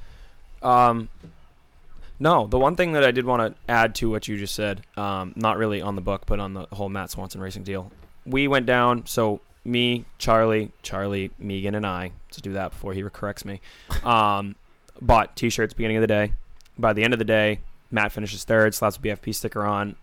Um, 0.63 1.11
no, 2.19 2.47
the 2.47 2.59
one 2.59 2.77
thing 2.77 2.93
that 2.93 3.05
I 3.05 3.11
did 3.11 3.25
want 3.25 3.55
to 3.55 3.73
add 3.73 3.95
to 3.97 4.11
what 4.11 4.29
you 4.29 4.37
just 4.37 4.55
said, 4.55 4.83
um, 4.97 5.33
not 5.37 5.59
really 5.59 5.83
on 5.83 5.97
the 5.97 6.01
book, 6.01 6.23
but 6.27 6.39
on 6.39 6.55
the 6.55 6.67
whole 6.73 6.89
Matt 6.89 7.11
Swanson 7.11 7.41
racing 7.41 7.65
deal. 7.65 7.91
We 8.25 8.49
went 8.49 8.67
down, 8.67 9.07
so 9.07 9.41
me, 9.65 10.05
Charlie, 10.19 10.71
Charlie, 10.83 11.31
Megan, 11.39 11.75
and 11.75 11.87
I, 11.87 12.13
let's 12.29 12.41
do 12.41 12.53
that 12.53 12.71
before 12.71 12.93
he 12.93 13.03
corrects 13.03 13.45
me, 13.45 13.61
um, 14.05 14.55
bought 15.01 15.37
t 15.37 15.51
shirts 15.51 15.75
beginning 15.75 15.97
of 15.97 16.03
the 16.03 16.07
day. 16.07 16.33
By 16.79 16.93
the 16.93 17.03
end 17.03 17.13
of 17.13 17.19
the 17.19 17.25
day, 17.25 17.61
Matt 17.91 18.13
finishes 18.13 18.45
third, 18.45 18.75
slaps 18.75 18.97
a 18.97 19.01
BFP 19.01 19.35
sticker 19.35 19.65
on. 19.65 19.97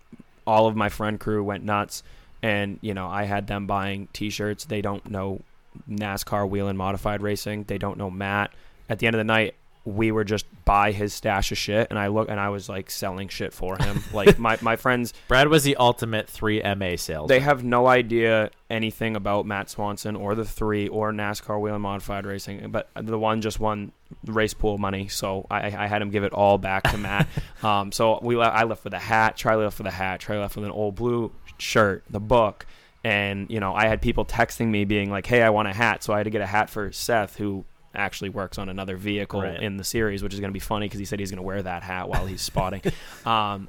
All 0.46 0.66
of 0.66 0.76
my 0.76 0.88
friend 0.88 1.18
crew 1.18 1.42
went 1.42 1.64
nuts, 1.64 2.02
and, 2.42 2.78
you 2.82 2.94
know, 2.94 3.06
I 3.06 3.24
had 3.24 3.46
them 3.46 3.66
buying 3.66 4.08
t 4.12 4.30
shirts. 4.30 4.64
They 4.64 4.82
don't 4.82 5.10
know 5.10 5.40
NASCAR 5.88 6.48
Whelen 6.48 6.76
modified 6.76 7.22
racing, 7.22 7.64
they 7.64 7.78
don't 7.78 7.96
know 7.96 8.10
Matt. 8.10 8.52
At 8.88 8.98
the 8.98 9.06
end 9.06 9.14
of 9.14 9.18
the 9.18 9.24
night, 9.24 9.54
we 9.84 10.12
were 10.12 10.24
just 10.24 10.46
by 10.64 10.92
his 10.92 11.12
stash 11.12 11.50
of 11.50 11.58
shit 11.58 11.88
and 11.90 11.98
I 11.98 12.06
look 12.06 12.28
and 12.28 12.38
I 12.38 12.50
was 12.50 12.68
like 12.68 12.90
selling 12.90 13.28
shit 13.28 13.52
for 13.52 13.76
him. 13.76 14.02
like 14.12 14.38
my, 14.38 14.56
my 14.60 14.76
friends 14.76 15.12
Brad 15.28 15.48
was 15.48 15.64
the 15.64 15.76
ultimate 15.76 16.28
three 16.28 16.62
MA 16.62 16.96
sales. 16.96 17.28
they 17.28 17.40
have 17.40 17.64
no 17.64 17.86
idea 17.88 18.50
anything 18.70 19.16
about 19.16 19.44
Matt 19.44 19.68
Swanson 19.68 20.16
or 20.16 20.34
the 20.34 20.44
three 20.44 20.88
or 20.88 21.12
NASCAR 21.12 21.60
Whelen 21.60 21.82
modified 21.82 22.24
racing, 22.26 22.70
but 22.70 22.88
the 22.94 23.18
one 23.18 23.40
just 23.40 23.60
won 23.60 23.92
race 24.26 24.54
pool 24.54 24.78
money, 24.78 25.08
so 25.08 25.46
I, 25.50 25.66
I 25.66 25.86
had 25.86 26.00
him 26.00 26.10
give 26.10 26.24
it 26.24 26.32
all 26.32 26.58
back 26.58 26.84
to 26.84 26.96
Matt. 26.98 27.28
um, 27.62 27.92
so 27.92 28.18
we 28.22 28.36
le- 28.36 28.44
I 28.44 28.64
left 28.64 28.84
with 28.84 28.94
a 28.94 28.98
hat, 28.98 29.36
Charlie 29.36 29.64
left 29.64 29.78
with 29.78 29.86
a 29.86 29.92
hat, 29.92 30.20
Charlie 30.20 30.42
left 30.42 30.56
with 30.56 30.64
an 30.64 30.70
old 30.70 30.94
blue 30.94 31.32
shirt, 31.58 32.04
the 32.08 32.20
book, 32.20 32.66
and 33.04 33.50
you 33.50 33.60
know 33.60 33.74
I 33.74 33.88
had 33.88 34.00
people 34.00 34.24
texting 34.24 34.68
me 34.68 34.84
being 34.84 35.10
like, 35.10 35.26
"Hey, 35.26 35.42
I 35.42 35.50
want 35.50 35.68
a 35.68 35.72
hat," 35.72 36.02
so 36.02 36.12
I 36.12 36.18
had 36.18 36.24
to 36.24 36.30
get 36.30 36.40
a 36.40 36.46
hat 36.46 36.70
for 36.70 36.92
Seth, 36.92 37.36
who 37.36 37.64
actually 37.94 38.30
works 38.30 38.58
on 38.58 38.68
another 38.68 38.96
vehicle 38.96 39.42
Right. 39.42 39.62
in 39.62 39.76
the 39.76 39.84
series, 39.84 40.22
which 40.22 40.32
is 40.34 40.40
going 40.40 40.50
to 40.50 40.52
be 40.54 40.58
funny 40.60 40.86
because 40.86 40.98
he 40.98 41.04
said 41.04 41.20
he's 41.20 41.30
going 41.30 41.36
to 41.38 41.42
wear 41.42 41.62
that 41.62 41.82
hat 41.82 42.08
while 42.08 42.26
he's 42.26 42.40
spotting. 42.42 42.82
Um, 43.26 43.68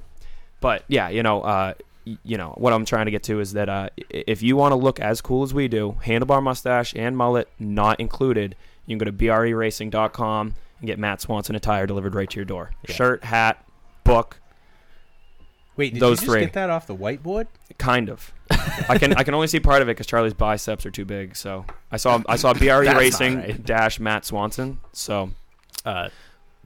but 0.61 0.83
yeah, 0.87 1.09
you 1.09 1.23
know, 1.23 1.41
uh, 1.41 1.73
you 2.05 2.37
know 2.37 2.53
what 2.57 2.73
I'm 2.73 2.85
trying 2.85 3.05
to 3.05 3.11
get 3.11 3.23
to 3.23 3.39
is 3.39 3.53
that 3.53 3.69
uh, 3.69 3.89
if 4.09 4.41
you 4.41 4.55
want 4.55 4.71
to 4.71 4.75
look 4.75 4.99
as 4.99 5.21
cool 5.21 5.43
as 5.43 5.53
we 5.53 5.67
do, 5.67 5.97
handlebar 6.03 6.41
mustache 6.43 6.93
and 6.95 7.15
mullet 7.17 7.47
not 7.59 7.99
included, 7.99 8.55
you 8.85 8.97
can 8.97 8.97
go 8.97 9.05
to 9.05 9.11
breracing.com 9.11 10.55
and 10.79 10.87
get 10.87 10.99
Matt 10.99 11.21
Swanson 11.21 11.55
attire 11.55 11.85
delivered 11.87 12.15
right 12.15 12.29
to 12.29 12.35
your 12.35 12.45
door. 12.45 12.71
Yeah. 12.87 12.95
Shirt, 12.95 13.23
hat, 13.23 13.63
book, 14.03 14.39
Wait, 15.75 15.93
did 15.93 16.01
those 16.01 16.21
you 16.21 16.25
just 16.27 16.31
three. 16.31 16.39
get 16.41 16.53
that 16.53 16.69
off 16.69 16.87
the 16.87 16.95
whiteboard? 16.95 17.47
kind 17.77 18.09
of. 18.09 18.32
I 18.89 18.97
can 18.97 19.13
I 19.13 19.23
can 19.23 19.33
only 19.33 19.47
see 19.47 19.59
part 19.59 19.81
of 19.81 19.87
it 19.87 19.91
because 19.91 20.07
Charlie's 20.07 20.33
biceps 20.33 20.85
are 20.85 20.91
too 20.91 21.05
big. 21.05 21.35
So 21.35 21.65
I 21.91 21.97
saw 21.97 22.21
I 22.27 22.35
saw 22.35 22.53
BRE 22.53 22.65
Racing 22.97 23.37
right. 23.37 23.63
dash 23.65 23.99
Matt 23.99 24.25
Swanson. 24.25 24.79
So 24.91 25.31
Uh, 25.85 26.09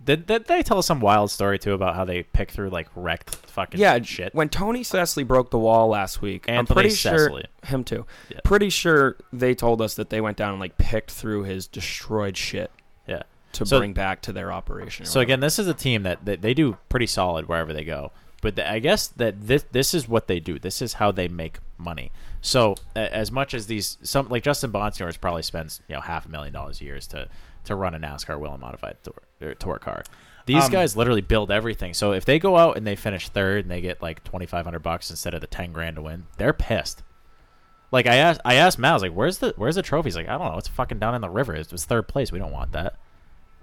did, 0.03 0.25
did 0.27 0.45
they 0.45 0.63
tell 0.63 0.77
us 0.77 0.85
some 0.85 0.99
wild 1.01 1.31
story 1.31 1.59
too 1.59 1.73
about 1.73 1.95
how 1.95 2.05
they 2.05 2.23
pick 2.23 2.51
through 2.51 2.69
like 2.69 2.87
wrecked 2.95 3.35
fucking 3.47 3.79
yeah, 3.79 3.99
shit? 4.01 4.33
when 4.33 4.47
Tony 4.47 4.81
Cecily 4.83 5.23
broke 5.23 5.49
the 5.51 5.57
wall 5.59 5.87
last 5.89 6.21
week, 6.21 6.45
I'm 6.49 6.65
pretty 6.65 6.91
Cecily. 6.91 7.41
sure 7.63 7.69
him 7.69 7.83
too. 7.83 8.05
Yeah. 8.29 8.39
Pretty 8.43 8.69
sure 8.69 9.17
they 9.33 9.53
told 9.55 9.81
us 9.81 9.95
that 9.95 10.09
they 10.09 10.21
went 10.21 10.37
down 10.37 10.51
and 10.51 10.59
like 10.59 10.77
picked 10.77 11.11
through 11.11 11.43
his 11.43 11.67
destroyed 11.67 12.37
shit 12.37 12.71
yeah. 13.07 13.23
to 13.53 13.65
So- 13.65 13.79
bring 13.79 13.93
back 13.93 14.21
to 14.23 14.31
their 14.31 14.51
operation. 14.51 15.05
So 15.05 15.19
whatever. 15.19 15.21
again, 15.23 15.39
this 15.41 15.59
is 15.59 15.67
a 15.67 15.73
team 15.73 16.03
that, 16.03 16.23
that 16.25 16.41
they 16.41 16.53
do 16.53 16.77
pretty 16.89 17.07
solid 17.07 17.47
wherever 17.49 17.73
they 17.73 17.83
go. 17.83 18.11
But 18.41 18.55
the, 18.55 18.69
I 18.72 18.80
guess 18.80 19.07
that 19.07 19.47
this 19.47 19.65
this 19.72 19.93
is 19.93 20.07
what 20.07 20.27
they 20.27 20.39
do. 20.39 20.59
This 20.59 20.81
is 20.81 20.93
how 20.93 21.11
they 21.11 21.27
make 21.27 21.57
money. 21.77 22.11
So 22.41 22.76
a- 22.95 23.14
as 23.15 23.31
much 23.31 23.53
as 23.53 23.65
these 23.68 23.97
some 24.03 24.30
like 24.30 24.43
Justin 24.43 24.72
Bonsignores 24.72 25.19
probably 25.19 25.41
spends 25.41 25.81
you 25.88 25.95
know 25.95 26.01
half 26.01 26.26
a 26.26 26.30
million 26.30 26.53
dollars 26.53 26.80
a 26.81 26.84
year 26.84 26.99
to 26.99 27.27
to 27.65 27.76
run 27.76 27.95
a 27.95 27.99
NASCAR 27.99 28.39
Whelen 28.39 28.59
modified 28.61 28.97
tour, 29.03 29.53
tour 29.55 29.80
car. 29.80 30.03
These 30.45 30.65
Um, 30.65 30.72
guys 30.72 30.95
literally 30.95 31.19
build 31.22 31.51
everything. 31.51 31.93
So 31.93 32.14
if 32.14 32.23
they 32.23 32.39
go 32.39 32.55
out 32.57 32.77
and 32.77 32.88
they 32.88 32.95
finish 32.95 33.27
third 33.27 33.65
and 33.65 33.72
they 33.72 33.81
get 33.81 34.01
like 34.01 34.23
twenty 34.23 34.45
five 34.45 34.65
hundred 34.65 34.84
bucks 34.84 35.09
instead 35.09 35.34
of 35.34 35.41
the 35.41 35.47
ten 35.47 35.72
grand 35.73 35.95
to 35.97 36.01
win, 36.03 36.27
they're 36.38 36.53
pissed. 36.53 37.03
Like 37.91 38.05
I 38.05 38.15
asked, 38.15 38.41
I 38.45 38.55
asked 38.55 38.77
Mal, 38.77 38.91
I 38.91 38.93
was 38.93 39.01
like, 39.01 39.14
"Where's 39.14 39.39
the 39.39 39.53
Where's 39.57 39.76
the 39.76 39.81
trophy?" 39.81 40.07
He's 40.07 40.15
like, 40.15 40.27
"I 40.30 40.38
don't 40.38 40.51
know. 40.51 40.57
It's 40.57 40.68
fucking 40.68 40.99
down 40.99 41.15
in 41.15 41.22
the 41.22 41.30
river. 41.30 41.55
It 41.55 41.72
was 41.72 41.85
third 41.85 42.07
place. 42.07 42.31
We 42.31 42.39
don't 42.39 42.51
want 42.51 42.73
that." 42.73 42.95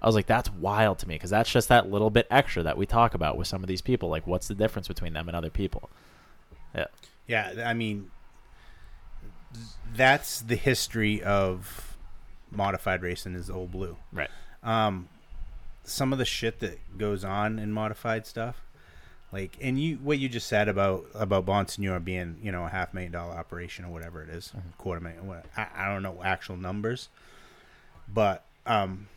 I 0.05 0.07
was 0.07 0.13
like, 0.13 0.27
"That's 0.27 0.51
wild 0.51 0.99
to 0.99 1.07
me 1.07 1.15
because 1.15 1.31
that's 1.31 1.51
just 1.51 1.67
that 1.69 1.89
little 1.89 2.11
bit 2.11 2.27
extra 2.29 2.61
that 2.61 2.77
we 2.77 2.85
talk 2.85 3.15
about 3.15 3.37
with 3.37 3.47
some 3.47 3.63
of 3.63 3.67
these 3.67 3.81
people. 3.81 4.07
Like, 4.07 4.27
what's 4.27 4.47
the 4.47 4.53
difference 4.53 4.87
between 4.87 5.13
them 5.13 5.27
and 5.27 5.35
other 5.35 5.49
people?" 5.49 5.89
Yeah, 6.75 6.85
Yeah, 7.25 7.63
I 7.65 7.73
mean, 7.73 8.11
that's 9.95 10.41
the 10.41 10.55
history 10.55 11.23
of 11.23 11.97
modified 12.51 13.01
racing 13.01 13.33
is 13.33 13.49
old 13.49 13.71
blue. 13.71 13.97
right. 14.13 14.29
Um, 14.61 15.09
some 15.83 16.13
of 16.13 16.19
the 16.19 16.25
shit 16.25 16.59
that 16.59 16.97
goes 16.97 17.23
on 17.23 17.57
in 17.57 17.71
modified 17.71 18.27
stuff, 18.27 18.61
like, 19.31 19.57
and 19.59 19.79
you 19.79 19.95
what 19.97 20.19
you 20.19 20.29
just 20.29 20.47
said 20.47 20.67
about 20.67 21.05
about 21.15 21.47
Bonsignore 21.47 22.03
being 22.03 22.37
you 22.43 22.51
know 22.51 22.65
a 22.65 22.69
half 22.69 22.93
million 22.93 23.11
dollar 23.11 23.33
operation 23.33 23.85
or 23.85 23.91
whatever 23.91 24.21
it 24.21 24.29
is, 24.29 24.53
quarter 24.77 25.01
million. 25.01 25.41
I, 25.57 25.67
I 25.75 25.91
don't 25.91 26.03
know 26.03 26.21
actual 26.23 26.57
numbers, 26.57 27.09
but 28.07 28.43
um, 28.67 29.07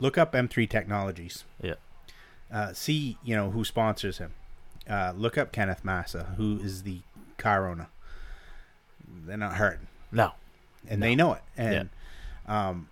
look 0.00 0.18
up 0.18 0.32
M3 0.32 0.68
Technologies. 0.68 1.44
Yeah, 1.62 1.74
uh, 2.52 2.72
see 2.72 3.16
you 3.22 3.36
know 3.36 3.50
who 3.50 3.64
sponsors 3.64 4.18
him. 4.18 4.32
Uh, 4.88 5.12
look 5.16 5.38
up 5.38 5.52
Kenneth 5.52 5.84
Massa, 5.84 6.34
who 6.36 6.58
is 6.62 6.82
the 6.82 7.00
car 7.38 7.68
owner. 7.68 7.88
They're 9.26 9.36
not 9.36 9.54
hurting, 9.54 9.86
no, 10.10 10.32
and 10.88 11.02
they 11.02 11.14
know 11.14 11.34
it. 11.34 11.42
And 11.56 11.90
um, 12.46 12.88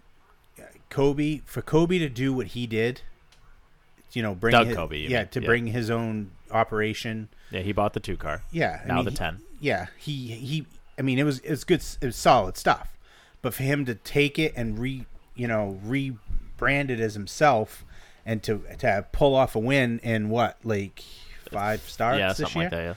Coby, 0.91 1.43
for 1.45 1.63
Coby 1.63 1.99
to 1.99 2.09
do 2.09 2.33
what 2.33 2.49
he 2.49 2.67
did, 2.67 3.03
you 4.13 4.23
know, 4.23 4.35
bring 4.35 4.53
Doug 4.53 4.69
his, 4.69 4.77
Coby, 4.77 5.09
yeah, 5.09 5.19
mean. 5.21 5.29
to 5.29 5.41
Yeah. 5.41 5.47
bring 5.47 5.67
his 5.69 5.91
own 5.91 6.31
operation, 6.51 7.29
yeah. 7.51 7.61
He 7.61 7.73
bought 7.73 7.93
the 7.95 8.01
two 8.01 8.17
car. 8.17 8.43
yeah. 8.51 8.81
I 8.85 8.89
Now 8.89 8.97
mean, 8.97 9.05
the 9.07 9.11
he- 9.13 9.17
10. 9.17 9.41
yeah. 9.61 9.87
He 9.97 10.27
he. 10.33 10.67
I 10.99 11.03
mean, 11.03 11.19
it 11.19 11.25
was 11.25 11.39
it 11.41 11.51
was 11.51 11.65
good. 11.65 11.83
It 12.01 12.07
was 12.07 12.17
solid 12.17 12.57
stuff, 12.57 12.97
but 13.43 13.55
for 13.55 13.63
him 13.63 13.85
to 13.87 13.95
take 13.95 14.39
it 14.39 14.53
and 14.57 14.79
re 14.79 15.07
you 15.35 15.47
know 15.47 15.79
re 15.85 16.17
branded 16.59 17.01
as 17.01 17.15
himself, 17.15 17.85
and 18.27 18.43
to 18.43 18.63
to 18.79 19.07
pull 19.13 19.35
off 19.35 19.55
a 19.57 19.59
win 19.59 19.99
in 20.01 20.29
what 20.29 20.59
like 20.65 21.03
five 21.51 21.81
starts 21.81 22.19
yeah, 22.19 22.29
this 22.29 22.37
something 22.39 22.61
year. 22.61 22.71
like 22.71 22.71
that. 22.73 22.97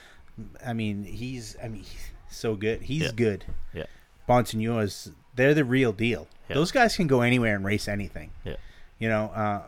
Yeah. 0.57 0.69
I 0.69 0.73
mean, 0.73 1.05
he's 1.05 1.55
I 1.63 1.69
mean 1.69 1.83
he's 1.83 2.09
so 2.29 2.55
good. 2.55 2.81
He's 2.81 3.03
Yeah. 3.03 3.11
good. 3.15 3.45
Yeah. 3.73 3.85
Bonsignore 4.27 5.11
they're 5.35 5.53
the 5.53 5.63
real 5.63 5.93
deal. 5.93 6.27
Yeah. 6.49 6.55
Those 6.55 6.71
guys 6.73 6.95
can 6.97 7.07
go 7.07 7.21
anywhere 7.21 7.55
and 7.55 7.63
race 7.63 7.87
anything. 7.87 8.31
Yeah. 8.43 8.57
You 8.99 9.07
know, 9.07 9.25
uh, 9.27 9.61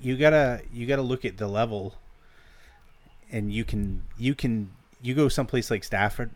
you 0.00 0.16
gotta 0.16 0.62
you 0.72 0.86
gotta 0.86 1.02
look 1.02 1.24
at 1.26 1.36
the 1.36 1.46
level, 1.46 1.94
and 3.30 3.52
you 3.52 3.64
can 3.64 4.02
you 4.18 4.34
can 4.34 4.70
you 5.02 5.14
go 5.14 5.28
someplace 5.28 5.70
like 5.70 5.84
Stafford, 5.84 6.30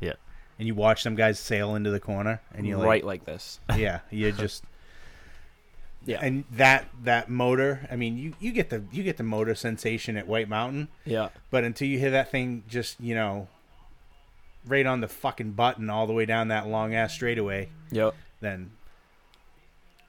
Yeah. 0.00 0.14
and 0.58 0.66
you 0.66 0.74
watch 0.74 1.02
some 1.02 1.14
guys 1.16 1.38
sail 1.38 1.74
into 1.74 1.90
the 1.90 2.00
corner, 2.00 2.40
and 2.54 2.66
you're 2.66 2.78
right 2.78 3.04
like, 3.04 3.26
like 3.26 3.26
this. 3.26 3.60
yeah, 3.76 4.00
you 4.10 4.32
just 4.32 4.64
Yeah. 6.06 6.18
and 6.22 6.44
that 6.52 6.88
that 7.04 7.28
motor. 7.28 7.86
I 7.90 7.96
mean, 7.96 8.16
you 8.18 8.34
you 8.40 8.52
get 8.52 8.70
the 8.70 8.82
you 8.92 9.02
get 9.02 9.16
the 9.16 9.22
motor 9.22 9.54
sensation 9.54 10.16
at 10.16 10.26
White 10.26 10.48
Mountain, 10.48 10.88
Yeah. 11.04 11.28
but 11.50 11.64
until 11.64 11.88
you 11.88 11.98
hear 11.98 12.10
that 12.10 12.30
thing 12.30 12.64
just 12.68 13.00
you 13.00 13.14
know, 13.14 13.48
right 14.66 14.86
on 14.86 15.00
the 15.00 15.08
fucking 15.08 15.52
button 15.52 15.88
all 15.90 16.06
the 16.06 16.12
way 16.12 16.26
down 16.26 16.48
that 16.48 16.66
long 16.66 16.94
ass 16.94 17.12
straightaway, 17.14 17.68
Yep. 17.90 18.14
then. 18.40 18.70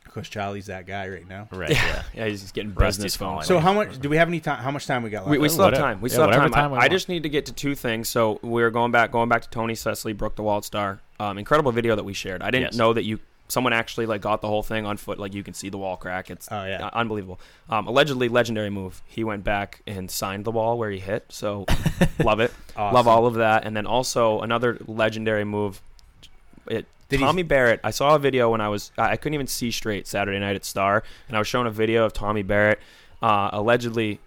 Of 0.06 0.14
course, 0.14 0.30
Charlie's 0.30 0.68
that 0.68 0.86
guy 0.88 1.10
right 1.10 1.28
now. 1.28 1.50
Right. 1.52 1.72
Yeah. 1.72 2.04
Yeah, 2.14 2.28
he's 2.28 2.42
just 2.42 2.54
getting 2.54 2.74
Rusty's 2.74 2.98
business 2.98 3.16
phone. 3.18 3.28
falling. 3.32 3.46
So 3.46 3.60
how 3.60 3.74
much 3.74 4.00
do 4.00 4.08
we 4.08 4.16
have 4.16 4.30
any 4.30 4.40
time? 4.40 4.64
How 4.64 4.72
much 4.72 4.86
time 4.88 5.04
we 5.04 5.10
got 5.10 5.24
left? 5.24 5.32
We, 5.32 5.38
we 5.40 5.50
still 5.50 5.66
have 5.66 5.74
time. 5.74 6.00
We 6.00 6.10
yeah, 6.10 6.14
still 6.14 6.30
have 6.30 6.40
time. 6.40 6.52
time 6.52 6.74
I, 6.74 6.84
I 6.84 6.88
just 6.88 7.10
need 7.10 7.24
to 7.24 7.30
get 7.30 7.48
to 7.48 7.54
two 7.54 7.76
things. 7.76 8.08
So 8.08 8.40
we're 8.42 8.70
going 8.72 8.92
back, 8.94 9.12
going 9.12 9.28
back 9.28 9.42
to 9.42 9.50
Tony 9.50 9.76
Cecily, 9.76 10.14
Brooke 10.14 10.38
DeWalt 10.38 10.64
Star. 10.64 11.02
Um, 11.20 11.38
incredible 11.38 11.74
video 11.74 11.98
that 11.98 12.06
we 12.06 12.14
shared. 12.14 12.42
I 12.42 12.50
didn't 12.52 12.68
Yes. 12.68 12.76
know 12.76 12.94
that 12.94 13.04
you 13.04 13.20
someone 13.48 13.74
actually 13.74 14.06
like 14.08 14.22
got 14.22 14.42
the 14.42 14.48
whole 14.48 14.64
thing 14.64 14.86
on 14.86 14.98
foot. 14.98 15.20
Like 15.20 15.34
you 15.34 15.44
can 15.44 15.54
see 15.54 15.70
the 15.70 15.78
wall 15.78 15.98
crack. 15.98 16.32
It's 16.32 16.48
Oh, 16.52 16.66
yeah. 16.66 16.90
unbelievable. 16.94 17.40
Um, 17.70 17.88
allegedly 17.88 18.28
legendary 18.30 18.70
move. 18.70 19.02
He 19.06 19.24
went 19.24 19.44
back 19.44 19.82
and 19.86 20.10
signed 20.10 20.46
the 20.46 20.52
wall 20.52 20.78
where 20.78 20.90
he 20.90 21.00
hit. 21.00 21.26
So 21.30 21.66
love 22.24 22.40
it. 22.40 22.52
Love 22.78 23.08
all 23.08 23.26
of 23.28 23.36
that. 23.36 23.66
And 23.66 23.76
then 23.78 23.86
also 23.86 24.42
another 24.42 24.78
legendary 24.88 25.44
move. 25.44 25.80
It 26.68 26.86
Did 27.10 27.20
he- 27.20 27.26
Tommy 27.26 27.44
Barrett. 27.44 27.80
I 27.84 27.92
saw 27.92 28.16
a 28.16 28.20
video 28.20 28.50
when 28.50 28.62
I 28.62 28.70
was 28.70 28.92
I 28.98 29.12
I 29.12 29.16
couldn't 29.18 29.36
even 29.36 29.48
see 29.48 29.70
straight 29.72 30.08
Saturday 30.08 30.40
night 30.40 30.56
at 30.56 30.66
Star, 30.66 31.04
and 31.28 31.38
I 31.38 31.40
was 31.40 31.48
shown 31.48 31.68
a 31.68 31.72
video 31.72 32.04
of 32.06 32.14
Tommy 32.14 32.42
Barrett 32.42 32.80
uh, 33.22 33.50
allegedly, 33.54 34.20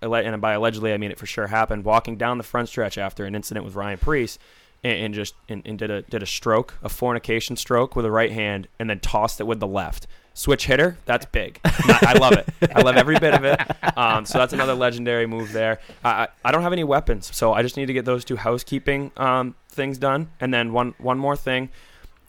and 0.00 0.40
by 0.40 0.54
allegedly 0.54 0.94
I 0.94 0.96
mean 0.96 1.10
it 1.10 1.18
for 1.18 1.26
sure 1.26 1.48
happened, 1.48 1.84
walking 1.84 2.16
down 2.16 2.38
the 2.38 2.44
front 2.44 2.68
stretch 2.70 2.96
after 2.96 3.26
an 3.26 3.34
incident 3.34 3.66
with 3.66 3.74
Ryan 3.74 3.98
Priest, 3.98 4.40
and, 4.84 4.98
and 5.06 5.14
just 5.14 5.34
and, 5.48 5.62
and 5.66 5.78
did 5.78 5.90
a 5.90 6.02
did 6.02 6.22
a 6.22 6.26
stroke, 6.26 6.74
a 6.82 6.88
fornication 6.88 7.56
stroke 7.56 7.96
with 7.96 8.04
the 8.04 8.10
right 8.10 8.32
hand, 8.32 8.68
and 8.78 8.88
then 8.90 9.00
tossed 9.00 9.40
it 9.40 9.44
with 9.44 9.60
the 9.60 9.66
left. 9.66 10.06
Switch 10.34 10.64
hitter, 10.64 10.96
that's 11.04 11.26
big. 11.26 11.60
Not- 11.86 12.02
I 12.06 12.14
love 12.14 12.32
it. 12.32 12.48
I 12.74 12.80
love 12.80 12.96
every 12.96 13.18
bit 13.18 13.34
of 13.34 13.44
it. 13.44 13.60
Um, 13.98 14.24
so 14.24 14.38
that's 14.38 14.54
another 14.54 14.74
legendary 14.74 15.26
move 15.26 15.52
there. 15.52 15.78
I, 16.02 16.28
I 16.42 16.52
don't 16.52 16.62
have 16.62 16.72
any 16.72 16.84
weapons, 16.84 17.34
so 17.36 17.52
I 17.52 17.60
just 17.60 17.76
need 17.76 17.86
to 17.86 17.92
get 17.92 18.06
those 18.06 18.24
two 18.24 18.36
housekeeping 18.36 19.12
um, 19.18 19.54
things 19.68 19.98
done, 19.98 20.30
and 20.40 20.52
then 20.52 20.72
one 20.72 20.94
one 20.98 21.18
more 21.18 21.36
thing. 21.36 21.68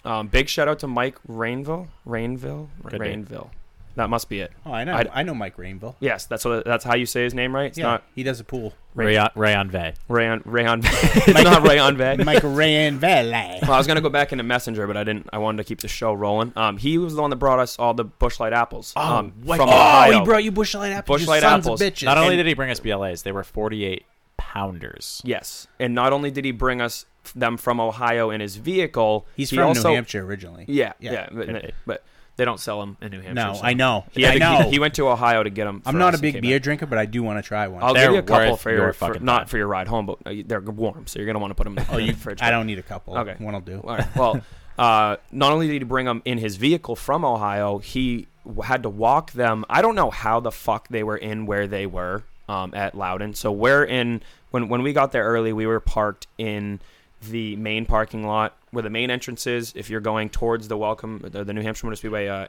Um, 0.03 0.27
big 0.27 0.49
shout 0.49 0.67
out 0.67 0.79
to 0.79 0.87
Mike 0.87 1.17
Rainville, 1.29 1.87
Rainville, 2.05 2.67
be. 2.91 2.97
Rainville. 2.97 3.51
That 3.95 4.09
must 4.09 4.27
be 4.27 4.39
it. 4.39 4.51
Oh, 4.65 4.71
I 4.73 4.83
know. 4.83 4.93
I- 4.93 5.05
I, 5.13 5.23
know 5.23 5.35
Mike 5.35 5.57
Rainville. 5.57 5.95
Yes, 5.99 6.25
that's 6.25 6.43
what 6.45 6.65
that's 6.65 6.83
how 6.83 6.95
you 6.95 7.05
say 7.05 7.23
his 7.23 7.33
name, 7.33 7.53
right? 7.53 7.67
It's 7.67 7.77
yeah, 7.77 7.83
not 7.83 8.03
he 8.15 8.23
does 8.23 8.39
a 8.39 8.43
pool. 8.43 8.73
Rayon, 8.95 9.29
Rayon 9.35 9.69
Vey. 9.69 9.93
Rayon 10.07 10.41
Rayon. 10.45 10.81
it's 10.83 11.27
not 11.43 11.61
Rayon 11.67 11.95
Bay. 11.97 12.17
Mike 12.23 12.41
Rainville. 12.43 13.61
Well, 13.61 13.71
I 13.71 13.77
was 13.77 13.85
gonna 13.87 14.01
go 14.01 14.09
back 14.09 14.31
into 14.31 14.43
Messenger, 14.43 14.87
but 14.87 14.97
I 14.97 15.03
didn't. 15.03 15.29
I 15.31 15.37
wanted 15.37 15.57
to 15.57 15.63
keep 15.63 15.81
the 15.81 15.87
show 15.87 16.13
rolling. 16.13 16.53
Um, 16.55 16.77
he 16.77 16.97
was 16.97 17.15
the 17.15 17.21
one 17.21 17.29
that 17.29 17.35
brought 17.37 17.59
us 17.59 17.77
all 17.77 17.93
the 17.93 18.03
Busch 18.05 18.39
Light 18.39 18.53
apples. 18.53 18.93
um, 18.95 19.33
what- 19.43 19.57
from 19.57 19.69
oh, 19.69 19.73
Ohio. 19.73 20.19
he 20.19 20.25
brought 20.25 20.43
you 20.43 20.51
Busch 20.51 20.73
Light 20.75 20.91
apples. 20.91 21.21
you 21.21 21.25
Busch 21.25 21.29
Light 21.29 21.41
sons 21.41 21.65
apples. 21.65 21.81
Of 21.81 21.93
bitches. 21.93 22.05
Not 22.05 22.17
only 22.17 22.33
And- 22.33 22.39
did 22.39 22.47
he 22.47 22.53
bring 22.55 22.71
us 22.71 22.79
BLAs, 22.79 23.21
they 23.23 23.31
were 23.31 23.43
48 23.43 24.05
pounders. 24.37 25.21
Yes, 25.23 25.67
and 25.79 25.93
not 25.95 26.13
only 26.13 26.31
did 26.31 26.45
he 26.45 26.51
bring 26.51 26.81
us 26.81 27.05
them 27.35 27.57
from 27.57 27.79
Ohio 27.79 28.29
in 28.29 28.41
his 28.41 28.57
vehicle, 28.57 29.25
He's 29.35 29.49
he 29.49 29.55
from 29.57 29.67
also, 29.67 29.89
New 29.89 29.95
Hampshire 29.95 30.23
originally. 30.25 30.65
Yeah, 30.67 30.93
Yeah. 30.99 31.11
yeah, 31.13 31.29
but, 31.31 31.49
Okay. 31.49 31.71
but 31.85 32.03
they 32.35 32.45
don't 32.45 32.59
sell 32.59 32.79
them 32.79 32.97
in 33.01 33.11
New 33.11 33.21
Hampshire. 33.21 33.33
No, 33.33 33.53
so. 33.53 33.61
I 33.63 33.73
know. 33.73 34.05
He, 34.11 34.25
I 34.25 34.33
to- 34.33 34.39
know. 34.39 34.61
he, 34.63 34.71
he 34.71 34.79
went 34.79 34.95
to 34.95 35.07
Ohio 35.07 35.43
to 35.43 35.49
get 35.49 35.65
them. 35.65 35.81
I'm 35.85 35.97
not 35.97 36.15
a 36.15 36.17
big 36.17 36.41
beer 36.41 36.59
drinker, 36.59 36.85
but 36.85 36.97
I 36.97 37.05
do 37.05 37.21
want 37.21 37.43
to 37.43 37.47
try 37.47 37.67
one. 37.67 37.83
I'll 37.83 37.93
They're 37.93 38.07
give 38.07 38.13
you 38.13 38.19
a 38.19 38.23
couple 38.23 38.57
for 38.57 38.71
your 38.71 38.93
for, 38.93 39.19
not 39.19 39.49
for 39.49 39.57
your 39.57 39.67
ride 39.67 39.87
home, 39.87 40.05
but 40.07 40.19
they're 40.47 40.61
warm, 40.61 41.05
so 41.07 41.19
you're 41.19 41.27
gonna 41.27 41.39
want 41.39 41.51
to 41.51 41.55
put 41.55 41.63
them. 41.65 41.85
oh, 41.91 41.97
in 41.97 42.07
you? 42.07 42.11
the 42.13 42.17
fridge. 42.19 42.41
I 42.41 42.49
don't 42.51 42.65
need 42.65 42.79
a 42.79 42.83
couple. 42.83 43.17
Okay. 43.17 43.35
one 43.37 43.53
will 43.53 43.61
do. 43.61 43.81
All 43.81 43.95
right. 43.97 44.15
Well, 44.15 44.41
uh, 44.77 45.17
not 45.31 45.51
only 45.51 45.67
did 45.67 45.81
he 45.81 45.83
bring 45.83 46.05
them 46.05 46.21
in 46.25 46.39
his 46.39 46.55
vehicle 46.55 46.95
from 46.95 47.23
Ohio, 47.23 47.77
he 47.77 48.27
had 48.63 48.83
to 48.83 48.89
walk 48.89 49.31
them. 49.33 49.65
I 49.69 49.81
don't 49.81 49.95
know 49.95 50.09
how 50.09 50.39
the 50.39 50.51
fuck 50.51 50.87
they 50.87 51.03
were 51.03 51.17
in 51.17 51.45
where 51.45 51.67
they 51.67 51.85
were 51.85 52.23
um, 52.49 52.73
at 52.73 52.95
Loudon. 52.95 53.35
So 53.35 53.51
we're 53.51 53.83
in 53.83 54.21
when 54.51 54.69
when 54.69 54.81
we 54.81 54.91
got 54.93 55.11
there 55.11 55.23
early, 55.23 55.53
we 55.53 55.67
were 55.67 55.79
parked 55.79 56.27
in 56.37 56.79
the 57.21 57.55
main 57.57 57.85
parking 57.85 58.25
lot 58.25 58.57
where 58.73 58.81
the 58.81 58.89
main 58.89 59.11
entrance 59.11 59.45
is. 59.45 59.71
If 59.75 59.89
you're 59.89 60.01
going 60.01 60.29
towards 60.29 60.67
the 60.67 60.75
welcome, 60.75 61.19
the, 61.23 61.43
the 61.43 61.53
New 61.53 61.61
Hampshire 61.61 61.85
Motor 61.85 61.95
Speedway, 61.95 62.27
uh, 62.27 62.47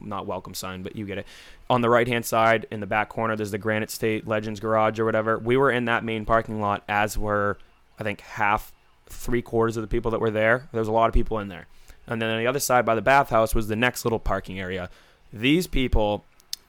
not 0.00 0.26
welcome 0.26 0.54
sign, 0.54 0.82
but 0.82 0.96
you 0.96 1.04
get 1.04 1.18
it. 1.18 1.26
On 1.68 1.82
the 1.82 1.90
right 1.90 2.08
hand 2.08 2.24
side, 2.24 2.66
in 2.70 2.80
the 2.80 2.86
back 2.86 3.10
corner, 3.10 3.36
there's 3.36 3.50
the 3.50 3.58
Granite 3.58 3.90
State 3.90 4.26
Legends 4.26 4.58
Garage 4.58 4.98
or 4.98 5.04
whatever. 5.04 5.38
We 5.38 5.56
were 5.56 5.70
in 5.70 5.84
that 5.84 6.02
main 6.02 6.24
parking 6.24 6.60
lot, 6.60 6.82
as 6.88 7.18
were 7.18 7.58
I 7.98 8.02
think 8.02 8.20
half, 8.22 8.72
three 9.08 9.42
quarters 9.42 9.76
of 9.76 9.82
the 9.82 9.88
people 9.88 10.10
that 10.10 10.20
were 10.20 10.30
there. 10.30 10.68
There 10.72 10.80
was 10.80 10.88
a 10.88 10.92
lot 10.92 11.08
of 11.08 11.14
people 11.14 11.38
in 11.38 11.48
there. 11.48 11.66
And 12.06 12.20
then 12.20 12.30
on 12.30 12.38
the 12.38 12.46
other 12.46 12.58
side 12.58 12.84
by 12.84 12.94
the 12.94 13.02
bathhouse 13.02 13.54
was 13.54 13.68
the 13.68 13.76
next 13.76 14.04
little 14.04 14.18
parking 14.18 14.58
area. 14.58 14.90
These 15.32 15.66
people 15.66 16.24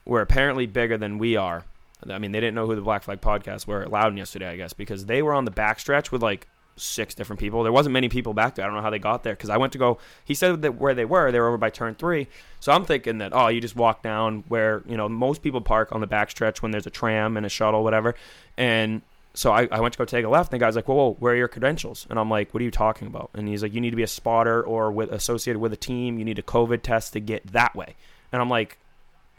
were 0.05 0.21
apparently 0.21 0.65
bigger 0.65 0.97
than 0.97 1.17
we 1.17 1.35
are. 1.35 1.63
I 2.07 2.19
mean, 2.19 2.31
they 2.31 2.39
didn't 2.39 2.55
know 2.55 2.65
who 2.65 2.75
the 2.75 2.81
Black 2.81 3.03
Flag 3.03 3.21
podcast 3.21 3.67
were 3.67 3.81
at 3.81 3.91
Loudon 3.91 4.17
yesterday, 4.17 4.49
I 4.49 4.57
guess, 4.57 4.73
because 4.73 5.05
they 5.05 5.21
were 5.21 5.34
on 5.34 5.45
the 5.45 5.51
backstretch 5.51 6.11
with 6.11 6.21
like 6.21 6.47
six 6.78 7.14
different 7.14 7.40
people. 7.40 7.64
There 7.64 7.72
wasn't 7.72 7.94
many 7.94 8.10
people 8.10 8.34
back 8.34 8.56
there. 8.56 8.66
I 8.66 8.68
don't 8.68 8.76
know 8.76 8.82
how 8.82 8.90
they 8.90 8.99
got 8.99 9.24
there 9.24 9.34
because 9.34 9.49
I 9.49 9.58
went 9.58 9.74
to 9.74 9.80
go. 9.80 9.98
He 10.24 10.34
said 10.34 10.62
that 10.62 10.76
where 10.76 10.94
they 10.94 11.06
were, 11.06 11.32
they 11.32 11.40
were 11.40 11.48
over 11.48 11.58
by 11.58 11.70
turn 11.70 11.95
three. 11.95 12.28
So 12.60 12.72
I'm 12.72 12.86
thinking 12.86 13.18
that 13.20 13.34
oh, 13.34 13.48
you 13.48 13.62
just 13.62 13.76
walk 13.76 14.02
down 14.02 14.44
where 14.48 14.84
you 14.88 14.98
know 14.98 15.10
most 15.10 15.41
people 15.41 15.62
park 15.62 15.91
on 15.91 16.02
the 16.02 16.08
back 16.08 16.32
stretch 16.32 16.62
when 16.62 16.72
there's 16.72 16.88
a 16.88 16.91
tram 16.91 17.38
and 17.38 17.45
a 17.45 17.49
shuttle, 17.49 17.84
whatever. 17.84 18.16
And 18.58 19.02
so 19.38 19.52
I, 19.52 19.68
I 19.72 19.82
went 19.82 19.94
to 19.94 19.99
go 19.99 20.06
take 20.06 20.26
a 20.26 20.30
left, 20.30 20.52
and 20.52 20.60
the 20.60 20.66
guy's 20.66 20.76
like, 20.76 20.88
whoa, 20.88 20.95
whoa, 20.95 21.18
where 21.20 21.34
are 21.34 21.36
your 21.36 21.48
credentials? 21.48 22.08
And 22.10 22.18
I'm 22.18 22.30
like, 22.30 22.54
what 22.56 22.62
are 22.62 22.64
you 22.64 22.72
talking 22.72 23.08
about? 23.08 23.30
And 23.36 23.48
he's 23.48 23.62
like, 23.62 23.72
you 23.72 23.80
need 23.80 23.91
to 23.91 23.95
be 23.95 24.04
a 24.04 24.08
spotter 24.08 24.64
or 24.64 24.91
with 24.91 25.12
associated 25.12 25.60
with 25.60 25.72
a 25.72 25.78
team. 25.78 26.18
You 26.18 26.26
need 26.26 26.40
a 26.40 26.44
COVID 26.44 26.82
test 26.82 27.14
to 27.14 27.20
get 27.20 27.45
that 27.54 27.76
way. 27.76 27.95
And 28.32 28.41
I'm 28.41 28.49
like, 28.49 28.80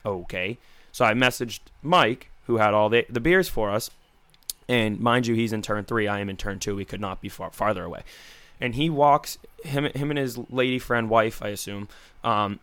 okay. 0.06 0.58
So 0.92 1.04
I 1.04 1.14
messaged 1.14 1.60
Mike, 1.82 2.30
who 2.46 2.58
had 2.58 2.74
all 2.74 2.88
the, 2.88 3.06
the 3.10 3.18
beers 3.20 3.48
for 3.48 3.70
us. 3.70 3.90
And 4.68 5.00
mind 5.00 5.26
you, 5.26 5.34
he's 5.34 5.52
in 5.52 5.62
turn 5.62 5.84
three. 5.84 6.06
I 6.06 6.20
am 6.20 6.28
in 6.28 6.36
turn 6.36 6.58
two. 6.58 6.76
We 6.76 6.84
could 6.84 7.00
not 7.00 7.20
be 7.20 7.28
far 7.28 7.50
farther 7.52 7.84
away. 7.84 8.02
And 8.60 8.74
he 8.74 8.90
walks 8.90 9.38
him, 9.64 9.84
him 9.84 10.10
and 10.10 10.18
his 10.18 10.38
lady 10.50 10.78
friend, 10.78 11.08
wife, 11.08 11.42
I 11.42 11.48
assume, 11.48 11.88
um, 12.24 12.60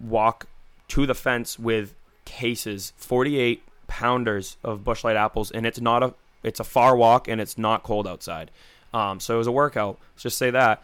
walk 0.00 0.46
to 0.88 1.06
the 1.06 1.14
fence 1.14 1.58
with 1.58 1.94
cases, 2.24 2.92
forty-eight 2.96 3.62
pounders 3.86 4.56
of 4.64 4.82
Busch 4.82 5.04
Light 5.04 5.16
apples, 5.16 5.50
and 5.50 5.66
it's 5.66 5.80
not 5.80 6.02
a 6.02 6.14
it's 6.42 6.60
a 6.60 6.64
far 6.64 6.96
walk 6.96 7.28
and 7.28 7.40
it's 7.40 7.56
not 7.56 7.82
cold 7.82 8.08
outside. 8.08 8.50
Um, 8.92 9.20
so 9.20 9.34
it 9.34 9.38
was 9.38 9.46
a 9.46 9.52
workout. 9.52 9.98
Let's 10.14 10.22
just 10.22 10.38
say 10.38 10.50
that. 10.50 10.82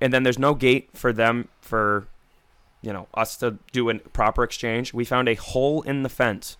And 0.00 0.12
then 0.12 0.22
there's 0.22 0.38
no 0.38 0.54
gate 0.54 0.90
for 0.94 1.12
them 1.12 1.48
for 1.60 2.06
you 2.82 2.92
know 2.92 3.08
us 3.14 3.36
to 3.38 3.58
do 3.72 3.90
a 3.90 3.98
proper 3.98 4.44
exchange. 4.44 4.94
We 4.94 5.04
found 5.04 5.28
a 5.28 5.34
hole 5.34 5.82
in 5.82 6.02
the 6.02 6.08
fence 6.08 6.56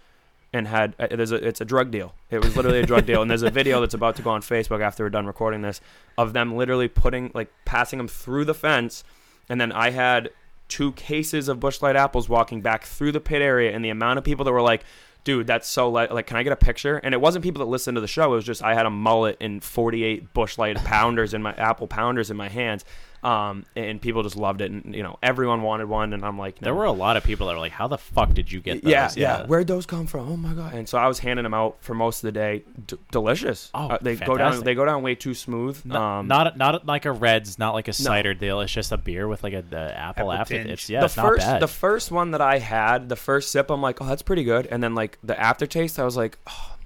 and 0.57 0.69
had 0.69 0.95
uh, 0.99 1.09
there's 1.11 1.33
a 1.33 1.37
it's 1.37 1.61
a 1.61 1.65
drug 1.65 1.91
deal. 1.91 2.15
It 2.31 2.39
was 2.43 2.57
literally 2.57 2.81
a 2.81 2.87
drug 2.87 3.07
deal, 3.07 3.23
and 3.23 3.31
there's 3.31 3.43
a 3.43 3.51
video 3.51 3.81
that's 3.81 3.95
about 3.95 4.17
to 4.17 4.23
go 4.23 4.31
on 4.31 4.41
Facebook 4.41 4.81
after 4.81 5.05
we're 5.05 5.11
done 5.11 5.27
recording 5.27 5.63
this 5.63 5.81
of 6.17 6.33
them 6.33 6.57
literally 6.57 6.89
putting 6.89 7.31
like 7.35 7.53
passing 7.65 7.99
them 7.99 8.09
through 8.09 8.45
the 8.45 8.55
fence, 8.55 9.05
and 9.49 9.61
then 9.61 9.73
I 9.73 9.91
had 9.91 10.31
two 10.69 10.93
cases 10.93 11.49
of 11.49 11.61
Busch 11.61 11.83
Light 11.83 11.97
apples 11.97 12.29
walking 12.29 12.61
back 12.61 12.85
through 12.85 13.13
the 13.13 13.21
pit 13.21 13.43
area, 13.43 13.73
and 13.73 13.85
the 13.85 13.91
amount 13.91 14.19
of 14.19 14.25
people 14.25 14.45
that 14.45 14.53
were 14.53 14.63
like. 14.63 14.85
Dude, 15.25 15.49
that's 15.49 15.69
so 15.69 15.91
li- 15.91 16.07
like. 16.09 16.29
Can 16.29 16.37
I 16.37 16.45
get 16.45 16.53
a 16.53 16.57
picture? 16.57 16.99
And 16.99 17.13
it 17.13 17.21
wasn't 17.21 17.43
people 17.43 17.59
that 17.59 17.69
listened 17.69 17.97
to 17.97 18.01
the 18.01 18.07
show. 18.07 18.33
It 18.33 18.37
was 18.37 18.45
just 18.45 18.63
I 18.63 18.75
had 18.75 18.87
a 18.87 18.91
mullet 18.91 19.37
and 19.41 19.61
48 19.61 20.33
Busch 20.33 20.57
Light 20.57 20.77
pounders 20.77 21.35
in 21.35 21.43
my 21.43 21.53
apple 21.55 21.89
pounders 21.89 22.31
in 22.31 22.37
my 22.37 22.49
hands, 22.49 22.85
um, 23.27 23.65
and 23.75 24.01
people 24.01 24.23
just 24.23 24.37
loved 24.37 24.61
it. 24.61 24.71
And 24.71 24.95
you 24.95 25.03
know, 25.03 25.19
everyone 25.23 25.63
wanted 25.63 25.89
one, 25.89 26.13
and 26.13 26.25
I'm 26.25 26.39
like, 26.39 26.61
no. 26.63 26.67
There 26.67 26.75
were 26.75 26.85
a 26.85 26.93
lot 26.93 27.17
of 27.17 27.25
people 27.25 27.49
that 27.49 27.55
were 27.55 27.59
like, 27.59 27.73
"How 27.73 27.89
the 27.89 27.99
fuck 27.99 28.33
did 28.33 28.53
you 28.53 28.61
get 28.61 28.85
those?" 28.85 28.91
Yeah, 28.93 29.11
yeah, 29.17 29.47
Where'd 29.47 29.67
those 29.67 29.85
come 29.85 30.07
from? 30.07 30.31
Oh 30.31 30.37
my 30.37 30.53
god! 30.53 30.75
And 30.75 30.89
so 30.89 30.97
I 30.97 31.09
was 31.09 31.19
handing 31.19 31.43
them 31.43 31.53
out 31.55 31.79
for 31.81 31.95
most 31.95 32.19
of 32.19 32.29
the 32.29 32.33
day. 32.33 32.63
D- 32.87 32.97
delicious. 33.11 33.71
Oh, 33.75 33.89
Uh, 33.89 33.99
they 34.01 34.15
go 34.15 34.37
down. 34.37 34.63
They 34.63 34.75
go 34.77 34.85
down 34.85 35.03
way 35.03 35.17
too 35.17 35.35
smooth. 35.35 35.85
Not, 35.85 36.01
um, 36.21 36.29
not 36.29 36.57
not 36.57 36.87
like 36.87 37.05
a 37.05 37.13
Reds, 37.13 37.59
not 37.59 37.75
like 37.75 37.89
a 37.89 37.93
cider 37.93 38.33
deal. 38.33 38.61
It's 38.61 38.73
just 38.73 38.93
a 38.93 38.97
beer 38.97 39.27
with 39.27 39.43
like 39.43 39.55
a 39.55 39.63
the 39.63 39.77
apple, 39.99 40.31
Apple 40.31 40.33
after. 40.33 40.55
tinge. 40.59 40.71
It's 40.71 40.89
yeah, 40.89 41.01
the 41.01 41.07
it's 41.07 41.15
first, 41.17 41.47
not 41.47 41.53
bad. 41.55 41.63
the 41.63 41.69
first 41.69 42.13
one 42.13 42.31
that 42.31 42.41
I 42.41 42.59
had, 42.59 43.09
the 43.09 43.17
first 43.17 43.51
sip, 43.51 43.71
I'm 43.71 43.83
like, 43.83 44.01
oh, 44.01 44.07
that's 44.07 44.23
pretty 44.23 44.45
good. 44.45 44.67
And 44.69 44.81
then 44.83 44.95
like 44.95 45.19
the 45.25 45.39
aftertaste, 45.39 45.99
I 45.99 46.05
was 46.05 46.17
like, 46.17 46.39
oh, 46.47 46.77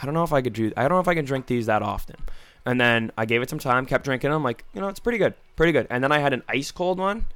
I 0.00 0.04
don't 0.06 0.14
know 0.14 0.22
if 0.22 0.32
I 0.32 0.40
could 0.40 0.52
do. 0.52 0.72
I 0.76 0.82
don't 0.82 0.92
know 0.92 1.00
if 1.00 1.08
I 1.08 1.14
can 1.14 1.24
drink 1.24 1.46
these 1.46 1.66
that 1.66 1.82
often. 1.82 2.16
And 2.66 2.80
then 2.80 3.10
I 3.16 3.24
gave 3.24 3.40
it 3.42 3.48
some 3.50 3.58
time, 3.58 3.86
kept 3.86 4.04
drinking. 4.04 4.30
them. 4.30 4.42
like, 4.42 4.64
you 4.74 4.80
know, 4.80 4.88
it's 4.88 5.00
pretty 5.00 5.18
good, 5.18 5.34
pretty 5.56 5.72
good. 5.72 5.86
And 5.90 6.04
then 6.04 6.12
I 6.12 6.18
had 6.18 6.32
an 6.32 6.42
ice 6.48 6.70
cold 6.70 6.98
one. 6.98 7.26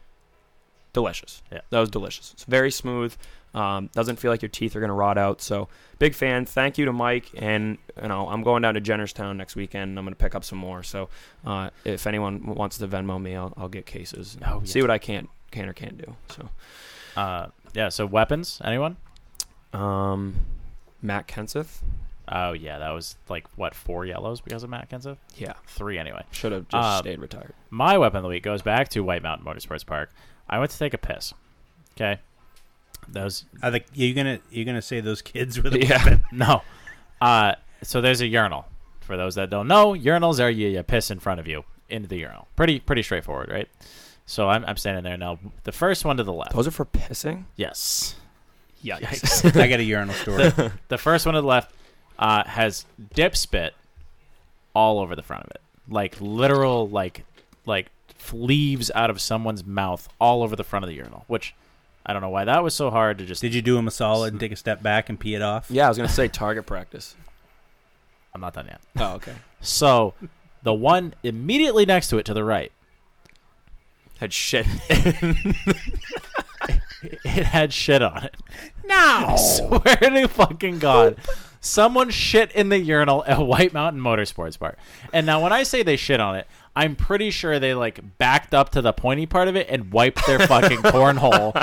delicious. 0.92 1.42
Yeah. 1.50 1.60
that 1.70 1.80
was 1.80 1.90
delicious. 1.90 2.32
It's 2.34 2.44
very 2.44 2.70
smooth. 2.70 3.14
Um, 3.54 3.88
doesn't 3.92 4.16
feel 4.16 4.30
like 4.32 4.42
your 4.42 4.48
teeth 4.48 4.74
are 4.76 4.80
gonna 4.80 4.92
rot 4.94 5.16
out. 5.16 5.40
So 5.40 5.68
big 6.00 6.14
fan. 6.14 6.44
Thank 6.44 6.76
you 6.76 6.84
to 6.86 6.92
Mike. 6.92 7.30
And 7.36 7.78
you 8.02 8.08
know 8.08 8.28
I'm 8.28 8.42
going 8.42 8.62
down 8.62 8.74
to 8.74 8.80
Jennerstown 8.80 9.36
next 9.36 9.54
weekend. 9.56 9.96
I'm 9.98 10.04
gonna 10.04 10.16
pick 10.16 10.34
up 10.34 10.44
some 10.44 10.58
more. 10.58 10.82
So 10.82 11.08
uh, 11.46 11.70
if 11.84 12.06
anyone 12.08 12.44
wants 12.54 12.78
to 12.78 12.88
Venmo 12.88 13.20
me, 13.22 13.36
I'll, 13.36 13.52
I'll 13.56 13.68
get 13.68 13.86
cases. 13.86 14.34
and 14.34 14.44
Oh, 14.44 14.62
See 14.64 14.82
what 14.82 14.90
I 14.90 14.98
can 14.98 15.28
can 15.52 15.68
or 15.68 15.72
can't 15.72 15.96
do. 15.98 16.16
So 16.30 16.48
Uh, 17.16 17.46
yeah. 17.74 17.88
So 17.90 18.06
weapons. 18.06 18.60
Anyone? 18.64 18.96
um, 19.72 20.34
Matt 21.00 21.28
Kenseth. 21.28 21.78
Oh 22.28 22.52
yeah, 22.52 22.78
that 22.78 22.90
was 22.90 23.16
like 23.28 23.46
what 23.56 23.74
four 23.74 24.06
yellows 24.06 24.40
because 24.40 24.62
of 24.62 24.70
Matt 24.70 24.88
Kenseth. 24.90 25.18
Yeah, 25.36 25.52
Three 25.66 25.98
anyway. 25.98 26.22
should 26.30 26.52
have 26.52 26.68
just 26.68 26.74
Um, 26.86 26.98
stayed 27.00 27.18
retired. 27.18 27.52
My 27.70 27.98
weapon 27.98 28.18
of 28.18 28.22
the 28.22 28.28
week 28.30 28.42
goes 28.42 28.62
back 28.62 28.88
to 28.90 29.00
White 29.00 29.22
Mountain 29.22 29.46
Motorsports 29.46 29.84
Park. 29.84 30.10
I 30.48 30.58
went 30.58 30.70
to 30.70 30.78
take 30.78 30.94
a 30.94 30.98
piss. 30.98 31.34
Okay. 31.96 32.18
Those 33.08 33.44
Are 33.62 33.70
the, 33.70 33.82
you 33.92 34.14
gonna 34.14 34.38
you 34.50 34.64
gonna 34.64 34.80
say 34.82 35.00
those 35.00 35.20
kids 35.22 35.62
with 35.62 35.74
a 35.74 35.80
Yeah. 35.80 36.02
weapon? 36.04 36.24
no. 36.32 36.62
Uh, 37.20 37.54
so 37.82 38.00
there's 38.00 38.20
a 38.22 38.26
urinal. 38.26 38.64
For 39.02 39.18
those 39.18 39.34
that 39.34 39.50
don't 39.50 39.68
know, 39.68 39.92
urinals 39.92 40.42
are 40.42 40.48
you, 40.48 40.68
you 40.68 40.82
piss 40.82 41.10
in 41.10 41.18
front 41.18 41.38
of 41.40 41.46
you 41.46 41.64
into 41.90 42.08
the 42.08 42.16
urinal. 42.16 42.48
Pretty 42.56 42.80
pretty 42.80 43.02
straightforward, 43.02 43.50
right? 43.50 43.68
So 44.24 44.48
I'm 44.48 44.64
I'm 44.64 44.78
standing 44.78 45.04
there 45.04 45.18
now. 45.18 45.38
The 45.64 45.72
first 45.72 46.06
one 46.06 46.16
to 46.16 46.24
the 46.24 46.32
left. 46.32 46.54
Those 46.54 46.66
are 46.66 46.70
for 46.70 46.86
pissing. 46.86 47.44
yes. 47.56 48.16
Yikes. 48.82 49.44
I 49.60 49.66
got 49.68 49.80
a 49.80 49.84
urinal 49.84 50.14
story. 50.14 50.50
The 50.88 50.98
first 50.98 51.24
one 51.26 51.34
to 51.34 51.40
the 51.42 51.46
left 51.46 51.74
uh, 52.18 52.44
has 52.44 52.86
dip 53.14 53.36
spit 53.36 53.74
all 54.74 54.98
over 54.98 55.14
the 55.16 55.22
front 55.22 55.44
of 55.44 55.50
it, 55.50 55.60
like 55.88 56.16
literal 56.20 56.88
like 56.88 57.24
like 57.66 57.90
leaves 58.32 58.90
out 58.94 59.10
of 59.10 59.20
someone's 59.20 59.64
mouth 59.64 60.08
all 60.20 60.42
over 60.42 60.56
the 60.56 60.64
front 60.64 60.84
of 60.84 60.88
the 60.88 60.94
urinal. 60.94 61.24
Which 61.26 61.54
I 62.06 62.12
don't 62.12 62.22
know 62.22 62.30
why 62.30 62.44
that 62.44 62.62
was 62.62 62.74
so 62.74 62.90
hard 62.90 63.18
to 63.18 63.24
just. 63.26 63.40
Did 63.42 63.54
you 63.54 63.62
do 63.62 63.76
him 63.78 63.86
a 63.88 63.90
solid 63.90 64.32
and 64.32 64.40
take 64.40 64.52
a 64.52 64.56
step 64.56 64.82
back 64.82 65.08
and 65.08 65.18
pee 65.18 65.34
it 65.34 65.42
off? 65.42 65.66
yeah, 65.70 65.86
I 65.86 65.88
was 65.88 65.96
gonna 65.96 66.08
say 66.08 66.28
target 66.28 66.66
practice. 66.66 67.14
I'm 68.34 68.40
not 68.40 68.54
done 68.54 68.66
yet. 68.66 68.80
Oh, 68.98 69.14
okay. 69.14 69.34
So 69.60 70.14
the 70.64 70.74
one 70.74 71.14
immediately 71.22 71.86
next 71.86 72.08
to 72.08 72.18
it 72.18 72.24
to 72.26 72.34
the 72.34 72.42
right, 72.42 72.72
Had 74.18 74.32
shit. 74.32 74.66
it 77.24 77.44
had 77.46 77.72
shit 77.72 78.02
on 78.02 78.24
it. 78.24 78.34
No, 78.84 78.94
I 78.96 79.36
swear 79.38 79.96
to 79.96 80.28
fucking 80.28 80.78
god. 80.78 81.16
Someone 81.64 82.10
shit 82.10 82.52
in 82.52 82.68
the 82.68 82.78
urinal 82.78 83.24
at 83.26 83.38
White 83.38 83.72
Mountain 83.72 84.02
Motorsports 84.02 84.58
Park. 84.58 84.76
And 85.12 85.24
now 85.24 85.42
when 85.42 85.52
I 85.52 85.62
say 85.62 85.82
they 85.82 85.96
shit 85.96 86.20
on 86.20 86.36
it, 86.36 86.46
I'm 86.76 86.94
pretty 86.94 87.30
sure 87.30 87.58
they 87.58 87.72
like 87.72 88.18
backed 88.18 88.52
up 88.52 88.70
to 88.72 88.82
the 88.82 88.92
pointy 88.92 89.26
part 89.26 89.48
of 89.48 89.56
it 89.56 89.68
and 89.70 89.90
wiped 89.92 90.26
their 90.26 90.40
fucking 90.40 90.78
cornhole 90.82 91.54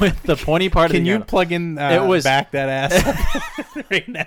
with 0.00 0.22
the 0.22 0.36
pointy 0.36 0.68
part 0.68 0.90
of 0.90 0.94
Can 0.94 1.02
the 1.02 1.06
you 1.06 1.12
urinal. 1.14 1.26
plug 1.26 1.50
in? 1.52 1.76
Uh, 1.78 1.90
It 1.90 2.06
was- 2.06 2.22
back 2.24 2.50
that 2.52 2.68
ass 2.68 3.76
right 3.90 4.06
now. 4.08 4.26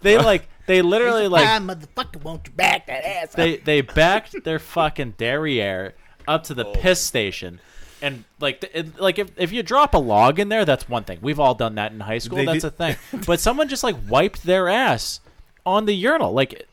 They 0.00 0.16
like 0.16 0.48
they 0.66 0.80
literally 0.80 1.28
like 1.28 1.46
motherfucker, 1.62 2.22
won't 2.22 2.46
you 2.46 2.52
back 2.54 2.86
that 2.86 3.04
ass? 3.04 3.34
they 3.34 3.56
they 3.58 3.82
backed 3.82 4.44
their 4.44 4.58
fucking 4.58 5.14
derriere 5.18 5.94
up 6.26 6.44
to 6.44 6.54
the 6.54 6.64
piss 6.64 7.00
station. 7.02 7.60
And 8.02 8.24
like, 8.40 8.68
it, 8.72 8.98
like 8.98 9.18
if, 9.18 9.30
if 9.36 9.52
you 9.52 9.62
drop 9.62 9.94
a 9.94 9.98
log 9.98 10.38
in 10.38 10.48
there, 10.48 10.64
that's 10.64 10.88
one 10.88 11.04
thing. 11.04 11.18
We've 11.20 11.40
all 11.40 11.54
done 11.54 11.74
that 11.74 11.92
in 11.92 12.00
high 12.00 12.18
school. 12.18 12.38
They 12.38 12.46
that's 12.46 12.62
did- 12.62 12.68
a 12.68 12.70
thing. 12.70 12.96
But 13.26 13.40
someone 13.40 13.68
just 13.68 13.84
like 13.84 13.96
wiped 14.08 14.44
their 14.44 14.68
ass 14.68 15.20
on 15.66 15.84
the 15.86 15.92
urinal. 15.94 16.32
Like, 16.32 16.66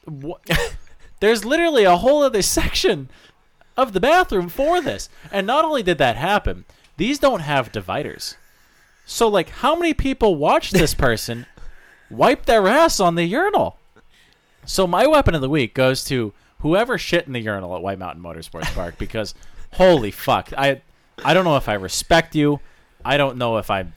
there's 1.19 1.43
literally 1.45 1.83
a 1.83 1.97
whole 1.97 2.23
other 2.23 2.41
section 2.41 3.09
of 3.75 3.93
the 3.93 3.99
bathroom 3.99 4.49
for 4.49 4.81
this. 4.81 5.09
And 5.31 5.45
not 5.45 5.65
only 5.65 5.83
did 5.83 5.97
that 5.97 6.15
happen, 6.15 6.65
these 6.97 7.19
don't 7.19 7.41
have 7.41 7.71
dividers. 7.71 8.35
So 9.05 9.27
like, 9.27 9.49
how 9.49 9.75
many 9.75 9.93
people 9.93 10.35
watched 10.35 10.73
this 10.73 10.93
person 11.07 11.45
wipe 12.09 12.45
their 12.45 12.67
ass 12.67 12.99
on 12.99 13.15
the 13.15 13.23
urinal? 13.25 13.77
So 14.65 14.85
my 14.87 15.07
weapon 15.07 15.35
of 15.35 15.41
the 15.41 15.49
week 15.49 15.73
goes 15.73 16.03
to 16.05 16.33
whoever 16.59 16.97
shit 16.97 17.27
in 17.27 17.33
the 17.33 17.39
urinal 17.39 17.75
at 17.75 17.81
White 17.81 17.99
Mountain 17.99 18.23
Motorsports 18.23 18.73
Park 18.73 18.97
because 18.97 19.33
holy 19.73 20.11
fuck, 20.11 20.51
I 20.57 20.81
I 21.23 21.33
don't 21.33 21.45
know 21.45 21.57
if 21.57 21.67
I 21.69 21.73
respect 21.73 22.35
you. 22.35 22.59
I 23.05 23.15
don't 23.15 23.37
know 23.37 23.57
if 23.57 23.71
I'm 23.71 23.93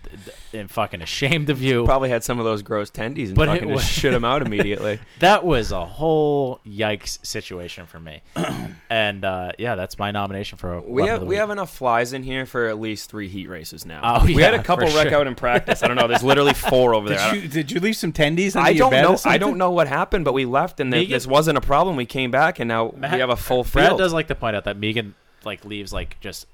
am 0.55 0.69
fucking 0.69 1.03
ashamed 1.03 1.51
of 1.51 1.61
you. 1.61 1.85
Probably 1.85 2.11
had 2.11 2.23
some 2.23 2.39
of 2.39 2.45
those 2.45 2.63
gross 2.63 2.93
tendies 2.93 3.29
and 3.29 3.35
But 3.35 3.49
it 3.49 3.53
fucking 3.53 3.71
was- 3.71 3.83
just 3.83 3.93
shit 3.93 4.13
them 4.13 4.25
out 4.25 4.41
immediately. 4.43 5.01
That 5.19 5.45
was 5.45 5.73
a 5.73 5.85
whole 5.85 6.61
yikes 6.67 7.25
situation 7.27 7.87
for 7.87 7.99
me. 7.99 8.23
and 8.91 9.25
uh, 9.25 9.53
yeah, 9.59 9.75
that's 9.75 9.99
my 9.99 10.13
nomination 10.13 10.59
for 10.59 10.81
We 10.83 11.07
have 11.07 11.15
of 11.17 11.21
the 11.23 11.27
we 11.27 11.31
week. 11.31 11.39
have 11.41 11.51
enough 11.51 11.75
flies 11.75 12.13
in 12.13 12.23
here 12.23 12.47
for 12.47 12.69
at 12.69 12.79
least 12.79 13.11
three 13.11 13.29
heat 13.29 13.49
races 13.49 13.85
now. 13.85 14.01
Oh, 14.03 14.25
we 14.25 14.35
had 14.43 14.55
a 14.55 14.63
couple 14.63 14.87
wreck 14.95 15.09
sure. 15.09 15.19
out 15.19 15.27
in 15.27 15.35
practice. 15.35 15.83
I 15.83 15.89
don't 15.89 15.97
know. 15.97 16.07
There's 16.07 16.23
literally 16.23 16.55
four 16.71 16.95
over 16.95 17.09
there. 17.09 17.33
Did 17.33 17.43
you, 17.43 17.49
did 17.49 17.73
you 17.73 17.81
leave 17.81 17.97
some 17.97 18.13
tendies? 18.13 18.55
Under 18.55 18.69
I 18.69 18.75
don't 18.75 18.91
bed 18.91 19.03
know. 19.03 19.19
I 19.25 19.39
don't 19.39 19.59
know 19.59 19.71
what 19.73 19.89
happened, 19.89 20.25
but 20.25 20.35
we 20.35 20.45
left 20.45 20.79
and 20.79 20.91
Megan- 20.91 21.11
this 21.11 21.27
wasn't 21.27 21.59
a 21.59 21.63
problem. 21.63 21.97
We 21.97 22.07
came 22.07 22.31
back 22.31 22.61
and 22.61 22.69
now 22.69 22.95
Matt- 22.97 23.15
we 23.15 23.19
have 23.21 23.31
a 23.31 23.37
full 23.37 23.65
Brad 23.65 23.89
field. 23.89 23.99
does 23.99 24.13
like 24.13 24.29
to 24.29 24.35
point 24.37 24.55
out 24.55 24.65
that 24.65 24.77
Megan 24.77 25.15
like 25.45 25.65
leaves 25.65 25.93
like 25.93 26.21
just 26.21 26.47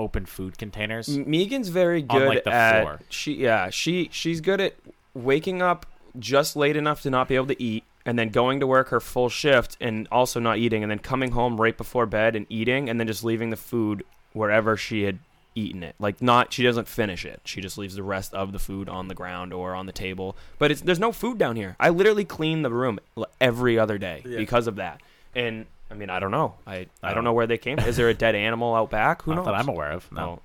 open 0.00 0.26
food 0.26 0.58
containers. 0.58 1.08
Megan's 1.08 1.68
very 1.68 2.04
On, 2.08 2.18
good 2.18 2.28
like, 2.28 2.44
the 2.44 2.52
at 2.52 2.82
floor. 2.82 3.00
she 3.08 3.34
yeah 3.34 3.70
she 3.70 4.08
she's 4.12 4.40
good 4.40 4.60
at 4.60 4.74
waking 5.14 5.62
up 5.62 5.86
just 6.18 6.56
late 6.56 6.76
enough 6.76 7.02
to 7.02 7.10
not 7.10 7.28
be 7.28 7.36
able 7.36 7.46
to 7.46 7.62
eat 7.62 7.84
and 8.06 8.18
then 8.18 8.30
going 8.30 8.60
to 8.60 8.66
work 8.66 8.88
her 8.88 9.00
full 9.00 9.28
shift 9.28 9.76
and 9.80 10.08
also 10.10 10.40
not 10.40 10.58
eating 10.58 10.82
and 10.82 10.90
then 10.90 10.98
coming 10.98 11.32
home 11.32 11.60
right 11.60 11.76
before 11.76 12.06
bed 12.06 12.34
and 12.34 12.46
eating 12.48 12.88
and 12.88 12.98
then 12.98 13.06
just 13.06 13.22
leaving 13.22 13.50
the 13.50 13.56
food 13.56 14.02
wherever 14.32 14.76
she 14.76 15.02
had 15.02 15.18
eaten 15.54 15.82
it. 15.82 15.94
Like 15.98 16.22
not 16.22 16.52
she 16.52 16.62
doesn't 16.62 16.88
finish 16.88 17.24
it. 17.24 17.40
She 17.44 17.60
just 17.60 17.76
leaves 17.76 17.94
the 17.94 18.02
rest 18.02 18.32
of 18.34 18.52
the 18.52 18.58
food 18.58 18.88
on 18.88 19.08
the 19.08 19.14
ground 19.14 19.52
or 19.52 19.74
on 19.74 19.86
the 19.86 19.92
table. 19.92 20.36
But 20.58 20.70
it's 20.70 20.80
there's 20.80 20.98
no 20.98 21.12
food 21.12 21.38
down 21.38 21.56
here. 21.56 21.76
I 21.78 21.90
literally 21.90 22.24
clean 22.24 22.62
the 22.62 22.70
room 22.70 22.98
every 23.40 23.78
other 23.78 23.98
day 23.98 24.22
because 24.24 24.66
of 24.66 24.76
that. 24.76 25.00
And 25.34 25.66
i 25.90 25.94
mean 25.94 26.10
i 26.10 26.18
don't 26.18 26.30
know 26.30 26.54
i 26.66 26.86
i 27.02 27.12
don't 27.12 27.24
know 27.24 27.32
where 27.32 27.46
they 27.46 27.58
came 27.58 27.78
is 27.80 27.96
there 27.96 28.08
a 28.08 28.14
dead 28.14 28.34
animal 28.34 28.74
out 28.74 28.90
back 28.90 29.22
who 29.22 29.30
Not 29.34 29.36
knows 29.38 29.46
that 29.46 29.54
I'm 29.54 29.68
aware 29.68 29.92
of. 29.92 30.10
No. 30.12 30.20
no 30.20 30.40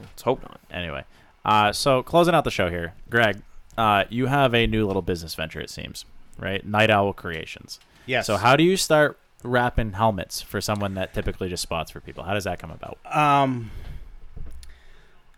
let's 0.00 0.22
hope 0.22 0.42
not 0.42 0.60
Anyway, 0.70 1.04
uh, 1.44 1.72
so 1.72 2.02
closing 2.02 2.34
out 2.34 2.44
the 2.44 2.50
show 2.50 2.68
here, 2.68 2.92
Greg, 3.10 3.40
uh, 3.76 4.04
you 4.10 4.26
have 4.26 4.54
a 4.54 4.66
new 4.66 4.86
little 4.86 5.02
business 5.02 5.34
venture, 5.34 5.60
it 5.60 5.70
seems, 5.70 6.04
right? 6.38 6.64
Night 6.64 6.90
Owl 6.90 7.14
Creations. 7.14 7.80
Yes. 8.06 8.26
So 8.26 8.36
how 8.36 8.54
do 8.54 8.62
you 8.62 8.76
start 8.76 9.18
wrapping 9.42 9.92
helmets 9.92 10.42
for 10.42 10.60
someone 10.60 10.94
that 10.94 11.14
typically 11.14 11.48
just 11.48 11.62
spots 11.62 11.90
for 11.90 12.00
people? 12.00 12.24
How 12.24 12.34
does 12.34 12.44
that 12.44 12.58
come 12.58 12.70
about? 12.70 12.98
Um. 13.06 13.70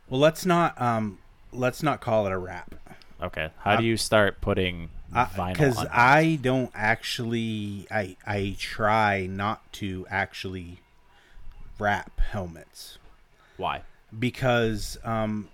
Well, 0.08 0.20
let's 0.20 0.44
not 0.44 0.80
um, 0.80 1.18
let's 1.52 1.82
not 1.82 2.00
call 2.00 2.26
it 2.26 2.32
a 2.32 2.38
wrap 2.38 2.74
Okay. 3.22 3.50
How 3.58 3.76
do 3.76 3.84
you 3.84 3.96
start 3.96 4.40
putting 4.40 4.88
vinyl 4.88 4.99
because 5.12 5.76
on? 5.78 5.88
I 5.90 6.38
don't 6.40 6.70
actually. 6.74 7.86
I 7.90 8.16
I 8.26 8.56
try 8.58 9.26
not 9.26 9.72
to 9.74 10.06
actually 10.10 10.78
wrap 11.78 12.20
helmets 12.20 12.98
Why? 13.56 13.82
because 14.18 14.98
um, 15.04 15.48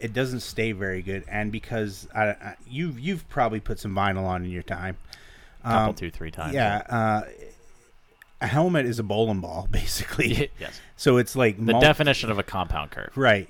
it 0.00 0.12
doesn't 0.12 0.40
stay 0.40 0.72
very 0.72 1.02
good, 1.02 1.24
and 1.28 1.52
because 1.52 2.08
I, 2.14 2.24
I, 2.30 2.56
you've 2.68 2.98
you've 2.98 3.28
probably 3.28 3.60
put 3.60 3.78
some 3.78 3.94
vinyl 3.94 4.24
on 4.24 4.44
in 4.44 4.50
your 4.50 4.62
time. 4.62 4.96
couple, 5.62 5.88
Um, 5.90 5.94
two, 5.94 6.10
three 6.10 6.30
times. 6.32 6.54
Yeah, 6.54 6.78
uh, 6.88 7.22
a 8.40 8.46
helmet 8.48 8.84
is 8.86 8.98
a 8.98 9.02
bowling 9.04 9.40
ball, 9.40 9.68
basically. 9.70 10.50
yes. 10.58 10.80
So 10.96 11.18
it's 11.18 11.36
like 11.36 11.56
The 11.56 11.72
mul- 11.72 11.80
definition 11.80 12.30
of 12.30 12.38
a 12.38 12.42
compound 12.42 12.90
curve. 12.90 13.16
right. 13.16 13.48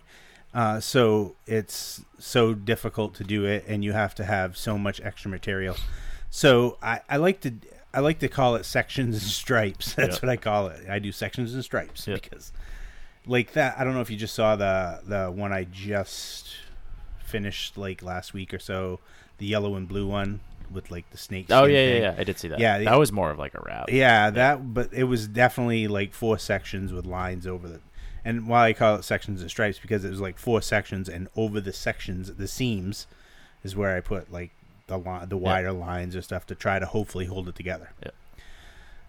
Uh, 0.54 0.78
so 0.80 1.34
it's 1.46 2.02
so 2.18 2.52
difficult 2.54 3.14
to 3.14 3.24
do 3.24 3.44
it, 3.44 3.64
and 3.66 3.82
you 3.82 3.92
have 3.92 4.14
to 4.16 4.24
have 4.24 4.56
so 4.56 4.76
much 4.76 5.00
extra 5.02 5.30
material. 5.30 5.76
So 6.30 6.78
I, 6.82 7.00
I 7.08 7.16
like 7.16 7.40
to 7.42 7.52
I 7.94 8.00
like 8.00 8.18
to 8.20 8.28
call 8.28 8.54
it 8.56 8.64
sections 8.64 9.14
and 9.16 9.22
stripes. 9.22 9.94
That's 9.96 10.16
Yeah. 10.16 10.20
what 10.20 10.28
I 10.30 10.36
call 10.36 10.68
it. 10.68 10.88
I 10.88 10.98
do 10.98 11.12
sections 11.12 11.54
and 11.54 11.62
stripes 11.64 12.06
Yeah. 12.06 12.14
because 12.14 12.52
like 13.26 13.52
that. 13.52 13.78
I 13.78 13.84
don't 13.84 13.94
know 13.94 14.00
if 14.00 14.10
you 14.10 14.16
just 14.16 14.34
saw 14.34 14.56
the 14.56 15.00
the 15.06 15.30
one 15.30 15.52
I 15.52 15.64
just 15.64 16.48
finished 17.24 17.76
like 17.78 18.02
last 18.02 18.34
week 18.34 18.52
or 18.52 18.58
so, 18.58 19.00
the 19.38 19.46
yellow 19.46 19.74
and 19.76 19.88
blue 19.88 20.06
one 20.06 20.40
with 20.70 20.90
like 20.90 21.08
the 21.10 21.18
snake. 21.18 21.46
Oh 21.50 21.64
yeah, 21.64 21.86
yeah, 21.86 22.00
yeah. 22.00 22.14
I 22.18 22.24
did 22.24 22.38
see 22.38 22.48
that. 22.48 22.58
Yeah, 22.58 22.78
that 22.78 22.98
was 22.98 23.12
more 23.12 23.30
of 23.30 23.38
like 23.38 23.54
a 23.54 23.62
wrap. 23.64 23.90
Yeah, 23.90 24.30
that. 24.30 24.74
But 24.74 24.92
it 24.92 25.04
was 25.04 25.28
definitely 25.28 25.88
like 25.88 26.14
four 26.14 26.38
sections 26.38 26.92
with 26.92 27.06
lines 27.06 27.46
over 27.46 27.68
the. 27.68 27.80
And 28.24 28.46
why 28.46 28.68
I 28.68 28.72
call 28.72 28.96
it 28.96 29.04
sections 29.04 29.40
and 29.40 29.50
stripes 29.50 29.78
because 29.78 30.04
it 30.04 30.10
was 30.10 30.20
like 30.20 30.38
four 30.38 30.62
sections, 30.62 31.08
and 31.08 31.28
over 31.36 31.60
the 31.60 31.72
sections, 31.72 32.32
the 32.32 32.46
seams, 32.46 33.06
is 33.64 33.74
where 33.74 33.96
I 33.96 34.00
put 34.00 34.32
like 34.32 34.50
the 34.86 34.98
li- 34.98 35.26
the 35.26 35.36
wider 35.36 35.72
lines 35.72 36.14
or 36.14 36.22
stuff 36.22 36.46
to 36.46 36.54
try 36.54 36.78
to 36.78 36.86
hopefully 36.86 37.26
hold 37.26 37.48
it 37.48 37.56
together. 37.56 37.90
Yeah. 38.02 38.10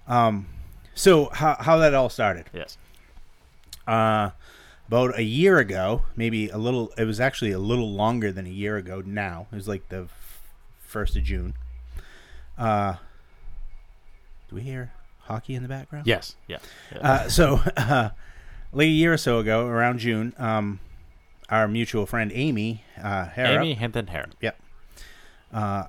Um, 0.08 0.48
so 0.96 1.30
how 1.34 1.58
how 1.60 1.78
that 1.78 1.94
all 1.94 2.10
started? 2.10 2.46
Yes. 2.54 2.78
Uh, 3.88 4.32
about 4.88 5.18
a 5.18 5.24
year 5.24 5.60
ago, 5.60 6.04
maybe 6.16 6.50
a 6.50 6.58
little. 6.58 6.92
It 6.98 7.06
was 7.06 7.20
actually 7.20 7.52
a 7.52 7.60
little 7.60 7.92
longer 7.92 8.32
than 8.32 8.46
a 8.46 8.52
year 8.52 8.78
ago. 8.78 9.02
Now 9.06 9.48
it 9.52 9.56
was 9.56 9.68
like 9.68 9.90
the 9.90 10.08
first 10.80 11.16
of 11.16 11.24
June. 11.24 11.56
Uh, 12.58 12.96
do 14.50 14.56
we 14.56 14.62
hear 14.62 14.92
hockey 15.22 15.56
in 15.56 15.64
the 15.64 15.70
background? 15.70 16.06
Yes. 16.06 16.36
Yeah. 16.48 16.58
yeah. 16.92 17.00
Uh, 17.00 17.30
so, 17.30 17.62
uh, 17.78 18.10
like 18.74 18.86
a 18.86 18.90
year 18.90 19.14
or 19.14 19.18
so 19.18 19.40
ago, 19.40 19.68
around 19.68 20.00
June, 20.00 20.34
um, 20.38 20.80
our 21.50 21.68
mutual 21.68 22.06
friend 22.06 22.32
Amy 22.34 22.84
uh, 22.98 23.26
Harrop, 23.26 23.62
Amy 23.62 23.74
Hinton 23.74 24.08
Harrop. 24.08 24.32
Yep. 24.42 24.60
Uh, 25.54 25.84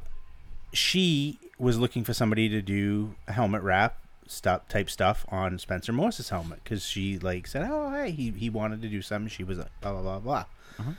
she 0.72 1.38
was 1.58 1.78
looking 1.78 2.04
for 2.04 2.12
somebody 2.12 2.48
to 2.48 2.60
do 2.60 3.14
a 3.26 3.32
helmet 3.32 3.62
wrap 3.62 3.98
stuff 4.26 4.66
type 4.68 4.88
stuff 4.90 5.24
on 5.28 5.58
Spencer 5.58 5.92
Morse's 5.92 6.28
helmet 6.28 6.60
because 6.64 6.84
she 6.84 7.18
like 7.18 7.46
said, 7.46 7.66
"Oh, 7.70 7.90
hey, 7.92 8.10
he 8.10 8.30
he 8.30 8.50
wanted 8.50 8.82
to 8.82 8.88
do 8.88 9.02
something." 9.02 9.28
She 9.28 9.44
was 9.44 9.58
like, 9.58 9.80
blah 9.80 9.92
blah 9.92 10.02
blah 10.02 10.18
blah. 10.18 10.44
Uh-huh. 10.78 10.92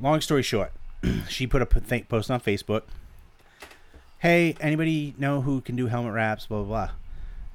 Long 0.00 0.20
story 0.20 0.42
short, 0.42 0.72
she 1.28 1.46
put 1.46 1.62
a 1.62 1.66
th- 1.66 2.08
post 2.08 2.30
on 2.30 2.40
Facebook. 2.40 2.82
Hey, 4.18 4.54
anybody 4.60 5.14
know 5.16 5.40
who 5.40 5.60
can 5.62 5.76
do 5.76 5.86
helmet 5.86 6.12
wraps? 6.12 6.46
Blah 6.46 6.58
blah 6.62 6.66
blah. 6.66 6.90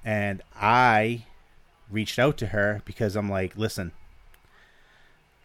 And 0.04 0.42
I 0.56 1.26
reached 1.90 2.20
out 2.20 2.38
to 2.38 2.48
her 2.48 2.82
because 2.86 3.16
I'm 3.16 3.30
like, 3.30 3.56
listen, 3.58 3.92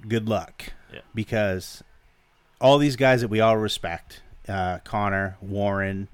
good 0.07 0.29
luck. 0.29 0.73
Yeah. 0.93 1.01
Because 1.15 1.83
all 2.61 2.79
these 2.79 2.97
guys 2.97 3.21
that 3.21 3.29
we 3.29 3.41
all 3.41 3.57
respect, 3.57 4.23
uh, 4.49 4.79
Connor, 4.85 5.37
Warren, 5.41 6.09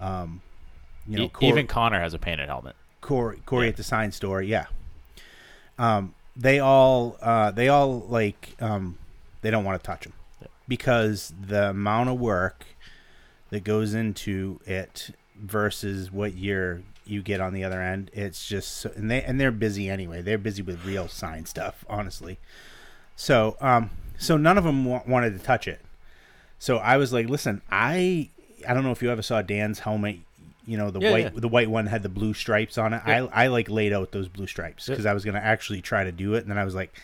um, 0.00 0.40
you 1.06 1.18
know, 1.18 1.24
E- 1.24 1.48
even 1.48 1.66
Connor 1.66 2.00
has 2.00 2.14
a 2.14 2.18
painted 2.18 2.48
helmet. 2.48 2.76
Corey, 3.00 3.38
Corey 3.44 3.68
at 3.68 3.76
the 3.76 3.82
sign 3.82 4.12
store, 4.12 4.40
yeah. 4.40 4.66
Um, 5.78 6.14
they 6.36 6.58
all, 6.60 7.16
uh, 7.20 7.50
they 7.50 7.68
all 7.68 8.00
like, 8.00 8.56
um, 8.60 8.98
they 9.42 9.50
don't 9.50 9.64
want 9.64 9.80
to 9.82 9.86
touch 9.86 10.04
them 10.04 10.14
because 10.66 11.32
the 11.38 11.70
amount 11.70 12.08
of 12.08 12.18
work 12.18 12.64
that 13.50 13.62
goes 13.62 13.92
into 13.94 14.60
it 14.66 15.10
versus 15.38 16.10
what 16.10 16.36
you're 16.36 16.82
you 17.06 17.22
get 17.22 17.40
on 17.40 17.52
the 17.52 17.64
other 17.64 17.80
end, 17.82 18.10
it's 18.14 18.46
just 18.46 18.76
so, 18.78 18.90
and 18.96 19.10
they 19.10 19.22
and 19.22 19.40
they're 19.40 19.50
busy 19.52 19.88
anyway. 19.90 20.22
They're 20.22 20.38
busy 20.38 20.62
with 20.62 20.84
real 20.84 21.08
sign 21.08 21.46
stuff, 21.46 21.84
honestly. 21.88 22.38
So, 23.16 23.56
um, 23.60 23.90
so 24.18 24.36
none 24.36 24.58
of 24.58 24.64
them 24.64 24.84
wa- 24.84 25.02
wanted 25.06 25.38
to 25.38 25.44
touch 25.44 25.68
it. 25.68 25.80
So 26.58 26.78
I 26.78 26.96
was 26.96 27.12
like, 27.12 27.28
listen, 27.28 27.60
I 27.70 28.30
I 28.66 28.72
don't 28.74 28.84
know 28.84 28.90
if 28.92 29.02
you 29.02 29.10
ever 29.10 29.22
saw 29.22 29.42
Dan's 29.42 29.80
helmet. 29.80 30.18
You 30.66 30.78
know 30.78 30.90
the 30.90 30.98
Yeah, 31.00 31.10
white 31.12 31.24
yeah. 31.34 31.40
the 31.40 31.48
white 31.48 31.68
one 31.68 31.86
had 31.86 32.02
the 32.02 32.08
blue 32.08 32.32
stripes 32.32 32.78
on 32.78 32.94
it. 32.94 33.02
Yeah. 33.06 33.26
I 33.32 33.44
I 33.44 33.46
like 33.48 33.68
laid 33.68 33.92
out 33.92 34.12
those 34.12 34.28
blue 34.28 34.46
stripes 34.46 34.86
because 34.88 35.04
I 35.04 35.12
was 35.12 35.24
gonna 35.24 35.38
actually 35.40 35.82
try 35.82 36.04
to 36.04 36.12
do 36.12 36.34
it, 36.34 36.38
and 36.42 36.50
then 36.50 36.56
I 36.58 36.64
was 36.64 36.74
like, 36.74 36.94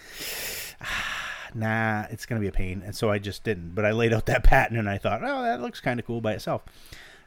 nah, 1.54 2.06
it's 2.10 2.26
gonna 2.26 2.40
be 2.40 2.46
a 2.46 2.52
pain, 2.52 2.82
and 2.84 2.94
so 2.94 3.10
I 3.10 3.18
just 3.18 3.44
didn't. 3.44 3.74
But 3.74 3.84
I 3.84 3.92
laid 3.92 4.12
out 4.12 4.26
that 4.26 4.44
pattern, 4.44 4.78
and 4.78 4.88
I 4.88 4.98
thought, 4.98 5.20
oh, 5.22 5.42
that 5.42 5.60
looks 5.60 5.80
kind 5.80 6.00
of 6.00 6.06
cool 6.06 6.20
by 6.20 6.32
itself. 6.32 6.62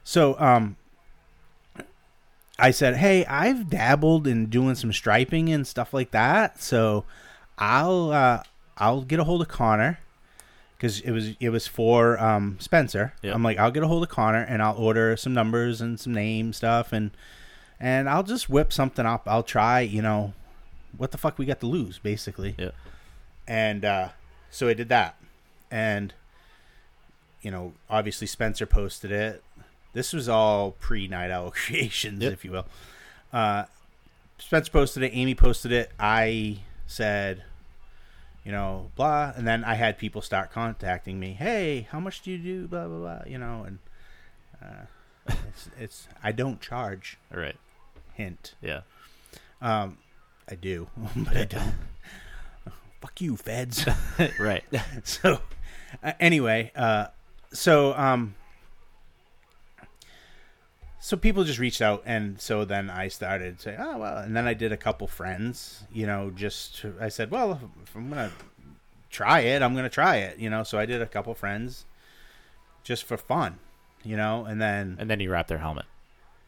So 0.03 0.39
um, 0.39 0.75
I 2.59 2.71
said, 2.71 2.97
hey, 2.97 3.25
I've 3.25 3.69
dabbled 3.69 4.27
in 4.27 4.45
doing 4.47 4.75
some 4.75 4.93
striping 4.93 5.49
and 5.49 5.65
stuff 5.65 5.93
like 5.93 6.11
that, 6.11 6.61
so 6.61 7.03
I'll 7.57 8.11
uh, 8.11 8.43
I'll 8.77 9.01
get 9.01 9.19
a 9.19 9.23
hold 9.23 9.41
of 9.41 9.47
Connor 9.47 9.99
because 10.77 10.99
it 10.99 11.11
was 11.11 11.35
it 11.39 11.49
was 11.49 11.65
for 11.65 12.19
um, 12.19 12.57
Spencer. 12.59 13.13
Yep. 13.21 13.35
I'm 13.35 13.43
like, 13.43 13.57
I'll 13.57 13.71
get 13.71 13.83
a 13.83 13.87
hold 13.87 14.03
of 14.03 14.09
Connor 14.09 14.43
and 14.43 14.61
I'll 14.61 14.77
order 14.77 15.15
some 15.17 15.33
numbers 15.33 15.81
and 15.81 15.99
some 15.99 16.13
name 16.13 16.53
stuff 16.53 16.93
and 16.93 17.11
and 17.79 18.07
I'll 18.09 18.23
just 18.23 18.49
whip 18.49 18.71
something 18.71 19.05
up. 19.05 19.23
I'll 19.25 19.43
try, 19.43 19.81
you 19.81 20.01
know, 20.01 20.33
what 20.97 21.11
the 21.11 21.17
fuck 21.17 21.37
we 21.37 21.45
got 21.45 21.59
to 21.61 21.65
lose, 21.65 21.99
basically. 21.99 22.55
Yeah. 22.57 22.71
And 23.47 23.83
uh, 23.83 24.09
so 24.49 24.67
I 24.67 24.73
did 24.73 24.89
that, 24.89 25.15
and 25.69 26.13
you 27.41 27.51
know, 27.51 27.73
obviously 27.89 28.27
Spencer 28.27 28.65
posted 28.65 29.11
it. 29.11 29.43
This 29.93 30.11
was 30.13 30.27
all 30.27 30.71
pre 30.71 31.07
Night 31.07 31.31
Owl 31.31 31.51
Creations, 31.55 32.21
Yep. 32.21 32.33
if 32.33 32.45
you 32.45 32.51
will. 32.51 32.65
Uh, 33.31 33.65
Spencer 34.37 34.71
posted 34.71 35.03
it. 35.03 35.11
Amy 35.13 35.35
posted 35.35 35.71
it. 35.71 35.91
I 35.99 36.59
said, 36.87 37.43
you 38.43 38.51
know, 38.51 38.91
blah, 38.95 39.31
and 39.35 39.47
then 39.47 39.63
I 39.63 39.75
had 39.75 39.97
people 39.97 40.21
start 40.21 40.51
contacting 40.51 41.19
me. 41.19 41.33
Hey, 41.33 41.87
how 41.91 41.99
much 41.99 42.21
do 42.21 42.31
you 42.31 42.37
do? 42.37 42.67
Blah 42.67 42.87
blah 42.87 42.97
blah. 42.97 43.19
You 43.25 43.37
know, 43.37 43.63
and 43.65 43.79
uh, 44.61 44.85
it's, 45.47 45.69
it's 45.79 46.07
I 46.23 46.31
don't 46.31 46.59
charge. 46.59 47.17
Right. 47.31 47.55
Hint. 48.15 48.55
Yeah. 48.61 48.81
Um, 49.61 49.97
I 50.49 50.55
do, 50.55 50.87
but 51.15 51.37
I 51.37 51.45
don't. 51.45 51.73
Fuck 53.01 53.21
you, 53.21 53.35
feds. 53.37 53.85
right. 54.39 54.63
so, 55.03 55.39
uh, 56.03 56.13
anyway, 56.19 56.71
uh, 56.75 57.07
so 57.51 57.93
um, 57.95 58.35
so 61.03 61.17
people 61.17 61.43
just 61.43 61.59
reached 61.59 61.81
out, 61.81 62.01
and 62.05 62.39
so 62.39 62.63
then 62.63 62.89
I 62.89 63.09
started 63.09 63.59
saying, 63.59 63.77
oh 63.77 63.97
well, 63.97 64.17
and 64.19 64.33
then 64.37 64.47
I 64.47 64.53
did 64.53 64.71
a 64.71 64.77
couple 64.77 65.05
friends, 65.05 65.83
you 65.91 66.07
know, 66.07 66.31
just 66.33 66.77
to- 66.77 66.95
I 66.97 67.09
said, 67.09 67.29
well, 67.29 67.59
if 67.83 67.93
I'm 67.93 68.07
gonna 68.07 68.31
try 69.09 69.41
it, 69.41 69.61
I'm 69.61 69.75
gonna 69.75 69.89
try 69.89 70.15
it, 70.17 70.39
you 70.39 70.49
know. 70.49 70.63
So 70.63 70.79
I 70.79 70.85
did 70.85 71.01
a 71.01 71.05
couple 71.05 71.33
friends, 71.35 71.83
just 72.85 73.03
for 73.03 73.17
fun, 73.17 73.59
you 74.01 74.15
know, 74.15 74.45
and 74.45 74.61
then 74.61 74.95
And 74.97 75.09
then 75.09 75.19
you 75.19 75.29
wrap 75.29 75.49
their 75.49 75.57
helmet, 75.57 75.87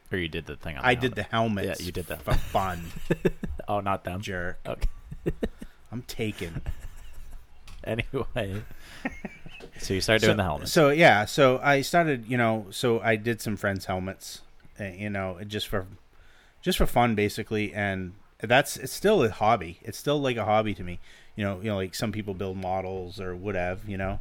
or 0.09 0.17
you 0.17 0.29
did 0.29 0.45
the 0.45 0.55
thing. 0.55 0.77
On 0.77 0.85
I 0.85 0.95
the 0.95 1.01
did 1.01 1.15
the 1.15 1.23
helmet. 1.23 1.65
Yeah, 1.65 1.75
you 1.85 1.91
did 1.91 2.07
that 2.07 2.21
for 2.21 2.35
fun. 2.35 2.85
oh, 3.67 3.81
not 3.81 4.05
them. 4.05 4.21
Jerk. 4.21 4.59
Okay. 4.65 4.89
I'm 5.91 6.03
taken. 6.03 6.61
Anyway, 7.83 8.63
so 9.79 9.93
you 9.93 10.01
started 10.01 10.25
doing 10.25 10.37
the 10.37 10.43
helmet. 10.43 10.69
So 10.69 10.89
yeah, 10.89 11.25
so 11.25 11.59
I 11.63 11.81
started, 11.81 12.25
you 12.27 12.37
know, 12.37 12.67
so 12.71 12.99
I 13.01 13.15
did 13.15 13.41
some 13.41 13.55
friends' 13.57 13.85
helmets, 13.85 14.41
uh, 14.79 14.85
you 14.85 15.09
know, 15.09 15.37
just 15.47 15.67
for 15.67 15.87
just 16.61 16.77
for 16.77 16.85
fun, 16.85 17.15
basically, 17.15 17.73
and 17.73 18.13
that's 18.39 18.77
it's 18.77 18.93
still 18.93 19.23
a 19.23 19.29
hobby. 19.29 19.79
It's 19.81 19.97
still 19.97 20.19
like 20.19 20.37
a 20.37 20.45
hobby 20.45 20.73
to 20.75 20.83
me. 20.83 20.99
You 21.35 21.43
know, 21.43 21.57
you 21.59 21.69
know, 21.69 21.75
like 21.77 21.93
some 21.95 22.11
people 22.11 22.33
build 22.33 22.57
models 22.57 23.19
or 23.19 23.35
whatever. 23.35 23.81
You 23.87 23.97
know, 23.97 24.19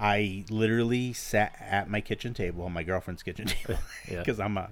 I 0.00 0.44
literally 0.50 1.12
sat 1.12 1.56
at 1.60 1.90
my 1.90 2.00
kitchen 2.00 2.32
table, 2.34 2.64
on 2.64 2.72
my 2.72 2.82
girlfriend's 2.84 3.22
kitchen 3.22 3.46
table, 3.48 3.78
Yeah. 4.10 4.18
because 4.20 4.38
I'm 4.40 4.56
a 4.56 4.70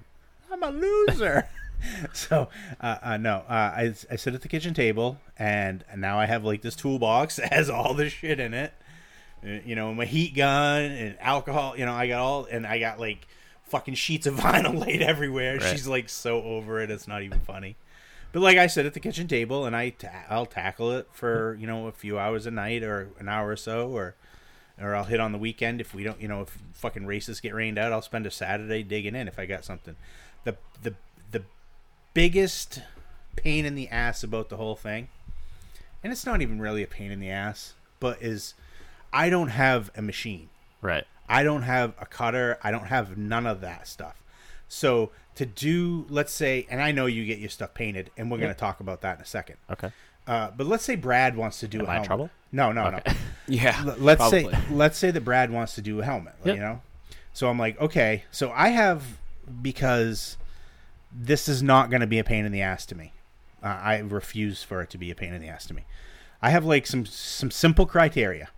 I'm 0.53 0.63
a 0.63 0.71
loser. 0.71 1.49
so 2.13 2.49
uh, 2.81 2.97
uh, 3.03 3.17
no, 3.17 3.45
uh, 3.49 3.53
I 3.53 3.95
I 4.11 4.17
sit 4.17 4.35
at 4.35 4.43
the 4.43 4.49
kitchen 4.49 4.73
table, 4.75 5.19
and 5.39 5.85
now 5.97 6.19
I 6.19 6.27
have 6.27 6.45
like 6.45 6.63
this 6.63 6.77
toolbox 6.77 7.37
that 7.37 7.53
has 7.53 7.69
all 7.69 7.95
this 7.95 8.13
shit 8.13 8.41
in 8.41 8.55
it. 8.55 8.73
Uh, 9.47 9.61
You 9.65 9.75
know, 9.77 9.95
my 9.95 10.05
heat 10.05 10.35
gun 10.35 10.83
and 10.85 11.17
alcohol. 11.21 11.75
You 11.79 11.87
know, 11.87 11.95
I 11.95 12.09
got 12.09 12.21
all, 12.21 12.45
and 12.51 12.67
I 12.67 12.79
got 12.79 12.99
like 13.01 13.27
fucking 13.65 13.95
sheets 13.95 14.27
of 14.27 14.35
vinyl 14.37 14.79
laid 14.79 15.03
everywhere. 15.03 15.59
Right. 15.59 15.63
She's 15.71 15.87
like 15.87 16.09
so 16.09 16.43
over 16.43 16.81
it, 16.81 16.91
it's 16.91 17.09
not 17.09 17.23
even 17.23 17.41
funny. 17.41 17.77
But 18.33 18.41
like 18.43 18.59
I 18.59 18.67
sit 18.67 18.85
at 18.87 18.93
the 18.95 19.01
kitchen 19.01 19.29
table, 19.29 19.65
and 19.65 19.75
I 19.75 19.91
ta- 19.91 20.25
I'll 20.29 20.47
tackle 20.47 20.93
it 20.93 21.09
for 21.13 21.57
you 21.61 21.67
know 21.67 21.87
a 21.87 21.93
few 21.93 22.19
hours 22.19 22.47
a 22.47 22.51
night 22.51 22.83
or 22.83 23.09
an 23.19 23.29
hour 23.29 23.51
or 23.51 23.57
so, 23.57 23.89
or 23.89 24.15
or 24.79 24.95
I'll 24.95 25.05
hit 25.05 25.21
on 25.21 25.33
the 25.33 25.39
weekend 25.39 25.81
if 25.81 25.95
we 25.95 26.05
don't, 26.05 26.21
you 26.21 26.29
know, 26.29 26.43
if 26.43 26.59
fucking 26.75 27.07
races 27.07 27.41
get 27.41 27.55
rained 27.55 27.79
out, 27.79 27.93
I'll 27.93 28.03
spend 28.03 28.27
a 28.27 28.31
Saturday 28.31 28.83
digging 28.83 29.15
in 29.15 29.27
if 29.27 29.39
I 29.39 29.47
got 29.47 29.65
something. 29.65 29.97
The 30.45 30.57
the 30.83 30.95
the 31.31 31.45
biggest 32.13 32.83
pain 33.37 33.65
in 33.65 33.75
the 33.75 33.89
ass 33.89 34.23
about 34.23 34.49
the 34.51 34.57
whole 34.57 34.77
thing, 34.77 35.09
and 36.03 36.13
it's 36.13 36.27
not 36.27 36.43
even 36.43 36.61
really 36.61 36.83
a 36.83 36.87
pain 36.87 37.11
in 37.11 37.21
the 37.21 37.31
ass, 37.31 37.73
but 38.01 38.21
is 38.23 38.53
I 39.17 39.31
don't 39.31 39.49
have 39.49 39.91
a 39.97 40.03
machine. 40.03 40.49
Right. 40.83 41.05
I 41.29 41.43
don't 41.43 41.63
have 41.63 41.95
a 41.99 42.07
cutter. 42.07 42.59
I 42.63 42.71
don't 42.71 42.87
have 42.87 43.17
none 43.17 43.47
of 43.47 43.61
that 43.63 43.89
stuff. 43.89 44.23
So 44.69 45.11
to 45.37 45.47
do, 45.47 46.07
let's 46.09 46.33
say, 46.33 46.67
and 46.71 46.81
I 46.83 46.93
know 46.93 47.07
you 47.07 47.25
get 47.25 47.39
your 47.39 47.49
stuff 47.51 47.73
painted, 47.75 48.11
and 48.17 48.31
we're 48.31 48.39
going 48.39 48.53
to 48.53 48.59
talk 48.59 48.81
about 48.81 49.01
that 49.01 49.17
in 49.17 49.23
a 49.23 49.27
second. 49.27 49.57
Okay. 49.71 49.91
Uh, 50.27 50.51
but 50.57 50.67
let's 50.67 50.85
say 50.85 50.97
Brad 50.97 51.37
wants 51.37 51.61
to 51.61 51.69
do 51.69 51.79
Am 51.81 51.87
a 51.87 51.89
I 51.89 51.93
helmet. 51.95 52.07
trouble? 52.07 52.31
No, 52.53 52.73
no, 52.73 52.87
Okay. 52.87 53.03
no. 53.07 53.13
Yeah, 53.49 53.81
L- 53.87 53.95
let's 53.99 54.19
probably. 54.19 54.51
say 54.51 54.59
let's 54.73 54.99
say 54.99 55.11
that 55.13 55.21
Brad 55.21 55.51
wants 55.53 55.77
to 55.77 55.81
do 55.83 56.01
a 56.01 56.05
helmet, 56.05 56.35
Yep. 56.45 56.55
you 56.57 56.61
know. 56.61 56.81
So 57.33 57.49
I'm 57.49 57.59
like, 57.59 57.81
okay, 57.81 58.25
so 58.33 58.51
I 58.51 58.69
have 58.71 59.05
because 59.63 60.37
this 61.13 61.49
is 61.49 61.63
not 61.63 61.91
going 61.91 62.01
to 62.01 62.07
be 62.09 62.19
a 62.19 62.25
pain 62.25 62.45
in 62.45 62.51
the 62.53 62.63
ass 62.63 62.85
to 62.87 62.95
me. 62.97 63.13
Uh, 63.63 63.67
I 63.69 63.99
refuse 63.99 64.63
for 64.65 64.81
it 64.83 64.91
to 64.91 64.99
be 64.99 65.11
a 65.11 65.15
pain 65.15 65.33
in 65.33 65.41
the 65.41 65.49
ass 65.49 65.67
to 65.67 65.75
me. 65.75 65.85
I 66.43 66.51
have 66.51 66.65
like 66.65 66.87
some 66.87 67.07
some 67.07 67.51
simple 67.53 67.87
criteria. 67.87 68.49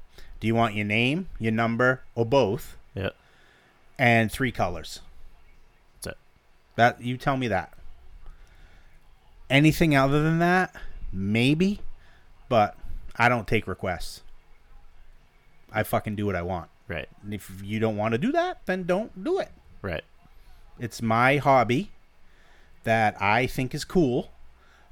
Do 0.40 0.47
you 0.47 0.55
want 0.55 0.74
your 0.74 0.85
name, 0.85 1.28
your 1.39 1.52
number, 1.52 2.02
or 2.15 2.24
both, 2.24 2.77
Yeah. 2.94 3.10
and 3.98 4.31
three 4.31 4.52
colors? 4.52 5.01
That's 6.02 6.15
it. 6.15 6.19
That 6.77 7.02
you 7.02 7.16
tell 7.16 7.36
me 7.36 7.48
that. 7.48 7.73
Anything 9.51 9.97
other 9.97 10.23
than 10.23 10.39
that, 10.40 10.74
maybe, 11.12 11.81
but 12.48 12.77
I 13.16 13.28
don't 13.28 13.48
take 13.48 13.66
requests. 13.66 14.23
I 15.73 15.82
fucking 15.82 16.16
do 16.16 16.27
what 16.27 16.36
I 16.36 16.43
want. 16.43 16.70
Right. 16.86 17.09
And 17.23 17.35
if 17.35 17.51
you 17.62 17.81
don't 17.81 17.97
want 17.97 18.12
to 18.12 18.19
do 18.19 18.32
that, 18.32 18.65
then 18.66 18.85
don't 18.85 19.23
do 19.24 19.39
it. 19.39 19.51
Right. 19.82 20.05
It's 20.78 21.02
my 21.02 21.39
hobby 21.39 21.90
that 22.85 23.20
I 23.20 23.47
think 23.47 23.74
is 23.74 23.85
cool, 23.85 24.31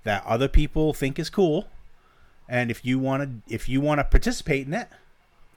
that 0.05 0.24
other 0.27 0.48
people 0.48 0.93
think 0.93 1.18
is 1.18 1.31
cool, 1.31 1.68
and 2.48 2.70
if 2.70 2.85
you 2.85 2.98
want 2.98 3.23
to 3.47 3.55
if 3.55 3.68
you 3.68 3.81
want 3.81 3.98
to 4.01 4.05
participate 4.05 4.66
in 4.66 4.74
it, 4.74 4.89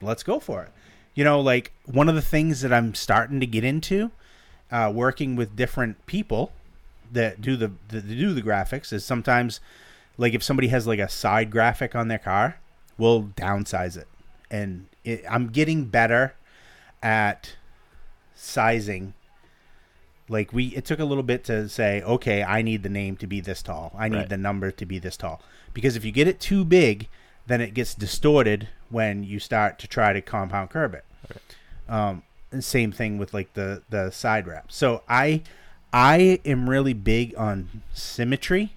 let's 0.00 0.22
go 0.22 0.40
for 0.40 0.62
it. 0.62 0.70
You 1.14 1.24
know, 1.24 1.40
like 1.40 1.72
one 1.86 2.08
of 2.08 2.14
the 2.14 2.22
things 2.22 2.60
that 2.62 2.72
I'm 2.72 2.94
starting 2.94 3.40
to 3.40 3.46
get 3.46 3.64
into, 3.64 4.10
uh, 4.70 4.90
working 4.94 5.36
with 5.36 5.56
different 5.56 6.04
people, 6.06 6.52
that 7.12 7.40
do 7.40 7.56
the 7.56 7.72
that 7.88 8.06
do 8.08 8.32
the 8.32 8.42
graphics 8.42 8.92
is 8.92 9.04
sometimes 9.04 9.60
like 10.16 10.32
if 10.32 10.42
somebody 10.44 10.68
has 10.68 10.86
like 10.86 11.00
a 11.00 11.08
side 11.08 11.50
graphic 11.50 11.94
on 11.96 12.06
their 12.08 12.18
car, 12.18 12.58
we'll 12.96 13.24
downsize 13.24 13.96
it, 13.96 14.06
and 14.50 14.86
it, 15.04 15.24
I'm 15.28 15.48
getting 15.48 15.86
better 15.86 16.34
at 17.02 17.56
sizing. 18.34 19.14
Like 20.28 20.52
we, 20.52 20.66
it 20.68 20.84
took 20.84 21.00
a 21.00 21.04
little 21.04 21.24
bit 21.24 21.42
to 21.44 21.68
say, 21.68 22.02
okay, 22.02 22.44
I 22.44 22.62
need 22.62 22.84
the 22.84 22.88
name 22.88 23.16
to 23.16 23.26
be 23.26 23.40
this 23.40 23.62
tall. 23.62 23.92
I 23.98 24.08
need 24.08 24.16
Right. 24.16 24.28
the 24.28 24.36
number 24.36 24.70
to 24.70 24.86
be 24.86 25.00
this 25.00 25.16
tall. 25.16 25.42
Because 25.74 25.96
if 25.96 26.04
you 26.04 26.12
get 26.12 26.28
it 26.28 26.38
too 26.38 26.64
big, 26.64 27.08
then 27.48 27.60
it 27.60 27.74
gets 27.74 27.94
distorted 27.96 28.68
when 28.90 29.24
you 29.24 29.38
start 29.38 29.78
to 29.78 29.88
try 29.88 30.12
to 30.12 30.20
compound 30.20 30.70
curve 30.70 30.94
it. 30.94 31.04
Um, 31.88 32.22
same 32.58 32.92
thing 32.92 33.18
with 33.18 33.32
like 33.32 33.54
the 33.54 33.82
the 33.90 34.10
side 34.10 34.46
wrap. 34.46 34.70
So 34.72 35.02
I 35.08 35.42
I 35.92 36.40
am 36.44 36.68
really 36.68 36.92
big 36.92 37.34
on 37.36 37.82
symmetry. 37.92 38.74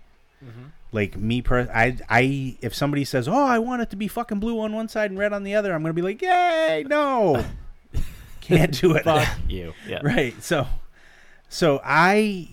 Like 0.92 1.18
me, 1.18 1.42
per 1.42 1.68
I 1.74 1.98
I 2.08 2.58
if 2.62 2.76
somebody 2.76 3.04
says, 3.04 3.28
"Oh, 3.28 3.46
I 3.46 3.58
want 3.58 3.82
it 3.82 3.90
to 3.90 3.96
be 3.96 4.08
fucking 4.08 4.40
blue 4.40 4.60
on 4.60 4.74
one 4.74 4.88
side 4.88 5.10
and 5.10 5.20
red 5.20 5.34
on 5.34 5.44
the 5.44 5.56
other," 5.56 5.74
I'm 5.74 5.82
gonna 5.82 5.94
be 5.94 6.04
like, 6.04 6.22
"Yay, 6.22 6.86
no, 6.88 7.44
can't 8.42 8.80
do 8.80 8.94
it." 8.96 9.04
Fuck 9.04 9.28
you. 9.50 9.74
Yeah. 9.88 10.02
right. 10.04 10.36
So, 10.44 10.68
so 11.50 11.82
I 11.84 12.48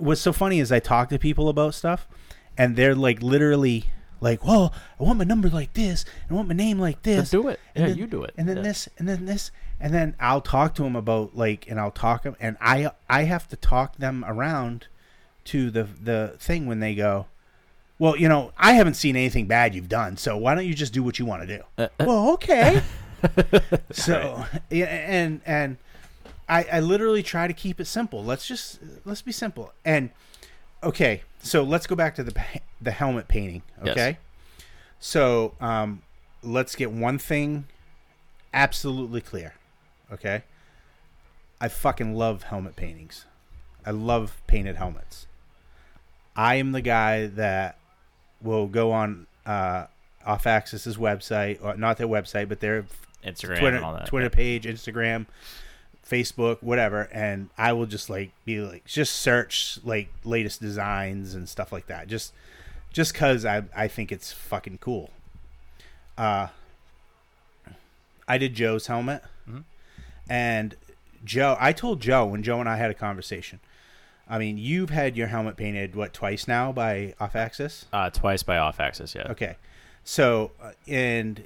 what's 0.00 0.20
so 0.20 0.32
funny 0.32 0.58
is 0.58 0.72
I 0.72 0.80
talk 0.80 1.08
to 1.10 1.20
people 1.20 1.48
about 1.48 1.74
stuff, 1.74 2.08
and 2.56 2.74
they're 2.74 2.96
like 2.96 3.22
literally 3.22 3.84
like, 4.20 4.44
"Well, 4.44 4.72
I 4.98 5.02
want 5.02 5.18
my 5.18 5.24
number 5.24 5.48
like 5.48 5.72
this, 5.74 6.04
and 6.22 6.32
I 6.32 6.34
want 6.34 6.48
my 6.48 6.54
name 6.54 6.78
like 6.78 7.02
this." 7.02 7.30
do 7.30 7.48
it. 7.48 7.60
And 7.74 7.82
Yeah, 7.82 7.88
then- 7.90 7.98
you 7.98 8.06
do 8.06 8.22
it. 8.24 8.34
And 8.36 8.48
then 8.48 8.58
Yeah. 8.58 8.62
this, 8.64 8.88
and 8.98 9.08
then 9.08 9.26
this, 9.26 9.50
and 9.80 9.92
then 9.94 10.14
I'll 10.20 10.40
talk 10.40 10.74
to 10.76 10.82
them 10.82 10.96
about 10.96 11.36
like, 11.36 11.66
and 11.68 11.78
I'll 11.80 11.90
talk 11.90 12.22
them, 12.24 12.36
and 12.40 12.56
I 12.60 12.90
I 13.08 13.24
have 13.24 13.48
to 13.48 13.56
talk 13.56 13.96
them 13.96 14.24
around 14.26 14.86
to 15.46 15.70
the 15.70 15.84
the 15.84 16.34
thing 16.38 16.66
when 16.66 16.80
they 16.80 16.94
go. 16.94 17.26
Well, 18.00 18.16
you 18.16 18.28
know, 18.28 18.52
I 18.56 18.74
haven't 18.74 18.94
seen 18.94 19.16
anything 19.16 19.46
bad 19.46 19.74
you've 19.74 19.88
done, 19.88 20.16
so 20.16 20.36
why 20.36 20.54
don't 20.54 20.66
you 20.66 20.74
just 20.74 20.92
do 20.92 21.02
what 21.02 21.18
you 21.18 21.26
want 21.26 21.48
to 21.48 21.56
do? 21.58 21.62
Uh, 21.76 21.88
well, 21.98 22.30
okay. 22.34 22.80
so, 23.90 24.44
yeah, 24.70 24.86
and 24.86 25.40
and 25.44 25.76
I, 26.48 26.64
I 26.74 26.80
literally 26.80 27.22
try 27.22 27.46
to 27.48 27.52
keep 27.52 27.80
it 27.80 27.86
simple. 27.86 28.24
Let's 28.24 28.46
just 28.46 28.78
let's 29.04 29.22
be 29.22 29.32
simple. 29.32 29.72
And 29.84 30.10
okay, 30.82 31.22
so 31.42 31.62
let's 31.62 31.86
go 31.86 31.94
back 31.94 32.14
to 32.16 32.22
the 32.22 32.34
the 32.80 32.90
helmet 32.90 33.28
painting. 33.28 33.62
Yes. 33.84 33.92
Okay, 33.92 34.18
so 34.98 35.54
um, 35.60 36.02
let's 36.42 36.74
get 36.74 36.90
one 36.90 37.18
thing 37.18 37.66
absolutely 38.52 39.20
clear. 39.20 39.54
Okay, 40.12 40.42
I 41.60 41.68
fucking 41.68 42.14
love 42.14 42.44
helmet 42.44 42.76
paintings. 42.76 43.24
I 43.84 43.90
love 43.90 44.40
painted 44.46 44.76
helmets. 44.76 45.26
I 46.36 46.56
am 46.56 46.72
the 46.72 46.80
guy 46.80 47.26
that 47.26 47.78
will 48.40 48.66
go 48.66 48.92
on 48.92 49.26
uh, 49.44 49.86
Off 50.24 50.46
Axis's 50.46 50.96
website, 50.96 51.62
or 51.62 51.76
not 51.76 51.96
their 51.96 52.06
website, 52.06 52.48
but 52.48 52.60
their 52.60 52.86
Instagram 53.24 53.58
Twitter, 53.58 53.76
and 53.76 53.84
all 53.84 53.94
that. 53.94 54.06
Twitter 54.06 54.30
page, 54.30 54.64
Instagram, 54.64 55.26
Facebook, 56.08 56.62
whatever, 56.62 57.08
and 57.12 57.50
I 57.58 57.72
will 57.72 57.86
just 57.86 58.08
like 58.08 58.30
be 58.44 58.60
like 58.60 58.84
just 58.86 59.14
search 59.14 59.78
like 59.84 60.08
latest 60.24 60.60
designs 60.60 61.34
and 61.34 61.48
stuff 61.48 61.72
like 61.72 61.86
that. 61.86 62.08
Just 62.08 62.32
just 62.92 63.14
cuz 63.14 63.44
I 63.44 63.64
I 63.76 63.88
think 63.88 64.10
it's 64.10 64.32
fucking 64.32 64.78
cool. 64.78 65.10
Uh 66.16 66.48
I 68.26 68.38
did 68.38 68.54
Joe's 68.54 68.86
helmet. 68.86 69.22
Mm-hmm. 69.48 69.60
And 70.28 70.76
Joe, 71.24 71.56
I 71.58 71.72
told 71.72 72.00
Joe 72.00 72.26
when 72.26 72.42
Joe 72.42 72.60
and 72.60 72.68
I 72.68 72.76
had 72.76 72.90
a 72.90 72.94
conversation. 72.94 73.60
I 74.28 74.38
mean, 74.38 74.58
you've 74.58 74.90
had 74.90 75.16
your 75.16 75.28
helmet 75.28 75.56
painted 75.56 75.96
what 75.96 76.12
twice 76.12 76.46
now 76.46 76.70
by 76.70 77.14
Off 77.18 77.34
Axis? 77.34 77.86
Uh, 77.92 78.10
twice 78.10 78.42
by 78.42 78.58
off 78.58 78.78
axis. 78.78 79.14
Yeah. 79.14 79.28
Okay. 79.30 79.56
So, 80.04 80.52
uh, 80.62 80.72
and 80.86 81.42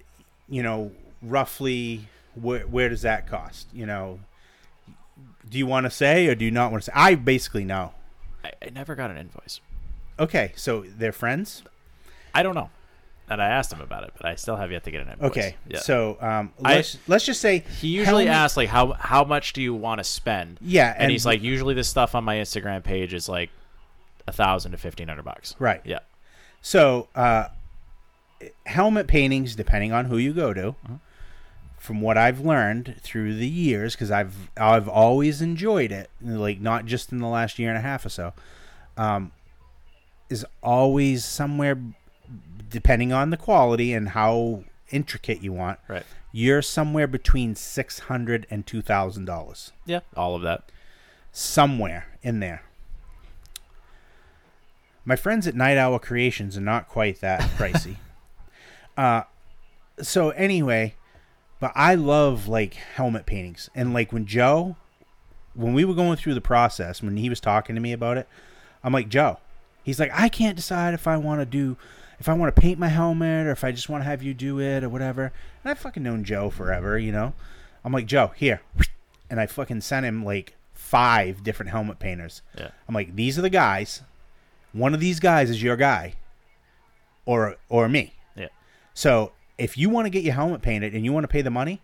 you 0.48 0.62
know, 0.62 0.90
roughly 1.22 2.08
where 2.34 2.66
where 2.66 2.88
does 2.88 3.02
that 3.02 3.28
cost? 3.28 3.68
You 3.72 3.86
know, 3.86 4.18
do 5.48 5.58
you 5.58 5.66
want 5.66 5.84
to 5.84 5.90
say 5.90 6.26
or 6.28 6.34
do 6.34 6.44
you 6.44 6.50
not 6.50 6.70
want 6.70 6.82
to 6.84 6.86
say? 6.86 6.92
I 6.94 7.14
basically 7.14 7.64
know. 7.64 7.92
I, 8.44 8.52
I 8.64 8.70
never 8.70 8.94
got 8.94 9.10
an 9.10 9.16
invoice. 9.18 9.60
Okay, 10.18 10.52
so 10.56 10.84
they're 10.96 11.12
friends. 11.12 11.62
I 12.34 12.42
don't 12.42 12.54
know. 12.54 12.70
And 13.28 13.40
I 13.40 13.46
asked 13.48 13.72
him 13.72 13.80
about 13.80 14.04
it, 14.04 14.12
but 14.16 14.26
I 14.26 14.34
still 14.34 14.56
have 14.56 14.70
yet 14.70 14.84
to 14.84 14.90
get 14.90 15.00
an 15.00 15.08
invoice. 15.08 15.30
Okay, 15.30 15.56
Yeah. 15.68 15.78
so 15.78 16.18
um, 16.20 16.52
let's 16.58 16.98
let's 17.06 17.24
just 17.24 17.40
say 17.40 17.64
he 17.80 17.88
usually 17.88 18.26
helmet- 18.26 18.42
asks 18.44 18.56
like 18.56 18.68
how 18.68 18.92
how 18.92 19.24
much 19.24 19.52
do 19.54 19.62
you 19.62 19.72
want 19.74 19.98
to 20.00 20.04
spend? 20.04 20.58
Yeah, 20.60 20.92
and, 20.92 21.02
and- 21.04 21.10
he's 21.12 21.24
like 21.24 21.40
usually 21.42 21.72
this 21.74 21.88
stuff 21.88 22.14
on 22.14 22.24
my 22.24 22.36
Instagram 22.36 22.82
page 22.82 23.14
is 23.14 23.28
like 23.28 23.50
a 24.26 24.32
thousand 24.32 24.72
to 24.72 24.78
fifteen 24.78 25.08
hundred 25.08 25.24
bucks. 25.24 25.54
Right. 25.58 25.80
Yeah. 25.84 26.00
So, 26.60 27.08
uh, 27.14 27.48
helmet 28.66 29.06
paintings, 29.06 29.54
depending 29.56 29.92
on 29.92 30.04
who 30.06 30.16
you 30.18 30.32
go 30.32 30.52
to, 30.52 30.74
from 31.82 32.00
what 32.00 32.16
I've 32.16 32.38
learned 32.38 32.94
through 33.02 33.34
the 33.34 33.48
years, 33.48 33.94
because 33.96 34.12
I've 34.12 34.50
I've 34.56 34.88
always 34.88 35.42
enjoyed 35.42 35.90
it, 35.90 36.10
like 36.22 36.60
not 36.60 36.86
just 36.86 37.10
in 37.10 37.18
the 37.18 37.26
last 37.26 37.58
year 37.58 37.70
and 37.70 37.76
a 37.78 37.80
half 37.80 38.06
or 38.06 38.08
so, 38.08 38.32
um, 38.96 39.32
is 40.30 40.46
always 40.62 41.24
somewhere, 41.24 41.76
depending 42.70 43.12
on 43.12 43.30
the 43.30 43.36
quality 43.36 43.92
and 43.92 44.10
how 44.10 44.62
intricate 44.92 45.42
you 45.42 45.52
want. 45.52 45.80
Right. 45.88 46.04
You're 46.30 46.62
somewhere 46.62 47.08
between 47.08 47.56
six 47.56 47.98
hundred 47.98 48.46
and 48.48 48.64
two 48.64 48.80
thousand 48.80 49.24
dollars, 49.24 49.72
Yeah. 49.84 50.00
All 50.16 50.36
of 50.36 50.42
that. 50.42 50.70
somewhere 51.32 52.06
in 52.22 52.38
there. 52.38 52.62
My 55.04 55.16
friends 55.16 55.48
at 55.48 55.56
Night 55.56 55.76
Owl 55.78 55.98
Creations 55.98 56.56
are 56.56 56.60
not 56.62 56.88
quite 56.88 57.20
that 57.22 57.40
pricey. 57.58 57.96
uh, 58.96 59.22
so 60.00 60.30
anyway, 60.30 60.94
but 61.62 61.70
I 61.76 61.94
love 61.94 62.48
like 62.48 62.74
helmet 62.74 63.24
paintings, 63.24 63.70
and 63.72 63.94
like 63.94 64.12
when 64.12 64.26
Joe, 64.26 64.74
when 65.54 65.74
we 65.74 65.84
were 65.84 65.94
going 65.94 66.16
through 66.16 66.34
the 66.34 66.40
process, 66.40 67.00
when 67.00 67.16
he 67.16 67.28
was 67.28 67.38
talking 67.38 67.76
to 67.76 67.80
me 67.80 67.92
about 67.92 68.18
it, 68.18 68.26
I'm 68.82 68.92
like 68.92 69.08
Joe. 69.08 69.38
He's 69.84 70.00
like, 70.00 70.10
I 70.12 70.28
can't 70.28 70.56
decide 70.56 70.92
if 70.92 71.06
I 71.06 71.16
want 71.16 71.40
to 71.40 71.46
do, 71.46 71.76
if 72.18 72.28
I 72.28 72.32
want 72.32 72.52
to 72.52 72.60
paint 72.60 72.80
my 72.80 72.88
helmet 72.88 73.46
or 73.46 73.52
if 73.52 73.62
I 73.62 73.70
just 73.70 73.88
want 73.88 74.02
to 74.02 74.08
have 74.08 74.24
you 74.24 74.34
do 74.34 74.58
it 74.58 74.82
or 74.82 74.88
whatever. 74.88 75.32
And 75.62 75.70
I've 75.70 75.78
fucking 75.78 76.02
known 76.02 76.24
Joe 76.24 76.50
forever, 76.50 76.98
you 76.98 77.12
know. 77.12 77.32
I'm 77.84 77.92
like 77.92 78.06
Joe, 78.06 78.32
here, 78.34 78.60
and 79.30 79.38
I 79.38 79.46
fucking 79.46 79.82
sent 79.82 80.04
him 80.04 80.24
like 80.24 80.56
five 80.74 81.44
different 81.44 81.70
helmet 81.70 82.00
painters. 82.00 82.42
Yeah. 82.58 82.70
I'm 82.88 82.94
like, 82.96 83.14
these 83.14 83.38
are 83.38 83.42
the 83.42 83.48
guys. 83.48 84.02
One 84.72 84.94
of 84.94 85.00
these 85.00 85.20
guys 85.20 85.48
is 85.48 85.62
your 85.62 85.76
guy, 85.76 86.16
or 87.24 87.54
or 87.68 87.88
me. 87.88 88.14
Yeah. 88.34 88.48
So 88.94 89.30
if 89.58 89.76
you 89.78 89.88
want 89.90 90.06
to 90.06 90.10
get 90.10 90.22
your 90.24 90.34
helmet 90.34 90.62
painted 90.62 90.94
and 90.94 91.04
you 91.04 91.12
want 91.12 91.24
to 91.24 91.28
pay 91.28 91.42
the 91.42 91.50
money, 91.50 91.80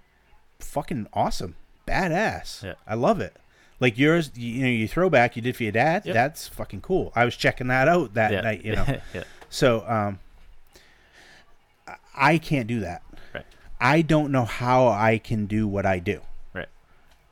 fucking 0.59 1.07
awesome, 1.13 1.57
badass. 1.87 2.63
Yeah. 2.65 2.75
I 2.87 2.95
love 2.95 3.21
it. 3.21 3.37
Like 3.81 3.97
yours, 3.99 4.31
you, 4.35 4.49
you 4.49 4.63
know, 4.63 4.69
your 4.71 4.89
throwback 4.89 5.37
you 5.37 5.43
did 5.43 5.57
for 5.57 5.63
your 5.63 5.73
dad. 5.73 6.05
Yep. 6.05 6.15
That's 6.15 6.49
fucking 6.49 6.81
cool. 6.81 7.13
I 7.15 7.25
was 7.25 7.37
checking 7.37 7.69
that 7.69 7.87
out 7.89 8.15
that 8.15 8.33
Yeah. 8.33 8.41
night. 8.41 8.65
You 8.65 8.75
know. 8.77 8.85
yeah. 9.15 9.25
So 9.51 9.85
um, 9.87 10.19
I- 11.87 11.97
I 12.17 12.39
can't 12.39 12.67
do 12.67 12.81
that. 12.81 13.03
Right. 13.35 13.45
I 13.81 14.03
don't 14.03 14.33
know 14.33 14.45
how 14.45 14.89
I 14.89 15.19
can 15.19 15.47
do 15.47 15.69
what 15.69 15.87
I 15.87 16.01
do. 16.01 16.21
Right. 16.53 16.67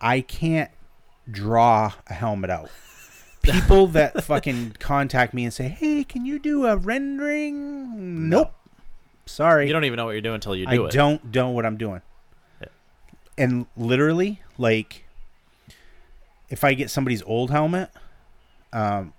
I 0.01 0.21
can't 0.21 0.71
draw 1.29 1.93
a 2.07 2.15
helmet 2.15 2.51
out. 2.51 2.71
People 3.43 3.89
that 3.89 4.23
fucking 4.25 4.77
contact 4.79 5.35
me 5.35 5.45
and 5.45 5.53
say, 5.53 5.69
"Hey, 5.69 6.05
can 6.05 6.25
you 6.25 6.39
do 6.39 6.67
a 6.67 6.77
rendering?" 6.77 8.29
Nope. 8.29 8.53
Sorry. 9.27 9.67
You 9.67 9.73
don't 9.73 9.85
even 9.85 9.97
know 9.97 10.07
what 10.07 10.13
you're 10.13 10.21
doing 10.21 10.37
until 10.37 10.57
you 10.57 10.67
I 10.67 10.75
do 10.75 10.87
it. 10.87 10.95
I 10.95 10.97
don't 10.97 11.35
know 11.35 11.51
what 11.51 11.67
I'm 11.67 11.77
doing. 11.77 12.01
Yeah. 12.61 12.69
And 13.37 13.67
literally, 13.77 14.41
like, 14.57 15.05
if 16.49 16.65
I 16.65 16.75
get 16.75 16.91
somebody's 16.91 17.23
old 17.23 17.51
helmet, 17.51 17.91
um, 18.73 19.13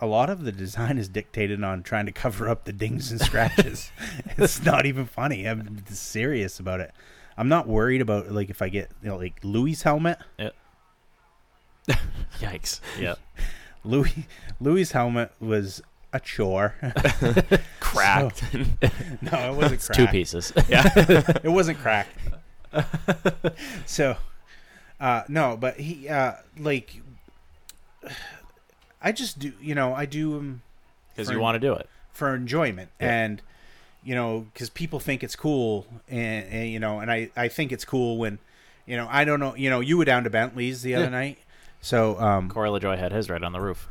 a 0.00 0.06
lot 0.06 0.30
of 0.30 0.44
the 0.44 0.52
design 0.52 0.98
is 0.98 1.08
dictated 1.08 1.62
on 1.64 1.82
trying 1.82 2.06
to 2.06 2.12
cover 2.12 2.48
up 2.48 2.64
the 2.64 2.72
dings 2.72 3.10
and 3.10 3.20
scratches. 3.20 3.90
it's 4.36 4.62
not 4.64 4.86
even 4.86 5.06
funny. 5.06 5.48
I'm 5.48 5.84
serious 5.88 6.60
about 6.60 6.80
it. 6.80 6.92
I'm 7.36 7.48
not 7.48 7.66
worried 7.68 8.00
about 8.00 8.30
like 8.32 8.50
if 8.50 8.62
I 8.62 8.68
get 8.68 8.90
you 9.02 9.08
know 9.10 9.16
like 9.16 9.38
Louis' 9.42 9.80
helmet. 9.82 10.18
Yeah. 10.38 10.50
Yikes. 12.40 12.80
Yeah. 12.98 13.14
Louis 13.84 14.26
Louis' 14.60 14.90
helmet 14.90 15.32
was 15.40 15.80
a 16.12 16.20
chore. 16.20 16.74
Cracked. 17.80 18.38
So- 18.38 18.58
no, 19.22 19.52
it 19.52 19.56
wasn't 19.56 19.72
It's 19.74 19.86
cracked. 19.86 19.94
two 20.00 20.06
pieces. 20.08 20.52
Yeah, 20.68 20.90
it 21.44 21.48
wasn't 21.50 21.78
cracked. 21.78 22.10
so, 23.86 24.16
uh, 25.00 25.22
no, 25.28 25.56
but 25.56 25.78
he 25.80 26.08
uh, 26.08 26.34
like, 26.58 27.00
I 29.02 29.12
just 29.12 29.38
do. 29.38 29.52
You 29.60 29.74
know, 29.74 29.94
I 29.94 30.06
do 30.06 30.34
them 30.34 30.62
Because 31.14 31.30
you 31.30 31.38
want 31.40 31.54
to 31.56 31.60
do 31.60 31.72
it. 31.74 31.88
for 32.12 32.34
enjoyment 32.34 32.90
Yeah. 33.00 33.10
and 33.24 33.42
you 34.04 34.14
know 34.14 34.46
because 34.52 34.70
people 34.70 35.00
think 35.00 35.22
it's 35.24 35.34
cool 35.36 35.86
and, 36.08 36.46
and 36.52 36.70
you 36.70 36.78
know 36.78 37.00
and 37.00 37.10
I, 37.10 37.30
I 37.36 37.48
think 37.48 37.72
it's 37.72 37.84
cool 37.84 38.16
when 38.16 38.38
you 38.86 38.96
know 38.96 39.08
i 39.10 39.24
don't 39.24 39.40
know 39.40 39.56
you 39.56 39.68
know 39.70 39.80
you 39.80 39.98
were 39.98 40.04
down 40.04 40.22
to 40.22 40.30
bentley's 40.30 40.82
the 40.82 40.94
other 40.94 41.06
Yeah. 41.06 41.10
night 41.10 41.38
so 41.80 42.18
um 42.20 42.48
Corey 42.48 42.70
LaJoie 42.70 42.96
had 42.96 43.10
his 43.12 43.28
right 43.28 43.42
on 43.42 43.52
the 43.52 43.60
roof. 43.60 43.88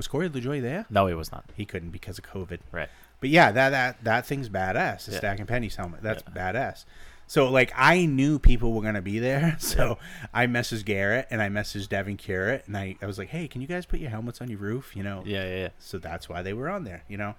Was 0.00 0.08
Corey 0.08 0.30
LaJoie 0.30 0.62
there? 0.62 0.86
No, 0.88 1.08
he 1.08 1.12
was 1.14 1.30
not. 1.30 1.44
He 1.54 1.66
couldn't 1.66 1.90
because 1.90 2.16
of 2.18 2.24
COVID. 2.24 2.60
Right. 2.72 2.88
But 3.20 3.28
yeah, 3.28 3.52
that 3.52 3.68
that 3.68 4.02
that 4.04 4.24
thing's 4.26 4.48
badass. 4.48 5.04
The 5.04 5.12
Yeah. 5.12 5.18
Stack 5.18 5.38
and 5.40 5.46
Penny's 5.46 5.76
helmet. 5.76 6.00
That's 6.02 6.22
badass. 6.22 6.86
So 7.26 7.50
like 7.50 7.70
I 7.76 8.06
knew 8.06 8.38
people 8.38 8.72
were 8.72 8.80
gonna 8.80 9.02
be 9.02 9.18
there, 9.18 9.56
so 9.60 9.98
I 10.32 10.46
messaged 10.46 10.86
Garrett 10.86 11.26
and 11.30 11.42
I 11.42 11.50
messaged 11.50 11.90
Devin 11.90 12.16
Currett 12.16 12.66
and 12.66 12.78
I, 12.78 12.96
I 13.02 13.06
was 13.06 13.18
like, 13.18 13.28
Hey, 13.28 13.46
can 13.46 13.60
you 13.60 13.66
guys 13.66 13.84
put 13.84 14.00
your 14.00 14.08
helmets 14.08 14.40
on 14.40 14.48
your 14.48 14.58
roof? 14.58 14.96
You 14.96 15.02
know? 15.02 15.22
Yeah, 15.26 15.46
yeah, 15.46 15.56
yeah. 15.58 15.68
So 15.78 15.98
that's 15.98 16.30
why 16.30 16.40
they 16.40 16.54
were 16.54 16.70
on 16.70 16.84
there, 16.84 17.02
you 17.08 17.18
know. 17.18 17.34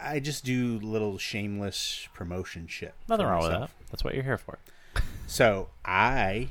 I 0.00 0.20
just 0.20 0.44
do 0.44 0.78
little 0.78 1.18
shameless 1.18 2.08
promotion 2.14 2.68
shit. 2.68 2.94
for 3.06 3.12
Nothing 3.12 3.26
wrong 3.26 3.42
with 3.42 3.50
that. 3.50 3.70
That's 3.90 4.04
what 4.04 4.14
you're 4.14 4.22
here 4.22 4.38
for. 4.38 4.58
So 5.26 5.68
I 5.84 6.50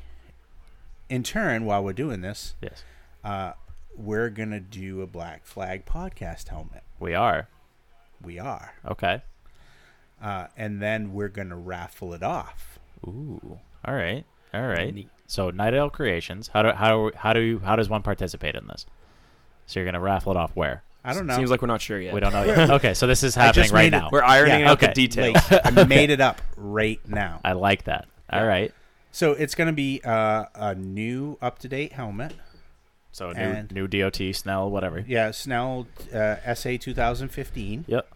in 1.10 1.24
turn, 1.24 1.64
while 1.66 1.84
we're 1.84 1.94
doing 1.94 2.20
this, 2.22 2.56
Yes. 2.62 2.84
uh, 3.24 3.54
we're 3.96 4.30
gonna 4.30 4.60
do 4.60 5.02
a 5.02 5.08
Black 5.08 5.46
Flag 5.46 5.86
podcast 5.86 6.50
helmet. 6.50 6.84
We 7.00 7.14
are. 7.16 7.48
We 8.22 8.40
are. 8.40 8.74
Okay. 8.88 9.22
Uh, 10.22 10.48
and 10.56 10.82
then 10.82 11.14
we're 11.14 11.28
gonna 11.30 11.58
raffle 11.58 12.14
it 12.14 12.24
off. 12.24 12.80
Ooh. 13.06 13.60
All 13.86 13.94
right. 13.94 14.24
All 14.54 14.62
right. 14.68 14.94
Neat. 14.94 15.10
So 15.28 15.50
Night 15.50 15.74
Owl 15.74 15.90
Creations. 15.90 16.48
How 16.50 16.62
do 16.62 16.70
how 16.72 16.90
do 17.10 17.12
how 17.18 17.34
do 17.34 17.40
you, 17.42 17.60
how 17.60 17.76
does 17.76 17.90
one 17.90 18.02
participate 18.04 18.56
in 18.56 18.68
this? 18.68 18.86
So 19.66 19.80
you're 19.80 19.86
gonna 19.86 20.00
raffle 20.00 20.32
it 20.32 20.38
off 20.38 20.52
where? 20.56 20.84
I 21.06 21.14
don't 21.14 21.28
know. 21.28 21.36
Seems 21.36 21.50
like 21.52 21.62
we're 21.62 21.68
not 21.68 21.82
sure 21.82 22.00
yet. 22.00 22.14
We 22.14 22.22
don't 22.22 22.32
know 22.32 22.44
yet. 22.46 22.70
Okay, 22.72 22.94
so 22.94 23.08
this 23.08 23.24
is 23.24 23.36
happening 23.36 23.70
right 23.72 23.92
made 23.92 23.98
it- 23.98 24.00
now. 24.02 24.10
We're 24.12 24.24
ironing 24.24 24.62
Yeah, 24.62 24.72
out 24.72 24.80
the 24.80 24.88
details. 24.90 25.36
like 25.52 25.66
I 25.78 25.84
made 25.88 26.10
it 26.10 26.22
up 26.22 26.42
right 26.56 27.00
now. 27.08 27.42
I 27.44 27.54
like 27.54 27.84
that. 27.86 28.08
All 28.32 28.46
right. 28.46 28.74
So 29.12 29.34
it's 29.34 29.54
gonna 29.56 29.74
be 29.74 30.02
uh, 30.06 30.46
a 30.56 30.76
new 30.76 31.38
up 31.42 31.60
to 31.60 31.68
date 31.68 31.94
helmet. 31.94 32.34
So 33.14 33.32
new 33.32 33.40
And- 33.40 33.72
new 33.72 33.88
DOT 33.88 34.34
Snell 34.34 34.70
whatever. 34.70 35.00
Yeah, 35.08 35.32
Snell 35.32 35.88
uh, 36.14 36.36
SA 36.56 36.76
2015. 36.78 37.86
Yep. 37.88 38.08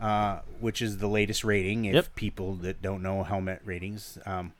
uh, 0.00 0.40
which 0.60 0.80
is 0.82 0.98
the 0.98 1.08
latest 1.08 1.42
rating. 1.42 1.86
If 1.86 1.94
Yep. 1.94 2.14
people 2.16 2.54
that 2.56 2.80
don't 2.82 3.02
know 3.02 3.22
helmet 3.24 3.62
ratings, 3.64 4.18
um, 4.26 4.52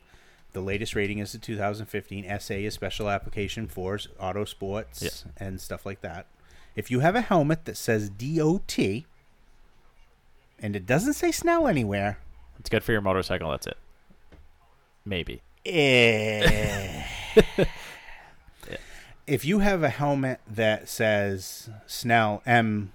the 0.53 0.61
latest 0.61 0.95
rating 0.95 1.19
is 1.19 1.31
the 1.31 1.37
2015 1.37 2.25
SA 2.39 2.55
is 2.55 2.73
special 2.73 3.07
application 3.07 3.67
for 3.67 3.99
auto 4.19 4.45
sports 4.45 5.03
Yep. 5.03 5.13
and 5.37 5.61
stuff 5.61 5.85
like 5.85 6.01
that. 6.01 6.25
If 6.75 6.89
you 6.89 7.01
have 7.01 7.15
a 7.15 7.21
helmet 7.21 7.65
that 7.65 7.77
says 7.77 8.09
DOT 8.09 9.05
and 10.59 10.75
it 10.75 10.87
doesn't 10.87 11.13
say 11.13 11.31
Snell 11.31 11.67
anywhere, 11.67 12.17
It's 12.59 12.69
good 12.69 12.83
for 12.83 12.91
your 12.91 13.01
motorcycle. 13.01 13.51
That's 13.51 13.67
it. 13.67 13.77
Maybe. 15.05 15.43
eh. 15.67 17.03
if 19.27 19.43
you 19.45 19.59
have 19.59 19.83
a 19.83 19.89
helmet 19.89 20.39
that 20.49 20.87
says 20.89 21.69
Snell 21.85 22.41
M 22.45 22.91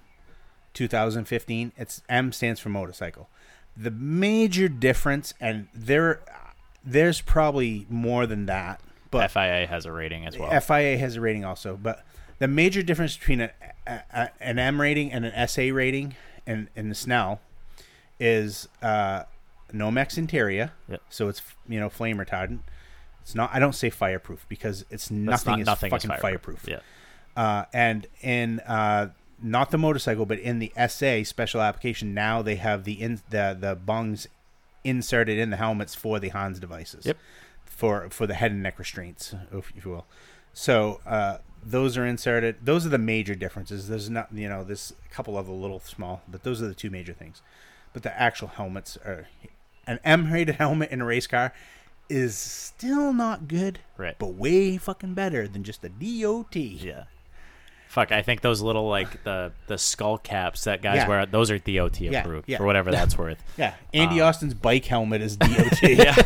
2015, 0.74 1.72
it's 1.76 2.02
M 2.08 2.32
stands 2.32 2.60
for 2.60 2.68
motorcycle. 2.70 3.28
The 3.76 3.90
major 3.90 4.68
difference, 4.68 5.34
and 5.40 5.68
there, 5.74 6.20
there's 6.84 7.20
probably 7.20 7.86
more 7.88 8.26
than 8.26 8.46
that, 8.46 8.80
but 9.10 9.30
FIA 9.30 9.66
has 9.66 9.84
a 9.86 9.92
rating 9.92 10.26
as 10.26 10.38
well. 10.38 10.58
FIA 10.60 10.96
has 10.98 11.16
a 11.16 11.20
rating 11.20 11.44
also. 11.44 11.78
But 11.80 12.04
the 12.38 12.48
major 12.48 12.82
difference 12.82 13.16
between 13.16 13.42
a, 13.42 13.50
a, 13.86 14.00
a- 14.12 14.30
an 14.40 14.58
M 14.58 14.80
rating 14.80 15.12
and 15.12 15.24
an 15.24 15.48
SA 15.48 15.62
rating 15.72 16.16
in, 16.46 16.68
in 16.74 16.88
the 16.88 16.94
Snell 16.94 17.40
is 18.18 18.68
uh, 18.82 19.24
Nomex 19.72 20.16
interior. 20.16 20.72
Yep. 20.88 21.02
So 21.10 21.28
it's 21.28 21.42
you 21.68 21.78
know 21.78 21.88
flame 21.88 22.16
retardant. 22.18 22.60
It's 23.22 23.34
not. 23.34 23.50
I 23.52 23.58
don't 23.58 23.74
say 23.74 23.90
fireproof 23.90 24.46
because 24.48 24.84
it's 24.90 25.10
nothing 25.10 25.52
not- 25.52 25.60
is 25.60 25.66
nothing 25.66 25.88
is 25.88 26.02
fucking 26.02 26.08
fireproof. 26.20 26.60
fireproof. 26.60 26.68
Yeah. 27.36 27.42
Uh, 27.42 27.64
and 27.72 28.06
in 28.20 28.60
uh, 28.60 29.10
not 29.42 29.70
the 29.70 29.78
motorcycle, 29.78 30.26
but 30.26 30.38
in 30.38 30.58
the 30.58 30.72
SA 30.88 31.22
special 31.24 31.60
application, 31.60 32.14
now 32.14 32.42
they 32.42 32.56
have 32.56 32.84
the 32.84 33.00
in, 33.00 33.20
the 33.30 33.56
the 33.58 33.74
bungs 33.74 34.28
inserted 34.84 35.38
in 35.38 35.50
the 35.50 35.56
helmets 35.56 35.94
for 35.94 36.18
the 36.18 36.28
HANS 36.30 36.58
devices. 36.60 37.06
Yep. 37.06 37.16
For 37.64 38.08
for 38.10 38.26
the 38.26 38.34
head 38.34 38.52
and 38.52 38.62
neck 38.62 38.78
restraints, 38.78 39.34
if 39.52 39.72
you 39.74 39.90
will. 39.90 40.06
So 40.52 41.00
uh, 41.06 41.38
those 41.64 41.96
are 41.96 42.04
inserted. 42.06 42.56
Those 42.62 42.84
are 42.84 42.90
the 42.90 42.98
major 42.98 43.34
differences. 43.34 43.88
There's 43.88 44.10
not 44.10 44.28
you 44.32 44.48
know 44.48 44.62
there's 44.64 44.92
a 45.04 45.14
couple 45.14 45.38
of 45.38 45.46
the 45.46 45.52
little 45.52 45.80
small, 45.80 46.22
but 46.28 46.42
those 46.42 46.60
are 46.62 46.68
the 46.68 46.74
two 46.74 46.90
major 46.90 47.12
things. 47.12 47.40
But 47.92 48.02
the 48.02 48.20
actual 48.20 48.48
helmets 48.48 48.96
are 49.04 49.28
an 49.86 49.98
M-rated 50.04 50.54
helmet 50.56 50.90
in 50.90 51.00
a 51.00 51.04
race 51.04 51.26
car 51.26 51.52
is 52.12 52.36
still 52.36 53.12
not 53.12 53.48
good, 53.48 53.80
Right. 53.96 54.16
But 54.18 54.34
way 54.34 54.76
fucking 54.76 55.14
better 55.14 55.48
than 55.48 55.64
just 55.64 55.84
a 55.84 55.88
DOT. 55.88 56.54
Yeah. 56.56 57.04
Fuck, 57.88 58.10
I 58.12 58.22
think 58.22 58.40
those 58.40 58.60
little 58.62 58.88
like 58.88 59.22
the 59.24 59.52
the 59.66 59.76
skull 59.78 60.16
caps 60.18 60.64
that 60.64 60.80
guys 60.82 60.96
Yeah. 60.96 61.08
wear, 61.08 61.26
those 61.26 61.50
are 61.50 61.58
DOT 61.58 62.00
approved 62.14 62.48
yeah. 62.48 62.56
for 62.58 62.64
whatever 62.64 62.90
that's 62.90 63.16
worth. 63.18 63.42
Yeah, 63.56 63.74
Andy 63.92 64.20
Uh, 64.20 64.26
Austin's 64.28 64.54
bike 64.54 64.84
helmet 64.86 65.20
is 65.20 65.36
DOT. 65.38 65.82
yeah. 65.82 66.16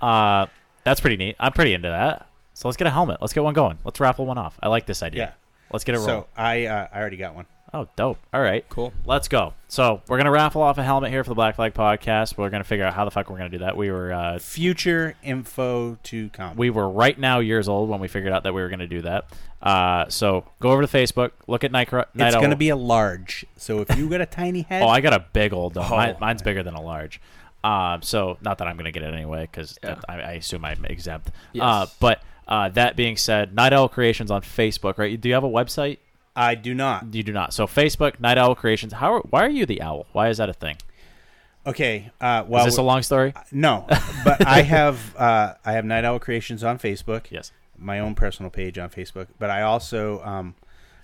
Uh, 0.00 0.46
that's 0.84 1.00
pretty 1.00 1.16
neat. 1.16 1.36
I'm 1.40 1.52
pretty 1.52 1.74
into 1.74 1.88
that. 1.88 2.28
So 2.52 2.68
let's 2.68 2.76
get 2.76 2.86
a 2.86 2.90
helmet. 2.90 3.18
Let's 3.20 3.32
get 3.32 3.42
one 3.42 3.54
going. 3.54 3.78
Let's 3.84 3.98
raffle 4.00 4.26
one 4.26 4.38
off. 4.38 4.56
I 4.62 4.68
like 4.68 4.86
this 4.86 5.02
idea. 5.02 5.20
Yeah. 5.20 5.32
Let's 5.72 5.82
get 5.84 5.94
it 5.96 5.98
rolling. 5.98 6.22
So 6.22 6.26
I 6.36 6.66
uh, 6.66 6.88
I 6.92 7.00
already 7.00 7.16
got 7.16 7.34
one. 7.34 7.46
Oh, 7.74 7.88
dope. 7.96 8.18
All 8.32 8.40
right. 8.40 8.64
Cool. 8.68 8.92
Let's 9.04 9.26
go. 9.26 9.52
So 9.66 10.00
we're 10.06 10.16
gonna 10.16 10.30
raffle 10.30 10.62
off 10.62 10.78
a 10.78 10.82
helmet 10.84 11.10
here 11.10 11.24
for 11.24 11.30
the 11.30 11.34
Black 11.34 11.56
Flag 11.56 11.74
podcast. 11.74 12.38
We're 12.38 12.48
gonna 12.48 12.62
figure 12.62 12.84
out 12.84 12.94
how 12.94 13.04
the 13.04 13.10
fuck 13.10 13.28
we're 13.28 13.36
gonna 13.36 13.48
do 13.48 13.58
that. 13.58 13.76
We 13.76 13.90
were 13.90 14.12
uh, 14.12 14.38
Future 14.38 15.16
info 15.24 15.98
to 16.04 16.28
come. 16.28 16.56
we 16.56 16.70
were 16.70 16.88
right 16.88 17.18
now 17.18 17.40
years 17.40 17.68
old 17.68 17.88
when 17.90 17.98
we 17.98 18.06
figured 18.06 18.32
out 18.32 18.44
that 18.44 18.54
we 18.54 18.62
were 18.62 18.68
gonna 18.68 18.86
do 18.86 19.02
that. 19.02 19.24
Uh, 19.60 20.08
so 20.08 20.44
go 20.60 20.70
over 20.70 20.86
to 20.86 20.88
Facebook, 20.88 21.32
look 21.48 21.64
at 21.64 21.72
Night. 21.72 21.90
Night 21.92 22.06
it's 22.14 22.34
Owl. 22.36 22.40
going 22.42 22.50
to 22.50 22.56
be 22.56 22.68
a 22.68 22.76
large. 22.76 23.46
So 23.56 23.80
if 23.80 23.96
you 23.96 24.10
got 24.10 24.20
a 24.20 24.26
tiny 24.26 24.60
head, 24.60 24.82
Oh, 24.82 24.88
I 24.88 25.00
got 25.00 25.14
a 25.14 25.24
big 25.32 25.54
old 25.54 25.72
dome. 25.72 25.86
Oh. 25.90 25.96
Mine, 25.96 26.16
mine's 26.20 26.42
bigger 26.42 26.62
than 26.62 26.74
a 26.74 26.82
large. 26.82 27.18
Um, 27.64 28.02
so 28.02 28.36
not 28.42 28.58
that 28.58 28.68
I'm 28.68 28.76
going 28.76 28.84
to 28.84 28.92
get 28.92 29.02
it 29.02 29.14
anyway 29.14 29.48
because 29.50 29.78
Yeah. 29.82 29.98
I, 30.06 30.20
I 30.20 30.32
assume 30.32 30.66
I'm 30.66 30.84
exempt. 30.84 31.30
Yes. 31.54 31.62
Uh, 31.64 31.86
but 31.98 32.22
uh, 32.46 32.68
that 32.70 32.94
being 32.94 33.16
said, 33.16 33.54
Night 33.54 33.72
Owl 33.72 33.88
Creations 33.88 34.30
on 34.30 34.42
Facebook, 34.42 34.98
right? 34.98 35.18
Do 35.18 35.28
you 35.30 35.34
have 35.34 35.44
a 35.44 35.48
website? 35.48 35.96
I 36.36 36.54
do 36.54 36.74
not. 36.74 37.14
You 37.14 37.22
do 37.22 37.32
not. 37.32 37.54
So 37.54 37.66
Facebook, 37.66 38.18
Night 38.18 38.38
Owl 38.38 38.54
Creations. 38.54 38.92
How? 38.92 39.14
Are, 39.14 39.20
why 39.20 39.44
are 39.44 39.50
you 39.50 39.66
the 39.66 39.82
owl? 39.82 40.06
Why 40.12 40.28
is 40.28 40.38
that 40.38 40.48
a 40.48 40.52
thing? 40.52 40.76
Okay. 41.66 42.10
Uh, 42.20 42.44
well, 42.46 42.66
is 42.66 42.72
this 42.72 42.78
a 42.78 42.82
long 42.82 43.02
story? 43.02 43.34
no, 43.52 43.86
but 44.24 44.46
I 44.46 44.62
have 44.76 45.16
uh, 45.16 45.54
I 45.64 45.72
have 45.72 45.84
Night 45.84 46.04
Owl 46.04 46.18
Creations 46.18 46.64
on 46.64 46.78
Facebook. 46.78 47.30
Yes. 47.30 47.52
My 47.76 47.98
own 47.98 48.14
personal 48.14 48.50
page 48.50 48.78
on 48.78 48.88
Facebook, 48.88 49.28
but 49.38 49.50
I 49.50 49.62
also 49.62 50.22
um, 50.22 50.54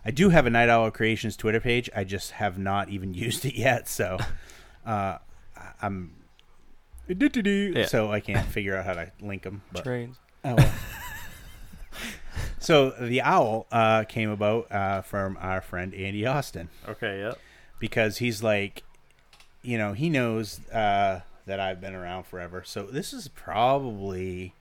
I 0.05 0.11
do 0.11 0.31
have 0.31 0.47
a 0.47 0.51
Night 0.51 0.69
Owl 0.69 0.91
Creations 0.91 1.37
Twitter 1.37 1.61
page. 1.61 1.91
I 1.95 2.05
just 2.05 2.33
have 2.33 2.59
not 2.59 2.89
even 2.89 3.15
used 3.27 3.45
it 3.45 3.55
yet. 3.55 3.89
So 3.89 4.19
uh, 4.87 5.19
I'm 5.81 6.15
so 7.87 8.11
I 8.11 8.21
can't 8.21 8.47
figure 8.47 8.77
out 8.77 8.85
how 8.85 8.95
to 8.95 9.11
link 9.21 9.43
them. 9.43 9.63
But. 9.73 9.85
Trains. 9.85 10.17
Oh, 10.45 10.55
well. 10.55 10.73
So 12.61 12.91
the 12.91 13.23
owl 13.23 13.67
uh, 13.73 14.05
came 14.05 14.29
about 14.31 14.71
uh, 14.71 15.01
from 15.03 15.37
our 15.41 15.61
friend 15.63 15.95
Andy 15.95 16.27
Austin 16.27 16.69
Okay. 16.89 17.21
Yep. 17.21 17.39
because 17.79 18.19
he's 18.19 18.43
like, 18.43 18.83
you 19.63 19.79
know, 19.79 19.95
he 19.95 20.11
knows 20.11 20.61
uh, 20.69 21.21
that 21.47 21.59
I've 21.59 21.81
been 21.81 21.95
around 21.95 22.25
forever. 22.25 22.63
So 22.65 22.83
this 22.85 23.13
is 23.15 23.29
probably 23.29 24.55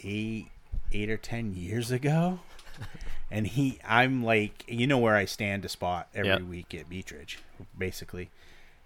eight, 0.00 0.48
eight 0.92 1.08
or 1.08 1.16
ten 1.16 1.54
years 1.54 1.90
ago, 1.92 2.40
and 3.30 3.46
he, 3.46 3.78
I'm 3.88 4.24
like, 4.24 4.64
you 4.68 4.86
know, 4.86 4.98
where 4.98 5.14
I 5.16 5.24
stand 5.24 5.62
to 5.62 5.68
spot 5.68 6.08
every 6.14 6.30
Yep. 6.30 6.42
week 6.42 6.74
at 6.74 6.88
Beechridge, 6.90 7.38
basically, 7.78 8.30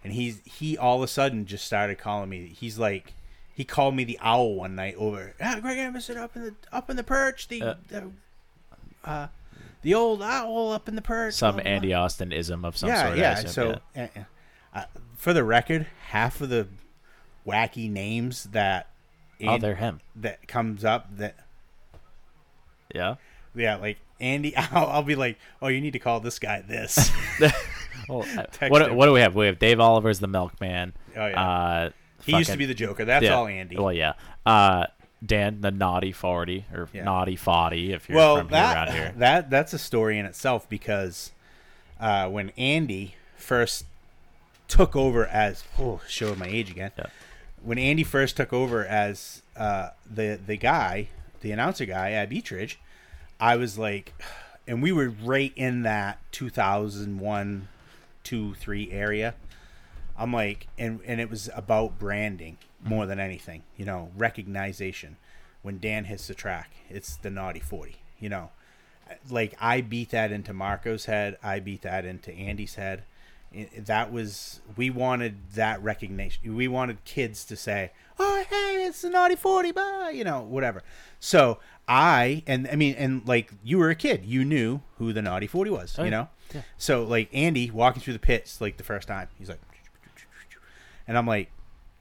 and 0.05 0.12
he's 0.12 0.40
he 0.44 0.76
all 0.78 0.98
of 0.98 1.02
a 1.02 1.09
sudden 1.09 1.46
just 1.46 1.64
started 1.66 1.96
calling 1.98 2.28
me. 2.28 2.48
He's 2.48 2.78
like. 2.78 3.14
He 3.59 3.64
called 3.64 3.97
me 3.97 4.05
the 4.05 4.20
owl 4.22 4.55
one 4.55 4.76
night 4.76 4.94
over. 4.97 5.35
Ah, 5.43 5.59
Greg 5.60 5.78
Emerson 5.78 6.16
up 6.16 6.36
in 6.36 6.44
the 6.44 6.55
up 6.70 6.89
in 6.90 6.97
the 6.97 7.02
perch. 7.02 7.48
The 7.48 7.60
Uh. 7.60 7.74
the, 7.89 8.10
uh, 9.02 9.26
the 9.82 9.94
old 9.94 10.22
owl 10.22 10.70
up 10.70 10.86
in 10.86 10.94
the 10.94 11.02
perch. 11.02 11.35
Some 11.35 11.56
blah, 11.56 11.62
blah, 11.62 11.64
blah." 11.64 11.72
Andy 11.72 11.93
Austin 11.93 12.30
ism 12.30 12.64
of 12.64 12.76
some 12.76 12.89
yeah, 12.89 13.06
sort. 13.06 13.18
Yeah. 13.18 13.32
assume, 13.32 13.80
So, 13.97 14.01
uh, 14.01 14.06
uh, 14.72 14.85
for 15.16 15.32
the 15.32 15.43
record, 15.43 15.89
half 16.06 16.40
of 16.40 16.51
the 16.51 16.68
wacky 17.44 17.90
names 17.90 18.44
that 18.52 18.90
Oh, 19.43 19.59
they're 19.59 19.74
him. 19.74 20.02
that 20.14 20.47
comes 20.47 20.85
up 20.85 21.16
that 21.16 21.35
Yeah. 22.94 23.16
yeah, 23.56 23.74
like 23.74 23.98
Andy, 24.20 24.55
I'll, 24.72 24.86
I'll 24.86 25.02
be 25.02 25.16
like, 25.16 25.36
oh, 25.60 25.66
you 25.66 25.80
need 25.80 25.94
to 25.94 25.98
call 25.98 26.20
this 26.20 26.39
guy 26.39 26.60
this. 26.60 27.10
Well, 28.09 28.20
what, 28.68 28.94
what 28.94 29.06
do 29.06 29.12
we 29.12 29.20
have? 29.20 29.35
We 29.35 29.47
have 29.47 29.59
Dave 29.59 29.80
Oliver's 29.80 30.18
the 30.18 30.28
Milkman. 30.28 30.94
Oh, 31.14 31.26
yeah. 31.26 31.43
Uh, 31.43 31.90
he 32.32 32.38
used 32.38 32.50
to 32.50 32.56
be 32.56 32.66
the 32.66 32.74
Joker. 32.74 33.05
That's 33.05 33.24
yeah. 33.24 33.34
all 33.34 33.46
Andy. 33.46 33.76
Well, 33.76 33.92
yeah. 33.92 34.14
Uh, 34.46 34.86
Dan, 35.24 35.60
the 35.60 35.70
naughty 35.70 36.12
forty 36.12 36.64
or 36.72 36.88
Yeah. 36.92 37.05
naughty 37.05 37.36
forty, 37.36 37.92
if 37.92 38.09
you're 38.09 38.16
well, 38.16 38.38
from 38.38 38.48
here 38.48 38.59
around 38.59 38.92
here. 38.92 39.14
that 39.18 39.50
that's 39.50 39.72
a 39.72 39.78
story 39.78 40.18
in 40.18 40.26
itself 40.26 40.68
because 40.68 41.32
uh, 42.00 42.28
when 42.28 42.50
Andy 42.50 43.14
first 43.36 43.84
took 44.68 44.94
over 44.94 45.26
as 45.26 45.64
oh, 45.78 46.00
showing 46.06 46.38
my 46.38 46.46
age 46.46 46.70
again. 46.70 46.92
Yeah. 46.96 47.06
When 47.62 47.78
Andy 47.78 48.05
first 48.05 48.36
took 48.36 48.52
over 48.52 48.84
as 48.86 49.42
uh, 49.56 49.90
the 50.09 50.38
the 50.44 50.56
guy, 50.56 51.09
the 51.40 51.50
announcer 51.50 51.86
guy 51.86 52.12
at 52.12 52.28
Beechridge, 52.28 52.76
I 53.40 53.56
was 53.56 53.78
like, 53.78 54.12
and 54.66 54.82
we 54.82 54.92
were 54.92 55.09
right 55.09 55.52
in 55.56 55.82
that 55.82 56.20
2001, 56.30 57.68
two, 58.22 58.55
three 58.55 58.92
area. 58.92 59.34
I'm 60.19 60.32
like, 60.32 60.66
and 60.78 61.01
and 61.07 61.20
it 61.20 61.31
was 61.31 61.49
about 61.55 61.99
branding 61.99 62.59
more 62.85 63.07
than 63.07 63.20
anything, 63.20 63.62
you 63.77 63.85
know, 63.85 64.11
recognition. 64.16 65.16
When 65.62 65.78
Dan 65.78 66.05
hits 66.05 66.27
the 66.28 66.35
track, 66.35 66.70
it's 66.89 67.16
the 67.16 67.31
naughty 67.31 67.61
forty, 67.61 67.97
you 68.19 68.28
know. 68.28 68.51
Like 69.31 69.55
I 69.61 69.81
beat 69.81 70.11
that 70.11 70.32
into 70.32 70.53
Marco's 70.53 71.07
head, 71.07 71.39
I 71.43 71.61
beat 71.61 71.82
that 71.82 72.05
into 72.05 72.32
Andy's 72.32 72.74
head. 72.74 73.05
That 73.77 74.12
was 74.12 74.61
we 74.77 74.90
wanted 74.90 75.36
that 75.55 75.82
recognition. 75.82 76.55
We 76.55 76.69
wanted 76.69 77.05
kids 77.05 77.45
to 77.47 77.57
say, 77.57 77.93
"Oh, 78.19 78.45
hey, 78.51 78.85
it's 78.86 79.01
the 79.03 79.09
naughty 79.09 79.36
forty, 79.36 79.73
bye," 79.73 80.12
you 80.15 80.23
know, 80.24 80.43
whatever. 80.43 80.82
So 81.19 81.59
I 81.89 82.43
and 82.47 82.69
I 82.70 82.77
mean, 82.77 82.95
and 82.97 83.27
like 83.27 83.53
you 83.65 83.78
were 83.78 83.89
a 83.89 83.95
kid, 83.95 84.24
you 84.27 84.45
knew 84.45 84.81
who 84.99 85.15
the 85.15 85.23
naughty 85.23 85.47
forty 85.47 85.70
was, 85.70 85.99
Oh, 85.99 86.05
you 86.05 86.11
know. 86.11 86.28
Yeah. 86.55 86.62
So 86.77 87.05
like 87.05 87.31
Andy 87.32 87.70
walking 87.70 88.03
through 88.03 88.12
the 88.12 88.19
pits 88.19 88.61
like 88.61 88.77
the 88.77 88.85
first 88.85 89.09
time, 89.09 89.28
he's 89.39 89.49
like, 89.49 89.61
and 91.09 91.18
I'm 91.18 91.26
like, 91.26 91.51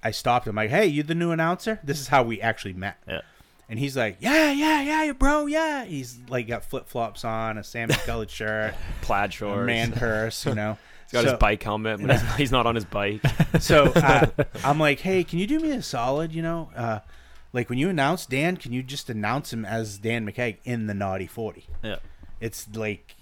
I 0.03 0.11
stopped 0.11 0.45
him 0.45 0.55
like, 0.55 0.69
"Hey, 0.69 0.85
you 0.85 1.01
the 1.01 1.15
new 1.15 1.31
announcer?" 1.31 1.79
This 1.83 1.99
is 1.99 2.07
how 2.09 2.21
we 2.23 2.39
actually 2.41 2.73
met. 2.73 2.97
Yeah. 3.07 3.21
And 3.69 3.79
he's 3.79 3.97
like, 3.97 4.17
"Yeah, 4.19 4.51
yeah, 4.51 4.81
yeah, 4.81 5.11
bro, 5.13 5.47
yeah." 5.47 5.83
He's 5.85 6.19
like 6.29 6.47
got 6.47 6.63
flip 6.63 6.87
flops 6.87 7.25
on, 7.25 7.57
a 7.57 7.63
salmon 7.63 7.95
colored 8.05 8.29
shirt, 8.29 8.75
Plaid 9.01 9.33
shorts. 9.33 9.65
man 9.65 9.91
purse, 9.91 10.45
you 10.45 10.53
know. 10.53 10.77
He's 11.05 11.13
got 11.13 11.23
So- 11.23 11.29
his 11.31 11.39
bike 11.39 11.63
helmet, 11.63 12.01
but 12.05 12.19
he's, 12.19 12.35
he's 12.35 12.51
not 12.51 12.65
on 12.67 12.75
his 12.75 12.83
bike. 12.85 13.21
so 13.61 13.85
uh, 13.95 14.27
I'm 14.63 14.77
like, 14.77 14.99
hey, 14.99 15.23
can 15.23 15.39
you 15.39 15.47
do 15.47 15.57
me 15.59 15.71
a 15.71 15.81
solid? 15.81 16.33
You 16.33 16.41
know, 16.41 16.69
uh, 16.75 16.99
like 17.53 17.69
when 17.69 17.79
you 17.79 17.87
announce 17.89 18.25
Dan, 18.25 18.57
can 18.57 18.73
you 18.73 18.83
just 18.83 19.09
announce 19.09 19.51
him 19.53 19.63
as 19.65 19.97
Dan 19.99 20.25
McKeage 20.29 20.57
in 20.65 20.87
the 20.87 20.93
Naughty 20.93 21.25
Forty? 21.27 21.65
Yeah. 21.83 21.97
It's 22.41 22.67
like 22.75 23.15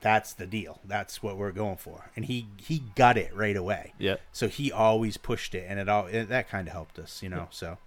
that's 0.00 0.32
the 0.32 0.46
deal. 0.46 0.80
That's 0.84 1.22
what 1.22 1.36
we're 1.36 1.52
going 1.52 1.76
for, 1.76 2.10
and 2.14 2.24
he 2.24 2.46
he 2.56 2.82
got 2.94 3.16
it 3.16 3.34
right 3.34 3.56
away. 3.56 3.92
Yeah. 3.98 4.16
So 4.32 4.48
he 4.48 4.70
always 4.70 5.16
pushed 5.16 5.54
it, 5.54 5.66
and 5.68 5.78
it 5.80 5.88
all 5.88 6.06
it, 6.06 6.28
that 6.28 6.48
kind 6.48 6.68
of 6.68 6.72
helped 6.72 6.98
us, 6.98 7.22
you 7.22 7.28
know. 7.28 7.48
So 7.50 7.78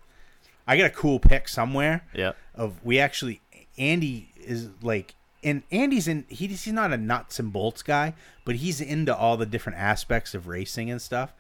I 0.68 0.78
got 0.78 0.86
a 0.86 0.90
cool 0.92 1.20
pick 1.20 1.48
somewhere. 1.48 2.04
Yeah. 2.14 2.34
Of 2.56 2.84
we 2.84 3.00
actually 3.00 3.42
Andy 3.78 4.30
is 4.38 4.70
like. 4.82 5.16
And 5.42 5.64
Andy's 5.72 6.10
in. 6.10 6.26
He, 6.28 6.48
he's 6.48 6.68
not 6.68 6.92
a 6.92 6.98
nuts 6.98 7.40
and 7.40 7.54
bolts 7.54 7.82
guy, 7.82 8.14
but 8.44 8.56
he's 8.56 8.82
into 8.82 9.16
all 9.16 9.38
the 9.38 9.46
different 9.46 9.80
aspects 9.80 10.34
of 10.34 10.48
racing 10.48 10.92
and 10.92 11.02
stuff. 11.02 11.32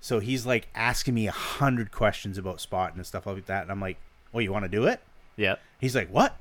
So 0.00 0.18
he's 0.18 0.44
like 0.44 0.66
asking 0.74 1.14
me 1.14 1.28
a 1.28 1.32
hundred 1.32 1.92
questions 1.92 2.36
about 2.36 2.60
spotting 2.60 2.96
and 2.96 3.06
stuff 3.06 3.26
like 3.26 3.46
that. 3.46 3.62
And 3.62 3.70
I'm 3.70 3.80
like, 3.80 3.96
"Oh, 4.34 4.40
you 4.40 4.52
want 4.52 4.64
to 4.64 4.68
do 4.68 4.86
it?" 4.86 5.00
Yeah. 5.36 5.54
He's 5.80 5.94
like, 5.94 6.08
"What?" 6.08 6.36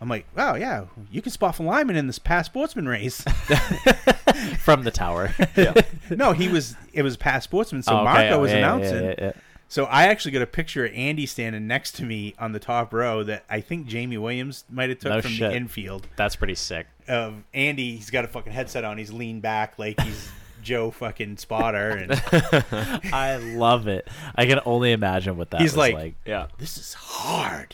I'm 0.00 0.08
like, 0.08 0.26
"Oh 0.36 0.54
yeah, 0.54 0.84
you 1.10 1.22
can 1.22 1.32
spot 1.32 1.54
from 1.56 1.66
Lyman 1.66 1.96
in 1.96 2.06
this 2.06 2.18
PASS 2.18 2.46
sportsman 2.46 2.86
race." 2.88 3.22
From 4.58 4.82
the 4.82 4.90
tower. 4.90 5.32
no, 6.10 6.32
he 6.32 6.48
was. 6.48 6.76
It 6.92 7.02
was 7.02 7.16
PASS 7.16 7.44
sportsman. 7.44 7.82
So 7.82 7.92
Oh, 7.92 7.96
okay. 7.98 8.04
Marco 8.04 8.30
Oh, 8.36 8.40
was 8.40 8.50
yeah, 8.50 8.58
yeah, 8.58 8.74
announcing. 8.74 9.04
yeah, 9.04 9.14
yeah. 9.18 9.32
So 9.68 9.84
I 9.84 10.04
actually 10.04 10.32
got 10.32 10.42
a 10.42 10.46
picture 10.46 10.84
of 10.84 10.92
Andy 10.94 11.24
standing 11.26 11.66
next 11.66 11.92
to 11.96 12.04
me 12.04 12.34
on 12.38 12.52
the 12.52 12.58
top 12.58 12.92
row 12.92 13.22
that 13.24 13.44
I 13.48 13.60
think 13.60 13.86
Jamie 13.86 14.18
Williams 14.18 14.64
might 14.70 14.90
have 14.90 14.98
took 14.98 15.12
No 15.12 15.20
from 15.22 15.30
shit. 15.32 15.50
the 15.50 15.56
infield. 15.56 16.06
That's 16.16 16.36
pretty 16.36 16.54
sick. 16.54 16.86
Of 17.08 17.34
Andy, 17.54 17.96
he's 17.96 18.10
got 18.10 18.24
a 18.24 18.28
fucking 18.28 18.52
headset 18.52 18.84
on. 18.84 18.98
He's 18.98 19.12
leaned 19.12 19.42
back 19.42 19.78
like 19.78 19.98
he's 20.00 20.28
Joe 20.62 20.90
fucking 20.90 21.36
spotter, 21.38 21.90
and 21.90 22.12
I 23.12 23.36
love 23.38 23.88
it. 23.88 24.08
I 24.34 24.46
can 24.46 24.60
only 24.66 24.92
imagine 24.92 25.36
what 25.36 25.50
that 25.50 25.60
he's 25.60 25.72
was 25.72 25.78
like, 25.78 25.94
like. 25.94 26.14
Yeah. 26.26 26.48
this 26.58 26.76
is 26.76 26.92
hard. 26.94 27.72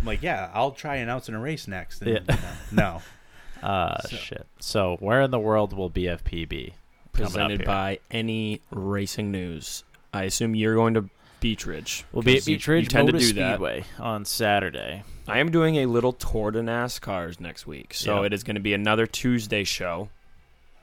You 0.00 0.04
know? 0.04 0.10
I'm 0.10 0.14
like, 0.14 0.22
yeah, 0.22 0.50
I'll 0.54 0.70
try 0.72 0.96
announcing 0.96 1.34
a 1.34 1.40
race 1.40 1.66
next. 1.68 2.02
And, 2.02 2.10
Yeah. 2.10 2.36
you 2.70 2.76
know, 2.76 2.82
no, 2.82 3.02
Uh, 3.68 4.06
shit. 4.08 4.46
So, 4.60 4.96
where 5.00 5.20
in 5.22 5.30
the 5.32 5.38
world 5.40 5.72
will 5.72 5.90
BFP 5.90 6.48
be? 6.48 6.74
Presented 7.12 7.64
by 7.64 7.98
any 8.10 8.60
racing 8.70 9.32
news. 9.32 9.82
I 10.14 10.22
assume 10.24 10.54
you're 10.54 10.76
going 10.76 10.94
to 10.94 11.10
Beechridge. 11.40 12.04
We'll 12.12 12.22
be 12.22 12.34
at 12.34 12.38
'cause 12.38 12.48
you- 12.48 12.56
Beechridge 12.58 12.82
you 12.82 12.88
tend 12.88 13.08
to 13.08 13.12
Motor 13.14 13.24
do 13.26 13.32
that. 13.34 13.54
Speedway 13.54 13.84
on 13.98 14.24
Saturday. 14.24 15.02
I 15.26 15.40
am 15.40 15.50
doing 15.50 15.74
a 15.76 15.86
little 15.86 16.12
tour 16.12 16.52
to 16.52 16.60
NASCARs 16.60 17.40
next 17.40 17.66
week, 17.66 17.94
so 17.94 18.20
Yeah. 18.20 18.26
it 18.26 18.32
is 18.32 18.44
going 18.44 18.54
to 18.54 18.60
be 18.62 18.74
another 18.74 19.06
Tuesday 19.06 19.64
show, 19.64 20.08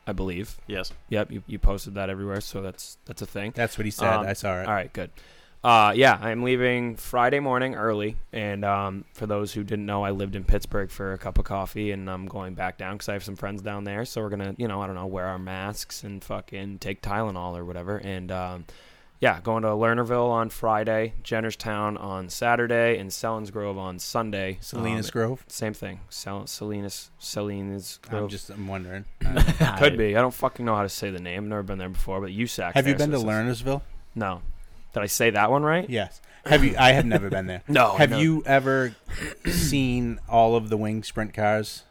I 0.05 0.11
believe. 0.11 0.57
Yes. 0.67 0.91
Yep, 1.09 1.31
you, 1.31 1.43
you 1.47 1.57
posted 1.59 1.93
that 1.95 2.09
everywhere, 2.09 2.41
so 2.41 2.61
that's 2.61 2.97
that's 3.05 3.21
a 3.21 3.25
thing. 3.25 3.53
that's 3.55 3.77
what 3.77 3.85
he 3.85 3.91
said. 3.91 4.07
Um, 4.13 4.25
I 4.27 4.33
saw 4.33 4.59
it. 4.61 4.67
All 4.67 4.73
right, 4.73 4.91
good. 4.91 5.11
Uh, 5.65 5.91
yeah, 5.95 6.19
I'm 6.21 6.43
leaving 6.43 6.95
Friday 6.95 7.39
morning 7.39 7.73
early, 7.73 8.17
and 8.31 8.63
um, 8.63 9.03
for 9.15 9.25
those 9.25 9.51
who 9.51 9.63
didn't 9.63 9.87
know, 9.87 10.03
I 10.03 10.11
lived 10.11 10.35
in 10.35 10.43
Pittsburgh 10.43 10.91
for 10.91 11.13
a 11.13 11.17
cup 11.17 11.39
of 11.39 11.45
coffee, 11.45 11.89
and 11.89 12.07
I'm 12.07 12.27
going 12.27 12.53
back 12.53 12.77
down 12.77 12.93
because 12.93 13.09
I 13.09 13.13
have 13.13 13.23
some 13.23 13.35
friends 13.35 13.63
down 13.63 13.83
there. 13.83 14.05
So 14.05 14.21
we're 14.21 14.29
gonna, 14.29 14.53
you 14.59 14.67
know, 14.67 14.79
I 14.79 14.85
don't 14.85 14.93
know, 14.95 15.07
wear 15.07 15.25
our 15.25 15.39
masks 15.39 16.03
and 16.03 16.23
fucking 16.23 16.77
take 16.77 17.01
Tylenol 17.01 17.57
or 17.57 17.65
whatever, 17.65 17.97
and 17.97 18.31
um, 18.31 18.65
yeah, 19.19 19.39
going 19.41 19.63
to 19.63 19.69
Lernerville 19.69 20.29
on 20.29 20.51
Friday, 20.51 21.13
Jennerstown 21.23 21.99
on 21.99 22.29
Saturday, 22.29 22.99
and 22.99 23.09
Selinsgrove 23.09 23.75
on 23.75 23.97
Sunday. 23.97 24.59
Salinas 24.61 25.07
Um, 25.07 25.11
Grove. 25.13 25.45
Same 25.47 25.73
thing. 25.73 25.99
Sal- 26.09 26.45
Salinas, 26.45 27.09
Salinas 27.17 27.97
I'm 28.11 28.27
just, 28.29 28.51
I'm 28.51 28.67
wondering. 28.67 29.05
Could 29.79 29.97
be. 29.97 30.15
I 30.15 30.21
don't 30.21 30.31
fucking 30.31 30.63
know 30.63 30.75
how 30.75 30.83
to 30.83 30.89
say 30.89 31.09
the 31.09 31.19
name. 31.19 31.49
Never 31.49 31.63
been 31.63 31.79
there 31.79 31.89
before, 31.89 32.21
but 32.21 32.29
USAC. 32.29 32.73
Have 32.73 32.85
you 32.87 32.93
been 32.93 33.11
so 33.11 33.23
to 33.23 33.27
it's- 33.27 33.61
Lernersville? 33.63 33.81
No. 34.13 34.43
Did 34.95 35.03
I 35.03 35.05
say 35.07 35.29
that 35.29 35.51
one 35.51 35.61
right? 35.63 35.87
Yes. 35.89 36.19
Have 36.45 36.63
you? 36.63 36.75
I 36.79 36.93
have 36.93 37.05
never 37.05 37.29
been 37.29 37.45
there. 37.47 37.61
No, 37.67 37.95
Have 37.95 38.09
know. 38.11 38.17
you 38.19 38.43
ever 38.45 38.95
seen 39.45 40.19
all 40.27 40.55
of 40.55 40.69
the 40.69 40.77
wing 40.77 41.03
sprint 41.03 41.33
cars? 41.33 41.83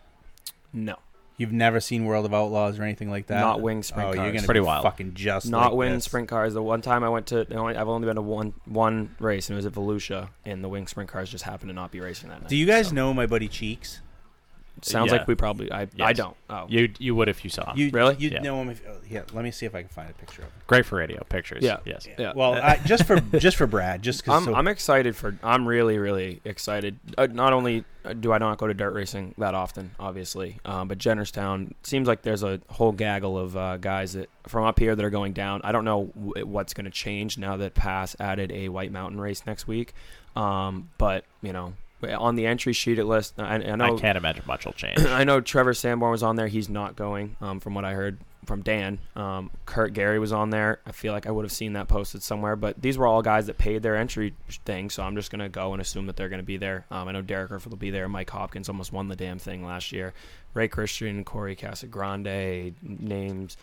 No. 0.72 0.96
You've 1.36 1.52
never 1.52 1.80
seen 1.80 2.04
World 2.04 2.24
of 2.26 2.32
Outlaws 2.32 2.78
or 2.78 2.84
anything 2.84 3.10
like 3.10 3.26
that? 3.26 3.40
Not 3.40 3.60
wing 3.60 3.82
sprint 3.82 4.08
oh, 4.08 4.12
You're 4.12 4.22
cars. 4.22 4.34
gonna 4.34 4.46
Pretty 4.46 4.60
be 4.60 4.66
wild. 4.66 4.84
Fucking 4.84 5.14
just 5.14 5.48
Not 5.50 5.72
like 5.72 5.78
wing 5.78 5.92
this. 5.94 6.04
sprint 6.04 6.28
cars. 6.28 6.54
The 6.54 6.62
one 6.62 6.80
time 6.80 7.02
I 7.02 7.08
went 7.08 7.26
to, 7.28 7.44
the 7.44 7.56
only- 7.56 7.76
I've 7.76 7.88
only 7.88 8.06
been 8.06 8.14
to 8.16 8.22
one 8.22 8.54
one 8.66 9.16
race, 9.18 9.48
and 9.48 9.54
it 9.54 9.58
was 9.58 9.66
at 9.66 9.72
Volusia, 9.72 10.28
and 10.44 10.62
the 10.62 10.68
wing 10.68 10.86
sprint 10.86 11.10
cars 11.10 11.30
just 11.30 11.42
happened 11.44 11.70
to 11.70 11.74
not 11.74 11.90
be 11.90 11.98
racing 12.00 12.28
that 12.28 12.40
night. 12.42 12.48
Do 12.48 12.56
you 12.56 12.66
guys 12.66 12.88
so- 12.88 12.94
know 12.94 13.12
my 13.12 13.26
buddy 13.26 13.48
Cheeks? 13.48 14.00
Sounds 14.82 15.10
Yeah. 15.12 15.18
like 15.18 15.28
we 15.28 15.34
probably. 15.34 15.70
I 15.72 15.82
I 15.82 15.88
Yes. 15.96 16.16
don't. 16.16 16.36
Oh, 16.50 16.66
You 16.68 16.90
you 16.98 17.14
would 17.14 17.28
if 17.28 17.42
you 17.44 17.48
saw 17.50 17.70
him. 17.72 17.78
You 17.78 17.90
Really? 17.90 18.16
You 18.18 18.30
Yeah. 18.30 18.40
know 18.42 18.60
him? 18.60 18.70
If, 18.70 18.82
oh, 18.86 18.96
yeah. 19.08 19.22
Let 19.32 19.44
me 19.44 19.50
see 19.50 19.64
if 19.66 19.74
I 19.74 19.80
can 19.82 19.88
find 19.88 20.10
a 20.10 20.12
picture 20.14 20.42
of 20.42 20.48
him. 20.48 20.54
Great 20.66 20.84
for 20.84 20.96
radio 20.96 21.22
pictures. 21.28 21.62
Yeah. 21.62 21.78
Yes. 21.84 22.06
yeah. 22.18 22.32
Well, 22.34 22.54
I, 22.54 22.76
just 22.84 23.04
for 23.04 23.20
just 23.38 23.56
for 23.56 23.66
Brad, 23.66 24.02
just 24.02 24.24
because. 24.24 24.46
I'm, 24.48 24.54
I'm 24.54 24.68
excited 24.68 25.16
for. 25.16 25.36
I'm 25.42 25.66
really, 25.66 25.96
really 25.98 26.40
excited. 26.44 26.98
Uh, 27.16 27.28
not 27.30 27.52
only 27.52 27.84
uh, 28.04 28.12
do 28.12 28.32
I 28.32 28.38
not 28.38 28.58
go 28.58 28.66
to 28.66 28.74
dirt 28.74 28.92
racing 28.92 29.34
that 29.38 29.54
often, 29.54 29.92
obviously, 29.98 30.58
um, 30.66 30.88
but 30.88 30.98
Jennerstown 30.98 31.72
seems 31.82 32.06
like 32.06 32.22
there's 32.22 32.42
a 32.42 32.60
whole 32.68 32.92
gaggle 32.92 33.38
of 33.38 33.56
uh, 33.56 33.76
guys 33.78 34.12
that 34.14 34.28
from 34.48 34.64
up 34.64 34.78
here 34.78 34.94
that 34.94 35.04
are 35.04 35.08
going 35.10 35.32
down. 35.32 35.60
I 35.64 35.72
don't 35.72 35.84
know 35.86 36.10
w- 36.14 36.44
what's 36.46 36.74
going 36.74 36.84
to 36.84 36.90
change 36.90 37.38
now 37.38 37.56
that 37.56 37.74
PASS 37.74 38.16
added 38.20 38.50
a 38.52 38.68
White 38.68 38.92
Mountain 38.92 39.18
race 39.20 39.42
next 39.46 39.66
week, 39.66 39.94
um, 40.36 40.90
but 40.98 41.24
you 41.42 41.52
know, 41.52 41.72
on 42.02 42.34
the 42.34 42.46
entry 42.46 42.72
sheet 42.72 42.98
at 42.98 43.06
list, 43.06 43.34
I, 43.38 43.54
I 43.54 43.76
know 43.76 43.96
I 43.96 43.98
can't 43.98 44.18
imagine 44.18 44.44
much 44.46 44.66
will 44.66 44.72
change. 44.72 45.00
I 45.00 45.24
know 45.24 45.40
Trevor 45.40 45.74
Sanborn 45.74 46.10
was 46.10 46.22
on 46.22 46.36
there. 46.36 46.48
He's 46.48 46.68
not 46.68 46.96
going, 46.96 47.36
um, 47.40 47.60
from 47.60 47.74
what 47.74 47.84
I 47.84 47.92
heard 47.94 48.18
from 48.46 48.62
Dan. 48.62 48.98
Um, 49.16 49.50
Kurt 49.66 49.94
Gary 49.94 50.18
was 50.18 50.32
on 50.32 50.50
there. 50.50 50.80
I 50.86 50.92
feel 50.92 51.12
like 51.12 51.26
I 51.26 51.30
would 51.30 51.44
have 51.44 51.52
seen 51.52 51.74
that 51.74 51.88
posted 51.88 52.22
somewhere. 52.22 52.56
But 52.56 52.80
these 52.80 52.98
were 52.98 53.06
all 53.06 53.22
guys 53.22 53.46
that 53.46 53.58
paid 53.58 53.82
their 53.82 53.96
entry 53.96 54.34
thing, 54.64 54.90
so 54.90 55.02
I'm 55.02 55.16
just 55.16 55.30
gonna 55.30 55.48
go 55.48 55.72
and 55.72 55.80
assume 55.80 56.06
that 56.06 56.16
they're 56.16 56.28
gonna 56.28 56.42
be 56.42 56.56
there. 56.56 56.84
Um, 56.90 57.08
I 57.08 57.12
know 57.12 57.22
Derek 57.22 57.48
Griffith 57.48 57.70
will 57.70 57.78
be 57.78 57.90
there. 57.90 58.08
Mike 58.08 58.30
Hopkins 58.30 58.68
almost 58.68 58.92
won 58.92 59.08
the 59.08 59.16
damn 59.16 59.38
thing 59.38 59.64
last 59.64 59.92
year. 59.92 60.12
Ray 60.52 60.68
Christian, 60.68 61.24
Corey 61.24 61.56
Casagrande, 61.56 62.74
names. 62.82 63.56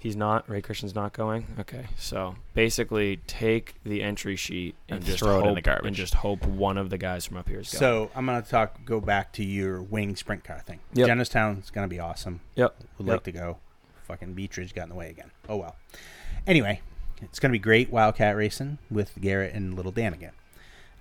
He's 0.00 0.16
not. 0.16 0.48
Ray 0.48 0.62
Christian's 0.62 0.94
not 0.94 1.12
going. 1.12 1.46
Okay, 1.60 1.86
so 1.98 2.34
basically, 2.54 3.18
take 3.26 3.74
the 3.84 4.02
entry 4.02 4.34
sheet 4.34 4.74
and, 4.88 4.96
And 4.96 5.04
just 5.06 5.18
throw 5.18 5.36
it 5.36 5.38
in 5.40 5.44
hope, 5.44 5.54
the 5.56 5.60
garbage. 5.60 5.86
and 5.86 5.94
just 5.94 6.14
hope 6.14 6.44
one 6.46 6.78
of 6.78 6.88
the 6.88 6.96
guys 6.98 7.26
from 7.26 7.36
up 7.36 7.46
here 7.48 7.60
is 7.60 7.70
going. 7.70 7.78
So 7.80 8.10
I'm 8.14 8.24
gonna 8.26 8.40
talk. 8.40 8.82
Go 8.86 8.98
back 9.00 9.32
to 9.34 9.44
your 9.44 9.82
wing 9.82 10.16
sprint 10.16 10.42
car 10.42 10.60
thing. 10.60 10.80
Yep. 10.94 11.06
Jennerstown's 11.06 11.70
gonna 11.70 11.86
be 11.86 12.00
awesome. 12.00 12.40
yep, 12.56 12.74
Would 12.96 13.06
Yep. 13.06 13.12
like 13.14 13.22
to 13.24 13.32
go. 13.32 13.58
Fucking 14.04 14.34
Beechridge 14.34 14.74
got 14.74 14.84
in 14.84 14.88
the 14.88 14.94
way 14.94 15.10
again. 15.10 15.30
Oh 15.50 15.56
well. 15.56 15.76
Anyway, 16.46 16.80
it's 17.20 17.38
gonna 17.38 17.52
be 17.52 17.58
great 17.58 17.90
Wildcat 17.90 18.34
racing 18.36 18.78
with 18.90 19.12
Garrett 19.20 19.54
and 19.54 19.74
Little 19.74 19.92
Dan 19.92 20.14
again, 20.14 20.32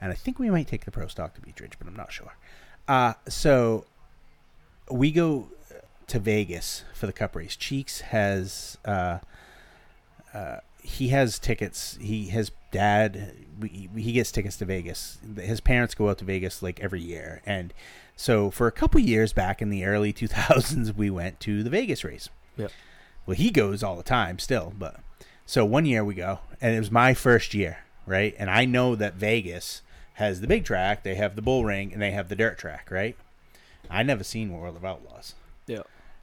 and 0.01 0.11
I 0.11 0.15
think 0.15 0.39
we 0.39 0.49
might 0.49 0.67
take 0.67 0.83
the 0.83 0.91
pro 0.91 1.07
stock 1.07 1.33
to 1.35 1.41
Beechridge, 1.41 1.79
but 1.79 1.87
I'm 1.87 1.95
not 1.95 2.11
sure. 2.11 2.35
Uh, 2.85 3.13
so 3.29 3.85
we 4.91 5.11
go 5.11 5.47
to 6.09 6.19
Vegas 6.19 6.83
for 6.93 7.07
the 7.07 7.13
Cup 7.13 7.35
race. 7.35 7.55
Cheeks 7.55 8.01
has 8.01 8.77
uh, 8.85 9.19
uh, 10.33 10.57
he 10.81 11.09
has 11.09 11.39
tickets. 11.39 11.97
He 12.01 12.25
his 12.25 12.51
dad 12.71 13.33
we, 13.59 13.89
he 13.95 14.11
gets 14.11 14.31
tickets 14.31 14.57
to 14.57 14.65
Vegas. 14.65 15.17
His 15.37 15.59
parents 15.59 15.95
go 15.95 16.09
out 16.09 16.17
to 16.19 16.25
Vegas 16.25 16.61
like 16.61 16.79
every 16.79 17.01
year, 17.01 17.41
and 17.45 17.73
so 18.15 18.51
for 18.51 18.67
a 18.67 18.71
couple 18.71 18.99
years 18.99 19.31
back 19.33 19.61
in 19.61 19.69
the 19.69 19.85
early 19.85 20.11
2000s, 20.11 20.93
we 20.97 21.09
went 21.09 21.39
to 21.41 21.63
the 21.63 21.69
Vegas 21.69 22.03
race. 22.03 22.29
Yep. 22.57 22.71
Well, 23.25 23.37
he 23.37 23.49
goes 23.49 23.83
all 23.83 23.95
the 23.95 24.03
time 24.03 24.39
still, 24.39 24.73
but 24.77 24.97
so 25.45 25.63
one 25.63 25.85
year 25.85 26.03
we 26.03 26.15
go, 26.15 26.39
and 26.59 26.75
it 26.75 26.79
was 26.79 26.91
my 26.91 27.13
first 27.13 27.53
year, 27.53 27.79
right? 28.05 28.35
And 28.37 28.49
I 28.49 28.65
know 28.65 28.95
that 28.95 29.15
Vegas 29.15 29.81
has 30.15 30.41
the 30.41 30.47
big 30.47 30.65
track, 30.65 31.03
they 31.03 31.15
have 31.15 31.35
the 31.35 31.41
bull 31.41 31.63
ring, 31.63 31.93
and 31.93 32.01
they 32.01 32.11
have 32.11 32.27
the 32.27 32.35
dirt 32.35 32.57
track, 32.57 32.89
right? 32.91 33.15
I 33.89 34.03
never 34.03 34.23
seen 34.23 34.51
World 34.51 34.75
of 34.75 34.83
Outlaws. 34.83 35.33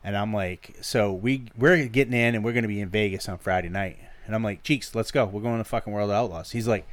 And 0.06 0.16
I'm 0.16 0.32
like, 0.32 0.76
so 0.80 1.12
we 1.12 1.42
we're 1.58 1.84
getting 1.86 2.14
in 2.14 2.34
and 2.34 2.42
we're 2.44 2.52
gonna 2.54 2.68
be 2.68 2.80
in 2.80 2.88
Vegas 2.88 3.28
on 3.28 3.36
Friday 3.38 3.68
night. 3.68 3.98
And 4.24 4.34
I'm 4.34 4.42
like, 4.42 4.62
Cheeks, 4.62 4.94
let's 4.94 5.10
go. 5.10 5.24
We're 5.24 5.40
going 5.40 5.58
to 5.58 5.64
fucking 5.64 5.92
World 5.92 6.10
of 6.10 6.16
Outlaws. 6.16 6.50
He's 6.50 6.66
like, 6.66 6.84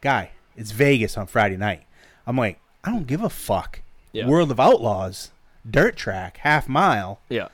Guy, 0.00 0.30
it's 0.56 0.72
Vegas 0.72 1.16
on 1.16 1.26
Friday 1.28 1.56
night. 1.56 1.84
I'm 2.26 2.36
like, 2.36 2.58
I 2.82 2.90
don't 2.90 3.06
give 3.06 3.22
a 3.22 3.30
fuck. 3.30 3.82
Yeah. 4.12 4.26
World 4.26 4.50
of 4.50 4.58
Outlaws, 4.58 5.30
dirt 5.68 5.94
track, 5.96 6.38
half 6.38 6.68
mile 6.68 7.20
Yeah. 7.28 7.48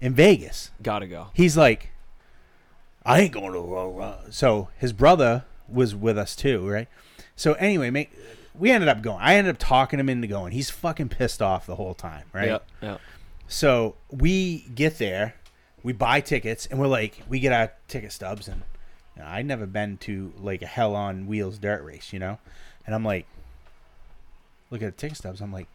in 0.00 0.12
Vegas. 0.14 0.70
Gotta 0.82 1.06
go. 1.06 1.28
He's 1.32 1.56
like, 1.56 1.92
I 3.04 3.20
ain't 3.20 3.32
going 3.32 3.52
to 3.52 3.60
World. 3.62 4.00
of-" 4.02 4.34
So 4.34 4.68
his 4.76 4.92
brother 4.92 5.44
was 5.68 5.94
with 5.94 6.18
us 6.18 6.36
too, 6.36 6.68
right? 6.68 6.88
So 7.36 7.54
anyway, 7.54 7.88
make 7.90 8.12
we 8.54 8.70
ended 8.70 8.88
up 8.88 9.00
going. 9.02 9.18
I 9.20 9.36
ended 9.36 9.54
up 9.54 9.58
talking 9.58 9.98
him 9.98 10.08
into 10.08 10.26
going. 10.26 10.52
He's 10.52 10.70
fucking 10.70 11.08
pissed 11.10 11.40
off 11.42 11.66
the 11.66 11.76
whole 11.76 11.94
time, 11.94 12.24
right? 12.32 12.48
Yeah. 12.48 12.58
Yeah. 12.82 12.98
So 13.48 13.94
we 14.10 14.60
get 14.74 14.98
there, 14.98 15.34
we 15.82 15.92
buy 15.92 16.20
tickets, 16.20 16.66
and 16.66 16.80
we're 16.80 16.86
like, 16.88 17.22
we 17.28 17.38
get 17.40 17.52
our 17.52 17.72
ticket 17.88 18.12
stubs, 18.12 18.48
and 18.48 18.62
you 19.16 19.22
know, 19.22 19.28
I'd 19.28 19.46
never 19.46 19.66
been 19.66 19.98
to 19.98 20.32
like 20.38 20.62
a 20.62 20.66
hell 20.66 20.94
on 20.94 21.26
wheels 21.26 21.58
dirt 21.58 21.84
race, 21.84 22.12
you 22.12 22.18
know, 22.18 22.38
and 22.84 22.94
I'm 22.94 23.04
like, 23.04 23.26
look 24.70 24.82
at 24.82 24.96
the 24.96 25.00
ticket 25.00 25.18
stubs. 25.18 25.40
I'm 25.40 25.52
like, 25.52 25.68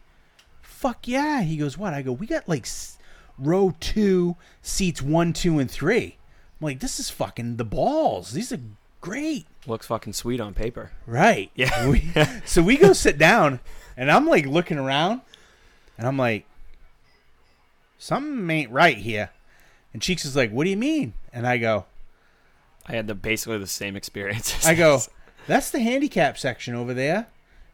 fuck 0.60 1.08
yeah. 1.08 1.42
He 1.42 1.56
goes, 1.56 1.78
what? 1.78 1.94
I 1.94 2.02
go, 2.02 2.12
we 2.12 2.26
got 2.26 2.48
like 2.48 2.64
s- 2.64 2.98
row 3.38 3.74
two, 3.80 4.36
seats 4.60 5.00
one, 5.00 5.32
two, 5.32 5.58
and 5.58 5.70
three. 5.70 6.16
I'm 6.60 6.64
like, 6.66 6.80
this 6.80 7.00
is 7.00 7.08
fucking 7.10 7.56
the 7.56 7.64
balls. 7.64 8.32
These 8.32 8.52
are 8.52 8.60
great. 9.00 9.46
Looks 9.66 9.86
fucking 9.86 10.12
sweet 10.12 10.40
on 10.40 10.54
paper. 10.54 10.90
Right. 11.06 11.50
Yeah. 11.54 11.88
We, 11.88 12.12
so 12.44 12.62
we 12.62 12.76
go 12.76 12.92
sit 12.92 13.16
down, 13.16 13.60
and 13.96 14.10
I'm 14.10 14.26
like 14.26 14.44
looking 14.46 14.78
around, 14.78 15.22
and 15.96 16.06
I'm 16.06 16.18
like, 16.18 16.44
something 18.02 18.50
ain't 18.50 18.70
right 18.70 18.98
here. 18.98 19.30
And 19.92 20.02
Cheeks 20.02 20.24
is 20.24 20.34
like, 20.34 20.50
what 20.50 20.64
do 20.64 20.70
you 20.70 20.76
mean? 20.76 21.12
And 21.32 21.46
I 21.46 21.56
go, 21.58 21.86
I 22.86 22.92
had 22.92 23.06
the 23.06 23.14
basically 23.14 23.58
the 23.58 23.66
same 23.66 23.94
experience. 23.94 24.66
I 24.66 24.74
go, 24.74 25.00
that's 25.46 25.70
the 25.70 25.80
handicap 25.80 26.36
section 26.36 26.74
over 26.74 26.92
there, 26.92 27.28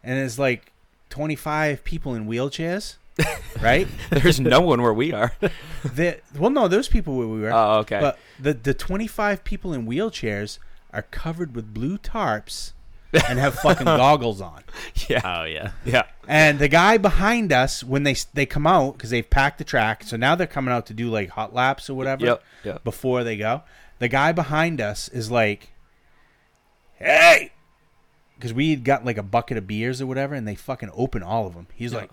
and 0.04 0.18
it's 0.18 0.38
like 0.38 0.72
25 1.10 1.82
people 1.82 2.14
in 2.14 2.26
wheelchairs, 2.26 2.96
right? 3.62 3.88
There's 4.10 4.38
no 4.38 4.60
one 4.60 4.82
where 4.82 4.92
we 4.92 5.12
are. 5.12 5.32
the, 5.82 6.20
well, 6.36 6.50
no, 6.50 6.68
those 6.68 6.88
people 6.88 7.16
where 7.16 7.26
we 7.26 7.40
were. 7.40 7.52
Oh, 7.52 7.78
okay. 7.78 8.00
But 8.00 8.18
the 8.38 8.52
the 8.52 8.74
25 8.74 9.44
people 9.44 9.72
in 9.72 9.86
wheelchairs 9.86 10.58
are 10.92 11.02
covered 11.02 11.54
with 11.54 11.72
blue 11.72 11.96
tarps 11.96 12.72
and 13.12 13.38
have 13.38 13.54
fucking 13.54 13.84
goggles 13.84 14.40
on. 14.40 14.62
yeah. 15.08 15.20
Oh 15.24 15.44
yeah. 15.44 15.72
Yeah. 15.84 16.02
And 16.26 16.58
the 16.58 16.68
guy 16.68 16.98
behind 16.98 17.52
us, 17.52 17.82
when 17.82 18.02
they 18.02 18.14
they 18.34 18.44
come 18.46 18.66
out 18.66 18.92
because 18.94 19.10
they've 19.10 19.28
packed 19.28 19.58
the 19.58 19.64
track, 19.64 20.02
so 20.04 20.16
now 20.16 20.34
they're 20.34 20.46
coming 20.46 20.72
out 20.74 20.86
to 20.86 20.94
do 20.94 21.08
like 21.10 21.30
hot 21.30 21.54
laps 21.54 21.88
or 21.88 21.94
whatever. 21.94 22.24
Yep, 22.26 22.42
yep. 22.64 22.84
Before 22.84 23.24
they 23.24 23.36
go, 23.36 23.62
the 23.98 24.08
guy 24.08 24.32
behind 24.32 24.80
us 24.80 25.08
is 25.08 25.30
like, 25.30 25.70
"Hey," 26.98 27.52
because 28.36 28.52
we 28.52 28.70
had 28.70 28.84
got 28.84 29.04
like 29.04 29.18
a 29.18 29.22
bucket 29.22 29.56
of 29.56 29.66
beers 29.66 30.00
or 30.02 30.06
whatever, 30.06 30.34
and 30.34 30.46
they 30.46 30.54
fucking 30.54 30.90
open 30.92 31.22
all 31.22 31.46
of 31.46 31.54
them. 31.54 31.66
He's 31.74 31.94
like, 31.94 32.10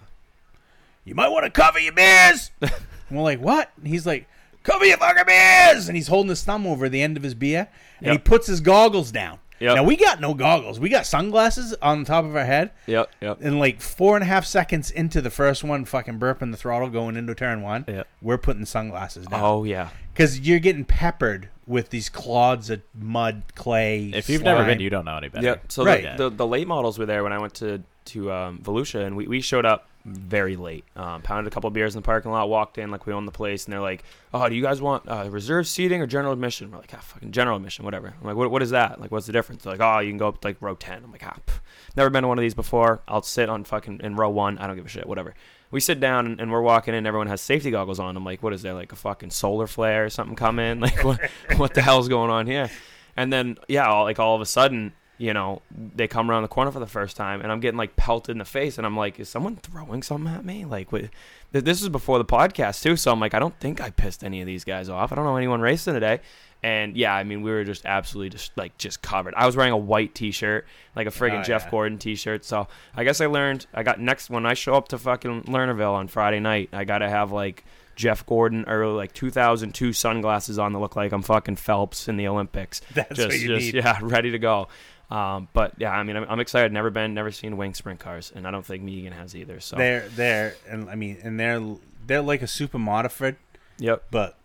"You 1.03 1.15
might 1.15 1.29
want 1.29 1.45
to 1.45 1.51
cover 1.51 1.79
your 1.79 1.93
beers." 1.93 2.51
and 2.61 2.71
we're 3.11 3.21
like, 3.23 3.39
"What?" 3.39 3.71
And 3.77 3.87
he's 3.87 4.05
like, 4.05 4.27
"Cover 4.63 4.85
your 4.85 4.97
fucking 4.97 5.25
beers," 5.27 5.87
and 5.89 5.95
he's 5.97 6.07
holding 6.07 6.29
his 6.29 6.43
thumb 6.43 6.65
over 6.65 6.87
the 6.87 7.01
end 7.01 7.17
of 7.17 7.23
his 7.23 7.33
beer, 7.35 7.67
and 7.99 8.11
he 8.13 8.17
puts 8.17 8.47
his 8.47 8.61
goggles 8.61 9.11
down. 9.11 9.39
Yep. 9.59 9.75
Now 9.75 9.83
we 9.83 9.95
got 9.95 10.19
no 10.19 10.33
goggles. 10.33 10.79
We 10.79 10.89
got 10.89 11.05
sunglasses 11.05 11.73
on 11.81 11.99
the 11.99 12.05
top 12.05 12.25
of 12.25 12.35
our 12.35 12.45
head. 12.45 12.71
Yep. 12.87 13.09
Yep. 13.21 13.37
And 13.41 13.59
like 13.59 13.81
four 13.81 14.15
and 14.15 14.23
a 14.23 14.25
half 14.25 14.45
seconds 14.45 14.91
into 14.91 15.21
the 15.21 15.29
first 15.29 15.63
one, 15.63 15.85
fucking 15.85 16.19
burping 16.19 16.51
the 16.51 16.57
throttle 16.57 16.89
going 16.89 17.15
into 17.15 17.33
turn 17.35 17.61
one, 17.61 17.85
Yeah. 17.87 18.03
we're 18.21 18.37
putting 18.37 18.65
sunglasses 18.65 19.27
down. 19.27 19.39
Oh 19.41 19.63
yeah. 19.63 19.89
Because 20.13 20.39
you're 20.41 20.59
getting 20.59 20.85
peppered 20.85 21.49
with 21.67 21.89
these 21.89 22.09
clods 22.09 22.69
of 22.69 22.81
mud, 22.93 23.43
clay. 23.55 24.11
If 24.13 24.29
you've 24.29 24.43
never 24.43 24.63
been, 24.65 24.79
you 24.79 24.89
don't 24.89 25.05
know 25.05 25.17
any 25.17 25.29
better. 25.29 25.45
Yeah. 25.45 25.55
So 25.67 25.83
Right. 25.85 26.15
the, 26.17 26.29
the 26.29 26.35
the 26.37 26.47
late 26.47 26.67
models 26.67 26.99
were 26.99 27.05
there 27.05 27.23
when 27.23 27.33
I 27.33 27.39
went 27.39 27.53
to 27.55 27.81
to 28.05 28.31
um, 28.31 28.59
Volusia, 28.61 29.05
and 29.05 29.15
we, 29.15 29.27
we 29.27 29.41
showed 29.41 29.65
up 29.65 29.87
very 30.05 30.55
late. 30.55 30.85
Um, 30.95 31.23
pounded 31.23 31.51
a 31.51 31.53
couple 31.53 31.69
beers 31.71 31.95
in 31.95 32.01
the 32.01 32.05
parking 32.05 32.31
lot, 32.31 32.47
walked 32.47 32.77
in 32.77 32.91
like 32.91 33.07
we 33.07 33.13
own 33.13 33.25
the 33.25 33.31
place, 33.31 33.65
and 33.65 33.73
they're 33.73 33.81
like, 33.81 34.03
"Oh, 34.33 34.47
do 34.47 34.55
you 34.55 34.61
guys 34.61 34.79
want 34.79 35.09
uh, 35.09 35.27
reserved 35.29 35.67
seating 35.67 36.01
or 36.01 36.07
general 36.07 36.31
admission?" 36.31 36.71
We're 36.71 36.77
like, 36.77 36.91
"Ah, 36.93 36.99
fucking 36.99 37.31
general 37.31 37.57
admission, 37.57 37.85
whatever." 37.85 38.13
I'm 38.19 38.27
like, 38.27 38.35
"What 38.35 38.51
what 38.51 38.61
is 38.61 38.69
that? 38.69 39.01
Like, 39.01 39.11
what's 39.11 39.25
the 39.25 39.33
difference?" 39.33 39.63
They're 39.63 39.73
like, 39.73 39.81
"Oh, 39.81 39.99
you 39.99 40.11
can 40.11 40.17
go 40.17 40.27
up 40.27 40.45
like 40.45 40.61
row 40.61 40.75
10. 40.75 41.03
I'm 41.03 41.11
like, 41.11 41.25
"Ah, 41.25 41.37
pff, 41.45 41.59
never 41.97 42.09
been 42.09 42.21
to 42.21 42.27
one 42.27 42.37
of 42.37 42.43
these 42.43 42.53
before. 42.53 43.01
I'll 43.07 43.23
sit 43.23 43.49
on 43.49 43.63
fucking 43.63 44.01
in 44.03 44.15
row 44.15 44.29
one. 44.29 44.57
I 44.59 44.67
don't 44.67 44.75
give 44.75 44.85
a 44.85 44.89
shit. 44.89 45.07
Whatever." 45.07 45.33
We 45.71 45.79
sit 45.79 45.99
down 45.99 46.27
and, 46.27 46.39
and 46.39 46.51
we're 46.51 46.61
walking 46.61 46.93
in. 46.93 47.05
Everyone 47.07 47.27
has 47.27 47.41
safety 47.41 47.71
goggles 47.71 47.99
on. 47.99 48.15
I'm 48.15 48.23
like, 48.23 48.43
"What 48.43 48.53
is 48.53 48.61
there? 48.61 48.75
Like 48.75 48.91
a 48.91 48.95
fucking 48.95 49.31
solar 49.31 49.65
flare 49.67 50.05
or 50.05 50.09
something 50.09 50.35
coming? 50.35 50.79
Like 50.85 51.03
what 51.03 51.19
what 51.57 51.73
the 51.73 51.81
hell's 51.81 52.07
going 52.07 52.29
on 52.29 52.45
here?" 52.45 52.69
And 53.17 53.33
then 53.33 53.57
yeah, 53.67 53.87
all, 53.87 54.03
like 54.03 54.19
all 54.19 54.35
of 54.35 54.41
a 54.41 54.45
sudden, 54.45 54.93
you 55.17 55.33
know, 55.33 55.61
they 55.71 56.07
come 56.07 56.29
around 56.29 56.41
the 56.41 56.47
corner 56.47 56.71
for 56.71 56.79
the 56.79 56.87
first 56.87 57.15
time, 57.15 57.41
and 57.41 57.51
I'm 57.51 57.59
getting 57.59 57.77
like 57.77 57.95
pelted 57.95 58.33
in 58.33 58.37
the 58.37 58.45
face, 58.45 58.77
and 58.77 58.85
I'm 58.85 58.97
like, 58.97 59.19
is 59.19 59.29
someone 59.29 59.55
throwing 59.57 60.03
something 60.03 60.33
at 60.33 60.45
me? 60.45 60.65
Like, 60.65 60.91
what? 60.91 61.05
This 61.51 61.81
is 61.81 61.89
before 61.89 62.17
the 62.17 62.25
podcast 62.25 62.81
too, 62.83 62.97
so 62.97 63.11
I'm 63.11 63.19
like, 63.19 63.33
I 63.33 63.39
don't 63.39 63.57
think 63.59 63.79
I 63.79 63.89
pissed 63.89 64.23
any 64.23 64.41
of 64.41 64.47
these 64.47 64.63
guys 64.65 64.89
off. 64.89 65.11
I 65.11 65.15
don't 65.15 65.25
know 65.25 65.37
anyone 65.37 65.61
racing 65.61 65.93
today. 65.93 66.19
And 66.63 66.97
yeah, 66.97 67.13
I 67.13 67.23
mean, 67.23 67.43
we 67.43 67.51
were 67.51 67.63
just 67.63 67.85
absolutely 67.85 68.31
just 68.31 68.57
like 68.57 68.77
just 68.77 69.01
covered. 69.01 69.35
I 69.35 69.45
was 69.45 69.55
wearing 69.55 69.71
a 69.71 69.77
white 69.77 70.15
T-shirt, 70.15 70.65
like 70.95 71.05
a 71.05 71.11
friggin' 71.11 71.41
Oh, 71.41 71.43
Jeff 71.43 71.65
yeah. 71.65 71.71
Gordon 71.71 71.97
T-shirt. 71.99 72.43
So 72.43 72.67
I 72.95 73.03
guess 73.03 73.21
I 73.21 73.27
learned. 73.27 73.67
I 73.73 73.83
got 73.83 73.99
next 73.99 74.29
when 74.29 74.45
I 74.45 74.55
show 74.55 74.73
up 74.73 74.87
to 74.87 74.97
fucking 74.97 75.43
Lernerville 75.43 75.93
on 75.93 76.07
Friday 76.07 76.39
night. 76.39 76.69
I 76.73 76.83
got 76.83 76.99
to 76.99 77.09
have 77.09 77.31
like 77.31 77.63
Jeff 77.95 78.25
Gordon 78.25 78.65
early 78.65 78.93
like 78.93 79.13
2002 79.13 79.93
sunglasses 79.93 80.59
on 80.59 80.73
that 80.73 80.79
look 80.79 80.95
like 80.95 81.11
I'm 81.11 81.21
fucking 81.21 81.57
Phelps 81.57 82.07
in 82.07 82.17
the 82.17 82.27
Olympics. 82.27 82.81
That's 82.93 83.15
just, 83.15 83.27
what 83.27 83.39
you 83.39 83.47
just 83.47 83.73
need. 83.73 83.75
yeah, 83.75 83.99
ready 84.01 84.31
to 84.31 84.39
go. 84.39 84.67
Um, 85.11 85.47
but 85.53 85.73
yeah, 85.77 85.91
I 85.91 86.03
mean, 86.03 86.15
I'm, 86.17 86.25
I'm 86.27 86.39
excited. 86.39 86.71
Never 86.73 86.89
been, 86.89 87.13
never 87.13 87.31
seen 87.31 87.57
wing 87.57 87.73
sprint 87.73 87.99
cars, 87.99 88.31
and 88.35 88.47
I 88.47 88.51
don't 88.51 88.65
think 88.65 88.81
Megan 88.83 89.13
has 89.13 89.35
either. 89.35 89.59
So 89.59 89.75
They're 89.75 90.07
they're 90.09 90.55
and 90.67 90.89
I 90.89 90.95
mean 90.95 91.17
and 91.23 91.39
they're 91.39 91.61
they're 92.07 92.21
like 92.21 92.41
a 92.41 92.47
super 92.47 92.79
modified, 92.79 93.35
yep, 93.77 94.05
but 94.11 94.35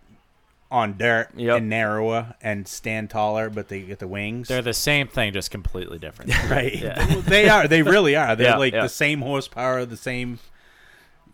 on 0.70 0.96
dirt 0.96 1.30
Yep. 1.34 1.56
and 1.58 1.68
narrower 1.68 2.34
and 2.40 2.68
stand 2.68 3.10
taller, 3.10 3.50
but 3.50 3.68
they 3.68 3.80
get 3.80 3.98
the 3.98 4.06
wings. 4.06 4.46
They're 4.48 4.62
the 4.62 4.72
same 4.72 5.08
thing, 5.08 5.32
just 5.32 5.50
completely 5.50 5.98
different. 5.98 6.32
right. 6.50 6.72
Yeah. 6.74 7.04
they 7.26 7.48
are. 7.48 7.66
They 7.66 7.82
really 7.82 8.14
are. 8.14 8.36
They're 8.36 8.50
Yeah, 8.50 8.56
like 8.56 8.72
yeah. 8.74 8.82
the 8.82 8.88
same 8.88 9.20
horsepower, 9.20 9.84
the 9.84 9.96
same, 9.96 10.38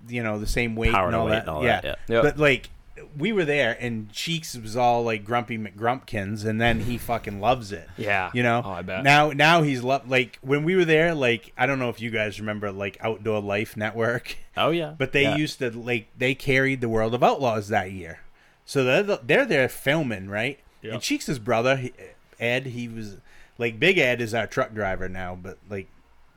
you 0.08 0.22
know, 0.22 0.38
the 0.38 0.46
same 0.46 0.74
weight 0.74 0.92
Power 0.92 1.08
and 1.08 1.14
all 1.16 1.26
weight 1.26 1.32
that. 1.32 1.40
and 1.40 1.50
all 1.50 1.62
yeah. 1.64 1.80
that, 1.82 1.98
yeah. 2.08 2.22
But 2.22 2.38
like, 2.38 2.70
we 3.16 3.32
were 3.32 3.44
there, 3.44 3.76
and 3.80 4.10
Cheeks 4.12 4.56
was 4.56 4.76
all 4.76 5.02
like 5.02 5.24
Grumpy 5.24 5.58
McGrumpkins, 5.58 6.44
and 6.44 6.60
then 6.60 6.80
he 6.80 6.98
fucking 6.98 7.40
loves 7.40 7.72
it. 7.72 7.88
Yeah. 7.98 8.30
You 8.34 8.42
know. 8.42 8.62
Oh, 8.64 8.70
I 8.70 8.82
bet. 8.82 9.02
Now, 9.04 9.30
now 9.30 9.62
he's 9.62 9.82
lo- 9.82 10.02
like 10.06 10.38
when 10.42 10.64
we 10.64 10.76
were 10.76 10.84
there. 10.84 11.14
Like 11.14 11.52
I 11.58 11.66
don't 11.66 11.78
know 11.78 11.88
if 11.90 12.00
you 12.00 12.10
guys 12.10 12.38
remember 12.40 12.70
like 12.72 12.96
Outdoor 13.00 13.40
Life 13.40 13.76
Network. 13.76 14.36
Oh 14.58 14.70
yeah. 14.70 14.94
But 14.96 15.12
they 15.12 15.24
Yeah. 15.24 15.36
used 15.36 15.58
to 15.58 15.70
like 15.70 16.08
they 16.16 16.34
carried 16.34 16.80
the 16.80 16.88
World 16.88 17.12
of 17.14 17.22
Outlaws 17.22 17.68
that 17.68 17.92
year, 17.92 18.20
so 18.64 18.82
they're 18.84 19.02
they're 19.22 19.44
there 19.44 19.68
filming 19.68 20.30
right. 20.30 20.58
Yep. 20.80 20.92
And 20.94 21.02
Cheeks' 21.02 21.38
brother 21.38 21.76
he- 21.76 21.92
Ed, 22.40 22.64
he 22.68 22.88
was 22.88 23.18
like 23.58 23.78
Big 23.78 23.98
Ed 23.98 24.22
is 24.22 24.32
our 24.32 24.46
truck 24.46 24.72
driver 24.72 25.10
now, 25.10 25.34
but 25.34 25.58
like 25.68 25.88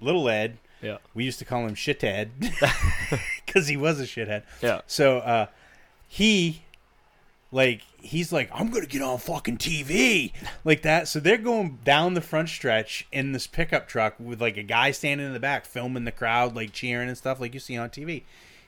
Little 0.01 0.27
Ed, 0.27 0.57
yeah, 0.81 0.97
we 1.13 1.23
used 1.23 1.39
to 1.39 1.45
call 1.45 1.65
him 1.65 1.75
Shithead 1.75 2.29
because 3.45 3.67
he 3.69 3.77
was 3.77 3.99
a 3.99 4.03
shithead. 4.03 4.43
Yeah. 4.61 4.81
So 4.87 5.19
uh, 5.19 5.45
he 6.11 6.63
like 7.51 7.81
he's 7.97 8.33
like 8.33 8.49
I'm 8.53 8.69
gonna 8.71 8.87
get 8.87 9.01
on 9.01 9.19
fucking 9.19 9.57
TV 9.57 10.33
like 10.65 10.81
that. 10.81 11.07
So 11.07 11.19
they're 11.19 11.37
going 11.37 11.79
down 11.83 12.15
the 12.15 12.21
front 12.21 12.49
stretch 12.49 13.07
in 13.11 13.31
this 13.31 13.47
pickup 13.47 13.87
truck 13.87 14.15
with 14.19 14.41
like 14.41 14.57
a 14.57 14.63
guy 14.63 14.91
standing 14.91 15.27
in 15.27 15.33
the 15.33 15.39
back 15.39 15.65
filming 15.65 16.03
the 16.03 16.11
crowd 16.11 16.55
like 16.55 16.73
cheering 16.73 17.07
and 17.07 17.17
stuff 17.17 17.39
like 17.39 17.53
you 17.53 17.59
see 17.59 17.77
on 17.77 17.89
TV. 17.89 18.23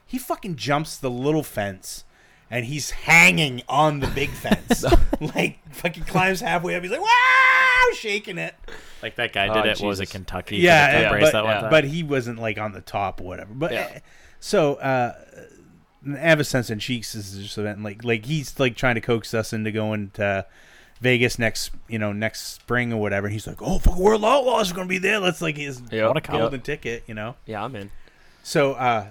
He 0.05 0.17
fucking 0.17 0.55
jumps 0.55 0.97
the 0.97 1.09
little 1.09 1.43
fence. 1.43 2.05
And 2.53 2.65
he's 2.65 2.89
hanging 2.89 3.61
on 3.69 4.01
the 4.01 4.07
big 4.07 4.29
fence, 4.29 4.83
like 5.21 5.59
fucking 5.73 6.03
climbs 6.03 6.41
halfway 6.41 6.75
up. 6.75 6.83
He's 6.83 6.91
like, 6.91 6.99
"Wow!" 6.99 7.93
shaking 7.95 8.37
it. 8.37 8.53
like 9.01 9.15
that 9.15 9.31
guy 9.31 9.47
Oh, 9.47 9.53
did 9.53 9.67
it. 9.67 9.79
What 9.79 9.87
was 9.87 10.01
it 10.01 10.09
Kentucky? 10.09 10.57
Yeah, 10.57 10.99
yeah, 10.99 11.09
but, 11.17 11.31
that 11.31 11.43
one 11.45 11.69
but 11.69 11.85
he 11.85 12.03
wasn't 12.03 12.39
like 12.39 12.57
on 12.57 12.73
the 12.73 12.81
top 12.81 13.21
or 13.21 13.23
whatever. 13.23 13.53
But 13.53 13.71
Yeah. 13.71 13.89
uh, 13.95 13.99
so 14.41 14.73
uh 14.75 15.13
since 16.43 16.69
and 16.69 16.81
Cheeks 16.81 17.15
is 17.15 17.37
just 17.37 17.57
event 17.57 17.83
like 17.83 18.03
like 18.03 18.25
he's 18.25 18.59
like 18.59 18.75
trying 18.75 18.95
to 18.95 19.01
coax 19.01 19.33
us 19.33 19.53
into 19.53 19.71
going 19.71 20.11
to 20.15 20.45
Vegas 20.99 21.37
next 21.39 21.71
you 21.87 21.99
know 21.99 22.11
next 22.11 22.53
spring 22.53 22.91
or 22.93 23.01
whatever. 23.01 23.27
And 23.27 23.33
He's 23.33 23.47
like, 23.47 23.61
oh, 23.61 23.79
fuck, 23.79 23.97
World 23.97 24.23
Outlaws 24.25 24.71
are 24.71 24.75
gonna 24.75 24.87
be 24.87 24.97
there. 24.97 25.19
Let's 25.19 25.41
like 25.41 25.57
his 25.57 25.81
Yep, 25.91 26.07
What 26.07 26.17
a 26.17 26.21
golden 26.21 26.61
ticket, 26.61 27.03
you 27.07 27.13
know. 27.13 27.35
yeah, 27.45 27.63
I'm 27.63 27.75
in. 27.75 27.91
So 28.43 28.73
uh 28.73 29.07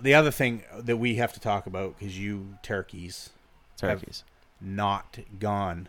the 0.00 0.14
other 0.14 0.30
thing 0.30 0.62
that 0.78 0.96
we 0.96 1.16
have 1.16 1.32
to 1.32 1.40
talk 1.40 1.66
about 1.66 1.98
because 1.98 2.18
you 2.18 2.54
turkeys 2.62 3.30
turkeys. 3.76 4.24
not 4.60 5.18
gone 5.38 5.88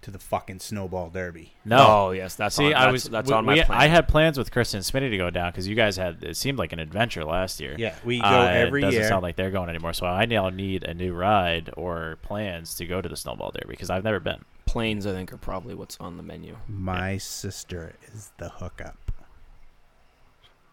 to 0.00 0.10
the 0.12 0.18
fucking 0.18 0.60
snowball 0.60 1.10
derby. 1.10 1.54
No. 1.64 1.86
Oh, 1.88 2.10
yes, 2.12 2.36
that's 2.36 2.54
See, 2.56 2.66
on- 2.66 2.72
I 2.74 2.78
that's- 2.86 2.92
was 2.92 3.04
that's 3.04 3.28
we- 3.28 3.34
on 3.36 3.44
my 3.44 3.54
we- 3.54 3.62
plan. 3.64 3.78
I 3.80 3.86
had 3.86 4.06
plans 4.08 4.38
with 4.38 4.50
Kristen 4.52 4.78
and 4.78 4.84
Smitty 4.86 5.10
to 5.10 5.16
go 5.16 5.28
down 5.30 5.50
because 5.50 5.66
you 5.66 5.74
guys 5.74 5.96
had 5.96 6.22
it 6.22 6.36
seemed 6.36 6.56
like 6.58 6.72
an 6.72 6.78
adventure 6.78 7.24
last 7.24 7.58
year. 7.60 7.74
Yeah, 7.76 7.94
we 8.04 8.20
go 8.20 8.26
Uh, 8.26 8.44
every 8.52 8.80
it 8.80 8.84
doesn't 8.86 9.00
year. 9.00 9.08
sound 9.08 9.22
like 9.22 9.34
they're 9.36 9.50
going 9.50 9.68
anymore. 9.68 9.92
So 9.92 10.06
I 10.06 10.24
now 10.26 10.48
need 10.50 10.84
a 10.84 10.94
new 10.94 11.12
ride 11.14 11.70
or 11.76 12.18
plans 12.22 12.74
to 12.76 12.86
go 12.86 13.00
to 13.00 13.08
the 13.08 13.16
snowball 13.16 13.50
derby 13.50 13.70
because 13.70 13.90
I've 13.90 14.04
never 14.04 14.20
been. 14.20 14.44
Planes, 14.66 15.06
I 15.06 15.12
think, 15.12 15.32
are 15.32 15.36
probably 15.38 15.74
what's 15.74 15.96
on 15.98 16.16
the 16.16 16.22
menu. 16.22 16.56
My 16.68 17.16
sister 17.16 17.94
is 18.14 18.30
the 18.38 18.50
hookup. 18.50 18.96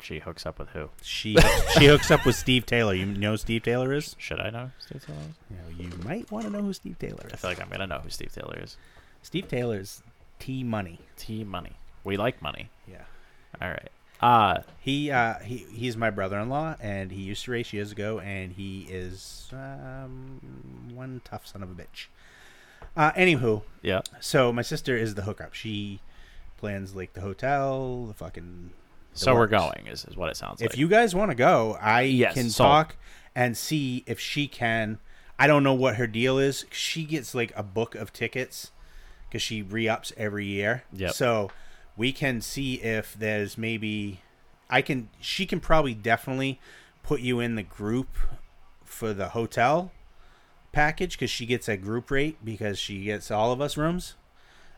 She 0.02 0.20
hooks 0.20 0.46
up 0.46 0.60
with 0.60 0.70
who? 0.70 0.90
She 1.02 1.36
she 1.80 1.86
hooks 1.88 2.12
up 2.12 2.26
with 2.28 2.36
Steve 2.36 2.66
Taylor. 2.68 2.94
You 2.94 3.06
know 3.08 3.32
who 3.32 3.38
Steve 3.38 3.64
Taylor 3.64 3.92
is? 3.92 4.16
Should 4.20 4.40
I 4.40 4.52
know 4.52 4.70
Steve 4.78 5.04
Taylor? 5.04 5.18
is? 5.20 5.36
You, 5.50 5.56
know, 5.88 5.90
you 5.92 5.98
might 6.04 6.30
want 6.32 6.46
to 6.46 6.52
know 6.52 6.62
who 6.62 6.74
Steve 6.74 7.00
Taylor 7.00 7.24
is. 7.26 7.34
I 7.34 7.36
feel 7.38 7.50
like 7.50 7.60
I'm 7.62 7.70
gonna 7.70 7.88
know 7.88 8.00
who 8.04 8.10
Steve 8.12 8.32
Taylor 8.32 8.60
is. 8.62 8.78
Steve 9.26 9.48
Taylor's 9.48 10.04
T 10.38 10.64
Money. 10.64 11.00
T 11.18 11.44
Money. 11.44 11.74
We 12.04 12.16
like 12.16 12.44
money. 12.44 12.70
Yeah. 12.88 13.02
All 13.60 13.70
right. 13.70 13.90
Uh 14.22 14.62
He 14.80 15.10
uh 15.10 15.40
he 15.40 15.66
he's 15.74 15.98
my 15.98 16.12
brother-in-law 16.12 16.76
and 16.80 17.12
he 17.12 17.24
used 17.24 17.44
to 17.46 17.52
race 17.52 17.74
years 17.74 17.92
ago 17.92 18.20
and 18.20 18.54
he 18.54 18.82
is 18.88 19.50
um 19.52 20.40
one 20.94 21.22
tough 21.26 21.48
son 21.48 21.64
of 21.64 21.72
a 21.72 21.74
bitch. 21.74 22.06
Uh 22.96 23.12
anywho, 23.14 23.64
yeah. 23.82 24.02
so 24.20 24.54
my 24.54 24.62
sister 24.62 24.96
is 24.96 25.16
the 25.16 25.24
hookup. 25.24 25.56
She 25.56 26.02
plans 26.58 26.96
like 26.96 27.14
the 27.14 27.22
hotel, 27.22 28.06
the 28.06 28.14
fucking 28.14 28.70
the 29.14 29.20
So 29.20 29.34
we're 29.34 29.48
going 29.48 29.88
is, 29.88 30.06
is 30.06 30.16
what 30.16 30.30
it 30.30 30.38
sounds 30.38 30.62
If 30.62 30.68
like. 30.68 30.74
If 30.74 30.78
you 30.80 30.88
guys 30.88 31.16
want 31.16 31.32
to 31.32 31.36
go, 31.36 31.78
I 31.82 32.02
Yes, 32.02 32.36
can 32.36 32.52
sold. 32.52 32.68
talk 32.68 32.96
and 33.34 33.58
see 33.58 34.04
if 34.06 34.20
she 34.20 34.48
can. 34.48 35.00
I 35.40 35.48
don't 35.48 35.64
know 35.64 35.74
what 35.74 35.96
her 35.96 36.06
deal 36.08 36.38
is. 36.38 36.66
She 36.72 37.04
gets 37.06 37.34
like 37.34 37.52
a 37.56 37.64
book 37.64 37.96
of 37.96 38.14
tickets 38.14 38.72
because 39.36 39.44
she 39.44 39.62
re-ups 39.62 40.14
every 40.16 40.46
year. 40.46 40.84
Yep. 40.94 41.12
So 41.12 41.52
we 41.98 42.14
can 42.14 42.40
see 42.40 42.76
if 42.76 43.14
there's 43.20 43.58
maybe 43.58 44.22
I 44.70 44.82
can. 44.82 45.10
She 45.20 45.46
can 45.46 45.60
probably 45.60 45.94
definitely 45.94 46.58
put 47.04 47.20
you 47.20 47.42
in 47.42 47.56
the 47.56 47.64
group 47.64 48.08
for 48.86 49.14
the 49.14 49.30
hotel 49.30 49.92
package 50.72 51.18
because 51.18 51.30
she 51.30 51.46
gets 51.46 51.68
a 51.68 51.76
group 51.76 52.10
rate 52.12 52.38
because 52.46 52.80
she 52.80 53.04
gets 53.04 53.30
all 53.30 53.52
of 53.52 53.60
us 53.60 53.76
rooms. 53.76 54.16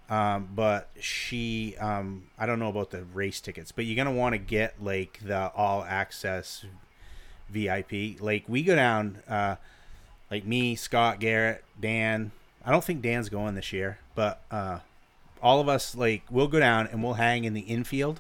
Um, 0.10 0.50
but 0.56 0.90
she, 1.00 1.76
um, 1.78 2.24
I 2.40 2.48
don't 2.48 2.58
know 2.58 2.70
about 2.70 2.90
the 2.90 3.04
race 3.04 3.40
tickets, 3.40 3.72
but 3.72 3.86
you're 3.86 3.96
gonna 3.96 4.18
want 4.18 4.34
to 4.34 4.40
get 4.40 4.82
like 4.84 5.20
the 5.24 5.52
all 5.56 5.84
access 5.84 6.66
VIP. 7.48 8.20
Like 8.20 8.46
we 8.48 8.64
go 8.64 8.76
down, 8.76 9.20
uh, 9.28 9.58
like 10.32 10.48
me, 10.48 10.76
Scott, 10.76 11.20
Garrett, 11.20 11.64
Dan. 11.80 12.32
I 12.68 12.72
don't 12.72 12.84
think 12.84 13.02
Dan's 13.02 13.30
going 13.30 13.56
this 13.56 13.72
year, 13.72 13.98
but 14.14 14.42
uh, 14.52 14.80
all 15.42 15.62
of 15.62 15.70
us 15.70 15.96
like 15.96 16.24
we'll 16.30 16.50
go 16.50 16.60
down 16.60 16.88
and 16.88 17.02
we'll 17.02 17.14
hang 17.14 17.46
in 17.46 17.54
the 17.54 17.62
infield. 17.62 18.20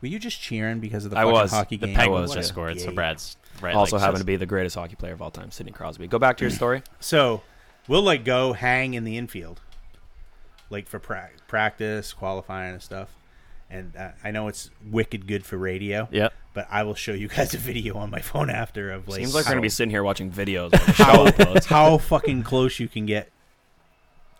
Were 0.00 0.08
you 0.08 0.20
just 0.20 0.40
cheering 0.40 0.78
because 0.78 1.04
of 1.04 1.10
the 1.10 1.18
I 1.18 1.22
fucking 1.24 1.32
was. 1.32 1.50
hockey 1.50 1.76
The 1.76 1.86
game? 1.88 1.96
Penguins 1.96 2.30
Penguins 2.30 2.30
yeah. 2.30 2.40
just 2.40 2.48
scored, 2.48 2.80
so 2.80 2.88
Yay. 2.90 2.94
Brad's 2.94 3.36
right. 3.60 3.74
also 3.74 3.96
like, 3.96 4.00
happen 4.02 4.16
says- 4.16 4.22
to 4.22 4.26
be 4.26 4.36
the 4.36 4.46
greatest 4.46 4.76
hockey 4.76 4.94
player 4.94 5.12
of 5.12 5.20
all 5.20 5.32
time, 5.32 5.50
Sidney 5.50 5.72
Crosby. 5.72 6.06
Go 6.06 6.18
back 6.20 6.36
to 6.38 6.44
your 6.44 6.50
story. 6.52 6.82
So 7.00 7.42
we'll 7.88 8.02
like 8.02 8.24
go 8.24 8.52
hang 8.52 8.94
in 8.94 9.02
the 9.02 9.18
infield, 9.18 9.60
like 10.70 10.86
for 10.86 11.00
pra- 11.00 11.30
practice, 11.48 12.12
qualifying 12.12 12.74
and 12.74 12.82
stuff. 12.82 13.10
And 13.68 13.94
uh, 13.96 14.10
I 14.24 14.30
know 14.30 14.48
it's 14.48 14.70
wicked 14.90 15.26
good 15.26 15.44
for 15.44 15.56
radio. 15.56 16.08
Yep. 16.10 16.32
But 16.54 16.66
I 16.70 16.82
will 16.82 16.94
show 16.96 17.12
you 17.12 17.28
guys 17.28 17.54
a 17.54 17.58
video 17.58 17.96
on 17.96 18.10
my 18.10 18.20
phone 18.20 18.50
after 18.50 18.90
of 18.90 19.06
like 19.06 19.18
Seems 19.18 19.34
like 19.34 19.44
we're 19.44 19.52
gonna 19.52 19.60
be 19.60 19.68
sitting 19.68 19.90
here 19.90 20.02
watching 20.02 20.30
videos. 20.30 20.70
When 20.72 20.80
the 20.86 21.60
show 21.60 21.74
how, 21.74 21.90
how 21.90 21.98
fucking 21.98 22.42
close 22.42 22.80
you 22.80 22.88
can 22.88 23.06
get 23.06 23.30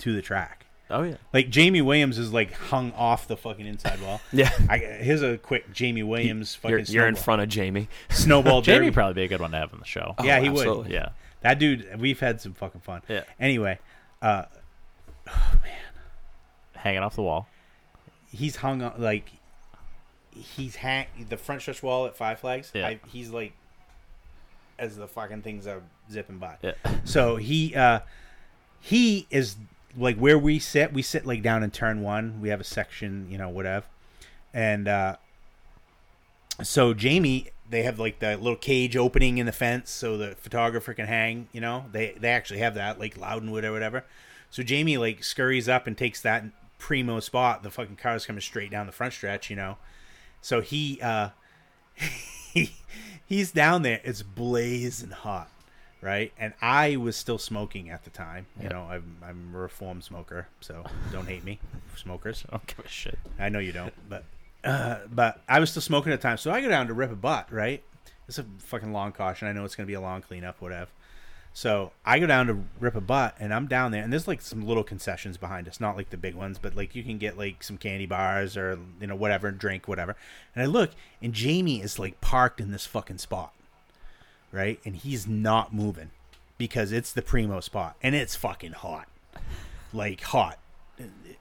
to 0.00 0.12
the 0.14 0.22
track. 0.22 0.66
Oh 0.92 1.02
yeah. 1.04 1.16
Like 1.32 1.50
Jamie 1.50 1.82
Williams 1.82 2.18
is 2.18 2.32
like 2.32 2.52
hung 2.52 2.92
off 2.92 3.28
the 3.28 3.36
fucking 3.36 3.64
inside 3.66 4.02
wall. 4.02 4.20
Yeah. 4.32 4.50
I, 4.68 4.78
here's 4.78 5.22
a 5.22 5.38
quick 5.38 5.72
Jamie 5.72 6.02
Williams 6.02 6.54
fucking. 6.56 6.70
You're, 6.78 6.80
you're 6.86 7.06
in 7.08 7.14
front 7.14 7.42
of 7.42 7.48
Jamie. 7.48 7.88
Snowball 8.08 8.60
Jamie 8.62 8.76
derby. 8.78 8.86
would 8.88 8.94
probably 8.94 9.14
be 9.14 9.22
a 9.24 9.28
good 9.28 9.40
one 9.40 9.52
to 9.52 9.56
have 9.58 9.72
on 9.72 9.78
the 9.78 9.84
show. 9.86 10.14
Yeah, 10.24 10.38
Oh, 10.38 10.42
he 10.42 10.48
would. 10.50 10.88
Yeah. 10.90 11.10
That 11.42 11.58
dude, 11.60 12.00
we've 12.00 12.18
had 12.18 12.40
some 12.40 12.54
fucking 12.54 12.80
fun. 12.80 13.02
Yeah. 13.08 13.22
Anyway, 13.38 13.78
uh, 14.20 14.44
Hanging 16.74 17.00
off 17.02 17.14
the 17.14 17.22
wall. 17.22 17.46
he's 18.32 18.56
hung 18.56 18.82
on 18.82 18.94
like 18.98 19.30
he's 20.34 20.76
hang 20.76 21.06
the 21.28 21.36
front 21.36 21.60
stretch 21.60 21.82
wall 21.82 22.06
at 22.06 22.16
Five 22.16 22.38
Flags. 22.40 22.70
Yeah. 22.74 22.86
I, 22.88 23.00
he's 23.08 23.30
like 23.30 23.52
as 24.78 24.96
the 24.96 25.06
fucking 25.06 25.42
things 25.42 25.66
are 25.66 25.82
zipping 26.10 26.38
by. 26.38 26.56
Yeah. 26.62 26.72
So 27.04 27.36
he 27.36 27.74
uh 27.74 28.00
he 28.80 29.26
is 29.30 29.56
like 29.96 30.16
where 30.16 30.38
we 30.38 30.58
sit. 30.58 30.92
We 30.92 31.02
sit 31.02 31.26
like 31.26 31.42
down 31.42 31.62
in 31.62 31.70
turn 31.70 32.02
one. 32.02 32.40
We 32.40 32.48
have 32.50 32.60
a 32.60 32.64
section, 32.64 33.26
you 33.30 33.38
know, 33.38 33.48
whatever. 33.48 33.86
And 34.52 34.88
uh 34.88 35.16
so 36.62 36.92
Jamie, 36.94 37.50
they 37.68 37.82
have 37.84 37.98
like 37.98 38.18
the 38.18 38.36
little 38.36 38.56
cage 38.56 38.96
opening 38.96 39.38
in 39.38 39.46
the 39.46 39.52
fence 39.52 39.90
so 39.90 40.16
the 40.16 40.34
photographer 40.36 40.94
can 40.94 41.06
hang. 41.06 41.48
You 41.52 41.60
know, 41.60 41.86
they 41.92 42.16
they 42.18 42.28
actually 42.28 42.60
have 42.60 42.74
that 42.74 42.98
like 42.98 43.16
Loudonwood 43.16 43.64
or 43.64 43.72
whatever. 43.72 44.04
So 44.50 44.62
Jamie 44.62 44.96
like 44.98 45.22
scurries 45.22 45.68
up 45.68 45.86
and 45.86 45.96
takes 45.96 46.20
that 46.22 46.44
primo 46.78 47.20
spot. 47.20 47.62
The 47.62 47.70
fucking 47.70 47.96
car's 47.96 48.26
coming 48.26 48.40
straight 48.40 48.70
down 48.70 48.86
the 48.86 48.92
front 48.92 49.12
stretch. 49.12 49.50
You 49.50 49.56
know, 49.56 49.78
so 50.40 50.60
he 50.60 51.00
uh 51.02 51.30
he 52.52 52.72
he's 53.24 53.52
down 53.52 53.82
there. 53.82 54.00
It's 54.04 54.22
blazing 54.22 55.10
hot, 55.10 55.50
right? 56.00 56.32
And 56.38 56.54
I 56.60 56.96
was 56.96 57.16
still 57.16 57.38
smoking 57.38 57.90
at 57.90 58.04
the 58.04 58.10
time. 58.10 58.46
You 58.60 58.68
know, 58.68 58.82
I'm 58.90 59.16
I'm 59.22 59.52
a 59.54 59.58
reformed 59.58 60.04
smoker, 60.04 60.48
so 60.60 60.84
don't 61.12 61.28
hate 61.28 61.44
me, 61.44 61.58
smokers. 61.96 62.44
I 62.48 62.52
don't 62.52 62.66
give 62.66 62.84
a 62.84 62.88
shit. 62.88 63.18
I 63.38 63.48
know 63.48 63.58
you 63.58 63.72
don't, 63.72 63.92
but 64.08 64.24
uh, 64.64 64.98
but 65.12 65.42
I 65.48 65.60
was 65.60 65.70
still 65.70 65.82
smoking 65.82 66.12
at 66.12 66.20
the 66.20 66.28
time, 66.28 66.36
so 66.36 66.50
I 66.50 66.60
go 66.60 66.68
down 66.68 66.86
to 66.88 66.94
rip 66.94 67.12
a 67.12 67.16
butt. 67.16 67.52
Right, 67.52 67.82
it's 68.28 68.38
a 68.38 68.44
fucking 68.58 68.92
long 68.92 69.12
caution. 69.12 69.48
I 69.48 69.52
know 69.52 69.64
it's 69.64 69.74
gonna 69.74 69.86
be 69.86 69.94
a 69.94 70.00
long 70.00 70.22
cleanup, 70.22 70.60
whatever. 70.60 70.90
So 71.52 71.90
I 72.06 72.20
go 72.20 72.26
down 72.26 72.46
to 72.46 72.62
rip 72.78 72.94
a 72.94 73.00
butt, 73.00 73.34
and 73.40 73.52
I'm 73.52 73.66
down 73.66 73.90
there, 73.90 74.04
and 74.04 74.12
there's 74.12 74.28
like 74.28 74.40
some 74.40 74.66
little 74.66 74.84
concessions 74.84 75.36
behind 75.36 75.66
us, 75.66 75.80
not 75.80 75.96
like 75.96 76.10
the 76.10 76.16
big 76.16 76.34
ones, 76.34 76.58
but 76.58 76.76
like 76.76 76.94
you 76.94 77.02
can 77.02 77.18
get 77.18 77.36
like 77.36 77.62
some 77.64 77.76
candy 77.76 78.06
bars 78.06 78.56
or 78.56 78.78
you 79.00 79.06
know 79.06 79.16
whatever, 79.16 79.50
drink 79.50 79.88
whatever. 79.88 80.14
And 80.54 80.62
I 80.62 80.66
look, 80.66 80.90
and 81.20 81.32
Jamie 81.32 81.82
is 81.82 81.98
like 81.98 82.20
parked 82.20 82.60
in 82.60 82.70
this 82.70 82.86
fucking 82.86 83.18
spot, 83.18 83.52
right, 84.52 84.78
and 84.84 84.96
he's 84.96 85.26
not 85.26 85.72
moving 85.74 86.10
because 86.58 86.92
it's 86.92 87.12
the 87.12 87.22
primo 87.22 87.60
spot, 87.60 87.96
and 88.02 88.14
it's 88.14 88.34
fucking 88.36 88.72
hot, 88.72 89.08
like 89.92 90.20
hot 90.22 90.58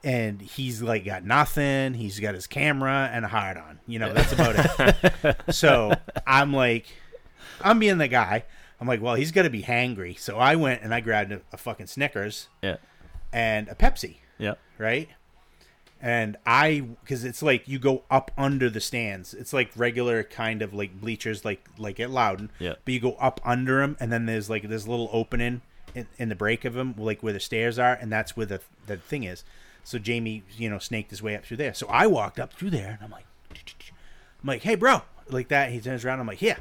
and 0.02 0.40
he's 0.40 0.80
like 0.80 1.04
got 1.04 1.22
nothing. 1.24 1.92
He's 1.92 2.18
got 2.18 2.34
his 2.34 2.46
camera 2.46 3.10
and 3.12 3.26
a 3.26 3.28
hard 3.28 3.58
on. 3.58 3.80
You 3.86 3.98
know, 3.98 4.14
that's 4.14 4.32
about 4.32 4.54
it. 4.56 5.36
so 5.54 5.92
I'm 6.26 6.54
like, 6.54 6.86
I'm 7.60 7.78
being 7.78 7.98
the 7.98 8.08
guy. 8.08 8.44
I'm 8.80 8.88
like, 8.88 9.02
well, 9.02 9.14
he's 9.16 9.30
got 9.32 9.42
to 9.42 9.50
be 9.50 9.62
hangry. 9.62 10.18
So 10.18 10.38
I 10.38 10.56
went 10.56 10.80
and 10.82 10.94
I 10.94 11.00
grabbed 11.00 11.32
a, 11.32 11.42
a 11.52 11.58
fucking 11.58 11.88
Snickers 11.88 12.48
Yeah. 12.62 12.76
and 13.30 13.68
a 13.68 13.74
Pepsi, 13.74 14.16
Yeah. 14.38 14.54
right? 14.78 15.10
And 16.02 16.38
I, 16.46 16.80
because 17.02 17.24
it's 17.24 17.42
like 17.42 17.68
you 17.68 17.78
go 17.78 18.04
up 18.10 18.30
under 18.38 18.70
the 18.70 18.80
stands. 18.80 19.34
It's 19.34 19.52
like 19.52 19.70
regular 19.76 20.22
kind 20.22 20.62
of 20.62 20.72
like 20.72 20.98
bleachers, 20.98 21.44
like 21.44 21.68
like 21.76 22.00
at 22.00 22.10
Loudon. 22.10 22.50
Yeah. 22.58 22.74
But 22.84 22.94
you 22.94 23.00
go 23.00 23.12
up 23.14 23.40
under 23.44 23.80
them, 23.80 23.96
and 24.00 24.10
then 24.10 24.24
there's 24.24 24.48
like 24.48 24.68
this 24.68 24.88
little 24.88 25.10
opening 25.12 25.60
in, 25.94 26.06
in 26.16 26.28
the 26.30 26.34
break 26.34 26.64
of 26.64 26.72
them, 26.72 26.94
like 26.96 27.22
where 27.22 27.34
the 27.34 27.40
stairs 27.40 27.78
are, 27.78 27.92
and 27.92 28.10
that's 28.10 28.36
where 28.36 28.46
the 28.46 28.60
the 28.86 28.96
thing 28.96 29.24
is. 29.24 29.44
So 29.84 29.98
Jamie, 29.98 30.42
you 30.56 30.70
know, 30.70 30.78
snaked 30.78 31.10
his 31.10 31.22
way 31.22 31.36
up 31.36 31.44
through 31.44 31.58
there. 31.58 31.74
So 31.74 31.86
I 31.88 32.06
walked 32.06 32.38
up 32.38 32.54
through 32.54 32.70
there, 32.70 32.92
and 32.92 32.98
I'm 33.02 33.10
like, 33.10 33.26
I'm 33.50 34.46
like, 34.46 34.62
hey, 34.62 34.76
bro, 34.76 35.02
like 35.28 35.48
that. 35.48 35.70
He 35.70 35.80
turns 35.80 36.04
around. 36.04 36.20
I'm 36.20 36.26
like, 36.26 36.40
yeah, 36.40 36.56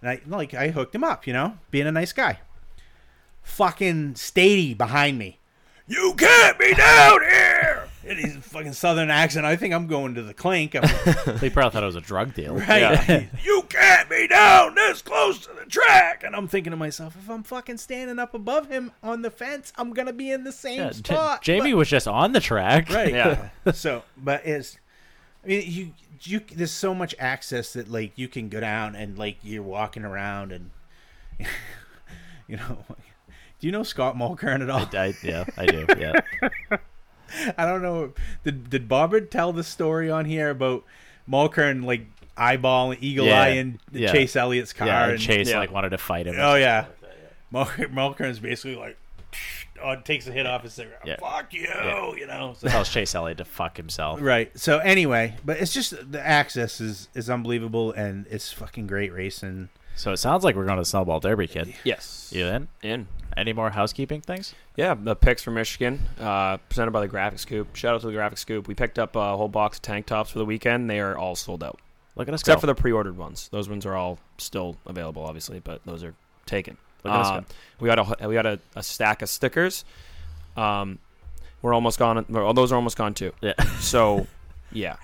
and 0.00 0.10
I 0.10 0.20
like 0.26 0.54
I 0.54 0.68
hooked 0.68 0.94
him 0.94 1.04
up, 1.04 1.26
you 1.26 1.32
know, 1.32 1.58
being 1.70 1.86
a 1.86 1.92
nice 1.92 2.12
guy. 2.12 2.40
Fucking 3.42 4.14
Stady 4.14 4.76
behind 4.76 5.18
me. 5.18 5.38
You 5.86 6.14
can't 6.16 6.58
be 6.58 6.72
down 6.74 7.20
here. 7.22 7.69
In 8.16 8.16
his 8.16 8.36
fucking 8.38 8.72
southern 8.72 9.08
accent. 9.08 9.46
I 9.46 9.54
think 9.54 9.72
I'm 9.72 9.86
going 9.86 10.16
to 10.16 10.22
the 10.22 10.34
clink. 10.34 10.74
I'm, 10.74 10.82
They 11.38 11.48
probably 11.48 11.70
thought 11.70 11.82
it 11.84 11.86
was 11.86 11.94
a 11.96 12.00
drug 12.00 12.34
deal. 12.34 12.56
right? 12.56 13.28
you 13.44 13.62
can't 13.68 14.10
be 14.10 14.26
down 14.26 14.74
this 14.74 15.00
close 15.00 15.38
to 15.46 15.50
the 15.52 15.64
track. 15.66 16.24
And 16.24 16.34
I'm 16.34 16.48
thinking 16.48 16.72
to 16.72 16.76
myself, 16.76 17.14
if 17.16 17.30
I'm 17.30 17.44
fucking 17.44 17.76
standing 17.78 18.18
up 18.18 18.34
above 18.34 18.68
him 18.68 18.90
on 19.02 19.22
the 19.22 19.30
fence, 19.30 19.72
I'm 19.76 19.92
gonna 19.92 20.12
be 20.12 20.30
in 20.32 20.42
the 20.42 20.50
same 20.50 20.80
Yeah, 20.80 20.90
J- 20.90 21.14
spot. 21.14 21.42
Jamie 21.42 21.72
was 21.72 21.88
just 21.88 22.08
on 22.08 22.32
the 22.32 22.40
track. 22.40 22.90
right? 22.90 23.12
Yeah. 23.12 23.50
so, 23.72 24.02
but 24.16 24.44
it's, 24.44 24.76
I 25.44 25.46
mean, 25.46 25.62
you 25.66 25.92
you 26.22 26.40
there's 26.52 26.72
so 26.72 26.94
much 26.94 27.14
access 27.18 27.72
that 27.74 27.88
like 27.88 28.12
you 28.16 28.26
can 28.26 28.48
go 28.48 28.58
down 28.60 28.96
and 28.96 29.16
like 29.16 29.36
you're 29.42 29.62
walking 29.62 30.04
around 30.04 30.50
and 30.50 30.70
you 32.48 32.56
know. 32.56 32.84
Do 33.60 33.66
you 33.66 33.72
know 33.72 33.82
Scott 33.82 34.16
Mulkern 34.16 34.62
at 34.62 34.70
all? 34.70 34.88
I, 34.98 35.14
yeah, 35.22 35.44
I 35.58 35.66
do. 35.66 35.84
Yeah. 35.98 36.20
I 37.56 37.66
don't 37.66 37.82
know. 37.82 38.12
Did 38.44 38.70
did 38.70 38.88
Bobbard 38.88 39.30
tell 39.30 39.52
the 39.52 39.64
story 39.64 40.10
on 40.10 40.24
here 40.24 40.50
about 40.50 40.84
Mulkern 41.28 41.84
like 41.84 42.06
eyeball 42.36 42.94
eagle 43.00 43.26
Yeah. 43.26 43.42
eye 43.42 43.48
in 43.50 43.78
Yeah. 43.92 44.12
Chase 44.12 44.36
Elliott's 44.36 44.72
car? 44.72 44.86
yeah. 44.88 45.08
and- 45.10 45.20
Chase 45.20 45.50
yeah. 45.50 45.58
like 45.58 45.70
wanted 45.70 45.90
to 45.90 45.98
fight 45.98 46.26
him. 46.26 46.36
Oh 46.38 46.54
yeah, 46.54 46.86
Mulkern, 47.52 47.92
Mulkern's 47.92 48.38
basically 48.38 48.76
like, 48.76 48.96
oh, 49.82 49.96
takes 49.96 50.26
a 50.26 50.32
hit 50.32 50.46
off 50.46 50.62
his 50.62 50.72
cigarette. 50.74 51.02
Yeah. 51.04 51.16
Fuck 51.20 51.52
you, 51.54 51.62
Yeah. 51.62 52.12
you 52.14 52.26
know. 52.26 52.54
So- 52.58 52.68
tells 52.68 52.88
Chase 52.88 53.14
Elliott 53.14 53.38
to 53.38 53.44
fuck 53.44 53.76
himself. 53.76 54.20
Right. 54.22 54.56
So 54.58 54.78
anyway, 54.78 55.36
but 55.44 55.58
it's 55.58 55.72
just 55.74 56.12
the 56.12 56.24
access 56.24 56.80
is 56.80 57.08
is 57.14 57.28
unbelievable 57.30 57.92
and 57.92 58.26
it's 58.30 58.52
fucking 58.52 58.86
great 58.86 59.12
racing. 59.12 59.68
So 59.96 60.12
it 60.12 60.16
sounds 60.16 60.44
like 60.44 60.56
we're 60.56 60.64
going 60.64 60.78
to 60.78 60.84
Snowball 60.84 61.20
Derby, 61.20 61.46
kid. 61.46 61.74
Yes. 61.84 62.30
You 62.34 62.46
in? 62.46 62.68
In. 62.82 63.06
Any 63.36 63.52
more 63.52 63.70
housekeeping 63.70 64.20
things? 64.20 64.54
Yeah, 64.76 64.94
the 64.94 65.14
picks 65.14 65.42
for 65.42 65.50
Michigan, 65.50 66.00
uh, 66.18 66.56
presented 66.68 66.90
by 66.90 67.00
the 67.00 67.08
Graphic 67.08 67.38
Scoop. 67.38 67.74
Shout 67.76 67.94
out 67.94 68.00
to 68.02 68.08
the 68.08 68.12
Graphic 68.12 68.38
Scoop. 68.38 68.66
We 68.68 68.74
picked 68.74 68.98
up 68.98 69.14
a 69.16 69.36
whole 69.36 69.48
box 69.48 69.78
of 69.78 69.82
tank 69.82 70.06
tops 70.06 70.30
for 70.30 70.38
the 70.38 70.44
weekend. 70.44 70.90
They 70.90 71.00
are 71.00 71.16
all 71.16 71.36
sold 71.36 71.62
out. 71.62 71.78
Look 72.16 72.28
at 72.28 72.34
us 72.34 72.40
Except 72.40 72.56
go. 72.56 72.60
for 72.62 72.66
the 72.66 72.74
pre-ordered 72.74 73.16
ones. 73.16 73.48
Those 73.52 73.68
ones 73.68 73.86
are 73.86 73.94
all 73.94 74.18
still 74.38 74.76
available, 74.86 75.22
obviously, 75.24 75.60
but 75.60 75.80
those 75.86 76.02
are 76.02 76.14
taken. 76.44 76.76
Look 77.04 77.14
at 77.14 77.20
us 77.20 77.26
Uh, 77.28 77.40
go. 77.40 77.46
we 77.78 77.86
got 77.88 78.20
a 78.22 78.28
we 78.28 78.34
got 78.34 78.46
a, 78.46 78.58
a 78.76 78.82
stack 78.82 79.22
of 79.22 79.28
stickers. 79.28 79.84
Um, 80.56 80.98
we're 81.62 81.72
almost 81.72 81.98
gone. 81.98 82.24
Those 82.28 82.72
are 82.72 82.76
almost 82.76 82.96
gone 82.96 83.14
too. 83.14 83.32
Yeah. 83.40 83.54
So, 83.78 84.26
yeah. 84.72 84.96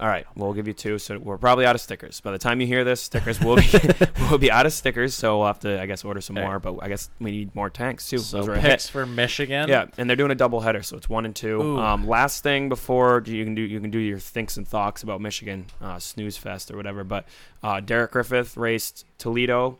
All 0.00 0.06
right, 0.06 0.26
we'll 0.36 0.52
give 0.52 0.68
you 0.68 0.74
two. 0.74 0.98
So 0.98 1.18
we're 1.18 1.38
probably 1.38 1.66
out 1.66 1.74
of 1.74 1.80
stickers. 1.80 2.20
By 2.20 2.30
the 2.30 2.38
time 2.38 2.60
you 2.60 2.66
hear 2.66 2.84
this, 2.84 3.00
stickers 3.00 3.40
will 3.40 3.56
be 3.56 3.68
will 4.30 4.38
be 4.38 4.50
out 4.50 4.64
of 4.64 4.72
stickers. 4.72 5.14
So 5.14 5.38
we'll 5.38 5.46
have 5.48 5.60
to, 5.60 5.80
I 5.80 5.86
guess, 5.86 6.04
order 6.04 6.20
some 6.20 6.36
right. 6.36 6.44
more. 6.44 6.60
But 6.60 6.78
I 6.82 6.88
guess 6.88 7.10
we 7.18 7.32
need 7.32 7.54
more 7.54 7.68
tanks 7.68 8.08
too. 8.08 8.18
So 8.18 8.38
Those 8.38 8.48
a 8.48 8.60
picks 8.60 8.86
hit. 8.86 8.92
for 8.92 9.06
Michigan. 9.06 9.68
Yeah, 9.68 9.86
and 9.98 10.08
they're 10.08 10.16
doing 10.16 10.30
a 10.30 10.36
double 10.36 10.60
header, 10.60 10.82
so 10.82 10.96
it's 10.96 11.08
one 11.08 11.24
and 11.24 11.34
two. 11.34 11.60
Ooh. 11.60 11.78
Um, 11.78 12.06
last 12.06 12.42
thing 12.42 12.68
before 12.68 13.22
you 13.26 13.44
can 13.44 13.54
do 13.54 13.62
you 13.62 13.80
can 13.80 13.90
do 13.90 13.98
your 13.98 14.18
thinks 14.18 14.56
and 14.56 14.66
thoughts 14.66 15.02
about 15.02 15.20
Michigan 15.20 15.66
uh, 15.80 15.98
snooze 15.98 16.36
fest 16.36 16.70
or 16.70 16.76
whatever. 16.76 17.02
But 17.02 17.26
uh, 17.62 17.80
Derek 17.80 18.12
Griffith 18.12 18.56
raced 18.56 19.04
Toledo. 19.18 19.78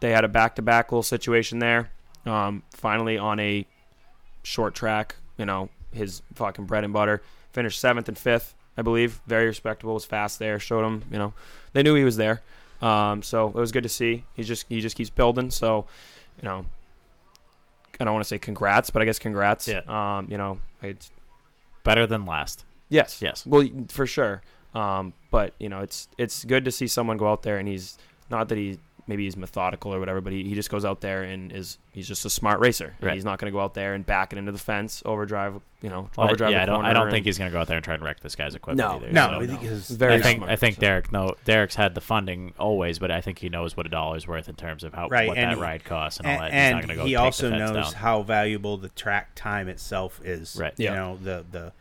They 0.00 0.10
had 0.10 0.24
a 0.24 0.28
back 0.28 0.56
to 0.56 0.62
back 0.62 0.92
little 0.92 1.02
situation 1.02 1.58
there. 1.58 1.90
Um, 2.26 2.62
finally 2.74 3.16
on 3.16 3.40
a 3.40 3.66
short 4.42 4.74
track, 4.74 5.16
you 5.38 5.46
know 5.46 5.70
his 5.92 6.22
fucking 6.34 6.66
bread 6.66 6.84
and 6.84 6.92
butter. 6.92 7.22
Finished 7.52 7.80
seventh 7.80 8.08
and 8.08 8.18
fifth, 8.18 8.54
I 8.78 8.82
believe. 8.82 9.20
Very 9.26 9.46
respectable. 9.46 9.92
Was 9.92 10.04
fast 10.06 10.38
there. 10.38 10.58
Showed 10.58 10.86
him, 10.86 11.02
you 11.10 11.18
know, 11.18 11.34
they 11.72 11.82
knew 11.82 11.94
he 11.96 12.04
was 12.04 12.16
there. 12.16 12.40
Um, 12.80 13.22
so 13.22 13.48
it 13.48 13.54
was 13.54 13.72
good 13.72 13.82
to 13.82 13.88
see. 13.88 14.24
He 14.34 14.44
just 14.44 14.66
he 14.68 14.80
just 14.80 14.96
keeps 14.96 15.10
building. 15.10 15.50
So, 15.50 15.86
you 16.40 16.48
know, 16.48 16.64
I 17.98 18.04
don't 18.04 18.14
want 18.14 18.24
to 18.24 18.28
say 18.28 18.38
congrats, 18.38 18.90
but 18.90 19.02
I 19.02 19.04
guess 19.04 19.18
congrats. 19.18 19.66
Yeah. 19.66 19.80
Um, 19.88 20.28
you 20.30 20.38
know, 20.38 20.60
it's 20.80 21.10
Better 21.82 22.06
than 22.06 22.24
last. 22.24 22.64
yes, 22.88 23.20
Yes. 23.20 23.44
Well, 23.46 23.66
for 23.88 24.06
sure. 24.06 24.42
Um, 24.74 25.12
but 25.30 25.54
you 25.58 25.68
know, 25.68 25.80
it's 25.80 26.08
it's 26.18 26.44
good 26.44 26.64
to 26.66 26.70
see 26.70 26.86
someone 26.86 27.16
go 27.16 27.30
out 27.30 27.42
there 27.42 27.58
and 27.58 27.66
he's 27.66 27.98
not 28.30 28.48
that 28.50 28.58
he 28.58 28.78
maybe 29.08 29.24
he's 29.24 29.36
methodical 29.36 29.92
or 29.92 29.98
whatever, 29.98 30.20
but 30.20 30.32
he, 30.32 30.44
he 30.44 30.54
just 30.54 30.70
goes 30.70 30.84
out 30.84 31.00
there 31.00 31.22
and 31.24 31.50
is 31.50 31.78
he's 31.92 32.06
just 32.06 32.24
a 32.24 32.30
smart 32.30 32.60
racer. 32.60 32.94
Right. 33.00 33.14
He's 33.14 33.24
not 33.24 33.38
going 33.38 33.50
to 33.50 33.56
go 33.56 33.60
out 33.60 33.74
there 33.74 33.94
and 33.94 34.04
back 34.06 34.32
it 34.32 34.38
into 34.38 34.52
the 34.52 34.58
fence, 34.58 35.02
overdrive. 35.06 35.60
You 35.80 35.88
know, 35.90 36.10
Well, 36.16 36.26
overdrive. 36.26 36.50
yeah, 36.50 36.58
the 36.58 36.62
I 36.62 36.66
don't. 36.66 36.74
corner 36.76 36.88
I 36.88 36.92
don't 36.92 37.02
and- 37.04 37.12
think 37.12 37.24
he's 37.26 37.38
going 37.38 37.50
to 37.50 37.52
go 37.54 37.60
out 37.60 37.66
there 37.68 37.76
and 37.76 37.84
try 37.84 37.94
and 37.94 38.02
wreck 38.02 38.20
this 38.20 38.34
guy's 38.36 38.54
equipment. 38.54 38.88
No, 38.88 38.96
either, 38.96 39.12
No, 39.12 39.26
so- 39.26 39.40
I 39.40 39.46
think 39.46 39.62
it's 39.62 39.88
Very 39.90 40.14
I 40.14 40.20
think 40.20 40.38
smart, 40.38 40.50
I 40.52 40.56
think 40.56 40.74
so. 40.76 40.80
Derek 40.80 41.12
no 41.12 41.34
Derek's 41.44 41.74
had 41.76 41.94
the 41.94 42.00
funding 42.00 42.52
always, 42.58 42.98
but 42.98 43.10
I 43.10 43.20
think 43.20 43.38
he 43.38 43.48
knows 43.48 43.76
what 43.76 43.86
a 43.86 43.88
dollar's 43.88 44.26
worth 44.28 44.48
in 44.48 44.54
terms 44.56 44.84
of 44.84 44.92
how 44.92 45.08
Right, 45.08 45.28
what 45.28 45.38
and 45.38 45.50
that 45.52 45.56
he- 45.56 45.62
ride 45.62 45.84
costs 45.84 46.18
and 46.20 46.26
all 46.28 46.38
that. 46.38 46.52
He's 46.52 46.60
and 46.60 46.80
gonna 46.80 46.94
go 46.96 47.04
he 47.04 47.14
also 47.16 47.48
knows 47.50 47.72
down. 47.92 47.92
how 47.94 48.22
valuable 48.22 48.76
the 48.76 48.88
track 48.90 49.30
time 49.34 49.68
itself 49.68 50.20
is. 50.24 50.56
Right. 50.60 50.74
You 50.76 50.86
Yeah. 50.86 50.94
know 50.96 51.16
the 51.22 51.44
the 51.50 51.72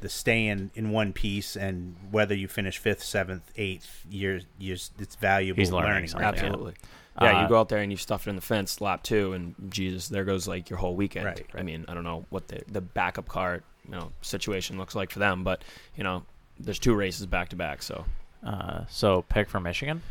the 0.00 0.08
staying 0.08 0.70
in 0.74 0.90
one 0.90 1.12
piece 1.12 1.56
and 1.56 1.96
whether 2.10 2.34
you 2.34 2.48
finish 2.48 2.78
fifth, 2.78 3.02
seventh, 3.02 3.50
eighth, 3.56 4.04
years 4.10 4.44
years 4.58 4.90
it's 4.98 5.16
valuable 5.16 5.60
He's 5.60 5.70
learning 5.72 5.90
learning. 5.90 6.10
right 6.12 6.20
there. 6.36 6.44
Absolutely. 6.46 6.74
Yeah, 7.20 7.38
Uh, 7.38 7.42
you 7.42 7.48
go 7.48 7.58
out 7.60 7.68
there 7.70 7.78
and 7.80 7.90
you 7.90 7.96
stuff 7.96 8.26
it 8.26 8.30
in 8.30 8.36
the 8.36 8.42
fence 8.42 8.80
lap 8.82 9.02
two, 9.02 9.32
and 9.32 9.54
Jesus, 9.70 10.08
there 10.08 10.24
goes 10.24 10.46
like 10.46 10.68
your 10.68 10.78
whole 10.78 10.94
weekend. 10.94 11.24
Right, 11.24 11.46
I 11.54 11.62
mean, 11.62 11.84
I 11.88 11.94
don't 11.94 12.04
know 12.04 12.26
what 12.30 12.48
the 12.48 12.60
the 12.70 12.80
backup 12.82 13.26
car 13.28 13.62
you 13.84 13.90
know 13.92 14.12
situation 14.20 14.76
looks 14.78 14.94
like 14.94 15.10
for 15.10 15.18
them, 15.18 15.42
but 15.44 15.62
you 15.96 16.04
know, 16.04 16.24
there's 16.60 16.78
two 16.78 16.94
races 16.94 17.24
back 17.26 17.48
to 17.50 17.56
back, 17.56 17.82
so 17.82 18.04
Uh, 18.44 18.84
so 18.88 19.22
pick 19.30 19.48
for 19.48 19.60
Michigan. 19.60 20.02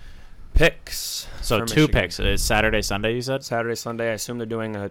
picks. 0.54 1.28
So 1.42 1.60
two 1.60 1.64
Michigan. 1.82 2.02
picks. 2.02 2.20
It's 2.20 2.44
Saturday, 2.44 2.82
Sunday. 2.82 3.14
You 3.14 3.22
said. 3.22 3.44
Saturday, 3.44 3.76
Sunday. 3.76 4.10
I 4.10 4.14
assume 4.14 4.38
they're 4.38 4.46
doing 4.48 4.76
a 4.76 4.90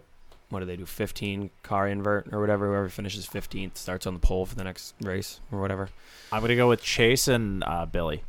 what 0.50 0.60
do 0.60 0.66
they 0.66 0.76
do? 0.76 0.86
15 0.86 1.50
car 1.62 1.88
invert 1.88 2.28
or 2.32 2.40
whatever. 2.40 2.66
Whoever 2.68 2.88
finishes 2.88 3.26
15th 3.26 3.76
starts 3.76 4.06
on 4.06 4.14
the 4.14 4.20
pole 4.20 4.46
for 4.46 4.54
the 4.54 4.64
next 4.64 4.94
race 5.02 5.40
or 5.50 5.60
whatever. 5.60 5.88
I'm 6.32 6.40
gonna 6.42 6.56
go 6.56 6.68
with 6.68 6.82
Chase 6.82 7.28
and 7.28 7.62
uh, 7.64 7.86
Billy. 7.86 8.22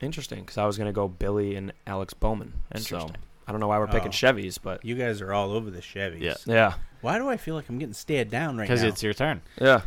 Interesting, 0.00 0.40
because 0.40 0.58
I 0.58 0.64
was 0.66 0.78
gonna 0.78 0.92
go 0.92 1.08
Billy 1.08 1.56
and 1.56 1.72
Alex 1.86 2.14
Bowman. 2.14 2.52
Interesting. 2.74 3.00
So, 3.08 3.14
I 3.46 3.50
don't 3.52 3.60
know 3.60 3.68
why 3.68 3.78
we're 3.78 3.86
picking 3.88 4.08
Oh. 4.08 4.10
Chevys, 4.10 4.58
but 4.62 4.84
You 4.84 4.94
guys 4.94 5.20
are 5.20 5.32
all 5.32 5.52
over 5.52 5.70
the 5.70 5.80
Chevys. 5.80 6.20
Yeah. 6.20 6.34
yeah, 6.46 6.74
Why 7.00 7.18
do 7.18 7.28
I 7.28 7.36
feel 7.38 7.54
like 7.54 7.68
I'm 7.68 7.78
getting 7.78 7.94
stared 7.94 8.30
down 8.30 8.58
right 8.58 8.64
Because 8.68 8.82
it's 8.82 9.02
your 9.02 9.14
turn. 9.14 9.40
yeah. 9.60 9.80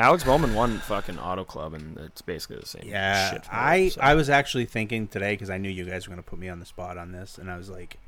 Alex 0.00 0.22
Bowman 0.22 0.54
won 0.54 0.78
fucking 0.78 1.18
Auto 1.18 1.42
Club, 1.44 1.74
and 1.74 1.96
it's 1.98 2.22
basically 2.22 2.56
the 2.58 2.66
same. 2.66 2.84
yeah, 2.86 3.30
shit 3.32 3.44
for 3.44 3.52
I 3.52 3.76
him, 3.78 3.90
so. 3.90 4.00
I 4.00 4.14
was 4.14 4.30
actually 4.30 4.64
thinking 4.66 5.08
today 5.08 5.32
because 5.32 5.50
I 5.50 5.58
knew 5.58 5.68
you 5.68 5.84
guys 5.84 6.06
were 6.06 6.12
going 6.14 6.22
to 6.22 6.28
put 6.30 6.38
me 6.38 6.48
on 6.48 6.60
the 6.60 6.66
spot 6.66 6.96
on 6.98 7.10
this, 7.10 7.36
and 7.36 7.50
I 7.50 7.56
was 7.56 7.68
like, 7.68 7.96
I 7.96 7.98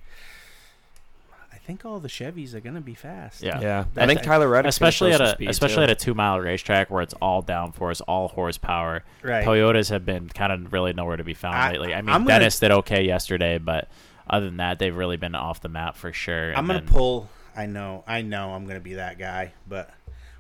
think 1.64 1.84
all 1.84 2.00
the 2.00 2.08
Chevys 2.08 2.54
are 2.54 2.60
going 2.60 2.74
to 2.74 2.80
be 2.80 2.94
fast. 2.94 3.42
Yeah. 3.42 3.60
Yeah, 3.60 3.84
I 3.96 4.06
think 4.06 4.22
Tyler 4.22 4.48
Reddick, 4.48 4.68
especially 4.70 5.12
at 5.12 5.20
a 5.20 5.36
especially 5.48 5.84
at 5.84 5.90
a 5.90 5.94
two 5.94 6.14
mile 6.14 6.40
racetrack 6.40 6.90
where 6.90 7.02
it's 7.02 7.14
all 7.22 7.42
downforce, 7.42 8.00
all 8.08 8.28
horsepower. 8.28 9.02
Right. 9.22 9.44
Toyotas 9.46 9.90
have 9.90 10.04
been 10.04 10.28
kind 10.28 10.52
of 10.52 10.72
really 10.72 10.92
nowhere 10.92 11.16
to 11.16 11.24
be 11.24 11.34
found 11.34 11.56
I- 11.56 11.70
lately. 11.72 11.94
I 11.94 12.00
mean, 12.02 12.10
I'm 12.10 12.22
gonna- 12.24 12.40
Dennis 12.40 12.58
did 12.58 12.70
okay 12.72 13.04
yesterday, 13.04 13.58
but 13.58 13.88
other 14.28 14.46
than 14.46 14.56
that, 14.58 14.78
they've 14.78 14.96
really 14.96 15.16
been 15.16 15.34
off 15.34 15.60
the 15.60 15.68
map 15.68 15.96
for 15.96 16.12
sure. 16.12 16.50
I'm 16.56 16.66
gonna 16.66 16.80
then- 16.80 16.88
pull. 16.88 17.28
I 17.56 17.66
know, 17.66 18.04
I 18.06 18.22
know, 18.22 18.52
I'm 18.54 18.66
gonna 18.66 18.80
be 18.80 18.94
that 18.94 19.18
guy. 19.18 19.52
But 19.68 19.90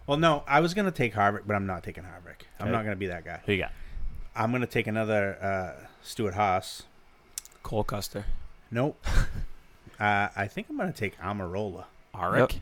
well, 0.06 0.16
no, 0.18 0.42
I 0.46 0.60
was 0.60 0.74
gonna 0.74 0.90
take 0.90 1.14
Harvick, 1.14 1.42
but 1.46 1.54
I'm 1.54 1.66
not 1.66 1.82
taking 1.82 2.04
Harvick. 2.04 2.42
I'm 2.58 2.66
Okay. 2.68 2.72
not 2.72 2.84
gonna 2.84 2.96
be 2.96 3.08
that 3.08 3.24
guy. 3.24 3.40
Who 3.46 3.52
you 3.52 3.58
got? 3.62 3.72
I'm 4.34 4.52
gonna 4.52 4.66
take 4.66 4.86
another 4.86 5.36
uh, 5.42 5.86
Stewart 6.02 6.34
Haas. 6.34 6.84
Cole 7.62 7.84
Custer. 7.84 8.24
Nope. 8.70 9.04
uh, 10.00 10.28
I 10.34 10.46
think 10.48 10.68
I'm 10.70 10.76
gonna 10.76 10.92
take 10.92 11.18
Almirola. 11.18 11.84
Aric. 12.14 12.60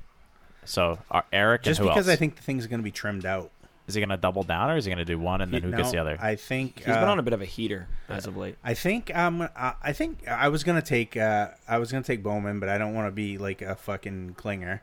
So 0.64 0.98
uh, 1.10 1.22
Eric 1.32 1.62
Just 1.62 1.80
and 1.80 1.88
who 1.88 1.94
because 1.94 2.08
else? 2.08 2.14
I 2.14 2.16
think 2.16 2.36
the 2.36 2.42
thing's 2.42 2.66
gonna 2.66 2.82
be 2.82 2.90
trimmed 2.90 3.24
out. 3.24 3.50
Is 3.88 3.94
he 3.94 4.00
going 4.00 4.10
to 4.10 4.18
double 4.18 4.42
down 4.42 4.70
or 4.70 4.76
is 4.76 4.84
he 4.84 4.90
going 4.90 4.98
to 4.98 5.04
do 5.04 5.18
one 5.18 5.40
and 5.40 5.50
then 5.50 5.62
who 5.62 5.72
gets 5.72 5.90
the 5.90 5.98
other? 5.98 6.18
I 6.20 6.36
think 6.36 6.78
He's 6.78 6.88
uh, 6.88 7.00
been 7.00 7.08
on 7.08 7.18
a 7.18 7.22
bit 7.22 7.32
of 7.32 7.40
a 7.40 7.46
heater 7.46 7.88
as 8.08 8.26
of 8.26 8.36
late. 8.36 8.56
I 8.62 8.74
think 8.74 9.14
um 9.16 9.48
I 9.56 9.92
think 9.92 10.28
I 10.28 10.48
was 10.48 10.62
gonna 10.64 10.82
take 10.82 11.16
uh 11.16 11.48
I 11.66 11.78
was 11.78 11.90
gonna 11.90 12.04
take 12.04 12.22
Bowman, 12.22 12.60
but 12.60 12.68
I 12.68 12.76
don't 12.78 12.94
want 12.94 13.06
to 13.08 13.12
be 13.12 13.38
like 13.38 13.62
a 13.62 13.74
fucking 13.74 14.36
clinger. 14.38 14.80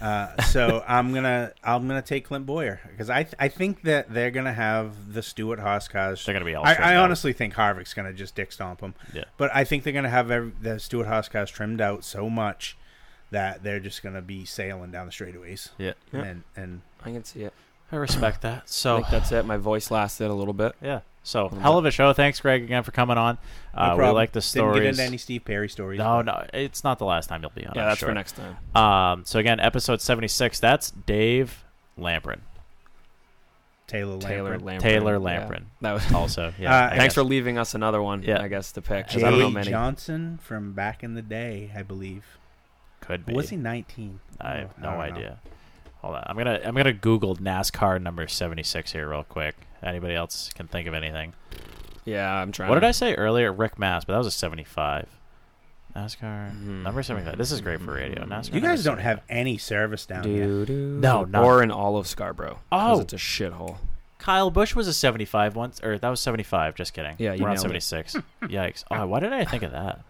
Uh, 0.00 0.42
so 0.50 0.84
I'm 0.86 1.12
gonna 1.14 1.52
I'm 1.62 1.88
gonna 1.88 2.02
take 2.02 2.26
Clint 2.26 2.44
Bowyer 2.46 2.80
because 2.90 3.08
I 3.10 3.22
th- 3.22 3.34
I 3.38 3.48
think 3.48 3.82
that 3.82 4.12
they're 4.12 4.30
gonna 4.30 4.52
have 4.52 5.12
the 5.14 5.22
Stewart 5.22 5.58
Haas 5.58 5.88
cars. 5.88 6.24
They're 6.24 6.34
gonna 6.34 6.44
be 6.44 6.54
all 6.54 6.66
I, 6.66 6.74
I 6.74 6.96
honestly 6.96 7.32
think 7.32 7.54
Harvick's 7.54 7.94
gonna 7.94 8.12
just 8.12 8.34
dick 8.34 8.52
stomp 8.52 8.80
them. 8.80 8.94
Yeah. 9.14 9.24
But 9.38 9.50
I 9.54 9.64
think 9.64 9.84
they're 9.84 9.92
gonna 9.92 10.10
have 10.10 10.30
every, 10.30 10.52
the 10.60 10.78
Stewart 10.78 11.06
Haas 11.06 11.28
cars 11.28 11.50
trimmed 11.50 11.80
out 11.80 12.04
so 12.04 12.28
much 12.28 12.76
that 13.30 13.62
they're 13.62 13.80
just 13.80 14.02
gonna 14.02 14.22
be 14.22 14.44
sailing 14.44 14.90
down 14.90 15.06
the 15.06 15.12
straightaways. 15.12 15.70
yeah. 15.78 15.92
And 16.12 16.42
and 16.56 16.82
I 17.02 17.10
can 17.12 17.24
see 17.24 17.42
it. 17.42 17.52
I 17.92 17.96
respect 17.96 18.42
that. 18.42 18.68
So 18.68 18.96
I 18.96 18.98
So 18.98 19.02
think 19.02 19.10
that's 19.10 19.32
it. 19.32 19.44
My 19.46 19.56
voice 19.56 19.90
lasted 19.90 20.28
a 20.30 20.34
little 20.34 20.54
bit. 20.54 20.74
yeah. 20.82 21.00
So 21.26 21.48
hell 21.48 21.78
of 21.78 21.86
a 21.86 21.90
show. 21.90 22.12
Thanks, 22.12 22.38
Greg, 22.40 22.62
again 22.62 22.82
for 22.82 22.90
coming 22.92 23.16
on. 23.16 23.38
no 23.74 23.80
Uh, 23.80 23.90
we 23.92 23.96
problem. 23.96 24.14
like 24.14 24.32
the 24.32 24.42
stories. 24.42 24.74
Didn't 24.74 24.82
get 24.82 24.90
into 24.90 25.02
any 25.04 25.16
Steve 25.16 25.44
Perry 25.46 25.70
stories. 25.70 25.98
no, 25.98 26.22
but- 26.22 26.26
no, 26.26 26.46
it's 26.52 26.84
not 26.84 26.98
the 26.98 27.06
last 27.06 27.28
time 27.28 27.40
you'll 27.40 27.50
be 27.54 27.64
on. 27.66 27.72
Yeah, 27.74 27.82
I'm 27.84 27.88
that's 27.88 28.00
sure. 28.00 28.10
for 28.10 28.14
next 28.14 28.36
time. 28.36 28.56
Um, 28.76 29.24
so 29.24 29.38
again, 29.38 29.58
episode 29.58 30.02
seventy 30.02 30.28
six. 30.28 30.60
That's 30.60 30.90
Dave 30.90 31.64
Lamprin, 31.98 32.40
Taylor 33.86 34.18
Taylor 34.18 34.58
Lampert. 34.58 34.62
Lamprin. 34.62 34.78
Taylor 34.80 35.12
Yeah. 35.14 35.18
Lamprin. 35.48 35.62
That 35.80 35.92
was 35.92 36.12
Also, 36.12 36.52
yeah. 36.58 36.74
Uh, 36.74 36.86
I 36.86 36.88
Thanks 36.90 37.04
guess. 37.04 37.14
for 37.14 37.22
leaving 37.22 37.58
us 37.58 37.74
another 37.74 38.02
one. 38.02 38.22
Yeah. 38.22 38.42
I 38.42 38.48
guess 38.48 38.72
to 38.72 38.82
pick. 38.82 39.06
'cause 39.06 39.16
Jay 39.16 39.24
I 39.24 39.30
don't 39.30 39.38
know 39.38 39.50
many. 39.50 39.70
Johnson 39.70 40.38
from 40.42 40.72
back 40.72 41.02
in 41.02 41.14
the 41.14 41.22
day, 41.22 41.70
I 41.76 41.82
believe. 41.82 42.24
could 43.00 43.26
be. 43.26 43.34
Was 43.34 43.50
he 43.50 43.56
19? 43.56 44.20
I 44.40 44.52
have 44.56 44.78
no 44.78 44.90
don't 44.90 44.94
know. 44.98 45.00
idea. 45.04 45.38
Hold 46.04 46.16
on, 46.16 46.24
I'm 46.26 46.36
gonna 46.36 46.60
I'm 46.62 46.74
gonna 46.74 46.92
Google 46.92 47.34
NASCAR 47.36 48.00
number 48.02 48.28
seventy 48.28 48.62
six 48.62 48.92
here 48.92 49.08
real 49.08 49.24
quick. 49.24 49.56
Anybody 49.82 50.14
else 50.14 50.50
can 50.54 50.66
think 50.68 50.86
of 50.86 50.92
anything? 50.92 51.32
Yeah, 52.04 52.30
I'm 52.30 52.52
trying. 52.52 52.68
What 52.68 52.74
did 52.74 52.84
I 52.84 52.90
say 52.90 53.14
earlier? 53.14 53.50
Rick 53.50 53.78
Mast, 53.78 54.06
but 54.06 54.12
that 54.12 54.18
was 54.18 54.26
a 54.26 54.30
seventy 54.30 54.64
five. 54.64 55.08
NASCAR 55.96 56.50
Mhm. 56.52 56.82
number 56.82 57.02
seventy 57.02 57.24
five. 57.26 57.38
This 57.38 57.50
is 57.52 57.60
great 57.62 57.80
for 57.80 57.94
radio. 57.94 58.24
NASCAR. 58.26 58.52
You 58.54 58.60
guys 58.60 58.84
don't 58.84 58.98
have 58.98 59.22
any 59.30 59.56
service 59.56 60.04
down 60.04 60.24
here. 60.24 60.44
Do, 60.46 60.66
do, 60.66 60.98
No, 61.00 61.24
not- 61.24 61.42
or 61.44 61.62
in 61.62 61.70
all 61.70 61.96
of 61.96 62.06
Scarborough. 62.06 62.58
Oh. 62.70 63.00
it's 63.00 63.12
a 63.12 63.16
shithole. 63.16 63.76
Kyle 64.18 64.50
Busch 64.50 64.74
was 64.74 64.86
a 64.88 64.92
75 64.92 65.54
once, 65.56 65.80
or 65.82 65.96
that 65.98 66.08
was 66.08 66.20
75. 66.20 66.74
Just 66.74 66.92
kidding. 66.94 67.14
Yeah, 67.18 67.32
you 67.32 67.42
we're 67.44 67.48
on 67.50 67.56
76. 67.58 68.14
Yikes! 68.42 68.84
Oh, 68.90 69.06
why 69.06 69.20
did 69.20 69.32
I 69.32 69.44
think 69.44 69.62
of 69.62 69.72
that? 69.72 70.00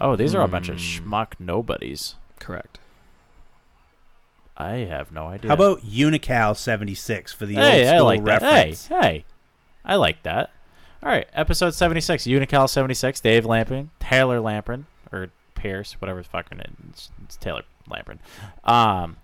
Oh, 0.00 0.16
these 0.16 0.34
are 0.34 0.42
a 0.42 0.48
bunch 0.48 0.68
of 0.68 0.76
Hmm. 0.76 0.80
schmuck 0.82 1.34
nobodies. 1.38 2.14
Correct. 2.40 2.78
I 4.56 4.70
have 4.78 5.10
no 5.12 5.26
idea. 5.26 5.48
How 5.48 5.54
about 5.54 5.80
Unocal 5.82 6.56
76 6.56 7.32
for 7.32 7.46
the 7.46 7.54
hey, 7.54 7.80
old 7.82 7.88
I 7.88 7.96
school 7.96 8.04
like 8.06 8.24
that. 8.24 8.42
reference? 8.42 8.86
Hey, 8.86 8.94
hey, 9.00 9.24
I 9.84 9.96
like 9.96 10.22
that. 10.22 10.50
All 11.02 11.10
right, 11.10 11.28
episode 11.34 11.74
76, 11.74 12.24
Unocal 12.24 12.68
76. 12.68 13.20
Dave 13.20 13.44
Lampin, 13.44 13.90
Taylor 14.00 14.40
Lampin, 14.40 14.86
or 15.12 15.30
Pierce, 15.54 16.00
whatever 16.00 16.22
the 16.22 16.28
fuck 16.28 16.48
her 16.50 16.56
name. 16.56 16.76
It's, 16.90 17.10
it's 17.24 17.36
Taylor 17.36 17.62
Lampin. 17.90 18.20
Um, 18.64 19.16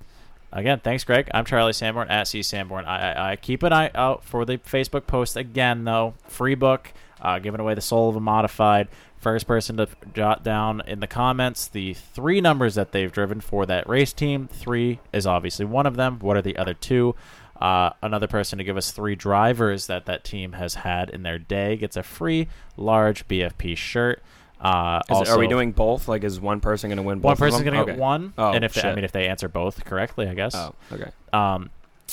again, 0.52 0.81
thanks, 0.81 1.05
Greg. 1.05 1.31
I'm 1.33 1.44
Charlie 1.44 1.73
Sanborn 1.73 2.09
at 2.09 2.26
C 2.28 2.42
Sanborn. 2.42 2.84
I, 2.84 3.12
I, 3.12 3.31
I 3.33 3.36
keep 3.36 3.62
an 3.62 3.73
eye 3.73 3.91
out 3.94 4.25
for 4.25 4.44
the 4.44 4.59
Facebook 4.59 5.07
post 5.07 5.36
again, 5.36 5.84
though. 5.84 6.15
Free 6.28 6.55
book, 6.55 6.92
uh, 7.20 7.39
giving 7.39 7.60
away 7.60 7.75
the 7.75 7.81
Soul 7.81 8.09
of 8.10 8.17
a 8.17 8.20
Modified. 8.20 8.89
First 9.21 9.47
person 9.47 9.77
to 9.77 9.87
jot 10.15 10.43
down 10.43 10.81
in 10.87 11.01
the 11.01 11.07
comments 11.07 11.69
the 11.69 11.93
three 11.93 12.41
numbers 12.41 12.75
that 12.77 12.93
they've 12.93 13.13
driven 13.13 13.41
for 13.43 13.67
that 13.67 13.87
race 13.87 14.15
team. 14.15 14.49
Three 14.51 14.99
is 15.13 15.27
obviously 15.27 15.67
one 15.67 15.85
of 15.87 15.97
them. 15.97 16.19
What 16.21 16.39
are 16.39 16.43
the 16.43 16.57
other 16.57 16.73
two? 16.73 17.15
Uh, 17.61 17.91
another 18.03 18.27
person 18.27 18.57
to 18.57 18.65
give 18.65 18.79
us 18.79 18.91
three 18.93 19.15
drivers 19.15 19.87
that 19.89 20.07
that 20.07 20.25
team 20.25 20.53
has 20.53 20.77
had 20.77 21.11
in 21.11 21.23
their 21.23 21.39
day 21.39 21.77
gets 21.77 21.99
a 21.99 22.03
free 22.03 22.49
large 22.79 23.29
BFP 23.29 23.77
shirt. 23.77 24.23
Uh, 24.59 25.01
Is 25.11 25.21
it- 25.21 25.29
are 25.29 25.39
we 25.39 25.47
doing 25.47 25.73
both? 25.73 26.09
Like, 26.09 26.25
is 26.25 26.41
one 26.41 26.61
person 26.61 26.89
going 26.89 26.97
to 26.97 27.03
win 27.03 27.19
both? 27.19 27.25
one 27.25 27.37
person's 27.37 27.63
going 27.63 27.75
to 27.75 27.81
Okay. 27.81 27.93
get 27.93 27.99
one, 28.01 28.33
Oh, 28.39 28.53
and 28.53 28.65
if 28.65 28.73
they, 28.75 28.83
I 28.89 28.95
mean 28.95 29.05
if 29.05 29.13
they 29.13 29.27
answer 29.29 29.49
both 29.49 29.85
correctly, 29.85 30.29
I 30.29 30.35
guess. 30.35 30.55
Oh, 30.55 30.75
okay. 30.93 31.11
Um, 31.35 31.69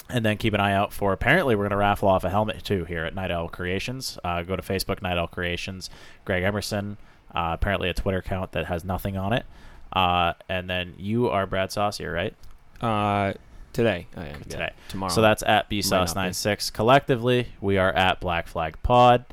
and 0.09 0.25
then 0.25 0.37
keep 0.37 0.53
an 0.53 0.59
eye 0.59 0.73
out 0.73 0.93
for. 0.93 1.13
Apparently, 1.13 1.55
we're 1.55 1.63
going 1.63 1.71
to 1.71 1.77
raffle 1.77 2.07
off 2.09 2.23
a 2.23 2.29
helmet 2.29 2.63
too 2.63 2.85
here 2.85 3.05
at 3.05 3.13
Night 3.15 3.31
Owl 3.31 3.47
Creations. 3.49 4.17
Uh, 4.23 4.43
go 4.43 4.55
to 4.55 4.61
Facebook, 4.61 5.01
Night 5.01 5.17
Owl 5.17 5.27
Creations. 5.27 5.89
Greg 6.25 6.43
Emerson. 6.43 6.97
Uh, 7.33 7.51
apparently, 7.53 7.89
a 7.89 7.93
Twitter 7.93 8.19
account 8.19 8.51
that 8.53 8.65
has 8.67 8.83
nothing 8.83 9.17
on 9.17 9.33
it. 9.33 9.45
Uh, 9.93 10.33
and 10.49 10.69
then 10.69 10.93
you 10.97 11.29
are 11.29 11.45
Brad 11.45 11.71
Saucier, 11.71 12.11
right? 12.11 12.33
Uh, 12.81 13.33
today 13.73 14.07
I 14.15 14.27
am. 14.27 14.35
yeah. 14.39 14.43
Today. 14.43 14.73
Tomorrow. 14.89 15.11
So 15.13 15.21
that's 15.21 15.43
at 15.43 15.47
Might 15.47 15.55
not 15.55 15.69
be. 15.69 15.79
bsauce96. 15.79 16.73
Collectively, 16.73 17.47
we 17.61 17.77
are 17.77 17.91
at 17.93 18.19
Black 18.19 18.47
Flag 18.47 18.77
Pod. 18.83 19.25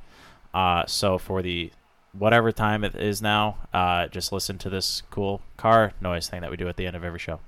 Uh, 0.53 0.85
so 0.87 1.19
for 1.19 1.43
the 1.43 1.73
whatever 2.13 2.53
time 2.53 2.85
it 2.85 2.95
is 2.95 3.21
now, 3.21 3.57
uh, 3.73 4.07
just 4.07 4.31
listen 4.33 4.57
to 4.59 4.71
this 4.71 5.03
cool 5.11 5.43
car 5.57 5.93
noise 6.01 6.29
thing 6.29 6.41
that 6.43 6.51
we 6.51 6.57
do 6.57 6.69
at 6.69 6.77
the 6.77 6.87
end 6.87 6.95
of 6.97 7.03
every 7.05 7.19
show. 7.19 7.41